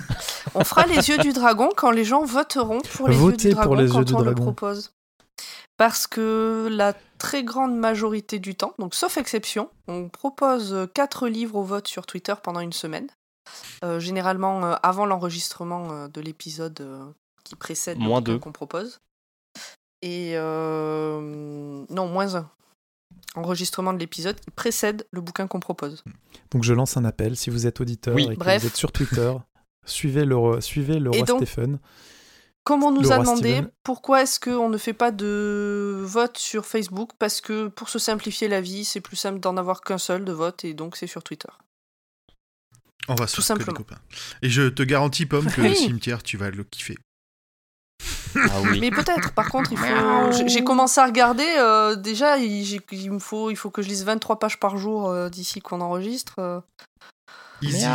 On 0.55 0.63
fera 0.63 0.85
les 0.85 1.09
yeux 1.09 1.17
du 1.17 1.33
dragon 1.33 1.69
quand 1.75 1.91
les 1.91 2.03
gens 2.03 2.23
voteront 2.23 2.81
pour 2.95 3.07
les 3.07 3.15
Votez 3.15 3.49
yeux 3.49 3.49
du 3.49 3.55
pour 3.55 3.75
dragon 3.75 3.81
les 3.81 3.89
quand 3.89 3.99
yeux 3.99 4.05
du 4.05 4.13
on 4.15 4.21
le 4.21 4.33
propose. 4.35 4.93
Parce 5.77 6.07
que 6.07 6.67
la 6.71 6.93
très 7.17 7.43
grande 7.43 7.75
majorité 7.75 8.39
du 8.39 8.55
temps, 8.55 8.73
donc 8.79 8.95
sauf 8.95 9.17
exception, 9.17 9.69
on 9.88 10.09
propose 10.09 10.88
quatre 10.93 11.27
livres 11.27 11.55
au 11.55 11.63
vote 11.63 11.88
sur 11.88 12.05
Twitter 12.05 12.33
pendant 12.41 12.59
une 12.59 12.73
semaine. 12.73 13.07
Euh, 13.83 13.99
généralement 13.99 14.63
euh, 14.63 14.75
avant 14.83 15.05
l'enregistrement 15.05 15.91
euh, 15.91 16.07
de 16.07 16.21
l'épisode 16.21 16.79
euh, 16.81 17.03
qui 17.43 17.55
précède 17.55 17.97
Moins 17.97 18.21
qu'on 18.21 18.51
propose. 18.51 19.01
Et 20.01 20.33
euh, 20.35 21.83
non, 21.89 22.07
moins 22.07 22.35
un. 22.35 22.49
Enregistrement 23.35 23.93
de 23.93 23.99
l'épisode 23.99 24.39
qui 24.39 24.51
précède 24.51 25.07
le 25.11 25.21
bouquin 25.21 25.47
qu'on 25.47 25.59
propose. 25.61 26.03
Donc 26.51 26.63
je 26.63 26.73
lance 26.73 26.97
un 26.97 27.05
appel, 27.05 27.37
si 27.37 27.49
vous 27.49 27.65
êtes 27.65 27.79
auditeur 27.79 28.13
Oui. 28.15 28.23
et 28.29 28.33
que 28.35 28.39
Bref. 28.39 28.61
vous 28.61 28.67
êtes 28.67 28.75
sur 28.75 28.91
Twitter, 28.91 29.33
suivez 29.85 30.25
le, 30.25 30.35
roi- 30.35 30.59
suivez 30.61 30.99
le 30.99 31.13
Et 31.13 31.17
roi 31.19 31.25
donc, 31.25 31.47
Stephen. 31.47 31.79
Comme 32.63 32.83
on 32.83 32.91
nous 32.91 33.01
Le 33.01 33.11
a 33.11 33.19
demandé 33.19 33.39
Steven. 33.53 33.71
pourquoi 33.83 34.21
est-ce 34.23 34.39
qu'on 34.39 34.69
ne 34.69 34.77
fait 34.77 34.93
pas 34.93 35.11
de 35.11 36.01
vote 36.03 36.37
sur 36.37 36.65
Facebook, 36.65 37.11
parce 37.17 37.41
que 37.41 37.69
pour 37.69 37.89
se 37.89 37.97
simplifier 37.99 38.47
la 38.49 38.61
vie, 38.61 38.83
c'est 38.85 39.01
plus 39.01 39.15
simple 39.15 39.39
d'en 39.39 39.55
avoir 39.57 39.81
qu'un 39.81 39.97
seul 39.97 40.25
de 40.25 40.31
vote, 40.31 40.63
et 40.65 40.73
donc 40.75 40.95
c'est 40.97 41.07
sur 41.07 41.23
Twitter. 41.23 41.49
On 43.07 43.15
va 43.15 43.25
se 43.27 43.37
Tout 43.37 43.41
faire 43.41 43.55
que 43.55 43.59
des 43.61 43.65
simplement. 43.65 43.85
copains. 43.87 44.01
Et 44.43 44.49
je 44.49 44.69
te 44.69 44.83
garantis, 44.83 45.25
Pomme, 45.25 45.47
que 45.51 45.61
Oui. 45.61 45.69
le 45.69 45.75
cimetière, 45.75 46.21
tu 46.21 46.37
vas 46.37 46.51
le 46.51 46.63
kiffer. 46.63 46.97
Ah 48.35 48.61
oui. 48.63 48.79
Mais 48.79 48.91
peut-être, 48.91 49.33
par 49.33 49.49
contre, 49.49 49.71
il 49.71 49.77
faut. 49.77 50.47
j'ai- 50.47 50.63
commencé 50.63 50.99
à 51.01 51.05
regarder, 51.05 51.45
euh, 51.57 51.95
déjà, 51.95 52.37
il, 52.37 52.81
me 53.11 53.19
faut, 53.19 53.49
il 53.51 53.55
faut 53.55 53.69
que 53.69 53.81
je 53.81 53.87
lise 53.89 54.05
23 54.05 54.39
pages 54.39 54.59
par 54.59 54.77
jour 54.77 55.09
euh, 55.09 55.29
d'ici 55.29 55.59
qu'on 55.59 55.81
enregistre. 55.81 56.35
euh. 56.39 56.59
Easy. 57.61 57.85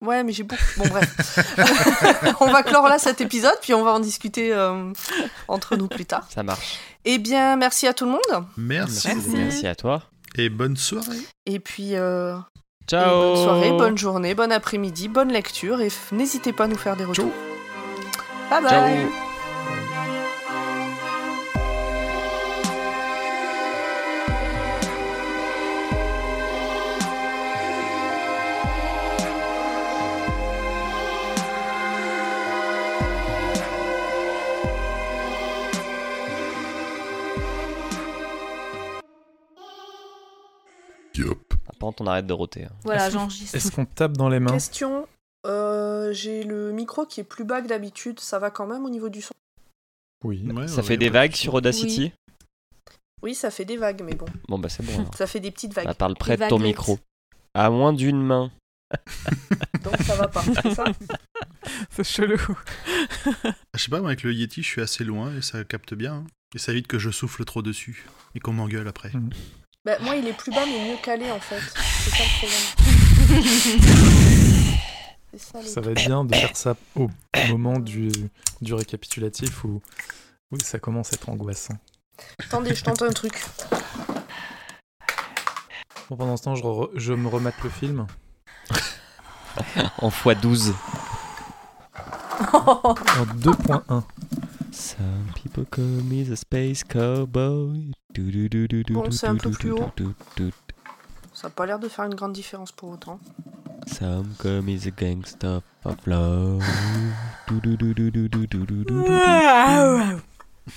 Ouais, 0.00 0.22
mais 0.22 0.32
j'ai 0.32 0.44
beaucoup. 0.44 0.62
Bon, 0.76 0.86
bref. 0.88 2.36
on 2.40 2.50
va 2.52 2.62
clore 2.62 2.86
là 2.88 2.98
cet 3.00 3.20
épisode, 3.20 3.56
puis 3.60 3.74
on 3.74 3.82
va 3.82 3.92
en 3.92 4.00
discuter 4.00 4.52
euh, 4.52 4.92
entre 5.48 5.74
nous 5.76 5.88
plus 5.88 6.06
tard. 6.06 6.26
Ça 6.32 6.42
marche. 6.44 6.78
Eh 7.04 7.18
bien, 7.18 7.56
merci 7.56 7.86
à 7.88 7.94
tout 7.94 8.04
le 8.04 8.12
monde, 8.12 8.46
Merci. 8.56 9.08
Merci. 9.08 9.28
Merci 9.30 9.66
à 9.66 9.74
toi. 9.74 10.02
Et 10.36 10.50
bonne 10.50 10.76
soirée. 10.76 11.18
et 11.46 11.58
puis. 11.58 11.94
Ciao. 12.88 13.34
bonne 13.34 13.36
soirée, 13.36 13.70
bonne 13.72 13.98
journée, 13.98 14.34
bon 14.34 14.50
après-midi, 14.50 15.08
bonne 15.08 15.30
lecture 15.30 15.80
et 15.80 15.88
n'hésitez 16.10 16.52
pas 16.52 16.64
à 16.64 16.68
nous 16.68 16.78
faire 16.78 16.96
des 16.96 17.04
retours. 17.04 17.32
Bye 18.50 18.62
bye. 18.62 18.70
Ciao. 18.70 19.27
Par 41.78 41.88
contre, 41.88 42.02
on 42.02 42.06
arrête 42.06 42.26
de 42.26 42.32
roter. 42.32 42.64
hein. 42.64 42.72
Voilà, 42.84 43.08
j'enregistre. 43.10 43.54
Est-ce 43.56 43.70
qu'on 43.70 43.84
tape 43.86 44.12
dans 44.16 44.28
les 44.28 44.40
mains 44.40 44.52
Question, 44.52 45.06
euh, 45.46 46.12
j'ai 46.12 46.42
le 46.44 46.72
micro 46.72 47.06
qui 47.06 47.20
est 47.20 47.24
plus 47.24 47.44
bas 47.44 47.62
que 47.62 47.68
d'habitude, 47.68 48.20
ça 48.20 48.38
va 48.38 48.50
quand 48.50 48.66
même 48.66 48.84
au 48.84 48.90
niveau 48.90 49.08
du 49.08 49.22
son? 49.22 49.34
Oui. 50.24 50.42
Ouais, 50.50 50.66
Ça 50.68 50.76
ouais, 50.78 50.82
fait 50.82 50.96
des 50.96 51.10
vagues 51.10 51.34
sur 51.34 51.54
Audacity? 51.54 52.12
Oui, 53.22 53.34
ça 53.34 53.50
fait 53.50 53.64
des 53.64 53.76
vagues, 53.76 54.02
mais 54.04 54.14
bon. 54.14 54.26
Bon, 54.48 54.58
bah 54.58 54.68
c'est 54.68 54.84
bon. 54.84 54.94
alors. 55.00 55.14
Ça 55.14 55.26
fait 55.26 55.40
des 55.40 55.50
petites 55.50 55.72
vagues. 55.74 55.86
Bah, 55.86 55.94
parle 55.94 56.14
près 56.16 56.36
Des 56.36 56.44
de 56.44 56.48
ton 56.48 56.58
micro. 56.58 56.98
À 57.54 57.70
moins 57.70 57.92
d'une 57.92 58.20
main. 58.22 58.50
Donc 59.84 59.96
ça 60.02 60.16
va 60.16 60.28
pas. 60.28 60.42
c'est 60.62 60.74
ça? 60.74 60.84
C'est 61.90 62.04
chelou. 62.04 62.38
Je 63.74 63.78
sais 63.80 63.90
pas, 63.90 64.00
moi, 64.00 64.08
avec 64.10 64.22
le 64.22 64.32
Yeti, 64.32 64.62
je 64.62 64.68
suis 64.68 64.80
assez 64.80 65.04
loin 65.04 65.34
et 65.36 65.42
ça 65.42 65.62
capte 65.64 65.92
bien. 65.94 66.14
hein. 66.14 66.24
Et 66.54 66.58
ça 66.58 66.72
évite 66.72 66.86
que 66.86 66.98
je 66.98 67.10
souffle 67.10 67.44
trop 67.44 67.60
dessus 67.60 68.06
et 68.34 68.40
qu'on 68.40 68.52
m'engueule 68.54 68.88
après. 68.88 69.12
Bah, 69.84 69.96
moi, 70.00 70.16
il 70.16 70.26
est 70.26 70.32
plus 70.32 70.50
bas, 70.52 70.64
mais 70.66 70.90
mieux 70.90 70.96
calé, 71.02 71.30
en 71.30 71.40
fait. 71.40 71.60
C'est 71.60 72.10
ça 72.10 72.24
le 72.24 73.36
problème. 73.36 73.68
Ça, 75.36 75.80
va 75.82 75.90
être 75.90 76.06
bien 76.06 76.24
de 76.24 76.34
faire 76.34 76.56
ça 76.56 76.74
au 76.96 77.08
moment 77.50 77.78
du, 77.78 78.10
du 78.62 78.72
récapitulatif 78.74 79.62
où, 79.62 79.82
où 80.50 80.58
ça 80.58 80.78
commence 80.78 81.12
à 81.12 81.16
être 81.16 81.28
angoissant. 81.28 81.74
Attendez, 82.42 82.74
je 82.74 82.82
tente 82.82 83.02
un 83.02 83.10
truc. 83.10 83.44
Bon, 86.08 86.16
pendant 86.16 86.36
ce 86.38 86.42
temps, 86.44 86.54
je, 86.54 86.62
re- 86.62 86.90
je 86.94 87.12
me 87.12 87.28
remette 87.28 87.54
le 87.62 87.70
film. 87.70 88.06
En 89.98 90.08
x12. 90.08 90.72
En 92.54 92.94
2.1. 92.94 94.02
Some 94.78 95.32
people 95.34 95.64
call 95.64 95.82
me 96.04 96.22
the 96.22 96.36
space 96.36 96.84
cowboy. 96.84 97.90
Bon, 98.90 99.10
c'est 99.10 99.26
un 99.26 99.34
peu 99.34 99.50
plus 99.50 99.72
haut. 99.72 99.90
Ça 101.34 101.48
n'a 101.48 101.50
pas 101.50 101.66
l'air 101.66 101.80
de 101.80 101.88
faire 101.88 102.04
une 102.04 102.14
grande 102.14 102.32
différence 102.32 102.70
pour 102.70 102.90
autant. 102.90 103.18
Some 103.88 104.34
call 104.38 104.62
me 104.62 104.78
the 104.78 104.96
gangster 104.96 105.62
of 105.84 105.96
love. 106.06 106.62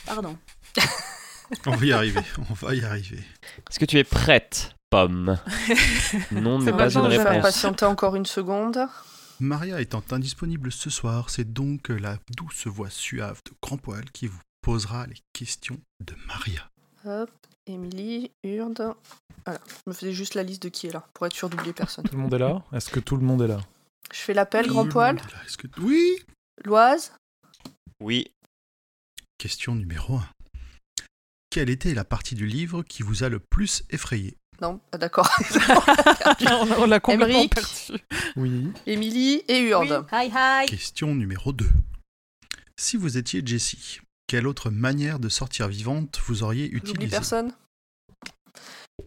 Pardon. 0.07 0.36
on 1.68 1.76
va 1.76 1.86
y 1.86 1.91
arriver, 1.94 2.22
on 2.49 2.53
va 2.56 2.73
y 2.73 2.84
arriver. 2.84 3.23
Est-ce 3.69 3.78
que 3.78 3.86
tu 3.86 3.99
es 3.99 4.03
prête, 4.03 4.76
pomme 4.90 5.38
Non, 6.32 6.57
n'est 6.57 6.73
pas 6.73 6.90
une 6.90 7.02
réponse. 7.02 7.28
On 7.28 7.34
va 7.34 7.40
patienter 7.40 7.86
encore 7.86 8.15
une 8.15 8.26
seconde. 8.26 8.80
Maria 9.41 9.81
étant 9.81 10.03
indisponible 10.11 10.72
ce 10.72 10.91
soir, 10.91 11.31
c'est 11.31 11.51
donc 11.51 11.89
la 11.89 12.19
douce 12.38 12.68
voix 12.68 12.91
suave 12.91 13.41
de 13.43 13.51
Grand 13.59 13.77
Poil 13.77 14.05
qui 14.11 14.27
vous 14.27 14.39
posera 14.61 15.07
les 15.07 15.18
questions 15.34 15.80
de 16.05 16.13
Maria. 16.27 16.69
Hop, 17.05 17.31
Émilie, 17.65 18.30
Urde. 18.43 18.93
Voilà, 19.43 19.59
je 19.68 19.89
me 19.89 19.93
faisais 19.93 20.13
juste 20.13 20.35
la 20.35 20.43
liste 20.43 20.61
de 20.61 20.69
qui 20.69 20.85
est 20.85 20.91
là, 20.91 21.07
pour 21.15 21.26
être 21.26 21.34
sûr 21.35 21.49
d'oublier 21.49 21.73
personne. 21.73 22.05
Tout 22.05 22.15
le 22.15 22.22
monde 22.22 22.35
est 22.35 22.38
là? 22.38 22.63
Est-ce 22.72 22.91
que 22.91 22.99
tout 22.99 23.18
le 23.18 23.26
monde 23.26 23.41
est 23.41 23.47
là? 23.47 23.59
Je 24.13 24.19
fais 24.19 24.35
l'appel, 24.35 24.68
grand 24.68 24.88
poil. 24.88 25.18
est 25.18 25.57
que... 25.57 25.68
Oui 25.80 26.19
Loise, 26.63 27.13
Oui. 27.99 28.27
Question 29.39 29.73
numéro 29.73 30.18
1. 30.18 30.30
Quelle 31.49 31.72
était 31.72 31.95
la 31.95 32.05
partie 32.05 32.35
du 32.35 32.45
livre 32.45 32.84
qui 32.84 33.01
vous 33.01 33.23
a 33.23 33.30
le 33.30 33.39
plus 33.39 33.81
effrayé? 33.89 34.38
Non, 34.61 34.79
ah, 34.91 34.97
d'accord. 34.99 35.27
on 36.51 36.83
on 36.83 36.85
l'a 36.85 36.99
complètement 36.99 37.25
Emmerich. 37.25 37.55
perdu. 37.55 38.03
Oui. 38.35 38.71
Émilie 38.85 39.43
et 39.47 39.59
Urde. 39.61 40.05
Hi 40.11 40.31
hi. 40.31 40.67
Question 40.67 41.15
numéro 41.15 41.51
2. 41.51 41.67
Si 42.77 42.95
vous 42.95 43.17
étiez 43.17 43.41
Jessie, 43.43 44.01
quelle 44.27 44.45
autre 44.45 44.69
manière 44.69 45.19
de 45.19 45.29
sortir 45.29 45.67
vivante 45.67 46.19
vous 46.25 46.43
auriez 46.43 46.65
J'oublie 46.65 46.77
utilisée 46.91 47.09
personne. 47.09 47.51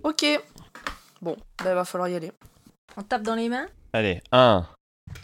Ok. 0.02 0.24
Bon, 1.22 1.36
bah, 1.58 1.70
il 1.70 1.74
va 1.74 1.84
falloir 1.84 2.08
y 2.08 2.16
aller. 2.16 2.32
On 2.96 3.02
tape 3.02 3.22
dans 3.22 3.36
les 3.36 3.48
mains? 3.48 3.68
Allez, 3.92 4.20
1, 4.32 4.66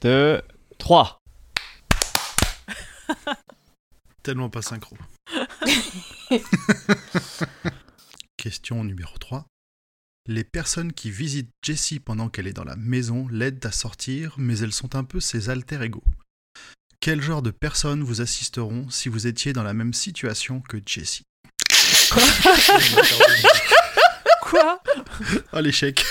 2, 0.03 0.41
3. 0.79 1.19
Tellement 4.23 4.49
pas 4.49 4.63
synchro. 4.63 4.97
Question 8.37 8.85
numéro 8.85 9.19
3. 9.19 9.45
Les 10.29 10.45
personnes 10.45 10.93
qui 10.93 11.11
visitent 11.11 11.51
Jessie 11.63 11.99
pendant 11.99 12.29
qu'elle 12.29 12.47
est 12.47 12.53
dans 12.53 12.65
la 12.65 12.77
maison 12.77 13.27
l'aident 13.29 13.65
à 13.65 13.73
sortir, 13.73 14.35
mais 14.37 14.59
elles 14.59 14.73
sont 14.73 14.95
un 14.95 15.03
peu 15.03 15.19
ses 15.19 15.49
alter 15.49 15.83
ego. 15.83 16.05
Quel 17.01 17.23
genre 17.23 17.41
de 17.41 17.51
personnes 17.51 18.03
vous 18.03 18.21
assisteront 18.21 18.91
si 18.91 19.09
vous 19.09 19.27
étiez 19.27 19.55
dans 19.55 19.63
la 19.63 19.73
même 19.73 19.95
situation 19.95 20.61
que 20.61 20.77
Jessie? 20.85 21.25
Quoi? 24.43 24.83
Oh 25.53 25.61
l'échec 25.61 26.05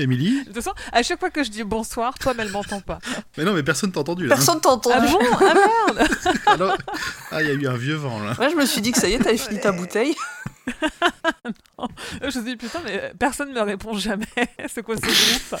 Émilie 0.00 0.40
De 0.40 0.44
toute 0.46 0.54
façon, 0.54 0.72
à 0.92 1.02
chaque 1.02 1.20
fois 1.20 1.30
que 1.30 1.42
je 1.44 1.50
dis 1.50 1.62
bonsoir, 1.64 2.18
toi, 2.18 2.32
elle 2.38 2.50
m'entend 2.50 2.80
pas. 2.80 2.98
Mais 3.36 3.44
non, 3.44 3.52
mais 3.52 3.62
personne 3.62 3.92
t'a 3.92 4.00
entendu 4.00 4.26
là. 4.26 4.34
Personne 4.34 4.60
t'a 4.60 4.70
entendu. 4.70 5.06
Ah 5.08 5.18
bon? 5.18 5.18
Ah 5.40 5.54
merde 5.94 6.08
Alors- 6.46 6.76
Ah, 7.30 7.42
il 7.42 7.48
y 7.48 7.50
a 7.50 7.54
eu 7.54 7.66
un 7.68 7.76
vieux 7.76 7.94
vent 7.96 8.18
là. 8.22 8.34
Ouais, 8.38 8.50
je 8.50 8.56
me 8.56 8.66
suis 8.66 8.80
dit 8.80 8.92
que 8.92 8.98
ça 8.98 9.08
y 9.08 9.12
est, 9.14 9.18
t'avais 9.18 9.36
fini 9.36 9.60
ta 9.60 9.72
bouteille. 9.72 10.14
Je 12.22 12.38
me 12.38 12.44
dis 12.44 12.56
putain, 12.56 12.80
mais 12.84 13.12
personne 13.18 13.52
me 13.52 13.60
répond 13.60 13.94
jamais. 13.94 14.26
C'est 14.68 14.82
quoi 14.82 14.96
ce 14.96 15.00
groupe? 15.02 15.60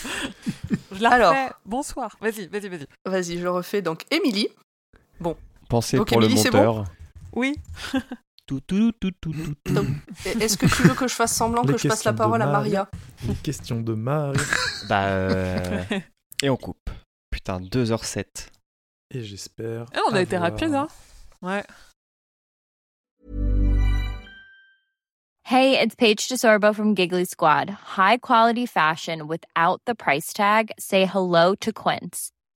Je 0.92 1.02
la 1.02 1.10
Alors. 1.10 1.30
refais. 1.32 1.52
Bonsoir. 1.64 2.16
Vas-y, 2.20 2.46
vas-y, 2.48 2.68
vas-y. 2.68 2.86
Vas-y, 3.06 3.38
je 3.38 3.42
le 3.42 3.50
refais. 3.50 3.82
Donc, 3.82 4.04
Émilie. 4.10 4.48
Pensez 5.68 5.96
Donc, 5.96 6.08
pour 6.08 6.18
Émilie, 6.18 6.34
le 6.34 6.40
c'est 6.40 6.50
monteur. 6.50 6.84
Oui. 7.32 7.56
Tout, 8.50 8.60
tout, 8.66 8.90
tout, 8.90 9.12
tout, 9.12 9.32
tout, 9.32 9.54
tout. 9.62 9.86
Et 10.26 10.30
Est-ce 10.42 10.58
que 10.58 10.66
tu 10.66 10.82
veux 10.82 10.94
que 10.94 11.06
je 11.06 11.14
fasse 11.14 11.32
semblant 11.36 11.62
que 11.64 11.78
je 11.78 11.86
passe 11.86 12.02
la 12.02 12.12
parole 12.12 12.42
à 12.42 12.46
Maria. 12.46 12.88
Maria 13.22 13.28
Les 13.28 13.34
questions 13.36 13.80
de 13.80 13.94
Marie. 13.94 14.40
Bah, 14.88 15.04
euh, 15.04 15.84
Et 16.42 16.50
on 16.50 16.56
coupe. 16.56 16.90
Putain, 17.30 17.60
2h07. 17.60 18.48
Et 19.14 19.22
j'espère. 19.22 19.86
Ah, 19.94 20.00
on 20.10 20.14
a 20.14 20.22
été 20.22 20.36
rapide, 20.36 20.74
hein 20.74 20.88
Ouais. 21.42 21.62
Hey, 25.44 25.78
it's 25.80 25.94
Paige 25.94 26.26
DeSorbo 26.26 26.74
from 26.74 26.96
Giggly 26.96 27.26
Squad. 27.26 27.70
High 27.96 28.16
quality 28.16 28.66
fashion 28.66 29.28
without 29.28 29.80
the 29.86 29.94
price 29.94 30.32
tag. 30.32 30.72
Say 30.76 31.06
hello 31.06 31.54
to 31.60 31.72
Quince. 31.72 32.32